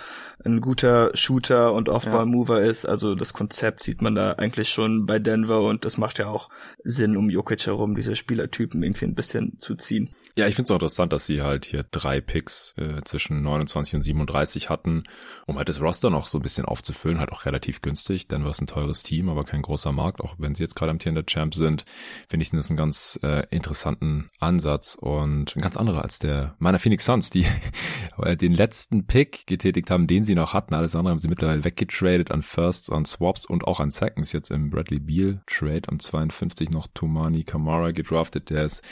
ein 0.45 0.61
guter 0.61 1.11
Shooter 1.15 1.73
und 1.73 1.89
Off-Ball-Mover 1.89 2.61
ja. 2.61 2.67
ist. 2.69 2.87
Also 2.87 3.15
das 3.15 3.33
Konzept 3.33 3.83
sieht 3.83 4.03
man 4.03 4.15
da 4.15 4.33
eigentlich 4.33 4.69
schon 4.69 5.07
bei 5.07 5.19
Denver 5.19 5.63
und 5.63 5.85
das 5.85 5.99
macht 5.99 6.19
ja 6.19 6.29
auch 6.29 6.49
Sinn, 6.85 7.17
um 7.17 7.31
Jokic 7.31 7.67
herum 7.67 7.95
diese 7.95 8.17
Spielertypen 8.17 8.83
irgendwie 8.83 9.07
ein 9.07 9.15
bisschen 9.15 9.59
zu 9.59 9.75
ziehen. 9.75 10.11
Ja, 10.35 10.47
ich 10.47 10.55
finde 10.55 10.67
es 10.67 10.71
auch 10.71 10.77
interessant, 10.77 11.13
dass 11.13 11.27
sie 11.27 11.43
halt 11.43 11.67
hier 11.67 11.85
drei 11.91 12.23
Picks 12.23 12.73
äh, 12.79 13.03
zwischen 13.05 13.43
29 13.43 13.97
und 13.97 14.03
37 14.03 14.71
hatten, 14.71 15.05
um 15.47 15.59
halt 15.59 15.69
das 15.69 15.81
Roster 15.81 16.09
noch 16.09 16.29
so 16.29 16.39
ein 16.39 16.43
bisschen 16.43 16.65
aufzufüllen, 16.65 17.19
halt 17.19 17.33
auch 17.33 17.45
relativ 17.45 17.83
günstig. 17.83 18.22
Denver 18.27 18.51
ist 18.51 18.61
ein 18.61 18.66
teures 18.66 19.03
Team, 19.03 19.28
aber 19.28 19.44
kein 19.44 19.62
großer 19.62 19.93
Markt, 19.93 20.20
auch 20.20 20.35
wenn 20.39 20.55
sie 20.55 20.62
jetzt 20.62 20.74
gerade 20.77 20.90
am 20.90 20.99
der 20.99 21.27
Champ 21.27 21.55
sind, 21.55 21.85
finde 22.28 22.43
ich 22.43 22.51
das 22.51 22.70
einen 22.70 22.77
ganz 22.77 23.19
äh, 23.23 23.47
interessanten 23.51 24.31
Ansatz 24.39 24.94
und 24.94 25.57
ein 25.57 25.61
ganz 25.61 25.77
anderer 25.77 26.03
als 26.03 26.19
der 26.19 26.55
meiner 26.59 26.78
Phoenix 26.78 27.05
Suns, 27.05 27.31
die 27.31 27.47
den 28.40 28.55
letzten 28.55 29.07
Pick 29.07 29.47
getätigt 29.47 29.90
haben, 29.90 30.07
den 30.07 30.24
sie 30.24 30.35
noch 30.35 30.55
hatten. 30.55 30.74
Alles 30.74 30.94
andere 30.94 31.12
haben 31.12 31.19
sie 31.19 31.28
mittlerweile 31.28 31.65
weggetradet 31.65 32.31
an 32.31 32.43
Firsts, 32.43 32.90
an 32.90 33.05
Swaps 33.05 33.44
und 33.44 33.65
auch 33.65 33.81
an 33.81 33.90
Seconds. 33.90 34.32
Jetzt 34.32 34.51
im 34.51 34.70
Bradley 34.70 35.01
Beal 35.01 35.43
Trade 35.47 35.82
am 35.89 35.99
52 35.99 36.70
noch 36.70 36.86
Tumani 36.94 37.44
Kamara 37.44 37.90
gedraftet. 37.90 38.51
Der 38.51 38.65
ist 38.65 38.82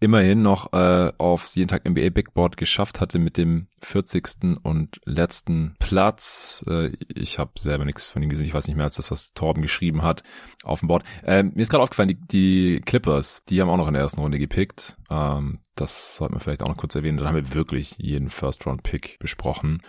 immerhin 0.00 0.42
noch 0.42 0.72
äh, 0.72 1.12
aufs 1.18 1.54
jeden 1.54 1.68
Tag 1.68 1.88
NBA 1.88 2.10
Big 2.10 2.34
Board 2.34 2.56
geschafft 2.56 3.00
hatte 3.00 3.18
mit 3.18 3.36
dem 3.36 3.68
40. 3.82 4.58
und 4.62 5.00
letzten 5.04 5.74
Platz. 5.78 6.64
Äh, 6.68 6.92
ich 7.14 7.38
habe 7.38 7.52
selber 7.58 7.84
nichts 7.84 8.08
von 8.08 8.22
ihm 8.22 8.28
gesehen. 8.28 8.46
Ich 8.46 8.54
weiß 8.54 8.67
nicht 8.68 8.76
mehr 8.76 8.84
als 8.84 8.96
das, 8.96 9.10
was 9.10 9.32
Torben 9.32 9.62
geschrieben 9.62 10.02
hat 10.02 10.22
auf 10.62 10.80
dem 10.80 10.88
Board. 10.88 11.04
Ähm, 11.24 11.52
mir 11.54 11.62
ist 11.62 11.70
gerade 11.70 11.82
aufgefallen, 11.82 12.08
die, 12.08 12.20
die 12.26 12.80
Clippers, 12.84 13.42
die 13.48 13.60
haben 13.60 13.68
auch 13.68 13.76
noch 13.76 13.88
in 13.88 13.94
der 13.94 14.02
ersten 14.02 14.20
Runde 14.20 14.38
gepickt. 14.38 14.96
Ähm, 15.10 15.58
das 15.74 16.16
sollten 16.16 16.34
wir 16.34 16.40
vielleicht 16.40 16.62
auch 16.62 16.68
noch 16.68 16.76
kurz 16.76 16.94
erwähnen. 16.94 17.18
Dann 17.18 17.28
haben 17.28 17.36
wir 17.36 17.54
wirklich 17.54 17.94
jeden 17.98 18.30
First-Round-Pick 18.30 19.18
besprochen. 19.18 19.82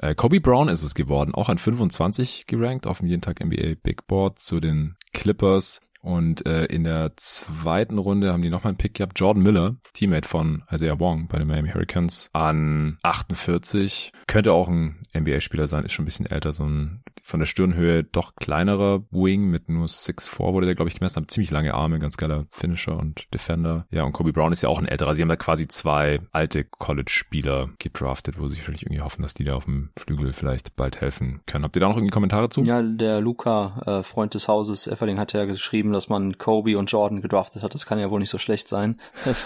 Äh, 0.00 0.14
Kobe 0.14 0.40
Brown 0.40 0.68
ist 0.68 0.82
es 0.82 0.94
geworden, 0.94 1.34
auch 1.34 1.48
an 1.48 1.58
25 1.58 2.46
gerankt 2.46 2.86
auf 2.86 2.98
dem 2.98 3.08
jeden 3.08 3.22
Tag 3.22 3.44
NBA 3.44 3.74
Big 3.82 4.06
Board 4.06 4.38
zu 4.38 4.60
den 4.60 4.96
Clippers. 5.12 5.80
Und 6.06 6.46
äh, 6.46 6.66
in 6.66 6.84
der 6.84 7.14
zweiten 7.16 7.98
Runde 7.98 8.32
haben 8.32 8.42
die 8.42 8.48
nochmal 8.48 8.70
einen 8.70 8.78
Pick 8.78 8.94
gehabt. 8.94 9.18
Jordan 9.18 9.42
Miller, 9.42 9.74
Teammate 9.92 10.28
von 10.28 10.62
Isaiah 10.70 11.00
Wong 11.00 11.26
bei 11.26 11.38
den 11.38 11.48
Miami 11.48 11.70
Hurricanes, 11.70 12.30
an 12.32 12.98
48. 13.02 14.12
Könnte 14.28 14.52
auch 14.52 14.68
ein 14.68 15.02
NBA-Spieler 15.16 15.66
sein, 15.66 15.84
ist 15.84 15.92
schon 15.92 16.04
ein 16.04 16.06
bisschen 16.06 16.26
älter, 16.26 16.52
so 16.52 16.64
ein 16.64 17.02
von 17.26 17.40
der 17.40 17.46
Stirnhöhe 17.46 18.04
doch 18.04 18.36
kleinerer 18.36 19.02
Wing 19.10 19.50
mit 19.50 19.68
nur 19.68 19.86
6'4 19.86 20.52
wurde 20.52 20.66
der, 20.66 20.76
glaube 20.76 20.88
ich, 20.88 20.94
gemessen, 20.94 21.22
hat 21.22 21.30
ziemlich 21.30 21.50
lange 21.50 21.74
Arme, 21.74 21.98
ganz 21.98 22.16
geiler 22.16 22.46
Finisher 22.50 22.96
und 22.96 23.26
Defender. 23.34 23.84
Ja, 23.90 24.04
und 24.04 24.12
Kobe 24.12 24.32
Brown 24.32 24.52
ist 24.52 24.62
ja 24.62 24.68
auch 24.68 24.78
ein 24.78 24.86
älterer. 24.86 25.12
Sie 25.14 25.22
haben 25.22 25.28
da 25.28 25.34
quasi 25.34 25.66
zwei 25.66 26.20
alte 26.30 26.62
College-Spieler 26.62 27.70
gedraftet, 27.80 28.38
wo 28.38 28.46
sie 28.46 28.58
wahrscheinlich 28.58 28.84
irgendwie 28.84 29.00
hoffen, 29.00 29.22
dass 29.22 29.34
die 29.34 29.42
da 29.42 29.56
auf 29.56 29.64
dem 29.64 29.90
Flügel 29.98 30.32
vielleicht 30.32 30.76
bald 30.76 31.00
helfen 31.00 31.40
können. 31.46 31.64
Habt 31.64 31.74
ihr 31.74 31.80
da 31.80 31.88
noch 31.88 31.96
irgendwie 31.96 32.12
Kommentare 32.12 32.48
zu? 32.48 32.62
Ja, 32.62 32.80
der 32.80 33.20
Luca, 33.20 33.82
äh, 33.84 34.02
Freund 34.04 34.34
des 34.34 34.46
Hauses, 34.46 34.86
Efferling 34.86 35.18
hat 35.18 35.32
ja 35.32 35.46
geschrieben, 35.46 35.92
dass 35.92 36.08
man 36.08 36.38
Kobe 36.38 36.78
und 36.78 36.92
Jordan 36.92 37.22
gedraftet 37.22 37.64
hat. 37.64 37.74
Das 37.74 37.86
kann 37.86 37.98
ja 37.98 38.08
wohl 38.08 38.20
nicht 38.20 38.30
so 38.30 38.38
schlecht 38.38 38.68
sein. 38.68 39.00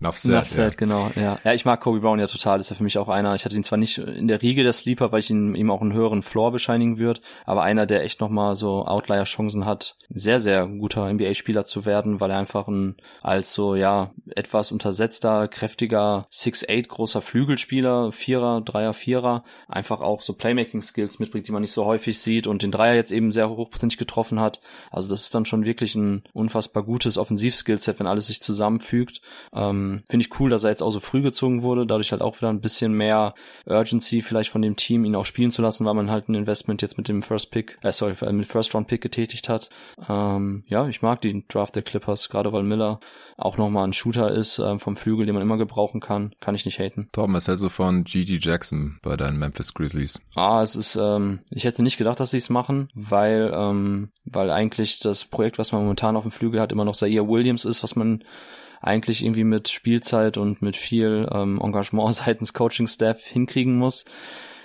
Nuff 0.00 0.18
said, 0.18 0.76
genau. 0.76 1.10
Ja. 1.16 1.38
ja, 1.44 1.54
ich 1.54 1.64
mag 1.64 1.80
Kobe 1.80 2.00
Brown 2.00 2.18
ja 2.18 2.26
total. 2.26 2.60
Ist 2.60 2.68
ja 2.68 2.76
für 2.76 2.84
mich 2.84 2.98
auch 2.98 3.08
einer. 3.08 3.34
Ich 3.34 3.46
hatte 3.46 3.56
ihn 3.56 3.64
zwar 3.64 3.78
nicht 3.78 3.96
in 3.98 4.28
der 4.28 4.42
Riege 4.42 4.62
der 4.62 4.72
Sleeper, 4.72 5.12
weil 5.12 5.20
ich 5.20 5.29
ihn, 5.30 5.54
ihm 5.54 5.70
auch 5.70 5.80
einen 5.80 5.92
höheren 5.92 6.22
Floor 6.22 6.52
bescheinigen 6.52 6.98
würde, 6.98 7.20
aber 7.46 7.62
einer, 7.62 7.86
der 7.86 8.04
echt 8.04 8.20
nochmal 8.20 8.56
so 8.56 8.84
Outlier-Chancen 8.86 9.64
hat, 9.66 9.96
sehr, 10.08 10.40
sehr 10.40 10.66
guter 10.66 11.12
NBA-Spieler 11.12 11.64
zu 11.64 11.84
werden, 11.84 12.20
weil 12.20 12.30
er 12.30 12.38
einfach 12.38 12.68
ein 12.68 12.96
als 13.22 13.54
so, 13.54 13.74
ja, 13.74 14.12
etwas 14.34 14.72
untersetzter, 14.72 15.48
kräftiger 15.48 16.26
6'8 16.32 16.88
großer 16.88 17.20
Flügelspieler, 17.20 18.12
Vierer, 18.12 18.60
Dreier, 18.60 18.92
Vierer, 18.92 19.44
einfach 19.68 20.00
auch 20.00 20.20
so 20.20 20.34
Playmaking-Skills 20.34 21.18
mitbringt, 21.18 21.46
die 21.48 21.52
man 21.52 21.62
nicht 21.62 21.72
so 21.72 21.84
häufig 21.84 22.18
sieht 22.18 22.46
und 22.46 22.62
den 22.62 22.72
Dreier 22.72 22.94
jetzt 22.94 23.12
eben 23.12 23.32
sehr 23.32 23.48
hochprozentig 23.48 23.98
getroffen 23.98 24.40
hat. 24.40 24.60
Also 24.90 25.08
das 25.08 25.22
ist 25.22 25.34
dann 25.34 25.44
schon 25.44 25.64
wirklich 25.64 25.94
ein 25.94 26.24
unfassbar 26.32 26.82
gutes 26.82 27.18
Offensiv-Skillset, 27.18 28.00
wenn 28.00 28.06
alles 28.06 28.26
sich 28.26 28.40
zusammenfügt. 28.40 29.20
Ähm, 29.52 30.02
Finde 30.08 30.26
ich 30.26 30.40
cool, 30.40 30.50
dass 30.50 30.64
er 30.64 30.70
jetzt 30.70 30.82
auch 30.82 30.90
so 30.90 31.00
früh 31.00 31.22
gezogen 31.22 31.62
wurde, 31.62 31.86
dadurch 31.86 32.12
halt 32.12 32.22
auch 32.22 32.36
wieder 32.40 32.50
ein 32.50 32.60
bisschen 32.60 32.92
mehr 32.92 33.34
Urgency 33.66 34.22
vielleicht 34.22 34.50
von 34.50 34.62
dem 34.62 34.76
Team, 34.76 35.04
ihn 35.04 35.16
auch 35.20 35.26
spielen 35.26 35.50
zu 35.50 35.62
lassen, 35.62 35.84
weil 35.84 35.94
man 35.94 36.10
halt 36.10 36.28
ein 36.28 36.34
Investment 36.34 36.82
jetzt 36.82 36.96
mit 36.96 37.08
dem 37.08 37.22
First 37.22 37.50
Pick, 37.50 37.78
äh, 37.82 37.92
sorry, 37.92 38.14
äh, 38.22 38.32
mit 38.32 38.46
First 38.46 38.74
Round 38.74 38.88
Pick 38.88 39.00
getätigt 39.00 39.48
hat. 39.48 39.68
Ähm, 40.08 40.64
ja, 40.66 40.88
ich 40.88 41.02
mag 41.02 41.20
den 41.20 41.44
Draft 41.48 41.76
der 41.76 41.82
Clippers, 41.82 42.28
gerade 42.28 42.52
weil 42.52 42.62
Miller 42.62 43.00
auch 43.36 43.58
nochmal 43.58 43.86
ein 43.86 43.92
Shooter 43.92 44.30
ist 44.30 44.58
äh, 44.58 44.78
vom 44.78 44.96
Flügel, 44.96 45.26
den 45.26 45.34
man 45.34 45.42
immer 45.42 45.56
gebrauchen 45.56 46.00
kann. 46.00 46.34
Kann 46.40 46.54
ich 46.54 46.64
nicht 46.64 46.78
haten. 46.78 47.08
Torben, 47.12 47.38
hältst 47.38 47.62
du 47.62 47.68
von 47.68 48.04
Gigi 48.04 48.38
Jackson 48.40 48.98
bei 49.02 49.16
deinen 49.16 49.38
Memphis 49.38 49.74
Grizzlies? 49.74 50.20
Ah, 50.34 50.62
es 50.62 50.76
ist, 50.76 50.96
ähm, 50.96 51.40
ich 51.50 51.64
hätte 51.64 51.82
nicht 51.82 51.98
gedacht, 51.98 52.18
dass 52.18 52.30
sie 52.30 52.38
es 52.38 52.50
machen, 52.50 52.88
weil, 52.94 53.52
ähm, 53.54 54.10
weil 54.24 54.50
eigentlich 54.50 55.00
das 55.00 55.24
Projekt, 55.24 55.58
was 55.58 55.72
man 55.72 55.82
momentan 55.82 56.16
auf 56.16 56.24
dem 56.24 56.30
Flügel 56.30 56.60
hat, 56.60 56.72
immer 56.72 56.84
noch 56.84 56.96
Zaire 56.96 57.28
Williams 57.28 57.64
ist, 57.64 57.82
was 57.82 57.96
man 57.96 58.24
eigentlich 58.80 59.22
irgendwie 59.24 59.44
mit 59.44 59.68
Spielzeit 59.68 60.36
und 60.36 60.62
mit 60.62 60.76
viel 60.76 61.28
ähm, 61.32 61.60
Engagement 61.62 62.14
seitens 62.14 62.52
Coaching-Staff 62.52 63.22
hinkriegen 63.22 63.76
muss. 63.76 64.04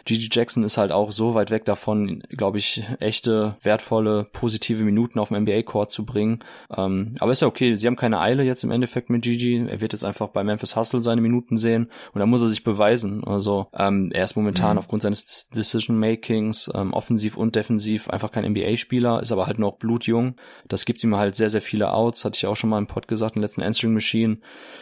Gigi 0.06 0.30
Jackson 0.32 0.64
ist 0.64 0.77
halt 0.77 0.91
auch 0.91 1.11
so 1.11 1.34
weit 1.34 1.49
weg 1.49 1.65
davon, 1.65 2.22
glaube 2.30 2.60
ich, 2.60 2.84
echte, 2.99 3.56
wertvolle, 3.61 4.27
positive 4.32 4.84
Minuten 4.84 5.18
auf 5.18 5.30
dem 5.30 5.41
NBA-Court 5.41 5.90
zu 5.90 6.06
bringen. 6.06 6.40
Ähm, 6.76 7.15
aber 7.19 7.32
ist 7.32 7.41
ja 7.41 7.48
okay, 7.48 7.76
sie 7.76 7.88
haben 7.88 7.95
keine 7.95 8.19
Eile 8.19 8.44
jetzt 8.44 8.64
im 8.64 8.69
Endeffekt 8.69 9.10
mit 9.10 9.23
Gigi. 9.23 9.65
Er 9.68 9.82
wird 9.82 9.94
jetzt 9.94 10.06
einfach 10.06 10.27
bei 10.27 10.44
Memphis 10.44 10.76
Hustle 10.76 11.02
seine 11.02 11.22
Minuten 11.22 11.57
sehen 11.57 11.90
und 12.14 12.19
da 12.19 12.27
muss 12.27 12.41
er 12.41 12.49
sich 12.49 12.64
beweisen. 12.64 13.23
Also 13.23 13.68
ähm, 13.73 14.11
er 14.14 14.26
ist 14.26 14.36
momentan 14.36 14.73
mhm. 14.73 14.77
aufgrund 14.77 15.02
seines 15.02 15.49
Decision-Makings, 15.49 16.72
ähm, 16.76 16.94
offensiv 16.94 17.36
und 17.36 17.56
defensiv, 17.56 18.07
einfach 18.07 18.32
kein 18.32 18.45
NBA-Spieler, 18.45 19.22
ist 19.22 19.32
aber 19.32 19.48
halt 19.48 19.57
noch 19.57 19.77
blutjung. 19.77 20.36
Das 20.68 20.86
gibt 20.86 21.03
ihm 21.03 21.15
halt 21.15 21.36
sehr, 21.36 21.49
sehr 21.49 21.61
viele 21.61 21.91
Outs, 21.91 22.26
hatte 22.26 22.38
ich 22.38 22.45
auch 22.45 22.56
schon 22.56 22.69
mal 22.69 22.77
im 22.77 22.86
Pod 22.86 23.07
gesagt, 23.07 23.36
in 23.36 23.41
der 23.41 23.48
letzten 23.48 23.64
Answering 23.64 23.95
Machine. 23.95 24.38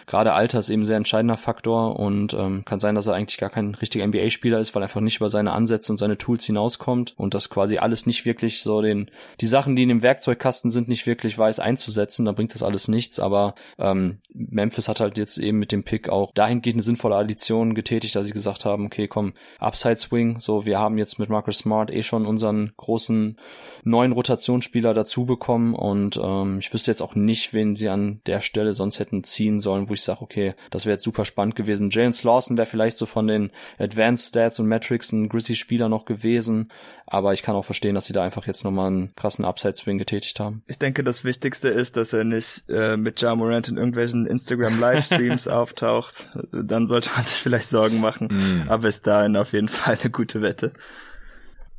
Gerade 0.06 0.34
Alter 0.34 0.60
ist 0.60 0.70
eben 0.70 0.82
ein 0.82 0.86
sehr 0.86 0.98
entscheidender 0.98 1.38
Faktor 1.38 1.98
und 1.98 2.34
ähm, 2.34 2.66
kann 2.66 2.82
sein, 2.82 2.96
dass 2.96 3.08
er 3.08 3.14
eigentlich 3.14 3.38
gar 3.38 3.50
kein 3.50 3.76
richtiger 3.76 4.06
NBA-Spieler 4.06 4.60
ist, 4.60 4.76
weil 4.76 4.82
er 4.82 4.88
einfach 4.88 5.00
nicht 5.00 5.13
nicht 5.14 5.20
über 5.20 5.30
seine 5.30 5.52
Ansätze 5.52 5.92
und 5.92 5.98
seine 5.98 6.18
Tools 6.18 6.44
hinauskommt 6.46 7.14
und 7.18 7.34
das 7.34 7.50
quasi 7.50 7.78
alles 7.78 8.06
nicht 8.06 8.26
wirklich 8.26 8.64
so 8.64 8.82
den, 8.82 9.12
die 9.42 9.48
Sachen, 9.48 9.76
die 9.76 9.84
in 9.84 9.90
dem 9.90 10.02
Werkzeugkasten 10.02 10.72
sind, 10.72 10.88
nicht 10.88 11.06
wirklich 11.06 11.38
weiß 11.38 11.60
einzusetzen, 11.60 12.26
dann 12.26 12.36
bringt 12.36 12.54
das 12.54 12.64
alles 12.64 12.88
nichts, 12.88 13.20
aber 13.20 13.54
ähm, 13.78 14.18
Memphis 14.34 14.88
hat 14.88 15.00
halt 15.00 15.18
jetzt 15.18 15.38
eben 15.38 15.60
mit 15.60 15.72
dem 15.72 15.84
Pick 15.84 16.10
auch 16.10 16.32
dahingehend 16.34 16.78
eine 16.78 16.84
sinnvolle 16.84 17.16
Addition 17.16 17.76
getätigt, 17.76 18.16
dass 18.16 18.26
sie 18.26 18.32
gesagt 18.32 18.66
haben, 18.66 18.88
okay, 18.88 19.08
komm, 19.08 19.34
Upside 19.60 19.98
Swing, 19.98 20.40
so, 20.40 20.66
wir 20.66 20.80
haben 20.80 20.98
jetzt 20.98 21.20
mit 21.20 21.30
Marcus 21.30 21.60
Smart 21.60 21.92
eh 21.92 22.02
schon 22.02 22.26
unseren 22.26 22.74
großen 22.78 23.38
neuen 23.84 24.14
Rotationsspieler 24.14 24.94
dazu 24.94 25.26
bekommen 25.26 25.76
und 25.76 26.20
ähm, 26.22 26.58
ich 26.60 26.74
wüsste 26.74 26.90
jetzt 26.90 27.02
auch 27.02 27.16
nicht, 27.16 27.54
wen 27.54 27.76
sie 27.76 27.90
an 27.90 28.22
der 28.26 28.42
Stelle 28.42 28.74
sonst 28.74 29.00
hätten 29.00 29.24
ziehen 29.24 29.60
sollen, 29.60 29.90
wo 29.90 29.94
ich 29.94 30.02
sage, 30.02 30.22
okay, 30.22 30.56
das 30.72 30.86
wäre 30.86 30.94
jetzt 30.94 31.04
super 31.04 31.26
spannend 31.26 31.56
gewesen. 31.56 31.90
Jalen 31.92 32.14
Lawson 32.24 32.58
wäre 32.58 32.66
vielleicht 32.66 32.98
so 32.98 33.06
von 33.06 33.28
den 33.28 33.52
Advanced 33.78 34.30
Stats 34.30 34.60
und 34.60 34.68
Metrics 34.68 35.03
Ein 35.12 35.30
Grizzly-Spieler 35.30 35.90
noch 35.90 36.06
gewesen. 36.06 36.72
Aber 37.06 37.34
ich 37.34 37.44
kann 37.44 37.56
auch 37.56 37.66
verstehen, 37.66 37.96
dass 37.96 38.06
sie 38.06 38.14
da 38.14 38.24
einfach 38.24 38.48
jetzt 38.48 38.64
nochmal 38.64 38.88
einen 38.88 39.16
krassen 39.16 39.44
Upside-Swing 39.44 39.98
getätigt 39.98 40.40
haben. 40.40 40.64
Ich 40.68 40.80
denke, 40.80 41.04
das 41.04 41.24
Wichtigste 41.24 41.68
ist, 41.68 41.98
dass 41.98 42.14
er 42.14 42.24
nicht 42.24 42.64
äh, 42.70 42.96
mit 42.96 43.22
Ja 43.22 43.36
Morant 43.36 43.68
in 43.68 43.78
irgendwelchen 43.78 44.26
Instagram-Livestreams 44.26 45.48
auftaucht. 45.50 46.30
Dann 46.52 46.88
sollte 46.88 47.10
man 47.16 47.26
sich 47.26 47.42
vielleicht 47.42 47.68
Sorgen 47.68 48.00
machen. 48.00 48.28
Mm. 48.28 48.70
Aber 48.70 48.84
bis 48.84 49.02
dahin 49.02 49.36
auf 49.36 49.54
jeden 49.54 49.68
Fall 49.68 49.98
eine 50.02 50.12
gute 50.12 50.42
Wette. 50.42 50.74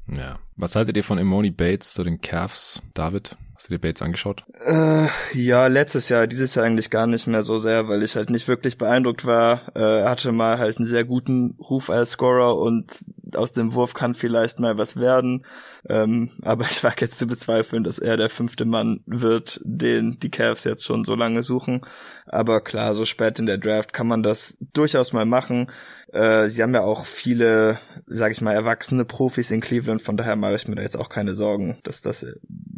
Ja. 0.06 0.38
Was 0.56 0.76
haltet 0.76 0.96
ihr 0.96 1.04
von 1.04 1.18
Imoni 1.18 1.50
Bates 1.50 1.94
zu 1.94 2.04
den 2.04 2.20
Cavs, 2.20 2.82
David? 2.92 3.36
Hast 3.64 3.70
du 3.70 3.76
dir 3.76 3.80
Bates 3.80 4.02
angeschaut? 4.02 4.44
Äh, 4.66 5.06
ja, 5.32 5.68
letztes 5.68 6.10
Jahr, 6.10 6.26
dieses 6.26 6.54
Jahr 6.54 6.66
eigentlich 6.66 6.90
gar 6.90 7.06
nicht 7.06 7.26
mehr 7.26 7.42
so 7.42 7.56
sehr, 7.56 7.88
weil 7.88 8.02
ich 8.02 8.14
halt 8.14 8.28
nicht 8.28 8.46
wirklich 8.46 8.76
beeindruckt 8.76 9.24
war. 9.24 9.62
Äh, 9.74 10.02
er 10.02 10.10
hatte 10.10 10.32
mal 10.32 10.58
halt 10.58 10.76
einen 10.76 10.84
sehr 10.86 11.04
guten 11.04 11.56
Ruf 11.58 11.88
als 11.88 12.10
Scorer 12.10 12.58
und 12.58 12.92
aus 13.36 13.52
dem 13.52 13.74
Wurf 13.74 13.94
kann 13.94 14.14
vielleicht 14.14 14.60
mal 14.60 14.78
was 14.78 14.96
werden. 14.96 15.44
Ähm, 15.88 16.30
aber 16.42 16.64
ich 16.70 16.82
wage 16.84 17.02
jetzt 17.02 17.18
zu 17.18 17.26
bezweifeln, 17.26 17.84
dass 17.84 17.98
er 17.98 18.16
der 18.16 18.30
fünfte 18.30 18.64
Mann 18.64 19.00
wird, 19.06 19.60
den 19.64 20.18
die 20.18 20.30
Cavs 20.30 20.64
jetzt 20.64 20.84
schon 20.84 21.04
so 21.04 21.14
lange 21.14 21.42
suchen. 21.42 21.80
Aber 22.26 22.60
klar, 22.60 22.94
so 22.94 23.04
spät 23.04 23.38
in 23.38 23.46
der 23.46 23.58
Draft 23.58 23.92
kann 23.92 24.06
man 24.06 24.22
das 24.22 24.56
durchaus 24.72 25.12
mal 25.12 25.26
machen. 25.26 25.68
Äh, 26.14 26.48
sie 26.48 26.62
haben 26.62 26.74
ja 26.74 26.82
auch 26.82 27.06
viele, 27.06 27.78
sag 28.06 28.30
ich 28.30 28.40
mal, 28.40 28.52
erwachsene 28.52 29.04
Profis 29.04 29.50
in 29.50 29.60
Cleveland, 29.60 30.00
von 30.00 30.16
daher 30.16 30.36
mache 30.36 30.54
ich 30.54 30.68
mir 30.68 30.76
da 30.76 30.82
jetzt 30.82 30.96
auch 30.96 31.08
keine 31.08 31.34
Sorgen, 31.34 31.76
dass 31.82 32.02
das 32.02 32.24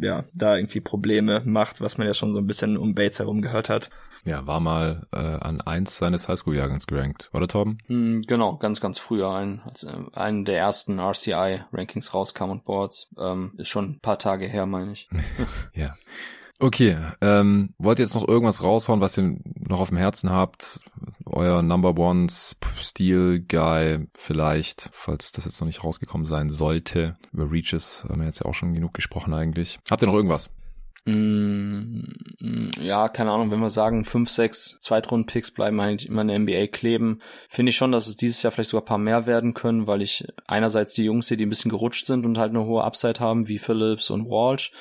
ja 0.01 0.23
da 0.33 0.57
irgendwie 0.57 0.81
Probleme 0.81 1.43
macht, 1.45 1.79
was 1.79 1.99
man 1.99 2.07
ja 2.07 2.15
schon 2.15 2.33
so 2.33 2.39
ein 2.39 2.47
bisschen 2.47 2.77
um 2.77 2.95
Bates 2.95 3.19
herum 3.19 3.43
gehört 3.43 3.69
hat. 3.69 3.91
Ja, 4.25 4.45
war 4.47 4.59
mal 4.59 5.05
äh, 5.13 5.19
an 5.19 5.61
eins 5.61 5.97
seines 5.97 6.27
Highschool-Jahrgangs 6.27 6.87
gerankt, 6.87 7.29
oder 7.31 7.47
Torben? 7.47 7.77
Hm, 7.85 8.23
genau, 8.27 8.57
ganz, 8.57 8.81
ganz 8.81 8.97
früher, 8.97 9.31
ein, 9.31 9.61
als 9.65 9.83
äh, 9.83 9.93
einen 10.13 10.43
der 10.47 10.57
ersten 10.57 10.99
RCI-Rankings 10.99 12.13
rauskam 12.13 12.49
und 12.49 12.65
Boards. 12.65 13.13
Ähm, 13.19 13.53
ist 13.57 13.69
schon 13.69 13.91
ein 13.91 13.99
paar 13.99 14.19
Tage 14.19 14.47
her, 14.47 14.65
meine 14.65 14.93
ich. 14.93 15.09
ja. 15.73 15.95
Okay, 16.59 16.97
ähm, 17.21 17.75
wollt 17.77 17.99
ihr 17.99 18.05
jetzt 18.05 18.15
noch 18.15 18.27
irgendwas 18.27 18.63
raushauen, 18.63 18.99
was 18.99 19.15
ihr 19.15 19.37
noch 19.59 19.79
auf 19.79 19.89
dem 19.89 19.97
Herzen 19.97 20.31
habt? 20.31 20.79
Euer 21.25 21.61
Number 21.61 21.95
One 21.99 22.27
Steel 22.29 23.41
Guy 23.47 24.07
vielleicht, 24.17 24.89
falls 24.91 25.31
das 25.31 25.45
jetzt 25.45 25.61
noch 25.61 25.67
nicht 25.67 25.83
rausgekommen 25.83 26.25
sein 26.25 26.49
sollte. 26.49 27.15
Über 27.31 27.51
Reaches 27.51 28.05
haben 28.09 28.21
wir 28.21 28.25
jetzt 28.25 28.39
ja 28.39 28.47
auch 28.47 28.55
schon 28.55 28.73
genug 28.73 28.95
gesprochen 28.95 29.35
eigentlich. 29.35 29.77
Habt 29.91 30.01
ihr 30.01 30.07
noch 30.07 30.15
irgendwas? 30.15 30.49
Mm, 31.07 32.01
ja, 32.81 33.07
keine 33.07 33.31
Ahnung, 33.31 33.49
wenn 33.49 33.61
wir 33.61 33.69
sagen, 33.69 34.03
fünf, 34.03 34.29
sechs 34.29 34.77
Zweitrunden-Picks 34.81 35.51
bleiben 35.51 35.79
eigentlich 35.79 36.09
immer 36.09 36.21
in 36.21 36.27
der 36.27 36.39
NBA 36.39 36.67
kleben, 36.67 37.21
finde 37.47 37.69
ich 37.69 37.77
schon, 37.77 37.93
dass 37.93 38.07
es 38.07 38.17
dieses 38.17 38.43
Jahr 38.43 38.51
vielleicht 38.51 38.71
sogar 38.71 38.83
ein 38.83 38.87
paar 38.87 38.97
mehr 38.97 39.25
werden 39.25 39.53
können, 39.53 39.87
weil 39.87 40.01
ich 40.01 40.27
einerseits 40.47 40.93
die 40.93 41.05
Jungs 41.05 41.27
sehe, 41.27 41.37
die 41.37 41.45
ein 41.45 41.49
bisschen 41.49 41.71
gerutscht 41.71 42.07
sind 42.07 42.25
und 42.25 42.37
halt 42.37 42.49
eine 42.49 42.65
hohe 42.65 42.83
Upside 42.83 43.21
haben, 43.21 43.47
wie 43.47 43.57
Phillips 43.57 44.09
und 44.09 44.29
Walsh, 44.29 44.73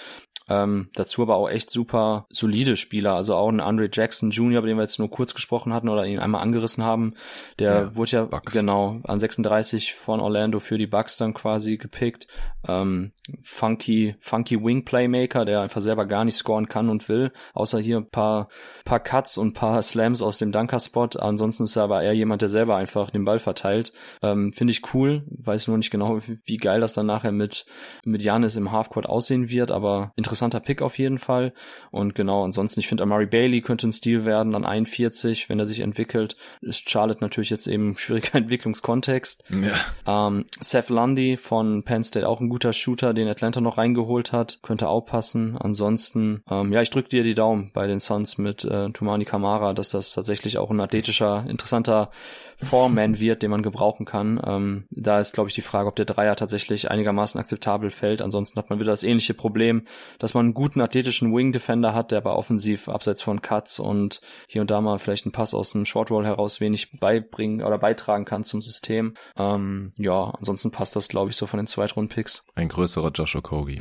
Ähm, 0.49 0.91
dazu 0.95 1.23
aber 1.23 1.37
auch 1.37 1.49
echt 1.49 1.71
super 1.71 2.27
solide 2.31 2.77
Spieler. 2.77 3.15
Also 3.15 3.35
auch 3.35 3.49
ein 3.49 3.61
Andre 3.61 3.89
Jackson 3.93 4.31
Jr., 4.31 4.59
über 4.59 4.69
den 4.69 4.77
wir 4.77 4.83
jetzt 4.83 4.99
nur 4.99 5.11
kurz 5.11 5.35
gesprochen 5.35 5.73
hatten 5.73 5.89
oder 5.89 6.07
ihn 6.07 6.19
einmal 6.19 6.43
angerissen 6.43 6.85
haben. 6.85 7.15
Der 7.59 7.73
ja, 7.73 7.97
wurde 7.97 8.11
ja 8.13 8.25
Bucks. 8.25 8.53
genau 8.53 9.01
an 9.05 9.19
36 9.19 9.95
von 9.95 10.21
Orlando 10.21 10.61
für 10.61 10.79
die 10.79 10.87
Bucks 10.87 11.17
dann 11.17 11.35
quasi 11.35 11.77
gepickt. 11.77 12.29
Ähm, 12.69 13.13
funky, 13.43 14.17
funky 14.21 14.63
Wing 14.63 14.85
Playmaker, 14.85 15.45
der 15.45 15.61
einfach 15.61 15.81
selber 15.81 16.07
gar 16.07 16.25
nicht 16.25 16.37
scoren 16.37 16.69
kann 16.69 16.89
und 16.89 17.09
will. 17.09 17.33
Außer 17.55 17.79
hier 17.79 17.99
ein 17.99 18.11
paar, 18.11 18.49
paar 18.85 19.01
Cuts 19.01 19.39
und 19.39 19.55
paar 19.55 19.83
Slams 19.83 20.23
aus 20.23 20.39
dem 20.39 20.53
Dunker-Spot. 20.53 21.11
Ansonsten 21.19 21.65
ist 21.65 21.77
er 21.77 21.85
aber 21.85 22.03
eher 22.03 22.15
jemand, 22.15 22.43
der 22.43 22.49
selber 22.49 22.77
einfach 22.77 23.11
den 23.11 23.25
Ball 23.25 23.39
verteilt. 23.39 23.93
Ähm, 24.23 24.53
Finde 24.53 24.73
ich 24.73 24.95
cool. 24.95 25.25
Weiß 25.29 25.67
nur 25.69 25.79
nicht 25.79 25.91
genau, 25.91 26.21
wie 26.45 26.57
geil 26.57 26.81
das 26.81 26.95
dann 26.95 27.07
nachher 27.07 27.33
mit, 27.33 27.67
mit 28.05 28.23
Janis 28.23 28.57
im 28.57 28.73
Halfcourt 28.73 29.07
aussehen 29.07 29.49
wird, 29.49 29.71
aber 29.71 30.13
interessanter 30.37 30.61
Pick 30.61 30.83
auf 30.83 30.99
jeden 30.99 31.19
Fall. 31.19 31.53
Und 31.91 32.15
genau, 32.15 32.45
ansonsten, 32.45 32.81
ich 32.81 32.89
finde, 32.89 33.03
Amari 33.03 33.27
Bailey 33.27 33.63
könnte 33.63 33.89
ein 33.89 33.93
Stil 33.93 34.27
werden 34.27 34.55
an 34.55 34.67
41, 34.67 35.49
wenn 35.49 35.59
er 35.59 35.67
sich 35.67 35.81
entwickelt. 35.81 36.37
Ist 36.61 36.91
Charlotte 36.91 37.21
natürlich 37.23 37.51
jetzt 37.51 37.67
eben 37.67 37.97
schwieriger 37.99 38.35
Entwicklungskontext. 38.35 39.45
Ja. 39.51 40.29
Ähm, 40.29 40.45
Seth 40.61 40.91
Lundy 40.91 41.39
von 41.39 41.83
Penn 41.85 42.05
State 42.05 42.29
auch 42.29 42.41
ein 42.41 42.51
guter 42.51 42.73
Shooter, 42.75 43.15
den 43.15 43.29
Atlanta 43.29 43.61
noch 43.61 43.79
reingeholt 43.79 44.33
hat. 44.33 44.59
Könnte 44.63 44.89
auch 44.89 45.07
passen. 45.07 45.57
Ansonsten, 45.57 46.43
ähm, 46.51 46.73
ja, 46.73 46.83
ich 46.83 46.91
drücke 46.91 47.09
dir 47.09 47.23
die 47.23 47.35
Daumen 47.35 47.71
bei 47.73 47.87
den 47.87 47.99
Suns 47.99 48.37
mit 48.37 48.65
äh, 48.65 48.91
Tumani 48.91 49.25
Kamara, 49.25 49.73
dass 49.73 49.91
das 49.91 50.13
tatsächlich 50.13 50.59
auch 50.59 50.71
ein 50.71 50.81
athletischer, 50.81 51.47
interessanter 51.49 52.11
Foreman 52.59 53.19
wird, 53.21 53.43
den 53.43 53.51
man 53.51 53.63
gebrauchen 53.63 54.05
kann. 54.05 54.41
Ähm, 54.45 54.85
da 54.91 55.21
ist, 55.21 55.35
glaube 55.35 55.49
ich, 55.49 55.55
die 55.55 55.63
Frage, 55.63 55.89
ob 55.89 55.97
der 55.97 56.05
Dreier 56.05 56.37
tatsächlich 56.37 56.91
einigermaßen 56.91 57.41
akzeptabel 57.41 57.91
fällt. 57.91 58.21
Ansonsten 58.21 58.59
hat 58.59 58.69
man 58.69 58.81
wieder 58.81 58.93
das 58.93 59.03
ähnliche 59.03 59.35
Problem, 59.35 59.87
dass 60.19 60.26
man 60.35 60.47
einen 60.47 60.55
guten 60.55 60.81
athletischen 60.81 61.35
Wing 61.35 61.53
Defender 61.53 61.95
hat, 61.95 62.11
der 62.11 62.19
aber 62.19 62.37
offensiv 62.37 62.89
abseits 62.89 63.23
von 63.23 63.43
Cuts 63.43 63.79
und 63.79 64.21
hier 64.49 64.61
und 64.61 64.71
da 64.71 64.81
mal 64.81 64.99
vielleicht 64.99 65.27
einen 65.27 65.33
Pass 65.33 65.55
aus 65.55 65.73
dem 65.73 65.85
Short 65.85 66.11
Roll 66.11 66.25
heraus 66.25 66.61
wenig 66.61 66.99
beibringen 66.99 67.63
oder 67.63 67.79
beitragen 67.79 68.25
kann 68.25 68.45
zum 68.45 68.63
System. 68.63 69.15
Ähm, 69.37 69.93
ja, 69.99 70.33
ansonsten 70.39 70.71
passt 70.71 70.97
das, 70.97 71.09
glaube 71.09 71.31
ich, 71.31 71.37
so 71.37 71.47
von 71.47 71.59
den 71.59 71.67
Zweitrunden-Picks. 71.67 72.47
Ein 72.55 72.69
größerer 72.69 73.11
Josh 73.11 73.37
Okogi. 73.37 73.79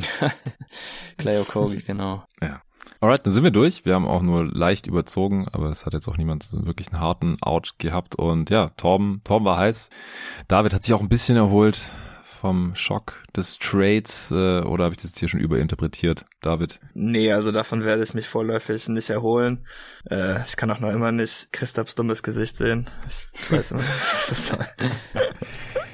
Clay 1.17 1.39
Okogi, 1.39 1.81
genau. 1.81 2.23
Ja. 2.41 2.61
Alright, 3.01 3.25
dann 3.25 3.33
sind 3.33 3.43
wir 3.43 3.51
durch. 3.51 3.85
Wir 3.85 3.95
haben 3.95 4.07
auch 4.07 4.21
nur 4.21 4.45
leicht 4.45 4.87
überzogen, 4.87 5.47
aber 5.51 5.69
es 5.69 5.85
hat 5.85 5.93
jetzt 5.93 6.07
auch 6.07 6.17
niemand 6.17 6.47
wirklich 6.51 6.91
einen 6.91 7.01
harten 7.01 7.37
Out 7.41 7.75
gehabt. 7.77 8.15
Und 8.15 8.49
ja, 8.49 8.69
Torben, 8.77 9.21
Torben 9.23 9.45
war 9.45 9.57
heiß. 9.57 9.89
David 10.47 10.73
hat 10.73 10.83
sich 10.83 10.93
auch 10.93 11.01
ein 11.01 11.09
bisschen 11.09 11.35
erholt 11.35 11.89
vom 12.45 12.75
Schock 12.75 13.23
des 13.35 13.57
Trades 13.57 14.29
äh, 14.29 14.61
oder 14.61 14.83
habe 14.83 14.93
ich 14.93 15.01
das 15.01 15.17
hier 15.17 15.27
schon 15.27 15.39
überinterpretiert, 15.39 16.25
David? 16.41 16.79
Nee, 16.93 17.31
also 17.31 17.51
davon 17.51 17.83
werde 17.83 18.03
ich 18.03 18.13
mich 18.13 18.27
vorläufig 18.27 18.87
nicht 18.87 19.09
erholen. 19.09 19.65
Äh, 20.11 20.45
ich 20.45 20.55
kann 20.55 20.69
auch 20.69 20.79
noch 20.79 20.91
immer 20.91 21.11
nicht 21.11 21.51
Christophs 21.51 21.95
dummes 21.95 22.21
Gesicht 22.21 22.57
sehen. 22.57 22.85
Ich 23.07 23.51
weiß 23.51 23.71
immer 23.71 23.81
nicht, 23.81 23.89
was 23.89 24.27
das 24.27 24.45
soll. 24.45 24.59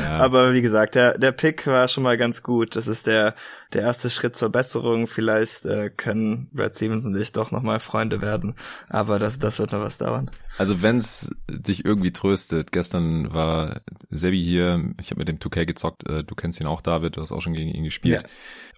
Ja. 0.00 0.18
Aber 0.18 0.52
wie 0.52 0.62
gesagt, 0.62 0.94
der, 0.94 1.18
der 1.18 1.32
Pick 1.32 1.66
war 1.66 1.88
schon 1.88 2.02
mal 2.02 2.16
ganz 2.16 2.42
gut. 2.42 2.76
Das 2.76 2.88
ist 2.88 3.06
der, 3.06 3.34
der 3.72 3.82
erste 3.82 4.10
Schritt 4.10 4.36
zur 4.36 4.50
Besserung. 4.50 5.06
Vielleicht 5.06 5.64
äh, 5.66 5.90
können 5.90 6.48
Brad 6.52 6.74
Stevens 6.74 7.04
und 7.04 7.16
ich 7.16 7.32
doch 7.32 7.50
nochmal 7.50 7.80
Freunde 7.80 8.20
werden. 8.20 8.54
Aber 8.88 9.18
das, 9.18 9.38
das 9.38 9.58
wird 9.58 9.72
noch 9.72 9.80
was 9.80 9.98
dauern. 9.98 10.30
Also 10.58 10.82
wenn's 10.82 11.30
dich 11.48 11.84
irgendwie 11.84 12.12
tröstet, 12.12 12.70
gestern 12.70 13.32
war 13.32 13.80
Sebi 14.10 14.42
hier, 14.42 14.92
ich 15.00 15.10
habe 15.10 15.18
mit 15.18 15.28
dem 15.28 15.38
2K 15.38 15.66
gezockt, 15.66 16.08
äh, 16.08 16.22
du 16.22 16.34
kennst 16.34 16.60
ihn 16.60 16.66
auch, 16.66 16.80
David, 16.80 17.16
du 17.16 17.20
hast 17.20 17.32
auch 17.32 17.42
schon 17.42 17.54
gegen 17.54 17.70
ihn 17.70 17.84
gespielt. 17.84 18.22
Ja. 18.22 18.28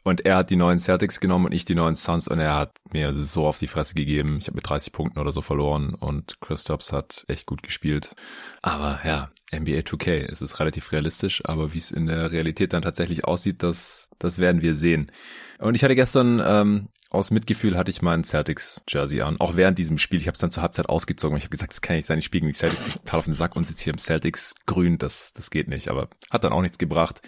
Und 0.07 0.25
er 0.25 0.37
hat 0.37 0.51
die 0.51 0.57
neuen 0.57 0.79
Celtics 0.79 1.19
genommen 1.19 1.47
und 1.47 1.53
ich 1.53 1.65
die 1.65 1.75
neuen 1.75 1.97
Suns 1.97 2.29
und 2.29 2.39
er 2.39 2.55
hat 2.55 2.77
mir 2.93 3.13
so 3.13 3.45
auf 3.45 3.59
die 3.59 3.67
Fresse 3.67 3.95
gegeben. 3.95 4.39
Ich 4.39 4.47
habe 4.47 4.55
mit 4.55 4.69
30 4.69 4.93
Punkten 4.93 5.19
oder 5.19 5.33
so 5.33 5.43
verloren 5.43 5.95
und 5.95 6.41
Christophs 6.41 6.93
hat 6.93 7.25
echt 7.27 7.45
gut 7.45 7.65
gespielt. 7.65 8.15
Aber 8.63 9.01
ja, 9.05 9.31
NBA 9.53 9.81
2K, 9.81 10.31
es 10.31 10.43
ist 10.43 10.61
relativ 10.61 10.93
realistisch, 10.93 11.43
aber 11.45 11.75
wie 11.75 11.79
es 11.79 11.91
in 11.91 12.07
der 12.07 12.31
Realität 12.31 12.73
dann 12.73 12.83
tatsächlich 12.83 13.25
aussieht, 13.25 13.65
das, 13.65 14.09
das 14.21 14.39
werden 14.39 14.63
wir 14.63 14.77
sehen. 14.77 15.11
Und 15.59 15.75
ich 15.75 15.83
hatte 15.83 15.97
gestern 15.97 16.41
ähm, 16.41 16.89
aus 17.11 17.33
Mitgefühl 17.33 17.77
hatte 17.77 17.91
ich 17.91 18.01
mein 18.01 18.23
Celtics 18.23 18.83
Jersey 18.89 19.23
an, 19.23 19.41
auch 19.41 19.57
während 19.57 19.77
diesem 19.77 19.99
Spiel. 19.99 20.21
Ich 20.21 20.29
habe 20.29 20.37
es 20.37 20.41
dann 20.41 20.53
zur 20.53 20.63
Halbzeit 20.63 20.89
ausgezogen 20.89 21.35
und 21.35 21.39
ich 21.39 21.45
habe 21.47 21.51
gesagt, 21.51 21.73
das 21.73 21.81
kann 21.81 21.97
nicht 21.97 22.07
sein, 22.07 22.21
ich 22.21 22.27
spiele 22.27 22.43
gegen 22.43 22.53
die 22.53 22.57
Celtics, 22.57 23.01
ich 23.05 23.13
auf 23.13 23.25
den 23.25 23.35
Sack 23.35 23.57
und 23.57 23.67
sitze 23.67 23.83
hier 23.83 23.93
im 23.95 23.99
Celtics 23.99 24.55
grün, 24.67 24.99
das, 24.99 25.33
das 25.33 25.51
geht 25.51 25.67
nicht, 25.67 25.89
aber 25.89 26.11
hat 26.31 26.45
dann 26.45 26.53
auch 26.53 26.63
nichts 26.63 26.79
gebracht. 26.79 27.23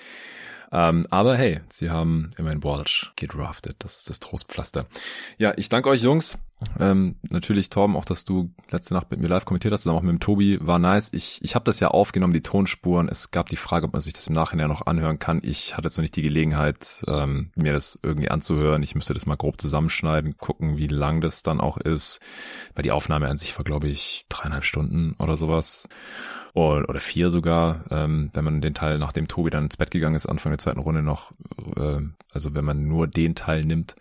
Ähm, 0.71 1.07
aber 1.11 1.37
hey, 1.37 1.61
sie 1.71 1.91
haben 1.91 2.31
immerhin 2.37 2.63
Walsh 2.63 3.13
gedraftet. 3.17 3.77
Das 3.79 3.97
ist 3.97 4.11
das 4.11 4.21
Trostpflaster. 4.21 4.87
Ja, 5.39 5.53
ich 5.57 5.69
danke 5.69 5.89
euch 5.89 6.03
Jungs. 6.03 6.39
Ähm, 6.81 7.17
natürlich 7.31 7.71
Torben, 7.71 7.97
auch 7.97 8.05
dass 8.05 8.25
du 8.25 8.53
letzte 8.71 8.95
Nacht 8.95 9.11
mit 9.11 9.21
mir 9.21 9.29
live 9.29 9.45
kommentiert 9.45 9.73
hast, 9.73 9.83
zusammen 9.83 9.99
auch 9.99 10.03
mit 10.03 10.13
dem 10.13 10.21
Tobi, 10.21 10.59
war 10.61 10.79
nice. 10.79 11.11
Ich, 11.13 11.39
ich 11.43 11.55
habe 11.55 11.65
das 11.65 11.79
ja 11.79 11.89
aufgenommen, 11.89 12.33
die 12.33 12.43
Tonspuren. 12.43 13.09
Es 13.09 13.31
gab 13.31 13.49
die 13.49 13.57
Frage, 13.57 13.87
ob 13.87 13.93
man 13.93 14.03
sich 14.03 14.13
das 14.13 14.27
im 14.27 14.35
Nachhinein 14.35 14.69
noch 14.69 14.87
anhören 14.87 15.21
kann. 15.21 15.41
Ich 15.43 15.77
hatte 15.77 15.87
jetzt 15.87 15.97
noch 15.97 16.03
nicht 16.03 16.17
die 16.17 16.23
Gelegenheit, 16.23 17.03
ähm, 17.07 17.53
mir 17.55 17.73
das 17.73 17.99
irgendwie 18.03 18.31
anzuhören. 18.31 18.83
Ich 18.83 18.97
müsste 18.97 19.15
das 19.15 19.27
mal 19.27 19.37
grob 19.37 19.61
zusammenschneiden, 19.61 20.37
gucken, 20.37 20.77
wie 20.77 20.89
lang 20.89 21.21
das 21.21 21.45
dann 21.45 21.61
auch 21.61 21.77
ist. 21.77 22.19
Weil 22.75 22.83
die 22.83 22.93
Aufnahme 22.93 23.29
an 23.29 23.39
sich 23.39 23.57
war, 23.57 23.65
glaube 23.65 23.89
ich, 23.89 24.27
dreieinhalb 24.29 24.65
Stunden 24.65 25.15
oder 25.19 25.37
sowas 25.37 25.89
oder 26.59 27.01
vier 27.01 27.31
sogar, 27.31 27.85
ähm, 27.91 28.31
wenn 28.33 28.45
man 28.45 28.61
den 28.61 28.75
Teil, 28.75 28.99
nachdem 28.99 29.29
Tobi 29.29 29.51
dann 29.51 29.65
ins 29.65 29.77
Bett 29.77 29.91
gegangen 29.91 30.17
ist, 30.17 30.27
Anfang 30.27 30.51
der 30.51 30.59
zweiten 30.59 30.81
Runde 30.81 31.03
noch, 31.03 31.33
äh, 31.77 32.01
also 32.33 32.55
wenn 32.55 32.65
man 32.65 32.89
nur 32.89 33.07
den 33.07 33.35
Teil 33.35 33.61
nimmt, 33.61 33.95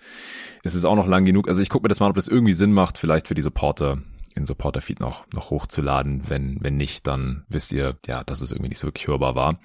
ist 0.63 0.73
es 0.73 0.84
auch 0.84 0.95
noch 0.95 1.07
lang 1.07 1.25
genug. 1.25 1.47
Also 1.47 1.61
ich 1.61 1.69
gucke 1.69 1.84
mir 1.84 1.89
das 1.89 1.99
mal, 1.99 2.09
ob 2.09 2.15
das 2.15 2.27
irgendwie 2.27 2.47
Sinn 2.53 2.74
macht, 2.74 2.98
vielleicht 2.98 3.28
für 3.28 3.36
die 3.36 3.41
Supporter 3.41 3.99
in 4.34 4.45
Supporter-Feed 4.45 4.99
noch, 4.99 5.26
noch 5.34 5.49
hochzuladen. 5.49 6.30
Wenn, 6.30 6.57
wenn 6.61 6.78
nicht, 6.78 7.07
dann 7.07 7.44
wisst 7.49 7.74
ihr, 7.74 7.98
ja, 8.06 8.24
dass 8.24 8.41
es 8.41 8.52
irgendwie 8.52 8.69
nicht 8.69 8.80
so 8.80 8.90
hörbar 8.90 9.36
war. 9.36 9.60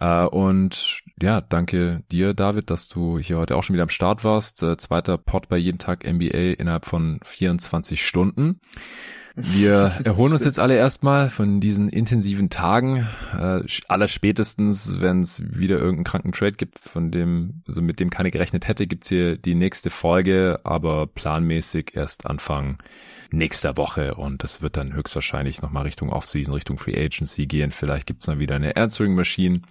Äh, 0.00 0.26
und 0.26 1.02
ja, 1.22 1.40
danke 1.40 2.02
dir, 2.10 2.34
David, 2.34 2.68
dass 2.68 2.88
du 2.88 3.18
hier 3.18 3.38
heute 3.38 3.56
auch 3.56 3.62
schon 3.62 3.74
wieder 3.74 3.84
am 3.84 3.88
Start 3.88 4.24
warst. 4.24 4.62
Äh, 4.62 4.76
zweiter 4.76 5.16
Pod 5.16 5.48
bei 5.48 5.56
jeden 5.56 5.78
Tag 5.78 6.04
NBA 6.04 6.54
innerhalb 6.58 6.84
von 6.84 7.20
24 7.24 8.04
Stunden. 8.04 8.60
Wir 9.34 9.92
erholen 10.04 10.34
uns 10.34 10.44
jetzt 10.44 10.60
alle 10.60 10.76
erstmal 10.76 11.30
von 11.30 11.60
diesen 11.60 11.88
intensiven 11.88 12.50
Tagen. 12.50 13.06
Äh, 13.32 13.62
aller 13.88 14.08
spätestens, 14.08 15.00
wenn 15.00 15.22
es 15.22 15.42
wieder 15.44 15.76
irgendeinen 15.76 16.04
kranken 16.04 16.32
Trade 16.32 16.52
gibt, 16.52 16.78
von 16.78 17.10
dem, 17.10 17.62
also 17.66 17.80
mit 17.80 18.00
dem 18.00 18.10
keine 18.10 18.30
gerechnet 18.30 18.68
hätte, 18.68 18.86
gibt's 18.86 19.08
hier 19.08 19.36
die 19.36 19.54
nächste 19.54 19.90
Folge, 19.90 20.60
aber 20.64 21.06
planmäßig 21.06 21.92
erst 21.94 22.26
Anfang 22.26 22.78
nächster 23.30 23.78
Woche 23.78 24.14
und 24.14 24.42
das 24.42 24.60
wird 24.60 24.76
dann 24.76 24.92
höchstwahrscheinlich 24.92 25.62
nochmal 25.62 25.84
Richtung 25.84 26.10
Offseason, 26.10 26.52
Richtung 26.52 26.78
Free 26.78 27.02
Agency 27.02 27.46
gehen. 27.46 27.70
Vielleicht 27.70 28.06
gibt's 28.06 28.26
mal 28.26 28.38
wieder 28.38 28.56
eine 28.56 28.76
Answering 28.76 29.14
Machine. 29.14 29.62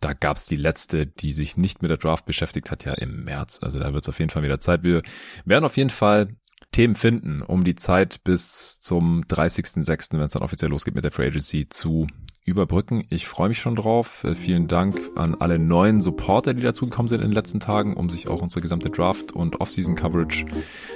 Da 0.00 0.14
gab's 0.14 0.46
die 0.46 0.56
letzte, 0.56 1.06
die 1.06 1.32
sich 1.32 1.56
nicht 1.56 1.82
mit 1.82 1.90
der 1.90 1.98
Draft 1.98 2.24
beschäftigt 2.24 2.70
hat, 2.70 2.84
ja 2.84 2.94
im 2.94 3.24
März. 3.24 3.60
Also 3.62 3.78
da 3.78 3.92
wird's 3.92 4.08
auf 4.08 4.18
jeden 4.18 4.30
Fall 4.30 4.42
wieder 4.42 4.58
Zeit. 4.58 4.82
Wir 4.82 5.02
werden 5.44 5.64
auf 5.64 5.76
jeden 5.76 5.90
Fall 5.90 6.28
Themen 6.72 6.96
finden, 6.96 7.42
um 7.42 7.64
die 7.64 7.74
Zeit 7.74 8.24
bis 8.24 8.80
zum 8.80 9.22
30.06., 9.24 10.14
wenn 10.14 10.20
es 10.22 10.32
dann 10.32 10.42
offiziell 10.42 10.70
losgeht 10.70 10.94
mit 10.94 11.04
der 11.04 11.12
Free 11.12 11.26
Agency, 11.28 11.68
zu 11.68 12.06
überbrücken. 12.44 13.04
Ich 13.08 13.26
freue 13.28 13.48
mich 13.48 13.60
schon 13.60 13.76
drauf. 13.76 14.24
Äh, 14.24 14.34
vielen 14.34 14.66
Dank 14.66 15.00
an 15.14 15.36
alle 15.38 15.58
neuen 15.58 16.00
Supporter, 16.00 16.54
die 16.54 16.62
dazugekommen 16.62 17.08
sind 17.08 17.20
in 17.20 17.28
den 17.28 17.34
letzten 17.34 17.60
Tagen, 17.60 17.96
um 17.96 18.10
sich 18.10 18.26
auch 18.26 18.42
unsere 18.42 18.60
gesamte 18.60 18.90
Draft- 18.90 19.32
und 19.32 19.60
Off-Season-Coverage 19.60 20.46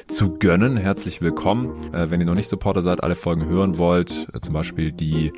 zu 0.08 0.38
gönnen. 0.38 0.76
Herzlich 0.76 1.22
willkommen. 1.22 1.94
Äh, 1.94 2.10
wenn 2.10 2.20
ihr 2.20 2.26
noch 2.26 2.34
nicht 2.34 2.48
Supporter 2.48 2.82
seid, 2.82 3.02
alle 3.02 3.14
Folgen 3.14 3.46
hören 3.46 3.78
wollt, 3.78 4.26
äh, 4.34 4.40
zum 4.40 4.54
Beispiel 4.54 4.92
die 4.92 5.32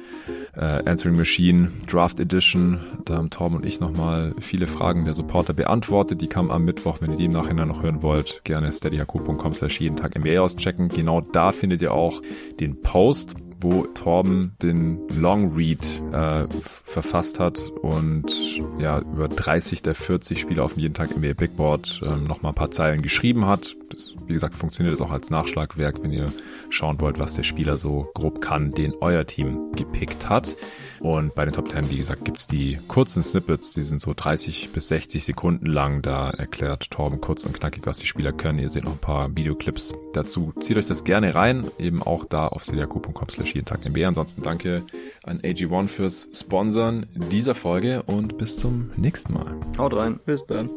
Answering 0.56 1.16
Machine 1.16 1.70
Draft 1.86 2.18
Edition, 2.18 2.80
da 3.04 3.14
haben 3.14 3.30
Tom 3.30 3.54
und 3.54 3.64
ich 3.64 3.78
nochmal 3.78 4.34
viele 4.40 4.66
Fragen 4.66 5.04
der 5.04 5.14
Supporter 5.14 5.52
beantwortet. 5.52 6.20
Die 6.20 6.26
kamen 6.26 6.50
am 6.50 6.64
Mittwoch. 6.64 7.00
Wenn 7.00 7.12
ihr 7.12 7.16
die 7.16 7.26
im 7.26 7.32
Nachhinein 7.32 7.68
noch 7.68 7.84
hören 7.84 8.02
wollt, 8.02 8.40
gerne 8.42 8.72
steadyhq.com 8.72 9.54
slash 9.54 9.80
jeden 9.80 9.94
Tag 9.94 10.18
NBA 10.18 10.40
auschecken. 10.40 10.88
Genau 10.88 11.20
da 11.20 11.52
findet 11.52 11.80
ihr 11.80 11.92
auch 11.92 12.20
den 12.58 12.82
Post 12.82 13.36
wo 13.60 13.86
Torben 13.86 14.52
den 14.62 15.00
Long 15.08 15.54
Read 15.54 15.84
äh, 16.12 16.46
verfasst 16.62 17.40
hat 17.40 17.58
und 17.82 18.30
ja 18.78 19.00
über 19.00 19.28
30 19.28 19.82
der 19.82 19.94
40 19.94 20.40
Spiele 20.40 20.62
auf 20.62 20.76
jeden 20.76 20.94
Tag 20.94 21.16
NBA 21.16 21.34
Big 21.34 21.56
Board 21.56 22.00
äh, 22.02 22.16
nochmal 22.16 22.52
ein 22.52 22.56
paar 22.56 22.70
Zeilen 22.70 23.02
geschrieben 23.02 23.46
hat. 23.46 23.76
Das, 23.90 24.14
wie 24.26 24.34
gesagt, 24.34 24.54
funktioniert 24.54 24.98
das 24.98 25.06
auch 25.06 25.12
als 25.12 25.30
Nachschlagwerk, 25.30 26.02
wenn 26.02 26.12
ihr 26.12 26.32
schauen 26.70 27.00
wollt, 27.00 27.18
was 27.18 27.34
der 27.34 27.42
Spieler 27.42 27.78
so 27.78 28.08
grob 28.14 28.40
kann, 28.40 28.72
den 28.72 28.94
euer 29.00 29.26
Team 29.26 29.72
gepickt 29.74 30.28
hat. 30.28 30.56
Und 31.00 31.34
bei 31.34 31.44
den 31.44 31.54
Top 31.54 31.70
10, 31.70 31.90
wie 31.90 31.96
gesagt, 31.96 32.24
gibt's 32.24 32.46
die 32.46 32.78
kurzen 32.88 33.22
Snippets, 33.22 33.72
die 33.72 33.82
sind 33.82 34.00
so 34.00 34.12
30 34.14 34.70
bis 34.72 34.88
60 34.88 35.24
Sekunden 35.24 35.66
lang. 35.66 36.02
Da 36.02 36.30
erklärt 36.30 36.90
Torben 36.90 37.20
kurz 37.20 37.44
und 37.44 37.54
knackig, 37.54 37.86
was 37.86 37.98
die 37.98 38.06
Spieler 38.06 38.32
können. 38.32 38.58
Ihr 38.58 38.68
seht 38.68 38.84
noch 38.84 38.92
ein 38.92 38.98
paar 38.98 39.34
Videoclips 39.36 39.94
dazu. 40.12 40.52
Zieht 40.60 40.76
euch 40.76 40.86
das 40.86 41.04
gerne 41.04 41.34
rein, 41.34 41.70
eben 41.78 42.02
auch 42.02 42.24
da 42.24 42.48
auf 42.48 42.64
cdaq.com 42.64 43.28
slash 43.28 43.54
jeden 43.54 43.66
Tag 43.66 43.84
MB. 43.84 44.04
Ansonsten 44.04 44.42
danke 44.42 44.84
an 45.24 45.40
AG1 45.40 45.88
fürs 45.88 46.28
Sponsern 46.32 47.06
dieser 47.30 47.54
Folge 47.54 48.02
und 48.02 48.38
bis 48.38 48.56
zum 48.56 48.90
nächsten 48.96 49.34
Mal. 49.34 49.54
Haut 49.78 49.96
rein. 49.96 50.20
Bis 50.24 50.46
dann. 50.46 50.70